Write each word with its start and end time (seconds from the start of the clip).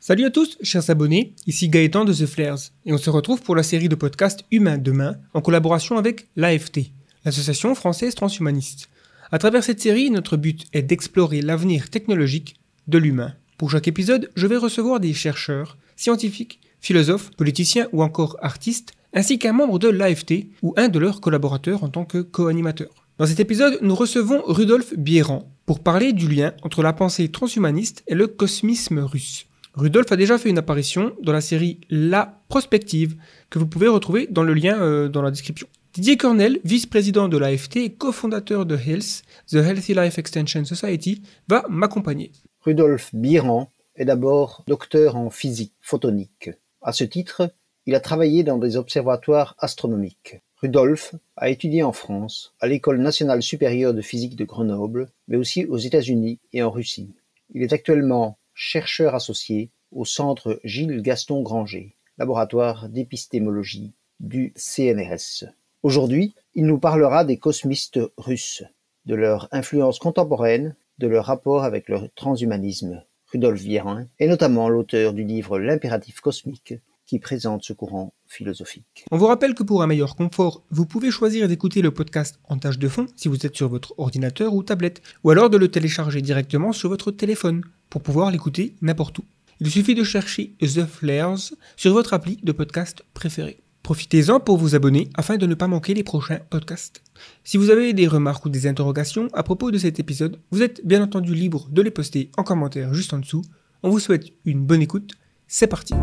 Salut 0.00 0.26
à 0.26 0.30
tous, 0.30 0.56
chers 0.62 0.90
abonnés, 0.90 1.34
ici 1.48 1.68
Gaëtan 1.68 2.04
de 2.04 2.14
The 2.14 2.26
Flares, 2.26 2.70
et 2.86 2.92
on 2.92 2.98
se 2.98 3.10
retrouve 3.10 3.42
pour 3.42 3.56
la 3.56 3.64
série 3.64 3.88
de 3.88 3.96
podcasts 3.96 4.44
Humain 4.52 4.78
Demain 4.78 5.16
en 5.34 5.40
collaboration 5.40 5.98
avec 5.98 6.28
l'AFT, 6.36 6.92
l'Association 7.24 7.74
française 7.74 8.14
transhumaniste. 8.14 8.90
À 9.32 9.38
travers 9.38 9.64
cette 9.64 9.80
série, 9.80 10.12
notre 10.12 10.36
but 10.36 10.66
est 10.72 10.82
d'explorer 10.82 11.42
l'avenir 11.42 11.90
technologique 11.90 12.54
de 12.86 12.96
l'humain. 12.96 13.34
Pour 13.58 13.72
chaque 13.72 13.88
épisode, 13.88 14.30
je 14.36 14.46
vais 14.46 14.56
recevoir 14.56 15.00
des 15.00 15.12
chercheurs, 15.14 15.76
scientifiques, 15.96 16.60
philosophes, 16.80 17.30
politiciens 17.36 17.88
ou 17.92 18.04
encore 18.04 18.36
artistes, 18.40 18.92
ainsi 19.14 19.40
qu'un 19.40 19.52
membre 19.52 19.80
de 19.80 19.88
l'AFT 19.88 20.46
ou 20.62 20.74
un 20.76 20.88
de 20.88 21.00
leurs 21.00 21.20
collaborateurs 21.20 21.82
en 21.82 21.88
tant 21.88 22.04
que 22.04 22.18
co-animateur. 22.18 23.04
Dans 23.18 23.26
cet 23.26 23.40
épisode, 23.40 23.80
nous 23.82 23.96
recevons 23.96 24.42
Rudolf 24.46 24.96
Bieran 24.96 25.50
pour 25.66 25.80
parler 25.80 26.12
du 26.12 26.28
lien 26.28 26.54
entre 26.62 26.84
la 26.84 26.92
pensée 26.92 27.32
transhumaniste 27.32 28.04
et 28.06 28.14
le 28.14 28.28
cosmisme 28.28 29.00
russe. 29.00 29.47
Rudolf 29.78 30.10
a 30.10 30.16
déjà 30.16 30.38
fait 30.38 30.50
une 30.50 30.58
apparition 30.58 31.14
dans 31.22 31.32
la 31.32 31.40
série 31.40 31.78
La 31.88 32.42
Prospective, 32.48 33.14
que 33.48 33.60
vous 33.60 33.68
pouvez 33.68 33.86
retrouver 33.86 34.26
dans 34.28 34.42
le 34.42 34.52
lien 34.52 34.76
euh, 34.82 35.08
dans 35.08 35.22
la 35.22 35.30
description. 35.30 35.68
Didier 35.94 36.16
Cornell, 36.16 36.58
vice-président 36.64 37.28
de 37.28 37.38
l'AFT 37.38 37.76
et 37.76 37.92
cofondateur 37.92 38.66
de 38.66 38.76
Health, 38.76 39.22
The 39.46 39.54
Healthy 39.54 39.94
Life 39.94 40.18
Extension 40.18 40.64
Society, 40.64 41.22
va 41.46 41.64
m'accompagner. 41.68 42.32
Rudolf 42.62 43.14
Biran 43.14 43.70
est 43.94 44.04
d'abord 44.04 44.64
docteur 44.66 45.14
en 45.14 45.30
physique 45.30 45.74
photonique. 45.80 46.50
À 46.82 46.92
ce 46.92 47.04
titre, 47.04 47.48
il 47.86 47.94
a 47.94 48.00
travaillé 48.00 48.42
dans 48.42 48.58
des 48.58 48.76
observatoires 48.76 49.54
astronomiques. 49.60 50.40
Rudolf 50.60 51.14
a 51.36 51.50
étudié 51.50 51.84
en 51.84 51.92
France, 51.92 52.52
à 52.58 52.66
l'École 52.66 52.98
nationale 52.98 53.42
supérieure 53.42 53.94
de 53.94 54.02
physique 54.02 54.34
de 54.34 54.44
Grenoble, 54.44 55.08
mais 55.28 55.36
aussi 55.36 55.66
aux 55.66 55.78
États-Unis 55.78 56.40
et 56.52 56.64
en 56.64 56.70
Russie. 56.70 57.14
Il 57.54 57.62
est 57.62 57.72
actuellement 57.72 58.38
chercheur 58.58 59.14
associé 59.14 59.70
au 59.92 60.04
Centre 60.04 60.60
Gilles 60.64 61.02
Gaston 61.02 61.42
Granger, 61.42 61.94
laboratoire 62.18 62.88
d'épistémologie 62.88 63.92
du 64.20 64.52
CNRS. 64.56 65.44
Aujourd'hui, 65.82 66.34
il 66.54 66.66
nous 66.66 66.78
parlera 66.78 67.24
des 67.24 67.36
cosmistes 67.36 68.00
russes, 68.16 68.64
de 69.06 69.14
leur 69.14 69.48
influence 69.52 69.98
contemporaine, 69.98 70.74
de 70.98 71.06
leur 71.06 71.26
rapport 71.26 71.64
avec 71.64 71.88
le 71.88 72.08
transhumanisme. 72.14 73.02
Rudolf 73.32 73.60
Vierin 73.60 74.06
est 74.18 74.26
notamment 74.26 74.68
l'auteur 74.68 75.12
du 75.12 75.24
livre 75.24 75.58
L'impératif 75.58 76.20
cosmique 76.20 76.74
qui 77.06 77.18
présente 77.18 77.62
ce 77.62 77.72
courant 77.72 78.12
philosophique. 78.26 79.04
On 79.10 79.16
vous 79.16 79.26
rappelle 79.26 79.54
que 79.54 79.62
pour 79.62 79.82
un 79.82 79.86
meilleur 79.86 80.14
confort, 80.14 80.62
vous 80.70 80.84
pouvez 80.84 81.10
choisir 81.10 81.48
d'écouter 81.48 81.80
le 81.80 81.90
podcast 81.90 82.38
en 82.44 82.58
tâche 82.58 82.78
de 82.78 82.88
fond 82.88 83.06
si 83.16 83.28
vous 83.28 83.46
êtes 83.46 83.56
sur 83.56 83.68
votre 83.68 83.94
ordinateur 83.98 84.52
ou 84.52 84.62
tablette, 84.62 85.00
ou 85.24 85.30
alors 85.30 85.48
de 85.48 85.56
le 85.56 85.68
télécharger 85.68 86.20
directement 86.20 86.72
sur 86.72 86.90
votre 86.90 87.10
téléphone 87.10 87.62
pour 87.88 88.02
pouvoir 88.02 88.30
l'écouter 88.30 88.74
n'importe 88.82 89.20
où. 89.20 89.24
Il 89.60 89.70
suffit 89.70 89.94
de 89.94 90.04
chercher 90.04 90.54
The 90.60 90.86
Flares 90.86 91.52
sur 91.76 91.92
votre 91.92 92.14
appli 92.14 92.38
de 92.42 92.52
podcast 92.52 93.04
préféré. 93.12 93.60
Profitez-en 93.82 94.38
pour 94.38 94.58
vous 94.58 94.74
abonner 94.74 95.08
afin 95.14 95.36
de 95.36 95.46
ne 95.46 95.54
pas 95.54 95.66
manquer 95.66 95.94
les 95.94 96.04
prochains 96.04 96.40
podcasts. 96.50 97.02
Si 97.42 97.56
vous 97.56 97.70
avez 97.70 97.92
des 97.92 98.06
remarques 98.06 98.44
ou 98.44 98.50
des 98.50 98.66
interrogations 98.66 99.28
à 99.32 99.42
propos 99.42 99.70
de 99.70 99.78
cet 99.78 99.98
épisode, 99.98 100.38
vous 100.50 100.62
êtes 100.62 100.86
bien 100.86 101.02
entendu 101.02 101.34
libre 101.34 101.68
de 101.72 101.82
les 101.82 101.90
poster 101.90 102.30
en 102.36 102.44
commentaire 102.44 102.94
juste 102.94 103.14
en 103.14 103.18
dessous. 103.18 103.42
On 103.82 103.90
vous 103.90 104.00
souhaite 104.00 104.26
une 104.44 104.64
bonne 104.64 104.82
écoute. 104.82 105.14
C'est 105.48 105.66
parti. 105.66 105.94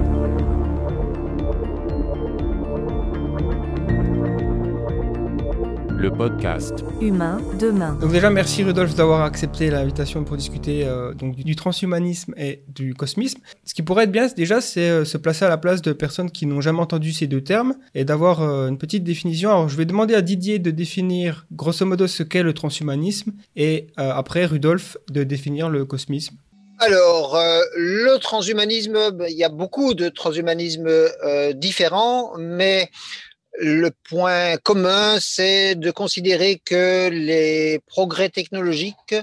Le 6.05 6.11
podcast 6.11 6.85
Humain 7.01 7.39
demain. 7.59 7.97
Donc 7.99 8.11
déjà 8.11 8.29
merci 8.29 8.61
Rudolf 8.61 8.93
d'avoir 8.93 9.23
accepté 9.23 9.71
l'invitation 9.71 10.23
pour 10.23 10.37
discuter 10.37 10.85
euh, 10.85 11.15
donc 11.15 11.35
du 11.35 11.55
transhumanisme 11.55 12.35
et 12.37 12.61
du 12.67 12.93
cosmisme. 12.93 13.39
Ce 13.65 13.73
qui 13.73 13.81
pourrait 13.81 14.03
être 14.03 14.11
bien 14.11 14.27
déjà 14.27 14.61
c'est 14.61 14.87
euh, 14.87 15.03
se 15.03 15.17
placer 15.17 15.45
à 15.45 15.49
la 15.49 15.57
place 15.57 15.81
de 15.81 15.93
personnes 15.93 16.29
qui 16.29 16.45
n'ont 16.45 16.61
jamais 16.61 16.79
entendu 16.79 17.11
ces 17.11 17.25
deux 17.25 17.41
termes 17.41 17.73
et 17.95 18.05
d'avoir 18.05 18.43
euh, 18.43 18.67
une 18.67 18.77
petite 18.77 19.03
définition. 19.03 19.49
Alors 19.49 19.67
je 19.67 19.75
vais 19.77 19.85
demander 19.85 20.13
à 20.13 20.21
Didier 20.21 20.59
de 20.59 20.69
définir 20.69 21.47
grosso 21.51 21.83
modo 21.87 22.05
ce 22.05 22.21
qu'est 22.21 22.43
le 22.43 22.53
transhumanisme 22.53 23.31
et 23.55 23.87
après 23.97 24.45
Rudolf 24.45 24.97
de 25.09 25.23
définir 25.23 25.69
le 25.69 25.85
cosmisme. 25.85 26.35
Alors, 26.77 27.39
le 27.77 28.17
transhumanisme, 28.17 29.11
ben, 29.11 29.27
il 29.29 29.37
y 29.37 29.45
a 29.45 29.49
beaucoup 29.49 29.93
de 29.93 30.09
transhumanismes 30.09 30.91
différents, 31.55 32.33
mais 32.37 32.89
le 33.59 33.91
point 34.09 34.57
commun, 34.57 35.17
c'est 35.19 35.75
de 35.75 35.91
considérer 35.91 36.61
que 36.63 37.09
les 37.09 37.79
progrès 37.87 38.29
technologiques 38.29 39.15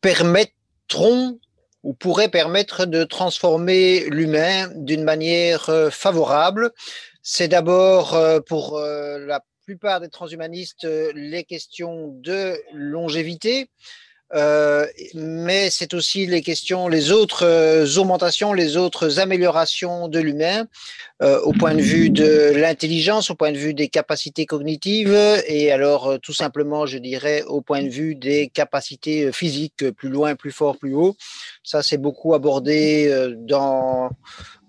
permettront 0.00 1.38
ou 1.82 1.94
pourraient 1.94 2.28
permettre 2.28 2.86
de 2.86 3.04
transformer 3.04 4.04
l'humain 4.08 4.68
d'une 4.74 5.02
manière 5.02 5.68
euh, 5.68 5.90
favorable. 5.90 6.70
C'est 7.22 7.48
d'abord 7.48 8.14
euh, 8.14 8.40
pour 8.40 8.78
euh, 8.78 9.18
la 9.18 9.44
plupart 9.64 10.00
des 10.00 10.08
transhumanistes 10.08 10.86
les 11.14 11.44
questions 11.44 12.08
de 12.08 12.56
longévité, 12.72 13.68
euh, 14.34 14.86
mais 15.14 15.68
c'est 15.68 15.92
aussi 15.92 16.26
les 16.26 16.40
questions, 16.40 16.88
les 16.88 17.12
autres 17.12 17.44
euh, 17.44 17.86
augmentations, 17.98 18.54
les 18.54 18.78
autres 18.78 19.20
améliorations 19.20 20.08
de 20.08 20.20
l'humain 20.20 20.66
euh, 21.22 21.38
au 21.40 21.52
point 21.52 21.74
de 21.74 21.82
vue 21.82 22.08
de 22.08 22.52
l'intelligence, 22.54 23.30
au 23.30 23.34
point 23.34 23.52
de 23.52 23.58
vue 23.58 23.74
des 23.74 23.88
capacités 23.88 24.46
cognitives 24.46 25.14
et 25.46 25.70
alors 25.70 26.18
tout 26.22 26.32
simplement, 26.32 26.86
je 26.86 26.96
dirais, 26.96 27.42
au 27.42 27.60
point 27.60 27.82
de 27.82 27.90
vue 27.90 28.14
des 28.14 28.48
capacités 28.48 29.30
physiques, 29.32 29.90
plus 29.90 30.08
loin, 30.08 30.34
plus 30.34 30.50
fort, 30.50 30.78
plus 30.78 30.94
haut. 30.94 31.14
Ça, 31.62 31.82
c'est 31.82 31.98
beaucoup 31.98 32.34
abordé 32.34 33.12
dans 33.36 34.10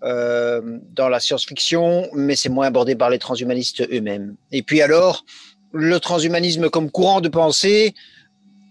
dans 0.01 1.07
la 1.07 1.21
science-fiction, 1.21 2.09
mais 2.11 2.35
c'est 2.35 2.49
moins 2.49 2.67
abordé 2.67 2.93
par 2.93 3.09
les 3.09 3.19
transhumanistes 3.19 3.87
eux-mêmes. 3.89 4.35
Et 4.51 4.61
puis 4.61 4.81
alors, 4.81 5.23
le 5.71 5.97
transhumanisme 6.01 6.69
comme 6.69 6.91
courant 6.91 7.21
de 7.21 7.29
pensée, 7.29 7.93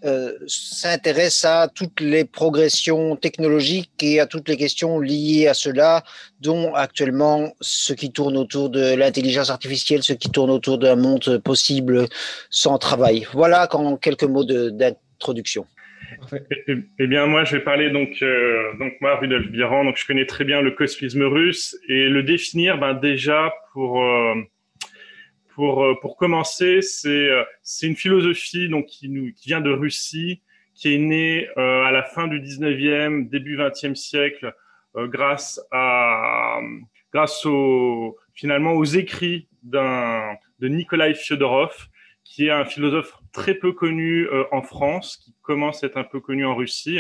euh, 0.04 0.32
s'intéresse 0.46 1.44
à 1.44 1.68
toutes 1.72 2.00
les 2.00 2.24
progressions 2.24 3.16
technologiques 3.16 4.02
et 4.02 4.20
à 4.20 4.26
toutes 4.26 4.48
les 4.48 4.56
questions 4.56 4.98
liées 4.98 5.46
à 5.48 5.54
cela, 5.54 6.02
dont 6.40 6.74
actuellement 6.74 7.52
ce 7.60 7.92
qui 7.92 8.10
tourne 8.10 8.36
autour 8.36 8.70
de 8.70 8.94
l'intelligence 8.94 9.50
artificielle, 9.50 10.02
ce 10.02 10.12
qui 10.12 10.30
tourne 10.30 10.50
autour 10.50 10.78
d'un 10.78 10.96
monde 10.96 11.38
possible 11.38 12.06
sans 12.50 12.78
travail. 12.78 13.26
Voilà 13.32 13.68
en 13.74 13.96
quelques 13.96 14.24
mots 14.24 14.44
d'introduction. 14.44 15.66
Eh, 16.32 16.74
eh, 16.98 17.06
bien, 17.06 17.26
moi, 17.26 17.44
je 17.44 17.56
vais 17.56 17.62
parler 17.62 17.90
donc, 17.90 18.10
euh, 18.22 18.72
donc 18.78 18.94
moi, 19.00 19.16
Rudolf 19.16 19.48
Biran, 19.48 19.84
donc 19.84 19.96
je 19.96 20.06
connais 20.06 20.26
très 20.26 20.44
bien 20.44 20.60
le 20.60 20.72
cosmisme 20.72 21.22
russe 21.22 21.76
et 21.88 22.08
le 22.08 22.22
définir, 22.22 22.78
ben 22.78 22.94
déjà 22.94 23.52
pour 23.72 24.02
euh, 24.02 24.34
pour, 25.54 25.84
euh, 25.84 25.94
pour 26.00 26.16
commencer, 26.16 26.80
euh, 27.06 27.44
c'est 27.62 27.86
une 27.86 27.96
philosophie 27.96 28.70
qui, 28.88 29.34
vient 29.44 29.60
de 29.60 29.70
Russie, 29.70 30.42
qui 30.74 30.94
est 30.94 30.98
née 30.98 31.48
euh, 31.56 31.84
à 31.84 31.90
la 31.90 32.02
fin 32.02 32.26
du 32.26 32.40
19e, 32.40 33.28
début 33.28 33.56
20e 33.56 33.94
siècle, 33.94 34.54
grâce, 34.94 35.58
finalement 38.34 38.72
aux 38.72 38.84
écrits 38.84 39.48
de 39.62 40.68
Nikolai 40.68 41.14
Fyodorov, 41.14 41.88
qui 42.24 42.48
est 42.48 42.50
un 42.50 42.66
philosophe 42.66 43.14
très 43.32 43.54
peu 43.54 43.72
connu 43.72 44.28
en 44.50 44.60
France, 44.60 45.16
qui 45.16 45.34
commence 45.40 45.82
à 45.82 45.86
être 45.86 45.96
un 45.96 46.04
peu 46.04 46.20
connu 46.20 46.44
en 46.44 46.54
Russie, 46.54 46.98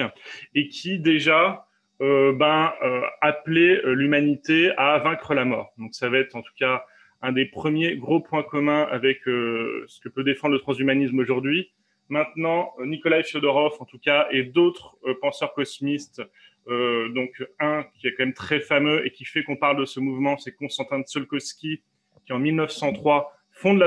et 0.54 0.68
qui 0.68 0.98
déjà 1.00 1.66
euh, 2.00 2.32
ben, 2.32 2.72
appelait 3.20 3.82
l'humanité 3.84 4.72
à 4.78 4.98
vaincre 4.98 5.34
la 5.34 5.44
mort. 5.44 5.74
Donc 5.76 5.94
ça 5.94 6.08
va 6.08 6.16
être 6.16 6.34
en 6.34 6.40
tout 6.40 6.54
cas 6.58 6.86
un 7.22 7.32
des 7.32 7.46
premiers 7.46 7.96
gros 7.96 8.20
points 8.20 8.42
communs 8.42 8.82
avec 8.90 9.26
euh, 9.28 9.84
ce 9.86 10.00
que 10.00 10.08
peut 10.08 10.24
défendre 10.24 10.54
le 10.54 10.60
transhumanisme 10.60 11.18
aujourd'hui. 11.18 11.70
Maintenant, 12.08 12.72
Nikolai 12.84 13.22
Fyodorov, 13.22 13.74
en 13.78 13.84
tout 13.84 13.98
cas, 13.98 14.26
et 14.32 14.42
d'autres 14.42 14.96
euh, 15.06 15.14
penseurs 15.20 15.54
cosmistes, 15.54 16.20
euh, 16.68 17.08
donc 17.10 17.42
un 17.60 17.84
qui 17.94 18.08
est 18.08 18.14
quand 18.14 18.24
même 18.24 18.34
très 18.34 18.60
fameux 18.60 19.06
et 19.06 19.10
qui 19.10 19.24
fait 19.24 19.44
qu'on 19.44 19.56
parle 19.56 19.78
de 19.78 19.84
ce 19.84 20.00
mouvement, 20.00 20.36
c'est 20.36 20.52
Konstantin 20.52 21.00
Tsiolkovsky, 21.02 21.82
qui 22.26 22.32
en 22.32 22.38
1903 22.40 23.32
fonde 23.52 23.84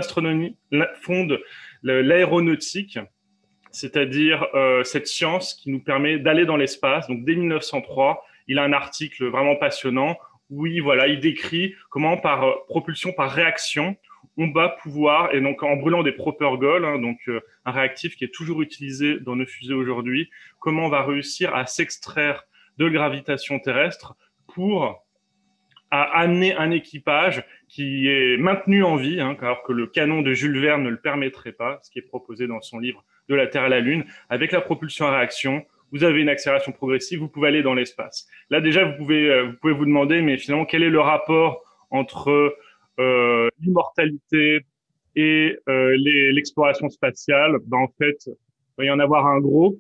fonde 1.02 1.42
l'aéronautique, 1.84 3.00
c'est-à-dire 3.72 4.46
cette 4.84 5.08
science 5.08 5.54
qui 5.56 5.72
nous 5.72 5.80
permet 5.80 6.20
d'aller 6.20 6.46
dans 6.46 6.56
l'espace. 6.56 7.08
Donc 7.08 7.26
dès 7.26 7.36
1903, 7.36 8.24
il 8.48 8.60
a 8.60 8.64
un 8.64 8.74
article 8.74 9.26
vraiment 9.26 9.56
passionnant 9.56 10.18
oui, 10.50 10.80
voilà, 10.80 11.08
il 11.08 11.20
décrit 11.20 11.76
comment 11.90 12.18
par 12.18 12.44
euh, 12.44 12.54
propulsion, 12.68 13.14
par 13.14 13.32
réaction, 13.32 13.96
on 14.38 14.52
va 14.52 14.70
pouvoir, 14.70 15.34
et 15.34 15.42
donc 15.42 15.64
en 15.64 15.76
brûlant 15.76 16.04
des 16.04 16.12
propergols, 16.12 16.86
hein, 16.86 17.00
donc 17.00 17.18
euh, 17.28 17.40
un 17.66 17.72
réactif 17.72 18.16
qui 18.16 18.26
est 18.26 18.34
toujours 18.34 18.62
utilisé 18.62 19.20
dans 19.20 19.36
nos 19.36 19.46
fusées 19.46 19.74
aujourd'hui, 19.74 20.30
comment 20.60 20.86
on 20.86 20.90
va 20.90 21.04
réussir 21.04 21.56
à 21.56 21.66
s'extraire 21.66 22.44
de 22.78 22.90
gravitation 22.90 23.60
terrestre 23.60 24.16
pour 24.54 25.06
à 25.92 26.02
amener 26.20 26.56
un 26.56 26.72
équipage 26.72 27.44
qui 27.70 28.08
est 28.08 28.38
maintenu 28.38 28.84
en 28.84 28.96
vie, 28.96 29.22
hein, 29.22 29.38
alors 29.40 29.64
que 29.64 29.72
le 29.72 29.88
canon 29.88 30.22
de 30.22 30.34
Jules 30.34 30.60
Verne 30.60 30.84
ne 30.84 30.90
le 30.90 31.00
permettrait 31.00 31.54
pas, 31.54 31.80
ce 31.84 31.92
qui 31.92 32.00
est 32.00 32.04
proposé 32.04 32.48
dans 32.48 32.62
son 32.62 32.80
livre 32.80 33.04
De 33.30 33.36
la 33.36 33.48
Terre 33.48 33.64
à 33.64 33.70
la 33.70 33.80
Lune, 33.80 34.06
avec 34.30 34.52
la 34.52 34.62
propulsion 34.62 35.06
à 35.06 35.18
réaction, 35.18 35.66
vous 35.92 36.04
avez 36.04 36.22
une 36.22 36.30
accélération 36.30 36.72
progressive, 36.72 37.20
vous 37.20 37.28
pouvez 37.28 37.48
aller 37.48 37.62
dans 37.62 37.74
l'espace. 37.74 38.28
Là 38.50 38.62
déjà, 38.62 38.84
vous 38.86 38.98
pouvez, 38.98 39.30
euh, 39.30 39.52
vous 39.64 39.86
demander, 39.86 40.22
mais 40.22 40.38
finalement, 40.38 40.66
quel 40.66 40.84
est 40.84 40.90
le 40.90 41.00
rapport 41.00 41.64
entre 41.90 42.56
euh, 43.00 43.50
l'immortalité 43.62 44.62
et 45.16 45.58
euh, 45.70 45.96
l'exploration 45.98 46.90
spatiale? 46.90 47.58
Ben, 47.66 47.78
En 47.78 47.88
fait, 47.98 48.18
il 48.28 48.34
va 48.78 48.86
y 48.86 48.90
en 48.90 49.00
avoir 49.00 49.26
un 49.28 49.40
gros. 49.40 49.80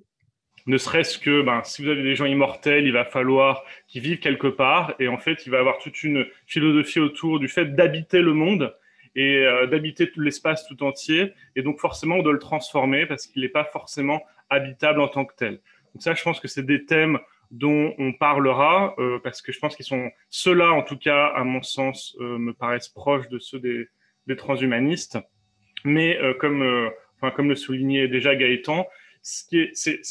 Ne 0.67 0.77
serait-ce 0.77 1.19
que, 1.19 1.41
ben, 1.41 1.61
si 1.63 1.83
vous 1.83 1.89
avez 1.89 2.01
des 2.01 2.15
gens 2.15 2.25
immortels, 2.25 2.85
il 2.85 2.93
va 2.93 3.05
falloir 3.05 3.63
qu'ils 3.87 4.01
vivent 4.01 4.19
quelque 4.19 4.47
part. 4.47 4.95
Et 4.99 5.07
en 5.07 5.17
fait, 5.17 5.45
il 5.45 5.49
va 5.51 5.57
y 5.57 5.59
avoir 5.59 5.77
toute 5.77 6.01
une 6.01 6.25
philosophie 6.47 6.99
autour 6.99 7.39
du 7.39 7.47
fait 7.47 7.75
d'habiter 7.75 8.21
le 8.21 8.33
monde 8.33 8.75
et 9.17 9.45
d'habiter 9.69 10.11
l'espace 10.17 10.67
tout 10.67 10.83
entier. 10.83 11.33
Et 11.55 11.61
donc, 11.61 11.79
forcément, 11.79 12.15
on 12.15 12.23
doit 12.23 12.33
le 12.33 12.39
transformer 12.39 13.05
parce 13.05 13.27
qu'il 13.27 13.43
n'est 13.43 13.49
pas 13.49 13.63
forcément 13.63 14.23
habitable 14.49 15.01
en 15.01 15.07
tant 15.07 15.25
que 15.25 15.35
tel. 15.35 15.59
Donc 15.95 16.01
ça, 16.01 16.13
je 16.13 16.21
pense 16.23 16.41
que 16.41 16.49
c'est 16.49 16.65
des 16.65 16.83
thèmes 16.83 17.19
dont 17.51 17.93
on 17.97 18.11
parlera 18.11 18.95
euh, 18.99 19.17
parce 19.23 19.41
que 19.41 19.53
je 19.53 19.59
pense 19.59 19.77
qu'ils 19.77 19.85
sont 19.85 20.11
ceux-là, 20.29 20.73
en 20.73 20.83
tout 20.83 20.97
cas, 20.97 21.27
à 21.27 21.45
mon 21.45 21.61
sens, 21.61 22.17
euh, 22.19 22.37
me 22.37 22.53
paraissent 22.53 22.89
proches 22.89 23.29
de 23.29 23.39
ceux 23.39 23.59
des, 23.59 23.87
transhumanistes. 24.35 25.17
Mais 25.85 26.17
euh, 26.17 26.33
comme, 26.33 26.91
enfin, 27.15 27.31
comme 27.33 27.47
le 27.47 27.55
soulignait 27.55 28.09
déjà 28.09 28.35
Gaëtan, 28.35 28.85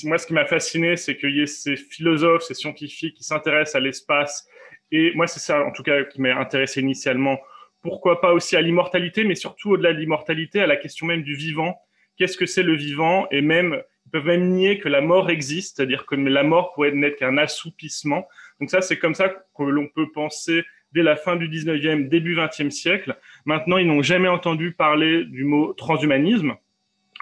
moi, 0.05 0.19
ce 0.19 0.27
qui 0.27 0.33
m'a 0.33 0.47
fasciné, 0.47 0.97
c'est 0.97 1.19
qu'il 1.19 1.37
y 1.37 1.43
ait 1.43 1.47
ces 1.47 1.77
philosophes, 1.77 2.45
ces 2.45 2.55
scientifiques 2.55 3.17
qui 3.17 3.25
s'intéressent 3.25 3.75
à 3.75 3.81
l'espace. 3.81 4.49
Et 4.91 5.13
moi, 5.15 5.27
c'est 5.27 5.41
ça, 5.41 5.67
en 5.67 5.71
tout 5.71 5.83
cas, 5.83 6.03
qui 6.05 6.23
m'a 6.23 6.35
intéressé 6.35 6.81
initialement. 6.81 7.39
Pourquoi 7.83 8.23
pas 8.23 8.33
aussi 8.33 8.57
à 8.57 8.63
l'immortalité, 8.63 9.23
mais 9.25 9.35
surtout 9.35 9.73
au-delà 9.73 9.93
de 9.93 9.99
l'immortalité, 9.99 10.61
à 10.61 10.67
la 10.67 10.77
question 10.77 11.05
même 11.05 11.23
du 11.23 11.35
vivant. 11.35 11.79
Qu'est-ce 12.17 12.39
que 12.39 12.47
c'est 12.47 12.63
le 12.63 12.75
vivant? 12.75 13.27
Et 13.31 13.43
même 13.43 13.83
peuvent 14.15 14.27
même 14.27 14.51
nier 14.51 14.79
que 14.79 14.89
la 14.89 15.01
mort 15.01 15.29
existe, 15.29 15.77
c'est-à-dire 15.77 16.07
que 16.07 16.15
la 16.15 16.45
mort 16.45 16.73
pourrait 16.73 16.93
n'être 16.93 17.17
qu'un 17.17 17.37
assoupissement. 17.37 18.29
Donc 18.61 18.71
ça, 18.71 18.81
c'est 18.81 18.97
comme 18.97 19.15
ça 19.15 19.29
que 19.29 19.63
l'on 19.65 19.89
peut 19.89 20.13
penser 20.13 20.63
dès 20.93 21.03
la 21.03 21.17
fin 21.17 21.35
du 21.35 21.49
19e, 21.49 22.09
début 22.09 22.37
20e 22.37 22.71
siècle. 22.71 23.19
Maintenant, 23.45 23.77
ils 23.77 23.89
n'ont 23.89 24.03
jamais 24.03 24.29
entendu 24.29 24.71
parler 24.71 25.25
du 25.25 25.43
mot 25.43 25.73
transhumanisme, 25.73 26.55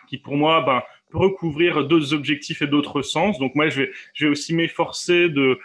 qui 0.06 0.18
pour 0.18 0.36
moi 0.36 0.60
ben, 0.60 0.82
recouvrir 1.12 1.86
d'autres 1.86 2.14
objectifs 2.14 2.62
et 2.62 2.66
d'autres 2.66 3.02
sens. 3.02 3.38
Donc 3.38 3.54
moi, 3.54 3.68
je 3.68 3.82
vais, 4.20 4.28
aussi 4.28 4.54
m'efforcer 4.54 5.28
de, 5.28 5.58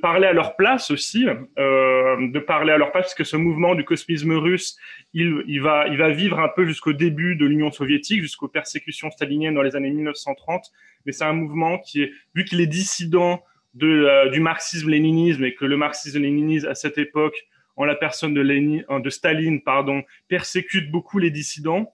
parler 0.00 0.26
à 0.26 0.32
leur 0.32 0.56
place 0.56 0.90
aussi, 0.90 1.26
euh, 1.58 2.28
de 2.28 2.38
parler 2.38 2.72
à 2.72 2.78
leur 2.78 2.92
place, 2.92 3.04
parce 3.04 3.14
que 3.14 3.24
ce 3.24 3.36
mouvement 3.36 3.74
du 3.74 3.84
cosmisme 3.84 4.32
russe, 4.32 4.76
il, 5.12 5.60
va, 5.60 6.10
vivre 6.10 6.38
un 6.38 6.48
peu 6.48 6.66
jusqu'au 6.66 6.92
début 6.92 7.36
de 7.36 7.46
l'Union 7.46 7.70
soviétique, 7.70 8.22
jusqu'aux 8.22 8.48
persécutions 8.48 9.10
staliniennes 9.10 9.54
dans 9.54 9.62
les 9.62 9.76
années 9.76 9.90
1930. 9.90 10.70
Mais 11.06 11.12
c'est 11.12 11.24
un 11.24 11.32
mouvement 11.32 11.78
qui 11.78 12.02
est, 12.02 12.12
vu 12.34 12.44
qu'il 12.44 12.60
est 12.60 12.66
dissident 12.66 13.42
de, 13.74 13.88
euh, 13.88 14.30
du 14.30 14.40
marxisme-léninisme 14.40 15.44
et 15.44 15.54
que 15.54 15.64
le 15.64 15.76
marxisme-léninisme 15.76 16.68
à 16.68 16.74
cette 16.74 16.98
époque, 16.98 17.46
en 17.76 17.84
la 17.84 17.96
personne 17.96 18.34
de, 18.34 18.40
Lénine, 18.40 18.84
de 18.88 19.10
Staline, 19.10 19.60
pardon, 19.60 20.04
persécute 20.28 20.90
beaucoup 20.90 21.18
les 21.18 21.30
dissidents 21.30 21.92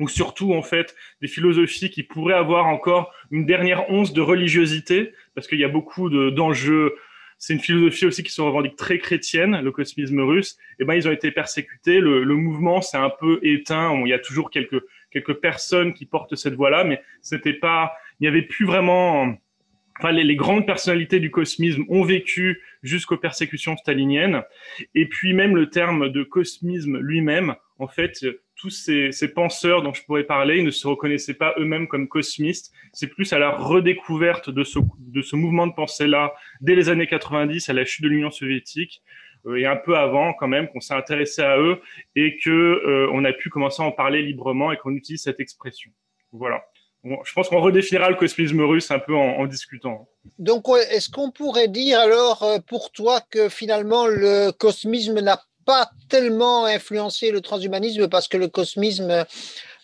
ou 0.00 0.08
surtout 0.08 0.54
en 0.54 0.62
fait 0.62 0.94
des 1.20 1.28
philosophies 1.28 1.90
qui 1.90 2.02
pourraient 2.02 2.34
avoir 2.34 2.66
encore 2.66 3.12
une 3.30 3.46
dernière 3.46 3.90
once 3.90 4.12
de 4.12 4.20
religiosité, 4.20 5.12
parce 5.34 5.46
qu'il 5.46 5.58
y 5.58 5.64
a 5.64 5.68
beaucoup 5.68 6.10
d'enjeux. 6.30 6.94
c'est 7.38 7.52
une 7.52 7.60
philosophie 7.60 8.06
aussi 8.06 8.22
qui 8.22 8.32
se 8.32 8.40
revendique 8.40 8.76
très 8.76 8.98
chrétienne, 8.98 9.60
le 9.60 9.70
cosmisme 9.70 10.20
russe. 10.20 10.56
Et 10.78 10.82
eh 10.82 10.84
ben 10.84 10.94
ils 10.94 11.06
ont 11.06 11.12
été 11.12 11.30
persécutés. 11.30 12.00
Le, 12.00 12.24
le 12.24 12.34
mouvement 12.34 12.80
s'est 12.80 12.96
un 12.96 13.10
peu 13.10 13.40
éteint. 13.42 13.94
il 14.04 14.08
y 14.08 14.14
a 14.14 14.18
toujours 14.18 14.50
quelques 14.50 14.82
quelques 15.10 15.34
personnes 15.34 15.94
qui 15.94 16.04
portent 16.06 16.36
cette 16.36 16.54
voie-là, 16.54 16.84
mais 16.84 17.02
c'était 17.22 17.54
pas. 17.54 17.92
Il 18.20 18.24
n'y 18.24 18.28
avait 18.28 18.42
plus 18.42 18.66
vraiment. 18.66 19.34
Enfin, 19.98 20.12
les, 20.12 20.24
les, 20.24 20.36
grandes 20.36 20.66
personnalités 20.66 21.20
du 21.20 21.30
cosmisme 21.30 21.84
ont 21.88 22.02
vécu 22.02 22.60
jusqu'aux 22.82 23.16
persécutions 23.16 23.78
staliniennes. 23.78 24.42
Et 24.94 25.08
puis 25.08 25.32
même 25.32 25.56
le 25.56 25.70
terme 25.70 26.10
de 26.10 26.22
cosmisme 26.22 26.98
lui-même, 26.98 27.54
en 27.78 27.88
fait, 27.88 28.26
tous 28.56 28.70
ces, 28.70 29.28
penseurs 29.34 29.82
dont 29.82 29.92
je 29.92 30.02
pourrais 30.04 30.24
parler, 30.24 30.58
ils 30.58 30.64
ne 30.64 30.70
se 30.70 30.86
reconnaissaient 30.86 31.34
pas 31.34 31.54
eux-mêmes 31.58 31.88
comme 31.88 32.08
cosmistes. 32.08 32.72
C'est 32.92 33.06
plus 33.06 33.32
à 33.32 33.38
la 33.38 33.50
redécouverte 33.50 34.50
de 34.50 34.64
ce, 34.64 35.36
mouvement 35.36 35.66
de 35.66 35.74
pensée-là 35.74 36.34
dès 36.60 36.74
les 36.74 36.88
années 36.88 37.06
90, 37.06 37.68
à 37.68 37.72
la 37.72 37.84
chute 37.84 38.02
de 38.02 38.08
l'Union 38.08 38.30
soviétique, 38.30 39.02
euh, 39.46 39.56
et 39.56 39.66
un 39.66 39.76
peu 39.76 39.96
avant 39.96 40.32
quand 40.32 40.48
même, 40.48 40.68
qu'on 40.68 40.80
s'est 40.80 40.94
intéressé 40.94 41.42
à 41.42 41.58
eux 41.58 41.80
et 42.14 42.38
que 42.38 42.50
euh, 42.50 43.10
on 43.12 43.24
a 43.24 43.32
pu 43.32 43.50
commencer 43.50 43.82
à 43.82 43.86
en 43.86 43.92
parler 43.92 44.22
librement 44.22 44.72
et 44.72 44.76
qu'on 44.78 44.94
utilise 44.94 45.22
cette 45.22 45.40
expression. 45.40 45.90
Voilà. 46.32 46.64
Je 47.04 47.32
pense 47.34 47.48
qu'on 47.48 47.60
redéfinira 47.60 48.10
le 48.10 48.16
cosmisme 48.16 48.60
russe 48.62 48.90
un 48.90 48.98
peu 48.98 49.14
en, 49.14 49.36
en 49.38 49.46
discutant. 49.46 50.08
Donc, 50.38 50.64
est-ce 50.90 51.08
qu'on 51.08 51.30
pourrait 51.30 51.68
dire 51.68 52.00
alors 52.00 52.42
euh, 52.42 52.58
pour 52.66 52.90
toi 52.90 53.20
que 53.30 53.48
finalement 53.48 54.06
le 54.06 54.50
cosmisme 54.50 55.20
n'a 55.20 55.40
pas 55.66 55.90
tellement 56.08 56.64
influencé 56.64 57.30
le 57.30 57.42
transhumanisme 57.42 58.08
parce 58.08 58.28
que 58.28 58.38
le 58.38 58.48
cosmisme 58.48 59.26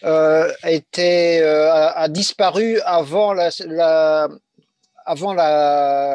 euh, 0.05 0.53
euh, 0.65 1.71
a, 1.71 2.09
disparu 2.09 2.81
avant 2.81 3.35
la, 3.35 3.51
la 3.67 4.29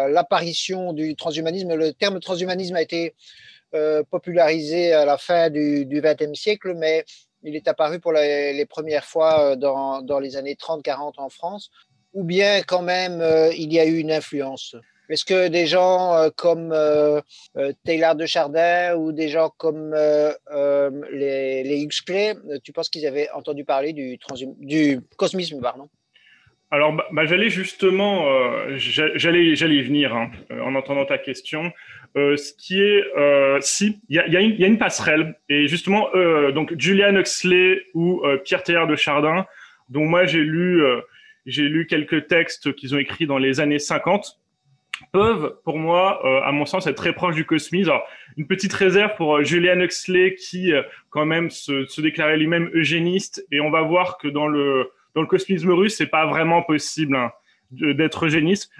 l'apparition 0.10 0.94
du 0.94 1.16
transhumanisme. 1.16 1.76
Le 1.76 1.92
terme 1.92 2.22
transhumanisme 2.22 2.78
a 2.78 2.82
été 2.82 3.16
euh, 3.76 4.02
popularisé 4.10 4.94
à 4.94 5.04
la 5.04 5.18
fin 5.18 5.50
du 5.50 5.86
XXe 5.86 6.40
siècle, 6.40 6.74
mais 6.74 7.04
il 7.44 7.56
est 7.56 7.68
apparu 7.68 8.00
pour 8.00 8.14
les, 8.14 8.66
premières 8.66 9.04
fois 9.04 9.58
dans, 9.58 10.20
les 10.22 10.38
années 10.38 10.56
30-40 10.56 11.16
en 11.18 11.30
France, 11.30 11.70
ou 12.14 12.24
bien 12.24 12.62
quand 12.62 12.82
même 12.82 13.22
il 13.58 13.74
y 13.74 13.80
a 13.80 13.86
eu 13.86 13.98
une 13.98 14.12
influence 14.12 14.76
est-ce 15.10 15.26
que 15.26 15.48
des 15.48 15.68
gens 15.68 16.16
euh, 16.16 16.30
comme 16.36 16.72
euh, 16.74 17.22
euh, 17.58 17.72
Taylor 17.86 18.16
de 18.16 18.26
Chardin 18.26 18.96
ou 18.96 19.12
des 19.12 19.30
gens 19.30 19.52
comme 19.58 19.96
les, 21.12 21.82
Huxley, 21.84 22.36
tu 22.64 22.74
penses 22.74 22.90
qu'ils 22.90 23.08
avaient 23.08 23.30
entendu 23.32 23.64
parler 23.64 23.94
du, 23.94 25.00
cosmisme 25.18 25.62
pardon? 25.62 25.90
Alors, 26.70 26.92
bah, 26.92 27.06
bah, 27.14 27.26
j'allais 27.26 27.50
justement, 27.50 28.26
j'allais, 28.76 29.56
j'allais 29.56 29.76
y 29.76 29.82
venir 29.82 30.14
hein, 30.14 30.30
en 30.50 30.76
entendant 30.76 31.06
ta 31.06 31.18
question. 31.18 31.72
ce 32.16 32.54
qui 32.54 32.82
est, 32.82 33.62
si, 33.62 34.02
il 34.10 34.16
y 34.16 34.20
a, 34.20 34.68
une 34.68 34.78
passerelle. 34.78 35.36
Et 35.48 35.68
justement, 35.68 36.10
donc 36.54 36.74
Julian 36.78 37.16
Huxley 37.16 37.84
ou 37.94 38.22
Pierre 38.44 38.64
Taylor 38.64 38.88
de 38.88 38.98
Chardin, 38.98 39.46
dont 39.88 40.04
moi 40.04 40.26
j'ai 40.26 40.44
lu, 40.44 40.84
j'ai 41.46 41.70
lu 41.70 41.88
quelques 41.88 42.28
textes 42.28 42.76
qu'ils 42.76 42.94
ont 42.94 42.98
écrits 42.98 43.28
dans 43.28 43.38
les 43.38 43.62
années 43.62 43.80
50 43.80 44.38
peuvent, 45.12 45.56
pour 45.64 45.78
moi, 45.78 46.22
euh, 46.26 46.42
à 46.48 46.52
mon 46.52 46.66
sens, 46.66 46.88
être 46.88 46.96
très 46.96 47.14
proches 47.14 47.36
du 47.36 47.46
cosmisme. 47.46 47.90
Alors, 47.90 48.08
une 48.38 48.48
petite 48.48 48.74
réserve 48.74 49.16
pour 49.16 49.38
euh, 49.38 49.44
Julian 49.44 49.80
Huxley, 49.80 50.36
qui 50.36 50.74
euh, 50.74 50.84
quand 51.10 51.26
même 51.26 51.50
se, 51.50 51.86
se 51.86 52.02
déclarait 52.02 52.38
lui-même 52.38 52.70
eugéniste, 52.74 53.46
et 53.52 53.62
on 53.62 53.70
va 53.70 53.82
voir 53.82 54.18
que 54.18 54.28
dans 54.28 54.48
le 54.48 54.92
dans 55.16 55.22
le 55.22 55.28
cosmisme 55.28 55.72
russe, 55.72 55.96
c'est 55.98 56.06
pas 56.06 56.28
vraiment 56.28 56.62
possible 56.62 57.16
hein, 57.16 57.32
d'être 57.72 58.28
eugéniste. 58.28 58.72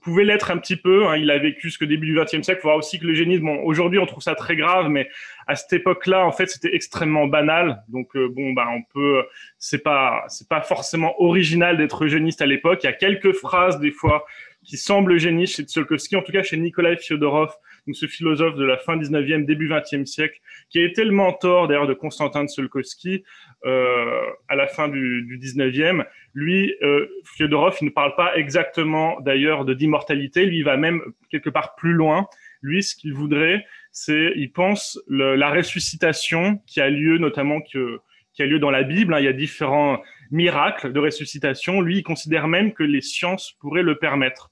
Pouvait 0.00 0.24
l'être 0.24 0.50
un 0.50 0.58
petit 0.58 0.76
peu. 0.76 1.06
Hein, 1.06 1.16
il 1.16 1.30
a 1.30 1.38
vécu 1.38 1.68
jusqu'au 1.68 1.86
début 1.86 2.06
du 2.06 2.14
XXe 2.14 2.42
siècle. 2.42 2.60
Il 2.62 2.62
voir 2.62 2.76
aussi 2.76 2.98
que 2.98 3.06
l'eugénisme, 3.06 3.44
bon, 3.44 3.62
aujourd'hui, 3.62 3.98
on 3.98 4.06
trouve 4.06 4.22
ça 4.22 4.34
très 4.34 4.56
grave, 4.56 4.88
mais 4.88 5.08
à 5.46 5.56
cette 5.56 5.72
époque-là, 5.72 6.24
en 6.26 6.32
fait, 6.32 6.46
c'était 6.46 6.74
extrêmement 6.74 7.26
banal. 7.26 7.82
Donc, 7.88 8.16
euh, 8.16 8.28
bon, 8.28 8.52
bah, 8.52 8.68
on 8.74 8.82
peut, 8.82 9.24
c'est 9.58 9.82
pas, 9.82 10.24
c'est 10.28 10.48
pas 10.48 10.60
forcément 10.60 11.20
original 11.20 11.76
d'être 11.76 12.04
eugéniste 12.04 12.42
à 12.42 12.46
l'époque. 12.46 12.80
Il 12.82 12.86
y 12.86 12.90
a 12.90 12.94
quelques 12.94 13.32
phrases, 13.32 13.80
des 13.80 13.90
fois, 13.90 14.24
qui 14.64 14.76
semble 14.76 15.18
génie 15.18 15.46
chez 15.46 15.64
Tsiolkovsky, 15.64 16.16
en 16.16 16.22
tout 16.22 16.32
cas 16.32 16.42
chez 16.42 16.56
Nikolai 16.56 16.96
Fyodorov, 16.96 17.52
donc 17.86 17.96
ce 17.96 18.06
philosophe 18.06 18.56
de 18.56 18.64
la 18.64 18.76
fin 18.76 18.96
19e, 18.96 19.44
début 19.44 19.68
20e 19.68 20.06
siècle, 20.06 20.38
qui 20.70 20.78
a 20.78 20.84
été 20.84 21.04
le 21.04 21.10
mentor 21.10 21.68
d'ailleurs 21.68 21.86
de 21.86 21.94
Constantin 21.94 22.46
Tsiolkovsky 22.46 23.24
euh, 23.64 24.20
à 24.48 24.56
la 24.56 24.66
fin 24.66 24.88
du, 24.88 25.22
du 25.22 25.38
19e. 25.38 26.04
Lui, 26.34 26.74
euh, 26.82 27.06
Fyodorov, 27.36 27.76
il 27.80 27.86
ne 27.86 27.90
parle 27.90 28.14
pas 28.16 28.36
exactement 28.36 29.20
d'ailleurs 29.20 29.64
de 29.64 29.74
d'immortalité, 29.74 30.46
lui 30.46 30.58
il 30.58 30.64
va 30.64 30.76
même 30.76 31.02
quelque 31.30 31.50
part 31.50 31.74
plus 31.74 31.92
loin. 31.92 32.26
Lui, 32.62 32.82
ce 32.82 32.94
qu'il 32.94 33.12
voudrait, 33.12 33.66
c'est, 33.90 34.32
il 34.36 34.52
pense 34.52 35.00
le, 35.08 35.34
la 35.34 35.50
ressuscitation 35.50 36.58
qui 36.66 36.80
a 36.80 36.88
lieu 36.88 37.18
notamment 37.18 37.60
que 37.60 37.98
qui 38.32 38.42
a 38.42 38.46
lieu 38.46 38.58
dans 38.58 38.70
la 38.70 38.82
Bible. 38.82 39.14
Hein, 39.14 39.18
il 39.20 39.24
y 39.24 39.28
a 39.28 39.32
différents 39.32 40.00
miracles 40.30 40.92
de 40.92 41.00
ressuscitation. 41.00 41.80
Lui, 41.80 41.98
il 41.98 42.02
considère 42.02 42.48
même 42.48 42.72
que 42.72 42.82
les 42.82 43.00
sciences 43.00 43.52
pourraient 43.60 43.82
le 43.82 43.98
permettre. 43.98 44.51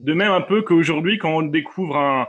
De 0.00 0.12
même 0.12 0.32
un 0.32 0.40
peu 0.40 0.62
qu'aujourd'hui, 0.62 1.18
quand 1.18 1.30
on 1.30 1.42
découvre 1.42 1.96
un, 1.96 2.26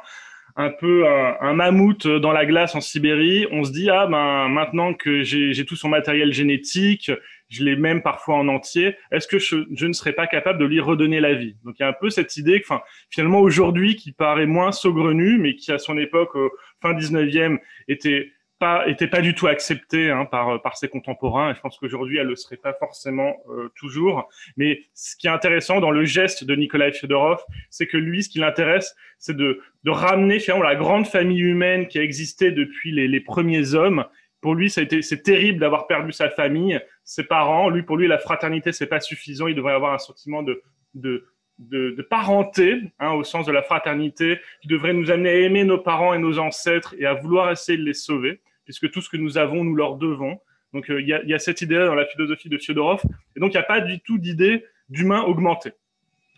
un 0.55 0.69
peu 0.69 1.05
un, 1.07 1.53
mammouth 1.53 2.07
dans 2.07 2.31
la 2.31 2.45
glace 2.45 2.75
en 2.75 2.81
Sibérie, 2.81 3.47
on 3.51 3.63
se 3.63 3.71
dit 3.71 3.89
ah 3.89 4.07
ben 4.07 4.49
maintenant 4.49 4.93
que 4.93 5.23
j'ai 5.23 5.65
tout 5.65 5.75
son 5.75 5.89
matériel 5.89 6.33
génétique, 6.33 7.11
je 7.49 7.63
l'ai 7.63 7.75
même 7.75 8.01
parfois 8.01 8.35
en 8.35 8.47
entier, 8.47 8.95
est-ce 9.11 9.27
que 9.27 9.39
je, 9.39 9.85
ne 9.85 9.93
serais 9.93 10.13
pas 10.13 10.27
capable 10.27 10.59
de 10.59 10.65
lui 10.65 10.79
redonner 10.79 11.19
la 11.19 11.33
vie? 11.33 11.55
Donc 11.63 11.75
il 11.79 11.83
y 11.83 11.85
a 11.85 11.89
un 11.89 11.93
peu 11.93 12.09
cette 12.09 12.37
idée 12.37 12.61
que 12.61 12.67
finalement 13.09 13.39
aujourd'hui 13.39 13.95
qui 13.95 14.11
paraît 14.11 14.45
moins 14.45 14.71
saugrenue, 14.71 15.37
mais 15.37 15.55
qui 15.55 15.71
à 15.71 15.77
son 15.77 15.97
époque 15.97 16.37
fin 16.81 16.93
19e 16.93 17.57
était 17.87 18.31
pas 18.61 18.87
était 18.87 19.07
pas 19.07 19.21
du 19.21 19.33
tout 19.33 19.47
acceptée 19.47 20.11
hein, 20.11 20.25
par 20.25 20.61
par 20.61 20.77
ses 20.77 20.87
contemporains 20.87 21.51
et 21.51 21.55
je 21.55 21.59
pense 21.61 21.77
qu'aujourd'hui 21.79 22.19
elle 22.19 22.27
le 22.27 22.35
serait 22.35 22.57
pas 22.57 22.73
forcément 22.73 23.35
euh, 23.49 23.69
toujours. 23.75 24.29
Mais 24.55 24.83
ce 24.93 25.15
qui 25.17 25.25
est 25.25 25.31
intéressant 25.31 25.79
dans 25.79 25.89
le 25.89 26.05
geste 26.05 26.43
de 26.43 26.55
Nikolai 26.55 26.91
Fyodorov 26.91 27.43
c'est 27.71 27.87
que 27.87 27.97
lui 27.97 28.21
ce 28.21 28.29
qui 28.29 28.37
l'intéresse 28.37 28.95
c'est 29.17 29.35
de 29.35 29.59
de 29.83 29.89
ramener 29.89 30.39
finalement 30.39 30.63
la 30.63 30.75
grande 30.75 31.07
famille 31.07 31.41
humaine 31.41 31.87
qui 31.87 31.97
a 31.97 32.03
existé 32.03 32.51
depuis 32.51 32.91
les, 32.91 33.07
les 33.07 33.19
premiers 33.19 33.73
hommes. 33.73 34.05
Pour 34.41 34.53
lui 34.53 34.69
ça 34.69 34.81
a 34.81 34.83
été 34.83 35.01
c'est 35.01 35.23
terrible 35.23 35.59
d'avoir 35.59 35.87
perdu 35.87 36.11
sa 36.11 36.29
famille 36.29 36.79
ses 37.03 37.23
parents. 37.23 37.67
Lui 37.67 37.81
pour 37.81 37.97
lui 37.97 38.07
la 38.07 38.19
fraternité 38.19 38.71
c'est 38.71 38.85
pas 38.85 38.99
suffisant. 38.99 39.47
Il 39.47 39.55
devrait 39.55 39.73
avoir 39.73 39.93
un 39.93 39.99
sentiment 39.99 40.43
de 40.43 40.61
de 40.93 41.25
de, 41.57 41.91
de 41.91 42.01
parenté, 42.01 42.81
hein, 42.99 43.11
au 43.11 43.23
sens 43.23 43.45
de 43.45 43.51
la 43.51 43.61
fraternité, 43.61 44.39
qui 44.61 44.67
devrait 44.67 44.93
nous 44.93 45.11
amener 45.11 45.29
à 45.29 45.35
aimer 45.35 45.63
nos 45.63 45.77
parents 45.77 46.15
et 46.15 46.17
nos 46.17 46.39
ancêtres 46.39 46.95
et 46.97 47.05
à 47.05 47.13
vouloir 47.13 47.51
essayer 47.51 47.77
de 47.77 47.83
les 47.83 47.93
sauver 47.93 48.41
puisque 48.77 48.91
tout 48.91 49.01
ce 49.01 49.09
que 49.09 49.17
nous 49.17 49.37
avons, 49.37 49.63
nous 49.63 49.75
leur 49.75 49.97
devons? 49.97 50.39
Donc 50.73 50.89
euh, 50.89 51.01
il 51.01 51.07
y, 51.07 51.33
a, 51.33 51.39
cette 51.39 51.61
idée-là 51.61 51.85
dans 51.85 51.95
la 51.95 52.05
philosophie 52.05 52.49
de 52.49 52.57
Fyodorov. 52.57 53.01
Et 53.35 53.39
donc 53.39 53.51
il 53.53 53.57
n'y 53.57 53.63
a 53.63 53.63
pas 53.63 53.81
du 53.81 53.99
tout 53.99 54.17
d'idée 54.17 54.65
d'humain 54.89 55.21
augmenté. 55.23 55.73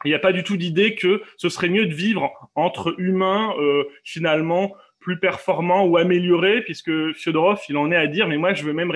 Il 0.06 0.10
n'y 0.10 0.16
a 0.16 0.20
pas 0.20 0.34
du 0.34 0.44
tout 0.44 0.58
d'idée 0.58 0.96
que 0.96 1.22
ce 1.38 1.50
serait 1.50 1.70
mieux 1.70 1.86
de 1.86 1.94
vivre 1.94 2.52
entre 2.56 2.96
humains 2.98 3.54
euh, 3.60 3.84
finalement 4.04 4.76
plus 5.00 5.20
performants 5.20 5.86
ou 5.86 5.98
améliorés, 5.98 6.62
puisque 6.62 7.14
Fyodorov, 7.14 7.60
il 7.68 7.76
en 7.76 7.92
est 7.92 7.96
à 7.98 8.08
dire, 8.08 8.26
mais 8.28 8.38
moi, 8.38 8.54
je 8.54 8.64
veux 8.64 8.72
même 8.72 8.92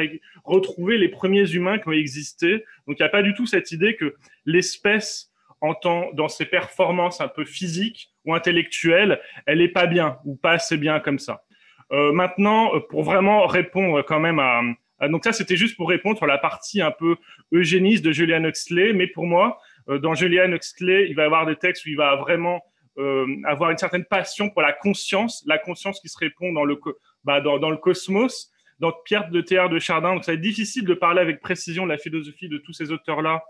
retrouver 0.46 0.98
les 0.98 1.10
premiers 1.10 1.52
humains 1.52 1.80
qui 1.80 1.90
ont 1.90 1.92
existé. 1.92 2.64
Donc, 2.88 2.98
il 2.98 3.02
n'y 3.02 3.06
a 3.06 3.10
pas 3.10 3.24
du 3.24 3.34
tout 3.34 3.46
cette 3.46 3.74
idée 3.74 3.98
que 3.98 4.16
l'espèce, 4.46 5.34
dans 5.62 6.30
ses 6.30 6.46
performances 6.46 7.20
un 7.20 7.28
peu 7.28 7.44
physiques 7.44 8.14
ou 8.24 8.34
intellectuelles, 8.34 9.20
elle 9.46 9.60
est 9.60 9.68
pas 9.68 9.86
bien 9.86 10.18
ou 10.24 10.38
pas 10.38 10.52
assez 10.52 10.78
bien 10.78 11.02
comme 11.02 11.20
ça. 11.20 11.44
Euh, 11.92 12.12
maintenant, 12.12 12.76
euh, 12.76 12.80
pour 12.80 13.04
vraiment 13.04 13.48
répondre 13.48 14.02
quand 14.02 14.20
même 14.20 14.40
à, 14.40 14.62
donc 15.08 15.24
ça, 15.24 15.32
c'était 15.32 15.56
juste 15.58 15.78
pour 15.78 15.90
répondre 15.90 16.18
sur 16.18 16.26
la 16.26 16.40
partie 16.40 16.82
un 16.82 16.92
peu 16.92 17.18
eugéniste 17.52 18.04
de 18.04 18.12
Julian 18.12 18.44
Huxley. 18.44 18.94
Mais 18.94 19.08
pour 19.08 19.26
moi, 19.26 19.60
euh, 19.90 20.00
dans 20.00 20.16
Julian 20.16 20.52
Huxley, 20.52 21.08
il 21.10 21.16
va 21.16 21.24
y 21.24 21.26
avoir 21.26 21.46
des 21.46 21.56
textes 21.56 21.86
où 21.86 21.90
il 21.90 21.98
va 21.98 22.16
vraiment 22.16 22.64
euh, 22.98 23.28
avoir 23.46 23.70
une 23.70 23.78
certaine 23.78 24.06
passion 24.06 24.50
pour 24.50 24.64
la 24.64 24.74
conscience, 24.74 25.44
la 25.46 25.60
conscience 25.60 26.00
qui 26.00 26.10
se 26.10 26.18
répond 26.18 26.52
dans 26.52 26.66
le, 26.66 26.80
bah, 27.24 27.42
dans, 27.42 27.70
le 27.70 27.78
cosmos. 27.78 28.52
Dans 28.80 28.92
Pierre 28.92 29.30
de 29.32 29.42
Théard 29.42 29.70
de 29.70 29.80
Chardin, 29.80 30.14
donc 30.14 30.24
ça 30.24 30.32
va 30.32 30.36
être 30.36 30.42
difficile 30.42 30.86
de 30.86 30.94
parler 30.94 31.20
avec 31.20 31.42
précision 31.42 31.86
de 31.86 31.90
la 31.90 31.98
philosophie 31.98 32.48
de 32.48 32.60
tous 32.60 32.74
ces 32.74 32.92
auteurs-là. 32.92 33.44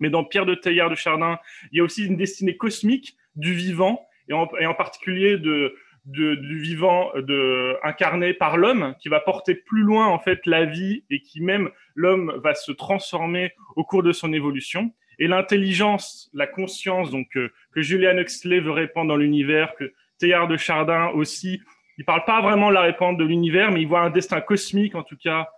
Mais 0.00 0.10
dans 0.10 0.22
Pierre 0.22 0.44
de 0.44 0.54
Teilhard 0.54 0.90
de 0.90 0.94
Chardin, 0.94 1.38
il 1.72 1.78
y 1.78 1.80
a 1.80 1.84
aussi 1.84 2.04
une 2.04 2.18
destinée 2.18 2.58
cosmique 2.58 3.16
du 3.36 3.54
vivant, 3.54 4.06
et 4.28 4.34
en, 4.34 4.46
et 4.58 4.66
en 4.66 4.74
particulier 4.74 5.38
de, 5.38 5.74
de, 6.06 6.34
du 6.34 6.58
vivant 6.58 7.10
de, 7.14 7.76
incarné 7.82 8.34
par 8.34 8.56
l'homme 8.56 8.94
qui 9.00 9.08
va 9.08 9.20
porter 9.20 9.54
plus 9.54 9.82
loin 9.82 10.06
en 10.06 10.18
fait 10.18 10.46
la 10.46 10.64
vie 10.64 11.04
et 11.10 11.20
qui 11.20 11.40
même 11.40 11.70
l'homme 11.94 12.32
va 12.42 12.54
se 12.54 12.72
transformer 12.72 13.52
au 13.76 13.84
cours 13.84 14.02
de 14.02 14.12
son 14.12 14.32
évolution 14.32 14.92
et 15.20 15.28
l'intelligence, 15.28 16.30
la 16.32 16.46
conscience 16.46 17.10
donc 17.10 17.36
euh, 17.36 17.52
que 17.72 17.82
Julian 17.82 18.16
Huxley 18.16 18.60
veut 18.60 18.70
répandre 18.70 19.08
dans 19.08 19.16
l'univers, 19.16 19.74
que 19.76 19.92
Teilhard 20.18 20.48
de 20.48 20.56
Chardin 20.56 21.08
aussi, 21.08 21.60
il 21.98 22.04
parle 22.04 22.24
pas 22.24 22.40
vraiment 22.40 22.70
de 22.70 22.74
la 22.74 22.80
répandre 22.80 23.18
de 23.18 23.24
l'univers, 23.24 23.70
mais 23.70 23.82
il 23.82 23.86
voit 23.86 24.00
un 24.00 24.10
destin 24.10 24.40
cosmique 24.40 24.94
en 24.94 25.02
tout 25.02 25.18
cas 25.22 25.48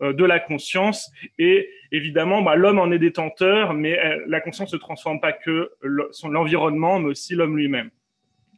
euh, 0.00 0.12
de 0.12 0.24
la 0.24 0.38
conscience 0.38 1.10
et 1.38 1.68
évidemment 1.90 2.42
bah, 2.42 2.54
l'homme 2.54 2.78
en 2.78 2.92
est 2.92 3.00
détenteur, 3.00 3.74
mais 3.74 3.98
euh, 3.98 4.22
la 4.28 4.40
conscience 4.40 4.72
ne 4.72 4.78
transforme 4.78 5.20
pas 5.20 5.32
que 5.32 5.72
l'environnement, 5.82 7.00
mais 7.00 7.08
aussi 7.08 7.34
l'homme 7.34 7.56
lui-même. 7.56 7.90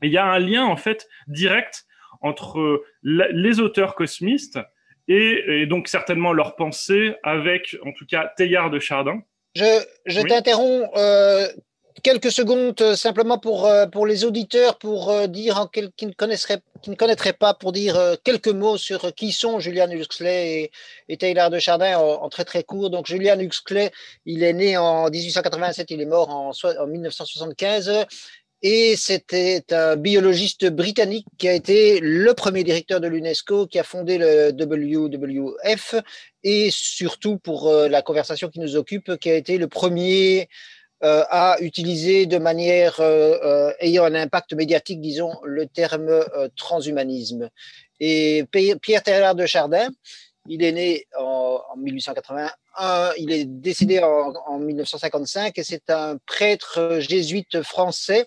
Et 0.02 0.07
il 0.07 0.12
y 0.12 0.19
a 0.19 0.25
un 0.25 0.38
lien 0.38 0.64
en 0.64 0.76
fait 0.76 1.09
direct 1.26 1.85
entre 2.23 2.83
les 3.02 3.61
auteurs 3.61 3.95
cosmistes 3.95 4.59
et, 5.09 5.62
et 5.62 5.66
donc 5.66 5.88
certainement 5.88 6.33
leurs 6.33 6.57
pensées 6.57 7.14
avec, 7.23 7.76
en 7.85 7.92
tout 7.92 8.07
cas, 8.07 8.33
Teilhard 8.37 8.71
de 8.71 8.78
Chardin. 8.78 9.23
Je, 9.54 9.64
je 10.07 10.21
oui. 10.21 10.28
t'interromps 10.28 10.88
euh, 10.97 11.49
quelques 12.04 12.30
secondes 12.30 12.80
euh, 12.80 12.95
simplement 12.95 13.38
pour, 13.38 13.66
euh, 13.66 13.87
pour 13.87 14.07
les 14.07 14.25
auditeurs, 14.25 14.78
pour 14.78 15.12
dire 15.26 15.69
qui, 15.73 16.07
ne 16.07 16.12
connaîtraient, 16.12 16.61
qui 16.83 16.90
ne 16.90 16.95
connaîtraient 16.95 17.33
pas, 17.33 17.54
pour 17.54 17.73
dire 17.73 17.99
quelques 18.23 18.49
mots 18.49 18.76
sur 18.76 19.12
qui 19.12 19.33
sont 19.33 19.59
Julian 19.59 19.90
Huxley 19.90 20.62
et, 20.62 20.71
et 21.09 21.16
Teilhard 21.16 21.50
de 21.50 21.59
Chardin 21.59 21.99
en, 21.99 22.23
en, 22.23 22.28
très 22.28 22.45
très 22.45 22.62
court. 22.62 22.90
Donc 22.90 23.07
Julian 23.07 23.40
Huxley, 23.40 23.90
il 24.25 24.45
est 24.45 24.52
né 24.52 24.76
en 24.76 25.11
1887, 25.11 25.90
il 25.90 26.00
est 26.00 26.07
mort 26.07 26.30
en, 26.30 26.52
en 26.52 26.87
1975 26.87 28.07
et 28.62 28.95
c'était 28.97 29.64
un 29.71 29.97
biologiste 29.97 30.67
britannique 30.67 31.26
qui 31.38 31.49
a 31.49 31.55
été 31.55 31.99
le 32.00 32.35
premier 32.35 32.62
directeur 32.62 33.00
de 33.00 33.09
l'UNESCO, 33.09 33.67
qui 33.67 33.79
a 33.79 33.85
fondé 33.85 34.19
le 34.19 34.50
WWF, 34.50 35.95
et 36.43 36.69
surtout 36.71 37.38
pour 37.38 37.69
euh, 37.69 37.88
la 37.88 38.02
conversation 38.02 38.49
qui 38.49 38.61
nous 38.61 38.76
occupe, 38.76 39.17
qui 39.17 39.31
a 39.31 39.35
été 39.35 39.57
le 39.57 39.67
premier 39.67 40.49
euh, 41.02 41.25
à 41.31 41.57
utiliser 41.61 42.26
de 42.26 42.37
manière 42.37 43.00
euh, 43.00 43.73
ayant 43.81 44.05
un 44.05 44.14
impact 44.14 44.52
médiatique, 44.52 45.00
disons, 45.00 45.33
le 45.43 45.67
terme 45.67 46.25
transhumanisme. 46.57 47.49
Et 47.99 48.45
Pierre 48.50 49.02
Teilhard 49.02 49.35
de 49.35 49.47
Chardin, 49.47 49.88
il 50.50 50.64
est 50.64 50.73
né 50.73 51.07
en, 51.16 51.62
en 51.73 51.76
1881, 51.76 53.12
il 53.19 53.30
est 53.30 53.45
décédé 53.45 54.00
en, 54.00 54.35
en 54.47 54.59
1955 54.59 55.57
et 55.57 55.62
c'est 55.62 55.90
un 55.90 56.19
prêtre 56.26 56.99
jésuite 56.99 57.62
français 57.62 58.26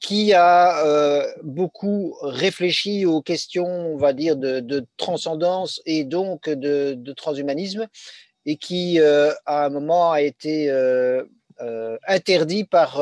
qui 0.00 0.34
a 0.34 0.84
euh, 0.84 1.26
beaucoup 1.42 2.14
réfléchi 2.20 3.06
aux 3.06 3.22
questions, 3.22 3.94
on 3.94 3.96
va 3.96 4.12
dire, 4.12 4.36
de, 4.36 4.84
transcendance 4.96 5.80
et 5.86 6.04
donc 6.04 6.50
de, 6.50 7.12
transhumanisme 7.12 7.86
et 8.46 8.56
qui, 8.56 9.00
euh, 9.00 9.32
à 9.46 9.64
un 9.64 9.70
moment, 9.70 10.10
a 10.10 10.20
été 10.20 10.68
euh, 10.68 11.24
interdit 12.06 12.64
par, 12.64 13.00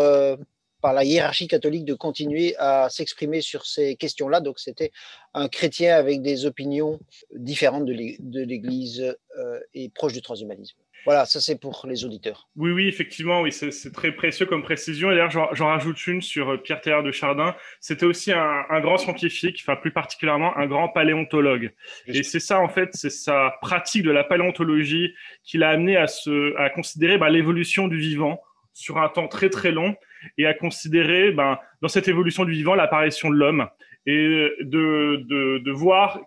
par 0.83 0.93
la 0.93 1.05
hiérarchie 1.05 1.49
catholique 1.49 1.85
de 1.85 1.95
continuer 1.95 2.55
à 2.59 2.89
s'exprimer 2.91 3.41
sur 3.41 3.65
ces 3.65 3.97
questions-là. 3.97 4.41
Donc, 4.41 4.59
c'était 4.59 4.91
un 5.33 5.49
chrétien 5.49 5.97
avec 5.97 6.21
des 6.21 6.45
opinions 6.45 7.01
différentes 7.35 7.87
de 7.87 8.43
l'Église 8.43 9.17
euh, 9.39 9.61
et 9.73 9.89
proche 9.89 10.13
du 10.13 10.21
transhumanisme. 10.21 10.77
Voilà, 11.05 11.25
ça 11.25 11.41
c'est 11.41 11.59
pour 11.59 11.85
les 11.89 12.05
auditeurs. 12.05 12.49
Oui, 12.55 12.71
oui, 12.71 12.87
effectivement, 12.87 13.41
oui, 13.41 13.51
c'est 13.51 13.93
très 13.93 14.13
précieux 14.13 14.47
comme 14.47 14.63
précision. 14.63 15.11
Et 15.11 15.17
d'ailleurs, 15.17 15.55
j'en 15.55 15.67
rajoute 15.67 16.07
une 16.07 16.23
sur 16.23 16.51
euh, 16.51 16.57
Pierre 16.59 16.81
Teilhard 16.81 17.03
de 17.03 17.11
Chardin. 17.11 17.57
C'était 17.81 18.07
aussi 18.07 18.33
un, 18.33 18.65
un, 18.71 18.81
grand 18.81 18.99
scientifique, 18.99 19.59
enfin 19.63 19.75
plus 19.75 19.91
particulièrement 19.91 20.57
un 20.57 20.67
grand 20.67 20.89
paléontologue. 20.89 21.73
Juste. 22.07 22.19
Et 22.19 22.23
c'est 22.23 22.41
ça, 22.41 22.61
en 22.61 22.69
fait, 22.69 22.91
c'est 22.93 23.11
sa 23.11 23.55
pratique 23.61 24.05
de 24.05 24.13
la 24.13 24.23
paléontologie 24.23 25.15
qui 25.43 25.59
l'a 25.59 25.71
amené 25.71 25.97
à, 25.97 26.07
se, 26.07 26.57
à 26.57 26.71
considérer 26.71 27.19
bah, 27.19 27.31
l'évolution 27.31 27.89
du 27.89 27.99
vivant 27.99 28.41
sur 28.73 28.99
un 28.99 29.09
temps 29.09 29.29
très 29.29 29.51
très 29.51 29.73
long 29.73 29.97
et 30.39 30.47
à 30.47 30.55
considérer 30.55 31.33
ben, 31.33 31.59
dans 31.81 31.89
cette 31.89 32.09
évolution 32.09 32.45
du 32.45 32.53
vivant 32.53 32.75
l'apparition 32.75 33.31
de 33.31 33.37
l'homme 33.37 33.69
et 34.07 34.49
de, 34.61 35.25
de, 35.59 35.71
voir, 35.71 36.21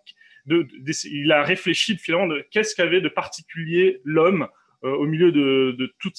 il 0.47 1.31
a 1.31 1.43
réfléchi 1.43 1.97
finalement 1.97 2.27
de 2.27 2.45
qu'est-ce 2.51 2.75
qu'avait 2.75 3.01
de 3.01 3.09
particulier 3.09 4.01
l'homme 4.03 4.47
euh, 4.83 4.91
au 4.95 5.05
milieu 5.05 5.31
de, 5.31 5.75
de 5.77 5.93
toute 5.99 6.15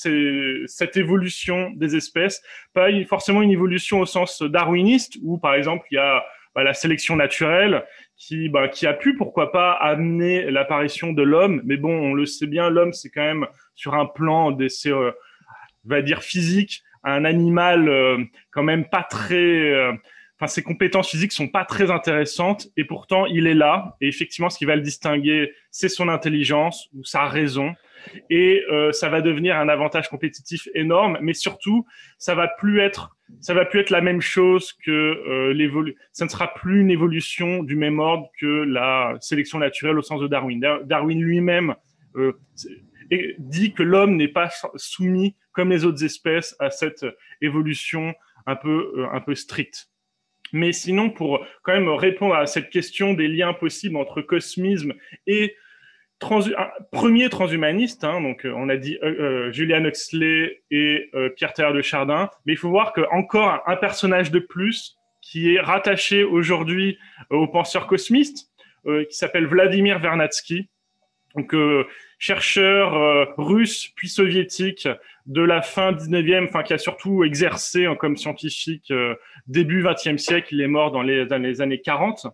cette 0.67 0.97
évolution 0.97 1.71
des 1.77 1.97
espèces, 1.97 2.43
pas 2.75 2.89
forcément 3.05 3.43
une 3.43 3.51
évolution 3.51 4.01
au 4.01 4.07
sens 4.07 4.43
darwiniste 4.43 5.19
où 5.23 5.39
par 5.39 5.55
exemple 5.55 5.87
il 5.91 5.95
y 5.95 5.99
a 5.99 6.25
bah, 6.57 6.65
la 6.65 6.73
sélection 6.73 7.17
naturelle 7.17 7.85
qui, 8.17 8.49
bah, 8.49 8.69
qui 8.69 8.87
a 8.87 8.95
pu, 8.95 9.15
pourquoi 9.15 9.53
pas, 9.53 9.73
amener 9.73 10.51
l'apparition 10.51 11.13
de 11.13 11.23
l'homme. 11.23 11.61
Mais 11.67 11.77
bon, 11.77 11.93
on 11.93 12.15
le 12.15 12.25
sait 12.25 12.47
bien, 12.47 12.71
l'homme, 12.71 12.95
c'est 12.95 13.11
quand 13.11 13.23
même 13.23 13.47
sur 13.75 13.95
un 13.95 14.07
plan 14.07 14.53
d'essai, 14.53 14.91
euh, 14.91 15.13
va 15.85 16.01
dire 16.01 16.23
physique, 16.23 16.83
un 17.07 17.25
animal 17.25 17.89
euh, 17.89 18.19
quand 18.51 18.65
même 18.65 18.85
pas 18.89 19.05
très. 19.05 19.37
Euh, 19.37 19.93
enfin, 20.39 20.49
ses 20.49 20.63
compétences 20.63 21.09
physiques 21.09 21.33
sont 21.33 21.49
pas 21.49 21.65
très 21.65 21.91
intéressantes 21.91 22.67
et 22.77 22.85
pourtant 22.85 23.27
il 23.27 23.47
est 23.47 23.55
là. 23.55 23.97
Et 24.01 24.09
effectivement, 24.09 24.51
ce 24.51 24.59
qui 24.59 24.65
va 24.65 24.77
le 24.77 24.83
distinguer, 24.83 25.53
c'est 25.71 25.89
son 25.89 26.09
intelligence 26.09 26.89
ou 26.95 27.05
sa 27.05 27.27
raison. 27.27 27.75
Et 28.31 28.63
euh, 28.71 28.93
ça 28.93 29.09
va 29.09 29.21
devenir 29.21 29.57
un 29.57 29.69
avantage 29.69 30.09
compétitif 30.09 30.69
énorme, 30.75 31.19
mais 31.23 31.33
surtout, 31.33 31.87
ça 32.19 32.37
va 32.37 32.47
plus 32.47 32.79
être, 32.79 33.17
ça 33.41 33.53
va 33.53 33.65
plus 33.65 33.81
être 33.81 33.91
la 33.91 34.01
même 34.01 34.21
chose 34.21 34.73
que 34.85 34.91
euh. 34.91 35.93
Ça 36.13 36.25
ne 36.25 36.31
sera 36.31 36.55
plus 36.55 36.81
une 36.81 36.91
évolution 36.91 37.63
du 37.63 37.75
même 37.75 37.99
ordre 37.99 38.29
que 38.41 38.65
la 38.65 39.17
sélection 39.21 39.59
naturelle 39.59 39.99
au 39.99 40.03
sens 40.03 40.21
de 40.21 40.29
Darwin. 40.29 40.61
Darwin 40.85 41.21
lui-même 41.21 41.75
dit 43.39 43.73
que 43.73 43.83
l'homme 43.83 44.17
n'est 44.17 44.29
pas 44.29 44.51
soumis 44.77 45.35
comme 45.57 45.71
les 45.71 45.85
autres 45.85 46.05
espèces 46.05 46.55
à 46.61 46.71
cette 46.71 47.05
évolution 47.41 48.15
un 48.47 48.55
peu, 48.55 48.93
euh, 48.97 49.07
un 49.11 49.21
peu 49.21 49.35
stricte. 49.35 49.89
Mais 50.53 50.73
sinon, 50.73 51.11
pour 51.11 51.45
quand 51.63 51.73
même 51.73 51.89
répondre 51.89 52.35
à 52.35 52.47
cette 52.47 52.71
question 52.71 53.15
des 53.15 53.27
liens 53.27 53.55
possibles 53.55 53.97
entre 53.97 54.23
cosmisme 54.23 54.93
et 55.27 55.57
premier 56.93 57.29
transhumaniste, 57.29 58.05
hein, 58.05 58.21
donc 58.21 58.45
euh, 58.47 58.53
on 58.57 58.69
a 58.69 58.77
dit 58.77 58.99
euh, 59.03 59.49
euh, 59.49 59.53
Julian 59.53 59.85
Huxley 59.85 60.63
et 60.71 61.11
euh, 61.15 61.31
Pierre 61.31 61.53
Teilhard 61.53 61.75
de 61.75 61.83
Chardin, 61.83 62.31
mais 62.45 62.53
il 62.53 62.57
faut 62.57 62.71
voir 62.71 62.93
qu'encore 62.93 63.63
un 63.67 63.77
personnage 63.77 64.31
de 64.31 64.39
plus 64.39 64.97
qui 65.21 65.55
est 65.55 65.61
rattaché 65.61 66.23
aujourd'hui 66.23 66.99
aux 67.31 67.49
penseurs 67.49 67.87
cosmistes, 67.89 68.49
qui 68.85 69.17
s'appelle 69.17 69.47
Vladimir 69.47 69.99
Vernadsky, 69.99 70.69
donc 71.37 71.55
chercheur 72.19 73.35
russe 73.37 73.93
puis 73.95 74.09
soviétique 74.09 74.89
de 75.27 75.43
la 75.43 75.61
fin 75.61 75.93
19e, 75.93 76.45
enfin 76.45 76.63
qui 76.63 76.73
a 76.73 76.79
surtout 76.79 77.25
exercé 77.25 77.87
comme 77.99 78.17
scientifique 78.17 78.93
début 79.47 79.83
20e 79.83 80.19
siècle. 80.19 80.55
Il 80.55 80.61
est 80.61 80.67
mort 80.67 80.93
dans 80.93 81.03
les, 81.03 81.27
dans 81.27 81.43
les 81.43 81.61
années 81.61 81.81
40. 81.81 82.27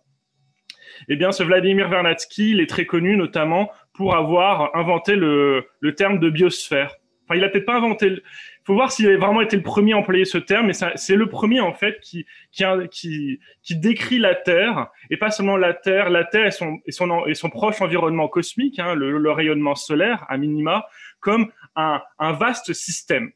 Eh 1.08 1.16
bien, 1.16 1.32
ce 1.32 1.42
Vladimir 1.42 1.88
Vernadsky, 1.88 2.50
il 2.50 2.60
est 2.60 2.68
très 2.68 2.86
connu 2.86 3.16
notamment 3.16 3.70
pour 3.94 4.14
avoir 4.14 4.74
inventé 4.76 5.16
le, 5.16 5.66
le 5.80 5.94
terme 5.94 6.18
de 6.18 6.30
biosphère. 6.30 6.96
Enfin, 7.24 7.36
il 7.36 7.44
a 7.44 7.48
peut-être 7.48 7.66
pas 7.66 7.76
inventé. 7.76 8.22
Faut 8.64 8.74
voir 8.74 8.92
s'il 8.92 9.08
a 9.08 9.16
vraiment 9.16 9.40
été 9.40 9.56
le 9.56 9.62
premier 9.62 9.92
à 9.92 9.96
employer 9.96 10.24
ce 10.24 10.38
terme, 10.38 10.66
mais 10.66 10.72
c'est 10.72 11.16
le 11.16 11.28
premier 11.28 11.60
en 11.60 11.72
fait 11.72 11.98
qui, 12.00 12.26
qui, 12.52 12.64
qui, 12.90 13.40
qui, 13.62 13.76
décrit 13.76 14.18
la 14.18 14.34
Terre 14.34 14.88
et 15.10 15.16
pas 15.16 15.30
seulement 15.30 15.56
la 15.56 15.74
Terre, 15.74 16.10
la 16.10 16.24
Terre 16.24 16.46
et 16.46 16.50
son, 16.50 16.78
et 16.86 16.92
son, 16.92 17.26
et 17.26 17.34
son 17.34 17.50
proche 17.50 17.80
environnement 17.80 18.28
cosmique, 18.28 18.78
hein, 18.78 18.94
le, 18.94 19.18
le, 19.18 19.30
rayonnement 19.32 19.74
solaire 19.74 20.24
à 20.28 20.36
minima, 20.36 20.86
comme 21.20 21.50
un, 21.74 22.00
un 22.18 22.32
vaste 22.32 22.72
système 22.72 23.32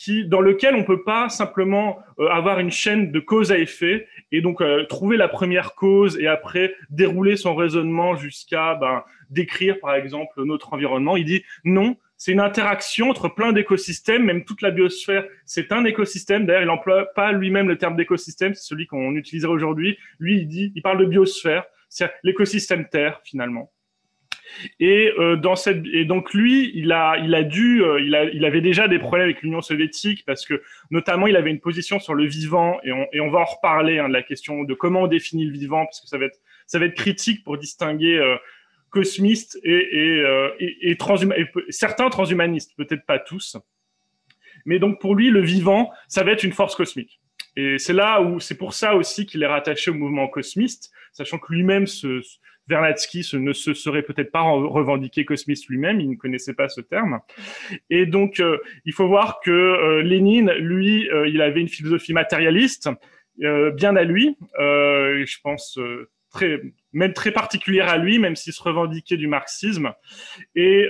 qui, 0.00 0.26
dans 0.26 0.40
lequel 0.40 0.74
on 0.74 0.84
peut 0.84 1.02
pas 1.02 1.28
simplement 1.28 1.98
euh, 2.18 2.28
avoir 2.28 2.58
une 2.58 2.70
chaîne 2.70 3.12
de 3.12 3.20
cause 3.20 3.52
à 3.52 3.58
effet 3.58 4.06
et 4.32 4.40
donc 4.40 4.62
euh, 4.62 4.86
trouver 4.86 5.18
la 5.18 5.28
première 5.28 5.74
cause 5.74 6.18
et 6.18 6.26
après 6.26 6.74
dérouler 6.88 7.36
son 7.36 7.54
raisonnement 7.54 8.16
jusqu'à 8.16 8.76
ben, 8.76 9.04
décrire 9.28 9.78
par 9.78 9.94
exemple 9.94 10.42
notre 10.44 10.72
environnement. 10.72 11.18
Il 11.18 11.26
dit 11.26 11.44
non, 11.64 11.96
c'est 12.20 12.32
une 12.32 12.40
interaction 12.40 13.08
entre 13.08 13.28
plein 13.30 13.52
d'écosystèmes, 13.52 14.24
même 14.24 14.44
toute 14.44 14.60
la 14.60 14.70
biosphère, 14.70 15.24
c'est 15.46 15.72
un 15.72 15.86
écosystème. 15.86 16.44
D'ailleurs, 16.44 16.64
il 16.64 16.66
n'emploie 16.66 17.06
pas 17.14 17.32
lui-même 17.32 17.66
le 17.66 17.78
terme 17.78 17.96
d'écosystème, 17.96 18.52
c'est 18.52 18.68
celui 18.68 18.86
qu'on 18.86 19.14
utiliserait 19.14 19.50
aujourd'hui. 19.50 19.96
Lui, 20.18 20.36
il 20.36 20.46
dit, 20.46 20.70
il 20.76 20.82
parle 20.82 20.98
de 20.98 21.06
biosphère, 21.06 21.64
c'est 21.88 22.12
l'écosystème 22.22 22.86
Terre 22.90 23.22
finalement. 23.24 23.72
Et 24.80 25.10
euh, 25.18 25.36
dans 25.36 25.56
cette 25.56 25.82
et 25.94 26.04
donc 26.04 26.34
lui, 26.34 26.70
il 26.74 26.92
a 26.92 27.16
il 27.16 27.34
a 27.34 27.42
dû 27.42 27.82
euh, 27.82 28.00
il 28.00 28.14
a 28.14 28.24
il 28.24 28.44
avait 28.44 28.60
déjà 28.60 28.86
des 28.86 28.98
problèmes 28.98 29.24
avec 29.24 29.40
l'Union 29.40 29.62
soviétique 29.62 30.24
parce 30.26 30.44
que 30.44 30.60
notamment 30.90 31.26
il 31.26 31.36
avait 31.36 31.50
une 31.50 31.60
position 31.60 32.00
sur 32.00 32.14
le 32.14 32.26
vivant 32.26 32.80
et 32.82 32.92
on 32.92 33.06
et 33.12 33.20
on 33.20 33.30
va 33.30 33.38
en 33.38 33.44
reparler 33.44 33.98
hein, 33.98 34.08
de 34.08 34.12
la 34.12 34.22
question 34.22 34.64
de 34.64 34.74
comment 34.74 35.02
on 35.02 35.06
définit 35.06 35.46
le 35.46 35.52
vivant 35.52 35.84
parce 35.86 36.00
que 36.00 36.08
ça 36.08 36.18
va 36.18 36.26
être 36.26 36.40
ça 36.66 36.78
va 36.80 36.86
être 36.86 36.96
critique 36.96 37.44
pour 37.44 37.58
distinguer 37.58 38.18
euh, 38.18 38.36
cosmistes 38.90 39.58
et 39.62 39.70
et, 39.72 40.20
euh, 40.20 40.50
et, 40.58 40.90
et, 40.90 40.98
certains 41.70 42.10
transhumanistes 42.10 42.72
peut-être 42.76 43.06
pas 43.06 43.18
tous. 43.18 43.56
Mais 44.66 44.78
donc 44.78 45.00
pour 45.00 45.14
lui 45.14 45.30
le 45.30 45.40
vivant 45.40 45.90
ça 46.08 46.22
va 46.22 46.32
être 46.32 46.44
une 46.44 46.52
force 46.52 46.74
cosmique. 46.74 47.20
Et 47.56 47.78
c'est 47.78 47.92
là 47.92 48.22
où 48.22 48.38
c'est 48.40 48.56
pour 48.56 48.74
ça 48.74 48.94
aussi 48.94 49.26
qu'il 49.26 49.42
est 49.42 49.46
rattaché 49.46 49.90
au 49.90 49.94
mouvement 49.94 50.28
cosmiste, 50.28 50.92
sachant 51.12 51.38
que 51.38 51.52
lui-même 51.52 51.86
se 51.86 52.20
Vernadsky 52.70 53.26
ne 53.34 53.52
se 53.52 53.74
serait 53.74 54.02
peut-être 54.02 54.30
pas 54.30 54.42
revendiqué 54.42 55.24
cosmiste 55.24 55.68
lui-même, 55.68 56.00
il 56.00 56.10
ne 56.10 56.16
connaissait 56.16 56.54
pas 56.54 56.68
ce 56.68 56.80
terme. 56.80 57.20
Et 57.90 58.06
donc, 58.06 58.40
euh, 58.40 58.58
il 58.84 58.92
faut 58.92 59.08
voir 59.08 59.40
que 59.40 59.50
euh, 59.50 60.02
Lénine, 60.02 60.52
lui, 60.52 61.10
euh, 61.10 61.28
il 61.28 61.42
avait 61.42 61.60
une 61.60 61.68
philosophie 61.68 62.12
matérialiste, 62.12 62.88
bien 63.38 63.96
à 63.96 64.04
lui, 64.04 64.36
je 64.58 65.40
pense 65.42 65.78
très, 66.30 66.60
même 66.92 67.12
très 67.12 67.32
particulière 67.32 67.88
à 67.88 67.98
lui, 67.98 68.18
même 68.18 68.36
s'il 68.36 68.52
se 68.52 68.62
revendiquait 68.62 69.16
du 69.16 69.26
marxisme. 69.26 69.92
Et 70.54 70.88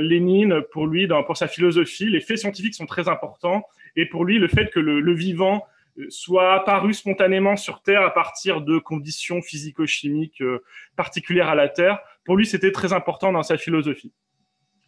Lénine, 0.00 0.62
pour 0.72 0.86
lui, 0.86 1.06
dans, 1.06 1.22
pour 1.22 1.36
sa 1.36 1.48
philosophie, 1.48 2.10
les 2.10 2.20
faits 2.20 2.38
scientifiques 2.38 2.74
sont 2.74 2.86
très 2.86 3.08
importants. 3.08 3.64
Et 3.96 4.06
pour 4.06 4.24
lui, 4.24 4.38
le 4.38 4.48
fait 4.48 4.70
que 4.70 4.80
le, 4.80 5.00
le 5.00 5.14
vivant 5.14 5.66
soit 6.08 6.54
apparu 6.54 6.94
spontanément 6.94 7.56
sur 7.56 7.82
Terre 7.82 8.02
à 8.02 8.14
partir 8.14 8.60
de 8.60 8.78
conditions 8.78 9.42
physico-chimiques 9.42 10.40
euh, 10.42 10.62
particulières 10.96 11.48
à 11.48 11.54
la 11.54 11.68
Terre. 11.68 11.98
Pour 12.24 12.36
lui, 12.36 12.46
c'était 12.46 12.72
très 12.72 12.92
important 12.92 13.32
dans 13.32 13.42
sa 13.42 13.58
philosophie. 13.58 14.12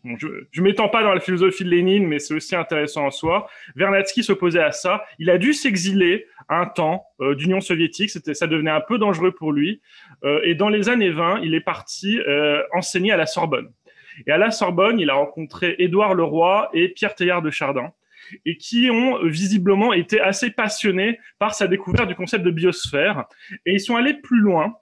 Je 0.04 0.26
ne 0.26 0.62
m'étends 0.62 0.88
pas 0.88 1.02
dans 1.02 1.12
la 1.12 1.21
philosophie 1.21 1.64
de 1.64 1.71
Lénine, 1.71 2.07
mais 2.07 2.19
c'est 2.19 2.35
aussi 2.35 2.57
intéressant 2.57 3.07
en 3.07 3.11
soi. 3.11 3.49
Vernadsky 3.76 4.23
s'opposait 4.23 4.62
à 4.62 4.73
ça. 4.73 5.04
Il 5.19 5.30
a 5.30 5.38
dû 5.38 5.52
s'exiler 5.52 6.26
un 6.49 6.66
temps 6.66 7.04
euh, 7.21 7.35
d'Union 7.35 7.61
soviétique. 7.61 8.11
C'était, 8.11 8.35
ça 8.35 8.47
devenait 8.47 8.71
un 8.71 8.80
peu 8.80 8.99
dangereux 8.99 9.33
pour 9.33 9.52
lui. 9.52 9.83
Euh, 10.25 10.40
et 10.45 10.54
dans 10.54 10.69
les 10.69 10.88
années 10.88 11.11
20, 11.11 11.41
il 11.41 11.54
est 11.54 11.60
parti 11.60 12.19
enseigner 12.73 13.13
à 13.13 13.17
la 13.17 13.26
Sorbonne. 13.26 13.71
Et 14.26 14.32
à 14.32 14.39
la 14.39 14.50
Sorbonne, 14.50 14.99
il 15.00 15.10
a 15.10 15.15
rencontré 15.15 15.76
Édouard 15.78 16.15
Leroy 16.15 16.69
et 16.73 16.89
Pierre 16.89 17.15
Teilhard 17.15 17.43
de 17.43 17.50
Chardin 17.50 17.93
et 18.45 18.56
qui 18.56 18.91
ont 18.91 19.25
visiblement 19.25 19.93
été 19.93 20.21
assez 20.21 20.50
passionnés 20.50 21.19
par 21.39 21.54
sa 21.54 21.67
découverte 21.67 22.08
du 22.08 22.15
concept 22.15 22.45
de 22.45 22.50
biosphère. 22.50 23.25
Et 23.67 23.75
ils 23.75 23.80
sont 23.80 23.97
allés 23.97 24.15
plus 24.15 24.41
loin. 24.41 24.75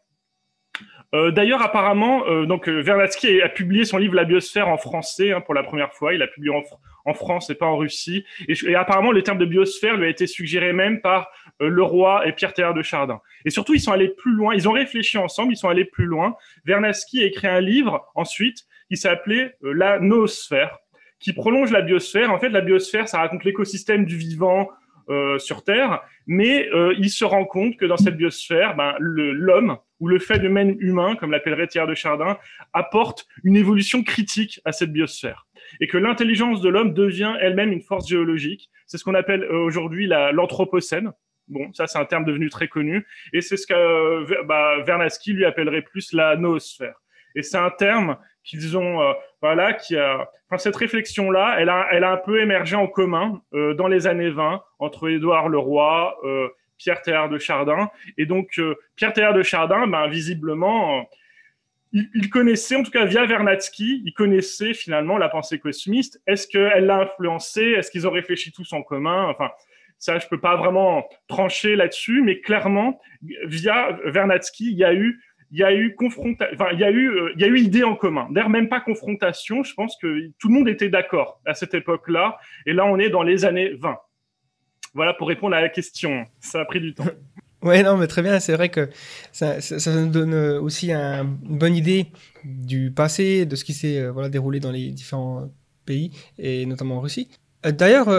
Euh, 1.14 1.30
D'ailleurs, 1.30 1.62
apparemment, 1.62 2.26
euh, 2.26 2.44
donc 2.44 2.68
euh, 2.68 2.80
Vernadsky 2.80 3.40
a 3.40 3.48
publié 3.48 3.84
son 3.84 3.96
livre 3.96 4.14
La 4.14 4.24
biosphère 4.24 4.68
en 4.68 4.76
français 4.76 5.32
hein, 5.32 5.40
pour 5.40 5.54
la 5.54 5.62
première 5.62 5.94
fois. 5.94 6.12
Il 6.12 6.22
a 6.22 6.26
publié 6.26 6.54
en, 7.04 7.14
France 7.14 7.48
et 7.48 7.54
pas 7.54 7.66
en 7.66 7.76
Russie. 7.76 8.24
Et, 8.46 8.54
et, 8.66 8.74
apparemment, 8.74 9.12
le 9.12 9.22
terme 9.22 9.38
de 9.38 9.46
biosphère 9.46 9.96
lui 9.96 10.06
a 10.06 10.08
été 10.08 10.26
suggéré 10.26 10.72
même 10.74 11.00
par 11.00 11.30
euh, 11.62 11.68
Leroy 11.68 12.26
et 12.26 12.32
Pierre 12.32 12.52
Théard 12.52 12.74
de 12.74 12.82
Chardin. 12.82 13.20
Et 13.44 13.50
surtout, 13.50 13.74
ils 13.74 13.80
sont 13.80 13.92
allés 13.92 14.08
plus 14.10 14.32
loin. 14.32 14.54
Ils 14.54 14.68
ont 14.68 14.72
réfléchi 14.72 15.16
ensemble. 15.16 15.52
Ils 15.52 15.56
sont 15.56 15.68
allés 15.68 15.86
plus 15.86 16.04
loin. 16.04 16.36
Vernadsky 16.66 17.22
a 17.22 17.26
écrit 17.26 17.48
un 17.48 17.60
livre 17.60 18.06
ensuite 18.14 18.66
qui 18.90 18.96
s'appelait 18.96 19.56
euh, 19.64 19.72
La 19.72 19.98
noosphère 20.00 20.78
qui 21.20 21.32
prolonge 21.32 21.72
la 21.72 21.82
biosphère. 21.82 22.30
En 22.30 22.38
fait, 22.38 22.48
la 22.48 22.60
biosphère, 22.60 23.08
ça 23.08 23.18
raconte 23.18 23.44
l'écosystème 23.44 24.04
du 24.04 24.16
vivant 24.16 24.68
euh, 25.08 25.38
sur 25.38 25.64
Terre, 25.64 26.02
mais 26.26 26.68
euh, 26.72 26.94
il 26.98 27.10
se 27.10 27.24
rend 27.24 27.44
compte 27.44 27.76
que 27.76 27.86
dans 27.86 27.96
cette 27.96 28.16
biosphère, 28.16 28.76
ben, 28.76 28.94
l'homme 28.98 29.78
ou 30.00 30.08
le 30.08 30.18
même 30.48 30.76
humain, 30.80 31.16
comme 31.16 31.30
l'appellerait 31.30 31.66
Thierry 31.66 31.88
de 31.88 31.94
Chardin, 31.94 32.38
apporte 32.72 33.26
une 33.44 33.56
évolution 33.56 34.02
critique 34.02 34.60
à 34.64 34.72
cette 34.72 34.92
biosphère. 34.92 35.46
Et 35.80 35.86
que 35.86 35.98
l'intelligence 35.98 36.60
de 36.60 36.68
l'homme 36.68 36.94
devient 36.94 37.34
elle-même 37.40 37.72
une 37.72 37.82
force 37.82 38.08
géologique. 38.08 38.70
C'est 38.86 38.98
ce 38.98 39.04
qu'on 39.04 39.14
appelle 39.14 39.42
euh, 39.44 39.64
aujourd'hui 39.64 40.06
l'anthropocène. 40.06 41.12
Bon, 41.48 41.72
ça 41.72 41.86
c'est 41.86 41.98
un 41.98 42.04
terme 42.04 42.24
devenu 42.24 42.50
très 42.50 42.68
connu, 42.68 43.06
et 43.32 43.40
c'est 43.40 43.56
ce 43.56 43.66
que 43.66 43.72
euh, 43.72 44.42
bah, 44.44 44.82
Vernadsky 44.86 45.32
lui 45.32 45.46
appellerait 45.46 45.82
plus 45.82 46.12
la 46.12 46.36
noosphère. 46.36 47.00
Et 47.34 47.42
c'est 47.42 47.56
un 47.56 47.70
terme 47.70 48.18
qu'ils 48.48 48.76
ont, 48.76 49.02
euh, 49.02 49.12
voilà, 49.42 49.74
qui 49.74 49.96
a, 49.96 50.28
enfin, 50.48 50.58
cette 50.58 50.76
réflexion-là, 50.76 51.56
elle 51.58 51.68
a, 51.68 51.86
elle 51.92 52.04
a 52.04 52.12
un 52.12 52.16
peu 52.16 52.40
émergé 52.40 52.76
en 52.76 52.86
commun 52.86 53.42
euh, 53.54 53.74
dans 53.74 53.88
les 53.88 54.06
années 54.06 54.30
20 54.30 54.62
entre 54.78 55.08
Édouard 55.08 55.48
Leroy, 55.48 56.16
euh, 56.24 56.48
Pierre 56.78 57.02
Théard 57.02 57.28
de 57.28 57.38
Chardin. 57.38 57.90
Et 58.16 58.26
donc, 58.26 58.60
Pierre 58.96 59.12
Théard 59.12 59.34
de 59.34 59.42
Chardin, 59.42 59.86
ben, 59.86 60.08
visiblement, 60.08 61.08
il, 61.92 62.08
il, 62.14 62.30
connaissait, 62.30 62.76
en 62.76 62.82
tout 62.82 62.90
cas 62.90 63.04
via 63.04 63.24
Vernadsky, 63.26 64.02
il 64.04 64.12
connaissait 64.12 64.74
finalement 64.74 65.18
la 65.18 65.28
pensée 65.28 65.58
cosmiste. 65.58 66.20
Est-ce 66.26 66.46
qu'elle 66.46 66.86
l'a 66.86 67.00
influencé? 67.00 67.62
Est-ce 67.62 67.90
qu'ils 67.90 68.06
ont 68.06 68.12
réfléchi 68.12 68.52
tous 68.52 68.72
en 68.72 68.82
commun? 68.82 69.28
Enfin, 69.28 69.50
ça, 69.98 70.18
je 70.18 70.28
peux 70.28 70.40
pas 70.40 70.56
vraiment 70.56 71.08
trancher 71.26 71.76
là-dessus, 71.76 72.22
mais 72.22 72.40
clairement, 72.40 73.00
via 73.44 73.98
Vernadsky, 74.04 74.70
il 74.70 74.76
y 74.78 74.84
a 74.84 74.94
eu 74.94 75.20
il 75.50 75.58
y 75.58 75.64
a 75.64 75.74
eu 75.74 75.94
confrontation, 75.94 76.56
il 76.72 76.78
y 76.78 76.84
a 76.84 76.90
eu, 76.90 77.08
euh, 77.08 77.32
il 77.34 77.40
y 77.40 77.44
a 77.44 77.48
eu 77.48 77.58
idée 77.58 77.84
en 77.84 77.94
commun. 77.94 78.28
D'ailleurs, 78.30 78.50
même 78.50 78.68
pas 78.68 78.80
confrontation. 78.80 79.62
Je 79.62 79.72
pense 79.74 79.96
que 79.96 80.28
tout 80.38 80.48
le 80.48 80.54
monde 80.54 80.68
était 80.68 80.90
d'accord 80.90 81.40
à 81.46 81.54
cette 81.54 81.74
époque-là. 81.74 82.38
Et 82.66 82.72
là, 82.72 82.84
on 82.84 82.98
est 82.98 83.08
dans 83.08 83.22
les 83.22 83.44
années 83.44 83.70
20. 83.78 83.96
Voilà 84.98 85.14
pour 85.14 85.28
répondre 85.28 85.54
à 85.54 85.60
la 85.60 85.68
question. 85.68 86.24
Ça 86.40 86.60
a 86.60 86.64
pris 86.64 86.80
du 86.80 86.92
temps. 86.92 87.04
Ouais, 87.60 87.82
non, 87.82 87.96
mais 87.96 88.06
très 88.06 88.22
bien. 88.22 88.38
C'est 88.38 88.52
vrai 88.52 88.68
que 88.68 88.88
ça, 89.32 89.56
nous 89.86 90.10
donne 90.10 90.32
euh, 90.32 90.60
aussi 90.60 90.92
un, 90.92 91.24
une 91.24 91.58
bonne 91.58 91.74
idée 91.74 92.06
du 92.44 92.92
passé, 92.92 93.46
de 93.46 93.56
ce 93.56 93.64
qui 93.64 93.74
s'est 93.74 93.98
euh, 93.98 94.12
voilà, 94.12 94.28
déroulé 94.28 94.60
dans 94.60 94.70
les 94.70 94.92
différents 94.92 95.50
pays, 95.84 96.12
et 96.38 96.66
notamment 96.66 96.98
en 96.98 97.00
Russie. 97.00 97.28
D'ailleurs, 97.64 98.10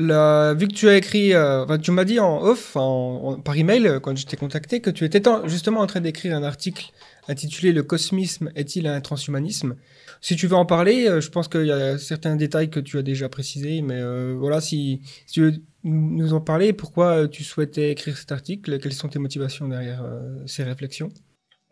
vu 0.00 0.68
que 0.68 0.72
tu 0.72 0.88
as 0.88 0.96
écrit, 0.96 1.34
euh, 1.34 1.78
tu 1.78 1.90
m'as 1.90 2.04
dit 2.04 2.20
en 2.20 2.42
off, 2.42 2.76
en, 2.76 3.40
par 3.40 3.56
email, 3.56 3.86
euh, 3.86 4.00
quand 4.00 4.16
je 4.16 4.26
t'ai 4.26 4.36
contacté, 4.36 4.80
que 4.80 4.90
tu 4.90 5.04
étais 5.04 5.20
justement 5.44 5.80
en 5.80 5.86
train 5.86 6.00
d'écrire 6.00 6.36
un 6.36 6.42
article 6.42 6.90
intitulé 7.28 7.72
Le 7.72 7.82
cosmisme 7.82 8.50
est-il 8.54 8.86
un 8.86 9.00
transhumanisme? 9.00 9.76
Si 10.20 10.36
tu 10.36 10.46
veux 10.46 10.56
en 10.56 10.66
parler, 10.66 11.06
euh, 11.08 11.20
je 11.20 11.30
pense 11.30 11.48
qu'il 11.48 11.66
y 11.66 11.72
a 11.72 11.98
certains 11.98 12.36
détails 12.36 12.70
que 12.70 12.80
tu 12.80 12.98
as 12.98 13.02
déjà 13.02 13.28
précisés, 13.28 13.82
mais 13.82 14.00
voilà, 14.34 14.60
si, 14.60 15.00
si, 15.26 15.34
tu 15.34 15.42
veux 15.42 15.54
nous 15.84 16.32
en 16.34 16.40
parler, 16.40 16.72
pourquoi 16.72 17.28
tu 17.28 17.44
souhaitais 17.44 17.90
écrire 17.90 18.16
cet 18.16 18.32
article? 18.32 18.78
Quelles 18.78 18.92
sont 18.92 19.08
tes 19.08 19.18
motivations 19.18 19.68
derrière 19.68 20.04
ces 20.46 20.62
réflexions? 20.62 21.10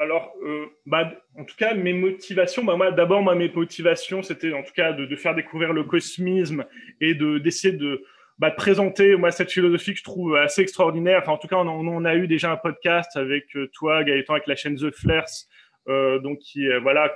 Alors, 0.00 0.32
euh, 0.44 0.66
bah, 0.86 1.10
en 1.36 1.44
tout 1.44 1.56
cas, 1.56 1.74
mes 1.74 1.92
motivations, 1.92 2.62
bah, 2.62 2.76
moi, 2.76 2.92
d'abord, 2.92 3.22
mes 3.34 3.50
motivations, 3.50 4.22
c'était 4.22 4.52
en 4.52 4.62
tout 4.62 4.72
cas 4.74 4.92
de, 4.92 5.16
faire 5.16 5.34
découvrir 5.34 5.72
le 5.72 5.82
cosmisme 5.82 6.64
et 7.00 7.14
de 7.14 7.38
d'essayer 7.38 7.74
de, 7.74 8.04
bah, 8.38 8.50
de 8.50 8.54
présenter 8.54 9.16
moi 9.16 9.32
cette 9.32 9.50
philosophie 9.50 9.94
que 9.94 9.98
je 9.98 10.04
trouve 10.04 10.36
assez 10.36 10.62
extraordinaire. 10.62 11.18
Enfin, 11.22 11.32
en 11.32 11.38
tout 11.38 11.48
cas, 11.48 11.56
on, 11.56 12.04
a 12.04 12.14
eu 12.14 12.28
déjà 12.28 12.52
un 12.52 12.56
podcast 12.56 13.16
avec 13.16 13.56
euh, 13.56 13.68
toi, 13.74 14.04
Gaëtan, 14.04 14.34
avec 14.34 14.46
la 14.46 14.54
chaîne 14.54 14.76
The 14.76 14.94
Flares, 14.94 15.46
euh, 15.88 16.18
donc 16.18 16.40
voilà 16.82 17.12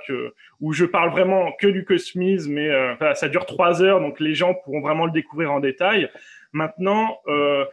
où 0.59 0.73
je 0.73 0.85
parle 0.85 1.11
vraiment 1.11 1.51
que 1.59 1.67
du 1.67 1.85
cosmisme. 1.85 2.57
Euh, 2.57 3.13
ça 3.13 3.29
dure 3.29 3.45
trois 3.45 3.83
heures, 3.83 3.99
donc 3.99 4.19
les 4.19 4.33
gens 4.33 4.55
pourront 4.55 4.81
vraiment 4.81 5.05
le 5.05 5.11
découvrir 5.11 5.51
en 5.51 5.59
détail. 5.59 6.09
Maintenant, 6.53 7.17
euh, 7.27 7.65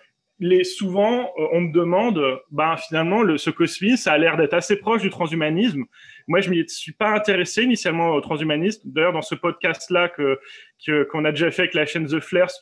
souvent, 0.65 1.31
euh, 1.39 1.47
on 1.53 1.61
me 1.61 1.73
demande, 1.73 2.21
ben, 2.51 2.77
finalement, 2.77 3.23
le, 3.23 3.37
ce 3.37 3.51
cosmisme, 3.51 3.97
ça 3.97 4.13
a 4.13 4.19
l'air 4.19 4.37
d'être 4.37 4.55
assez 4.55 4.77
proche 4.77 5.03
du 5.03 5.11
transhumanisme. 5.11 5.85
Moi, 6.27 6.41
je 6.41 6.51
m'y 6.51 6.67
suis 6.69 6.93
pas 6.93 7.11
intéressé 7.11 7.63
initialement 7.63 8.11
au 8.11 8.21
transhumanisme. 8.21 8.81
D'ailleurs, 8.85 9.13
dans 9.13 9.23
ce 9.23 9.35
podcast-là 9.35 10.09
que 10.09 10.39
qu'on 11.11 11.27
a 11.27 11.31
déjà 11.31 11.51
fait 11.51 11.63
avec 11.63 11.75
la 11.75 11.85
chaîne 11.85 12.07
The 12.07 12.21
Flares, 12.21 12.53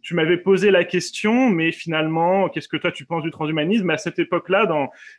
tu 0.00 0.14
m'avais 0.14 0.36
posé 0.36 0.70
la 0.70 0.84
question, 0.84 1.50
mais 1.50 1.72
finalement, 1.72 2.48
qu'est-ce 2.48 2.68
que 2.68 2.76
toi 2.76 2.92
tu 2.92 3.04
penses 3.04 3.24
du 3.24 3.32
transhumanisme? 3.32 3.90
À 3.90 3.96
cette 3.96 4.20
époque-là, 4.20 4.68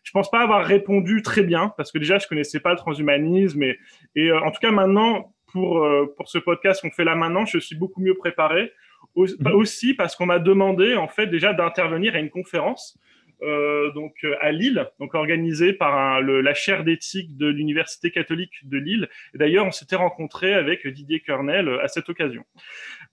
je 0.04 0.12
pense 0.12 0.32
pas 0.32 0.42
avoir 0.42 0.64
répondu 0.64 1.22
très 1.22 1.44
bien 1.44 1.74
parce 1.76 1.92
que 1.92 1.98
déjà 1.98 2.18
je 2.18 2.28
connaissais 2.28 2.62
pas 2.62 2.72
le 2.72 2.78
transhumanisme 2.78 3.62
et, 3.64 3.78
et 4.16 4.30
euh, 4.30 4.40
en 4.40 4.52
tout 4.52 4.60
cas 4.62 4.72
maintenant 4.72 5.34
pour 5.52 5.86
pour 6.16 6.30
ce 6.30 6.38
podcast 6.38 6.82
qu'on 6.82 6.92
fait 6.92 7.04
là 7.04 7.16
maintenant, 7.16 7.46
je 7.46 7.60
suis 7.60 7.76
beaucoup 7.76 8.02
mieux 8.02 8.16
préparé. 8.16 8.72
Mhm. 9.16 9.54
Aussi 9.54 9.94
parce 9.94 10.16
qu'on 10.16 10.26
m'a 10.26 10.40
demandé 10.40 10.96
en 10.96 11.08
fait 11.08 11.28
déjà 11.28 11.54
d'intervenir 11.54 12.16
à 12.16 12.20
une 12.20 12.30
conférence 12.30 12.98
euh, 13.44 13.92
donc 13.92 14.14
euh, 14.24 14.36
à 14.40 14.52
Lille, 14.52 14.90
donc 15.00 15.14
organisée 15.14 15.74
par 15.74 16.22
le, 16.22 16.42
la 16.42 16.54
chaire 16.54 16.84
d'éthique 16.84 17.36
de 17.36 17.48
l'université 17.48 18.10
catholique 18.10 18.54
de 18.64 18.78
Lille. 18.78 19.10
D'ailleurs, 19.34 19.66
on 19.66 19.72
s'était 19.72 19.98
rencontré 19.98 20.54
avec 20.54 20.88
Didier 20.88 21.20
Kernel 21.20 21.68
à 21.82 21.88
cette 21.90 22.08
occasion. 22.10 22.46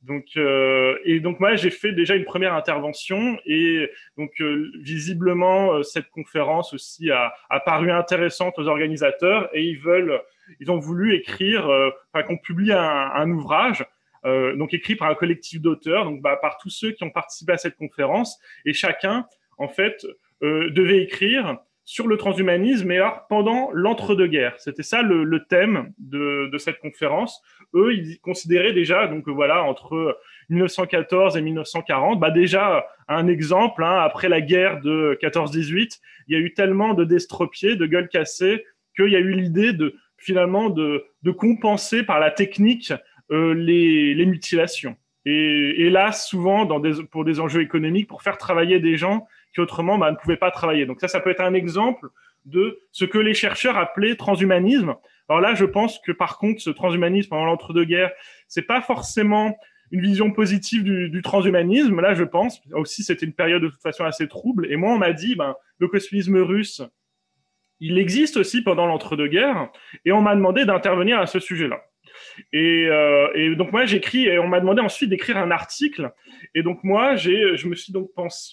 Donc 0.03 0.25
euh, 0.37 0.99
et 1.05 1.21
donc 1.21 1.39
moi 1.39 1.55
j'ai 1.55 1.71
fait 1.71 1.93
déjà 1.93 2.17
une 2.17 2.25
première 2.25 2.55
intervention 2.55 3.39
et 3.47 3.89
donc 4.19 4.33
euh, 4.41 4.73
visiblement 4.81 5.75
euh, 5.75 5.83
cette 5.85 6.11
conférence 6.11 6.75
aussi 6.75 7.13
a, 7.13 7.33
a, 7.51 7.61
paru 7.61 7.93
intéressante 7.93 8.59
aux 8.59 8.67
organisateurs 8.67 9.49
et 9.53 9.63
ils 9.63 9.79
veulent 9.79 10.21
ils 10.59 10.73
ont 10.73 10.79
voulu 10.79 11.15
écrire 11.15 11.71
enfin 12.13 12.25
qu'on 12.25 12.37
publie 12.37 12.73
un, 12.73 12.81
un 13.15 13.31
ouvrage 13.31 13.85
euh, 14.25 14.57
donc 14.57 14.75
écrit 14.75 14.97
par 14.97 15.11
un 15.11 15.15
collectif 15.15 15.61
d'auteurs, 15.61 16.05
donc 16.05 16.21
bah, 16.21 16.39
par 16.41 16.59
tous 16.59 16.71
ceux 16.71 16.93
qui 16.93 17.05
ont 17.05 17.11
participé 17.11 17.53
à 17.53 17.57
cette 17.57 17.77
conférence, 17.77 18.39
et 18.65 18.73
chacun, 18.73 19.27
en 19.59 19.69
fait, 19.69 20.07
euh, 20.43 20.71
devait 20.71 21.03
écrire 21.03 21.59
sur 21.85 22.07
le 22.07 22.17
transhumanisme, 22.17 22.87
mais 22.87 22.99
alors 22.99 23.27
pendant 23.29 23.71
l'entre-deux-guerres. 23.73 24.55
C'était 24.59 24.85
ça 24.85 25.03
le, 25.03 25.25
le 25.25 25.45
thème 25.45 25.93
de, 25.99 26.49
de, 26.51 26.59
cette 26.59 26.79
conférence. 26.79 27.43
Eux, 27.75 27.93
ils 27.95 28.21
considéraient 28.21 28.73
déjà, 28.73 29.09
donc 29.09 29.29
voilà, 29.29 29.65
entre 29.65 30.17
1914 30.49 31.37
et 31.37 31.43
1940, 31.43 32.21
bah 32.21 32.31
déjà 32.31 32.87
un 33.09 33.27
exemple, 33.27 33.83
hein, 33.83 33.99
après 33.99 34.29
la 34.29 34.41
guerre 34.41 34.81
de 34.81 35.19
14-18, 35.21 35.99
il 36.29 36.35
y 36.35 36.37
a 36.37 36.41
eu 36.41 36.55
tellement 36.55 36.95
de 36.95 37.05
destropiés, 37.05 37.75
de 37.75 37.87
gueules 37.87 38.09
cassées, 38.09 38.65
qu'il 38.95 39.09
y 39.09 39.17
a 39.17 39.21
eu 39.21 39.33
l'idée 39.33 39.73
de 39.73 39.97
finalement 40.19 40.71
de, 40.71 41.05
de 41.25 41.31
compenser 41.33 42.05
par 42.05 42.21
la 42.21 42.31
technique 42.31 42.93
euh, 42.93 42.97
les, 43.31 44.15
les, 44.15 44.27
mutilations. 44.27 44.97
Et, 45.25 45.85
et, 45.85 45.91
là, 45.91 46.13
souvent, 46.13 46.65
dans 46.65 46.81
des, 46.81 47.05
pour 47.11 47.25
des 47.25 47.41
enjeux 47.41 47.63
économiques, 47.63 48.09
pour 48.09 48.23
faire 48.23 48.39
travailler 48.39 48.81
des 48.81 48.97
gens 48.97 49.27
qui 49.55 49.61
autrement 49.61 49.99
bah, 49.99 50.11
ne 50.11 50.17
pouvaient 50.17 50.37
pas 50.37 50.51
travailler. 50.51 50.87
Donc 50.87 51.01
ça, 51.01 51.09
ça 51.09 51.21
peut 51.21 51.31
être 51.31 51.41
un 51.43 51.55
exemple 51.55 52.09
de 52.45 52.81
ce 52.91 53.05
que 53.05 53.19
les 53.19 53.35
chercheurs 53.35 53.77
appelaient 53.77 54.17
transhumanisme. 54.17 54.95
Alors 55.29 55.41
là, 55.41 55.55
je 55.55 55.65
pense 55.65 56.01
que 56.01 56.13
par 56.13 56.39
contre, 56.39 56.61
ce 56.61 56.71
transhumanisme 56.71 57.29
pendant 57.29 57.45
l'entre-deux-guerres, 57.45 58.13
c'est 58.49 58.63
pas 58.63 58.81
forcément 58.81 59.57
une 59.93 60.01
vision 60.01 60.33
positive 60.33 60.83
du, 60.83 61.11
du, 61.11 61.23
transhumanisme. 61.23 62.01
Là, 62.01 62.15
je 62.15 62.25
pense 62.25 62.61
aussi, 62.73 63.05
c'était 63.05 63.27
une 63.27 63.35
période 63.35 63.63
de 63.63 63.69
toute 63.69 63.83
façon 63.83 64.05
assez 64.05 64.27
trouble. 64.27 64.67
Et 64.73 64.77
moi, 64.77 64.91
on 64.93 64.99
m'a 64.99 65.13
dit, 65.13 65.37
ben, 65.37 65.55
le 65.79 65.87
cosmisme 65.87 66.39
russe, 66.39 66.83
il 67.79 67.99
existe 67.99 68.37
aussi 68.37 68.63
pendant 68.63 68.87
l'entre-deux-guerres, 68.87 69.69
et 70.05 70.13
on 70.13 70.23
m'a 70.23 70.35
demandé 70.35 70.65
d'intervenir 70.65 71.19
à 71.19 71.27
ce 71.27 71.41
sujet-là. 71.41 71.83
Et, 72.53 72.87
euh, 72.89 73.29
et, 73.35 73.55
donc 73.55 73.73
moi 73.73 73.85
j'écris 73.85 74.27
et 74.27 74.39
on 74.39 74.49
m'a 74.49 74.61
demandé 74.61 74.81
ensuite 74.81 75.11
d'écrire 75.11 75.37
un 75.37 75.51
article. 75.51 76.13
Et 76.55 76.63
donc 76.63 76.83
moi 76.85 77.17
j'ai, 77.17 77.57
je 77.57 77.69
me 77.69 77.75
suis 77.75 77.93
donc 77.93 78.11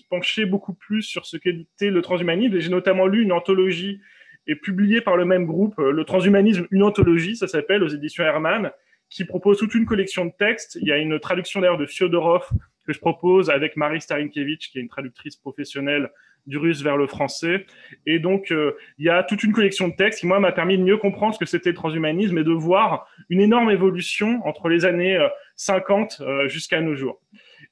penché 0.09 0.45
beaucoup 0.45 0.73
plus 0.73 1.01
sur 1.01 1.25
ce 1.25 1.37
qu'était 1.37 1.89
le 1.89 2.01
transhumanisme 2.01 2.55
et 2.55 2.61
j'ai 2.61 2.69
notamment 2.69 3.07
lu 3.07 3.23
une 3.23 3.31
anthologie 3.31 3.99
et 4.47 4.55
publiée 4.55 5.01
par 5.01 5.15
le 5.15 5.25
même 5.25 5.45
groupe, 5.45 5.77
euh, 5.79 5.91
le 5.91 6.03
transhumanisme, 6.03 6.67
une 6.71 6.83
anthologie, 6.83 7.35
ça 7.35 7.47
s'appelle 7.47 7.83
aux 7.83 7.87
éditions 7.87 8.23
Hermann, 8.23 8.71
qui 9.09 9.23
propose 9.25 9.59
toute 9.59 9.75
une 9.75 9.85
collection 9.85 10.25
de 10.25 10.31
textes. 10.37 10.77
Il 10.81 10.87
y 10.87 10.91
a 10.91 10.97
une 10.97 11.19
traduction 11.19 11.61
d'ailleurs 11.61 11.77
de 11.77 11.85
Fyodorov 11.85 12.47
que 12.85 12.93
je 12.93 12.99
propose 12.99 13.49
avec 13.49 13.75
Marie 13.75 14.01
Starinkevich, 14.01 14.69
qui 14.71 14.79
est 14.79 14.81
une 14.81 14.89
traductrice 14.89 15.35
professionnelle 15.35 16.09
du 16.49 16.57
russe 16.57 16.81
vers 16.81 16.97
le 16.97 17.07
français. 17.07 17.65
Et 18.05 18.19
donc, 18.19 18.51
euh, 18.51 18.75
il 18.97 19.05
y 19.05 19.09
a 19.09 19.23
toute 19.23 19.43
une 19.43 19.53
collection 19.53 19.87
de 19.87 19.93
textes 19.93 20.19
qui, 20.19 20.27
moi, 20.27 20.39
m'a 20.39 20.51
permis 20.51 20.77
de 20.77 20.83
mieux 20.83 20.97
comprendre 20.97 21.35
ce 21.35 21.39
que 21.39 21.45
c'était 21.45 21.69
le 21.69 21.75
transhumanisme 21.75 22.37
et 22.37 22.43
de 22.43 22.51
voir 22.51 23.07
une 23.29 23.39
énorme 23.39 23.69
évolution 23.69 24.45
entre 24.45 24.67
les 24.67 24.83
années 24.83 25.17
50 25.55 26.17
euh, 26.19 26.25
euh, 26.25 26.47
jusqu'à 26.49 26.81
nos 26.81 26.95
jours. 26.95 27.21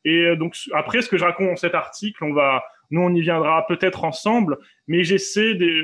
Et 0.05 0.35
donc, 0.37 0.55
après, 0.73 1.01
ce 1.01 1.09
que 1.09 1.17
je 1.17 1.25
raconte 1.25 1.47
dans 1.47 1.55
cet 1.55 1.75
article, 1.75 2.23
on 2.23 2.33
va, 2.33 2.63
nous, 2.91 3.01
on 3.01 3.13
y 3.13 3.19
viendra 3.19 3.65
peut-être 3.67 4.05
ensemble, 4.05 4.57
mais 4.87 5.03
j'essaie 5.03 5.55
des, 5.55 5.83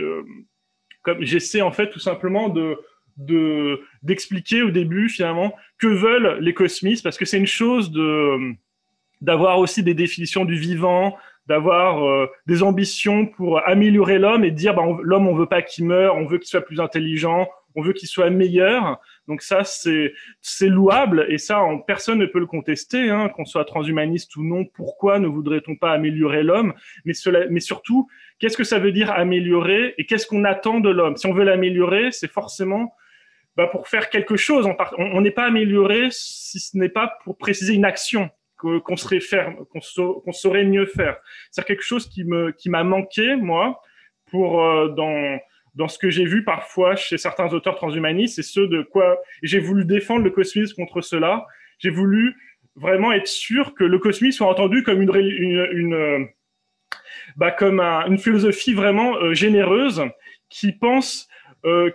j'essaie 1.20 1.62
en 1.62 1.72
fait 1.72 1.90
tout 1.90 2.00
simplement 2.00 2.48
de 2.48 2.78
d'expliquer 4.02 4.64
au 4.64 4.72
début 4.72 5.08
finalement 5.08 5.56
que 5.78 5.86
veulent 5.86 6.40
les 6.40 6.56
cosmistes 6.56 7.04
parce 7.04 7.18
que 7.18 7.26
c'est 7.26 7.38
une 7.38 7.46
chose 7.46 7.92
de 7.92 8.56
d'avoir 9.24 9.60
aussi 9.60 9.84
des 9.84 9.94
définitions 9.94 10.44
du 10.46 10.56
vivant, 10.56 11.18
d'avoir 11.48 12.08
euh, 12.08 12.28
des 12.48 12.64
ambitions 12.64 13.26
pour 13.26 13.68
améliorer 13.68 14.20
l'homme 14.20 14.44
et 14.46 14.52
dire 14.52 14.74
bah, 14.74 14.84
l'homme 15.02 15.28
on 15.28 15.36
veut 15.36 15.46
pas 15.46 15.62
qu'il 15.62 15.86
meure, 15.86 16.16
on 16.16 16.26
veut 16.26 16.38
qu'il 16.38 16.48
soit 16.48 16.62
plus 16.62 16.80
intelligent, 16.80 17.50
on 17.76 17.82
veut 17.82 17.94
qu'il 17.94 18.08
soit 18.08 18.30
meilleur. 18.30 19.00
Donc 19.28 19.42
ça 19.42 19.64
c'est 19.64 20.14
louable 20.62 21.26
et 21.30 21.38
ça 21.38 21.62
personne 21.86 22.20
ne 22.20 22.26
peut 22.26 22.40
le 22.40 22.46
contester, 22.46 23.10
hein, 23.10 23.30
qu'on 23.30 23.46
soit 23.46 23.66
transhumaniste 23.66 24.36
ou 24.36 24.44
non. 24.44 24.66
Pourquoi 24.66 25.20
ne 25.20 25.28
voudrait-on 25.28 25.76
pas 25.76 25.92
améliorer 25.92 26.44
l'homme? 26.44 26.74
Mais 27.06 27.14
cela, 27.14 27.48
mais 27.50 27.60
surtout 27.60 28.08
qu'est-ce 28.40 28.58
que 28.58 28.64
ça 28.64 28.80
veut 28.80 28.92
dire 28.92 29.12
améliorer 29.12 29.96
et 29.98 30.06
qu'est-ce 30.06 30.28
qu'on 30.28 30.46
attend 30.46 30.80
de 30.80 30.90
l'homme? 30.90 31.18
Si 31.18 31.28
on 31.28 31.34
veut 31.34 31.44
l'améliorer, 31.44 32.12
c'est 32.12 32.32
forcément 32.32 32.96
bah, 33.58 33.68
pour 33.68 33.88
faire 33.88 34.10
quelque 34.10 34.38
chose. 34.38 34.68
On 34.98 35.22
n'est 35.22 35.32
pas 35.32 35.46
amélioré 35.46 36.08
si 36.10 36.60
ce 36.60 36.78
n'est 36.78 36.90
pas 36.90 37.18
pour 37.24 37.38
préciser 37.38 37.74
une 37.74 37.86
action 37.86 38.30
qu'on 38.84 38.96
serait 38.96 39.20
faire, 39.20 39.54
qu'on 39.72 40.32
saurait 40.32 40.64
mieux 40.64 40.86
faire. 40.86 41.18
C'est 41.52 41.66
quelque 41.66 41.84
chose 41.84 42.08
qui 42.08 42.24
me 42.24 42.52
qui 42.52 42.70
m'a 42.70 42.84
manqué 42.84 43.36
moi 43.36 43.82
pour 44.32 44.64
euh, 44.64 44.90
dans 44.90 45.40
dans 45.76 45.88
ce 45.88 45.98
que 45.98 46.10
j'ai 46.10 46.26
vu 46.26 46.44
parfois 46.44 46.96
chez 46.96 47.18
certains 47.18 47.52
auteurs 47.52 47.76
transhumanistes, 47.76 48.36
c'est 48.36 48.44
ceux 48.44 48.68
de 48.68 48.84
quoi 48.84 49.18
j'ai 49.42 49.60
voulu 49.60 49.86
défendre 49.86 50.24
le 50.24 50.30
cosmisme 50.30 50.76
contre 50.76 51.02
cela. 51.02 51.48
J'ai 51.80 51.90
voulu 51.90 52.36
vraiment 52.76 53.12
être 53.12 53.28
sûr 53.28 53.74
que 53.74 53.84
le 53.84 53.98
cosmisme 53.98 54.38
soit 54.38 54.48
entendu 54.48 54.84
comme 54.84 55.02
une, 55.02 55.94
euh, 55.94 56.26
bah, 57.38 57.52
comme 57.52 57.80
une 57.80 58.20
philosophie 58.20 58.74
vraiment 58.74 59.16
euh, 59.18 59.34
généreuse 59.34 60.04
qui 60.50 60.72
pense 60.72 61.28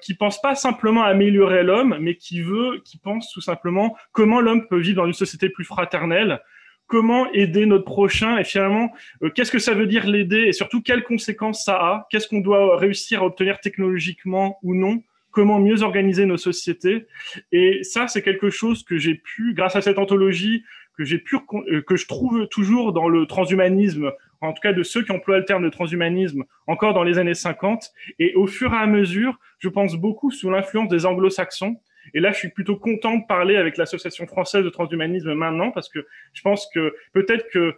qui 0.00 0.14
pense 0.14 0.40
pas 0.40 0.54
simplement 0.54 1.02
à 1.02 1.08
améliorer 1.08 1.62
l'homme, 1.62 1.98
mais 2.00 2.14
qui 2.14 2.40
veut, 2.40 2.80
qui 2.86 2.96
pense 2.96 3.30
tout 3.30 3.42
simplement 3.42 3.94
comment 4.12 4.40
l'homme 4.40 4.66
peut 4.66 4.78
vivre 4.78 5.02
dans 5.02 5.06
une 5.06 5.12
société 5.12 5.50
plus 5.50 5.64
fraternelle, 5.64 6.40
comment 6.88 7.30
aider 7.32 7.66
notre 7.66 7.84
prochain 7.84 8.38
et 8.38 8.44
finalement 8.44 8.90
euh, 9.22 9.30
qu'est-ce 9.30 9.52
que 9.52 9.60
ça 9.60 9.74
veut 9.74 9.86
dire 9.86 10.06
l'aider 10.06 10.46
et 10.48 10.52
surtout 10.52 10.82
quelles 10.82 11.04
conséquences 11.04 11.64
ça 11.64 11.74
a, 11.74 12.06
qu'est-ce 12.10 12.26
qu'on 12.26 12.40
doit 12.40 12.76
réussir 12.76 13.22
à 13.22 13.26
obtenir 13.26 13.60
technologiquement 13.60 14.58
ou 14.62 14.74
non, 14.74 15.02
comment 15.30 15.60
mieux 15.60 15.82
organiser 15.82 16.26
nos 16.26 16.38
sociétés? 16.38 17.06
Et 17.52 17.84
ça, 17.84 18.08
c'est 18.08 18.22
quelque 18.22 18.50
chose 18.50 18.82
que 18.82 18.98
j'ai 18.98 19.14
pu, 19.14 19.54
grâce 19.54 19.76
à 19.76 19.82
cette 19.82 19.98
anthologie, 19.98 20.64
que 20.96 21.04
j'ai 21.04 21.18
pu, 21.18 21.36
euh, 21.70 21.82
que 21.82 21.96
je 21.96 22.08
trouve 22.08 22.48
toujours 22.48 22.92
dans 22.92 23.08
le 23.08 23.26
transhumanisme, 23.26 24.10
en 24.40 24.52
tout 24.52 24.60
cas 24.60 24.72
de 24.72 24.82
ceux 24.82 25.02
qui 25.04 25.12
emploient 25.12 25.38
le 25.38 25.44
terme 25.44 25.62
de 25.62 25.70
transhumanisme 25.70 26.44
encore 26.66 26.94
dans 26.94 27.04
les 27.04 27.18
années 27.18 27.34
50. 27.34 27.92
Et 28.18 28.34
au 28.34 28.46
fur 28.46 28.72
et 28.72 28.76
à 28.76 28.86
mesure, 28.86 29.38
je 29.58 29.68
pense 29.68 29.94
beaucoup 29.94 30.30
sous 30.30 30.50
l'influence 30.50 30.88
des 30.88 31.06
anglo-saxons, 31.06 31.76
et 32.14 32.20
là, 32.20 32.32
je 32.32 32.38
suis 32.38 32.48
plutôt 32.48 32.76
content 32.76 33.16
de 33.16 33.26
parler 33.26 33.56
avec 33.56 33.76
l'Association 33.76 34.26
française 34.26 34.64
de 34.64 34.70
transhumanisme 34.70 35.32
maintenant 35.34 35.70
parce 35.70 35.88
que 35.88 36.06
je 36.32 36.42
pense 36.42 36.68
que 36.74 36.94
peut-être 37.12 37.48
que 37.50 37.74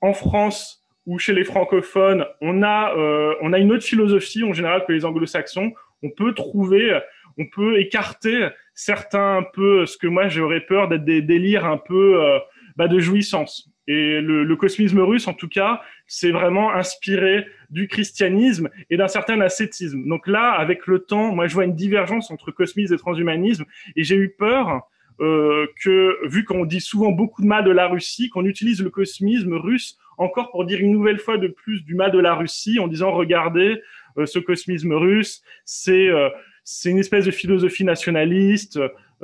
en 0.00 0.12
France 0.12 0.84
ou 1.06 1.18
chez 1.18 1.34
les 1.34 1.44
francophones, 1.44 2.24
on 2.40 2.62
a 2.62 2.94
euh, 2.96 3.34
on 3.42 3.52
a 3.52 3.58
une 3.58 3.72
autre 3.72 3.84
philosophie 3.84 4.42
en 4.44 4.52
général 4.52 4.84
que 4.86 4.92
les 4.92 5.04
anglo-saxons. 5.04 5.72
On 6.02 6.10
peut 6.10 6.34
trouver, 6.34 6.98
on 7.38 7.46
peut 7.46 7.78
écarter 7.78 8.48
certains 8.74 9.38
un 9.38 9.42
peu 9.42 9.86
ce 9.86 9.96
que 9.96 10.06
moi 10.06 10.28
j'aurais 10.28 10.60
peur 10.60 10.88
d'être 10.88 11.04
des 11.04 11.22
délires 11.22 11.64
un 11.66 11.78
peu 11.78 12.22
euh, 12.22 12.38
bah, 12.76 12.88
de 12.88 12.98
jouissance. 12.98 13.70
Et 13.86 14.20
le, 14.20 14.44
le, 14.44 14.56
cosmisme 14.56 15.00
russe, 15.00 15.28
en 15.28 15.34
tout 15.34 15.48
cas, 15.48 15.82
c'est 16.06 16.30
vraiment 16.30 16.72
inspiré 16.72 17.46
du 17.74 17.88
christianisme 17.88 18.70
et 18.88 18.96
d'un 18.96 19.08
certain 19.08 19.40
ascétisme. 19.40 20.08
Donc 20.08 20.26
là, 20.26 20.52
avec 20.52 20.86
le 20.86 21.00
temps, 21.00 21.34
moi, 21.34 21.48
je 21.48 21.54
vois 21.54 21.64
une 21.64 21.74
divergence 21.74 22.30
entre 22.30 22.52
cosmisme 22.52 22.94
et 22.94 22.96
transhumanisme, 22.96 23.64
et 23.96 24.04
j'ai 24.04 24.16
eu 24.16 24.30
peur 24.30 24.88
euh, 25.20 25.66
que, 25.82 26.16
vu 26.26 26.44
qu'on 26.44 26.64
dit 26.64 26.80
souvent 26.80 27.10
beaucoup 27.10 27.42
de 27.42 27.46
mal 27.46 27.64
de 27.64 27.72
la 27.72 27.88
Russie, 27.88 28.30
qu'on 28.30 28.44
utilise 28.44 28.80
le 28.80 28.90
cosmisme 28.90 29.54
russe 29.54 29.98
encore 30.16 30.52
pour 30.52 30.64
dire 30.64 30.78
une 30.78 30.92
nouvelle 30.92 31.18
fois 31.18 31.36
de 31.36 31.48
plus 31.48 31.84
du 31.84 31.96
mal 31.96 32.12
de 32.12 32.20
la 32.20 32.34
Russie, 32.34 32.78
en 32.78 32.86
disant, 32.86 33.10
regardez, 33.10 33.82
euh, 34.16 34.26
ce 34.26 34.38
cosmisme 34.38 34.92
russe, 34.92 35.42
c'est 35.64 36.08
euh, 36.08 36.28
c'est 36.62 36.90
une 36.90 36.98
espèce 36.98 37.26
de 37.26 37.30
philosophie 37.30 37.84
nationaliste, 37.84 38.80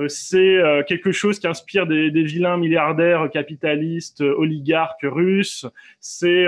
c'est 0.09 0.39
euh, 0.39 0.83
quelque 0.83 1.13
chose 1.13 1.39
qui 1.39 1.47
inspire 1.47 1.87
des, 1.87 2.11
vilains 2.11 2.57
milliardaires 2.57 3.29
capitalistes, 3.31 4.21
euh, 4.21 4.35
oligarques 4.37 5.03
russes. 5.03 5.67
C'est 6.01 6.47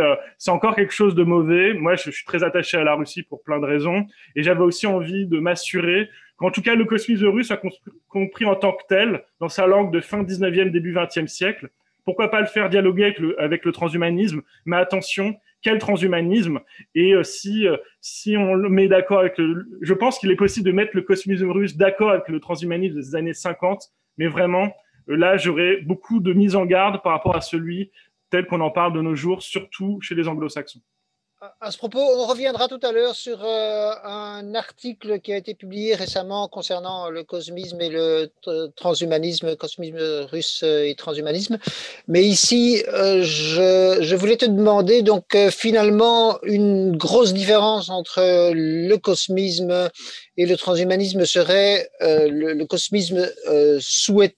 encore 0.49 0.75
quelque 0.75 0.93
chose 0.93 1.15
de 1.15 1.23
mauvais. 1.23 1.75
Moi, 1.75 1.97
je, 1.97 2.11
suis 2.11 2.25
très 2.25 2.43
attaché 2.45 2.77
à 2.77 2.85
la 2.85 2.95
Russie 2.95 3.23
pour 3.23 3.43
plein 3.43 3.59
de 3.59 3.67
raisons, 3.67 4.07
et 4.37 4.43
j'avais 4.43 4.63
aussi 4.63 4.87
envie 4.87 5.27
de 5.27 5.39
m'assurer 5.39 6.09
qu'en 6.37 6.51
tout 6.51 6.63
cas 6.63 6.75
le 6.75 6.85
cosmisme 6.85 7.27
russe 7.29 7.49
soit 7.49 7.61
compris 8.09 8.45
en 8.45 8.57
tant 8.57 8.73
que 8.73 8.83
tel 8.89 9.23
dans 9.41 9.49
sa 9.49 9.67
langue 9.67 9.93
de 9.93 10.01
fin 10.01 10.23
19e, 10.23 10.71
début 10.71 10.93
20e 10.93 11.27
siècle. 11.27 11.71
Pourquoi 12.05 12.31
pas 12.31 12.41
le 12.41 12.47
faire 12.47 12.69
dialoguer 12.69 13.15
avec 13.39 13.65
le 13.65 13.73
transhumanisme? 13.73 14.43
Mais 14.65 14.77
attention, 14.77 15.37
quel 15.63 15.79
transhumanisme 15.79 16.61
Et 16.95 17.15
euh, 17.15 17.23
si 17.23 17.67
euh, 17.67 17.77
si 18.01 18.37
on 18.37 18.55
le 18.55 18.69
met 18.69 18.89
d'accord 18.89 19.21
avec 19.21 19.39
le, 19.39 19.67
je 19.81 19.95
pense 19.95 20.19
qu'il 20.19 20.31
est 20.31 20.37
possible 20.37 20.67
de 20.67 20.73
mettre 20.73 20.93
le 20.95 21.03
cosmisme 21.03 21.51
russe 21.51 21.77
d'accord 21.77 22.11
avec 22.11 22.29
le 22.29 22.41
transhumanisme 22.41 22.97
des 22.97 23.15
années 23.15 23.33
50, 23.33 23.91
mais 24.19 24.27
vraiment 24.27 24.73
euh, 25.09 25.17
là 25.17 25.37
j'aurais 25.37 25.79
beaucoup 25.79 26.21
de 26.21 26.33
mise 26.33 26.57
en 26.57 26.67
garde 26.67 27.03
par 27.03 27.13
rapport 27.13 27.37
à 27.37 27.41
celui 27.41 27.91
tel 28.31 28.47
qu'on 28.47 28.61
en 28.61 28.71
parle 28.71 28.93
de 28.93 29.01
nos 29.01 29.15
jours, 29.15 29.43
surtout 29.43 30.01
chez 30.01 30.15
les 30.15 30.27
anglo-saxons. 30.27 30.81
À 31.61 31.73
ce 31.73 31.77
propos, 31.77 31.99
on 31.99 32.25
reviendra 32.27 32.69
tout 32.69 32.79
à 32.85 32.93
l'heure 32.93 33.17
sur 33.17 33.43
euh, 33.43 33.91
un 34.05 34.55
article 34.55 35.19
qui 35.19 35.33
a 35.33 35.37
été 35.37 35.55
publié 35.55 35.97
récemment 35.97 36.47
concernant 36.47 37.11
le 37.11 37.25
cosmisme 37.25 37.81
et 37.81 37.89
le 37.89 38.31
transhumanisme, 38.77 39.57
cosmisme 39.57 39.99
russe 40.31 40.63
et 40.63 40.95
transhumanisme. 40.97 41.59
Mais 42.07 42.23
ici, 42.23 42.85
euh, 42.87 43.25
je, 43.25 44.15
voulais 44.15 44.37
te 44.37 44.45
demander, 44.45 45.03
donc 45.03 45.35
euh, 45.35 45.51
finalement, 45.51 46.41
une 46.45 46.97
grosse 46.97 47.33
différence 47.33 47.91
entre 47.91 48.21
le 48.55 48.97
cosmisme 48.99 49.91
et 50.37 50.47
le 50.47 50.57
transhumanisme 50.57 51.25
serait 51.25 51.91
le, 52.01 52.53
le, 52.53 52.67
cosmisme 52.67 53.29
souhaite 53.81 54.37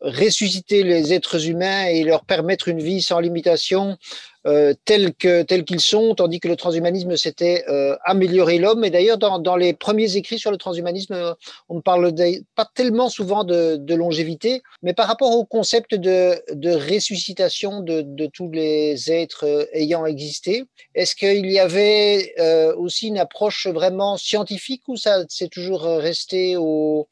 ressusciter 0.00 0.82
les 0.82 1.12
êtres 1.12 1.48
humains 1.48 1.86
et 1.86 2.02
leur 2.04 2.24
permettre 2.24 2.68
une 2.68 2.80
vie 2.80 3.02
sans 3.02 3.20
limitation 3.20 3.98
euh, 4.46 4.74
tels 4.84 5.14
que 5.14 5.42
qu'ils 5.42 5.80
sont, 5.80 6.14
tandis 6.16 6.40
que 6.40 6.48
le 6.48 6.56
transhumanisme 6.56 7.16
c'était 7.16 7.64
euh, 7.68 7.96
améliorer 8.04 8.58
l'homme. 8.58 8.84
Et 8.84 8.90
d'ailleurs, 8.90 9.18
dans, 9.18 9.56
les 9.56 9.72
premiers 9.72 10.16
écrits 10.16 10.38
sur 10.38 10.50
le 10.50 10.56
transhumanisme, 10.56 11.14
euh, 11.14 11.34
on 11.68 11.76
ne 11.76 11.80
parle 11.80 12.12
pas 12.56 12.68
tellement 12.74 13.08
souvent 13.08 13.44
de, 13.44 13.94
longévité, 13.94 14.62
mais 14.82 14.94
par 14.94 15.06
rapport 15.06 15.30
au 15.30 15.44
concept 15.44 15.94
de, 15.94 16.42
ressuscitation 16.90 17.80
de, 17.82 18.26
tous 18.26 18.50
les 18.50 19.12
êtres 19.12 19.46
euh, 19.46 19.64
ayant 19.74 20.06
existé, 20.06 20.64
est-ce 20.94 21.14
qu'il 21.14 21.50
y 21.50 21.58
avait 21.58 22.34
aussi 22.76 23.08
une 23.08 23.18
approche 23.18 23.66
vraiment 23.66 24.16
scientifique 24.16 24.82
ou 24.88 24.96
ça 24.96 25.24
c'est 25.28 25.48
toujours 25.48 25.82
resté 25.82 26.56
au, 26.56 27.08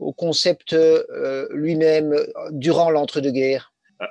au 0.00 0.12
concept 0.12 0.74
lui-même 1.50 2.16
durant 2.50 2.90
l'entre-deux-guerres 2.90 3.70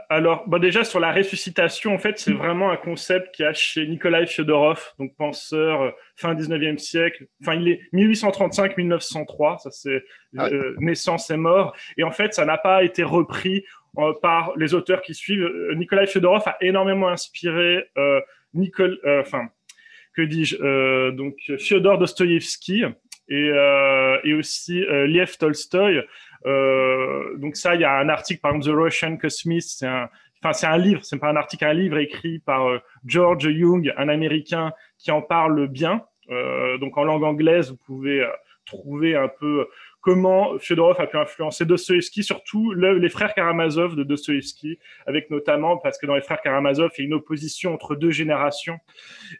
alors, 0.10 0.44
bon, 0.48 0.60
déjà 0.60 0.84
sur 0.84 1.00
la 1.00 1.12
ressuscitation, 1.12 1.96
en 1.96 1.98
fait, 1.98 2.20
c'est 2.20 2.32
vraiment 2.32 2.70
un 2.70 2.78
concept 2.78 3.34
qui 3.34 3.44
a 3.44 3.54
chez 3.54 3.88
Nikolai 3.88 4.28
Fyodorov, 4.28 4.94
donc 5.00 5.16
penseur 5.16 5.82
euh, 5.82 5.92
fin 6.16 6.36
19e 6.36 6.78
siècle. 6.78 7.26
Enfin, 7.42 7.56
il 7.56 7.68
est 7.70 7.82
1835-1903, 7.94 9.58
ça 9.64 9.72
c'est 9.72 10.04
ah 10.38 10.46
euh, 10.46 10.76
naissance 10.78 11.32
et 11.32 11.38
mort. 11.38 11.76
Et 11.98 12.04
en 12.04 12.12
fait, 12.12 12.36
ça 12.36 12.46
n'a 12.46 12.60
pas 12.60 12.84
été 12.84 13.02
repris 13.02 13.64
euh, 13.98 14.14
par 14.22 14.54
les 14.58 14.76
auteurs 14.76 15.02
qui 15.02 15.16
suivent. 15.16 15.42
Euh, 15.42 15.74
Nikolai 15.74 16.06
Fyodorov 16.06 16.44
a 16.46 16.58
énormément 16.62 17.10
inspiré 17.10 17.90
euh, 17.98 18.22
Nicole, 18.54 19.00
enfin, 19.22 19.50
que 20.16 20.22
dis-je, 20.22 21.12
donc 21.12 21.36
Fyodor 21.58 21.98
Dostoïevski 21.98 22.84
et, 23.30 23.52
et 24.24 24.34
aussi 24.34 24.84
Liev 25.06 25.38
Tolstoï. 25.38 26.04
Euh, 26.46 27.38
donc 27.38 27.56
ça, 27.56 27.76
il 27.76 27.82
y 27.82 27.86
a 27.86 27.98
un 27.98 28.10
article, 28.10 28.42
par 28.42 28.56
exemple, 28.56 28.76
The 28.76 28.82
Russian 28.82 29.18
Cosmist, 29.18 29.80
c'est 29.80 29.88
un, 29.88 30.10
enfin 30.42 30.54
c'est 30.54 30.68
un 30.68 30.78
livre, 30.78 31.04
c'est 31.04 31.20
pas 31.20 31.30
un 31.30 31.36
article, 31.36 31.66
un 31.66 31.74
livre 31.74 31.98
écrit 31.98 32.40
par 32.40 32.68
euh, 32.68 32.80
George 33.06 33.46
Young, 33.46 33.94
un 33.98 34.10
Américain 34.10 34.72
qui 34.98 35.12
en 35.12 35.22
parle 35.22 35.68
bien. 35.68 36.04
Euh, 36.30 36.78
donc 36.78 36.98
en 36.98 37.04
langue 37.04 37.24
anglaise, 37.24 37.72
vous 37.72 37.78
pouvez 37.78 38.26
trouver 38.66 39.16
un 39.16 39.28
peu 39.28 39.68
comment 40.02 40.58
Fyodorov 40.60 41.00
a 41.00 41.08
pu 41.08 41.18
influencer 41.18 41.66
Dostoevsky, 41.66 42.24
surtout 42.24 42.74
les 42.74 43.10
frères 43.10 43.34
Karamazov 43.34 43.96
de 43.96 44.04
Dostoevsky, 44.04 44.80
avec 45.06 45.30
notamment, 45.30 45.78
parce 45.78 45.98
que 45.98 46.06
dans 46.06 46.16
les 46.16 46.22
frères 46.22 46.42
Karamazov, 46.42 46.92
il 46.98 47.02
y 47.02 47.04
a 47.04 47.08
une 47.08 47.14
opposition 47.14 47.74
entre 47.74 47.96
deux 47.96 48.12
générations, 48.12 48.78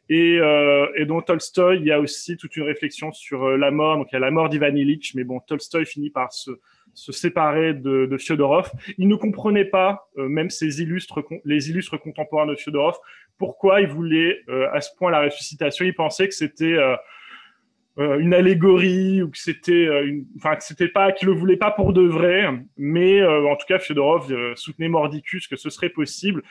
et, 0.10 0.38
euh, 0.40 0.88
et 0.96 1.06
dans 1.06 1.22
Tolstoy, 1.22 1.78
il 1.78 1.86
y 1.86 1.92
a 1.92 2.00
aussi 2.00 2.38
toute 2.38 2.56
une 2.58 2.64
réflexion 2.64 3.12
sur 3.12 3.58
la 3.58 3.72
mort, 3.72 3.98
donc 3.98 4.08
il 4.12 4.16
y 4.16 4.18
a 4.18 4.20
la 4.20 4.32
mort 4.32 4.50
d'Ivan 4.50 4.76
Illich, 4.76 5.14
mais 5.16 5.24
bon, 5.24 5.40
Tolstoy 5.40 5.86
finit 5.86 6.10
par 6.10 6.34
se 6.34 6.52
se 6.94 7.12
séparer 7.12 7.74
de, 7.74 8.06
de 8.06 8.18
Fyodorov. 8.18 8.72
Il 8.98 9.08
ne 9.08 9.16
comprenait 9.16 9.66
pas, 9.66 10.10
euh, 10.18 10.28
même 10.28 10.50
ses 10.50 10.82
illustres, 10.82 11.24
les 11.46 11.70
illustres 11.70 12.00
contemporains 12.00 12.48
de 12.48 12.56
Fyodorov, 12.56 12.98
pourquoi 13.38 13.82
il 13.82 13.88
voulait 13.88 14.42
euh, 14.50 14.68
à 14.74 14.82
ce 14.82 14.90
point 14.98 15.12
la 15.12 15.22
ressuscitation. 15.22 15.86
Il 15.86 15.94
pensait 15.94 16.28
que 16.28 16.34
c'était 16.34 16.74
euh, 16.74 16.96
une 18.00 18.34
allégorie 18.34 19.22
ou 19.22 19.30
que 19.30 19.38
c'était, 19.38 19.90
enfin 20.38 20.56
que 20.56 20.64
c'était 20.64 20.88
pas, 20.88 21.12
qu'il 21.12 21.28
le 21.28 21.34
voulait 21.34 21.58
pas 21.58 21.72
pour 21.72 21.92
de 21.92 22.02
vrai. 22.02 22.48
Mais 22.78 23.22
en 23.26 23.56
tout 23.58 23.66
cas, 23.68 23.78
Fyodorov 23.78 24.34
soutenait 24.56 24.88
Mordicus 24.88 25.48
que 25.48 25.58
ce 25.58 25.70
serait 25.70 25.90
possible. 25.90 26.42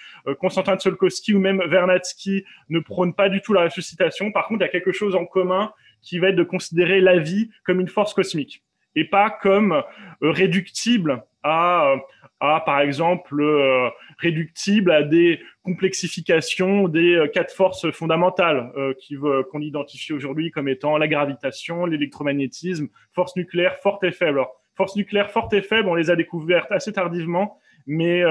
Constantin 0.40 0.76
Tsiolkovsky 0.76 1.34
ou 1.34 1.40
même 1.40 1.62
Vernadsky 1.66 2.44
ne 2.68 2.80
prônent 2.80 3.14
pas 3.14 3.30
du 3.30 3.40
tout 3.40 3.54
la 3.54 3.64
ressuscitation. 3.64 4.30
Par 4.30 4.46
contre, 4.46 4.60
il 4.60 4.66
y 4.66 4.68
a 4.68 4.72
quelque 4.72 4.92
chose 4.92 5.14
en 5.14 5.24
commun 5.24 5.72
qui 6.02 6.18
va 6.18 6.28
être 6.28 6.36
de 6.36 6.44
considérer 6.44 7.00
la 7.00 7.18
vie 7.18 7.50
comme 7.64 7.80
une 7.80 7.88
force 7.88 8.14
cosmique 8.14 8.62
et 8.94 9.04
pas 9.04 9.30
comme 9.30 9.72
euh, 9.72 9.82
réductible 10.20 11.24
à, 11.42 11.94
à 12.40 12.62
par 12.64 12.80
exemple 12.80 13.40
euh, 13.40 13.88
réductible 14.18 14.92
à 14.92 15.02
des 15.02 15.40
complexifications 15.62 16.88
des 16.88 17.14
euh, 17.14 17.26
quatre 17.26 17.52
forces 17.52 17.90
fondamentales 17.90 18.72
qui 19.00 19.16
qu'on 19.50 19.60
identifie 19.60 20.12
aujourd'hui 20.12 20.50
comme 20.50 20.68
étant 20.68 20.96
la 20.98 21.08
gravitation, 21.08 21.86
l'électromagnétisme, 21.86 22.88
force 23.12 23.36
nucléaire 23.36 23.76
forte 23.76 24.04
et 24.04 24.12
faible. 24.12 24.38
Alors, 24.38 24.60
force 24.74 24.96
nucléaire 24.96 25.30
forte 25.30 25.52
et 25.54 25.62
faible, 25.62 25.88
on 25.88 25.94
les 25.94 26.10
a 26.10 26.16
découvertes 26.16 26.70
assez 26.70 26.92
tardivement, 26.92 27.58
mais 27.86 28.22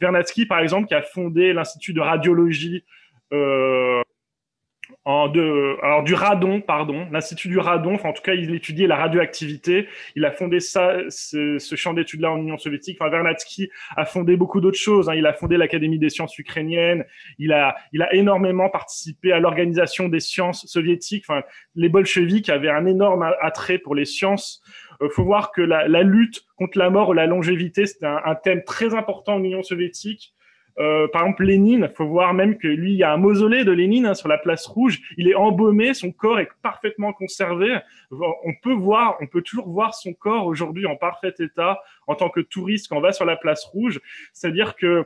Vernadsky, 0.00 0.44
par 0.46 0.60
exemple, 0.60 0.88
qui 0.88 0.94
a 0.94 1.02
fondé 1.02 1.52
l'institut 1.52 1.94
de 1.94 2.00
radiologie 2.00 2.84
euh, 3.32 4.02
en 5.06 5.30
alors 5.82 6.02
du 6.02 6.14
radon, 6.14 6.60
pardon, 6.60 7.06
l'institut 7.12 7.46
du 7.46 7.58
radon. 7.58 7.94
Enfin, 7.94 8.08
en 8.08 8.12
tout 8.12 8.22
cas, 8.22 8.34
il 8.34 8.52
étudiait 8.52 8.88
la 8.88 8.96
radioactivité. 8.96 9.86
Il 10.16 10.24
a 10.24 10.32
fondé 10.32 10.58
ça, 10.58 10.96
ce, 11.10 11.58
ce 11.58 11.76
champ 11.76 11.94
d'études-là 11.94 12.32
en 12.32 12.38
Union 12.38 12.58
soviétique. 12.58 12.98
Enfin, 13.00 13.08
Vernadsky 13.08 13.70
a 13.96 14.04
fondé 14.04 14.36
beaucoup 14.36 14.60
d'autres 14.60 14.78
choses. 14.78 15.08
Hein. 15.08 15.14
Il 15.14 15.24
a 15.26 15.32
fondé 15.32 15.56
l'Académie 15.56 16.00
des 16.00 16.10
sciences 16.10 16.36
ukrainiennes. 16.38 17.04
Il 17.38 17.52
a, 17.52 17.76
il 17.92 18.02
a 18.02 18.12
énormément 18.14 18.68
participé 18.68 19.30
à 19.30 19.38
l'organisation 19.38 20.08
des 20.08 20.18
sciences 20.18 20.66
soviétiques. 20.66 21.24
Enfin, 21.28 21.44
les 21.76 21.88
bolcheviks 21.88 22.48
avaient 22.48 22.68
un 22.68 22.84
énorme 22.84 23.30
attrait 23.40 23.78
pour 23.78 23.94
les 23.94 24.06
sciences. 24.06 24.60
Euh, 25.02 25.08
faut 25.08 25.24
voir 25.24 25.52
que 25.52 25.62
la, 25.62 25.86
la, 25.86 26.02
lutte 26.02 26.42
contre 26.56 26.78
la 26.78 26.90
mort 26.90 27.10
ou 27.10 27.12
la 27.12 27.26
longévité, 27.26 27.86
c'était 27.86 28.06
un, 28.06 28.34
thème 28.34 28.64
très 28.64 28.94
important 28.94 29.34
en 29.34 29.44
Union 29.44 29.62
soviétique. 29.62 30.32
Euh, 30.78 31.08
par 31.08 31.22
exemple, 31.22 31.44
Lénine, 31.44 31.90
faut 31.94 32.06
voir 32.06 32.34
même 32.34 32.58
que 32.58 32.68
lui, 32.68 32.92
il 32.92 32.98
y 32.98 33.02
a 33.02 33.12
un 33.12 33.16
mausolée 33.16 33.64
de 33.64 33.72
Lénine 33.72 34.06
hein, 34.06 34.14
sur 34.14 34.28
la 34.28 34.38
place 34.38 34.66
rouge. 34.66 35.00
Il 35.16 35.28
est 35.28 35.34
embaumé, 35.34 35.94
son 35.94 36.12
corps 36.12 36.38
est 36.38 36.48
parfaitement 36.62 37.12
conservé. 37.12 37.78
On 38.10 38.52
peut 38.62 38.74
voir, 38.74 39.16
on 39.20 39.26
peut 39.26 39.42
toujours 39.42 39.68
voir 39.68 39.94
son 39.94 40.12
corps 40.12 40.46
aujourd'hui 40.46 40.86
en 40.86 40.96
parfait 40.96 41.34
état 41.38 41.80
en 42.06 42.14
tant 42.14 42.28
que 42.28 42.40
touriste 42.40 42.88
quand 42.88 42.98
on 42.98 43.00
va 43.00 43.12
sur 43.12 43.24
la 43.24 43.36
place 43.36 43.64
rouge. 43.64 44.00
C'est-à-dire 44.32 44.76
que, 44.76 45.04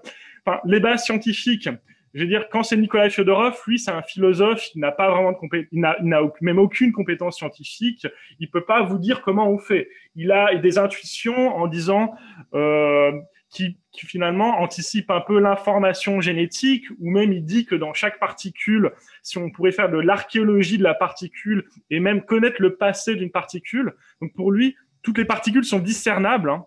les 0.65 0.81
bases 0.81 1.05
scientifiques. 1.05 1.69
Je 2.13 2.23
veux 2.23 2.27
dire, 2.27 2.49
quand 2.49 2.65
c'est 2.65 2.77
Nicolas 2.77 3.09
Fyodorov, 3.09 3.57
lui, 3.69 3.79
c'est 3.79 3.93
un 3.93 4.03
philosophe, 4.03 4.75
il 4.75 4.81
n'a 4.81 4.91
pas 4.91 5.13
vraiment 5.13 5.31
de 5.31 5.37
compé 5.37 5.69
il 5.71 5.81
n'a 5.81 5.97
même 6.41 6.59
aucune 6.59 6.91
compétence 6.91 7.37
scientifique, 7.37 8.05
il 8.41 8.51
peut 8.51 8.65
pas 8.65 8.83
vous 8.83 8.99
dire 8.99 9.23
comment 9.23 9.49
on 9.49 9.59
fait. 9.59 9.89
Il 10.17 10.33
a 10.33 10.57
des 10.57 10.77
intuitions 10.77 11.55
en 11.55 11.69
disant, 11.69 12.13
euh, 12.55 13.13
qui, 13.51 13.77
qui, 13.93 14.07
finalement 14.07 14.61
anticipe 14.61 15.11
un 15.11 15.21
peu 15.21 15.39
l'information 15.41 16.21
génétique, 16.21 16.87
ou 17.01 17.11
même 17.11 17.33
il 17.33 17.45
dit 17.45 17.67
que 17.67 17.75
dans 17.75 17.93
chaque 17.93 18.19
particule, 18.19 18.93
si 19.23 19.39
on 19.39 19.51
pourrait 19.51 19.73
faire 19.73 19.91
de 19.91 19.99
l'archéologie 19.99 20.79
de 20.79 20.85
la 20.85 20.95
particule 20.95 21.69
et 21.91 22.01
même 22.01 22.23
connaître 22.23 22.61
le 22.61 22.77
passé 22.77 23.17
d'une 23.17 23.31
particule, 23.31 23.95
donc 24.21 24.33
pour 24.35 24.53
lui, 24.53 24.77
toutes 25.03 25.19
les 25.19 25.25
particules 25.25 25.65
sont 25.65 25.79
discernables. 25.79 26.51
Hein. 26.51 26.65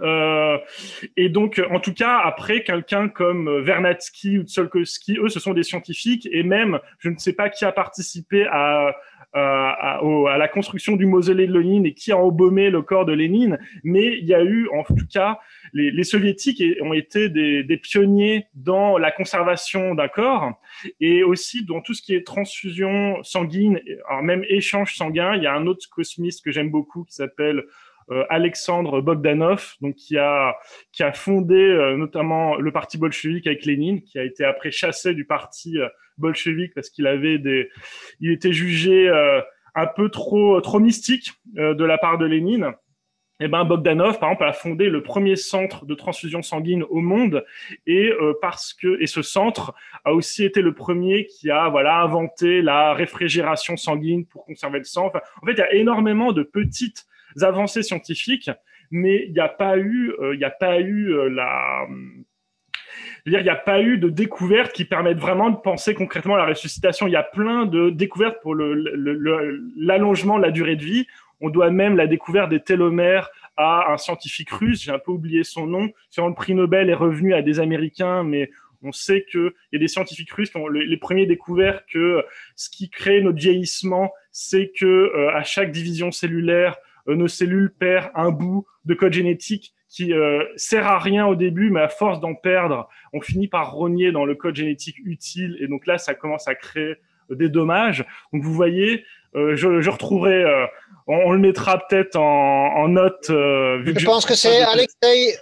Euh, 0.00 0.58
et 1.16 1.28
donc, 1.28 1.60
en 1.70 1.80
tout 1.80 1.92
cas, 1.92 2.18
après, 2.18 2.62
quelqu'un 2.62 3.08
comme 3.08 3.60
Vernadsky 3.60 4.38
ou 4.38 4.42
Tsiolkovsky, 4.44 5.18
eux, 5.18 5.28
ce 5.28 5.40
sont 5.40 5.54
des 5.54 5.62
scientifiques, 5.62 6.28
et 6.30 6.42
même, 6.42 6.80
je 6.98 7.10
ne 7.10 7.18
sais 7.18 7.32
pas 7.32 7.48
qui 7.48 7.64
a 7.64 7.72
participé 7.72 8.46
à, 8.46 8.94
à, 9.34 10.00
à, 10.00 10.38
la 10.38 10.48
construction 10.48 10.96
du 10.96 11.06
mausolée 11.06 11.46
de 11.46 11.58
Lénine 11.58 11.86
et 11.86 11.94
qui 11.94 12.12
a 12.12 12.18
embaumé 12.18 12.70
le 12.70 12.82
corps 12.82 13.06
de 13.06 13.12
Lénine, 13.12 13.58
mais 13.82 14.18
il 14.18 14.26
y 14.26 14.34
a 14.34 14.42
eu, 14.42 14.68
en 14.68 14.82
tout 14.84 15.06
cas, 15.10 15.38
les, 15.72 15.90
les 15.90 16.04
soviétiques 16.04 16.62
ont 16.82 16.92
été 16.92 17.28
des, 17.28 17.62
des, 17.62 17.76
pionniers 17.76 18.46
dans 18.54 18.98
la 18.98 19.10
conservation 19.10 19.94
d'un 19.94 20.08
corps 20.08 20.52
et 21.00 21.22
aussi 21.22 21.64
dans 21.64 21.80
tout 21.80 21.94
ce 21.94 22.02
qui 22.02 22.14
est 22.14 22.26
transfusion 22.26 23.22
sanguine, 23.22 23.80
même 24.22 24.44
échange 24.48 24.94
sanguin. 24.96 25.36
Il 25.36 25.42
y 25.42 25.46
a 25.46 25.54
un 25.54 25.66
autre 25.66 25.88
cosmiste 25.90 26.44
que 26.44 26.50
j'aime 26.50 26.70
beaucoup 26.70 27.04
qui 27.04 27.14
s'appelle 27.14 27.64
euh, 28.10 28.24
Alexandre 28.28 29.00
Bogdanov, 29.00 29.76
donc 29.80 29.94
qui 29.94 30.18
a 30.18 30.56
qui 30.92 31.02
a 31.02 31.12
fondé 31.12 31.54
euh, 31.54 31.96
notamment 31.96 32.56
le 32.56 32.72
parti 32.72 32.98
bolchevique 32.98 33.46
avec 33.46 33.64
Lénine, 33.64 34.02
qui 34.02 34.18
a 34.18 34.24
été 34.24 34.44
après 34.44 34.70
chassé 34.70 35.14
du 35.14 35.24
parti 35.24 35.78
euh, 35.78 35.88
bolchevique 36.18 36.74
parce 36.74 36.90
qu'il 36.90 37.06
avait 37.06 37.38
des, 37.38 37.68
il 38.20 38.32
était 38.32 38.52
jugé 38.52 39.08
un 39.74 39.86
peu 39.86 40.08
trop 40.08 40.60
trop 40.60 40.78
mystique 40.80 41.32
de 41.54 41.84
la 41.84 41.98
part 41.98 42.18
de 42.18 42.26
Lénine. 42.26 42.72
Eh 43.40 43.48
ben 43.48 43.64
Bogdanov, 43.64 44.20
par 44.20 44.30
exemple, 44.30 44.44
a 44.44 44.52
fondé 44.52 44.88
le 44.88 45.02
premier 45.02 45.34
centre 45.34 45.84
de 45.84 45.94
transfusion 45.94 46.42
sanguine 46.42 46.84
au 46.84 47.00
monde, 47.00 47.44
et 47.88 48.12
parce 48.40 48.72
que 48.72 49.00
et 49.00 49.06
ce 49.06 49.22
centre 49.22 49.74
a 50.04 50.12
aussi 50.12 50.44
été 50.44 50.62
le 50.62 50.74
premier 50.74 51.26
qui 51.26 51.50
a 51.50 51.68
voilà 51.68 52.02
inventé 52.02 52.62
la 52.62 52.92
réfrigération 52.92 53.76
sanguine 53.76 54.26
pour 54.26 54.44
conserver 54.44 54.78
le 54.78 54.84
sang. 54.84 55.06
en 55.06 55.46
fait, 55.46 55.52
il 55.52 55.58
y 55.58 55.62
a 55.62 55.74
énormément 55.74 56.32
de 56.32 56.44
petites 56.44 57.04
avancées 57.40 57.82
scientifiques, 57.82 58.50
mais 58.90 59.24
il 59.26 59.32
n'y 59.32 59.40
a 59.40 59.48
pas 59.48 59.78
eu, 59.78 60.12
euh, 60.20 60.34
il 60.34 60.38
n'y 60.38 60.44
a 60.44 60.50
pas 60.50 60.80
eu 60.80 61.12
euh, 61.12 61.28
la 61.28 61.86
il 63.26 63.40
n'y 63.40 63.48
a 63.48 63.56
pas 63.56 63.80
eu 63.80 63.98
de 63.98 64.08
découvertes 64.08 64.72
qui 64.72 64.84
permettent 64.84 65.18
vraiment 65.18 65.50
de 65.50 65.56
penser 65.56 65.94
concrètement 65.94 66.34
à 66.34 66.38
la 66.38 66.46
ressuscitation. 66.46 67.06
Il 67.06 67.12
y 67.12 67.16
a 67.16 67.22
plein 67.22 67.66
de 67.66 67.90
découvertes 67.90 68.38
pour 68.42 68.54
l'allongement 68.56 70.38
de 70.38 70.42
la 70.42 70.50
durée 70.50 70.76
de 70.76 70.84
vie. 70.84 71.06
On 71.40 71.50
doit 71.50 71.70
même 71.70 71.96
la 71.96 72.06
découverte 72.06 72.50
des 72.50 72.60
télomères 72.60 73.30
à 73.56 73.92
un 73.92 73.98
scientifique 73.98 74.50
russe, 74.50 74.82
j'ai 74.82 74.92
un 74.92 74.98
peu 74.98 75.12
oublié 75.12 75.44
son 75.44 75.66
nom. 75.66 75.90
le 76.16 76.34
prix 76.34 76.54
Nobel 76.54 76.88
est 76.88 76.94
revenu 76.94 77.34
à 77.34 77.42
des 77.42 77.60
Américains, 77.60 78.22
mais 78.22 78.50
on 78.82 78.92
sait 78.92 79.24
qu'il 79.30 79.52
y 79.72 79.76
a 79.76 79.78
des 79.78 79.88
scientifiques 79.88 80.32
russes 80.32 80.50
qui 80.50 80.56
ont 80.56 80.68
les, 80.68 80.96
premiers 80.96 81.26
découverts 81.26 81.84
que 81.86 82.24
ce 82.56 82.68
qui 82.70 82.90
crée 82.90 83.20
notre 83.22 83.38
vieillissement, 83.38 84.12
c'est 84.32 84.72
que 84.76 84.86
euh, 84.86 85.34
à 85.34 85.44
chaque 85.44 85.70
division 85.70 86.10
cellulaire, 86.10 86.76
euh, 87.08 87.14
nos 87.14 87.28
cellules 87.28 87.72
perdent 87.78 88.10
un 88.14 88.30
bout 88.30 88.66
de 88.84 88.94
code 88.94 89.12
génétique 89.12 89.74
qui 89.92 90.14
euh, 90.14 90.42
sert 90.56 90.86
à 90.86 90.98
rien 90.98 91.26
au 91.26 91.34
début, 91.34 91.70
mais 91.70 91.82
à 91.82 91.88
force 91.88 92.18
d'en 92.18 92.34
perdre, 92.34 92.88
on 93.12 93.20
finit 93.20 93.46
par 93.46 93.72
rogner 93.72 94.10
dans 94.10 94.24
le 94.24 94.34
code 94.34 94.56
génétique 94.56 94.96
utile, 95.04 95.58
et 95.60 95.68
donc 95.68 95.86
là, 95.86 95.98
ça 95.98 96.14
commence 96.14 96.48
à 96.48 96.54
créer 96.54 96.94
euh, 97.30 97.34
des 97.34 97.50
dommages. 97.50 98.06
Donc 98.32 98.42
vous 98.42 98.54
voyez, 98.54 99.04
je, 99.34 99.80
je, 99.80 99.90
retrouverai, 99.90 100.44
on, 101.06 101.32
le 101.32 101.38
mettra 101.38 101.78
peut-être 101.78 102.16
en, 102.16 102.74
en, 102.76 102.88
note. 102.88 103.30
Vu 103.30 103.94
je 103.98 104.04
pense 104.04 104.26
que 104.26 104.34
c'est 104.34 104.60
Alexei 104.62 105.36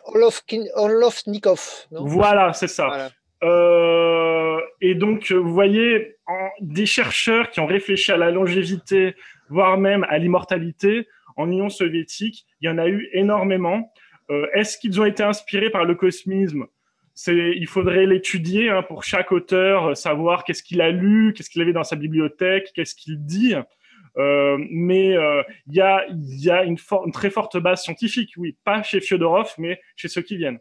Olovnikov. 0.77 1.87
voilà, 1.91 2.53
c'est 2.53 2.69
ça. 2.69 3.11
et 4.81 4.95
donc, 4.95 5.33
vous 5.33 5.53
voyez, 5.53 6.19
des 6.61 6.87
chercheurs 6.87 7.51
qui 7.51 7.59
ont 7.59 7.67
réfléchi 7.67 8.13
à 8.13 8.17
la 8.17 8.31
longévité, 8.31 9.17
voire 9.49 9.77
même 9.77 10.07
à 10.09 10.19
l'immortalité, 10.19 11.09
en 11.37 11.51
Union 11.51 11.69
soviétique, 11.69 12.47
il 12.61 12.67
y 12.67 12.69
en 12.69 12.79
a 12.79 12.87
eu 12.87 13.09
énormément. 13.13 13.93
Euh, 14.31 14.47
est-ce 14.55 14.79
qu'ils 14.79 15.01
ont 15.01 15.05
été 15.05 15.23
inspirés 15.23 15.71
par 15.71 15.85
le 15.85 15.95
cosmisme? 15.95 16.67
Il 17.27 17.67
faudrait 17.67 18.07
l'étudier 18.07 18.71
hein, 18.71 18.83
pour 18.83 19.05
chaque 19.05 19.33
auteur, 19.33 19.89
euh, 19.89 19.95
savoir 19.95 20.45
qu'est-ce 20.45 20.63
qu'il 20.63 20.81
a 20.81 20.91
lu, 20.91 21.35
qu'est-ce 21.35 21.51
qu'il 21.51 21.61
avait 21.61 21.73
dans 21.73 21.85
sa 21.85 21.97
bibliothèque, 21.97 22.71
qu'est-ce 22.75 22.95
qu'il 22.95 23.25
dit. 23.25 23.55
Euh, 24.17 24.57
mais 24.71 25.17
il 25.67 25.75
y 25.75 25.81
a, 25.81 26.65
une, 26.65 26.77
très 27.13 27.31
forte 27.31 27.59
base 27.59 27.83
scientifique, 27.83 28.31
oui, 28.37 28.57
pas 28.65 28.83
chez 28.83 29.01
Fyodorov, 29.01 29.55
mais 29.59 29.81
chez 29.97 30.09
ceux 30.09 30.23
qui 30.23 30.37
viennent. 30.37 30.59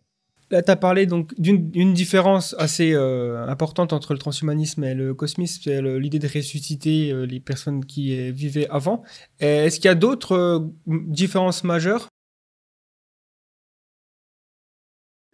Là, 0.51 0.63
tu 0.63 0.71
as 0.71 0.75
parlé 0.75 1.05
donc 1.05 1.39
d'une 1.39 1.93
différence 1.93 2.55
assez 2.57 2.95
importante 2.95 3.93
entre 3.93 4.13
le 4.13 4.19
transhumanisme 4.19 4.83
et 4.83 4.95
le 4.95 5.13
cosmisme, 5.13 5.61
c'est 5.63 5.81
l'idée 5.81 6.19
de 6.19 6.27
ressusciter 6.27 7.13
les 7.27 7.39
personnes 7.39 7.85
qui 7.85 8.31
vivaient 8.31 8.67
avant. 8.69 9.03
Est-ce 9.39 9.79
qu'il 9.79 9.85
y 9.85 9.91
a 9.91 9.95
d'autres 9.95 10.67
différences 10.87 11.63
majeures? 11.63 12.09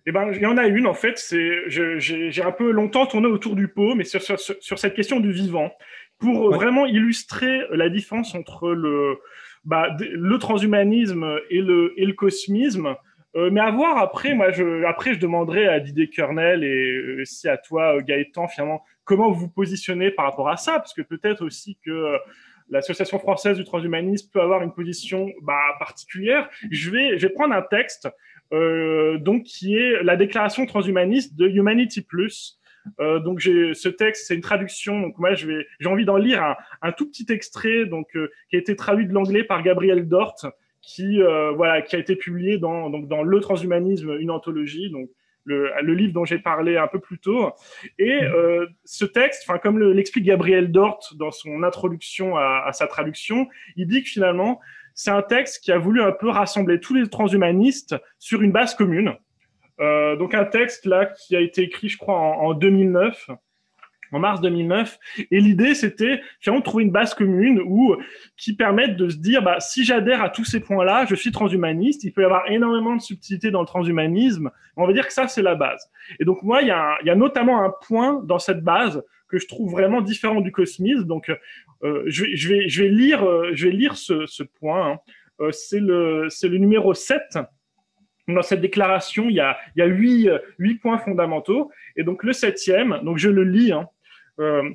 Eh 0.08 0.12
ben, 0.12 0.32
il 0.34 0.42
y 0.42 0.46
en 0.46 0.58
a 0.58 0.68
une 0.68 0.88
en 0.88 0.94
fait. 0.94 1.18
C'est, 1.18 1.70
j'ai 1.70 2.44
un 2.44 2.52
peu 2.52 2.72
longtemps 2.72 3.06
tourné 3.06 3.28
autour 3.28 3.56
du 3.56 3.68
pot, 3.68 3.96
mais 3.96 4.04
sur, 4.04 4.22
sur, 4.22 4.40
sur 4.40 4.80
cette 4.80 4.94
question 4.94 5.20
du 5.20 5.32
vivant, 5.32 5.72
pour 6.20 6.54
vraiment 6.54 6.86
illustrer 6.86 7.62
la 7.72 7.90
différence 7.90 8.36
entre 8.36 8.70
le, 8.70 9.18
bah, 9.64 9.96
le 10.00 10.38
transhumanisme 10.38 11.40
et 11.50 11.62
le, 11.62 11.94
et 11.98 12.06
le 12.06 12.14
cosmisme. 12.14 12.96
Euh, 13.36 13.50
mais 13.52 13.60
à 13.60 13.70
voir 13.70 13.98
après, 13.98 14.34
moi, 14.34 14.52
je, 14.52 14.86
après, 14.86 15.14
je 15.14 15.20
demanderai 15.20 15.68
à 15.68 15.82
Didier 15.82 16.10
Kernel 16.10 16.64
et 16.64 17.22
aussi 17.22 17.50
à 17.50 17.58
toi, 17.58 18.02
Gaëtan, 18.02 18.48
finalement, 18.48 18.82
comment 19.04 19.30
vous 19.30 19.42
vous 19.42 19.50
positionnez 19.50 20.10
par 20.12 20.26
rapport 20.26 20.48
à 20.48 20.56
ça, 20.56 20.74
parce 20.74 20.94
que 20.94 21.02
peut-être 21.02 21.44
aussi 21.44 21.78
que 21.84 21.92
euh, 21.92 22.18
l'Association 22.70 23.20
française 23.20 23.58
du 23.58 23.66
transhumanisme 23.66 24.30
peut 24.32 24.42
avoir 24.42 24.62
une 24.62 24.74
position 24.74 25.30
bah, 25.42 25.60
particulière. 25.80 26.50
Je 26.72 26.90
vais, 26.90 27.18
je 27.20 27.28
vais 27.28 27.34
prendre 27.34 27.54
un 27.54 27.62
texte 27.62 28.06
euh, 28.06 28.10
donc 28.52 29.44
qui 29.44 29.76
est 29.76 30.04
la 30.04 30.16
déclaration 30.16 30.66
transhumaniste 30.66 31.36
de 31.36 31.48
Humanity 31.48 32.02
Plus. 32.02 32.60
Euh, 33.00 33.20
donc 33.20 33.40
j'ai 33.40 33.74
ce 33.74 33.90
texte, 33.90 34.28
c'est 34.28 34.36
une 34.36 34.42
traduction. 34.42 35.00
Donc 35.02 35.18
moi, 35.18 35.34
je 35.34 35.48
vais, 35.48 35.68
j'ai 35.80 35.88
envie 35.88 36.06
d'en 36.06 36.18
lire 36.18 36.44
un, 36.44 36.56
un, 36.82 36.92
tout 36.92 37.08
petit 37.10 37.26
extrait, 37.30 37.86
donc 37.86 38.16
euh, 38.16 38.30
qui 38.50 38.56
a 38.56 38.60
été 38.60 38.76
traduit 38.76 39.08
de 39.08 39.14
l'anglais 39.14 39.44
par 39.44 39.64
Gabriel 39.64 40.08
Dort, 40.08 40.36
qui 40.82 41.22
euh, 41.22 41.52
voilà, 41.52 41.82
qui 41.82 41.96
a 41.96 42.00
été 42.00 42.16
publié 42.16 42.58
dans 42.58 42.90
donc 42.90 43.08
dans 43.08 43.24
le 43.24 43.40
transhumanisme, 43.40 44.18
une 44.20 44.32
anthologie. 44.32 44.90
Donc 44.90 45.10
le, 45.46 45.72
le, 45.82 45.94
livre 45.94 46.14
dont 46.14 46.26
j'ai 46.26 46.40
parlé 46.40 46.78
un 46.78 46.88
peu 46.88 47.00
plus 47.00 47.20
tôt. 47.20 47.52
Et 48.00 48.22
mmh. 48.22 48.26
euh, 48.26 48.68
ce 48.84 49.06
texte, 49.06 49.44
enfin 49.48 49.60
comme 49.60 49.80
l'explique 49.80 50.26
Gabriel 50.26 50.72
Dort 50.72 51.00
dans 51.16 51.32
son 51.32 51.64
introduction 51.64 52.36
à, 52.36 52.64
à, 52.66 52.74
sa 52.74 52.88
traduction, 52.88 53.48
il 53.76 53.88
dit 53.88 54.04
que 54.04 54.10
finalement 54.10 54.60
c'est 54.96 55.12
un 55.12 55.22
texte 55.22 55.64
qui 55.64 55.72
a 55.72 55.78
voulu 55.78 56.02
un 56.02 56.12
peu 56.12 56.30
rassembler 56.30 56.80
tous 56.80 56.96
les 56.96 57.08
transhumanistes 57.08 57.96
sur 58.18 58.42
une 58.42 58.52
base 58.52 58.74
commune. 58.74 59.16
Euh, 59.80 60.16
donc 60.16 60.34
un 60.34 60.46
texte 60.46 60.86
là 60.86 61.06
qui 61.06 61.36
a 61.36 61.42
été 61.42 61.62
écrit, 61.62 61.90
je 61.90 61.98
crois, 61.98 62.16
en, 62.16 62.48
en 62.48 62.54
2009 62.54 63.30
en 64.12 64.20
mars 64.20 64.42
2009. 64.42 64.98
Et 65.32 65.40
l'idée, 65.40 65.76
c'était 65.76 66.22
finalement 66.40 66.60
de 66.60 66.66
trouver 66.66 66.84
une 66.84 66.92
base 66.92 67.14
commune 67.14 67.62
où, 67.66 67.96
qui 68.38 68.56
permette 68.56 68.96
de 68.96 69.10
se 69.10 69.18
dire, 69.18 69.44
bah, 69.44 69.60
si 69.60 69.84
j'adhère 69.84 70.22
à 70.24 70.30
tous 70.30 70.46
ces 70.46 70.60
points-là, 70.60 71.06
je 71.06 71.16
suis 71.16 71.32
transhumaniste. 71.32 72.04
Il 72.04 72.14
peut 72.14 72.22
y 72.22 72.26
avoir 72.26 72.50
énormément 72.50 72.96
de 72.96 73.02
subtilité 73.02 73.52
dans 73.52 73.62
le 73.62 73.68
transhumanisme. 73.68 74.52
On 74.78 74.88
va 74.88 74.94
dire 74.94 75.08
que 75.08 75.14
ça, 75.14 75.28
c'est 75.28 75.42
la 75.42 75.56
base. 75.56 75.90
Et 76.20 76.26
donc, 76.26 76.44
moi, 76.44 76.62
il 76.62 76.68
y 76.68 76.72
a, 76.72 76.98
y 77.04 77.10
a 77.10 77.16
notamment 77.16 77.64
un 77.64 77.74
point 77.88 78.22
dans 78.24 78.40
cette 78.40 78.62
base 78.62 79.04
que 79.28 79.40
je 79.40 79.48
trouve 79.48 79.72
vraiment 79.72 80.02
différent 80.02 80.42
du 80.42 80.52
cosmisme. 80.52 81.06
Donc, 81.06 81.32
lire, 81.84 83.24
euh, 83.24 83.52
je 83.54 83.66
vais 83.66 83.72
lire 83.72 83.96
ce, 83.96 84.44
point. 84.44 84.92
Hein. 84.92 85.00
Euh, 85.42 85.52
c'est 85.52 85.80
le, 85.80 86.58
numéro 86.58 86.94
7 86.94 87.40
dans 88.28 88.42
cette 88.42 88.62
déclaration, 88.62 89.30
il 89.30 89.36
y 89.36 89.40
a, 89.40 89.58
huit, 89.86 90.30
points 90.82 90.98
fondamentaux. 90.98 91.72
Et 91.96 92.04
donc 92.04 92.24
le 92.24 92.34
septième, 92.34 93.00
donc 93.04 93.18
je 93.18 93.30
le 93.30 93.44
lis, 93.44 93.72
hein, 93.72 93.88
euh, 94.40 94.68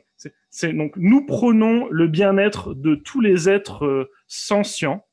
c'est 0.50 0.72
donc 0.72 0.92
nous 0.96 1.26
prenons 1.26 1.88
le 1.90 2.06
bien-être 2.06 2.74
de 2.74 2.94
tous 2.94 3.20
les 3.20 3.48
êtres 3.48 3.84
euh, 3.84 4.10
sentients, 4.28 5.04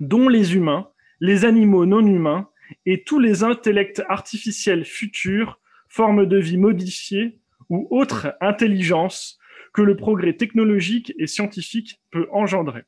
dont 0.00 0.28
les 0.28 0.54
humains, 0.54 0.88
les 1.20 1.44
animaux 1.44 1.86
non 1.86 2.04
humains 2.06 2.48
et 2.86 3.04
tous 3.04 3.20
les 3.20 3.44
intellects 3.44 4.02
artificiels 4.08 4.84
futurs, 4.84 5.60
formes 5.88 6.26
de 6.26 6.38
vie 6.38 6.56
modifiées 6.56 7.38
ou 7.68 7.86
autres 7.90 8.34
intelligences 8.40 9.38
que 9.72 9.82
le 9.82 9.96
progrès 9.96 10.34
technologique 10.34 11.12
et 11.18 11.26
scientifique 11.26 12.00
peut 12.10 12.28
engendrer. 12.30 12.82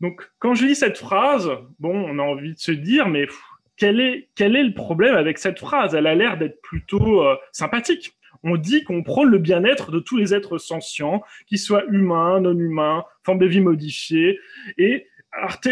Donc, 0.00 0.30
quand 0.38 0.54
je 0.54 0.66
lis 0.66 0.74
cette 0.74 0.98
phrase, 0.98 1.50
bon, 1.78 1.94
on 1.94 2.18
a 2.18 2.22
envie 2.22 2.54
de 2.54 2.58
se 2.58 2.72
dire, 2.72 3.08
mais 3.08 3.26
quel 3.76 4.00
est, 4.00 4.28
quel 4.34 4.54
est 4.56 4.62
le 4.62 4.74
problème 4.74 5.14
avec 5.14 5.38
cette 5.38 5.58
phrase? 5.58 5.94
Elle 5.94 6.06
a 6.06 6.14
l'air 6.14 6.36
d'être 6.36 6.60
plutôt 6.60 7.22
euh, 7.22 7.36
sympathique 7.52 8.16
on 8.44 8.56
dit 8.56 8.84
qu'on 8.84 9.02
prône 9.02 9.30
le 9.30 9.38
bien-être 9.38 9.90
de 9.90 9.98
tous 9.98 10.18
les 10.18 10.34
êtres 10.34 10.58
sentients, 10.58 11.22
qu'ils 11.46 11.58
soient 11.58 11.84
humains, 11.86 12.40
non 12.40 12.56
humains, 12.56 13.04
formes 13.24 13.38
de 13.38 13.46
vie 13.46 13.62
modifiées, 13.62 14.38
et 14.76 15.06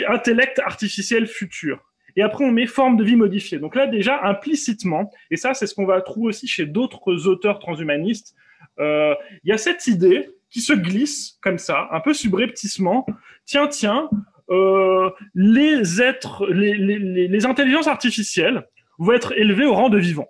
intellect 0.08 0.58
artificiel 0.58 1.26
futur. 1.26 1.84
Et 2.16 2.22
après, 2.22 2.44
on 2.44 2.50
met 2.50 2.66
forme 2.66 2.96
de 2.96 3.04
vie 3.04 3.16
modifiée. 3.16 3.58
Donc 3.58 3.76
là, 3.76 3.86
déjà, 3.86 4.20
implicitement, 4.24 5.10
et 5.30 5.36
ça, 5.36 5.54
c'est 5.54 5.66
ce 5.66 5.74
qu'on 5.74 5.86
va 5.86 6.00
trouver 6.00 6.28
aussi 6.28 6.48
chez 6.48 6.66
d'autres 6.66 7.26
auteurs 7.26 7.58
transhumanistes, 7.58 8.34
il 8.78 9.16
y 9.44 9.52
a 9.52 9.58
cette 9.58 9.86
idée 9.86 10.30
qui 10.50 10.60
se 10.60 10.72
glisse 10.72 11.38
comme 11.42 11.58
ça, 11.58 11.88
un 11.92 12.00
peu 12.00 12.12
subrepticement. 12.12 13.06
Tiens, 13.46 13.66
tiens, 13.68 14.08
euh, 14.50 15.10
les 15.34 16.02
êtres, 16.02 16.46
les, 16.46 16.74
les 16.74 17.46
intelligences 17.46 17.86
artificielles 17.86 18.68
vont 18.98 19.12
être 19.12 19.32
élevées 19.36 19.64
au 19.64 19.74
rang 19.74 19.88
de 19.88 19.98
vivants. 19.98 20.28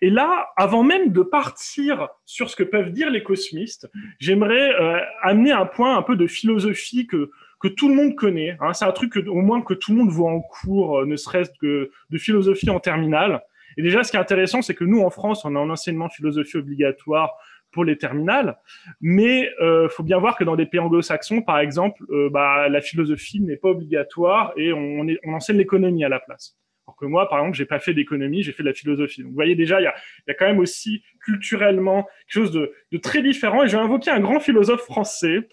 Et 0.00 0.10
là, 0.10 0.48
avant 0.56 0.82
même 0.82 1.12
de 1.12 1.22
partir 1.22 2.08
sur 2.24 2.50
ce 2.50 2.56
que 2.56 2.62
peuvent 2.62 2.90
dire 2.90 3.10
les 3.10 3.22
cosmistes, 3.22 3.88
j'aimerais 4.18 4.74
euh, 4.80 5.00
amener 5.22 5.52
un 5.52 5.66
point 5.66 5.96
un 5.96 6.02
peu 6.02 6.16
de 6.16 6.26
philosophie 6.26 7.06
que 7.06 7.30
que 7.60 7.68
tout 7.68 7.88
le 7.88 7.94
monde 7.94 8.16
connaît. 8.16 8.56
Hein. 8.60 8.72
C'est 8.72 8.84
un 8.84 8.90
truc 8.90 9.12
que, 9.12 9.20
au 9.20 9.40
moins 9.40 9.62
que 9.62 9.72
tout 9.72 9.92
le 9.92 9.98
monde 9.98 10.10
voit 10.10 10.32
en 10.32 10.40
cours, 10.40 10.98
euh, 10.98 11.06
ne 11.06 11.14
serait-ce 11.14 11.52
que 11.60 11.92
de 12.10 12.18
philosophie 12.18 12.68
en 12.70 12.80
terminale. 12.80 13.40
Et 13.76 13.82
déjà, 13.82 14.02
ce 14.02 14.10
qui 14.10 14.16
est 14.16 14.20
intéressant, 14.20 14.62
c'est 14.62 14.74
que 14.74 14.84
nous, 14.84 15.00
en 15.00 15.10
France, 15.10 15.44
on 15.44 15.54
a 15.56 15.58
un 15.58 15.70
enseignement 15.70 16.08
philosophie 16.08 16.56
obligatoire 16.56 17.36
pour 17.72 17.84
les 17.84 17.96
terminales. 17.96 18.58
Mais 19.00 19.50
euh, 19.60 19.88
faut 19.88 20.02
bien 20.02 20.18
voir 20.18 20.36
que 20.36 20.44
dans 20.44 20.56
des 20.56 20.66
pays 20.66 20.80
anglo-saxons, 20.80 21.42
par 21.42 21.58
exemple, 21.58 22.04
euh, 22.10 22.30
bah, 22.30 22.68
la 22.68 22.80
philosophie 22.80 23.40
n'est 23.40 23.56
pas 23.56 23.70
obligatoire 23.70 24.52
et 24.56 24.72
on, 24.72 25.08
est, 25.08 25.18
on 25.24 25.32
enseigne 25.32 25.56
l'économie 25.56 26.04
à 26.04 26.08
la 26.08 26.20
place. 26.20 26.56
Alors 26.86 26.96
que 26.96 27.06
moi, 27.06 27.28
par 27.28 27.38
exemple, 27.38 27.56
j'ai 27.56 27.64
pas 27.64 27.78
fait 27.78 27.94
d'économie, 27.94 28.42
j'ai 28.42 28.52
fait 28.52 28.62
de 28.62 28.68
la 28.68 28.74
philosophie. 28.74 29.22
Donc, 29.22 29.30
vous 29.30 29.36
voyez 29.36 29.54
déjà, 29.54 29.80
il 29.80 29.84
y 29.84 29.86
a, 29.86 29.94
y 30.26 30.30
a, 30.30 30.34
quand 30.34 30.46
même 30.46 30.58
aussi 30.58 31.02
culturellement 31.24 32.04
quelque 32.26 32.44
chose 32.44 32.52
de, 32.52 32.72
de 32.90 32.98
très 32.98 33.22
différent. 33.22 33.62
Et 33.62 33.68
je 33.68 33.76
vais 33.76 33.82
invoquer 33.82 34.10
un 34.10 34.20
grand 34.20 34.40
philosophe 34.40 34.82
français 34.82 35.48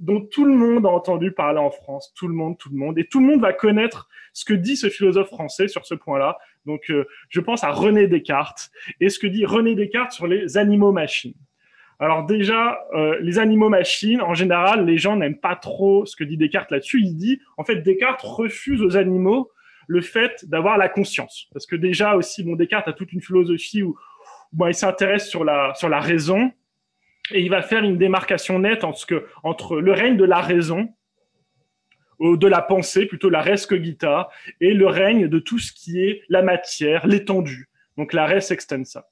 dont 0.00 0.20
tout 0.20 0.44
le 0.44 0.54
monde 0.54 0.86
a 0.86 0.90
entendu 0.90 1.32
parler 1.32 1.58
en 1.58 1.70
France, 1.70 2.12
tout 2.16 2.28
le 2.28 2.34
monde, 2.34 2.58
tout 2.58 2.70
le 2.70 2.76
monde, 2.76 2.98
et 2.98 3.06
tout 3.06 3.20
le 3.20 3.26
monde 3.26 3.40
va 3.40 3.52
connaître 3.52 4.08
ce 4.32 4.44
que 4.44 4.54
dit 4.54 4.76
ce 4.76 4.88
philosophe 4.88 5.28
français 5.28 5.68
sur 5.68 5.86
ce 5.86 5.94
point-là. 5.94 6.38
Donc, 6.66 6.90
euh, 6.90 7.06
je 7.28 7.40
pense 7.40 7.64
à 7.64 7.70
René 7.70 8.06
Descartes 8.06 8.70
et 9.00 9.08
ce 9.08 9.18
que 9.18 9.26
dit 9.26 9.44
René 9.44 9.74
Descartes 9.74 10.12
sur 10.12 10.26
les 10.26 10.56
animaux-machines. 10.56 11.34
Alors 12.00 12.24
déjà, 12.26 12.78
euh, 12.94 13.18
les 13.20 13.38
animaux-machines, 13.38 14.22
en 14.22 14.34
général, 14.34 14.86
les 14.86 14.98
gens 14.98 15.16
n'aiment 15.16 15.40
pas 15.40 15.56
trop 15.56 16.06
ce 16.06 16.14
que 16.14 16.22
dit 16.22 16.36
Descartes 16.36 16.70
là-dessus. 16.70 17.00
Il 17.00 17.16
dit, 17.16 17.40
en 17.56 17.64
fait, 17.64 17.76
Descartes 17.76 18.22
refuse 18.22 18.82
aux 18.82 18.96
animaux 18.96 19.50
le 19.88 20.00
fait 20.00 20.44
d'avoir 20.48 20.78
la 20.78 20.88
conscience. 20.88 21.48
Parce 21.52 21.66
que 21.66 21.74
déjà 21.74 22.14
aussi, 22.14 22.44
bon, 22.44 22.54
Descartes 22.54 22.86
a 22.86 22.92
toute 22.92 23.12
une 23.12 23.20
philosophie 23.20 23.82
où, 23.82 23.96
où 24.56 24.66
il 24.66 24.74
s'intéresse 24.74 25.28
sur 25.28 25.42
la, 25.42 25.74
sur 25.74 25.88
la 25.88 25.98
raison 25.98 26.52
et 27.32 27.40
il 27.40 27.50
va 27.50 27.62
faire 27.62 27.84
une 27.84 27.98
démarcation 27.98 28.58
nette 28.58 28.84
entre, 28.84 29.80
le 29.80 29.92
règne 29.92 30.16
de 30.16 30.24
la 30.24 30.40
raison, 30.40 30.88
ou 32.18 32.36
de 32.36 32.48
la 32.48 32.62
pensée, 32.62 33.06
plutôt 33.06 33.30
la 33.30 33.40
res 33.40 33.66
cogita, 33.68 34.28
et 34.60 34.74
le 34.74 34.86
règne 34.86 35.28
de 35.28 35.38
tout 35.38 35.58
ce 35.58 35.72
qui 35.72 36.00
est 36.00 36.22
la 36.28 36.42
matière, 36.42 37.06
l'étendue, 37.06 37.68
donc 37.96 38.12
la 38.12 38.26
res 38.26 38.50
extensa. 38.50 39.08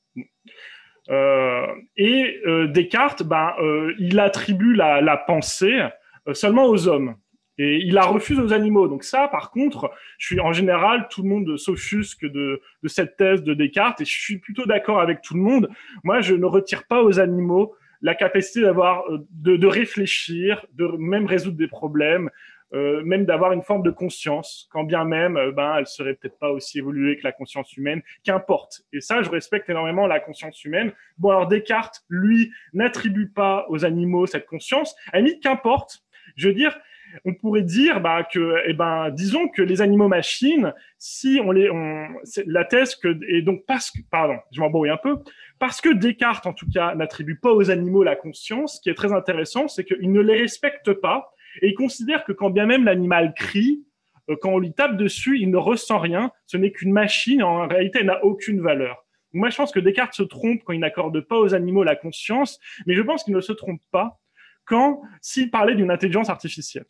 Euh, 1.08 1.66
et 1.96 2.40
euh, 2.46 2.66
Descartes, 2.66 3.22
ben, 3.22 3.54
euh, 3.60 3.94
il 3.98 4.18
attribue 4.18 4.74
la, 4.74 5.16
pensée 5.16 5.80
euh, 6.26 6.34
seulement 6.34 6.66
aux 6.66 6.88
hommes. 6.88 7.14
Et 7.58 7.76
il 7.76 7.94
la 7.94 8.02
refuse 8.02 8.38
aux 8.38 8.52
animaux. 8.52 8.86
Donc 8.86 9.02
ça, 9.02 9.28
par 9.28 9.50
contre, 9.50 9.90
je 10.18 10.26
suis 10.26 10.40
en 10.40 10.52
général, 10.52 11.06
tout 11.08 11.22
le 11.22 11.28
monde 11.28 11.56
s'offusque 11.56 12.26
de 12.26 12.60
cette 12.84 13.16
thèse 13.16 13.42
de 13.44 13.54
Descartes, 13.54 14.00
et 14.02 14.04
je 14.04 14.20
suis 14.20 14.38
plutôt 14.38 14.66
d'accord 14.66 15.00
avec 15.00 15.22
tout 15.22 15.34
le 15.34 15.40
monde. 15.40 15.70
Moi, 16.04 16.20
je 16.20 16.34
ne 16.34 16.44
retire 16.44 16.86
pas 16.86 17.02
aux 17.02 17.18
animaux 17.18 17.74
la 18.02 18.14
capacité 18.14 18.62
d'avoir, 18.62 19.10
euh, 19.10 19.26
de, 19.30 19.56
de, 19.56 19.66
réfléchir, 19.66 20.64
de 20.74 20.86
même 20.98 21.26
résoudre 21.26 21.56
des 21.56 21.68
problèmes, 21.68 22.30
euh, 22.74 23.02
même 23.04 23.24
d'avoir 23.24 23.52
une 23.52 23.62
forme 23.62 23.82
de 23.82 23.92
conscience, 23.92 24.68
quand 24.72 24.82
bien 24.82 25.04
même, 25.04 25.36
euh, 25.36 25.52
ben, 25.52 25.76
elle 25.78 25.86
serait 25.86 26.14
peut-être 26.14 26.38
pas 26.38 26.50
aussi 26.50 26.78
évoluée 26.78 27.16
que 27.16 27.22
la 27.22 27.30
conscience 27.30 27.76
humaine, 27.76 28.02
qu'importe. 28.24 28.82
Et 28.92 29.00
ça, 29.00 29.22
je 29.22 29.30
respecte 29.30 29.70
énormément 29.70 30.08
la 30.08 30.18
conscience 30.18 30.64
humaine. 30.64 30.92
Bon, 31.16 31.30
alors 31.30 31.46
Descartes, 31.46 32.02
lui, 32.08 32.50
n'attribue 32.72 33.28
pas 33.28 33.66
aux 33.68 33.84
animaux 33.84 34.26
cette 34.26 34.46
conscience. 34.46 34.96
À 35.12 35.20
qu'importe. 35.40 36.02
Je 36.34 36.48
veux 36.48 36.54
dire, 36.54 36.76
on 37.24 37.34
pourrait 37.34 37.62
dire 37.62 38.00
bah, 38.00 38.24
que, 38.24 38.56
eh 38.66 38.72
ben, 38.72 39.10
disons 39.10 39.48
que 39.48 39.62
les 39.62 39.80
animaux 39.80 40.08
machines, 40.08 40.72
si 40.98 41.40
on 41.42 41.50
les, 41.50 41.70
on, 41.70 42.08
la 42.46 42.64
thèse 42.64 42.94
que, 42.94 43.18
et 43.28 43.42
donc 43.42 43.64
parce 43.66 43.90
que, 43.90 43.98
pardon, 44.10 44.36
je 44.52 44.60
m'embrouille 44.60 44.90
un 44.90 44.96
peu, 44.96 45.18
parce 45.58 45.80
que 45.80 45.88
Descartes, 45.88 46.46
en 46.46 46.52
tout 46.52 46.66
cas, 46.72 46.94
n'attribue 46.94 47.38
pas 47.38 47.52
aux 47.52 47.70
animaux 47.70 48.02
la 48.02 48.16
conscience, 48.16 48.76
ce 48.76 48.80
qui 48.82 48.90
est 48.90 48.94
très 48.94 49.12
intéressant, 49.12 49.68
c'est 49.68 49.84
qu'il 49.84 50.12
ne 50.12 50.20
les 50.20 50.38
respecte 50.38 50.92
pas 50.92 51.32
et 51.62 51.68
il 51.68 51.74
considère 51.74 52.24
que 52.24 52.32
quand 52.32 52.50
bien 52.50 52.66
même 52.66 52.84
l'animal 52.84 53.32
crie, 53.34 53.84
euh, 54.30 54.36
quand 54.40 54.50
on 54.50 54.58
lui 54.58 54.72
tape 54.72 54.96
dessus, 54.96 55.38
il 55.38 55.50
ne 55.50 55.56
ressent 55.56 55.98
rien, 55.98 56.30
ce 56.46 56.56
n'est 56.56 56.72
qu'une 56.72 56.92
machine, 56.92 57.42
en 57.42 57.66
réalité, 57.66 58.00
elle 58.00 58.06
n'a 58.06 58.24
aucune 58.24 58.60
valeur. 58.60 59.04
Moi, 59.32 59.50
je 59.50 59.56
pense 59.56 59.72
que 59.72 59.80
Descartes 59.80 60.14
se 60.14 60.22
trompe 60.22 60.62
quand 60.64 60.72
il 60.72 60.80
n'accorde 60.80 61.20
pas 61.20 61.38
aux 61.38 61.54
animaux 61.54 61.84
la 61.84 61.96
conscience, 61.96 62.58
mais 62.86 62.94
je 62.94 63.02
pense 63.02 63.24
qu'il 63.24 63.34
ne 63.34 63.40
se 63.40 63.52
trompe 63.52 63.82
pas 63.90 64.18
quand 64.64 65.02
s'il 65.20 65.50
parlait 65.50 65.74
d'une 65.74 65.90
intelligence 65.90 66.30
artificielle. 66.30 66.86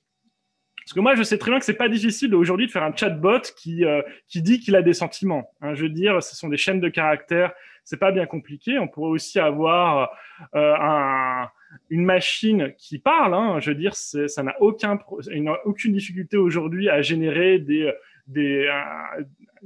Parce 0.86 0.94
que 0.94 1.00
moi, 1.00 1.16
je 1.16 1.24
sais 1.24 1.36
très 1.36 1.50
bien 1.50 1.58
que 1.58 1.64
c'est 1.64 1.74
pas 1.74 1.88
difficile 1.88 2.32
aujourd'hui 2.32 2.68
de 2.68 2.70
faire 2.70 2.84
un 2.84 2.94
chatbot 2.94 3.40
qui 3.56 3.84
euh, 3.84 4.02
qui 4.28 4.40
dit 4.40 4.60
qu'il 4.60 4.76
a 4.76 4.82
des 4.82 4.92
sentiments. 4.92 5.50
Hein, 5.60 5.74
je 5.74 5.82
veux 5.82 5.88
dire, 5.88 6.22
ce 6.22 6.36
sont 6.36 6.48
des 6.48 6.56
chaînes 6.56 6.78
de 6.78 6.88
caractères. 6.88 7.52
C'est 7.82 7.96
pas 7.96 8.12
bien 8.12 8.24
compliqué. 8.24 8.78
On 8.78 8.86
pourrait 8.86 9.10
aussi 9.10 9.40
avoir 9.40 10.12
euh, 10.54 10.74
un, 10.78 11.48
une 11.90 12.04
machine 12.04 12.72
qui 12.78 13.00
parle. 13.00 13.34
Hein, 13.34 13.58
je 13.58 13.70
veux 13.70 13.74
dire, 13.74 13.96
ça 13.96 14.42
n'a 14.44 14.54
aucun 14.62 14.96
une, 15.28 15.52
aucune 15.64 15.92
difficulté 15.92 16.36
aujourd'hui 16.36 16.88
à 16.88 17.02
générer 17.02 17.58
des 17.58 17.92
des 18.28 18.70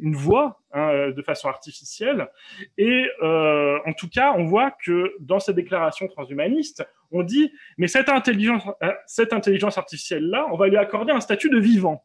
une 0.01 0.17
voix 0.17 0.63
hein, 0.73 1.11
de 1.11 1.23
façon 1.23 1.49
artificielle. 1.49 2.29
Et 2.79 3.07
euh, 3.23 3.79
en 3.85 3.93
tout 3.93 4.09
cas, 4.09 4.33
on 4.39 4.45
voit 4.45 4.71
que 4.71 5.15
dans 5.21 5.39
cette 5.39 5.57
déclaration 5.57 6.09
transhumaniste, 6.09 6.87
on 7.13 7.23
dit, 7.23 7.53
mais 7.79 7.89
cette 7.89 8.09
intelligence, 8.09 8.63
euh, 8.83 8.93
cette 9.07 9.33
intelligence 9.33 9.79
artificielle-là, 9.79 10.47
on 10.53 10.57
va 10.57 10.69
lui 10.69 10.77
accorder 10.77 11.13
un 11.13 11.21
statut 11.21 11.51
de 11.51 11.59
vivant. 11.59 12.05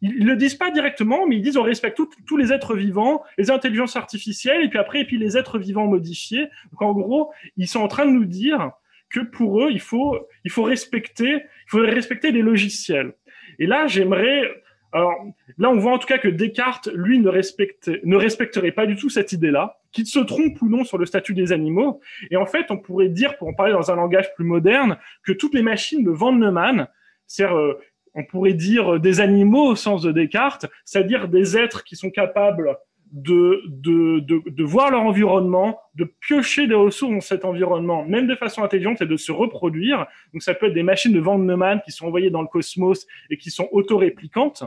Ils, 0.00 0.24
ne 0.24 0.30
le 0.30 0.36
disent 0.36 0.56
pas 0.56 0.70
directement, 0.70 1.26
mais 1.26 1.36
ils 1.36 1.42
disent 1.42 1.56
on 1.56 1.62
respecte 1.62 2.00
tous 2.26 2.36
les 2.36 2.52
êtres 2.52 2.74
vivants, 2.74 3.22
les 3.38 3.50
intelligences 3.50 3.96
artificielles, 3.96 4.64
et 4.64 4.68
puis 4.68 4.78
après, 4.78 5.00
et 5.00 5.04
puis 5.04 5.18
les 5.18 5.36
êtres 5.36 5.58
vivants 5.58 5.86
modifiés. 5.86 6.48
Donc 6.72 6.82
en 6.82 6.92
gros, 6.92 7.32
ils 7.56 7.68
sont 7.68 7.80
en 7.80 7.88
train 7.88 8.04
de 8.04 8.10
nous 8.10 8.24
dire 8.24 8.72
que 9.10 9.20
pour 9.20 9.62
eux, 9.62 9.70
il 9.70 9.80
faut, 9.80 10.18
il 10.44 10.50
faut 10.50 10.64
respecter, 10.64 11.34
il 11.34 11.68
faut 11.68 11.78
respecter 11.78 12.32
les 12.32 12.42
logiciels. 12.42 13.12
Et 13.58 13.66
là, 13.66 13.86
j'aimerais 13.86 14.61
alors 14.92 15.14
là, 15.58 15.70
on 15.70 15.78
voit 15.78 15.92
en 15.92 15.98
tout 15.98 16.06
cas 16.06 16.18
que 16.18 16.28
Descartes, 16.28 16.88
lui, 16.94 17.18
ne, 17.18 17.28
respecte, 17.28 17.90
ne 18.04 18.16
respecterait 18.16 18.72
pas 18.72 18.86
du 18.86 18.96
tout 18.96 19.08
cette 19.08 19.32
idée-là, 19.32 19.78
qu'il 19.90 20.06
se 20.06 20.18
trompe 20.18 20.60
ou 20.60 20.68
non 20.68 20.84
sur 20.84 20.98
le 20.98 21.06
statut 21.06 21.34
des 21.34 21.52
animaux. 21.52 22.00
Et 22.30 22.36
en 22.36 22.46
fait, 22.46 22.66
on 22.70 22.78
pourrait 22.78 23.08
dire, 23.08 23.36
pour 23.38 23.48
en 23.48 23.54
parler 23.54 23.72
dans 23.72 23.90
un 23.90 23.96
langage 23.96 24.34
plus 24.34 24.44
moderne, 24.44 24.98
que 25.24 25.32
toutes 25.32 25.54
les 25.54 25.62
machines 25.62 26.04
de 26.04 26.10
Van 26.10 26.32
Neumann, 26.32 26.88
c'est 27.26 27.44
euh, 27.44 27.74
on 28.14 28.24
pourrait 28.24 28.52
dire 28.52 29.00
des 29.00 29.20
animaux 29.20 29.68
au 29.68 29.76
sens 29.76 30.02
de 30.02 30.12
Descartes, 30.12 30.66
c'est-à-dire 30.84 31.28
des 31.28 31.56
êtres 31.56 31.84
qui 31.84 31.96
sont 31.96 32.10
capables 32.10 32.76
de, 33.12 34.62
voir 34.64 34.90
leur 34.90 35.02
environnement, 35.02 35.78
de 35.94 36.04
piocher 36.04 36.66
des 36.66 36.74
ressources 36.74 37.12
dans 37.12 37.20
cet 37.20 37.44
environnement, 37.44 38.04
même 38.04 38.26
de 38.26 38.34
façon 38.34 38.62
intelligente, 38.62 39.02
et 39.02 39.06
de 39.06 39.16
se 39.16 39.32
reproduire. 39.32 40.06
Donc 40.32 40.42
ça 40.42 40.54
peut 40.54 40.66
être 40.66 40.74
des 40.74 40.82
machines 40.82 41.12
de 41.12 41.20
Van 41.20 41.38
Neumann 41.38 41.80
qui 41.84 41.92
sont 41.92 42.06
envoyées 42.06 42.30
dans 42.30 42.42
le 42.42 42.48
cosmos 42.48 43.06
et 43.30 43.36
qui 43.36 43.50
sont 43.50 43.68
autoréplicantes 43.72 44.64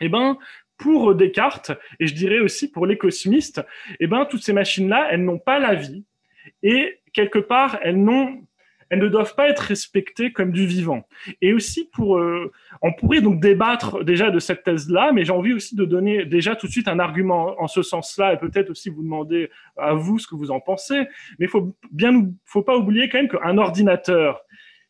eh 0.00 0.08
ben, 0.08 0.38
pour 0.76 1.14
Descartes, 1.14 1.72
et 1.98 2.06
je 2.06 2.14
dirais 2.14 2.38
aussi 2.38 2.70
pour 2.70 2.86
les 2.86 2.96
cosmistes, 2.96 3.64
eh 4.00 4.06
ben, 4.06 4.26
toutes 4.26 4.42
ces 4.42 4.52
machines-là, 4.52 5.08
elles 5.10 5.24
n'ont 5.24 5.38
pas 5.38 5.58
la 5.58 5.74
vie, 5.74 6.04
et 6.62 7.00
quelque 7.12 7.38
part, 7.38 7.78
elles 7.82 8.02
n'ont 8.02 8.42
elles 8.90 9.00
ne 9.00 9.08
doivent 9.08 9.34
pas 9.34 9.48
être 9.48 9.60
respectées 9.60 10.32
comme 10.32 10.52
du 10.52 10.66
vivant. 10.66 11.06
Et 11.42 11.52
aussi 11.52 11.88
pour, 11.92 12.18
euh, 12.18 12.50
on 12.82 12.92
pourrait 12.92 13.20
donc 13.20 13.40
débattre 13.40 14.04
déjà 14.04 14.30
de 14.30 14.38
cette 14.38 14.62
thèse-là, 14.62 15.12
mais 15.12 15.24
j'ai 15.24 15.32
envie 15.32 15.52
aussi 15.52 15.76
de 15.76 15.84
donner 15.84 16.24
déjà 16.24 16.56
tout 16.56 16.66
de 16.66 16.72
suite 16.72 16.88
un 16.88 16.98
argument 16.98 17.54
en 17.60 17.66
ce 17.66 17.82
sens-là, 17.82 18.32
et 18.32 18.38
peut-être 18.38 18.70
aussi 18.70 18.88
vous 18.88 19.02
demander 19.02 19.50
à 19.76 19.94
vous 19.94 20.18
ce 20.18 20.26
que 20.26 20.34
vous 20.34 20.50
en 20.50 20.60
pensez. 20.60 21.06
Mais 21.38 21.46
faut 21.46 21.76
bien, 21.90 22.30
faut 22.44 22.62
pas 22.62 22.76
oublier 22.76 23.08
quand 23.08 23.18
même 23.18 23.28
qu'un 23.28 23.58
ordinateur 23.58 24.40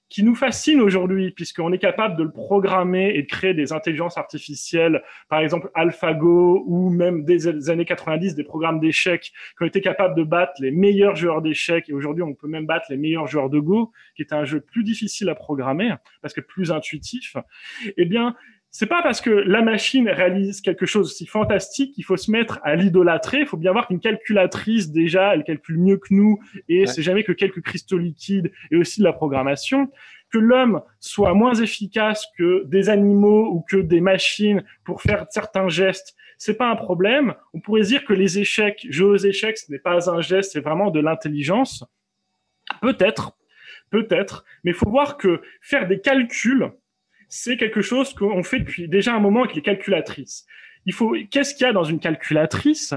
qui 0.09 0.23
nous 0.23 0.35
fascine 0.35 0.81
aujourd'hui, 0.81 1.31
puisqu'on 1.31 1.73
est 1.73 1.79
capable 1.79 2.17
de 2.17 2.23
le 2.23 2.31
programmer 2.31 3.13
et 3.15 3.23
de 3.23 3.27
créer 3.27 3.55
des 3.55 3.73
intelligences 3.73 4.17
artificielles, 4.17 5.03
par 5.29 5.41
exemple 5.41 5.71
AlphaGo 5.75 6.65
ou 6.67 6.91
même 6.91 7.25
des 7.25 7.69
années 7.71 7.85
90, 7.85 8.35
des 8.35 8.45
programmes 8.45 8.81
d'échecs 8.81 9.33
qui 9.57 9.63
ont 9.63 9.67
été 9.67 9.81
capables 9.81 10.15
de 10.15 10.23
battre 10.23 10.55
les 10.61 10.71
meilleurs 10.71 11.17
joueurs 11.17 11.43
d'échecs. 11.43 11.89
Et 11.89 11.93
aujourd'hui, 11.93 12.23
on 12.23 12.35
peut 12.35 12.49
même 12.49 12.67
battre 12.67 12.87
les 12.91 12.97
meilleurs 12.97 13.27
joueurs 13.27 13.51
de 13.51 13.59
Go, 13.59 13.93
qui 14.17 14.23
est 14.23 14.33
un 14.33 14.45
jeu 14.45 14.61
plus 14.61 14.85
difficile 14.85 15.29
à 15.29 15.35
programmer 15.35 15.93
parce 16.23 16.35
que 16.35 16.41
plus 16.41 16.73
intuitif. 16.73 17.37
Eh 17.97 18.05
bien, 18.05 18.35
c'est 18.71 18.87
pas 18.87 19.03
parce 19.03 19.21
que 19.21 19.31
la 19.31 19.63
machine 19.63 20.09
réalise 20.09 20.61
quelque 20.61 20.87
chose 20.87 21.17
si 21.17 21.27
fantastique 21.27 21.95
qu'il 21.95 22.05
faut 22.05 22.17
se 22.17 22.31
mettre 22.31 22.61
à 22.63 22.77
l'idolâtrer. 22.77 23.41
Il 23.41 23.47
faut 23.47 23.57
bien 23.57 23.73
voir 23.73 23.89
qu'une 23.89 24.01
calculatrice, 24.01 24.91
déjà, 24.91 25.35
elle 25.35 25.45
calcule 25.45 25.79
mieux 25.79 25.97
que 25.97 26.13
nous 26.13 26.39
et 26.69 26.87
c'est 26.87 27.03
jamais 27.03 27.25
que 27.25 27.33
quelques 27.33 27.63
cristaux 27.63 27.99
liquides 27.99 28.53
et 28.71 28.77
aussi 28.77 29.01
de 29.01 29.05
la 29.05 29.13
programmation. 29.13 29.91
Que 30.31 30.39
l'homme 30.39 30.83
soit 31.01 31.33
moins 31.33 31.55
efficace 31.55 32.27
que 32.37 32.65
des 32.67 32.91
animaux 32.91 33.49
ou 33.51 33.65
que 33.69 33.79
des 33.79 34.03
machines 34.03 34.63
pour 34.85 35.01
faire 35.01 35.27
certains 35.31 35.69
gestes, 35.69 36.15
c'est 36.37 36.59
pas 36.59 36.71
un 36.71 36.77
problème. 36.77 37.35
On 37.55 37.61
pourrait 37.61 37.83
dire 37.83 38.05
que 38.05 38.13
les 38.13 38.39
échecs, 38.39 38.87
jouer 38.91 39.09
aux 39.09 39.17
échecs, 39.17 39.59
ce 39.59 39.73
n'est 39.73 39.79
pas 39.79 40.11
un 40.11 40.21
geste, 40.21 40.53
c'est 40.53 40.61
vraiment 40.61 40.91
de 40.91 41.01
l'intelligence. 41.01 41.85
Peut-être, 42.83 43.33
peut-être, 43.91 44.45
mais 44.63 44.73
il 44.73 44.75
faut 44.75 44.91
voir 44.91 45.17
que 45.17 45.41
faire 45.63 45.89
des 45.89 46.01
calculs, 46.01 46.71
c'est 47.29 47.57
quelque 47.57 47.83
chose 47.83 48.15
qu'on 48.15 48.43
fait 48.43 48.61
depuis 48.61 48.89
déjà 48.89 49.15
un 49.15 49.21
moment 49.21 49.43
avec 49.45 49.55
les 49.55 49.63
calculatrices. 49.63 50.47
Il 50.87 50.95
faut, 50.95 51.15
qu'est-ce 51.31 51.55
qu'il 51.55 51.67
y 51.67 51.71
a 51.71 51.73
dans 51.73 51.85
une 51.85 52.01
calculatrice? 52.01 52.95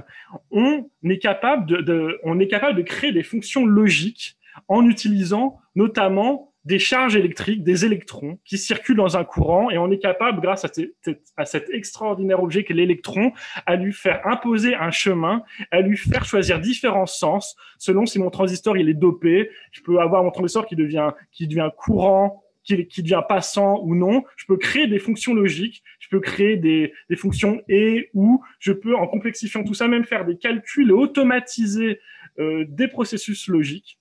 On 0.52 0.86
est 1.04 1.18
capable 1.18 1.66
de, 1.66 1.78
de, 1.78 2.20
on 2.24 2.40
est 2.40 2.48
capable 2.48 2.78
de 2.78 2.84
créer 2.84 3.12
des 3.12 3.24
fonctions 3.24 3.66
logiques 3.66 4.38
en 4.68 4.88
utilisant 4.88 5.60
notamment 5.76 6.52
des 6.66 6.80
charges 6.80 7.16
électriques, 7.16 7.64
des 7.64 7.86
électrons 7.86 8.38
qui 8.46 8.58
circulent 8.58 8.98
dans 8.98 9.18
un 9.18 9.24
courant 9.24 9.72
et 9.72 9.78
on 9.78 9.90
est 9.90 9.98
capable, 9.98 10.42
grâce 10.42 10.64
à, 10.64 11.46
cet 11.46 11.70
extraordinaire 11.72 12.42
objet 12.42 12.64
qu'est 12.64 12.74
l'électron, 12.74 13.32
à 13.66 13.76
lui 13.76 13.94
faire 13.94 14.26
imposer 14.28 14.76
un 14.76 14.92
chemin, 14.92 15.44
à 15.72 15.82
lui 15.82 15.98
faire 15.98 16.24
choisir 16.24 16.60
différents 16.60 17.08
sens 17.08 17.56
selon 17.80 18.06
si 18.06 18.20
mon 18.20 18.30
transistor 18.30 18.78
il 18.78 18.90
est 18.90 18.94
dopé. 18.94 19.50
Je 19.72 19.82
peux 19.82 20.00
avoir 20.00 20.24
mon 20.24 20.32
transistor 20.32 20.68
qui 20.68 20.76
devient 20.76 21.12
qui 21.32 21.48
devient 21.48 21.70
courant, 21.76 22.44
qui, 22.64 22.88
qui 22.88 23.04
devient 23.04 23.22
passant 23.28 23.80
ou 23.84 23.96
non. 23.96 24.24
Je 24.38 24.46
peux 24.46 24.58
créer 24.58 24.88
des 24.88 25.00
fonctions 25.00 25.34
logiques. 25.34 25.84
Je 26.00 26.10
peux 26.10 26.20
créer 26.20 26.58
des, 26.58 26.94
fonctions 27.16 27.62
et 27.68 28.10
ou. 28.14 28.44
Je 28.60 28.72
peux 28.72 28.96
en 28.96 29.08
complexifiant 29.08 29.64
tout 29.64 29.74
ça 29.74 29.88
même 29.88 30.06
faire 30.06 30.26
des 30.26 30.38
calculs 30.38 30.90
et 30.90 30.94
automatiser 30.94 32.00
euh, 32.40 32.66
des 32.68 32.88
processus 32.88 33.48
logiques 33.48 33.98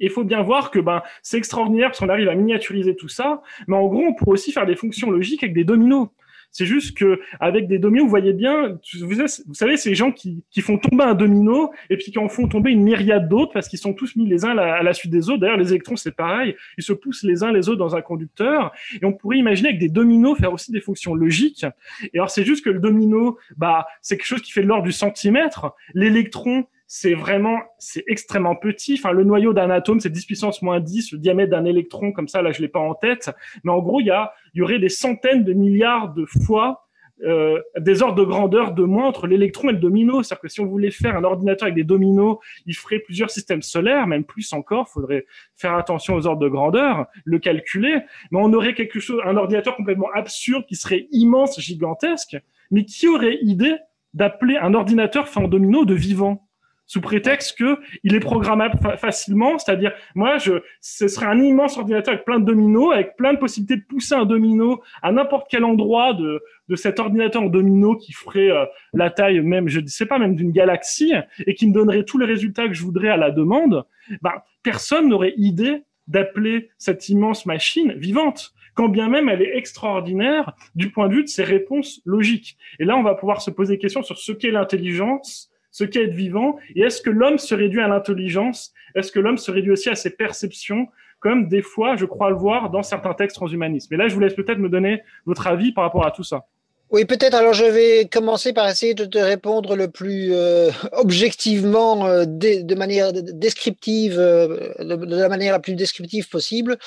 il 0.00 0.10
faut 0.10 0.24
bien 0.24 0.42
voir 0.42 0.70
que 0.70 0.78
ben, 0.78 1.02
c'est 1.22 1.36
extraordinaire 1.36 1.88
parce 1.88 1.98
qu'on 1.98 2.08
arrive 2.08 2.28
à 2.28 2.34
miniaturiser 2.34 2.96
tout 2.96 3.08
ça, 3.08 3.42
mais 3.66 3.76
en 3.76 3.86
gros, 3.86 4.02
on 4.02 4.14
pourrait 4.14 4.32
aussi 4.32 4.50
faire 4.50 4.66
des 4.66 4.74
fonctions 4.74 5.10
logiques 5.10 5.42
avec 5.42 5.54
des 5.54 5.64
dominos. 5.64 6.08
C'est 6.52 6.66
juste 6.66 6.96
que 6.96 7.20
avec 7.38 7.68
des 7.68 7.78
dominos, 7.78 8.04
vous 8.04 8.10
voyez 8.10 8.32
bien, 8.32 8.78
vous, 9.00 9.14
vous 9.46 9.54
savez, 9.54 9.76
ces 9.76 9.94
gens 9.94 10.10
qui, 10.10 10.42
qui 10.50 10.60
font 10.60 10.78
tomber 10.78 11.04
un 11.04 11.14
domino 11.14 11.70
et 11.90 11.96
puis 11.96 12.10
qui 12.10 12.18
en 12.18 12.28
font 12.28 12.48
tomber 12.48 12.72
une 12.72 12.82
myriade 12.82 13.28
d'autres 13.28 13.52
parce 13.52 13.68
qu'ils 13.68 13.78
sont 13.78 13.94
tous 13.94 14.16
mis 14.16 14.26
les 14.26 14.44
uns 14.44 14.56
à 14.56 14.82
la, 14.82 14.92
suite 14.92 15.12
des 15.12 15.30
autres. 15.30 15.40
D'ailleurs, 15.40 15.56
les 15.56 15.70
électrons, 15.70 15.96
c'est 15.96 16.14
pareil. 16.14 16.56
Ils 16.76 16.84
se 16.84 16.92
poussent 16.92 17.22
les 17.22 17.42
uns 17.42 17.52
les 17.52 17.68
autres 17.68 17.78
dans 17.78 17.94
un 17.94 18.02
conducteur. 18.02 18.72
Et 19.00 19.04
on 19.04 19.12
pourrait 19.12 19.38
imaginer 19.38 19.68
avec 19.68 19.80
des 19.80 19.88
dominos 19.88 20.38
faire 20.38 20.52
aussi 20.52 20.72
des 20.72 20.80
fonctions 20.80 21.14
logiques. 21.14 21.64
Et 22.12 22.18
alors, 22.18 22.30
c'est 22.30 22.44
juste 22.44 22.64
que 22.64 22.70
le 22.70 22.80
domino, 22.80 23.38
bah, 23.56 23.86
c'est 24.02 24.16
quelque 24.16 24.26
chose 24.26 24.42
qui 24.42 24.52
fait 24.52 24.62
l'ordre 24.62 24.84
du 24.84 24.92
centimètre. 24.92 25.74
L'électron, 25.94 26.64
c'est 26.92 27.14
vraiment, 27.14 27.60
c'est 27.78 28.02
extrêmement 28.08 28.56
petit. 28.56 28.94
Enfin, 28.98 29.12
le 29.12 29.22
noyau 29.22 29.52
d'un 29.52 29.70
atome, 29.70 30.00
c'est 30.00 30.10
10 30.10 30.26
puissance 30.26 30.60
moins 30.60 30.80
10, 30.80 31.12
le 31.12 31.18
diamètre 31.18 31.52
d'un 31.52 31.64
électron, 31.64 32.10
comme 32.10 32.26
ça, 32.26 32.42
là, 32.42 32.50
je 32.50 32.60
l'ai 32.60 32.68
pas 32.68 32.80
en 32.80 32.94
tête. 32.94 33.30
Mais 33.62 33.70
en 33.70 33.78
gros, 33.78 34.00
il 34.00 34.06
y 34.06 34.10
a, 34.10 34.32
il 34.54 34.58
y 34.58 34.62
aurait 34.62 34.80
des 34.80 34.88
centaines 34.88 35.44
de 35.44 35.52
milliards 35.52 36.12
de 36.12 36.26
fois 36.26 36.88
euh, 37.22 37.60
des 37.78 38.02
ordres 38.02 38.16
de 38.16 38.24
grandeur 38.24 38.72
de 38.72 38.82
moins 38.82 39.06
entre 39.06 39.28
l'électron 39.28 39.68
et 39.68 39.72
le 39.72 39.78
domino. 39.78 40.24
C'est-à-dire 40.24 40.40
que 40.40 40.48
si 40.48 40.60
on 40.60 40.66
voulait 40.66 40.90
faire 40.90 41.16
un 41.16 41.22
ordinateur 41.22 41.66
avec 41.66 41.76
des 41.76 41.84
dominos, 41.84 42.38
il 42.66 42.74
ferait 42.74 42.98
plusieurs 42.98 43.30
systèmes 43.30 43.62
solaires, 43.62 44.08
même 44.08 44.24
plus 44.24 44.52
encore. 44.52 44.88
Faudrait 44.88 45.26
faire 45.54 45.74
attention 45.74 46.16
aux 46.16 46.26
ordres 46.26 46.42
de 46.42 46.48
grandeur, 46.48 47.06
le 47.24 47.38
calculer. 47.38 48.00
Mais 48.32 48.40
on 48.42 48.52
aurait 48.52 48.74
quelque 48.74 48.98
chose, 48.98 49.20
un 49.24 49.36
ordinateur 49.36 49.76
complètement 49.76 50.10
absurde 50.12 50.64
qui 50.66 50.74
serait 50.74 51.06
immense, 51.12 51.60
gigantesque. 51.60 52.36
Mais 52.72 52.84
qui 52.84 53.06
aurait 53.06 53.38
idée 53.42 53.76
d'appeler 54.12 54.56
un 54.56 54.74
ordinateur 54.74 55.28
fait 55.28 55.38
en 55.38 55.46
domino 55.46 55.84
de 55.84 55.94
vivant 55.94 56.49
sous 56.90 57.00
prétexte 57.00 57.56
que 57.56 57.78
il 58.02 58.16
est 58.16 58.20
programmable 58.20 58.76
facilement, 58.98 59.58
c'est-à-dire 59.58 59.92
moi 60.16 60.38
je 60.38 60.54
ce 60.80 61.06
serait 61.06 61.26
un 61.26 61.40
immense 61.40 61.78
ordinateur 61.78 62.14
avec 62.14 62.24
plein 62.24 62.40
de 62.40 62.44
dominos, 62.44 62.92
avec 62.92 63.16
plein 63.16 63.32
de 63.32 63.38
possibilités 63.38 63.76
de 63.76 63.84
pousser 63.86 64.16
un 64.16 64.24
domino 64.24 64.82
à 65.00 65.12
n'importe 65.12 65.46
quel 65.48 65.62
endroit 65.62 66.14
de 66.14 66.42
de 66.68 66.74
cet 66.74 66.98
ordinateur 66.98 67.42
en 67.42 67.46
domino 67.46 67.94
qui 67.94 68.12
ferait 68.12 68.50
euh, 68.50 68.64
la 68.92 69.08
taille 69.08 69.40
même 69.40 69.68
je 69.68 69.78
ne 69.78 69.86
sais 69.86 70.04
pas 70.04 70.18
même 70.18 70.34
d'une 70.34 70.50
galaxie 70.50 71.12
et 71.46 71.54
qui 71.54 71.68
me 71.68 71.72
donnerait 71.72 72.02
tous 72.02 72.18
les 72.18 72.26
résultats 72.26 72.66
que 72.66 72.74
je 72.74 72.82
voudrais 72.82 73.10
à 73.10 73.16
la 73.16 73.30
demande. 73.30 73.84
Ben 74.20 74.42
personne 74.64 75.08
n'aurait 75.08 75.34
idée 75.36 75.84
d'appeler 76.08 76.70
cette 76.76 77.08
immense 77.08 77.46
machine 77.46 77.92
vivante 77.92 78.52
quand 78.74 78.88
bien 78.88 79.08
même 79.08 79.28
elle 79.28 79.42
est 79.42 79.56
extraordinaire 79.56 80.54
du 80.74 80.90
point 80.90 81.08
de 81.08 81.14
vue 81.14 81.22
de 81.22 81.28
ses 81.28 81.44
réponses 81.44 82.02
logiques. 82.04 82.56
Et 82.80 82.84
là, 82.84 82.96
on 82.96 83.02
va 83.04 83.14
pouvoir 83.14 83.42
se 83.42 83.52
poser 83.52 83.74
des 83.74 83.78
questions 83.78 84.02
sur 84.02 84.18
ce 84.18 84.32
qu'est 84.32 84.50
l'intelligence, 84.50 85.49
ce 85.70 85.84
qu'est 85.84 86.04
être 86.04 86.14
vivant, 86.14 86.56
et 86.74 86.82
est-ce 86.82 87.00
que 87.02 87.10
l'homme 87.10 87.38
se 87.38 87.54
réduit 87.54 87.80
à 87.80 87.88
l'intelligence? 87.88 88.72
Est-ce 88.94 89.12
que 89.12 89.20
l'homme 89.20 89.38
se 89.38 89.50
réduit 89.50 89.72
aussi 89.72 89.88
à 89.88 89.94
ses 89.94 90.10
perceptions? 90.10 90.88
Comme 91.20 91.48
des 91.48 91.62
fois, 91.62 91.96
je 91.96 92.06
crois 92.06 92.30
le 92.30 92.36
voir 92.36 92.70
dans 92.70 92.82
certains 92.82 93.12
textes 93.12 93.36
transhumanistes. 93.36 93.90
Mais 93.90 93.98
là, 93.98 94.08
je 94.08 94.14
vous 94.14 94.20
laisse 94.20 94.34
peut-être 94.34 94.58
me 94.58 94.70
donner 94.70 95.02
votre 95.26 95.46
avis 95.46 95.72
par 95.72 95.84
rapport 95.84 96.06
à 96.06 96.10
tout 96.10 96.24
ça. 96.24 96.46
Oui, 96.92 97.04
peut-être. 97.04 97.34
Alors, 97.34 97.52
je 97.52 97.64
vais 97.64 98.06
commencer 98.06 98.52
par 98.52 98.68
essayer 98.68 98.94
de 98.94 99.04
te 99.04 99.18
répondre 99.18 99.76
le 99.76 99.88
plus 99.88 100.34
euh, 100.34 100.72
objectivement, 100.92 102.04
euh, 102.08 102.24
de, 102.26 102.74
manière 102.74 103.12
descriptive, 103.12 104.18
euh, 104.18 104.74
de, 104.80 105.14
la 105.14 105.28
manière 105.28 105.52
la 105.52 105.60
plus 105.60 105.76
descriptive 105.76 106.28
possible. 106.28 106.78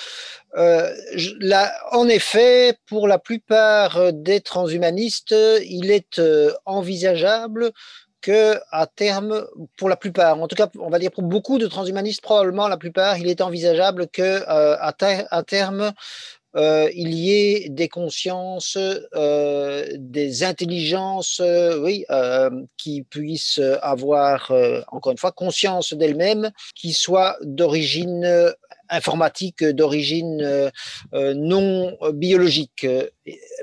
en 0.57 2.07
effet, 2.09 2.73
pour 2.85 3.07
la 3.07 3.17
plupart 3.17 4.11
des 4.11 4.41
transhumanistes, 4.41 5.33
il 5.65 5.89
est 5.89 6.21
envisageable 6.65 7.71
que 8.23 8.57
à 8.71 8.87
terme, 8.87 9.45
pour 9.77 9.89
la 9.89 9.97
plupart, 9.97 10.41
en 10.41 10.47
tout 10.47 10.55
cas, 10.55 10.69
on 10.79 10.89
va 10.89 10.97
dire 10.97 11.11
pour 11.11 11.23
beaucoup 11.23 11.59
de 11.59 11.67
transhumanistes, 11.67 12.21
probablement 12.21 12.67
la 12.67 12.77
plupart, 12.77 13.17
il 13.17 13.27
est 13.27 13.41
envisageable 13.41 14.07
que 14.07 14.21
euh, 14.21 14.77
à, 14.79 15.43
terme, 15.43 15.91
euh, 16.55 16.89
il 16.95 17.13
y 17.13 17.33
ait 17.33 17.69
des 17.69 17.89
consciences, 17.89 18.77
euh, 19.13 19.85
des 19.97 20.43
intelligences, 20.43 21.41
oui, 21.81 22.05
qui 22.77 23.03
puissent 23.03 23.61
avoir, 23.81 24.51
encore 24.87 25.11
une 25.11 25.17
fois, 25.17 25.33
conscience 25.33 25.93
d'elles-mêmes, 25.93 26.49
qui 26.75 26.93
soient 26.93 27.37
d'origine 27.41 28.53
informatique 28.89 29.63
d'origine 29.63 30.71
non 31.13 31.97
biologique. 32.13 32.85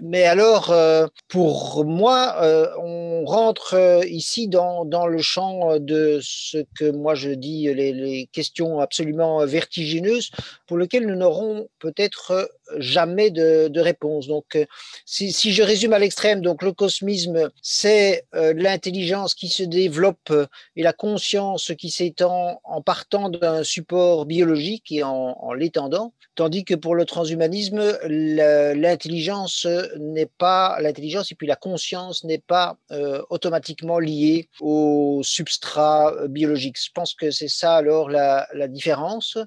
Mais 0.02 0.24
alors, 0.24 0.70
euh, 0.70 1.06
pour 1.28 1.84
moi, 1.84 2.36
on 2.78 3.24
rentre 3.24 4.02
ici 4.06 4.48
dans, 4.48 4.84
le 5.06 5.22
champ 5.22 5.78
de 5.78 6.18
ce 6.22 6.64
que 6.76 6.90
moi 6.90 7.14
je 7.14 7.30
dis, 7.30 7.72
les, 7.72 8.28
questions 8.32 8.80
absolument 8.80 9.44
vertigineuses 9.44 10.30
pour 10.66 10.78
lesquelles 10.78 11.06
nous 11.06 11.16
n'aurons 11.16 11.68
peut-être 11.78 12.50
jamais 12.78 13.30
de, 13.30 13.80
réponse. 13.80 14.26
Donc, 14.26 14.58
si, 15.04 15.32
si, 15.32 15.52
je 15.52 15.62
résume 15.62 15.92
à 15.92 15.98
l'extrême, 15.98 16.42
donc 16.42 16.62
le 16.62 16.72
cosmisme, 16.72 17.50
c'est 17.62 18.24
l'intelligence 18.32 19.34
qui 19.34 19.48
se 19.48 19.62
développe 19.62 20.32
et 20.76 20.82
la 20.82 20.92
conscience 20.92 21.72
qui 21.78 21.90
s'étend 21.90 22.60
en 22.64 22.82
partant 22.82 23.28
d'un 23.28 23.62
support 23.62 24.26
biologique 24.26 24.90
et 24.90 25.02
en 25.02 25.20
en, 25.20 25.52
l'étendant, 25.52 26.12
tandis 26.34 26.64
que 26.64 26.74
pour 26.74 26.94
le 26.94 27.04
transhumanisme, 27.04 27.98
l'intelligence 28.04 29.49
n'est 29.98 30.30
pas 30.38 30.78
l'intelligence 30.80 31.32
et 31.32 31.34
puis 31.34 31.46
la 31.46 31.56
conscience 31.56 32.24
n'est 32.24 32.38
pas 32.38 32.76
euh, 32.90 33.22
automatiquement 33.30 33.98
liée 33.98 34.48
au 34.60 35.20
substrat 35.22 36.12
euh, 36.14 36.28
biologique. 36.28 36.76
Je 36.82 36.90
pense 36.92 37.14
que 37.14 37.30
c'est 37.30 37.48
ça 37.48 37.76
alors 37.76 38.08
la, 38.08 38.46
différence. 38.68 39.38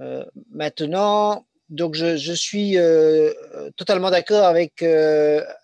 Euh, 0.00 0.24
maintenant, 0.50 1.46
donc 1.68 1.94
je, 1.94 2.32
suis 2.32 2.76
totalement 3.76 4.10
d'accord 4.10 4.44
avec 4.44 4.82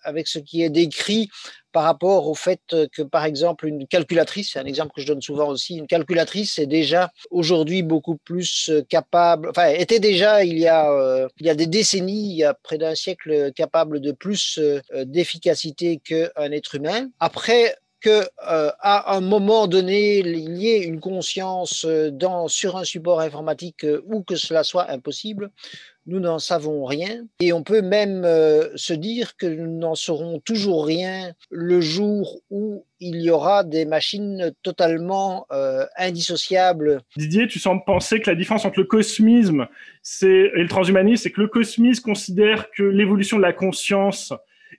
avec 0.03 0.27
ce 0.27 0.39
qui 0.39 0.63
est 0.63 0.69
décrit 0.69 1.29
par 1.71 1.83
rapport 1.83 2.27
au 2.27 2.35
fait 2.35 2.61
que, 2.91 3.01
par 3.01 3.25
exemple, 3.25 3.67
une 3.67 3.87
calculatrice, 3.87 4.51
c'est 4.53 4.59
un 4.59 4.65
exemple 4.65 4.91
que 4.95 5.01
je 5.01 5.07
donne 5.07 5.21
souvent 5.21 5.49
aussi, 5.49 5.75
une 5.75 5.87
calculatrice 5.87 6.59
est 6.59 6.67
déjà 6.67 7.11
aujourd'hui 7.29 7.83
beaucoup 7.83 8.17
plus 8.17 8.69
euh, 8.69 8.81
capable, 8.87 9.49
enfin, 9.49 9.69
était 9.69 9.99
déjà 9.99 10.43
il 10.43 10.57
y 10.57 10.67
a, 10.67 10.91
euh, 10.91 11.27
il 11.39 11.45
y 11.45 11.49
a 11.49 11.55
des 11.55 11.67
décennies, 11.67 12.31
il 12.31 12.37
y 12.37 12.43
a 12.43 12.53
près 12.53 12.77
d'un 12.77 12.95
siècle, 12.95 13.51
capable 13.53 13.99
de 13.99 14.11
plus 14.11 14.59
euh, 14.59 14.81
d'efficacité 15.05 15.99
qu'un 16.03 16.51
être 16.51 16.75
humain. 16.75 17.09
Après, 17.19 17.75
que 18.01 18.23
à 18.39 19.15
un 19.15 19.21
moment 19.21 19.67
donné 19.67 20.19
il 20.19 20.57
y 20.57 20.69
ait 20.69 20.83
une 20.83 20.99
conscience 20.99 21.85
dans 21.85 22.47
sur 22.47 22.75
un 22.77 22.83
support 22.83 23.21
informatique 23.21 23.85
ou 24.07 24.23
que 24.23 24.35
cela 24.35 24.63
soit 24.63 24.89
impossible, 24.89 25.51
nous 26.07 26.19
n'en 26.19 26.39
savons 26.39 26.85
rien 26.85 27.25
et 27.39 27.53
on 27.53 27.63
peut 27.63 27.81
même 27.81 28.23
euh, 28.25 28.69
se 28.75 28.93
dire 28.93 29.37
que 29.37 29.45
nous 29.45 29.77
n'en 29.77 29.95
saurons 29.95 30.39
toujours 30.39 30.85
rien 30.85 31.33
le 31.51 31.79
jour 31.79 32.39
où 32.49 32.85
il 32.99 33.21
y 33.21 33.29
aura 33.29 33.63
des 33.63 33.85
machines 33.85 34.51
totalement 34.63 35.45
euh, 35.51 35.85
indissociables. 35.97 37.01
Didier, 37.15 37.47
tu 37.47 37.59
sembles 37.59 37.83
penser 37.85 38.19
que 38.19 38.29
la 38.29 38.35
différence 38.35 38.65
entre 38.65 38.79
le 38.79 38.85
cosmisme 38.85 39.67
et 40.23 40.49
le 40.53 40.67
transhumanisme, 40.67 41.23
c'est 41.23 41.31
que 41.31 41.41
le 41.41 41.47
cosmisme 41.47 42.03
considère 42.03 42.71
que 42.71 42.83
l'évolution 42.83 43.37
de 43.37 43.43
la 43.43 43.53
conscience 43.53 44.33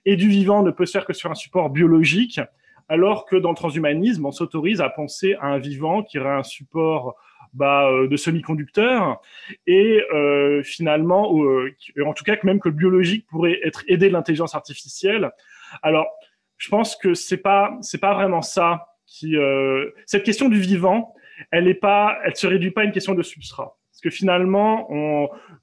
et 0.05 0.15
du 0.15 0.27
vivant 0.27 0.63
ne 0.63 0.71
peut 0.71 0.85
se 0.85 0.91
faire 0.91 1.05
que 1.05 1.13
sur 1.13 1.31
un 1.31 1.35
support 1.35 1.69
biologique, 1.69 2.41
alors 2.93 3.25
que 3.25 3.35
dans 3.35 3.49
le 3.49 3.55
transhumanisme, 3.55 4.23
on 4.23 4.31
s'autorise 4.31 4.79
à 4.79 4.87
penser 4.87 5.33
à 5.41 5.47
un 5.47 5.57
vivant 5.57 6.03
qui 6.03 6.19
aurait 6.19 6.29
un 6.29 6.43
support 6.43 7.15
bah, 7.51 7.87
euh, 7.87 8.07
de 8.07 8.15
semi-conducteurs 8.15 9.19
et 9.65 10.03
euh, 10.13 10.61
finalement, 10.61 11.35
euh, 11.43 11.75
en 12.05 12.13
tout 12.13 12.23
cas 12.23 12.35
même 12.43 12.59
que 12.59 12.69
le 12.69 12.75
biologique 12.75 13.25
pourrait 13.25 13.59
être 13.63 13.83
aidé 13.87 14.09
de 14.09 14.13
l'intelligence 14.13 14.53
artificielle. 14.53 15.31
Alors, 15.81 16.05
je 16.57 16.69
pense 16.69 16.95
que 16.95 17.15
c'est 17.15 17.41
pas 17.41 17.75
c'est 17.81 17.99
pas 17.99 18.13
vraiment 18.13 18.43
ça 18.43 18.85
qui 19.07 19.35
cette 20.05 20.23
question 20.23 20.47
du 20.47 20.59
vivant, 20.59 21.15
elle 21.49 21.67
est 21.67 21.73
pas, 21.73 22.19
elle 22.23 22.35
se 22.35 22.45
réduit 22.45 22.71
pas 22.71 22.81
à 22.81 22.83
une 22.83 22.91
question 22.91 23.15
de 23.15 23.23
substrat. 23.23 23.75
Que 24.03 24.09
finalement, 24.09 24.89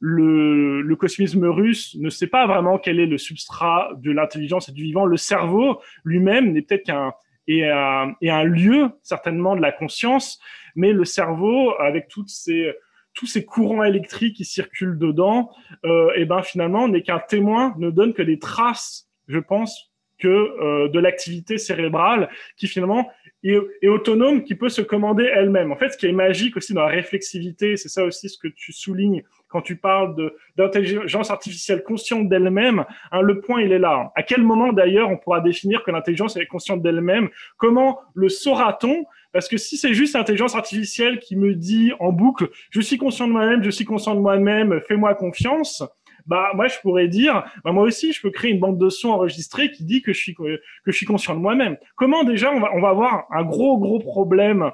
le, 0.00 0.94
cosmisme 0.94 1.44
russe 1.44 1.94
ne 2.00 2.08
sait 2.08 2.26
pas 2.26 2.46
vraiment 2.46 2.78
quel 2.78 2.98
est 2.98 3.06
le 3.06 3.18
substrat 3.18 3.90
de 3.98 4.10
l'intelligence 4.10 4.70
et 4.70 4.72
du 4.72 4.82
vivant. 4.82 5.04
Le 5.04 5.18
cerveau 5.18 5.80
lui-même 6.04 6.52
n'est 6.52 6.62
peut-être 6.62 6.86
qu'un 6.86 7.12
et 7.48 7.68
un, 7.68 8.44
lieu 8.44 8.90
certainement 9.02 9.56
de 9.56 9.60
la 9.60 9.72
conscience, 9.72 10.40
mais 10.76 10.92
le 10.92 11.04
cerveau, 11.04 11.74
avec 11.78 12.08
toutes 12.08 12.28
ces 12.28 12.72
tous 13.12 13.26
ces 13.26 13.44
courants 13.44 13.82
électriques 13.82 14.36
qui 14.36 14.44
circulent 14.44 14.98
dedans, 14.98 15.50
euh, 15.84 16.12
et 16.14 16.24
ben 16.24 16.42
finalement, 16.42 16.86
n'est 16.86 17.02
qu'un 17.02 17.18
témoin, 17.18 17.74
ne 17.76 17.90
donne 17.90 18.14
que 18.14 18.22
des 18.22 18.38
traces, 18.38 19.08
je 19.26 19.40
pense, 19.40 19.90
que 20.20 20.28
euh, 20.28 20.88
de 20.88 20.98
l'activité 21.00 21.58
cérébrale 21.58 22.28
qui 22.56 22.68
finalement 22.68 23.10
est, 23.42 23.88
autonome, 23.88 24.44
qui 24.44 24.54
peut 24.54 24.68
se 24.68 24.82
commander 24.82 25.24
elle-même. 25.24 25.72
En 25.72 25.76
fait, 25.76 25.90
ce 25.90 25.96
qui 25.96 26.06
est 26.06 26.12
magique 26.12 26.56
aussi 26.56 26.74
dans 26.74 26.82
la 26.82 26.88
réflexivité, 26.88 27.76
c'est 27.76 27.88
ça 27.88 28.04
aussi 28.04 28.28
ce 28.28 28.38
que 28.38 28.48
tu 28.48 28.72
soulignes 28.72 29.22
quand 29.48 29.62
tu 29.62 29.76
parles 29.76 30.14
d'intelligence 30.56 31.30
artificielle 31.30 31.82
consciente 31.82 32.28
d'elle-même. 32.28 32.84
Hein, 33.10 33.22
le 33.22 33.40
point, 33.40 33.62
il 33.62 33.72
est 33.72 33.78
là. 33.78 34.12
À 34.14 34.22
quel 34.22 34.42
moment 34.42 34.72
d'ailleurs 34.72 35.10
on 35.10 35.16
pourra 35.16 35.40
définir 35.40 35.82
que 35.82 35.90
l'intelligence 35.90 36.36
est 36.36 36.46
consciente 36.46 36.82
d'elle-même? 36.82 37.28
Comment 37.56 38.00
le 38.14 38.28
saura-t-on? 38.28 39.04
Parce 39.32 39.48
que 39.48 39.56
si 39.56 39.76
c'est 39.76 39.94
juste 39.94 40.14
l'intelligence 40.14 40.56
artificielle 40.56 41.20
qui 41.20 41.36
me 41.36 41.54
dit 41.54 41.92
en 42.00 42.12
boucle, 42.12 42.48
je 42.70 42.80
suis 42.80 42.98
conscient 42.98 43.28
de 43.28 43.32
moi-même, 43.32 43.62
je 43.62 43.70
suis 43.70 43.84
conscient 43.84 44.14
de 44.14 44.20
moi-même, 44.20 44.80
fais-moi 44.88 45.14
confiance, 45.14 45.84
bah 46.26 46.52
moi 46.54 46.68
je 46.68 46.78
pourrais 46.80 47.08
dire, 47.08 47.44
bah, 47.64 47.72
moi 47.72 47.84
aussi 47.84 48.12
je 48.12 48.20
peux 48.20 48.30
créer 48.30 48.50
une 48.50 48.60
bande 48.60 48.78
de 48.78 48.88
son 48.88 49.10
enregistrée 49.10 49.70
qui 49.70 49.84
dit 49.84 50.02
que 50.02 50.12
je 50.12 50.18
suis 50.18 50.34
que 50.34 50.60
je 50.86 50.92
suis 50.92 51.06
conscient 51.06 51.34
de 51.34 51.40
moi-même. 51.40 51.76
Comment 51.96 52.24
déjà 52.24 52.52
on 52.52 52.60
va 52.60 52.70
on 52.74 52.80
va 52.80 52.88
avoir 52.88 53.26
un 53.30 53.44
gros 53.44 53.78
gros 53.78 53.98
problème 53.98 54.70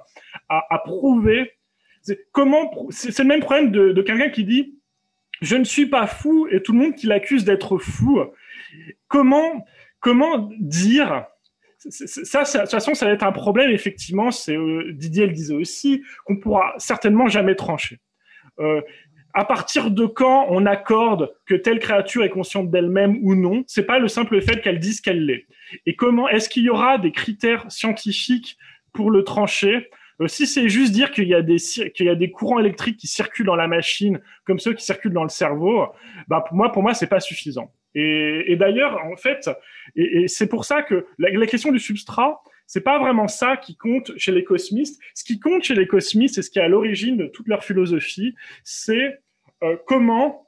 à, 0.49 0.79
prouver? 0.85 1.53
Comment 2.33 2.71
c'est 2.91 3.19
le 3.19 3.29
même 3.29 3.41
problème 3.41 3.71
de, 3.71 4.03
quelqu'un 4.03 4.31
qui 4.31 4.45
dit 4.45 4.75
je 5.43 5.57
ne 5.57 5.65
suis 5.65 5.87
pas 5.87 6.07
fou 6.07 6.49
et 6.51 6.63
tout 6.63 6.73
le 6.73 6.79
monde 6.79 6.95
qui 6.95 7.07
l'accuse 7.07 7.45
d'être 7.45 7.79
fou. 7.79 8.21
Comment 9.09 9.65
comment 10.01 10.51
dire? 10.59 11.27
Ça, 11.79 12.43
de 12.43 12.61
toute 12.61 12.71
façon, 12.71 12.95
ça 12.95 13.07
va 13.07 13.13
être 13.13 13.23
un 13.23 13.33
problème, 13.33 13.71
effectivement, 13.71 14.31
c'est 14.31 14.57
euh, 14.57 14.93
Didier 14.93 15.27
le 15.27 15.33
disait 15.33 15.55
aussi, 15.55 16.03
qu'on 16.25 16.37
pourra 16.37 16.75
certainement 16.79 17.29
jamais 17.29 17.55
trancher. 17.55 18.01
Euh, 18.59 18.81
à 19.37 19.45
partir 19.45 19.91
de 19.91 20.07
quand 20.07 20.47
on 20.49 20.65
accorde 20.65 21.31
que 21.45 21.55
telle 21.55 21.79
créature 21.79 22.25
est 22.25 22.31
consciente 22.31 22.71
d'elle-même 22.71 23.19
ou 23.21 23.35
non, 23.35 23.65
c'est 23.67 23.85
pas 23.85 23.99
le 23.99 24.09
simple 24.09 24.41
fait 24.41 24.63
qu'elle 24.63 24.79
dise 24.79 25.03
qu'elle 25.03 25.27
l'est. 25.27 25.45
Et 25.85 25.95
comment 25.95 26.27
est-ce 26.27 26.49
qu'il 26.49 26.63
y 26.63 26.71
aura 26.71 26.97
des 26.97 27.13
critères 27.13 27.71
scientifiques 27.71 28.57
pour 28.95 29.11
le 29.11 29.25
trancher? 29.25 29.91
Euh, 30.23 30.27
Si 30.27 30.47
c'est 30.47 30.71
juste 30.71 30.93
dire 30.93 31.11
qu'il 31.11 31.29
y 31.29 31.35
a 31.35 31.43
des 31.43 31.59
y 32.01 32.09
a 32.09 32.15
des 32.15 32.31
courants 32.31 32.59
électriques 32.59 32.97
qui 32.97 33.09
circulent 33.09 33.45
dans 33.45 33.57
la 33.57 33.69
machine 33.69 34.21
comme 34.47 34.59
ceux 34.59 34.73
qui 34.73 34.83
circulent 34.83 35.13
dans 35.13 35.23
le 35.23 35.29
cerveau, 35.29 35.87
bah 36.29 36.43
pour 36.49 36.57
moi 36.57 36.73
pour 36.73 36.83
moi 36.83 36.95
c'est 36.95 37.07
pas 37.07 37.21
suffisant. 37.21 37.71
Et, 37.99 38.57
d'ailleurs, 38.57 39.03
en 39.05 39.17
fait, 39.17 39.49
et, 39.97 40.29
c'est 40.29 40.49
pour 40.49 40.67
ça 40.67 40.83
que 40.83 41.07
la, 41.19 41.47
question 41.47 41.73
du 41.73 41.79
substrat, 41.79 42.43
c'est 42.67 42.83
pas 42.83 42.99
vraiment 42.99 43.27
ça 43.27 43.57
qui 43.57 43.75
compte 43.75 44.13
chez 44.19 44.33
les 44.33 44.45
cosmistes. 44.45 45.01
Ce 45.15 45.25
qui 45.25 45.41
compte 45.41 45.63
chez 45.63 45.75
les 45.75 45.87
cosmistes, 45.87 46.37
et 46.37 46.43
ce 46.43 46.51
qui 46.51 46.59
est 46.59 46.63
à 46.63 46.69
l'origine 46.69 47.17
de 47.17 47.27
toute 47.27 47.49
leur 47.49 47.65
philosophie, 47.65 48.35
c'est 48.65 49.19
euh, 49.63 49.77
comment 49.87 50.47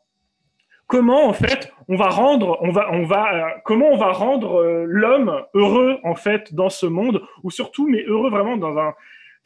comment 0.87 1.27
en 1.27 1.33
fait 1.33 1.73
on 1.89 1.97
va 1.97 2.09
rendre 2.09 2.59
on 2.63 2.71
va 2.71 2.91
on 2.93 3.05
va 3.05 3.35
euh, 3.35 3.59
comment 3.65 3.89
on 3.91 3.97
va 3.97 4.13
rendre 4.13 4.61
euh, 4.61 4.85
l'homme 4.87 5.45
heureux 5.55 5.99
en 6.03 6.15
fait 6.15 6.55
dans 6.55 6.71
ce 6.71 6.87
monde 6.87 7.23
ou 7.43 7.51
surtout 7.51 7.87
mais 7.89 8.05
heureux 8.05 8.31
vraiment 8.31 8.57
dans 8.57 8.79
un 8.79 8.95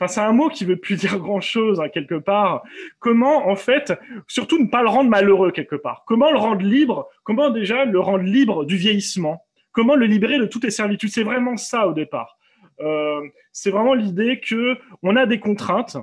Enfin, 0.01 0.13
c'est 0.13 0.21
un 0.21 0.33
mot 0.33 0.49
qui 0.49 0.65
veut 0.65 0.79
plus 0.79 0.97
dire 1.01 1.19
grand 1.19 1.41
chose 1.41 1.81
hein, 1.81 1.89
quelque 1.89 2.17
part. 2.17 2.65
Comment, 2.99 3.47
en 3.49 3.55
fait, 3.55 3.93
surtout 4.27 4.59
ne 4.59 4.67
pas 4.67 4.83
le 4.83 4.89
rendre 4.89 5.09
malheureux 5.09 5.53
quelque 5.53 5.77
part. 5.77 6.03
Comment 6.07 6.33
le 6.33 6.39
rendre 6.39 6.63
libre 6.63 7.09
Comment 7.23 7.51
déjà 7.51 7.85
le 7.85 8.01
rendre 8.01 8.25
libre 8.25 8.65
du 8.65 8.77
vieillissement 8.77 9.45
Comment 9.71 9.95
le 9.95 10.07
libérer 10.07 10.39
de 10.39 10.47
toutes 10.47 10.65
les 10.65 10.71
servitudes 10.71 11.11
C'est 11.11 11.23
vraiment 11.23 11.57
ça 11.57 11.87
au 11.87 11.93
départ. 11.93 12.37
Euh, 12.81 13.21
c'est 13.53 13.71
vraiment 13.71 13.95
l'idée 13.95 14.41
que 14.41 14.77
on 15.03 15.15
a 15.15 15.27
des 15.27 15.39
contraintes 15.39 15.97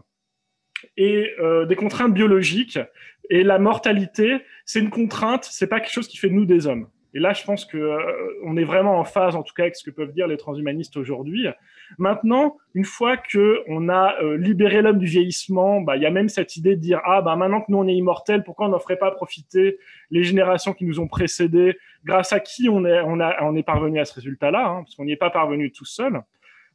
et 0.98 1.32
euh, 1.40 1.66
des 1.66 1.76
contraintes 1.76 2.14
biologiques 2.14 2.80
et 3.30 3.44
la 3.44 3.60
mortalité, 3.60 4.40
c'est 4.66 4.80
une 4.80 4.90
contrainte. 4.90 5.48
C'est 5.50 5.68
pas 5.68 5.80
quelque 5.80 5.94
chose 5.94 6.08
qui 6.08 6.18
fait 6.18 6.30
de 6.30 6.34
nous 6.34 6.46
des 6.46 6.68
hommes. 6.68 6.88
Et 7.16 7.20
là, 7.20 7.34
je 7.34 7.44
pense 7.44 7.66
que 7.66 7.78
euh, 7.78 8.00
on 8.44 8.56
est 8.56 8.64
vraiment 8.64 9.00
en 9.00 9.04
phase, 9.04 9.36
en 9.36 9.42
tout 9.42 9.54
cas, 9.56 9.64
avec 9.64 9.76
ce 9.76 9.84
que 9.84 9.90
peuvent 9.90 10.12
dire 10.12 10.28
les 10.28 10.38
transhumanistes 10.38 10.96
aujourd'hui. 10.96 11.48
Maintenant, 11.98 12.58
une 12.76 12.86
fois 12.86 13.18
que 13.18 13.64
on 13.68 13.90
a 13.90 14.16
euh, 14.22 14.38
libéré 14.38 14.84
l'homme 14.84 15.00
du 15.00 15.08
vieillissement, 15.08 15.82
bah, 15.82 15.96
il 15.98 16.04
y 16.04 16.06
a 16.06 16.12
même 16.12 16.30
cette 16.30 16.56
idée 16.56 16.76
de 16.76 16.82
dire 16.82 17.02
ah 17.06 17.24
bah 17.24 17.36
maintenant 17.36 17.62
que 17.62 17.72
nous 17.72 17.80
on 17.80 17.88
est 17.88 17.96
immortels, 17.96 18.44
pourquoi 18.44 18.68
on 18.68 18.70
n'en 18.70 18.80
ferait 18.80 19.00
pas 19.00 19.10
profiter 19.10 19.80
les 20.12 20.24
générations 20.24 20.74
qui 20.74 20.86
nous 20.86 21.00
ont 21.00 21.08
précédés, 21.08 21.80
grâce 22.06 22.32
à 22.32 22.40
qui 22.40 22.70
on 22.70 22.86
est 22.86 23.02
on 23.02 23.18
on 23.20 23.56
est 23.56 23.64
parvenu 23.64 24.00
à 24.00 24.06
ce 24.06 24.14
résultat-là, 24.14 24.68
hein, 24.68 24.84
parce 24.84 24.94
qu'on 24.94 25.06
n'y 25.06 25.14
est 25.14 25.18
pas 25.18 25.32
parvenu 25.32 25.72
tout 25.72 25.86
seul. 25.86 26.22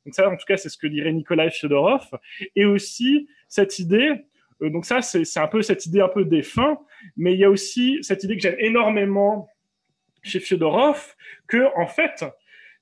Donc 0.04 0.14
ça, 0.14 0.28
en 0.28 0.36
tout 0.36 0.44
cas, 0.46 0.56
c'est 0.56 0.68
ce 0.68 0.76
que 0.76 0.86
dirait 0.86 1.12
Nikolai 1.12 1.50
Fyodorov. 1.50 2.10
Et 2.56 2.64
aussi 2.64 3.26
cette 3.54 3.78
idée, 3.78 4.26
euh, 4.62 4.70
donc 4.70 4.84
ça, 4.84 5.00
c'est 5.00 5.38
un 5.38 5.46
peu 5.46 5.62
cette 5.62 5.86
idée 5.86 6.00
un 6.00 6.08
peu 6.08 6.24
défunt, 6.24 6.78
mais 7.16 7.34
il 7.34 7.38
y 7.38 7.44
a 7.44 7.50
aussi 7.50 7.98
cette 8.02 8.24
idée 8.24 8.34
que 8.36 8.42
j'aime 8.42 8.56
énormément 8.58 9.48
chez 10.22 10.40
Fyodorov, 10.40 11.14
que 11.46 11.68
en 11.76 11.86
fait, 11.86 12.24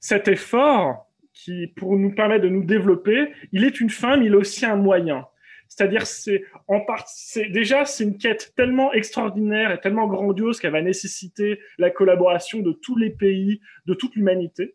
cet 0.01 0.29
effort 0.29 1.11
qui, 1.35 1.67
pour 1.67 1.97
nous 1.97 2.15
permettre 2.15 2.45
de 2.45 2.49
nous 2.49 2.65
développer, 2.65 3.33
il 3.53 3.65
est 3.65 3.81
une 3.81 3.91
fin, 3.91 4.17
mais 4.17 4.27
il 4.27 4.33
est 4.33 4.37
aussi 4.37 4.65
un 4.65 4.77
moyen. 4.77 5.27
C'est-à-dire, 5.69 6.07
c'est 6.07 6.45
en 6.69 6.81
partie, 6.81 7.51
déjà, 7.51 7.85
c'est 7.85 8.05
une 8.05 8.17
quête 8.17 8.53
tellement 8.57 8.93
extraordinaire 8.93 9.73
et 9.73 9.81
tellement 9.81 10.07
grandiose 10.07 10.59
qu'elle 10.59 10.73
va 10.73 10.83
nécessiter 10.83 11.61
la 11.79 11.91
collaboration 11.91 12.61
de 12.61 12.73
tous 12.73 12.97
les 12.97 13.11
pays, 13.11 13.61
de 13.87 13.95
toute 13.95 14.15
l'humanité. 14.15 14.75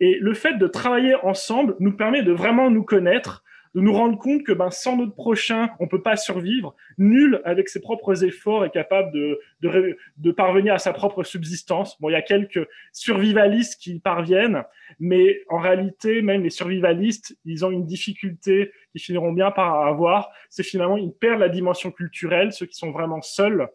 Et 0.00 0.18
le 0.20 0.34
fait 0.34 0.54
de 0.54 0.66
travailler 0.66 1.14
ensemble 1.16 1.76
nous 1.80 1.96
permet 1.96 2.22
de 2.22 2.32
vraiment 2.32 2.70
nous 2.70 2.84
connaître, 2.84 3.44
de 3.76 3.82
nous 3.82 3.92
rendre 3.92 4.18
compte 4.18 4.42
que 4.42 4.52
ben, 4.52 4.70
sans 4.70 4.96
notre 4.96 5.14
prochain, 5.14 5.68
on 5.80 5.86
peut 5.86 6.00
pas 6.00 6.16
survivre. 6.16 6.74
Nul, 6.96 7.42
avec 7.44 7.68
ses 7.68 7.82
propres 7.82 8.24
efforts, 8.24 8.64
est 8.64 8.70
capable 8.70 9.12
de, 9.12 9.38
de, 9.60 9.98
de 10.16 10.30
parvenir 10.32 10.72
à 10.72 10.78
sa 10.78 10.94
propre 10.94 11.24
subsistance. 11.24 12.00
Bon, 12.00 12.08
il 12.08 12.14
y 12.14 12.16
a 12.16 12.22
quelques 12.22 12.66
survivalistes 12.92 13.78
qui 13.78 13.96
y 13.96 14.00
parviennent, 14.00 14.64
mais 14.98 15.42
en 15.50 15.58
réalité, 15.58 16.22
même 16.22 16.42
les 16.42 16.48
survivalistes, 16.48 17.36
ils 17.44 17.66
ont 17.66 17.70
une 17.70 17.84
difficulté 17.84 18.72
qu'ils 18.92 19.02
finiront 19.02 19.32
bien 19.32 19.50
par 19.50 19.86
avoir. 19.86 20.30
C'est 20.48 20.62
finalement, 20.62 20.96
ils 20.96 21.12
perdent 21.12 21.40
la 21.40 21.50
dimension 21.50 21.90
culturelle, 21.90 22.54
ceux 22.54 22.64
qui 22.64 22.76
sont 22.76 22.92
vraiment 22.92 23.20
seuls. 23.20 23.68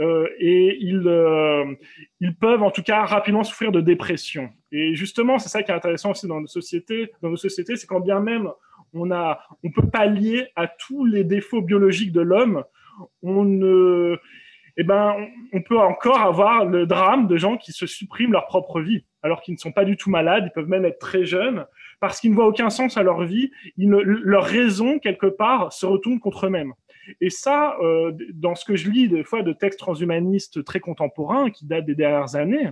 Euh, 0.00 0.26
et 0.38 0.78
ils, 0.80 1.06
euh, 1.06 1.66
ils 2.18 2.34
peuvent 2.34 2.62
en 2.62 2.70
tout 2.70 2.82
cas 2.82 3.04
rapidement 3.04 3.44
souffrir 3.44 3.72
de 3.72 3.82
dépression. 3.82 4.48
Et 4.72 4.94
justement, 4.94 5.38
c'est 5.38 5.50
ça 5.50 5.62
qui 5.62 5.70
est 5.70 5.74
intéressant 5.74 6.12
aussi 6.12 6.26
dans 6.26 6.40
nos 6.40 6.46
sociétés. 6.46 7.12
Dans 7.20 7.28
nos 7.28 7.36
sociétés, 7.36 7.76
c'est 7.76 7.86
quand 7.86 8.00
bien 8.00 8.20
même 8.20 8.48
on 8.94 9.10
on 9.10 9.70
peut 9.70 9.88
pallier 9.90 10.48
à 10.56 10.66
tous 10.66 11.04
les 11.04 11.24
défauts 11.24 11.62
biologiques 11.62 12.12
de 12.12 12.20
l'homme, 12.20 12.64
on 13.22 13.44
ne, 13.44 14.18
eh 14.76 14.82
ben, 14.82 15.14
on 15.52 15.62
peut 15.62 15.78
encore 15.78 16.20
avoir 16.20 16.64
le 16.64 16.86
drame 16.86 17.26
de 17.26 17.36
gens 17.36 17.56
qui 17.56 17.72
se 17.72 17.86
suppriment 17.86 18.32
leur 18.32 18.46
propre 18.46 18.80
vie, 18.80 19.04
alors 19.22 19.40
qu'ils 19.40 19.54
ne 19.54 19.58
sont 19.58 19.72
pas 19.72 19.84
du 19.84 19.96
tout 19.96 20.10
malades, 20.10 20.44
ils 20.46 20.52
peuvent 20.52 20.68
même 20.68 20.84
être 20.84 20.98
très 20.98 21.24
jeunes, 21.24 21.66
parce 22.00 22.20
qu'ils 22.20 22.30
ne 22.30 22.36
voient 22.36 22.46
aucun 22.46 22.70
sens 22.70 22.96
à 22.96 23.02
leur 23.02 23.22
vie, 23.24 23.50
ne, 23.76 23.98
leur 23.98 24.44
raison, 24.44 24.98
quelque 24.98 25.26
part, 25.26 25.72
se 25.72 25.86
retourne 25.86 26.18
contre 26.18 26.46
eux-mêmes. 26.46 26.72
Et 27.20 27.30
ça, 27.30 27.76
euh, 27.82 28.12
dans 28.32 28.54
ce 28.54 28.64
que 28.64 28.76
je 28.76 28.90
lis 28.90 29.08
des 29.08 29.24
fois 29.24 29.42
de 29.42 29.52
textes 29.52 29.78
transhumanistes 29.78 30.64
très 30.64 30.80
contemporains 30.80 31.50
qui 31.50 31.66
datent 31.66 31.86
des 31.86 31.94
dernières 31.94 32.36
années, 32.36 32.70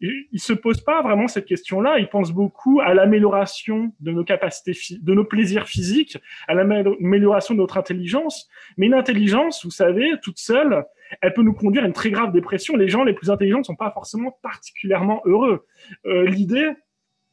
ils 0.00 0.40
se 0.40 0.52
posent 0.52 0.82
pas 0.82 1.02
vraiment 1.02 1.28
cette 1.28 1.46
question-là. 1.46 1.98
Ils 1.98 2.08
pensent 2.08 2.32
beaucoup 2.32 2.80
à 2.80 2.94
l'amélioration 2.94 3.92
de 4.00 4.10
nos 4.12 4.24
capacités, 4.24 4.72
de 5.00 5.14
nos 5.14 5.24
plaisirs 5.24 5.66
physiques, 5.66 6.18
à 6.48 6.54
l'amélioration 6.54 7.54
de 7.54 7.60
notre 7.60 7.78
intelligence. 7.78 8.48
Mais 8.76 8.86
une 8.86 8.94
intelligence, 8.94 9.64
vous 9.64 9.70
savez, 9.70 10.12
toute 10.22 10.38
seule, 10.38 10.84
elle 11.20 11.34
peut 11.34 11.42
nous 11.42 11.52
conduire 11.52 11.84
à 11.84 11.86
une 11.86 11.92
très 11.92 12.10
grave 12.10 12.32
dépression. 12.32 12.76
Les 12.76 12.88
gens 12.88 13.04
les 13.04 13.12
plus 13.12 13.30
intelligents 13.30 13.58
ne 13.58 13.64
sont 13.64 13.76
pas 13.76 13.90
forcément 13.90 14.38
particulièrement 14.42 15.20
heureux. 15.24 15.66
Euh, 16.06 16.24
L'idée 16.24 16.70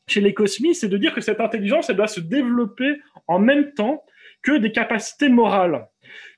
chez 0.07 0.21
les 0.21 0.33
cosmistes, 0.33 0.81
c'est 0.81 0.89
de 0.89 0.97
dire 0.97 1.13
que 1.13 1.21
cette 1.21 1.39
intelligence, 1.39 1.89
elle 1.89 1.95
doit 1.95 2.07
se 2.07 2.19
développer 2.19 2.97
en 3.27 3.39
même 3.39 3.73
temps 3.73 4.03
que 4.41 4.57
des 4.57 4.71
capacités 4.71 5.29
morales 5.29 5.87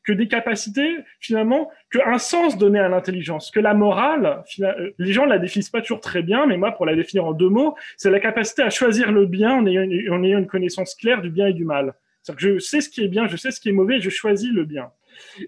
que 0.04 0.14
des 0.14 0.28
capacités, 0.28 0.97
finalement, 1.20 1.70
qu'un 1.91 2.18
sens 2.18 2.58
donné 2.58 2.80
à 2.80 2.89
l'intelligence, 2.89 3.52
que 3.52 3.60
la 3.60 3.74
morale, 3.74 4.43
euh, 4.60 4.91
les 4.97 5.14
gens 5.14 5.26
la 5.26 5.38
définissent 5.38 5.70
pas 5.70 5.82
toujours 5.82 5.99
très 5.99 6.24
bien, 6.24 6.45
mais 6.47 6.58
moi, 6.58 6.72
pour 6.72 6.86
la 6.86 6.95
définir 6.95 7.26
en 7.26 7.34
deux 7.34 7.49
mots, 7.49 7.76
c'est 7.97 8.10
la 8.10 8.20
capacité 8.20 8.64
à 8.64 8.70
choisir 8.70 9.12
le 9.12 9.26
bien 9.26 9.54
en 9.54 9.66
ayant, 9.66 9.84
en 10.14 10.24
ayant 10.24 10.39
une 10.39 10.47
connaissance 10.47 10.95
claire 10.95 11.22
du 11.22 11.30
bien 11.30 11.47
et 11.47 11.54
du 11.54 11.66
mal. 11.66 11.93
C'est-à-dire 12.22 12.39
que 12.39 12.54
je 12.56 12.60
sais 12.60 12.82
ce 12.82 12.89
qui 12.89 13.04
est 13.04 13.08
bien, 13.08 13.28
je 13.28 13.36
sais 13.36 13.52
ce 13.52 13.60
qui 13.60 13.70
est 13.70 13.74
mauvais, 13.74 13.99
je 13.99 14.10
choisis 14.10 14.52
le 14.52 14.66
bien. 14.66 14.91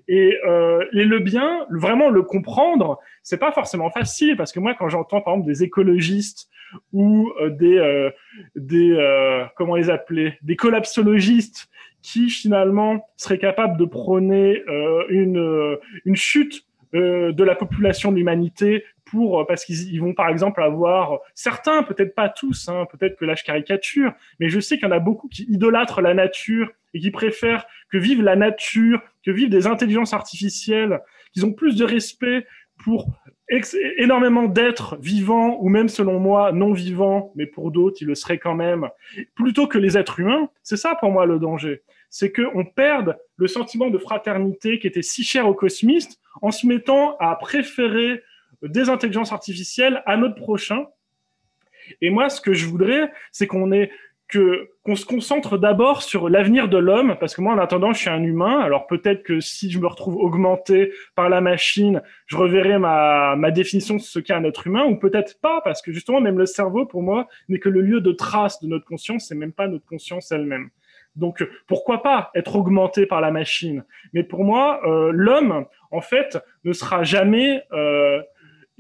Et, 0.08 0.38
euh, 0.46 0.86
et 0.94 1.06
le 1.06 1.20
bien, 1.20 1.66
vraiment 1.72 2.10
le 2.10 2.22
comprendre, 2.24 3.00
c'est 3.22 3.38
pas 3.38 3.52
forcément 3.52 3.90
facile 3.90 4.36
parce 4.36 4.52
que 4.52 4.60
moi, 4.60 4.74
quand 4.74 4.90
j'entends 4.90 5.22
par 5.22 5.34
exemple 5.34 5.52
des 5.52 5.64
écologistes 5.64 6.50
ou 6.92 7.32
euh, 7.40 7.50
des 7.50 7.78
euh, 7.78 8.10
des 8.56 8.92
euh, 8.92 9.46
comment 9.56 9.76
les 9.76 9.90
appeler, 9.90 10.38
des 10.42 10.56
collapsologistes 10.56 11.70
qui 12.04 12.30
finalement 12.30 13.10
serait 13.18 13.40
capable 13.40 13.78
de 13.78 13.86
prôner 13.86 14.62
euh, 14.68 15.06
une, 15.10 15.40
euh, 15.40 15.78
une 16.06 16.18
chute 16.18 16.66
euh, 16.94 17.32
de 17.32 17.44
la 17.44 17.56
population 17.56 18.12
de 18.12 18.18
l'humanité 18.18 18.84
pour 19.06 19.48
parce 19.48 19.64
qu'ils 19.66 20.00
vont 20.02 20.14
par 20.14 20.30
exemple 20.30 20.62
avoir 20.62 21.20
certains, 21.34 21.84
peut-être 21.84 22.14
pas 22.14 22.30
tous, 22.30 22.68
hein, 22.68 22.86
peut-être 22.92 23.16
que 23.18 23.26
là 23.26 23.36
je 23.36 23.44
caricature, 23.44 24.14
mais 24.40 24.50
je 24.50 24.60
sais 24.60 24.78
qu'il 24.78 24.88
y 24.88 24.92
en 24.92 24.96
a 24.96 25.00
beaucoup 25.00 25.28
qui 25.28 25.44
idolâtrent 25.44 26.02
la 26.02 26.14
nature 26.14 26.70
et 26.94 27.00
qui 27.00 27.12
préfèrent 27.12 27.66
que 27.92 27.98
vive 27.98 28.22
la 28.22 28.36
nature 28.36 29.02
que 29.26 29.32
vivent 29.32 29.50
des 29.50 29.68
intelligences 29.68 30.14
artificielles, 30.14 31.00
qu'ils 31.32 31.46
ont 31.46 31.54
plus 31.54 31.76
de 31.76 31.86
respect 31.86 32.46
pour 32.78 33.08
énormément 33.98 34.46
d'êtres 34.46 34.98
vivants 34.98 35.58
ou 35.60 35.70
même 35.70 35.90
selon 35.90 36.20
moi 36.20 36.52
non 36.52 36.74
vivants, 36.74 37.32
mais 37.36 37.46
pour 37.46 37.72
d'autres 37.72 37.98
ils 38.02 38.08
le 38.08 38.16
seraient 38.16 38.40
quand 38.40 38.56
même, 38.56 38.90
plutôt 39.36 39.68
que 39.68 39.78
les 39.78 39.98
êtres 39.98 40.20
humains, 40.20 40.50
c'est 40.64 40.78
ça 40.78 40.96
pour 40.96 41.12
moi 41.12 41.26
le 41.26 41.40
danger. 41.40 41.84
C'est 42.10 42.32
qu'on 42.32 42.66
perde 42.66 43.18
le 43.38 43.48
sentiment 43.48 43.90
de 43.90 43.98
fraternité 43.98 44.80
qui 44.80 44.88
était 44.88 45.02
si 45.02 45.24
cher 45.24 45.48
aux 45.48 45.54
cosmistes 45.54 46.20
en 46.42 46.52
se 46.52 46.66
mettant 46.66 47.18
à 47.20 47.36
préférer 47.36 48.22
des 48.62 48.90
intelligences 48.90 49.34
artificielles 49.34 50.02
à 50.06 50.16
notre 50.18 50.36
prochain. 50.36 50.86
Et 52.02 52.10
moi, 52.10 52.30
ce 52.30 52.40
que 52.40 52.54
je 52.54 52.66
voudrais, 52.66 53.12
c'est 53.32 53.48
qu'on 53.48 53.72
ait 53.72 53.92
que 54.28 54.70
qu'on 54.84 54.96
se 54.96 55.06
concentre 55.06 55.58
d'abord 55.58 56.02
sur 56.02 56.28
l'avenir 56.28 56.68
de 56.68 56.78
l'homme, 56.78 57.16
parce 57.20 57.36
que 57.36 57.42
moi, 57.42 57.54
en 57.54 57.58
attendant, 57.58 57.94
je 57.94 58.00
suis 58.00 58.10
un 58.10 58.22
humain. 58.24 58.60
Alors 58.60 58.88
peut-être 58.88 59.24
que 59.24 59.40
si 59.40 59.72
je 59.72 59.80
me 59.80 59.88
retrouve 59.88 60.18
augmenté 60.18 60.92
par 61.16 61.30
la 61.30 61.40
machine, 61.40 62.02
je 62.26 62.36
reverrai 62.36 62.80
ma, 62.80 63.36
ma 63.36 63.52
définition 63.52 63.96
de 63.96 64.02
ce 64.02 64.20
qu'est 64.20 64.34
un 64.34 64.44
être 64.44 64.68
humain, 64.68 64.84
ou 64.86 64.98
peut-être 64.98 65.40
pas, 65.40 65.62
parce 65.62 65.82
que 65.82 65.92
justement, 65.94 66.20
même 66.20 66.38
le 66.38 66.46
cerveau, 66.46 66.86
pour 66.86 67.02
moi, 67.02 67.28
n'est 67.48 67.60
que 67.60 67.70
le 67.70 67.82
lieu 67.82 68.02
de 68.02 68.12
trace 68.12 68.62
de 68.62 68.68
notre 68.68 68.86
conscience, 68.86 69.26
c'est 69.28 69.36
même 69.36 69.54
pas 69.54 69.68
notre 69.68 69.86
conscience 69.86 70.32
elle-même. 70.32 70.70
Donc 71.16 71.48
pourquoi 71.68 72.02
pas 72.02 72.32
être 72.36 72.56
augmenté 72.56 73.06
par 73.06 73.22
la 73.22 73.32
machine? 73.32 73.84
Mais 74.14 74.24
pour 74.24 74.44
moi, 74.44 74.82
euh, 74.86 75.12
l'homme, 75.14 75.66
en 75.92 76.02
fait, 76.02 76.40
ne 76.64 76.74
sera 76.74 77.04
jamais 77.04 77.64
euh, 77.72 78.22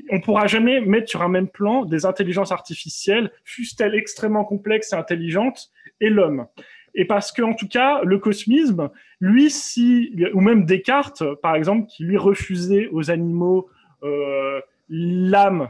on 0.10 0.20
pourra 0.20 0.48
jamais 0.48 0.82
mettre 0.82 1.10
sur 1.10 1.22
un 1.22 1.30
même 1.30 1.48
plan 1.48 1.86
des 1.86 2.06
intelligences 2.06 2.52
artificielles, 2.52 3.32
fussent-elles 3.44 3.96
extrêmement 3.96 4.44
complexes 4.44 4.94
et 4.94 4.96
intelligentes, 4.96 5.70
et 6.02 6.10
l'homme. 6.10 6.48
Et 6.96 7.06
parce 7.06 7.32
que, 7.32 7.42
en 7.42 7.54
tout 7.54 7.68
cas, 7.68 8.02
le 8.04 8.20
cosmisme, 8.20 8.90
lui, 9.20 9.50
si, 9.50 10.16
ou 10.34 10.42
même 10.42 10.66
Descartes, 10.66 11.24
par 11.42 11.56
exemple, 11.56 11.88
qui 11.88 12.04
lui 12.04 12.18
refusait 12.18 12.88
aux 12.92 13.10
animaux 13.10 13.70
euh, 14.04 14.62
l'âme, 14.90 15.70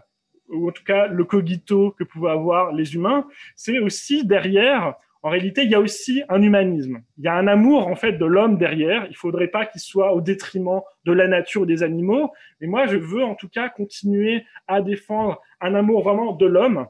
ou 0.50 0.68
en 0.68 0.72
tout 0.72 0.84
cas 0.84 1.08
le 1.08 1.24
cogito 1.24 1.92
que 1.92 2.04
pouvaient 2.04 2.32
avoir 2.32 2.74
les 2.74 2.96
humains, 2.96 3.28
c'est 3.56 3.80
aussi 3.80 4.26
derrière 4.26 4.96
en 5.24 5.30
réalité, 5.30 5.64
il 5.64 5.72
y 5.72 5.76
a 5.76 5.80
aussi 5.80 6.22
un 6.28 6.42
humanisme. 6.42 7.02
Il 7.18 7.24
y 7.24 7.30
a 7.30 7.36
un 7.36 7.48
amour 7.48 7.88
en 7.88 7.96
fait 7.96 8.14
de 8.14 8.26
l'homme 8.26 8.58
derrière. 8.58 9.08
Il 9.10 9.16
faudrait 9.16 9.48
pas 9.48 9.66
qu'il 9.66 9.80
soit 9.80 10.14
au 10.14 10.20
détriment 10.20 10.82
de 11.06 11.14
la 11.14 11.30
nature 11.30 11.62
ou 11.62 11.66
des 11.66 11.82
animaux. 11.82 12.34
Mais 12.60 12.68
moi, 12.68 12.88
je 12.88 12.98
veux 12.98 13.24
en 13.24 13.34
tout 13.34 13.48
cas 13.48 13.70
continuer 13.70 14.44
à 14.68 14.82
défendre 14.82 15.42
un 15.62 15.76
amour 15.76 16.04
vraiment 16.04 16.34
de 16.34 16.46
l'homme. 16.46 16.88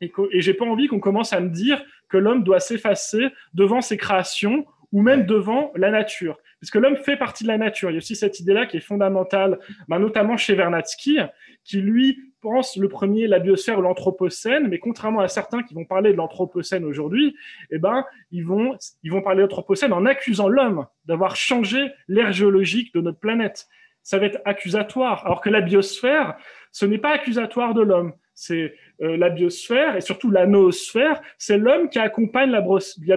Et, 0.00 0.10
et 0.32 0.40
j'ai 0.40 0.54
pas 0.54 0.64
envie 0.64 0.88
qu'on 0.88 1.00
commence 1.00 1.34
à 1.34 1.40
me 1.40 1.50
dire 1.50 1.84
que 2.08 2.16
l'homme 2.16 2.44
doit 2.44 2.60
s'effacer 2.60 3.28
devant 3.52 3.82
ses 3.82 3.98
créations 3.98 4.64
ou 4.92 5.02
même 5.02 5.26
devant 5.26 5.70
la 5.76 5.90
nature. 5.90 6.38
Parce 6.60 6.70
que 6.70 6.78
l'homme 6.78 6.96
fait 6.96 7.18
partie 7.18 7.44
de 7.44 7.48
la 7.48 7.58
nature. 7.58 7.90
Il 7.90 7.94
y 7.94 7.96
a 7.96 7.98
aussi 7.98 8.16
cette 8.16 8.40
idée-là 8.40 8.64
qui 8.64 8.78
est 8.78 8.80
fondamentale, 8.80 9.58
bah, 9.86 9.98
notamment 9.98 10.38
chez 10.38 10.54
Vernadsky, 10.54 11.18
qui 11.64 11.82
lui 11.82 12.29
pense 12.40 12.76
le 12.76 12.88
premier 12.88 13.26
la 13.26 13.38
biosphère 13.38 13.78
ou 13.78 13.82
l'anthropocène, 13.82 14.68
mais 14.68 14.78
contrairement 14.78 15.20
à 15.20 15.28
certains 15.28 15.62
qui 15.62 15.74
vont 15.74 15.84
parler 15.84 16.12
de 16.12 16.16
l'anthropocène 16.16 16.84
aujourd'hui, 16.84 17.36
eh 17.70 17.78
ben 17.78 18.04
ils 18.30 18.44
vont 18.44 18.76
ils 19.02 19.10
vont 19.10 19.22
parler 19.22 19.44
en 19.90 20.06
accusant 20.06 20.48
l'homme 20.48 20.86
d'avoir 21.04 21.36
changé 21.36 21.90
l'ère 22.08 22.32
géologique 22.32 22.94
de 22.94 23.00
notre 23.00 23.18
planète. 23.18 23.66
Ça 24.02 24.18
va 24.18 24.26
être 24.26 24.40
accusatoire, 24.44 25.26
alors 25.26 25.40
que 25.40 25.50
la 25.50 25.60
biosphère, 25.60 26.36
ce 26.72 26.86
n'est 26.86 26.98
pas 26.98 27.12
accusatoire 27.12 27.74
de 27.74 27.82
l'homme. 27.82 28.14
C'est 28.34 28.74
euh, 29.02 29.18
la 29.18 29.28
biosphère 29.28 29.96
et 29.96 30.00
surtout 30.00 30.30
la 30.30 30.46
noosphère, 30.46 31.20
c'est 31.36 31.58
l'homme 31.58 31.90
qui 31.90 31.98
accompagne 31.98 32.50
la, 32.50 32.64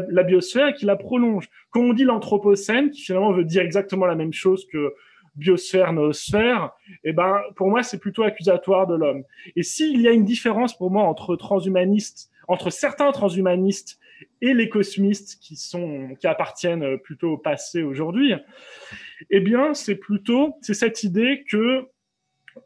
la, 0.09 0.23
biosphère 0.23 0.69
et 0.69 0.73
qui 0.73 0.85
la 0.85 0.97
prolonge. 0.97 1.49
Quand 1.69 1.79
on 1.79 1.93
dit 1.93 2.03
l'anthropocène, 2.03 2.89
qui 2.89 3.01
finalement 3.01 3.31
veut 3.31 3.45
dire 3.45 3.61
exactement 3.61 4.05
la 4.05 4.15
même 4.15 4.33
chose 4.33 4.67
que 4.71 4.93
biosphère, 5.35 5.93
noosphère, 5.93 6.71
eh 7.03 7.13
ben, 7.13 7.41
pour 7.55 7.69
moi, 7.69 7.83
c'est 7.83 7.99
plutôt 7.99 8.23
accusatoire 8.23 8.87
de 8.87 8.95
l'homme. 8.95 9.23
Et 9.55 9.63
s'il 9.63 10.01
y 10.01 10.07
a 10.07 10.11
une 10.11 10.25
différence 10.25 10.77
pour 10.77 10.91
moi 10.91 11.03
entre 11.03 11.35
transhumanistes, 11.35 12.29
entre 12.47 12.69
certains 12.69 13.11
transhumanistes 13.11 13.99
et 14.41 14.53
les 14.53 14.69
cosmistes 14.69 15.39
qui 15.41 15.55
sont, 15.55 16.15
qui 16.19 16.27
appartiennent 16.27 16.97
plutôt 16.99 17.33
au 17.33 17.37
passé 17.37 17.83
aujourd'hui, 17.83 18.33
eh 19.29 19.39
bien, 19.39 19.73
c'est 19.73 19.95
plutôt, 19.95 20.55
c'est 20.61 20.73
cette 20.73 21.03
idée 21.03 21.45
que 21.49 21.87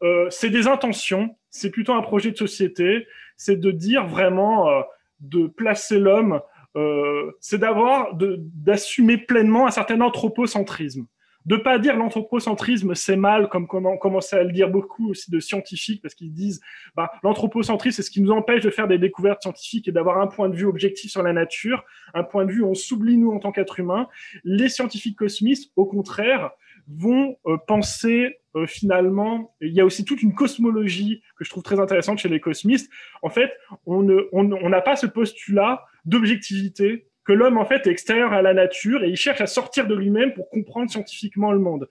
euh, 0.02 0.26
c'est 0.30 0.50
des 0.50 0.66
intentions, 0.66 1.36
c'est 1.50 1.70
plutôt 1.70 1.94
un 1.94 2.02
projet 2.02 2.30
de 2.30 2.36
société, 2.36 3.06
c'est 3.36 3.56
de 3.56 3.70
dire 3.70 4.06
vraiment, 4.06 4.68
euh, 4.68 4.82
de 5.20 5.46
placer 5.46 5.98
l'homme, 5.98 6.40
euh, 6.76 7.32
c'est 7.40 7.58
d'avoir, 7.58 8.14
d'assumer 8.14 9.16
pleinement 9.16 9.66
un 9.66 9.70
certain 9.70 10.00
anthropocentrisme 10.00 11.06
de 11.48 11.56
pas 11.56 11.78
dire 11.78 11.96
l'anthropocentrisme 11.96 12.94
c'est 12.94 13.16
mal, 13.16 13.48
comme 13.48 13.66
on 13.72 13.96
commence 13.96 14.34
à 14.34 14.42
le 14.42 14.52
dire 14.52 14.68
beaucoup 14.68 15.10
aussi 15.10 15.30
de 15.30 15.40
scientifiques, 15.40 16.02
parce 16.02 16.14
qu'ils 16.14 16.32
disent 16.32 16.60
bah, 16.94 17.10
l'anthropocentrisme 17.22 17.96
c'est 17.96 18.02
ce 18.02 18.10
qui 18.10 18.20
nous 18.20 18.32
empêche 18.32 18.62
de 18.62 18.70
faire 18.70 18.86
des 18.86 18.98
découvertes 18.98 19.40
scientifiques 19.40 19.88
et 19.88 19.92
d'avoir 19.92 20.20
un 20.20 20.26
point 20.26 20.50
de 20.50 20.54
vue 20.54 20.66
objectif 20.66 21.10
sur 21.10 21.22
la 21.22 21.32
nature, 21.32 21.84
un 22.12 22.22
point 22.22 22.44
de 22.44 22.52
vue 22.52 22.60
où 22.60 22.68
on 22.68 22.74
s'oublie 22.74 23.16
nous 23.16 23.32
en 23.32 23.38
tant 23.38 23.50
qu'être 23.50 23.80
humain. 23.80 24.08
Les 24.44 24.68
scientifiques 24.68 25.16
cosmistes, 25.16 25.72
au 25.74 25.86
contraire, 25.86 26.50
vont 26.86 27.38
euh, 27.46 27.56
penser 27.66 28.40
euh, 28.54 28.66
finalement, 28.66 29.54
il 29.62 29.72
y 29.72 29.80
a 29.80 29.86
aussi 29.86 30.04
toute 30.04 30.22
une 30.22 30.34
cosmologie 30.34 31.22
que 31.38 31.44
je 31.44 31.50
trouve 31.50 31.62
très 31.62 31.80
intéressante 31.80 32.18
chez 32.18 32.28
les 32.28 32.40
cosmistes. 32.40 32.90
En 33.22 33.30
fait, 33.30 33.50
on 33.86 34.02
n'a 34.02 34.22
on 34.32 34.70
pas 34.82 34.96
ce 34.96 35.06
postulat 35.06 35.82
d'objectivité 36.04 37.08
que 37.28 37.34
l'homme 37.34 37.58
en 37.58 37.66
fait 37.66 37.86
est 37.86 37.90
extérieur 37.90 38.32
à 38.32 38.40
la 38.40 38.54
nature 38.54 39.04
et 39.04 39.10
il 39.10 39.16
cherche 39.16 39.42
à 39.42 39.46
sortir 39.46 39.86
de 39.86 39.94
lui-même 39.94 40.32
pour 40.32 40.48
comprendre 40.48 40.90
scientifiquement 40.90 41.52
le 41.52 41.58
monde. 41.58 41.86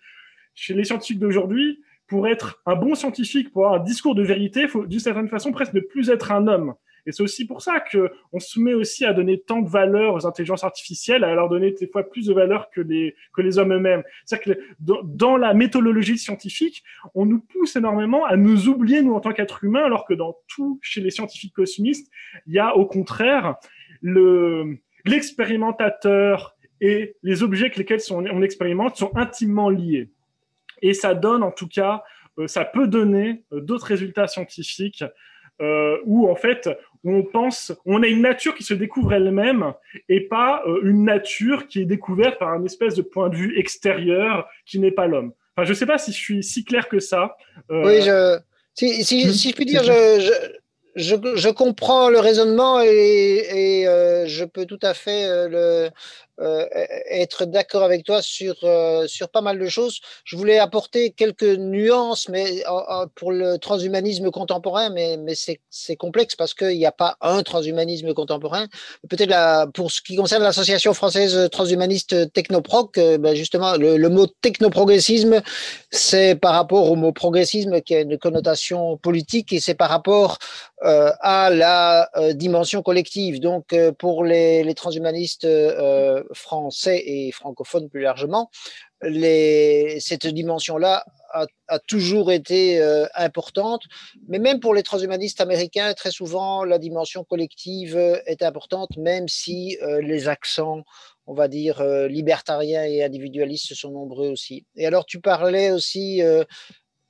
Chez 0.55 0.73
les 0.73 0.83
scientifiques 0.83 1.19
d'aujourd'hui, 1.19 1.83
pour 2.07 2.27
être 2.27 2.59
un 2.65 2.75
bon 2.75 2.95
scientifique, 2.95 3.51
pour 3.51 3.67
avoir 3.67 3.79
un 3.79 3.83
discours 3.83 4.15
de 4.15 4.23
vérité, 4.23 4.61
il 4.61 4.67
faut 4.67 4.87
d'une 4.87 4.99
certaine 4.99 5.29
façon 5.29 5.51
presque 5.51 5.73
ne 5.73 5.79
plus 5.79 6.09
être 6.09 6.31
un 6.31 6.47
homme. 6.47 6.73
Et 7.05 7.11
c'est 7.11 7.21
aussi 7.21 7.45
pour 7.45 7.61
ça 7.61 7.79
que 7.79 8.11
on 8.33 8.39
se 8.39 8.59
met 8.59 8.73
aussi 8.73 9.05
à 9.05 9.13
donner 9.13 9.39
tant 9.39 9.61
de 9.61 9.69
valeur 9.69 10.15
aux 10.15 10.25
intelligences 10.25 10.63
artificielles, 10.63 11.23
à 11.23 11.35
leur 11.35 11.49
donner 11.49 11.71
des 11.71 11.87
fois 11.87 12.09
plus 12.09 12.25
de 12.25 12.33
valeur 12.33 12.71
que 12.71 12.81
les 12.81 13.15
que 13.31 13.43
les 13.43 13.59
hommes 13.59 13.73
eux-mêmes. 13.73 14.03
C'est-à-dire 14.25 14.55
que 14.55 14.61
dans, 14.79 15.37
la 15.37 15.53
méthodologie 15.53 16.17
scientifique, 16.17 16.83
on 17.13 17.27
nous 17.27 17.41
pousse 17.41 17.75
énormément 17.75 18.25
à 18.25 18.37
nous 18.37 18.69
oublier 18.69 19.03
nous 19.03 19.13
en 19.13 19.19
tant 19.19 19.33
qu'êtres 19.33 19.63
humains, 19.63 19.85
alors 19.85 20.05
que 20.05 20.15
dans 20.15 20.35
tout 20.47 20.79
chez 20.81 20.99
les 20.99 21.11
scientifiques 21.11 21.53
cosmistes, 21.53 22.11
il 22.47 22.55
y 22.55 22.59
a 22.59 22.75
au 22.75 22.87
contraire 22.87 23.55
le 24.01 24.79
l'expérimentateur 25.07 26.55
et 26.81 27.15
les 27.23 27.43
objets 27.43 27.65
avec 27.65 27.77
lesquels 27.77 27.99
on 28.11 28.41
expérimente 28.41 28.97
sont 28.97 29.15
intimement 29.15 29.69
liés. 29.69 30.09
Et 30.81 30.93
ça 30.93 31.13
donne, 31.13 31.43
en 31.43 31.51
tout 31.51 31.67
cas, 31.67 32.03
euh, 32.39 32.47
ça 32.47 32.65
peut 32.65 32.87
donner 32.87 33.43
euh, 33.51 33.61
d'autres 33.61 33.87
résultats 33.87 34.27
scientifiques 34.27 35.03
euh, 35.59 35.97
où, 36.05 36.29
en 36.29 36.35
fait, 36.35 36.69
on 37.03 37.23
pense, 37.23 37.73
on 37.85 38.03
a 38.03 38.07
une 38.07 38.21
nature 38.21 38.53
qui 38.53 38.63
se 38.63 38.73
découvre 38.73 39.13
elle-même 39.13 39.73
et 40.09 40.21
pas 40.21 40.63
une 40.83 41.03
nature 41.03 41.67
qui 41.67 41.81
est 41.81 41.85
découverte 41.85 42.37
par 42.37 42.49
un 42.49 42.63
espèce 42.65 42.95
de 42.95 43.01
point 43.01 43.29
de 43.29 43.35
vue 43.35 43.57
extérieur 43.57 44.47
qui 44.65 44.77
n'est 44.79 44.91
pas 44.91 45.07
l'homme. 45.07 45.31
Enfin, 45.55 45.65
je 45.65 45.71
ne 45.71 45.75
sais 45.75 45.85
pas 45.85 45.97
si 45.97 46.11
je 46.11 46.17
suis 46.17 46.43
si 46.43 46.63
clair 46.63 46.87
que 46.87 46.99
ça. 46.99 47.37
Oui, 47.69 48.01
je, 48.01 48.37
si, 48.73 49.03
si, 49.03 49.33
si, 49.33 49.49
je 49.49 49.55
puis 49.55 49.65
dire, 49.65 49.83
je, 49.83 50.31
je, 50.97 51.15
je, 51.35 51.49
comprends 51.49 52.09
le 52.09 52.19
raisonnement 52.19 52.81
et, 52.81 52.89
et 52.89 53.87
euh, 53.87 54.25
je 54.27 54.43
peux 54.43 54.65
tout 54.65 54.79
à 54.81 54.93
fait 54.93 55.25
euh, 55.25 55.47
le, 55.47 55.89
euh, 56.39 56.67
être 57.09 57.45
d'accord 57.45 57.83
avec 57.83 58.03
toi 58.03 58.21
sur, 58.21 58.55
euh, 58.63 59.07
sur 59.07 59.29
pas 59.29 59.41
mal 59.41 59.57
de 59.57 59.67
choses. 59.67 59.99
Je 60.23 60.35
voulais 60.35 60.59
apporter 60.59 61.11
quelques 61.11 61.43
nuances 61.43 62.29
mais, 62.29 62.63
pour 63.15 63.31
le 63.31 63.57
transhumanisme 63.57 64.29
contemporain, 64.29 64.89
mais, 64.89 65.17
mais 65.17 65.33
c'est 65.35 65.95
complexe 65.95 66.35
parce 66.35 66.53
qu'il 66.53 66.77
n'y 66.77 66.85
a 66.85 66.91
pas 66.91 67.17
un 67.21 67.41
transhumanisme 67.41 68.13
contemporain. 68.13 68.67
Peut-être 69.09 69.71
pour 69.71 69.91
ce 69.91 70.01
qui 70.01 70.15
concerne 70.15 70.43
l'association 70.43 70.93
française 70.93 71.49
transhumaniste 71.51 72.31
Technoproc, 72.33 72.97
euh, 72.97 73.17
ben 73.17 73.35
justement, 73.35 73.75
le, 73.75 73.97
le, 73.97 74.09
mot 74.09 74.27
technoprogressisme, 74.27 75.41
c'est 75.89 76.35
par 76.35 76.53
rapport 76.53 76.91
au 76.91 76.95
mot 76.95 77.11
progressisme 77.11 77.81
qui 77.81 77.95
a 77.95 78.01
une 78.01 78.17
connotation 78.17 78.97
politique 78.97 79.53
et 79.53 79.59
c'est 79.59 79.75
par 79.75 79.89
rapport 79.89 80.37
euh, 80.83 81.11
à 81.21 81.49
la 81.49 82.09
dimension 82.33 82.83
collective. 82.83 83.39
Donc, 83.39 83.75
pour 83.97 84.23
les, 84.23 84.63
les 84.63 84.75
transhumanistes 84.75 85.47
français 86.33 87.03
et 87.05 87.31
francophone 87.31 87.89
plus 87.89 88.01
largement, 88.01 88.49
cette 89.01 90.27
dimension-là 90.27 91.05
a, 91.67 91.79
toujours 91.79 92.31
été 92.31 92.79
euh, 92.79 93.05
importante. 93.15 93.83
Mais 94.27 94.39
même 94.39 94.59
pour 94.59 94.73
les 94.73 94.83
transhumanistes 94.83 95.41
américains, 95.41 95.93
très 95.93 96.11
souvent, 96.11 96.63
la 96.63 96.79
dimension 96.79 97.23
collective 97.23 97.97
est 98.25 98.41
importante, 98.41 98.97
même 98.97 99.27
si 99.27 99.77
euh, 99.81 100.01
les 100.01 100.27
accents, 100.27 100.83
on 101.25 101.33
va 101.33 101.47
dire, 101.47 101.81
euh, 101.81 102.07
libertariens 102.07 102.85
et 102.85 103.03
individualistes 103.03 103.73
sont 103.73 103.91
nombreux 103.91 104.29
aussi. 104.29 104.65
Et 104.75 104.87
alors, 104.87 105.05
tu 105.05 105.19
parlais 105.19 105.71
aussi 105.71 106.21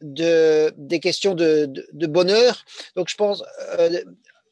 de, 0.02 0.74
des 0.78 1.00
questions 1.00 1.36
de, 1.36 1.70
de, 1.94 2.08
bonheur. 2.08 2.64
Donc, 2.96 3.10
je 3.10 3.16
pense 3.16 3.44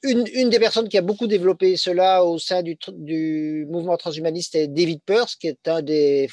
une, 0.05 0.49
des 0.49 0.59
personnes 0.59 0.87
qui 0.87 0.97
a 0.97 1.01
beaucoup 1.01 1.27
développé 1.27 1.77
cela 1.77 2.23
au 2.23 2.37
sein 2.37 2.61
du, 2.63 3.65
mouvement 3.69 3.97
transhumaniste 3.97 4.55
est 4.55 4.67
David 4.67 5.01
Peirce, 5.05 5.35
qui 5.35 5.47
est 5.47 5.67
un 5.67 5.81
des, 5.81 6.29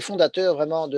fondateurs 0.00 0.54
vraiment 0.54 0.88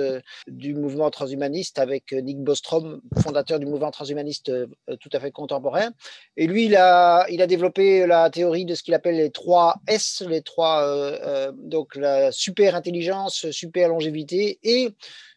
du 0.47 0.73
mouvement 0.73 1.09
transhumaniste 1.09 1.79
avec 1.79 2.11
Nick 2.11 2.39
Bostrom, 2.39 3.01
fondateur 3.21 3.59
du 3.59 3.65
mouvement 3.65 3.91
transhumaniste 3.91 4.49
euh, 4.49 4.67
tout 4.99 5.09
à 5.13 5.19
fait 5.19 5.31
contemporain. 5.31 5.89
Et 6.35 6.47
lui, 6.47 6.65
il 6.65 6.75
a, 6.75 7.25
développé 7.47 8.05
la 8.05 8.29
théorie 8.29 8.65
de 8.65 8.75
ce 8.75 8.83
qu'il 8.83 8.93
appelle 8.93 9.15
les 9.15 9.31
trois 9.31 9.75
S, 9.87 10.23
les 10.27 10.41
trois, 10.41 10.83
euh, 10.83 11.19
euh, 11.21 11.51
donc 11.55 11.95
la 11.95 12.31
super 12.31 12.75
intelligence, 12.75 13.49
super 13.51 13.89
longévité 13.89 14.59
et 14.63 14.89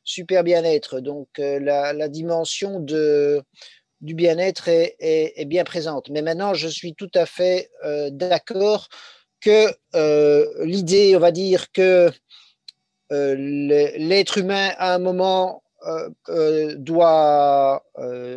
super 0.05 0.43
bien-être. 0.45 1.01
Donc 1.01 1.29
la 1.39 2.09
dimension 2.09 2.81
de 2.81 3.43
du 4.01 4.15
bien-être 4.15 4.69
est, 4.69 5.45
bien 5.47 5.65
présente. 5.65 6.09
Mais 6.11 6.23
maintenant, 6.23 6.55
je 6.55 6.69
suis 6.69 6.95
tout 6.95 7.11
à 7.15 7.27
fait 7.27 7.71
euh, 7.85 8.11
d'accord 8.11 8.89
que 9.41 9.67
euh, 9.95 10.47
l'idée, 10.65 11.17
on 11.17 11.21
va 11.21 11.31
dire, 11.31 11.71
que 11.73 12.11
euh, 13.13 13.35
l'être 13.37 14.39
humain, 14.39 14.71
à 14.79 14.95
un 14.95 14.99
moment, 14.99 15.63
doit 16.77 17.83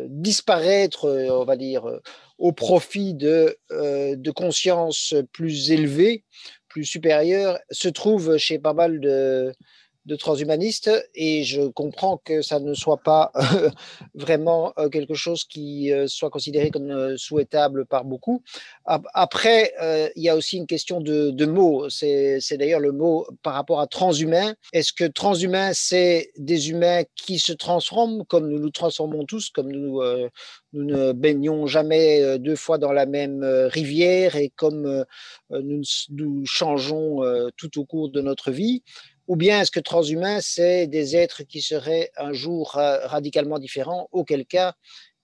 disparaître, 0.08 1.28
on 1.30 1.44
va 1.44 1.56
dire, 1.56 2.00
au 2.38 2.52
profit 2.52 3.12
de, 3.12 3.58
de 3.70 4.30
conscience 4.30 5.14
plus 5.30 5.70
élevée, 5.70 6.24
plus 6.68 6.86
supérieure, 6.86 7.58
se 7.70 7.90
trouve 7.90 8.38
chez 8.38 8.58
pas 8.58 8.72
mal 8.72 8.98
de, 8.98 9.52
de 10.06 10.16
transhumanistes 10.16 10.90
et 11.14 11.44
je 11.44 11.62
comprends 11.62 12.18
que 12.18 12.42
ça 12.42 12.60
ne 12.60 12.74
soit 12.74 12.98
pas 12.98 13.32
euh, 13.36 13.70
vraiment 14.14 14.72
euh, 14.78 14.88
quelque 14.88 15.14
chose 15.14 15.44
qui 15.44 15.92
euh, 15.92 16.06
soit 16.06 16.30
considéré 16.30 16.70
comme 16.70 17.16
souhaitable 17.16 17.86
par 17.86 18.04
beaucoup. 18.04 18.42
Après, 18.84 19.72
il 20.16 20.22
y 20.22 20.28
a 20.28 20.36
aussi 20.36 20.56
une 20.56 20.66
question 20.66 21.00
de, 21.00 21.30
de 21.30 21.46
mots. 21.46 21.88
C'est 21.88 22.40
d'ailleurs 22.52 22.80
le 22.80 22.92
mot 22.92 23.26
par 23.42 23.54
rapport 23.54 23.80
à 23.80 23.86
transhumain. 23.86 24.54
Est-ce 24.72 24.92
que 24.92 25.04
transhumain, 25.04 25.72
c'est 25.72 26.30
des 26.36 26.70
humains 26.70 27.02
qui 27.16 27.38
se 27.38 27.52
transforment 27.52 28.24
comme 28.26 28.48
nous 28.48 28.58
nous 28.58 28.70
transformons 28.70 29.24
tous, 29.24 29.50
comme 29.50 29.70
nous, 29.70 30.02
nous 30.72 30.84
ne 30.84 31.12
baignons 31.12 31.66
jamais 31.66 32.38
deux 32.38 32.56
fois 32.56 32.78
dans 32.78 32.92
la 32.92 33.06
même 33.06 33.42
rivière 33.42 34.36
et 34.36 34.50
comme 34.54 35.04
nous, 35.50 35.82
nous 36.10 36.46
changeons 36.46 37.20
tout 37.56 37.78
au 37.78 37.84
cours 37.84 38.10
de 38.10 38.20
notre 38.20 38.50
vie? 38.50 38.82
Ou 39.26 39.36
bien 39.36 39.60
est-ce 39.60 39.70
que 39.70 39.80
transhumain, 39.80 40.40
c'est 40.40 40.86
des 40.86 41.16
êtres 41.16 41.42
qui 41.42 41.62
seraient 41.62 42.10
un 42.16 42.32
jour 42.32 42.72
radicalement 42.74 43.58
différents, 43.58 44.08
auquel 44.12 44.46
cas, 44.46 44.74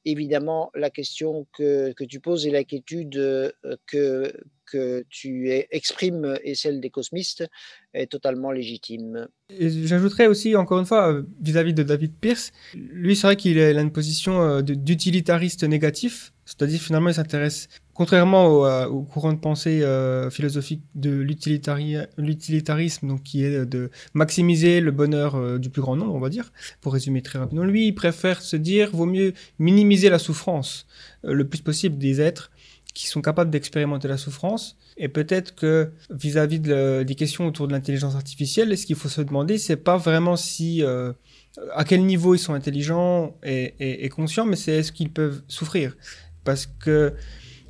évidemment, 0.04 0.70
la 0.74 0.90
question 0.90 1.46
que, 1.56 1.92
que 1.92 2.04
tu 2.04 2.20
poses 2.20 2.46
et 2.46 2.50
l'inquiétude 2.50 3.16
euh, 3.16 3.50
que, 3.86 4.32
que 4.70 5.04
tu 5.08 5.50
exprimes 5.70 6.38
et 6.42 6.54
celle 6.54 6.80
des 6.80 6.90
cosmistes 6.90 7.44
est 7.92 8.10
totalement 8.10 8.50
légitime. 8.50 9.28
J'ajouterais 9.50 10.26
aussi, 10.26 10.56
encore 10.56 10.78
une 10.78 10.86
fois, 10.86 11.12
euh, 11.12 11.22
vis-à-vis 11.40 11.74
de 11.74 11.82
David 11.82 12.14
Pierce, 12.20 12.52
lui, 12.74 13.16
c'est 13.16 13.26
vrai 13.26 13.36
qu'il 13.36 13.58
a 13.58 13.80
une 13.80 13.92
position 13.92 14.40
euh, 14.40 14.62
d'utilitariste 14.62 15.64
négatif, 15.64 16.32
c'est-à-dire 16.44 16.80
finalement, 16.80 17.10
il 17.10 17.14
s'intéresse 17.14 17.68
contrairement 18.00 18.46
au, 18.86 19.02
courant 19.02 19.34
de 19.34 19.38
pensée 19.38 19.82
euh, 19.82 20.30
philosophique 20.30 20.80
de 20.94 21.10
l'utilitarisme, 21.10 23.08
donc 23.08 23.22
qui 23.24 23.44
est 23.44 23.66
de 23.66 23.90
maximiser 24.14 24.80
le 24.80 24.90
bonheur 24.90 25.34
euh, 25.34 25.58
du 25.58 25.68
plus 25.68 25.82
grand 25.82 25.96
nombre, 25.96 26.14
on 26.14 26.18
va 26.18 26.30
dire, 26.30 26.50
pour 26.80 26.94
résumer 26.94 27.20
très 27.20 27.38
rapidement, 27.38 27.62
lui, 27.62 27.88
il 27.88 27.94
préfère 27.94 28.40
se 28.40 28.56
dire, 28.56 28.90
vaut 28.96 29.04
mieux 29.04 29.34
minimiser 29.58 30.08
la 30.08 30.18
souffrance 30.18 30.86
euh, 31.26 31.34
le 31.34 31.46
plus 31.46 31.60
possible 31.60 31.98
des 31.98 32.22
êtres 32.22 32.50
qui 32.94 33.06
sont 33.06 33.20
capables 33.20 33.50
d'expérimenter 33.50 34.08
la 34.08 34.16
souffrance. 34.16 34.78
Et 34.96 35.08
peut-être 35.08 35.54
que 35.54 35.90
vis-à-vis 36.08 36.58
des 36.60 37.14
questions 37.18 37.46
autour 37.46 37.68
de 37.68 37.72
l'intelligence 37.72 38.14
artificielle, 38.14 38.78
ce 38.78 38.86
qu'il 38.86 38.96
faut 38.96 39.10
se 39.10 39.20
demander, 39.20 39.58
c'est 39.58 39.76
pas 39.76 39.98
vraiment 39.98 40.36
si 40.36 40.82
à 40.82 41.84
quel 41.84 42.04
niveau 42.06 42.34
ils 42.34 42.38
sont 42.38 42.54
intelligents 42.54 43.36
et 43.42 44.08
conscients, 44.08 44.46
mais 44.46 44.56
c'est 44.56 44.72
est-ce 44.72 44.90
qu'ils 44.90 45.12
peuvent 45.12 45.42
souffrir. 45.48 45.96
Parce 46.44 46.66
que 46.66 47.14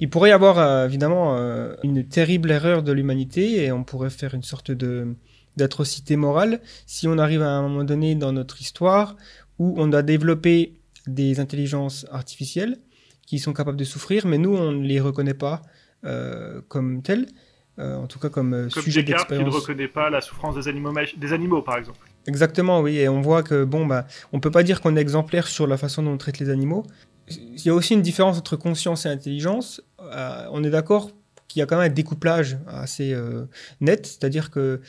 il 0.00 0.08
pourrait 0.08 0.30
y 0.30 0.32
avoir 0.32 0.58
euh, 0.58 0.86
évidemment 0.86 1.36
euh, 1.36 1.74
une 1.84 2.04
terrible 2.06 2.50
erreur 2.50 2.82
de 2.82 2.90
l'humanité 2.90 3.64
et 3.64 3.70
on 3.70 3.84
pourrait 3.84 4.10
faire 4.10 4.34
une 4.34 4.42
sorte 4.42 4.70
de 4.70 5.14
d'atrocité 5.56 6.16
morale 6.16 6.60
si 6.86 7.06
on 7.06 7.18
arrive 7.18 7.42
à 7.42 7.50
un 7.50 7.62
moment 7.62 7.84
donné 7.84 8.14
dans 8.14 8.32
notre 8.32 8.60
histoire 8.60 9.16
où 9.58 9.74
on 9.76 9.92
a 9.92 10.02
développé 10.02 10.80
des 11.06 11.38
intelligences 11.38 12.06
artificielles 12.10 12.78
qui 13.26 13.38
sont 13.38 13.52
capables 13.52 13.76
de 13.76 13.84
souffrir, 13.84 14.26
mais 14.26 14.38
nous 14.38 14.56
on 14.56 14.72
ne 14.72 14.86
les 14.86 15.00
reconnaît 15.00 15.34
pas 15.34 15.62
euh, 16.04 16.60
comme 16.68 17.02
telles, 17.02 17.26
en 17.78 18.06
tout 18.06 18.18
cas 18.18 18.28
comme, 18.28 18.68
comme 18.72 18.82
sujet 18.82 19.02
d'expérience. 19.02 19.48
qui 19.48 19.54
ne 19.54 19.60
reconnaît 19.60 19.88
pas 19.88 20.10
la 20.10 20.20
souffrance 20.20 20.54
des 20.54 20.68
animaux, 20.68 20.92
des 21.16 21.32
animaux 21.32 21.62
par 21.62 21.78
exemple. 21.78 21.98
Exactement, 22.26 22.80
oui, 22.80 22.98
et 22.98 23.08
on 23.08 23.22
voit 23.22 23.42
que 23.42 23.64
bon 23.64 23.86
bah 23.86 24.06
on 24.32 24.40
peut 24.40 24.50
pas 24.50 24.62
dire 24.62 24.82
qu'on 24.82 24.96
est 24.96 25.00
exemplaire 25.00 25.48
sur 25.48 25.66
la 25.66 25.78
façon 25.78 26.02
dont 26.02 26.12
on 26.12 26.18
traite 26.18 26.38
les 26.38 26.50
animaux, 26.50 26.84
il 27.30 27.64
y 27.64 27.68
a 27.68 27.74
aussi 27.74 27.94
une 27.94 28.02
différence 28.02 28.38
entre 28.38 28.56
conscience 28.56 29.06
et 29.06 29.08
intelligence. 29.08 29.82
Euh, 30.02 30.46
on 30.50 30.64
est 30.64 30.70
d'accord 30.70 31.10
qu'il 31.48 31.60
y 31.60 31.62
a 31.62 31.66
quand 31.66 31.76
même 31.76 31.90
un 31.90 31.94
découplage 31.94 32.58
assez 32.66 33.12
euh, 33.12 33.46
net, 33.80 34.06
c'est-à-dire 34.06 34.50
que 34.50 34.80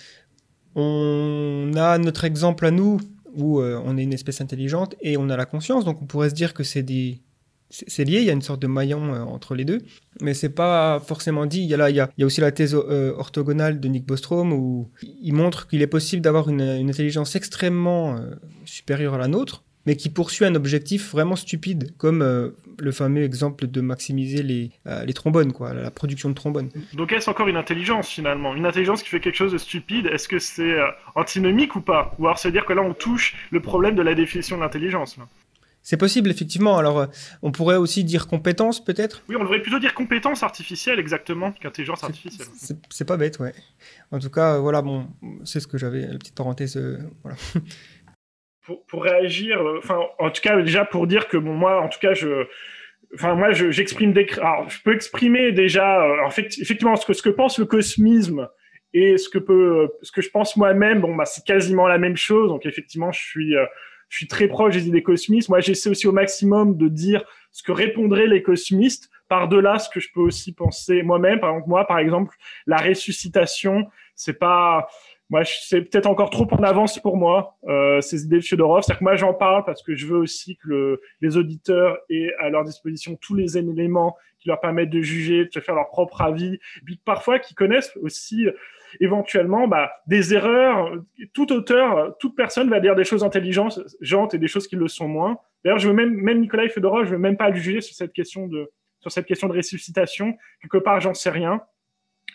on 0.75 1.71
a 1.75 1.97
notre 1.97 2.23
exemple 2.23 2.65
à 2.65 2.71
nous 2.71 2.99
où 3.33 3.59
euh, 3.59 3.81
on 3.83 3.97
est 3.97 4.03
une 4.03 4.13
espèce 4.13 4.41
intelligente 4.41 4.95
et 5.01 5.17
on 5.17 5.29
a 5.29 5.37
la 5.37 5.45
conscience, 5.45 5.85
donc 5.85 6.01
on 6.01 6.05
pourrait 6.05 6.29
se 6.29 6.35
dire 6.35 6.53
que 6.53 6.63
c'est 6.63 6.83
des 6.83 7.21
c'est 7.69 8.03
lié, 8.03 8.19
il 8.19 8.25
y 8.25 8.29
a 8.29 8.33
une 8.33 8.41
sorte 8.41 8.61
de 8.61 8.67
maillon 8.67 9.13
entre 9.13 9.55
les 9.55 9.63
deux, 9.63 9.77
mais 10.19 10.33
c'est 10.33 10.49
pas 10.49 10.99
forcément 10.99 11.45
dit. 11.45 11.61
Il 11.61 11.67
y 11.67 11.73
a, 11.73 11.77
là, 11.77 12.07
aussi 12.21 12.41
la 12.41 12.51
thèse 12.51 12.75
orthogonale 12.75 13.79
de 13.79 13.87
Nick 13.87 14.05
Bostrom 14.05 14.51
où 14.51 14.89
il 15.21 15.33
montre 15.33 15.67
qu'il 15.67 15.81
est 15.81 15.87
possible 15.87 16.21
d'avoir 16.21 16.49
une, 16.49 16.61
intelligence 16.61 17.33
extrêmement 17.37 18.19
supérieure 18.65 19.13
à 19.13 19.17
la 19.17 19.29
nôtre, 19.29 19.63
mais 19.85 19.95
qui 19.95 20.09
poursuit 20.09 20.45
un 20.45 20.55
objectif 20.55 21.11
vraiment 21.11 21.35
stupide, 21.35 21.95
comme 21.97 22.21
euh, 22.21 22.49
le 22.79 22.91
fameux 22.91 23.23
exemple 23.23 23.67
de 23.67 23.81
maximiser 23.81 24.43
les, 24.43 24.71
euh, 24.87 25.05
les 25.05 25.13
trombones, 25.13 25.53
quoi, 25.53 25.73
la 25.73 25.91
production 25.91 26.29
de 26.29 26.35
trombones. 26.35 26.69
Donc 26.93 27.11
est-ce 27.11 27.29
encore 27.29 27.47
une 27.47 27.57
intelligence 27.57 28.09
finalement? 28.09 28.55
Une 28.55 28.65
intelligence 28.65 29.03
qui 29.03 29.09
fait 29.09 29.19
quelque 29.19 29.35
chose 29.35 29.53
de 29.53 29.57
stupide, 29.57 30.07
est-ce 30.07 30.27
que 30.27 30.39
c'est 30.39 30.73
euh, 30.73 30.87
antinomique 31.15 31.75
ou 31.75 31.81
pas? 31.81 32.13
Ou 32.19 32.25
alors 32.25 32.39
se 32.39 32.47
dire 32.47 32.65
que 32.65 32.73
là 32.73 32.81
on 32.81 32.93
touche 32.93 33.35
le 33.51 33.59
problème 33.59 33.95
de 33.95 34.01
la 34.01 34.13
définition 34.13 34.57
de 34.57 34.61
l'intelligence 34.61 35.17
c'est 35.83 35.97
possible, 35.97 36.29
effectivement. 36.29 36.77
Alors, 36.77 37.07
on 37.41 37.51
pourrait 37.51 37.77
aussi 37.77 38.03
dire 38.03 38.27
compétence, 38.27 38.83
peut-être? 38.83 39.23
Oui, 39.29 39.35
on 39.35 39.39
devrait 39.39 39.63
plutôt 39.63 39.79
dire 39.79 39.95
compétence 39.95 40.43
artificielle, 40.43 40.99
exactement, 40.99 41.53
qu'intelligence 41.53 42.03
artificielle. 42.03 42.45
C'est 42.89 43.05
pas 43.05 43.17
bête, 43.17 43.39
ouais. 43.39 43.53
En 44.11 44.19
tout 44.19 44.29
cas, 44.29 44.59
voilà, 44.59 44.83
bon, 44.83 45.07
c'est 45.43 45.59
ce 45.59 45.65
que 45.65 45.79
j'avais, 45.79 46.05
la 46.05 46.19
petite 46.19 46.35
parenthèse. 46.35 46.79
voilà. 47.23 47.37
pour, 48.65 49.03
réagir, 49.03 49.59
euh, 49.61 49.79
enfin, 49.79 49.99
en 50.19 50.29
tout 50.29 50.41
cas, 50.41 50.61
déjà 50.61 50.85
pour 50.85 51.07
dire 51.07 51.27
que 51.27 51.37
bon, 51.37 51.53
moi, 51.53 51.81
en 51.81 51.89
tout 51.89 51.99
cas, 51.99 52.13
je, 52.13 52.45
enfin, 53.15 53.35
moi, 53.35 53.51
j'exprime 53.51 54.13
des, 54.13 54.27
alors, 54.37 54.69
je 54.69 54.81
peux 54.83 54.93
exprimer 54.93 55.51
déjà, 55.51 56.03
euh, 56.03 56.29
fait, 56.29 56.57
effectivement, 56.59 56.95
ce 56.95 57.05
que, 57.05 57.13
ce 57.13 57.21
que 57.21 57.29
pense 57.29 57.59
le 57.59 57.65
cosmisme 57.65 58.47
et 58.93 59.17
ce 59.17 59.29
que 59.29 59.39
peut, 59.39 59.89
ce 60.01 60.11
que 60.11 60.21
je 60.21 60.29
pense 60.29 60.57
moi-même, 60.57 61.01
bon, 61.01 61.15
bah, 61.15 61.25
c'est 61.25 61.45
quasiment 61.45 61.87
la 61.87 61.97
même 61.97 62.17
chose. 62.17 62.49
Donc, 62.49 62.65
effectivement, 62.65 63.11
je 63.11 63.21
suis, 63.21 63.55
euh, 63.55 63.65
je 64.09 64.17
suis 64.17 64.27
très 64.27 64.47
proche 64.47 64.73
des 64.73 64.87
idées 64.87 65.03
cosmistes. 65.03 65.49
Moi, 65.49 65.61
j'essaie 65.61 65.89
aussi 65.89 66.07
au 66.07 66.11
maximum 66.11 66.77
de 66.77 66.87
dire 66.87 67.23
ce 67.51 67.63
que 67.63 67.71
répondraient 67.71 68.27
les 68.27 68.43
cosmistes 68.43 69.09
par-delà 69.29 69.79
ce 69.79 69.89
que 69.89 70.01
je 70.01 70.09
peux 70.13 70.19
aussi 70.19 70.53
penser 70.53 71.03
moi-même. 71.03 71.39
Par 71.39 71.51
exemple, 71.51 71.69
moi, 71.69 71.87
par 71.87 71.99
exemple, 71.99 72.35
la 72.67 72.75
ressuscitation, 72.75 73.87
c'est 74.13 74.37
pas, 74.37 74.89
moi, 75.31 75.43
c'est 75.45 75.81
peut-être 75.81 76.07
encore 76.07 76.29
trop 76.29 76.45
en 76.51 76.61
avance 76.61 76.99
pour 76.99 77.15
moi, 77.15 77.57
euh, 77.67 78.01
ces 78.01 78.25
idées 78.25 78.39
de 78.39 78.43
Fyodorov. 78.43 78.83
C'est-à-dire 78.83 78.99
que 78.99 79.03
moi, 79.05 79.15
j'en 79.15 79.33
parle 79.33 79.63
parce 79.63 79.81
que 79.81 79.95
je 79.95 80.05
veux 80.05 80.17
aussi 80.17 80.57
que 80.57 80.67
le, 80.67 81.01
les 81.21 81.37
auditeurs 81.37 81.97
aient 82.09 82.33
à 82.39 82.49
leur 82.49 82.65
disposition 82.65 83.15
tous 83.15 83.33
les 83.33 83.57
éléments 83.57 84.17
qui 84.39 84.49
leur 84.49 84.59
permettent 84.59 84.89
de 84.89 85.01
juger, 85.01 85.45
de 85.45 85.59
faire 85.61 85.75
leur 85.75 85.87
propre 85.87 86.21
avis, 86.21 86.59
puis 86.85 86.99
parfois 87.05 87.39
qui 87.39 87.55
connaissent 87.55 87.95
aussi 88.01 88.45
éventuellement 88.99 89.69
bah, 89.69 89.91
des 90.05 90.33
erreurs. 90.33 90.91
Tout 91.33 91.53
auteur, 91.53 92.13
toute 92.19 92.35
personne 92.35 92.69
va 92.69 92.81
dire 92.81 92.95
des 92.95 93.05
choses 93.05 93.23
intelligentes 93.23 93.79
et 94.33 94.37
des 94.37 94.47
choses 94.47 94.67
qui 94.67 94.75
le 94.75 94.89
sont 94.89 95.07
moins. 95.07 95.37
D'ailleurs, 95.63 95.79
je 95.79 95.87
veux 95.87 95.93
même, 95.93 96.13
même 96.13 96.41
Nicolas 96.41 96.67
Fedorov, 96.67 97.05
je 97.05 97.11
veux 97.11 97.17
même 97.17 97.37
pas 97.37 97.49
le 97.49 97.55
juger 97.55 97.79
sur 97.79 97.95
cette 97.95 98.11
question 98.11 98.47
de 98.47 98.69
sur 98.99 99.11
cette 99.11 99.25
question 99.25 99.47
de 99.47 99.53
ressuscitation. 99.53 100.37
Quelque 100.61 100.77
part, 100.77 100.99
j'en 100.99 101.15
sais 101.15 101.31
rien 101.31 101.61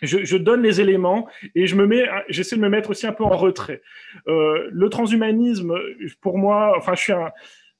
je, 0.01 0.23
je, 0.23 0.37
donne 0.37 0.61
les 0.61 0.81
éléments 0.81 1.27
et 1.55 1.67
je 1.67 1.75
me 1.75 1.85
mets, 1.85 2.05
j'essaie 2.29 2.55
de 2.55 2.61
me 2.61 2.69
mettre 2.69 2.89
aussi 2.89 3.07
un 3.07 3.13
peu 3.13 3.23
en 3.23 3.35
retrait. 3.35 3.81
Euh, 4.27 4.69
le 4.71 4.89
transhumanisme, 4.89 5.73
pour 6.21 6.37
moi, 6.37 6.73
enfin, 6.77 6.93
je 6.95 7.01
suis 7.01 7.13
un, 7.13 7.31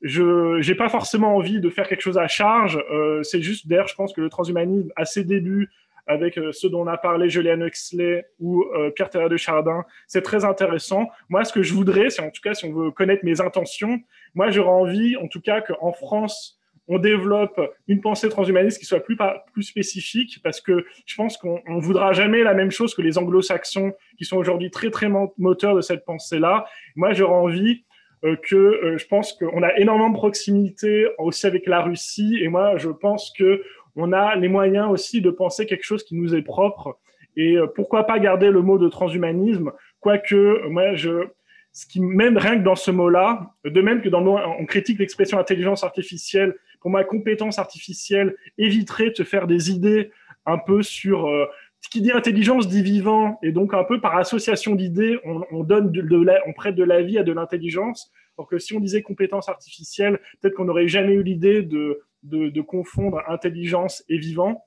je 0.02 0.58
j'ai 0.62 0.76
pas 0.76 0.90
forcément 0.90 1.36
envie 1.36 1.60
de 1.60 1.70
faire 1.70 1.88
quelque 1.88 2.02
chose 2.02 2.18
à 2.18 2.28
charge. 2.28 2.84
Euh, 2.92 3.24
c'est 3.24 3.42
juste, 3.42 3.68
d'ailleurs, 3.68 3.88
je 3.88 3.96
pense 3.96 4.14
que 4.14 4.22
le 4.22 4.30
transhumanisme, 4.30 4.92
à 4.96 5.06
ses 5.06 5.24
débuts, 5.24 5.70
avec 6.08 6.38
euh, 6.38 6.52
ceux 6.52 6.70
dont 6.70 6.84
on 6.84 6.88
a 6.88 6.98
parlé, 6.98 7.30
Julian 7.30 7.62
Huxley 7.62 8.26
ou 8.40 8.64
euh, 8.64 8.92
Pierre 8.92 9.10
Terre 9.10 9.30
de 9.30 9.38
Chardin, 9.38 9.84
c'est 10.08 10.22
très 10.22 10.46
intéressant. 10.46 11.10
Moi, 11.30 11.44
ce 11.44 11.52
que 11.52 11.62
je 11.62 11.74
voudrais, 11.74 12.10
c'est 12.10 12.22
en 12.22 12.32
tout 12.32 12.42
cas, 12.42 12.54
si 12.54 12.66
on 12.66 12.74
veut 12.74 12.92
connaître 12.92 13.26
mes 13.26 13.42
intentions, 13.42 14.00
moi, 14.34 14.50
j'aurais 14.50 14.70
envie, 14.70 15.18
en 15.18 15.28
tout 15.28 15.42
cas, 15.42 15.62
qu'en 15.62 15.92
France, 15.92 16.57
on 16.88 17.00
développe 17.00 17.60
une 17.88 18.02
pensée 18.02 18.30
transhumaniste 18.30 18.80
qui 18.80 18.86
soit 18.86 19.02
plus, 19.02 19.18
plus 19.54 19.64
spécifique, 19.64 20.40
parce 20.44 20.62
que 20.62 20.86
je 21.06 21.16
pense 21.16 21.38
qu'on 21.38 21.62
ne 21.68 21.82
voudra 21.82 22.14
jamais 22.14 22.44
la 22.44 22.54
même 22.54 22.72
chose 22.72 22.94
que 22.96 23.02
les 23.02 23.18
anglo-saxons, 23.18 23.94
qui 24.18 24.26
sont 24.26 24.38
aujourd'hui 24.38 24.72
très, 24.72 24.90
très 24.90 25.10
moteurs 25.38 25.76
de 25.76 25.82
cette 25.82 26.06
pensée-là. 26.06 26.66
Moi, 26.96 27.14
j'aurais 27.14 27.36
envie 27.36 27.84
euh, 28.24 28.36
que 28.36 28.56
euh, 28.56 28.98
je 28.98 29.06
pense 29.08 29.34
qu'on 29.34 29.62
a 29.64 29.78
énormément 29.78 30.10
de 30.10 30.16
proximité 30.16 31.08
aussi 31.18 31.46
avec 31.46 31.68
la 31.68 31.82
Russie, 31.82 32.40
et 32.42 32.48
moi, 32.48 32.78
je 32.78 32.90
pense 32.90 33.32
que 33.38 33.62
on 33.96 34.14
a 34.14 34.36
les 34.36 34.48
moyens 34.48 34.90
aussi 34.90 35.22
de 35.22 35.32
penser 35.32 35.66
quelque 35.66 35.84
chose 35.84 36.04
qui 36.04 36.16
nous 36.16 36.36
est 36.36 36.44
propre. 36.44 37.00
Et 37.36 37.58
euh, 37.58 37.68
pourquoi 37.68 38.06
pas 38.06 38.18
garder 38.20 38.50
le 38.50 38.62
mot 38.62 38.78
de 38.78 38.88
transhumanisme, 38.88 39.72
quoique 40.00 40.68
moi, 40.68 40.96
je, 40.96 41.28
ce 41.74 41.86
qui 41.86 42.00
même 42.00 42.38
rien 42.38 42.58
que 42.58 42.64
dans 42.64 42.76
ce 42.76 42.90
mot-là, 42.90 43.52
de 43.66 43.82
même 43.82 44.02
que 44.02 44.10
dans 44.10 44.20
le 44.20 44.26
mot, 44.26 44.38
on 44.38 44.66
critique 44.66 45.00
l'expression 45.00 45.38
intelligence 45.38 45.84
artificielle, 45.84 46.56
pour 46.80 46.92
moi, 46.92 47.04
compétence 47.04 47.60
artificielle 47.60 48.36
éviterait 48.58 49.12
de 49.12 49.16
se 49.16 49.24
faire 49.24 49.48
des 49.48 49.72
idées 49.72 50.12
un 50.46 50.58
peu 50.58 50.82
sur 50.82 51.28
euh, 51.28 51.46
ce 51.82 51.90
qui 51.90 52.02
dit 52.02 52.12
intelligence 52.12 52.68
dit 52.68 52.82
vivant, 52.82 53.40
et 53.44 53.52
donc 53.52 53.74
un 53.74 53.84
peu 53.84 54.02
par 54.02 54.18
association 54.18 54.76
d'idées, 54.76 55.20
on, 55.24 55.64
donne 55.64 55.92
de, 55.92 56.04
on 56.48 56.54
prête 56.54 56.76
de 56.76 56.84
la 56.84 57.02
vie 57.02 57.18
à 57.18 57.24
de 57.24 57.32
l'intelligence. 57.32 58.12
Alors 58.38 58.48
que 58.48 58.58
si 58.58 58.76
on 58.76 58.80
disait 58.80 59.02
compétence 59.02 59.50
artificielle, 59.50 60.20
peut-être 60.42 60.56
qu'on 60.56 60.66
n'aurait 60.66 60.88
jamais 60.88 61.14
eu 61.14 61.24
l'idée 61.24 61.64
de, 61.64 62.02
de, 62.24 62.62
confondre 62.62 63.22
intelligence 63.28 64.04
et 64.10 64.18
vivant. 64.18 64.64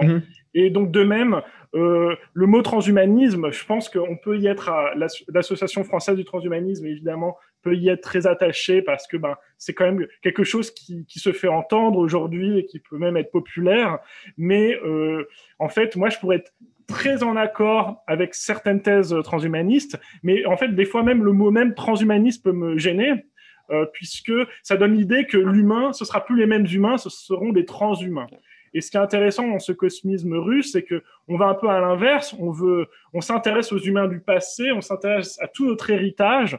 Mhm. 0.00 0.22
Et 0.54 0.70
donc 0.70 0.90
de 0.90 1.02
même, 1.02 1.40
euh, 1.74 2.14
le 2.32 2.46
mot 2.46 2.62
transhumanisme, 2.62 3.50
je 3.50 3.64
pense 3.64 3.88
qu'on 3.88 4.16
peut 4.16 4.38
y 4.38 4.46
être, 4.46 4.70
l'association 5.28 5.84
française 5.84 6.16
du 6.16 6.24
transhumanisme 6.24 6.86
évidemment 6.86 7.36
peut 7.64 7.74
y 7.74 7.88
être 7.88 8.02
très 8.02 8.26
attaché 8.26 8.82
parce 8.82 9.06
que 9.06 9.16
ben 9.16 9.34
c'est 9.58 9.72
quand 9.72 9.86
même 9.86 10.06
quelque 10.22 10.44
chose 10.44 10.70
qui, 10.70 11.06
qui 11.06 11.18
se 11.18 11.32
fait 11.32 11.48
entendre 11.48 11.98
aujourd'hui 11.98 12.58
et 12.58 12.66
qui 12.66 12.78
peut 12.78 12.98
même 12.98 13.16
être 13.16 13.32
populaire. 13.32 13.98
Mais 14.36 14.78
euh, 14.84 15.26
en 15.58 15.68
fait, 15.68 15.96
moi 15.96 16.10
je 16.10 16.18
pourrais 16.18 16.36
être 16.36 16.52
très 16.86 17.22
en 17.22 17.34
accord 17.34 18.04
avec 18.06 18.34
certaines 18.34 18.82
thèses 18.82 19.16
transhumanistes, 19.24 19.98
mais 20.22 20.44
en 20.44 20.56
fait 20.56 20.68
des 20.68 20.84
fois 20.84 21.02
même 21.02 21.24
le 21.24 21.32
mot 21.32 21.50
même 21.50 21.74
transhumaniste 21.74 22.44
peut 22.44 22.52
me 22.52 22.78
gêner. 22.78 23.24
Euh, 23.70 23.86
puisque 23.94 24.32
ça 24.62 24.76
donne 24.76 24.94
l'idée 24.94 25.24
que 25.24 25.38
l'humain, 25.38 25.94
ce 25.94 26.04
sera 26.04 26.22
plus 26.22 26.36
les 26.36 26.44
mêmes 26.44 26.66
humains, 26.70 26.98
ce 26.98 27.08
seront 27.08 27.50
des 27.50 27.64
transhumains. 27.64 28.26
Et 28.74 28.80
ce 28.80 28.90
qui 28.90 28.96
est 28.96 29.00
intéressant 29.00 29.46
dans 29.46 29.60
ce 29.60 29.72
cosmisme 29.72 30.34
russe, 30.34 30.72
c'est 30.72 30.82
que 30.82 31.02
on 31.28 31.36
va 31.36 31.46
un 31.46 31.54
peu 31.54 31.68
à 31.68 31.80
l'inverse. 31.80 32.34
On 32.38 32.50
veut, 32.50 32.88
on 33.12 33.20
s'intéresse 33.20 33.72
aux 33.72 33.78
humains 33.78 34.08
du 34.08 34.18
passé, 34.20 34.72
on 34.72 34.80
s'intéresse 34.80 35.40
à 35.40 35.46
tout 35.46 35.64
notre 35.64 35.88
héritage. 35.90 36.58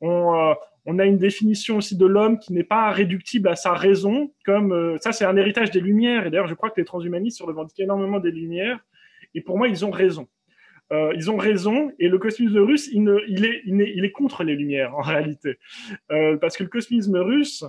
On, 0.00 0.34
euh, 0.34 0.54
a 0.98 1.04
une 1.04 1.18
définition 1.18 1.78
aussi 1.78 1.96
de 1.96 2.06
l'homme 2.06 2.38
qui 2.38 2.52
n'est 2.52 2.62
pas 2.62 2.90
réductible 2.90 3.48
à 3.48 3.56
sa 3.56 3.72
raison, 3.72 4.32
comme 4.44 4.72
euh, 4.72 4.96
ça, 5.00 5.10
c'est 5.10 5.24
un 5.24 5.36
héritage 5.36 5.72
des 5.72 5.80
Lumières. 5.80 6.26
Et 6.26 6.30
d'ailleurs, 6.30 6.46
je 6.46 6.54
crois 6.54 6.70
que 6.70 6.80
les 6.80 6.84
transhumanistes 6.84 7.38
se 7.38 7.42
revendiquent 7.42 7.80
énormément 7.80 8.20
des 8.20 8.30
Lumières. 8.30 8.78
Et 9.34 9.40
pour 9.40 9.58
moi, 9.58 9.66
ils 9.66 9.84
ont 9.84 9.90
raison. 9.90 10.28
Euh, 10.92 11.12
ils 11.16 11.28
ont 11.32 11.36
raison, 11.36 11.90
et 11.98 12.08
le 12.08 12.16
cosmisme 12.18 12.58
russe, 12.58 12.88
il, 12.92 13.08
est, 14.04 14.10
contre 14.12 14.44
les 14.44 14.54
Lumières 14.54 14.94
en 14.96 15.02
réalité, 15.02 15.58
parce 16.40 16.56
que 16.56 16.62
le 16.62 16.68
cosmisme 16.68 17.16
russe, 17.16 17.64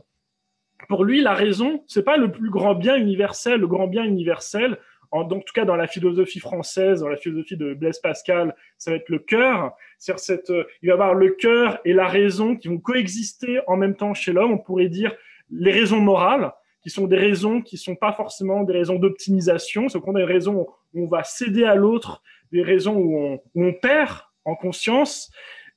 pour 0.87 1.03
lui, 1.03 1.21
la 1.21 1.33
raison, 1.33 1.83
c'est 1.87 2.03
pas 2.03 2.17
le 2.17 2.31
plus 2.31 2.49
grand 2.49 2.75
bien 2.75 2.95
universel. 2.95 3.59
Le 3.59 3.67
grand 3.67 3.87
bien 3.87 4.03
universel, 4.03 4.77
en, 5.11 5.25
tout 5.25 5.53
cas 5.53 5.65
dans 5.65 5.75
la 5.75 5.87
philosophie 5.87 6.39
française, 6.39 7.01
dans 7.01 7.09
la 7.09 7.17
philosophie 7.17 7.57
de 7.57 7.73
Blaise 7.73 7.99
Pascal, 7.99 8.55
ça 8.77 8.91
va 8.91 8.97
être 8.97 9.09
le 9.09 9.19
cœur. 9.19 9.75
Euh, 10.09 10.63
il 10.81 10.87
va 10.87 10.89
y 10.89 10.91
avoir 10.91 11.13
le 11.13 11.31
cœur 11.31 11.79
et 11.85 11.93
la 11.93 12.07
raison 12.07 12.55
qui 12.55 12.67
vont 12.67 12.77
coexister 12.77 13.59
en 13.67 13.77
même 13.77 13.95
temps 13.95 14.13
chez 14.13 14.33
l'homme. 14.33 14.51
On 14.51 14.57
pourrait 14.57 14.89
dire 14.89 15.15
les 15.49 15.71
raisons 15.71 15.99
morales, 15.99 16.51
qui 16.81 16.89
sont 16.89 17.07
des 17.07 17.17
raisons 17.17 17.61
qui 17.61 17.77
sont 17.77 17.95
pas 17.95 18.13
forcément 18.13 18.63
des 18.63 18.73
raisons 18.73 18.97
d'optimisation, 18.97 19.89
c'est 19.89 19.99
qu'on 19.99 20.15
a 20.15 20.19
des 20.19 20.25
raisons 20.25 20.67
où 20.93 21.03
on 21.03 21.07
va 21.07 21.23
céder 21.23 21.65
à 21.65 21.75
l'autre, 21.75 22.21
des 22.51 22.61
raisons 22.61 22.95
où 22.95 23.17
on, 23.17 23.41
où 23.55 23.65
on 23.65 23.73
perd 23.73 24.19
en 24.45 24.55
conscience, 24.55 25.29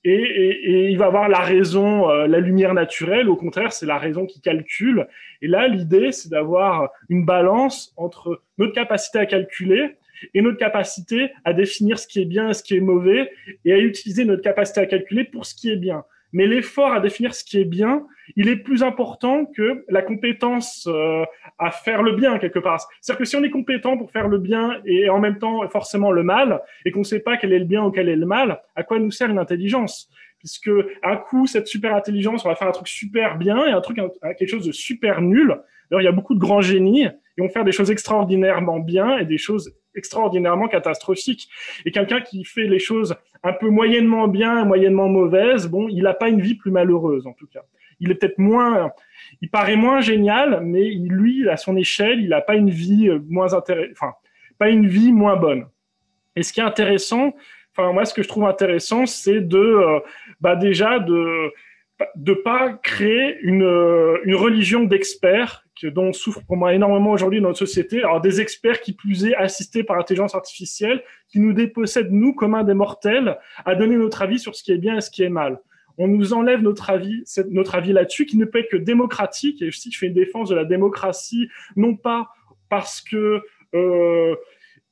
et, 0.05 0.13
et, 0.13 0.71
et, 0.71 0.91
il 0.91 0.99
va 0.99 1.07
avoir 1.07 1.29
la 1.29 1.41
raison, 1.41 2.09
euh, 2.09 2.27
la 2.27 2.41
lumière 2.41 2.73
naturelle. 2.73 3.29
Au 3.29 3.37
contraire, 3.37 3.73
c'est 3.73 3.87
la 3.87 3.99
raison 3.99 4.25
qui 4.27 4.41
calcule. 4.41 5.07
Et 5.43 5.49
là, 5.49 5.69
l'idée, 5.69 6.11
c'est 6.13 6.31
d'avoir 6.31 6.91
une 7.09 7.27
balance 7.27 7.93
entre 7.97 8.43
notre 8.59 8.73
capacité 8.73 9.19
à 9.19 9.27
calculer 9.27 9.99
et 10.35 10.43
notre 10.43 10.59
capacité 10.59 11.33
à 11.45 11.53
définir 11.53 11.99
ce 11.99 12.07
qui 12.07 12.21
est 12.21 12.27
bien 12.27 12.51
et 12.51 12.55
ce 12.55 12.63
qui 12.63 12.77
est 12.77 12.81
mauvais, 12.81 13.31
et 13.65 13.73
à 13.73 13.79
utiliser 13.79 14.25
notre 14.25 14.43
capacité 14.43 14.81
à 14.81 14.87
calculer 14.87 15.25
pour 15.25 15.47
ce 15.47 15.55
qui 15.55 15.71
est 15.71 15.77
bien 15.77 16.05
mais 16.33 16.47
l'effort 16.47 16.93
à 16.93 17.01
définir 17.01 17.35
ce 17.35 17.45
qui 17.45 17.61
est 17.61 17.65
bien, 17.65 18.07
il 18.37 18.49
est 18.49 18.57
plus 18.57 18.83
important 18.83 19.47
que 19.47 19.85
la 19.89 20.03
compétence 20.03 20.87
euh, 20.89 21.25
à 21.59 21.71
faire 21.71 22.03
le 22.03 22.13
bien 22.13 22.39
quelque 22.39 22.59
part. 22.59 22.87
C'est-à-dire 23.01 23.19
que 23.19 23.25
si 23.25 23.37
on 23.37 23.43
est 23.43 23.51
compétent 23.51 23.97
pour 23.97 24.11
faire 24.11 24.29
le 24.29 24.39
bien 24.39 24.81
et 24.85 25.09
en 25.09 25.19
même 25.19 25.39
temps 25.39 25.69
forcément 25.69 26.13
le 26.13 26.23
mal, 26.23 26.61
et 26.85 26.91
qu'on 26.91 27.01
ne 27.01 27.05
sait 27.05 27.21
pas 27.21 27.37
quel 27.37 27.53
est 27.53 27.59
le 27.59 27.65
bien 27.65 27.85
ou 27.85 27.91
quel 27.91 28.09
est 28.09 28.17
le 28.17 28.27
mal, 28.27 28.61
à 28.77 28.83
quoi 28.83 28.99
nous 28.99 29.11
sert 29.11 29.31
une 29.31 29.39
intelligence? 29.39 30.09
Puisque 30.39 30.71
un 31.03 31.17
coup, 31.17 31.47
cette 31.47 31.67
super 31.67 31.95
intelligence, 31.95 32.45
on 32.47 32.49
va 32.49 32.55
faire 32.55 32.69
un 32.69 32.73
truc 32.73 32.89
super 32.89 33.37
bien 33.37 33.67
et 33.67 33.73
un 33.73 33.81
truc, 33.81 33.99
quelque 34.23 34.49
chose 34.49 34.67
de 34.67 34.73
super 34.73 35.21
nul. 35.21 35.49
D'ailleurs, 35.91 36.01
il 36.01 36.05
y 36.05 36.09
a 36.09 36.13
beaucoup 36.13 36.35
de 36.35 36.39
grands 36.39 36.63
génies 36.63 37.09
qui 37.35 37.41
vont 37.41 37.51
faire 37.51 37.65
des 37.65 37.73
choses 37.73 37.91
extraordinairement 37.91 38.79
bien 38.79 39.19
et 39.19 39.27
des 39.27 39.37
choses 39.37 39.75
extraordinairement 39.95 40.69
catastrophiques. 40.69 41.49
Et 41.85 41.91
quelqu'un 41.91 42.21
qui 42.21 42.45
fait 42.45 42.67
les 42.67 42.79
choses 42.79 43.15
un 43.43 43.53
peu 43.53 43.69
moyennement 43.69 44.29
bien, 44.29 44.65
moyennement 44.65 45.09
mauvaise, 45.09 45.69
bon, 45.69 45.89
il 45.89 46.03
n'a 46.03 46.15
pas 46.15 46.29
une 46.29 46.41
vie 46.41 46.55
plus 46.55 46.71
malheureuse 46.71 47.27
en 47.27 47.33
tout 47.33 47.47
cas. 47.47 47.63
Il 48.01 48.11
est 48.11 48.15
peut-être 48.15 48.39
moins, 48.39 48.93
il 49.43 49.51
paraît 49.51 49.77
moins 49.77 50.01
génial, 50.01 50.61
mais 50.63 50.91
lui, 50.91 51.49
à 51.49 51.57
son 51.57 51.77
échelle, 51.77 52.21
il 52.21 52.31
n'a 52.31 52.41
pas 52.41 52.55
une 52.55 52.71
vie 52.71 53.09
euh, 53.09 53.21
moins 53.29 53.53
intéressante, 53.53 53.93
enfin, 53.93 54.15
pas 54.59 54.71
une 54.71 54.87
vie 54.87 55.13
moins 55.13 55.37
bonne. 55.37 55.67
Et 56.37 56.43
ce 56.43 56.53
qui 56.53 56.61
est 56.61 56.65
intéressant, 56.65 57.35
enfin 57.73 57.93
moi, 57.93 58.05
ce 58.05 58.15
que 58.15 58.23
je 58.23 58.29
trouve 58.29 58.47
intéressant, 58.47 59.05
c'est 59.05 59.41
de, 59.41 59.59
euh, 59.59 60.01
bah 60.41 60.57
déjà 60.57 60.99
de 60.99 61.53
de 62.17 62.33
pas 62.33 62.73
créer 62.83 63.39
une, 63.43 63.63
euh, 63.63 64.19
une 64.25 64.35
religion 64.35 64.85
d'experts 64.85 65.65
dont 65.89 66.13
souffre 66.13 66.43
pour 66.47 66.57
moi 66.57 66.75
énormément 66.75 67.13
aujourd'hui 67.13 67.41
dans 67.41 67.49
notre 67.49 67.59
société. 67.59 67.99
Alors 67.99 68.21
des 68.21 68.41
experts 68.41 68.81
qui 68.81 68.93
plus 68.93 69.25
est 69.25 69.35
assistés 69.35 69.83
par 69.83 69.99
intelligence 69.99 70.35
artificielle, 70.35 71.03
qui 71.29 71.41
nous 71.41 71.53
dépossèdent 71.53 72.13
nous 72.13 72.35
comme 72.35 72.63
des 72.65 72.75
mortels 72.75 73.39
à 73.65 73.75
donner 73.75 73.97
notre 73.97 74.23
avis 74.23 74.39
sur 74.39 74.55
ce 74.55 74.63
qui 74.63 74.73
est 74.73 74.79
bien 74.79 74.99
et 74.99 75.01
ce 75.01 75.11
qui 75.11 75.23
est 75.23 75.31
mal. 75.31 75.61
On 75.99 76.09
nous 76.09 76.33
enlève 76.33 76.61
notre 76.63 76.91
avis, 76.91 77.25
notre 77.51 77.75
avis 77.75 77.93
là-dessus, 77.93 78.27
qui 78.27 78.39
ne 78.39 78.45
peut 78.45 78.61
être 78.61 78.71
que 78.71 78.77
démocratique. 78.77 79.61
Et 79.61 79.69
aussi, 79.69 79.91
je 79.91 79.99
fais 79.99 80.07
une 80.07 80.15
défense 80.15 80.49
de 80.49 80.55
la 80.55 80.65
démocratie, 80.65 81.49
non 81.77 81.95
pas 81.95 82.29
parce 82.69 83.01
que 83.01 83.43
euh, 83.75 84.35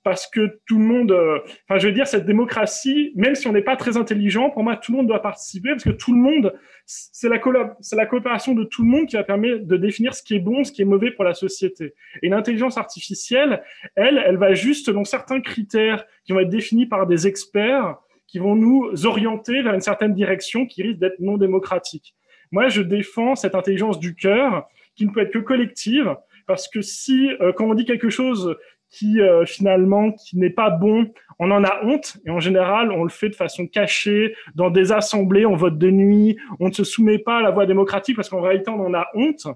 parce 0.08 0.26
que 0.26 0.58
tout 0.66 0.78
le 0.78 0.86
monde, 0.86 1.12
euh, 1.12 1.40
enfin, 1.68 1.78
je 1.78 1.86
veux 1.86 1.92
dire, 1.92 2.06
cette 2.06 2.24
démocratie, 2.24 3.12
même 3.14 3.34
si 3.34 3.46
on 3.46 3.52
n'est 3.52 3.60
pas 3.60 3.76
très 3.76 3.98
intelligent, 3.98 4.48
pour 4.48 4.62
moi, 4.62 4.74
tout 4.74 4.92
le 4.92 4.96
monde 4.96 5.06
doit 5.06 5.20
participer 5.20 5.68
parce 5.68 5.84
que 5.84 5.90
tout 5.90 6.14
le 6.14 6.18
monde, 6.18 6.54
c'est 6.86 7.28
la, 7.28 7.38
coopération 7.38 8.54
de 8.54 8.64
tout 8.64 8.84
le 8.84 8.88
monde 8.88 9.06
qui 9.06 9.16
va 9.16 9.22
permettre 9.22 9.66
de 9.66 9.76
définir 9.76 10.14
ce 10.14 10.22
qui 10.22 10.34
est 10.34 10.38
bon, 10.38 10.64
ce 10.64 10.72
qui 10.72 10.80
est 10.80 10.86
mauvais 10.86 11.10
pour 11.10 11.24
la 11.24 11.34
société. 11.34 11.92
Et 12.22 12.30
l'intelligence 12.30 12.78
artificielle, 12.78 13.62
elle, 13.96 14.24
elle 14.24 14.38
va 14.38 14.54
juste 14.54 14.86
selon 14.86 15.04
certains 15.04 15.42
critères 15.42 16.06
qui 16.24 16.32
vont 16.32 16.40
être 16.40 16.48
définis 16.48 16.86
par 16.86 17.06
des 17.06 17.26
experts 17.26 17.98
qui 18.26 18.38
vont 18.38 18.54
nous 18.54 19.04
orienter 19.04 19.60
vers 19.60 19.74
une 19.74 19.82
certaine 19.82 20.14
direction 20.14 20.64
qui 20.64 20.84
risque 20.84 21.00
d'être 21.00 21.20
non 21.20 21.36
démocratique. 21.36 22.14
Moi, 22.50 22.68
je 22.70 22.80
défends 22.80 23.36
cette 23.36 23.54
intelligence 23.54 23.98
du 23.98 24.14
cœur 24.14 24.70
qui 24.96 25.04
ne 25.04 25.10
peut 25.10 25.20
être 25.20 25.32
que 25.32 25.38
collective, 25.38 26.16
parce 26.46 26.66
que 26.66 26.80
si, 26.80 27.30
euh, 27.42 27.52
quand 27.52 27.66
on 27.66 27.74
dit 27.74 27.84
quelque 27.84 28.08
chose 28.08 28.56
qui 28.90 29.20
euh, 29.20 29.44
finalement 29.46 30.12
qui 30.12 30.38
n'est 30.38 30.50
pas 30.50 30.70
bon, 30.70 31.10
on 31.38 31.50
en 31.50 31.64
a 31.64 31.84
honte 31.84 32.18
et 32.24 32.30
en 32.30 32.40
général 32.40 32.90
on 32.90 33.04
le 33.04 33.10
fait 33.10 33.28
de 33.28 33.34
façon 33.34 33.66
cachée 33.66 34.34
dans 34.54 34.70
des 34.70 34.92
assemblées, 34.92 35.46
on 35.46 35.56
vote 35.56 35.78
de 35.78 35.90
nuit, 35.90 36.36
on 36.60 36.68
ne 36.68 36.72
se 36.72 36.84
soumet 36.84 37.18
pas 37.18 37.38
à 37.38 37.42
la 37.42 37.50
voie 37.50 37.66
démocratique 37.66 38.16
parce 38.16 38.28
qu'en 38.28 38.40
réalité 38.40 38.70
on 38.70 38.84
en 38.84 38.94
a 38.94 39.06
honte 39.14 39.46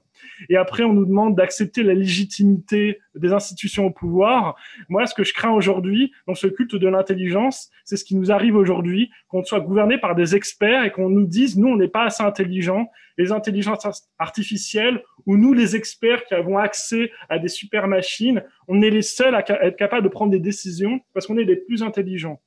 et 0.49 0.57
après 0.57 0.85
on 0.85 0.93
nous 0.93 1.07
demande 1.07 1.37
d'accepter 1.37 1.83
la 1.83 1.95
légitimité 1.95 3.01
des 3.15 3.33
institutions 3.33 3.87
au 3.87 3.91
pouvoir. 3.91 4.57
Moi 4.89 5.07
ce 5.07 5.15
que 5.15 5.25
je 5.25 5.35
crains 5.35 5.53
aujourd'hui 5.53 6.13
dans 6.27 6.35
ce 6.35 6.47
culte 6.47 6.77
de 6.77 6.89
l'intelligence, 6.89 7.71
c'est 7.85 7.97
ce 7.97 8.05
qui 8.05 8.17
nous 8.17 8.31
arrive 8.31 8.57
aujourd'hui, 8.57 9.11
qu'on 9.29 9.43
soit 9.43 9.61
gouverné 9.61 9.99
par 9.99 10.15
des 10.15 10.37
experts 10.37 10.85
et 10.85 10.93
qu'on 10.93 11.09
nous 11.09 11.27
dise 11.27 11.59
nous 11.59 11.69
on 11.69 11.77
n'est 11.77 11.89
pas 11.89 12.05
assez 12.05 12.23
intelligents, 12.23 12.91
les 13.19 13.33
intelligences 13.33 14.09
artificielles 14.19 15.03
ou 15.27 15.37
nous 15.37 15.53
les 15.53 15.77
experts 15.77 16.25
qui 16.25 16.35
avons 16.35 16.59
accès 16.59 17.11
à 17.29 17.39
des 17.39 17.49
super 17.49 17.87
machines, 17.87 18.43
on 18.69 18.83
est 18.83 18.91
les 18.91 19.03
seuls 19.03 19.35
à 19.35 19.45
être 19.65 19.77
capables 19.77 20.05
de 20.05 20.09
prendre 20.09 20.33
des 20.33 20.41
décisions 20.41 21.01
parce 21.15 21.27
qu'on 21.27 21.39
est 21.39 21.45
les 21.45 21.57
plus 21.57 21.72
intelligents. 21.81 22.43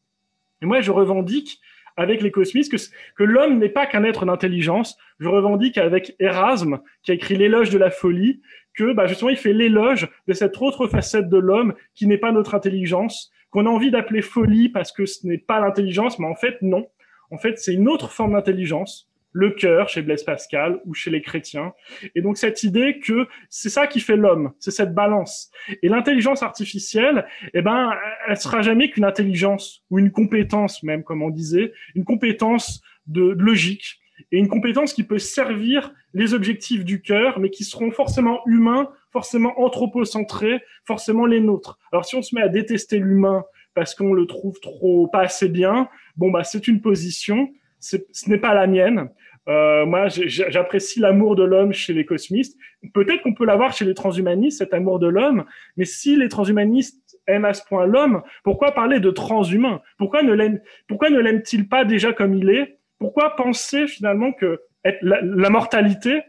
Et 0.61 0.67
moi, 0.67 0.82
je 0.82 0.91
revendique 0.91 1.59
avec 1.97 2.21
les 2.21 2.32
cosmistes 2.32 2.71
que, 2.71 2.78
que 3.15 3.23
l'homme 3.23 3.57
n'est 3.57 3.69
pas 3.69 3.88
qu'un 3.88 4.03
être 4.03 4.26
d'intelligence. 4.26 4.97
Je 5.19 5.28
revendique 5.28 5.78
avec 5.78 6.15
Erasme, 6.19 6.82
qui 7.01 7.11
a 7.11 7.15
écrit 7.15 7.36
l'éloge 7.36 7.71
de 7.71 7.78
la 7.78 7.89
folie, 7.89 8.41
que 8.76 8.93
bah, 8.93 9.07
justement, 9.07 9.32
il 9.32 9.38
fait 9.38 9.53
l'éloge 9.53 10.07
de 10.28 10.34
cette 10.34 10.61
autre 10.61 10.88
facette 10.88 11.30
de 11.30 11.38
l'homme 11.38 11.73
qui 11.93 12.07
n'est 12.07 12.17
pas 12.17 12.32
notre 12.32 12.53
intelligence, 12.53 13.32
qu'on 13.49 13.65
a 13.65 13.69
envie 13.69 13.91
d'appeler 13.91 14.21
folie 14.21 14.69
parce 14.69 14.91
que 14.91 15.05
ce 15.05 15.26
n'est 15.26 15.38
pas 15.38 15.59
l'intelligence, 15.59 16.19
mais 16.19 16.28
en 16.28 16.36
fait, 16.36 16.61
non. 16.61 16.88
En 17.32 17.38
fait, 17.38 17.57
c'est 17.57 17.73
une 17.73 17.88
autre 17.88 18.11
forme 18.11 18.34
d'intelligence 18.34 19.09
le 19.36 19.51
cœur 19.51 19.89
chez 19.89 20.01
Blaise 20.01 20.23
Pascal 20.23 20.79
ou 20.86 20.93
chez 20.93 21.11
les 21.11 21.21
chrétiens. 21.21 21.73
Et 22.15 22.21
donc 22.21 22.38
cette 22.38 22.63
idée 22.63 22.99
que 22.99 23.27
c'est 23.49 23.69
ça 23.69 23.86
qui 23.86 23.99
fait 23.99 24.15
l'homme, 24.15 24.53
c'est 24.59 24.71
cette 24.71 24.93
balance. 24.93 25.51
Et 25.83 25.89
l'intelligence 25.89 26.41
artificielle, 26.41 27.27
eh 27.53 27.61
ben, 27.61 27.91
elle 28.29 28.38
sera 28.38 28.61
jamais 28.61 28.89
qu'une 28.89 29.03
intelligence 29.03 29.83
ou 29.89 29.99
une 29.99 30.09
compétence 30.09 30.83
même, 30.83 31.03
comme 31.03 31.21
on 31.21 31.29
disait, 31.29 31.73
une 31.95 32.05
compétence 32.05 32.81
de 33.07 33.36
logique 33.38 33.99
et 34.31 34.38
une 34.38 34.47
compétence 34.47 34.93
qui 34.93 35.03
peut 35.03 35.19
servir 35.19 35.91
les 36.13 36.33
objectifs 36.33 36.86
du 36.86 37.01
cœur, 37.01 37.38
mais 37.38 37.49
qui 37.49 37.65
seront 37.65 37.91
forcément 37.91 38.39
humains, 38.45 38.89
forcément 39.11 39.59
anthropocentrés, 39.59 40.61
forcément 40.86 41.25
les 41.25 41.41
nôtres. 41.41 41.77
Alors 41.91 42.05
si 42.05 42.15
on 42.15 42.21
se 42.21 42.33
met 42.33 42.41
à 42.41 42.47
détester 42.47 42.99
l'humain 42.99 43.43
parce 43.73 43.95
qu'on 43.95 44.13
le 44.13 44.25
trouve 44.27 44.61
trop 44.61 45.07
pas 45.07 45.23
assez 45.23 45.49
bien, 45.49 45.89
bon 46.15 46.31
bah 46.31 46.45
c'est 46.45 46.69
une 46.69 46.79
position, 46.79 47.49
ce 47.80 47.97
n'est 48.28 48.38
pas 48.38 48.53
la 48.53 48.67
mienne. 48.67 49.09
Euh, 49.47 49.86
moi, 49.86 50.07
j'apprécie 50.07 50.99
l'amour 50.99 51.36
de 51.36 51.43
l'homme 51.43 51.71
chez 51.71 51.93
les 51.93 52.05
cosmistes. 52.05 52.57
Peut-être 52.93 53.21
qu'on 53.21 53.34
peut 53.34 53.45
l'avoir 53.45 53.73
chez 53.73 53.86
les 53.86 53.93
transhumanistes, 53.93 54.57
cet 54.57 54.73
amour 54.73 54.99
de 54.99 55.07
l'homme, 55.07 55.45
mais 55.78 55.86
si 55.86 56.15
les 56.15 56.30
transhumanistes 56.30 57.19
aiment 57.28 57.45
à 57.45 57.53
ce 57.53 57.63
point 57.63 57.86
l'homme, 57.86 58.23
pourquoi 58.43 58.71
parler 58.71 58.99
de 58.99 59.11
transhumain 59.11 59.82
Pourquoi 59.97 60.23
ne 60.23 60.34
l'aime-t-il 60.34 61.67
pas 61.67 61.86
déjà 61.86 62.11
comme 62.11 62.34
il 62.34 62.49
est? 62.49 62.80
Pourquoi 62.97 63.36
penser 63.36 63.88
finalement 63.88 64.32
que 64.32 64.61
la, 65.01 65.21
la, 65.21 65.49
mortalité 65.49 66.21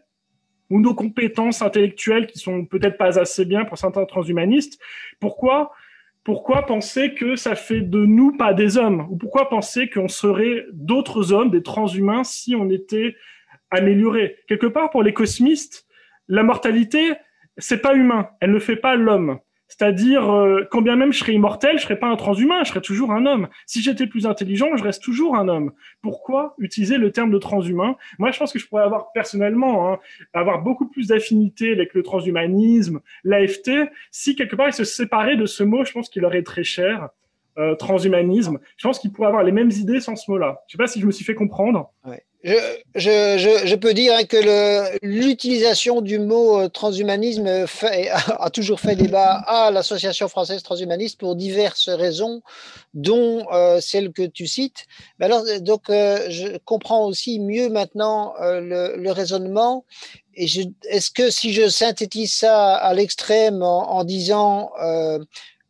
ou 0.71 0.81
nos 0.81 0.95
compétences 0.95 1.63
intellectuelles 1.63 2.27
qui 2.27 2.39
sont 2.39 2.65
peut-être 2.65 2.97
pas 2.97 3.19
assez 3.19 3.45
bien 3.45 3.65
pour 3.65 3.79
certains 3.79 4.05
transhumanistes, 4.05 4.81
pourquoi 5.21 5.73
pourquoi 6.27 6.67
penser 6.67 7.15
que 7.15 7.37
ça 7.37 7.55
fait 7.55 7.83
de 7.83 8.05
nous 8.05 8.37
pas 8.37 8.53
des 8.53 8.79
hommes? 8.79 9.07
Ou 9.11 9.17
pourquoi 9.17 9.49
penser 9.49 9.89
qu'on 9.89 10.09
serait 10.09 10.67
d'autres 10.73 11.33
hommes, 11.33 11.51
des 11.51 11.63
transhumains, 11.63 12.25
si 12.25 12.57
on 12.57 12.69
était 12.69 13.15
amélioré? 13.71 14.37
Quelque 14.49 14.67
part, 14.67 14.91
pour 14.91 15.05
les 15.05 15.15
cosmistes, 15.15 15.87
la 16.27 16.43
mortalité, 16.43 17.13
c'est 17.59 17.81
pas 17.81 17.95
humain. 17.95 18.31
Elle 18.41 18.51
ne 18.51 18.59
fait 18.59 18.75
pas 18.75 18.97
l'homme. 18.97 19.39
C'est-à-dire, 19.69 20.31
euh, 20.31 20.63
quand 20.71 20.81
bien 20.81 20.97
même 20.97 21.13
je 21.13 21.19
serais 21.19 21.35
immortel, 21.35 21.79
je 21.79 21.83
serais 21.83 21.99
pas 21.99 22.07
un 22.07 22.17
transhumain, 22.17 22.63
je 22.65 22.71
serais 22.71 22.81
toujours 22.81 23.13
un 23.13 23.27
homme. 23.27 23.49
Si 23.67 23.83
j'étais 23.83 24.07
plus 24.07 24.27
intelligent, 24.27 24.77
je 24.77 24.85
reste 24.85 25.03
toujours 25.03 25.37
un 25.37 25.49
homme. 25.49 25.73
Pourquoi 26.03 26.55
utiliser 26.59 26.99
le 26.99 27.11
terme 27.11 27.31
de 27.31 27.39
transhumain? 27.39 27.97
Moi, 28.19 28.31
je 28.31 28.39
pense 28.39 28.53
que 28.53 28.59
je 28.59 28.67
pourrais 28.67 28.85
avoir 28.85 29.13
personnellement 29.13 29.93
hein, 29.93 29.99
avoir 30.33 30.63
beaucoup 30.63 30.89
plus 30.89 31.09
d'affinité 31.09 31.73
avec 31.73 31.95
le 31.95 32.03
transhumanisme, 32.03 33.01
l'AFT, 33.25 33.71
si 34.11 34.37
quelque 34.37 34.57
part 34.57 34.69
il 34.69 34.73
se 34.73 34.85
séparait 34.85 35.37
de 35.37 35.47
ce 35.47 35.63
mot. 35.63 35.85
Je 35.85 35.93
pense 35.93 36.09
qu'il 36.09 36.25
aurait 36.25 36.43
très 36.43 36.65
cher. 36.65 37.09
Euh, 37.59 37.75
transhumanisme. 37.75 38.59
Je 38.77 38.87
pense 38.87 38.99
qu'il 38.99 39.11
pourrait 39.13 39.29
avoir 39.29 39.43
les 39.43 39.51
mêmes 39.51 39.71
idées 39.71 40.01
sans 40.01 40.15
ce 40.15 40.31
mot-là. 40.31 40.61
Je 40.67 40.73
sais 40.73 40.79
pas 40.79 40.87
si 40.87 41.01
je 41.01 41.07
me 41.07 41.11
suis 41.11 41.25
fait 41.25 41.35
comprendre. 41.35 41.91
Ouais. 42.05 42.23
Je, 42.45 43.75
peux 43.75 43.95
dire 43.95 44.27
que 44.29 44.99
l'utilisation 45.05 46.01
du 46.01 46.19
mot 46.19 46.61
euh, 46.61 46.69
transhumanisme 46.69 47.67
fait, 47.67 48.11
a 48.39 48.51
toujours 48.51 48.81
fait 48.81 48.95
débat 48.95 49.35
à 49.47 49.71
l'Association 49.71 50.29
française 50.29 50.63
transhumaniste 50.63 51.19
pour 51.19 51.35
diverses 51.35 51.89
raisons, 51.89 52.43
dont 52.97 53.47
euh, 53.53 53.81
celle 53.81 54.13
que 54.13 54.23
tu 54.23 54.47
cites. 54.47 54.87
Mais 55.19 55.27
alors, 55.27 55.45
donc, 55.61 55.91
euh, 55.91 56.27
je 56.31 56.57
comprends 56.65 57.07
aussi 57.07 57.39
mieux 57.39 57.69
maintenant 57.69 58.35
euh, 58.41 58.97
le, 58.97 59.11
raisonnement. 59.11 59.85
Est-ce 60.35 61.11
que 61.11 61.31
si 61.31 61.53
je 61.53 61.69
synthétise 61.69 62.33
ça 62.33 62.75
à 62.75 62.93
l'extrême 62.95 63.63
en, 63.63 64.05
disant 64.05 64.71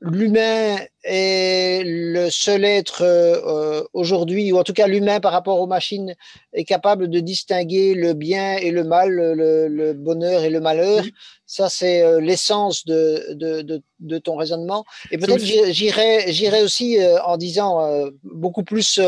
l'humain 0.01 0.77
est 1.05 1.83
le 1.85 2.29
seul 2.31 2.65
être 2.65 3.03
euh, 3.03 3.83
aujourd'hui, 3.93 4.53
ou 4.53 4.59
en 4.59 4.65
tout 4.65 4.73
cas 4.73 4.87
l'humain 4.87 5.21
par 5.21 5.33
rapport 5.33 5.61
aux 5.61 5.67
machines 5.67 6.15
est 6.53 6.65
capable 6.65 7.09
de 7.09 7.21
distinguer 7.21 7.95
le 7.95 8.13
bien 8.13 8.57
et 8.57 8.71
le 8.71 8.85
mal, 8.85 9.11
le, 9.11 9.69
le 9.69 9.93
bonheur 9.93 10.45
et 10.45 10.51
le 10.51 10.61
malheur. 10.61 11.05
Ça, 11.47 11.69
c'est 11.69 12.03
euh, 12.03 12.21
l'essence 12.21 12.85
de, 12.87 13.35
de, 13.35 13.63
de, 13.63 13.83
de, 14.01 14.19
ton 14.19 14.37
raisonnement. 14.37 14.85
Et 15.13 15.19
peut-être 15.19 15.45
j'irai, 15.71 16.33
j'irai 16.33 16.63
aussi 16.63 16.99
euh, 16.99 17.23
en 17.23 17.37
disant 17.37 17.81
euh, 17.85 18.11
beaucoup 18.25 18.65
plus 18.65 19.01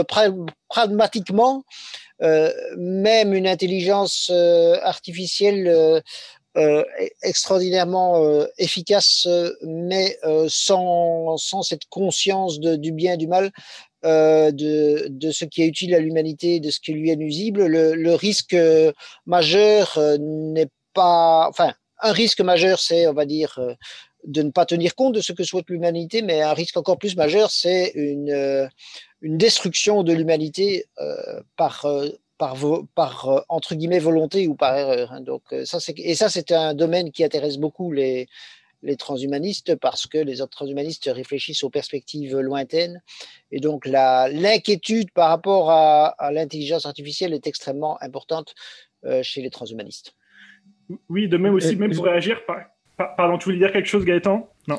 pragmatiquement, 0.69 1.65
même 2.77 3.33
une 3.33 3.47
intelligence 3.47 4.31
artificielle 4.83 5.69
euh, 5.69 6.01
extraordinairement 7.23 8.25
euh, 8.25 8.47
efficace, 8.59 9.27
euh, 9.29 9.51
mais 9.63 10.19
sans, 10.49 11.37
sans, 11.37 11.63
cette 11.63 11.87
conscience 11.89 12.59
du 12.61 12.93
bien 12.93 13.15
et 13.15 13.17
du 13.17 13.29
mal, 13.29 13.51
de, 14.03 15.09
de, 15.09 15.31
ce 15.31 15.45
qui 15.45 15.63
est 15.63 15.67
utile 15.67 15.95
à 15.95 15.99
l'humanité 15.99 16.61
de 16.61 16.71
ce 16.71 16.81
qui 16.81 16.93
lui 16.93 17.11
est 17.11 17.17
nuisible. 17.17 17.67
Le, 17.67 18.15
risque 18.15 18.57
majeur 19.27 19.99
n'est 20.21 20.71
pas, 20.95 21.49
enfin, 21.49 21.75
un 22.01 22.13
risque 22.13 22.41
majeur, 22.41 22.79
c'est, 22.79 23.07
on 23.09 23.13
va 23.13 23.27
dire, 23.27 23.59
de 24.25 24.43
ne 24.43 24.51
pas 24.51 24.67
tenir 24.67 24.95
compte 24.95 25.15
de 25.15 25.21
ce 25.21 25.33
que 25.33 25.45
souhaite 25.45 25.69
l'humanité, 25.69 26.23
mais 26.23 26.43
un 26.43 26.53
risque 26.53 26.77
encore 26.77 26.99
plus 26.99 27.17
majeur, 27.17 27.51
c'est 27.51 27.93
une, 27.95 28.69
une 29.21 29.39
destruction 29.39 30.03
de 30.03 30.13
l'humanité 30.13 30.87
euh, 31.01 31.41
par 31.57 31.87
par, 32.39 32.57
par 32.95 33.29
euh, 33.29 33.41
entre 33.49 33.75
guillemets 33.75 33.99
volonté 33.99 34.47
ou 34.49 34.55
par 34.55 34.77
erreur. 34.77 35.13
Hein. 35.13 35.21
Donc 35.21 35.43
euh, 35.53 35.65
ça 35.65 35.81
c'est 35.81 35.99
et 35.99 36.15
ça 36.15 36.29
c'est 36.29 36.53
un 36.53 36.75
domaine 36.75 37.11
qui 37.13 37.25
intéresse 37.25 37.59
beaucoup 37.59 37.93
les 37.93 38.29
les 38.83 38.97
transhumanistes 38.97 39.75
parce 39.75 40.07
que 40.07 40.19
les 40.19 40.41
autres 40.41 40.53
transhumanistes 40.53 41.11
réfléchissent 41.13 41.65
aux 41.65 41.71
perspectives 41.71 42.39
lointaines 42.39 43.03
et 43.51 43.59
donc 43.59 43.87
la 43.87 44.29
l'inquiétude 44.29 45.11
par 45.11 45.31
rapport 45.31 45.71
à, 45.71 46.07
à 46.07 46.31
l'intelligence 46.31 46.87
artificielle 46.87 47.35
est 47.35 47.47
extrêmement 47.49 48.01
importante 48.01 48.55
euh, 49.05 49.23
chez 49.23 49.43
les 49.43 49.51
transhumanistes. 49.51 50.15
Oui, 51.09 51.29
de 51.29 51.37
même 51.37 51.55
aussi, 51.55 51.77
même 51.77 51.95
pour 51.95 52.05
réagir. 52.05 52.41
Pardon, 52.97 53.37
tu 53.39 53.45
voulais 53.45 53.59
dire 53.59 53.73
quelque 53.73 53.87
chose, 53.87 54.05
Gaëtan? 54.05 54.49
Non. 54.67 54.79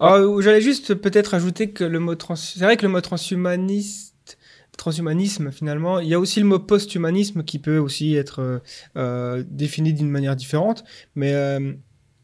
Ah, 0.00 0.18
J'allais 0.40 0.62
juste 0.62 0.94
peut-être 0.94 1.34
ajouter 1.34 1.70
que 1.70 1.84
le 1.84 2.00
mot 2.00 2.14
trans... 2.14 2.34
C'est 2.34 2.64
vrai 2.64 2.76
que 2.76 2.82
le 2.82 2.88
mot 2.88 3.00
transhumaniste 3.00 4.09
transhumanisme 4.76 5.50
finalement. 5.52 5.98
Il 6.00 6.08
y 6.08 6.14
a 6.14 6.20
aussi 6.20 6.40
le 6.40 6.46
mot 6.46 6.58
post-humanisme 6.58 7.42
qui 7.42 7.58
peut 7.58 7.78
aussi 7.78 8.14
être 8.14 8.40
euh, 8.40 8.58
euh 8.96 9.44
défini 9.48 9.92
d'une 9.92 10.10
manière 10.10 10.36
différente. 10.36 10.84
Mais 11.14 11.34
euh, 11.34 11.72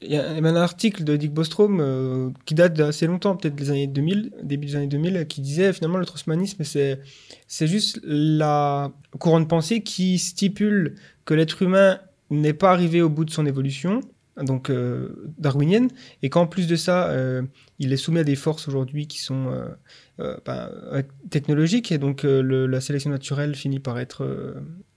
il 0.03 0.12
y 0.12 0.16
a 0.16 0.28
un 0.30 0.57
article 0.57 1.05
de 1.05 1.16
Dick 1.16 1.32
Bostrom 1.32 2.34
qui 2.44 2.55
date 2.55 2.74
d'assez 2.74 3.07
longtemps, 3.07 3.34
peut-être 3.34 3.55
des 3.55 3.70
années 3.70 3.86
2000, 3.86 4.32
début 4.42 4.66
des 4.66 4.76
années 4.76 4.86
2000, 4.88 5.26
qui 5.26 5.40
disait 5.40 5.72
finalement 5.72 5.97
le 5.97 6.05
transhumanisme, 6.05 6.64
c'est, 6.64 7.01
c'est 7.49 7.66
juste 7.66 7.99
la 8.05 8.92
courant 9.18 9.40
de 9.40 9.47
pensée 9.47 9.82
qui 9.82 10.18
stipule 10.18 10.97
que 11.24 11.32
l'être 11.32 11.62
humain 11.62 11.99
n'est 12.28 12.53
pas 12.53 12.72
arrivé 12.72 13.01
au 13.01 13.09
bout 13.09 13.24
de 13.24 13.30
son 13.30 13.47
évolution, 13.47 14.03
donc 14.43 14.70
euh, 14.70 15.32
darwinienne, 15.39 15.89
et 16.22 16.30
qu'en 16.30 16.47
plus 16.47 16.66
de 16.66 16.76
ça, 16.76 17.09
euh, 17.09 17.43
il 17.78 17.93
est 17.93 17.97
soumis 17.97 18.20
à 18.20 18.24
des 18.24 18.37
forces 18.37 18.68
aujourd'hui 18.68 19.07
qui 19.07 19.20
sont 19.20 19.51
euh, 20.18 20.37
ben, 20.45 20.70
technologiques, 21.30 21.91
et 21.93 21.99
donc 21.99 22.22
la 22.24 22.80
sélection 22.80 23.11
naturelle 23.11 23.55
finit 23.55 23.80
par 23.80 23.99
être... 23.99 24.55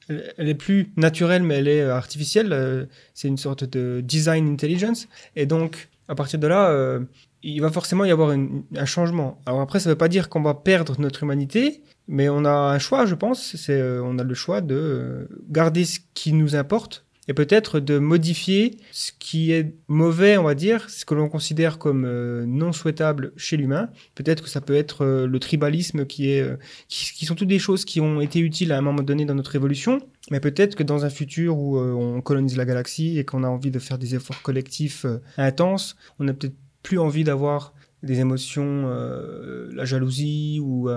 Elle, 0.10 0.34
elle, 0.38 0.50
est 0.50 0.56
plus 0.56 0.92
naturelle, 0.98 1.44
mais 1.44 1.56
elle 1.56 1.68
est 1.68 1.84
artificielle. 1.84 2.88
c'est 3.14 3.28
une 3.28 3.38
sorte 3.38 3.64
de 3.64 4.02
design 4.02 4.48
intelligence. 4.50 5.08
Et 5.36 5.46
donc, 5.46 5.90
à 6.08 6.16
partir 6.16 6.40
de 6.40 6.48
là, 6.48 7.00
il 7.44 7.62
va 7.62 7.72
forcément 7.72 8.06
y 8.06 8.12
avoir 8.12 8.32
un 8.32 8.86
changement. 8.86 9.40
Alors 9.46 9.62
après, 9.62 9.80
ça 9.80 9.90
ne 9.90 9.94
veut 9.94 9.98
pas 9.98 10.08
dire 10.08 10.30
qu'on 10.30 10.42
va 10.42 10.56
perdre 10.56 11.00
notre 11.00 11.22
humanité, 11.24 11.84
mais 12.08 12.28
on 12.28 12.44
a 12.44 12.50
un 12.50 12.80
choix, 12.80 13.06
je 13.06 13.14
pense. 13.14 13.56
C'est, 13.56 13.82
on 14.00 14.18
a 14.18 14.24
le 14.24 14.34
choix 14.34 14.62
de 14.62 15.28
garder 15.48 15.86
ce 15.86 16.00
qui 16.16 16.34
nous 16.34 16.56
importe 16.56 17.06
et 17.30 17.34
peut-être 17.34 17.80
de 17.80 18.00
modifier 18.00 18.78
ce 18.92 19.12
qui 19.18 19.52
est 19.52 19.76
mauvais, 19.88 20.38
on 20.38 20.44
va 20.44 20.56
dire, 20.56 20.90
ce 20.90 21.06
que 21.06 21.14
l'on 21.14 21.30
considère 21.30 21.78
comme 21.78 22.04
euh, 22.04 22.44
non 22.48 22.72
souhaitable 22.72 23.34
chez 23.38 23.56
l'humain. 23.56 23.92
Peut-être 24.16 24.44
que 24.44 24.50
ça 24.50 24.62
peut 24.62 24.74
être 24.74 25.06
euh, 25.06 25.28
le 25.28 25.40
tribalisme 25.40 26.08
qui 26.08 26.32
est, 26.32 26.42
euh, 26.42 26.58
qui, 26.88 27.14
qui, 27.14 27.28
sont 27.28 27.36
toutes 27.36 27.48
des 27.48 27.60
choses 27.60 27.86
qui 27.86 28.02
ont 28.02 28.20
été 28.20 28.40
utiles 28.40 28.72
à 28.72 28.80
un 28.80 28.82
moment 28.82 29.04
donné 29.04 29.26
dans 29.26 29.36
notre 29.36 29.56
évolution, 29.56 30.00
mais 30.32 30.40
peut-être 30.40 30.76
que 30.76 30.82
dans 30.82 31.06
un 31.06 31.12
futur 31.12 31.60
où 31.60 31.78
on 31.78 32.20
colonise 32.22 32.58
la 32.58 32.66
galaxie 32.66 33.20
et 33.20 33.26
qu'on 33.26 33.44
a 33.44 33.48
envie 33.48 33.70
de 33.70 33.78
faire 33.78 34.00
des 34.00 34.16
efforts 34.16 34.42
collectifs 34.42 35.06
intenses, 35.38 35.98
on 36.18 36.24
n'a 36.24 36.34
peut-être 36.34 36.56
plus 36.82 36.98
envie 36.98 37.24
d'avoir 37.24 37.76
des 38.02 38.22
émotions, 38.22 38.88
la 39.72 39.86
jalousie 39.86 40.60
ou 40.62 40.90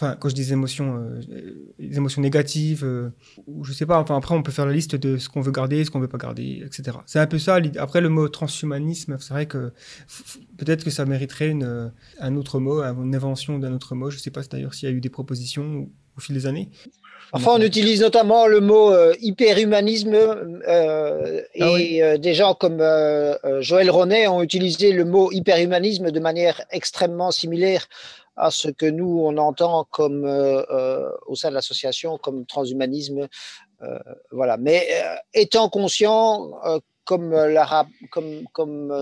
enfin 0.00 0.16
quand 0.18 0.28
je 0.28 0.34
dis 0.34 0.52
émotions, 0.52 0.96
euh, 0.96 1.68
émotions 1.78 2.22
négatives 2.22 2.84
euh, 2.84 3.10
ou 3.46 3.64
je 3.64 3.72
sais 3.72 3.86
pas. 3.86 3.98
Enfin 3.98 4.16
après 4.16 4.34
on 4.34 4.42
peut 4.42 4.52
faire 4.52 4.66
la 4.66 4.72
liste 4.72 4.96
de 4.96 5.18
ce 5.18 5.28
qu'on 5.28 5.40
veut 5.40 5.52
garder, 5.52 5.84
ce 5.84 5.90
qu'on 5.90 6.00
veut 6.00 6.08
pas 6.08 6.18
garder, 6.18 6.62
etc. 6.64 6.98
C'est 7.06 7.18
un 7.18 7.26
peu 7.26 7.38
ça. 7.38 7.58
Après 7.78 8.00
le 8.00 8.08
mot 8.08 8.28
transhumanisme, 8.28 9.16
c'est 9.20 9.34
vrai 9.34 9.46
que 9.46 9.72
peut-être 10.56 10.84
que 10.84 10.90
ça 10.90 11.04
mériterait 11.04 11.48
une, 11.48 11.92
un 12.18 12.36
autre 12.36 12.60
mot, 12.60 12.80
une 12.82 13.14
invention 13.14 13.58
d'un 13.58 13.72
autre 13.72 13.94
mot. 13.94 14.10
Je 14.10 14.18
sais 14.18 14.30
pas 14.30 14.42
d'ailleurs 14.42 14.74
s'il 14.74 14.88
y 14.88 14.92
a 14.92 14.94
eu 14.94 15.00
des 15.00 15.10
propositions 15.10 15.88
au, 16.16 16.20
fil 16.20 16.34
des 16.34 16.46
années. 16.46 16.70
Enfin, 17.32 17.52
on 17.54 17.60
utilise 17.60 18.00
notamment 18.00 18.46
le 18.46 18.60
mot 18.60 18.90
euh, 18.90 19.14
hyperhumanisme 19.20 20.14
euh, 20.14 21.42
et 21.54 21.62
ah 21.62 21.72
oui. 21.72 22.02
euh, 22.02 22.18
des 22.18 22.34
gens 22.34 22.54
comme 22.54 22.80
euh, 22.80 23.36
euh, 23.44 23.62
Joël 23.62 23.88
Ronet 23.88 24.26
ont 24.26 24.42
utilisé 24.42 24.92
le 24.92 25.04
mot 25.04 25.30
hyperhumanisme 25.30 26.10
de 26.10 26.20
manière 26.20 26.62
extrêmement 26.72 27.30
similaire 27.30 27.86
à 28.40 28.50
ce 28.50 28.68
que 28.68 28.86
nous 28.86 29.20
on 29.24 29.36
entend 29.36 29.84
comme 29.90 30.24
euh, 30.24 31.10
au 31.26 31.34
sein 31.34 31.50
de 31.50 31.54
l'association 31.54 32.18
comme 32.18 32.46
transhumanisme 32.46 33.28
voilà. 34.30 34.58
Mais 34.58 34.86
étant 35.32 35.70
conscient 35.70 36.50
comme, 37.10 37.32
la, 37.32 37.86
comme, 38.12 38.44
comme 38.52 38.94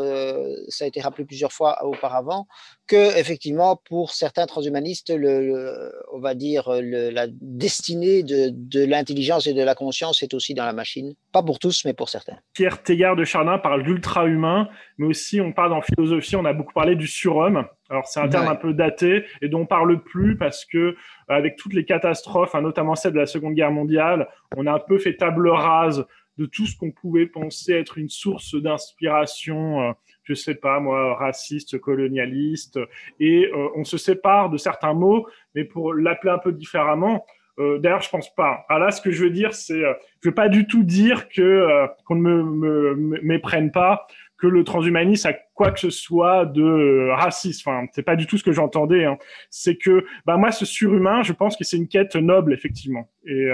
ça 0.69 0.87
a 0.87 0.89
été 0.89 1.03
rappelé 1.03 1.27
plusieurs 1.27 1.53
fois 1.53 1.85
auparavant, 1.85 2.47
que 2.87 3.19
effectivement 3.19 3.77
pour 3.77 4.13
certains 4.13 4.47
transhumanistes, 4.47 5.13
le, 5.15 5.93
on 6.15 6.19
va 6.19 6.35
dire 6.35 6.71
la 6.71 7.27
destinée 7.29 8.23
de, 8.23 8.49
de 8.51 8.83
l'intelligence 8.87 9.47
et 9.47 9.53
de 9.53 9.63
la 9.63 9.75
conscience 9.75 10.23
est 10.23 10.33
aussi 10.33 10.55
dans 10.55 10.65
la 10.65 10.73
machine. 10.73 11.13
Pas 11.33 11.43
pour 11.43 11.59
tous, 11.59 11.85
mais 11.85 11.93
pour 11.93 12.09
certains. 12.09 12.39
Pierre 12.55 12.83
Tégard 12.83 13.15
de 13.15 13.25
Chardin 13.25 13.59
parle 13.59 13.83
d'ultra-humain, 13.83 14.71
mais 14.97 15.07
aussi 15.07 15.43
on 15.43 15.53
parle 15.53 15.75
en 15.75 15.83
philosophie, 15.83 16.35
on 16.37 16.47
a 16.47 16.55
beaucoup 16.55 16.73
parlé 16.73 16.97
du 16.97 17.07
surhomme. 17.07 17.67
Alors 17.91 18.07
c'est 18.07 18.21
un 18.21 18.29
terme 18.29 18.49
un 18.49 18.55
peu 18.55 18.73
daté 18.73 19.25
et 19.43 19.49
dont 19.49 19.61
on 19.61 19.67
parle 19.67 20.03
plus 20.03 20.37
parce 20.39 20.65
que 20.65 20.97
avec 21.29 21.57
toutes 21.57 21.75
les 21.75 21.85
catastrophes, 21.85 22.55
hein, 22.55 22.63
notamment 22.63 22.95
celle 22.95 23.13
de 23.13 23.19
la 23.19 23.27
Seconde 23.27 23.55
Guerre 23.55 23.71
mondiale, 23.71 24.29
on 24.57 24.67
a 24.67 24.73
un 24.73 24.79
peu 24.79 24.99
fait 24.99 25.17
table 25.17 25.49
rase 25.51 26.07
de 26.39 26.47
tout 26.47 26.67
ce 26.67 26.77
qu'on 26.77 26.93
pouvait 26.93 27.27
penser 27.27 27.73
être 27.73 27.99
une 27.99 28.09
source 28.09 28.55
d'inspiration, 28.55 29.83
euh, 29.83 29.93
je 30.25 30.35
sais 30.35 30.55
pas 30.55 30.81
moi, 30.81 31.15
raciste, 31.17 31.79
colonialiste, 31.79 32.79
et 33.19 33.47
euh, 33.47 33.69
on 33.77 33.85
se 33.85 33.99
sépare 33.99 34.51
de 34.51 34.57
certains 34.57 34.95
mots, 34.95 35.27
mais 35.55 35.65
pour 35.65 35.93
l'appeler 35.93 36.33
un 36.33 36.39
peu 36.39 36.53
différemment. 36.53 37.25
Euh, 37.59 37.79
D'ailleurs, 37.79 38.03
je 38.03 38.11
pense 38.11 38.33
pas. 38.35 38.65
Ah 38.69 38.79
là, 38.79 38.91
ce 38.91 39.01
que 39.01 39.11
je 39.11 39.25
veux 39.25 39.31
dire, 39.31 39.53
c'est, 39.53 39.85
euh, 39.85 39.93
je 40.23 40.29
veux 40.29 40.35
pas 40.35 40.49
du 40.49 40.67
tout 40.67 40.85
dire 40.85 41.29
que 41.29 41.43
euh, 41.43 41.87
qu'on 42.05 42.15
ne 42.15 42.21
me, 42.21 42.95
me, 42.95 43.21
méprenne 43.23 43.73
pas, 43.73 44.07
que 44.37 44.47
le 44.47 44.63
transhumanisme 44.63 45.29
a 45.29 45.33
quoi 45.55 45.73
que 45.73 45.81
ce 45.81 45.91
soit 45.91 46.47
de 46.47 47.11
raciste. 47.11 47.67
Enfin, 47.67 47.87
c'est 47.93 48.05
pas 48.05 48.15
du 48.15 48.27
tout 48.27 48.39
ce 48.39 48.45
que 48.45 48.53
j'entendais. 48.53 49.05
Hein. 49.05 49.19
C'est 49.51 49.77
que, 49.77 50.05
bah 50.25 50.37
moi, 50.37 50.53
ce 50.53 50.65
surhumain, 50.65 51.23
je 51.23 51.33
pense 51.33 51.57
que 51.57 51.65
c'est 51.65 51.77
une 51.77 51.89
quête 51.89 52.15
noble, 52.15 52.53
effectivement. 52.53 53.11
Et 53.27 53.49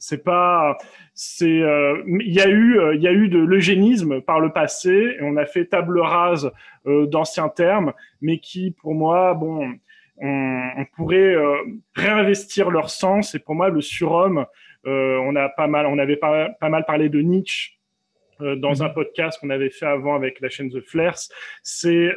c'est 0.00 0.24
pas, 0.24 0.78
c'est, 1.12 1.60
euh, 1.60 2.02
il 2.06 2.32
y 2.32 2.40
a 2.40 2.48
eu, 2.48 2.80
euh, 2.80 2.94
il 2.94 3.02
y 3.02 3.06
a 3.06 3.12
eu 3.12 3.28
de 3.28 3.38
l'eugénisme 3.38 4.22
par 4.22 4.40
le 4.40 4.50
passé 4.50 4.90
et 4.90 5.22
on 5.22 5.36
a 5.36 5.44
fait 5.44 5.66
table 5.66 6.00
rase 6.00 6.50
euh, 6.86 7.06
d'anciens 7.06 7.50
termes, 7.50 7.92
mais 8.22 8.38
qui, 8.38 8.70
pour 8.70 8.94
moi, 8.94 9.34
bon, 9.34 9.74
on, 10.16 10.70
on 10.78 10.84
pourrait 10.96 11.34
réinvestir 11.94 12.70
leur 12.70 12.88
sens. 12.88 13.34
Et 13.34 13.38
pour 13.38 13.54
moi, 13.54 13.68
le 13.68 13.82
surhomme, 13.82 14.46
on 14.84 15.36
a 15.36 15.48
pas 15.50 15.66
mal, 15.66 15.86
on 15.86 15.98
avait 15.98 16.16
pas, 16.16 16.48
pas 16.60 16.70
mal 16.70 16.84
parlé 16.86 17.08
de 17.08 17.20
Nietzsche 17.20 17.78
dans 18.38 18.76
mhm. 18.76 18.82
un 18.82 18.88
podcast 18.88 19.38
qu'on 19.38 19.50
avait 19.50 19.68
fait 19.68 19.86
avant 19.86 20.14
avec 20.14 20.40
la 20.40 20.48
chaîne 20.48 20.70
The 20.70 20.80
Flares. 20.80 21.28
C'est, 21.62 22.10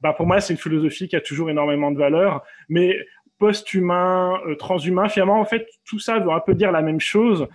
bah 0.00 0.12
pour 0.12 0.26
moi, 0.26 0.40
c'est 0.40 0.54
une 0.54 0.58
philosophie 0.58 1.08
qui 1.08 1.16
a 1.16 1.20
toujours 1.20 1.50
énormément 1.50 1.90
de 1.90 1.98
valeur, 1.98 2.44
mais 2.68 2.96
post-humain, 3.38 4.40
euh, 4.46 4.54
transhumain. 4.54 5.08
Finalement, 5.08 5.40
en 5.40 5.44
fait, 5.44 5.66
tout 5.84 5.98
ça 5.98 6.18
veut 6.18 6.30
un 6.30 6.40
peu 6.40 6.54
dire 6.54 6.72
la 6.72 6.82
même 6.82 7.00
chose. 7.00 7.46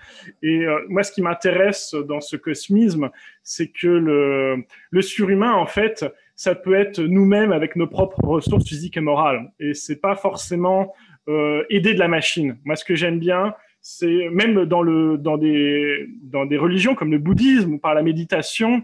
Et 0.42 0.66
euh, 0.66 0.80
moi, 0.90 1.04
ce 1.04 1.12
qui 1.12 1.22
m'intéresse 1.22 1.94
dans 2.08 2.22
ce 2.22 2.36
cosmisme, 2.36 3.10
c'est 3.44 3.68
que 3.68 3.88
le, 3.88 5.02
surhumain, 5.02 5.54
en 5.54 5.66
fait, 5.66 6.06
ça 6.36 6.56
peut 6.56 6.76
être 6.76 7.02
nous-mêmes 7.02 7.52
avec 7.52 7.76
nos 7.76 7.88
propres 7.88 8.24
ressources 8.24 8.68
physiques 8.68 8.98
et 8.98 9.02
morales. 9.02 9.52
Et 9.60 9.74
c'est 9.74 10.00
pas 10.00 10.16
forcément 10.16 10.94
euh, 11.28 11.64
aider 11.70 11.94
de 11.94 12.00
la 12.00 12.08
machine. 12.08 12.58
Moi, 12.64 12.76
ce 12.76 12.86
que 12.86 12.96
j'aime 12.96 13.20
bien, 13.20 13.56
c'est 13.82 14.30
même 14.30 14.66
dans 14.66 14.84
le 14.84 15.18
dans 15.18 15.38
des 15.38 16.06
dans 16.22 16.46
des 16.46 16.58
religions 16.58 16.94
comme 16.94 17.12
le 17.12 17.18
bouddhisme 17.18 17.74
ou 17.74 17.80
par 17.80 17.96
la 17.96 18.04
méditation, 18.04 18.84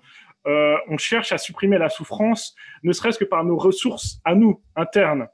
on 0.90 0.98
cherche 0.98 1.34
à 1.34 1.38
supprimer 1.38 1.78
la 1.78 1.90
souffrance, 1.90 2.56
ne 2.82 2.94
serait-ce 2.94 3.20
que 3.20 3.26
par 3.26 3.44
nos 3.44 3.58
ressources 3.58 4.22
à 4.24 4.34
nous 4.34 4.62
internes. 4.78 5.28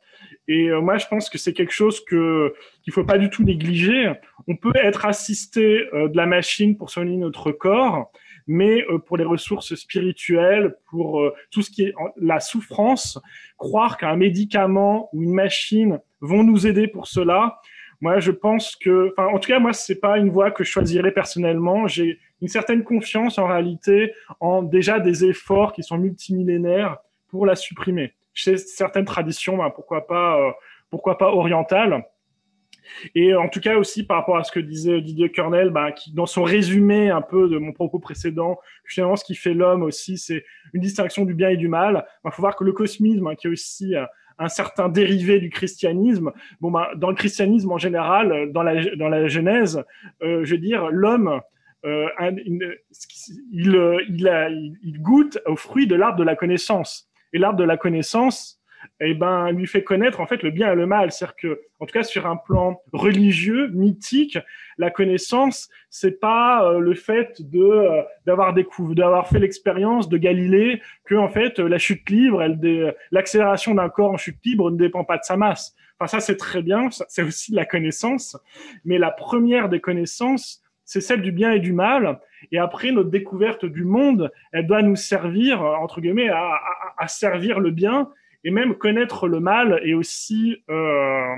Et 0.48 0.70
euh, 0.70 0.82
moi, 0.82 0.98
je 0.98 1.08
pense 1.08 1.30
que 1.30 1.38
c'est 1.38 1.54
quelque 1.54 1.74
chose 1.74 2.04
que 2.04 2.54
qu'il 2.84 2.92
faut 2.92 3.06
pas 3.06 3.18
du 3.18 3.30
tout 3.30 3.44
négliger. 3.44 4.12
On 4.48 4.56
peut 4.56 4.74
être 4.76 5.06
assisté 5.06 5.88
euh, 5.94 6.10
de 6.10 6.18
la 6.18 6.26
machine 6.26 6.78
pour 6.78 6.90
soigner 6.90 7.16
notre 7.16 7.52
corps, 7.52 8.12
mais 8.46 8.84
euh, 8.90 8.98
pour 8.98 9.18
les 9.18 9.24
ressources 9.24 9.76
spirituelles, 9.76 10.76
pour 10.90 11.24
tout 11.52 11.62
ce 11.62 11.72
qui 11.72 11.84
est 11.84 11.94
la 12.18 12.40
souffrance, 12.40 13.20
croire 13.58 13.98
qu'un 13.98 14.18
médicament 14.18 15.10
ou 15.14 15.24
une 15.24 15.34
machine 15.34 16.00
vont 16.20 16.44
nous 16.44 16.68
aider 16.68 16.88
pour 16.88 17.08
cela. 17.08 17.60
Moi, 18.02 18.20
je 18.20 18.32
pense 18.32 18.76
que, 18.76 19.14
enfin, 19.16 19.30
en 19.34 19.40
tout 19.40 19.48
cas, 19.48 19.60
moi, 19.60 19.72
c'est 19.72 20.02
pas 20.02 20.18
une 20.18 20.30
voie 20.30 20.52
que 20.52 20.66
je 20.66 20.70
choisirais 20.70 21.12
personnellement. 21.12 21.88
J'ai 21.88 22.20
une 22.42 22.50
certaine 22.50 22.84
confiance 22.84 23.38
en 23.38 23.48
réalité 23.48 24.14
en 24.42 24.62
déjà 24.62 25.00
des 25.00 25.24
efforts 25.24 25.72
qui 25.72 25.84
sont 25.84 25.98
multimillénaires 25.98 26.98
pour 27.30 27.46
la 27.46 27.56
supprimer 27.56 28.14
chez 28.34 28.58
certaines 28.58 29.06
traditions, 29.06 29.58
ben, 29.58 29.70
pourquoi 29.70 30.08
pas, 30.08 30.40
euh, 30.40 30.52
pourquoi 30.90 31.18
pas 31.18 31.32
orientales. 31.32 32.04
Et 33.16 33.34
en 33.34 33.48
tout 33.50 33.60
cas 33.60 33.78
aussi 33.78 34.06
par 34.06 34.18
rapport 34.18 34.38
à 34.38 34.44
ce 34.44 34.52
que 34.52 34.60
disait 34.60 35.02
Didier 35.02 35.32
Kernel, 35.32 35.70
ben, 35.70 35.92
qui 35.92 36.14
dans 36.14 36.26
son 36.26 36.44
résumé 36.44 37.10
un 37.10 37.22
peu 37.22 37.48
de 37.50 37.58
mon 37.58 37.72
propos 37.72 38.00
précédent, 38.00 38.60
finalement 38.86 39.16
ce 39.16 39.24
qui 39.24 39.36
fait 39.36 39.54
l'homme 39.54 39.84
aussi, 39.84 40.18
c'est 40.18 40.44
une 40.74 40.82
distinction 40.82 41.26
du 41.26 41.34
bien 41.34 41.50
et 41.50 41.58
du 41.58 41.68
mal. 41.68 42.06
Il 42.06 42.20
ben, 42.26 42.32
faut 42.32 42.42
voir 42.42 42.56
que 42.56 42.64
le 42.64 42.74
cosmisme, 42.74 43.28
hein, 43.28 43.36
qui 43.36 43.48
est 43.48 43.50
aussi 43.50 43.96
euh, 43.96 44.06
un 44.38 44.50
certain 44.50 44.90
dérivé 44.90 45.40
du 45.40 45.50
christianisme. 45.50 46.32
Bon, 46.60 46.72
dans 46.96 47.10
le 47.10 47.16
christianisme 47.16 47.72
en 47.72 47.78
général, 47.78 48.52
dans 48.52 48.64
la, 48.64 48.96
dans 48.96 49.10
la 49.10 49.28
Genèse, 49.28 49.84
euh, 50.24 50.44
je 50.44 50.52
veux 50.56 50.62
dire, 50.62 50.90
l'homme, 50.90 51.40
il, 51.86 52.78
il, 53.52 55.02
goûte 55.02 55.38
au 55.46 55.58
fruit 55.58 55.86
de 55.86 55.96
l'arbre 55.96 56.18
de 56.18 56.24
la 56.24 56.36
connaissance. 56.36 57.10
Et 57.34 57.40
l'arbre 57.40 57.58
de 57.58 57.64
la 57.64 57.78
connaissance, 57.78 58.64
eh 59.00 59.14
ben, 59.14 59.52
lui 59.52 59.68
fait 59.68 59.84
connaître 59.84 60.20
en 60.20 60.28
fait 60.28 60.44
le 60.44 60.52
bien 60.52 60.72
et 60.72 60.76
le 60.76 60.86
mal. 60.86 61.12
C'est-à-dire 61.12 61.36
que, 61.36 61.62
en 61.80 61.86
tout 61.86 61.94
cas, 61.94 62.04
sur 62.04 62.26
un 62.26 62.38
plan 62.38 62.82
religieux, 62.92 63.70
mythique, 63.74 64.38
la 64.78 64.92
connaissance, 64.92 65.70
c'est 65.90 66.20
pas 66.20 66.66
euh, 66.66 66.80
le 66.80 66.96
fait 66.96 67.42
de 67.42 67.60
euh, 67.60 68.02
d'avoir 68.26 68.54
découvert, 68.54 68.96
d'avoir 68.96 69.28
fait 69.28 69.40
l'expérience 69.40 70.10
de 70.10 70.18
Galilée 70.18 70.82
que 71.06 71.16
en 71.16 71.30
fait 71.30 71.60
la 71.60 71.78
chute 71.78 72.10
libre, 72.10 72.44
l'accélération 73.12 73.76
d'un 73.76 73.90
corps 73.90 74.12
en 74.12 74.18
chute 74.18 74.44
libre 74.46 74.72
ne 74.72 74.78
dépend 74.78 75.04
pas 75.04 75.18
de 75.18 75.24
sa 75.24 75.38
masse. 75.38 75.76
Enfin, 76.00 76.08
ça 76.08 76.20
c'est 76.20 76.38
très 76.38 76.62
bien, 76.62 76.90
c'est 77.08 77.24
aussi 77.24 77.52
de 77.52 77.56
la 77.56 77.66
connaissance, 77.66 78.38
mais 78.84 78.98
la 78.98 79.12
première 79.12 79.70
des 79.70 79.80
connaissances, 79.80 80.63
c'est 80.86 81.02
celle 81.02 81.22
du 81.22 81.32
bien 81.32 81.52
et 81.52 81.60
du 81.60 81.74
mal. 81.74 82.20
Et 82.52 82.58
après, 82.58 82.92
notre 82.92 83.10
découverte 83.10 83.66
du 83.66 83.84
monde, 83.84 84.32
elle 84.52 84.68
doit 84.68 84.82
nous 84.82 84.96
servir, 84.96 85.62
entre 85.62 86.02
guillemets, 86.02 86.30
à, 86.30 87.08
servir 87.08 87.60
le 87.60 87.72
bien 87.72 88.10
et 88.44 88.52
même 88.52 88.76
connaître 88.76 89.28
le 89.28 89.40
mal 89.40 89.82
est 89.84 89.94
aussi, 89.94 90.58
euh, 90.70 91.36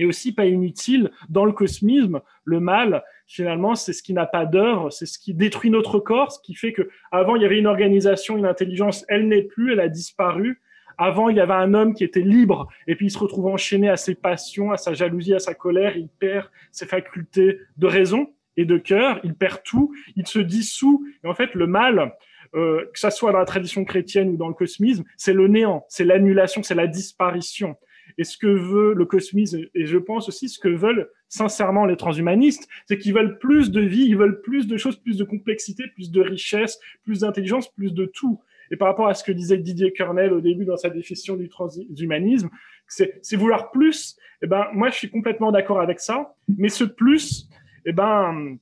aussi 0.00 0.34
pas 0.34 0.46
inutile. 0.46 1.10
Dans 1.28 1.44
le 1.44 1.52
cosmisme, 1.52 2.20
le 2.44 2.60
mal, 2.60 3.04
finalement, 3.26 3.74
c'est 3.74 3.92
ce 3.92 4.02
qui 4.02 4.12
n'a 4.12 4.26
pas 4.26 4.46
d'heure, 4.46 4.92
c'est 4.92 5.06
ce 5.06 5.18
qui 5.18 5.34
détruit 5.34 5.70
notre 5.70 5.98
corps, 5.98 6.32
ce 6.32 6.40
qui 6.40 6.54
fait 6.54 6.72
que 6.72 6.88
avant 7.10 7.36
il 7.36 7.42
y 7.42 7.44
avait 7.44 7.58
une 7.58 7.66
organisation, 7.66 8.36
une 8.36 8.46
intelligence, 8.46 9.04
elle 9.08 9.28
n'est 9.28 9.42
plus, 9.42 9.72
elle 9.72 9.80
a 9.80 9.88
disparu. 9.88 10.60
Avant, 10.96 11.28
il 11.28 11.36
y 11.36 11.40
avait 11.40 11.54
un 11.54 11.74
homme 11.74 11.92
qui 11.92 12.04
était 12.04 12.20
libre, 12.20 12.68
et 12.86 12.94
puis 12.94 13.06
il 13.06 13.10
se 13.10 13.18
retrouve 13.18 13.46
enchaîné 13.46 13.88
à 13.88 13.96
ses 13.96 14.14
passions, 14.14 14.70
à 14.70 14.76
sa 14.76 14.94
jalousie, 14.94 15.34
à 15.34 15.40
sa 15.40 15.52
colère, 15.52 15.96
il 15.96 16.08
perd 16.08 16.48
ses 16.70 16.86
facultés 16.86 17.58
de 17.76 17.86
raison 17.88 18.28
et 18.56 18.64
de 18.64 18.78
cœur, 18.78 19.20
il 19.24 19.34
perd 19.34 19.62
tout, 19.64 19.94
il 20.16 20.26
se 20.26 20.38
dissout. 20.38 21.06
Et 21.22 21.26
en 21.26 21.34
fait, 21.34 21.54
le 21.54 21.66
mal, 21.66 22.14
euh, 22.54 22.84
que 22.92 22.98
ça 22.98 23.10
soit 23.10 23.32
dans 23.32 23.38
la 23.38 23.44
tradition 23.44 23.84
chrétienne 23.84 24.30
ou 24.30 24.36
dans 24.36 24.48
le 24.48 24.54
cosmisme, 24.54 25.04
c'est 25.16 25.32
le 25.32 25.48
néant, 25.48 25.84
c'est 25.88 26.04
l'annulation, 26.04 26.62
c'est 26.62 26.74
la 26.74 26.86
disparition. 26.86 27.76
Et 28.18 28.24
ce 28.24 28.38
que 28.38 28.46
veut 28.46 28.94
le 28.94 29.06
cosmisme, 29.06 29.60
et 29.74 29.86
je 29.86 29.98
pense 29.98 30.28
aussi 30.28 30.48
ce 30.48 30.58
que 30.58 30.68
veulent 30.68 31.08
sincèrement 31.28 31.84
les 31.84 31.96
transhumanistes, 31.96 32.68
c'est 32.86 32.98
qu'ils 32.98 33.14
veulent 33.14 33.38
plus 33.38 33.72
de 33.72 33.80
vie, 33.80 34.04
ils 34.04 34.16
veulent 34.16 34.40
plus 34.42 34.68
de 34.68 34.76
choses, 34.76 34.96
plus 34.96 35.16
de 35.16 35.24
complexité, 35.24 35.84
plus 35.94 36.12
de 36.12 36.20
richesse, 36.20 36.78
plus 37.02 37.20
d'intelligence, 37.20 37.72
plus 37.72 37.92
de 37.92 38.04
tout. 38.04 38.40
Et 38.70 38.76
par 38.76 38.88
rapport 38.88 39.08
à 39.08 39.14
ce 39.14 39.24
que 39.24 39.32
disait 39.32 39.58
Didier 39.58 39.92
Kernel 39.92 40.32
au 40.32 40.40
début 40.40 40.64
dans 40.64 40.76
sa 40.76 40.90
définition 40.90 41.36
du 41.36 41.48
transhumanisme, 41.48 42.50
c'est 42.86 43.36
vouloir 43.36 43.70
plus. 43.70 44.16
Eh 44.42 44.46
ben, 44.46 44.66
moi, 44.72 44.90
je 44.90 44.96
suis 44.96 45.10
complètement 45.10 45.52
d'accord 45.52 45.80
avec 45.80 46.00
ça. 46.00 46.34
Mais 46.58 46.68
ce 46.68 46.84
plus, 46.84 47.48
eh 47.84 47.92
ben, 47.92 48.58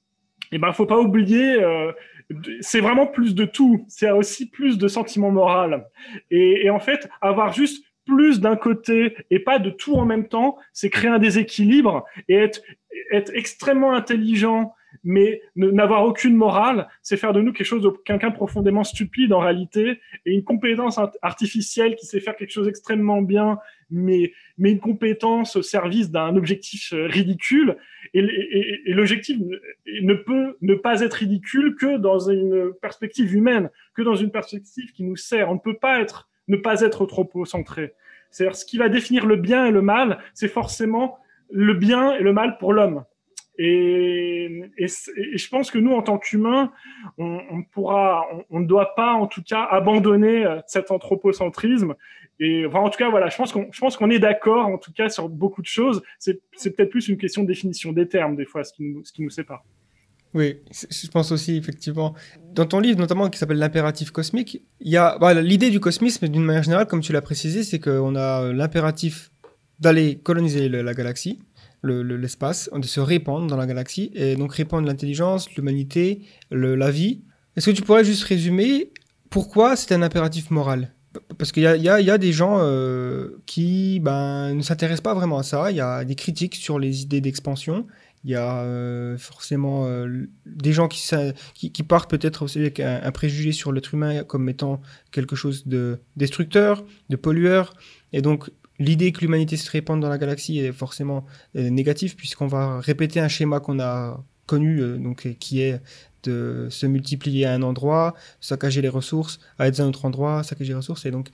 eh 0.52 0.58
ben, 0.58 0.72
faut 0.72 0.86
pas 0.86 0.98
oublier, 0.98 1.62
euh, 1.62 1.92
c'est 2.60 2.80
vraiment 2.80 3.06
plus 3.06 3.34
de 3.34 3.44
tout. 3.44 3.84
C'est 3.88 4.10
aussi 4.10 4.50
plus 4.50 4.78
de 4.78 4.88
sentiments 4.88 5.30
moraux. 5.30 5.82
Et, 6.30 6.68
en 6.70 6.80
fait, 6.80 7.08
avoir 7.20 7.52
juste 7.52 7.84
plus 8.04 8.40
d'un 8.40 8.56
côté 8.56 9.16
et 9.30 9.38
pas 9.38 9.58
de 9.58 9.70
tout 9.70 9.94
en 9.94 10.04
même 10.04 10.28
temps, 10.28 10.56
c'est 10.72 10.90
créer 10.90 11.10
un 11.10 11.18
déséquilibre 11.18 12.04
et 12.28 12.34
être 12.34 13.30
extrêmement 13.34 13.92
intelligent 13.92 14.74
mais 15.04 15.42
n'avoir 15.56 16.04
aucune 16.04 16.36
morale, 16.36 16.88
c'est 17.02 17.16
faire 17.16 17.32
de 17.32 17.40
nous 17.40 17.52
quelque 17.52 17.66
chose 17.66 17.82
de 17.82 17.90
quelqu'un 18.04 18.30
profondément 18.30 18.84
stupide 18.84 19.32
en 19.32 19.40
réalité, 19.40 20.00
et 20.26 20.32
une 20.32 20.44
compétence 20.44 20.98
artificielle 21.22 21.96
qui 21.96 22.06
sait 22.06 22.20
faire 22.20 22.36
quelque 22.36 22.52
chose 22.52 22.68
extrêmement 22.68 23.22
bien, 23.22 23.58
mais, 23.90 24.32
mais 24.58 24.72
une 24.72 24.80
compétence 24.80 25.56
au 25.56 25.62
service 25.62 26.10
d'un 26.10 26.36
objectif 26.36 26.92
euh, 26.92 27.06
ridicule. 27.06 27.76
Et, 28.14 28.22
l'objectif 28.86 29.38
ne 30.02 30.14
peut 30.14 30.56
ne 30.60 30.74
pas 30.74 31.00
être 31.00 31.14
ridicule 31.14 31.76
que 31.76 31.98
dans 31.98 32.18
une 32.18 32.72
perspective 32.80 33.34
humaine, 33.34 33.70
que 33.94 34.02
dans 34.02 34.16
une 34.16 34.30
perspective 34.30 34.92
qui 34.92 35.04
nous 35.04 35.16
sert. 35.16 35.50
On 35.50 35.54
ne 35.54 35.60
peut 35.60 35.76
pas 35.76 36.00
être, 36.00 36.28
ne 36.48 36.56
pas 36.56 36.80
être 36.80 37.06
trop 37.06 37.28
centré. 37.44 37.94
C'est-à-dire, 38.30 38.56
ce 38.56 38.64
qui 38.64 38.78
va 38.78 38.88
définir 38.88 39.26
le 39.26 39.36
bien 39.36 39.66
et 39.66 39.70
le 39.70 39.82
mal, 39.82 40.18
c'est 40.32 40.48
forcément 40.48 41.18
le 41.50 41.74
bien 41.74 42.14
et 42.14 42.22
le 42.22 42.32
mal 42.32 42.56
pour 42.58 42.72
l'homme. 42.72 43.04
Et, 43.58 44.70
je 44.78 45.48
pense 45.48 45.70
que 45.70 45.78
nous, 45.78 45.92
en 45.92 46.02
tant 46.02 46.18
qu'humains, 46.18 46.72
on, 47.18 47.40
on, 47.50 47.62
pourra, 47.62 48.26
on, 48.50 48.60
ne 48.60 48.66
doit 48.66 48.94
pas, 48.94 49.12
en 49.12 49.26
tout 49.26 49.42
cas, 49.42 49.66
abandonner 49.70 50.46
euh, 50.46 50.60
cet 50.66 50.90
anthropocentrisme. 50.90 51.94
Et 52.40 52.66
en 52.66 52.88
tout 52.88 52.98
cas, 52.98 53.10
voilà, 53.10 53.28
je 53.28 53.36
pense 53.36 53.96
qu'on, 53.96 54.10
est 54.10 54.18
d'accord, 54.18 54.66
en 54.66 54.78
tout 54.78 54.92
cas, 54.92 55.08
sur 55.08 55.28
beaucoup 55.28 55.62
de 55.62 55.66
choses. 55.66 56.02
C'est, 56.18 56.40
peut-être 56.74 56.90
plus 56.90 57.08
une 57.08 57.18
question 57.18 57.42
de 57.42 57.46
définition 57.46 57.92
des 57.92 58.08
termes, 58.08 58.36
des 58.36 58.46
fois, 58.46 58.64
ce 58.64 58.72
qui 58.72 58.82
nous, 59.22 59.30
sépare. 59.30 59.62
Oui, 60.34 60.60
je 60.72 61.08
pense 61.08 61.30
aussi, 61.30 61.56
effectivement. 61.58 62.14
Dans 62.54 62.64
ton 62.64 62.80
livre, 62.80 62.98
notamment, 62.98 63.28
qui 63.28 63.38
s'appelle 63.38 63.58
L'impératif 63.58 64.10
cosmique, 64.10 64.62
il 64.80 64.90
y 64.90 64.96
a 64.96 65.18
l'idée 65.42 65.68
du 65.68 65.78
cosmisme, 65.78 66.26
d'une 66.26 66.42
manière 66.42 66.62
générale, 66.62 66.86
comme 66.86 67.02
tu 67.02 67.12
l'as 67.12 67.20
précisé, 67.20 67.62
c'est 67.62 67.78
qu'on 67.78 68.16
a 68.16 68.50
l'impératif 68.50 69.30
d'aller 69.78 70.18
coloniser 70.18 70.68
la 70.68 70.94
galaxie, 70.94 71.38
l'espace, 71.82 72.70
de 72.74 72.86
se 72.86 73.00
répandre 73.00 73.46
dans 73.46 73.56
la 73.56 73.66
galaxie, 73.66 74.10
et 74.14 74.36
donc 74.36 74.54
répandre 74.54 74.86
l'intelligence, 74.86 75.52
l'humanité, 75.54 76.22
la 76.50 76.90
vie. 76.90 77.22
Est-ce 77.56 77.70
que 77.70 77.76
tu 77.76 77.82
pourrais 77.82 78.04
juste 78.04 78.24
résumer 78.24 78.92
pourquoi 79.30 79.76
c'est 79.76 79.94
un 79.94 80.02
impératif 80.02 80.50
moral? 80.50 80.92
Parce 81.36 81.52
qu'il 81.52 81.62
y, 81.62 81.66
y, 81.66 81.82
y 81.82 82.10
a, 82.10 82.18
des 82.18 82.32
gens 82.32 82.58
euh, 82.60 83.42
qui 83.44 84.00
ben, 84.00 84.54
ne 84.54 84.62
s'intéressent 84.62 85.02
pas 85.02 85.14
vraiment 85.14 85.38
à 85.38 85.42
ça. 85.42 85.70
Il 85.70 85.76
y 85.76 85.80
a 85.80 86.04
des 86.04 86.14
critiques 86.14 86.54
sur 86.54 86.78
les 86.78 87.02
idées 87.02 87.20
d'expansion. 87.20 87.86
Il 88.24 88.30
y 88.30 88.34
a 88.34 88.62
euh, 88.62 89.18
forcément 89.18 89.86
euh, 89.86 90.28
des 90.46 90.72
gens 90.72 90.88
qui, 90.88 91.02
qui, 91.54 91.82
partent 91.82 92.08
peut-être 92.08 92.46
avec 92.56 92.78
un, 92.78 93.10
préjugé 93.10 93.52
sur 93.52 93.72
l'être 93.72 93.92
humain 93.94 94.22
comme 94.22 94.48
étant 94.48 94.80
quelque 95.10 95.34
chose 95.34 95.66
de 95.66 95.98
destructeur, 96.16 96.84
de 97.10 97.16
pollueur. 97.16 97.74
Et 98.12 98.22
donc, 98.22 98.50
l'idée 98.82 99.12
que 99.12 99.20
l'humanité 99.20 99.56
se 99.56 99.70
répande 99.70 100.00
dans 100.00 100.08
la 100.08 100.18
galaxie 100.18 100.58
est 100.58 100.72
forcément 100.72 101.24
euh, 101.56 101.70
négative 101.70 102.16
puisqu'on 102.16 102.46
va 102.46 102.80
répéter 102.80 103.20
un 103.20 103.28
schéma 103.28 103.60
qu'on 103.60 103.80
a 103.80 104.22
connu, 104.46 104.80
euh, 104.80 104.98
donc 104.98 105.36
qui 105.38 105.62
est 105.62 105.80
de 106.24 106.68
se 106.70 106.86
multiplier 106.86 107.46
à 107.46 107.52
un 107.52 107.62
endroit, 107.62 108.14
saccager 108.40 108.80
les 108.80 108.88
ressources, 108.88 109.40
à 109.58 109.66
être 109.66 109.80
un 109.80 109.88
autre 109.88 110.04
endroit, 110.04 110.42
saccager 110.42 110.70
les 110.70 110.76
ressources. 110.76 111.04
Et 111.04 111.10
donc, 111.10 111.30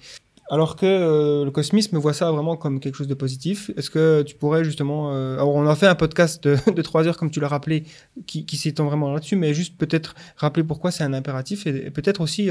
alors 0.50 0.76
que 0.76 0.86
euh, 0.86 1.44
le 1.44 1.50
cosmisme 1.50 1.98
voit 1.98 2.14
ça 2.14 2.30
vraiment 2.32 2.56
comme 2.56 2.80
quelque 2.80 2.94
chose 2.94 3.08
de 3.08 3.14
positif, 3.14 3.70
est-ce 3.76 3.90
que 3.90 4.22
tu 4.22 4.34
pourrais 4.34 4.64
justement... 4.64 5.12
alors 5.34 5.54
on 5.54 5.66
a 5.66 5.76
fait 5.76 5.86
un 5.86 5.94
podcast 5.94 6.42
de, 6.48 6.82
trois 6.82 7.06
heures, 7.06 7.18
comme 7.18 7.30
tu 7.30 7.40
l'as 7.40 7.48
rappelé, 7.48 7.84
qui 8.26 8.56
s'étend 8.56 8.86
vraiment 8.86 9.12
là-dessus, 9.12 9.36
mais 9.36 9.52
juste 9.52 9.76
peut-être 9.76 10.14
rappeler 10.36 10.64
pourquoi 10.64 10.90
c'est 10.90 11.04
un 11.04 11.12
impératif 11.12 11.66
et, 11.66 11.90
peut-être 11.90 12.22
aussi 12.22 12.50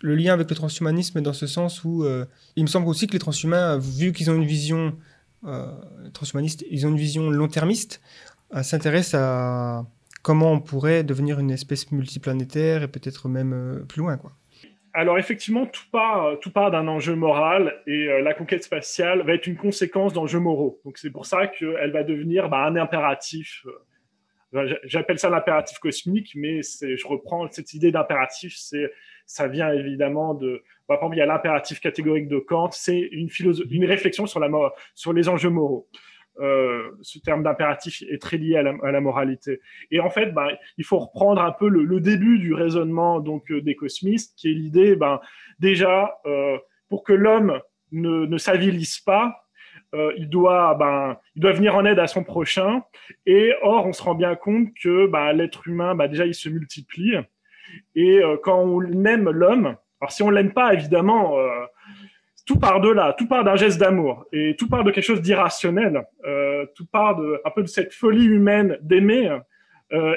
le 0.00 0.14
lien 0.14 0.34
avec 0.34 0.48
le 0.50 0.56
transhumanisme 0.56 1.20
dans 1.20 1.32
ce 1.32 1.46
sens 1.46 1.84
où 1.84 2.04
euh, 2.04 2.26
il 2.56 2.62
me 2.62 2.68
semble 2.68 2.88
aussi 2.88 3.06
que 3.06 3.12
les 3.12 3.18
transhumains, 3.18 3.78
vu 3.78 4.12
qu'ils 4.12 4.30
ont 4.30 4.34
une 4.34 4.44
vision 4.44 4.96
euh, 5.46 5.66
transhumaniste, 6.12 6.64
ils 6.70 6.86
ont 6.86 6.90
une 6.90 6.96
vision 6.96 7.30
long-termiste, 7.30 8.00
euh, 8.54 8.62
s'intéressent 8.62 9.20
à 9.20 9.86
comment 10.22 10.52
on 10.52 10.60
pourrait 10.60 11.04
devenir 11.04 11.38
une 11.38 11.50
espèce 11.50 11.90
multiplanétaire 11.92 12.82
et 12.82 12.88
peut-être 12.88 13.28
même 13.28 13.84
plus 13.88 14.00
loin. 14.00 14.18
Alors 14.92 15.18
effectivement, 15.18 15.66
tout 15.66 15.84
part, 15.92 16.38
tout 16.40 16.50
part 16.50 16.70
d'un 16.70 16.88
enjeu 16.88 17.14
moral 17.14 17.74
et 17.86 18.06
la 18.22 18.34
conquête 18.34 18.64
spatiale 18.64 19.22
va 19.22 19.34
être 19.34 19.46
une 19.46 19.56
conséquence 19.56 20.12
d'enjeux 20.14 20.40
moraux. 20.40 20.80
Donc 20.84 20.98
c'est 20.98 21.10
pour 21.10 21.26
ça 21.26 21.46
qu'elle 21.46 21.92
va 21.92 22.02
devenir 22.02 22.48
bah, 22.48 22.64
un 22.64 22.76
impératif. 22.76 23.64
J'appelle 24.84 25.18
ça 25.18 25.28
l'impératif 25.28 25.78
cosmique, 25.78 26.32
mais 26.34 26.62
je 26.62 27.06
reprends 27.06 27.48
cette 27.52 27.74
idée 27.74 27.92
d'impératif, 27.92 28.56
ça 29.26 29.48
vient 29.48 29.72
évidemment 29.72 30.34
de. 30.34 30.62
Bah, 30.88 30.96
par 30.96 30.98
exemple, 30.98 31.16
il 31.16 31.18
y 31.18 31.22
a 31.22 31.26
l'impératif 31.26 31.80
catégorique 31.80 32.28
de 32.28 32.38
Kant, 32.38 32.70
c'est 32.70 32.98
une, 32.98 33.28
une 33.70 33.84
réflexion 33.84 34.26
sur, 34.26 34.40
la, 34.40 34.48
sur 34.94 35.12
les 35.12 35.28
enjeux 35.28 35.50
moraux. 35.50 35.88
Euh, 36.38 36.90
ce 37.00 37.18
terme 37.18 37.42
d'impératif 37.42 38.02
est 38.02 38.20
très 38.20 38.36
lié 38.36 38.56
à 38.56 38.62
la, 38.62 38.74
à 38.82 38.90
la, 38.92 39.00
moralité. 39.00 39.60
Et 39.90 40.00
en 40.00 40.10
fait, 40.10 40.32
ben, 40.32 40.48
il 40.76 40.84
faut 40.84 40.98
reprendre 40.98 41.40
un 41.40 41.52
peu 41.52 41.68
le, 41.68 41.82
le 41.82 42.00
début 42.00 42.38
du 42.38 42.52
raisonnement 42.52 43.20
donc 43.20 43.50
euh, 43.50 43.62
des 43.62 43.74
cosmistes, 43.74 44.34
qui 44.36 44.50
est 44.50 44.54
l'idée, 44.54 44.96
ben, 44.96 45.20
déjà, 45.60 46.18
euh, 46.26 46.58
pour 46.90 47.04
que 47.04 47.14
l'homme 47.14 47.60
ne, 47.90 48.26
ne 48.26 48.38
s'avilisse 48.38 49.00
pas, 49.00 49.46
euh, 49.94 50.12
il 50.16 50.28
doit, 50.28 50.74
ben, 50.74 51.16
il 51.36 51.42
doit 51.42 51.52
venir 51.52 51.74
en 51.74 51.84
aide 51.84 51.98
à 51.98 52.06
son 52.06 52.22
prochain. 52.24 52.82
Et 53.24 53.52
or, 53.62 53.86
on 53.86 53.92
se 53.92 54.02
rend 54.02 54.14
bien 54.14 54.34
compte 54.34 54.68
que 54.82 55.06
ben, 55.06 55.32
l'être 55.32 55.66
humain, 55.68 55.94
ben, 55.94 56.08
déjà, 56.08 56.26
il 56.26 56.34
se 56.34 56.48
multiplie. 56.48 57.14
Et 57.94 58.18
euh, 58.18 58.36
quand 58.42 58.58
on 58.58 59.04
aime 59.04 59.30
l'homme, 59.30 59.76
alors 60.00 60.12
si 60.12 60.22
on 60.22 60.30
l'aime 60.30 60.52
pas, 60.52 60.74
évidemment, 60.74 61.38
euh, 61.38 61.64
tout 62.46 62.58
part 62.58 62.80
de 62.80 62.90
là, 62.90 63.14
tout 63.16 63.26
part 63.26 63.44
d'un 63.44 63.56
geste 63.56 63.78
d'amour 63.78 64.24
et 64.32 64.54
tout 64.56 64.68
part 64.68 64.84
de 64.84 64.90
quelque 64.90 65.04
chose 65.04 65.22
d'irrationnel, 65.22 66.04
euh, 66.24 66.66
tout 66.74 66.86
part 66.86 67.16
de 67.16 67.40
un 67.44 67.50
peu 67.50 67.62
de 67.62 67.68
cette 67.68 67.92
folie 67.92 68.26
humaine 68.26 68.78
d'aimer. 68.82 69.36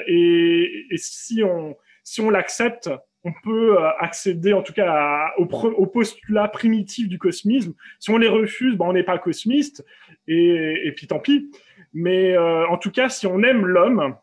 Et, 0.06 0.86
si 0.96 1.42
on 1.44 1.76
si 2.02 2.20
on 2.20 2.30
l'accepte, 2.30 2.90
on 3.22 3.32
peut 3.44 3.78
accéder 3.98 4.52
en 4.52 4.62
tout 4.62 4.72
cas 4.72 5.32
au, 5.38 5.44
au, 5.44 5.86
postulat 5.86 6.48
primitif 6.48 7.08
du 7.08 7.18
cosmisme. 7.18 7.74
Si 8.00 8.10
on 8.10 8.16
les 8.16 8.28
refuse, 8.28 8.76
ben 8.76 8.86
on 8.86 8.92
n'est 8.92 9.04
pas 9.04 9.18
cosmiste 9.18 9.84
et, 10.26 10.92
puis 10.96 11.06
tant 11.06 11.20
pis. 11.20 11.50
Mais 11.92 12.36
en 12.36 12.78
tout 12.78 12.90
cas, 12.90 13.08
si 13.08 13.26
on 13.28 13.42
aime 13.42 13.64
l'homme, 13.64 14.16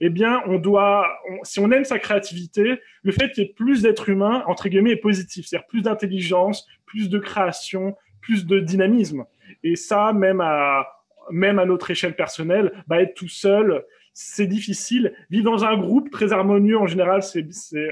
eh 0.00 0.10
bien, 0.10 0.42
on 0.46 0.58
doit, 0.58 1.06
si 1.42 1.60
on 1.60 1.70
aime 1.70 1.84
sa 1.84 1.98
créativité, 1.98 2.80
le 3.02 3.12
fait 3.12 3.30
qu'il 3.30 3.44
y 3.44 3.46
ait 3.46 3.52
plus 3.52 3.82
d'êtres 3.82 4.08
humains, 4.08 4.44
entre 4.46 4.68
guillemets, 4.68 4.92
est 4.92 4.96
positif. 4.96 5.46
C'est-à-dire 5.46 5.66
plus 5.66 5.82
d'intelligence, 5.82 6.66
plus 6.86 7.08
de 7.08 7.18
création, 7.18 7.96
plus 8.20 8.46
de 8.46 8.60
dynamisme. 8.60 9.24
Et 9.62 9.76
ça, 9.76 10.12
même 10.12 10.40
à, 10.40 10.86
même 11.30 11.58
à 11.58 11.66
notre 11.66 11.90
échelle 11.90 12.16
personnelle, 12.16 12.72
bah, 12.86 13.00
être 13.00 13.14
tout 13.14 13.28
seul, 13.28 13.84
c'est 14.12 14.46
difficile. 14.46 15.12
Vivre 15.30 15.50
dans 15.50 15.64
un 15.64 15.76
groupe 15.76 16.10
très 16.10 16.32
harmonieux, 16.32 16.78
en 16.78 16.86
général, 16.86 17.20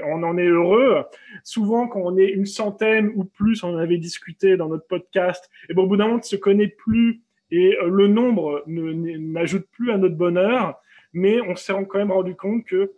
on 0.05 0.23
en 0.23 0.37
est 0.37 0.47
heureux. 0.47 1.03
Souvent, 1.43 1.87
quand 1.87 1.99
on 1.99 2.17
est 2.17 2.29
une 2.29 2.45
centaine 2.45 3.11
ou 3.15 3.25
plus, 3.25 3.63
on 3.63 3.75
en 3.75 3.77
avait 3.77 3.97
discuté 3.97 4.55
dans 4.55 4.69
notre 4.69 4.87
podcast, 4.87 5.49
et 5.69 5.73
bon, 5.73 5.83
au 5.83 5.87
bout 5.87 5.97
d'un 5.97 6.05
moment, 6.05 6.15
on 6.15 6.19
ne 6.19 6.23
se 6.23 6.37
connaît 6.37 6.69
plus 6.69 7.21
et 7.51 7.77
le 7.85 8.07
nombre 8.07 8.63
n'ajoute 8.65 9.67
plus 9.71 9.91
à 9.91 9.97
notre 9.97 10.15
bonheur 10.15 10.81
mais 11.13 11.41
on 11.41 11.55
s'est 11.55 11.73
quand 11.87 11.99
même 11.99 12.11
rendu 12.11 12.35
compte 12.35 12.65
que 12.65 12.91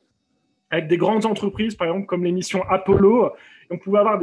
avec 0.70 0.88
des 0.88 0.98
grandes 0.98 1.26
entreprises, 1.26 1.76
par 1.76 1.88
exemple 1.88 2.08
comme 2.08 2.24
l'émission 2.24 2.64
Apollo, 2.70 3.32
on 3.70 3.78
pouvait 3.78 4.00
avoir 4.00 4.20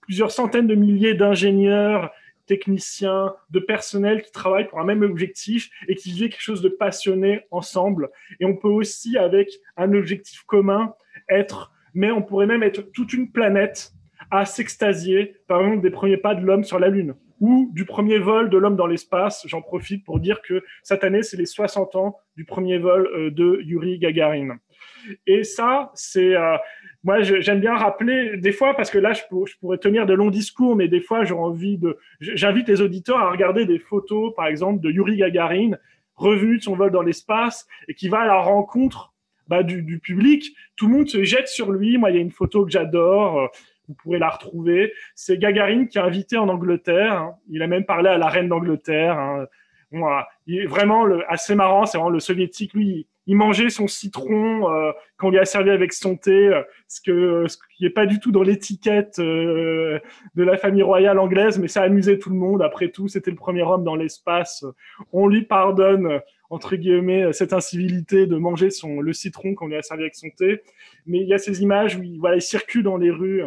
plusieurs 0.00 0.30
centaines 0.30 0.66
de 0.66 0.74
milliers 0.74 1.14
d'ingénieurs, 1.14 2.10
techniciens, 2.46 3.34
de 3.50 3.60
personnel 3.60 4.22
qui 4.22 4.32
travaillent 4.32 4.66
pour 4.66 4.80
un 4.80 4.84
même 4.84 5.02
objectif 5.02 5.70
et 5.86 5.94
qui 5.94 6.10
vivent 6.10 6.30
quelque 6.30 6.40
chose 6.40 6.62
de 6.62 6.68
passionné 6.68 7.42
ensemble. 7.50 8.10
Et 8.40 8.46
on 8.46 8.56
peut 8.56 8.68
aussi, 8.68 9.16
avec 9.18 9.50
un 9.76 9.92
objectif 9.92 10.42
commun, 10.44 10.94
être, 11.28 11.72
mais 11.94 12.10
on 12.10 12.22
pourrait 12.22 12.46
même 12.46 12.62
être 12.62 12.80
toute 12.92 13.12
une 13.12 13.30
planète 13.30 13.92
à 14.30 14.44
s'extasier, 14.44 15.36
par 15.46 15.60
exemple, 15.60 15.82
des 15.82 15.90
premiers 15.90 16.16
pas 16.16 16.34
de 16.34 16.44
l'homme 16.44 16.64
sur 16.64 16.78
la 16.78 16.88
Lune 16.88 17.14
ou 17.40 17.70
du 17.72 17.84
premier 17.84 18.18
vol 18.18 18.50
de 18.50 18.58
l'homme 18.58 18.76
dans 18.76 18.86
l'espace. 18.86 19.44
J'en 19.46 19.62
profite 19.62 20.04
pour 20.04 20.20
dire 20.20 20.42
que 20.42 20.64
cette 20.82 21.04
année, 21.04 21.22
c'est 21.22 21.36
les 21.36 21.46
60 21.46 21.96
ans 21.96 22.18
du 22.36 22.44
premier 22.44 22.78
vol 22.78 23.08
euh, 23.14 23.30
de 23.30 23.60
Yuri 23.64 23.98
Gagarin. 23.98 24.58
Et 25.26 25.44
ça, 25.44 25.90
c'est... 25.94 26.34
Euh, 26.34 26.56
moi, 27.04 27.22
j'aime 27.22 27.60
bien 27.60 27.76
rappeler, 27.76 28.36
des 28.36 28.52
fois, 28.52 28.74
parce 28.74 28.90
que 28.90 28.98
là, 28.98 29.12
je, 29.12 29.22
pourrais 29.60 29.78
tenir 29.78 30.04
de 30.04 30.14
longs 30.14 30.30
discours, 30.30 30.74
mais 30.74 30.88
des 30.88 31.00
fois, 31.00 31.24
j'ai 31.24 31.34
envie 31.34 31.78
de... 31.78 31.96
J'invite 32.20 32.68
les 32.68 32.80
auditeurs 32.80 33.18
à 33.18 33.30
regarder 33.30 33.66
des 33.66 33.78
photos, 33.78 34.34
par 34.34 34.46
exemple, 34.46 34.80
de 34.80 34.90
Yuri 34.90 35.16
Gagarin, 35.16 35.72
revenu 36.16 36.58
de 36.58 36.62
son 36.62 36.74
vol 36.74 36.90
dans 36.90 37.02
l'espace, 37.02 37.66
et 37.86 37.94
qui 37.94 38.08
va 38.08 38.20
à 38.20 38.26
la 38.26 38.38
rencontre 38.40 39.14
bah, 39.46 39.62
du, 39.62 39.82
du, 39.82 40.00
public. 40.00 40.54
Tout 40.76 40.88
le 40.88 40.96
monde 40.96 41.08
se 41.08 41.22
jette 41.22 41.48
sur 41.48 41.70
lui. 41.70 41.96
Moi, 41.98 42.10
il 42.10 42.16
y 42.16 42.18
a 42.18 42.22
une 42.22 42.32
photo 42.32 42.64
que 42.64 42.70
j'adore. 42.70 43.50
Vous 43.88 43.94
pourrez 43.94 44.18
la 44.18 44.28
retrouver. 44.28 44.92
C'est 45.14 45.38
Gagarine 45.38 45.88
qui 45.88 45.98
a 45.98 46.04
invité 46.04 46.36
en 46.36 46.48
Angleterre. 46.48 47.12
Hein. 47.12 47.34
Il 47.48 47.62
a 47.62 47.66
même 47.66 47.84
parlé 47.84 48.10
à 48.10 48.18
la 48.18 48.28
reine 48.28 48.48
d'Angleterre. 48.48 49.18
Hein. 49.18 49.46
il 50.46 50.60
est 50.60 50.66
vraiment 50.66 51.06
assez 51.28 51.54
marrant. 51.54 51.86
C'est 51.86 51.98
vraiment 51.98 52.10
le 52.10 52.20
soviétique. 52.20 52.74
Lui, 52.74 53.08
il 53.28 53.36
mangeait 53.36 53.68
son 53.68 53.86
citron 53.86 54.72
euh, 54.72 54.90
qu'on 55.18 55.28
lui 55.28 55.38
a 55.38 55.44
servi 55.44 55.68
avec 55.68 55.92
son 55.92 56.16
thé, 56.16 56.48
euh, 56.48 56.62
ce, 56.88 57.00
qui 57.02 57.84
n'est 57.84 57.90
pas 57.90 58.06
du 58.06 58.20
tout 58.20 58.32
dans 58.32 58.42
l'étiquette 58.42 59.18
euh, 59.18 60.00
de 60.34 60.42
la 60.42 60.56
famille 60.56 60.82
royale 60.82 61.18
anglaise, 61.18 61.58
mais 61.58 61.68
ça 61.68 61.82
amusait 61.82 62.18
tout 62.18 62.30
le 62.30 62.36
monde. 62.36 62.62
Après 62.62 62.88
tout, 62.88 63.06
c'était 63.06 63.30
le 63.30 63.36
premier 63.36 63.62
homme 63.62 63.84
dans 63.84 63.96
l'espace. 63.96 64.64
On 65.12 65.28
lui 65.28 65.42
pardonne 65.42 66.20
entre 66.48 66.76
guillemets 66.76 67.34
cette 67.34 67.52
incivilité 67.52 68.26
de 68.26 68.36
manger 68.36 68.70
le 68.82 69.12
citron 69.12 69.54
qu'on 69.54 69.66
lui 69.66 69.76
a 69.76 69.82
servi 69.82 70.04
avec 70.04 70.14
son 70.14 70.30
thé. 70.30 70.62
Mais 71.04 71.18
il 71.18 71.28
y 71.28 71.34
a 71.34 71.38
ces 71.38 71.62
images 71.62 71.96
où 71.96 72.02
il 72.02 72.40
circule 72.40 72.82
dans 72.82 72.96
les 72.96 73.10
rues 73.10 73.42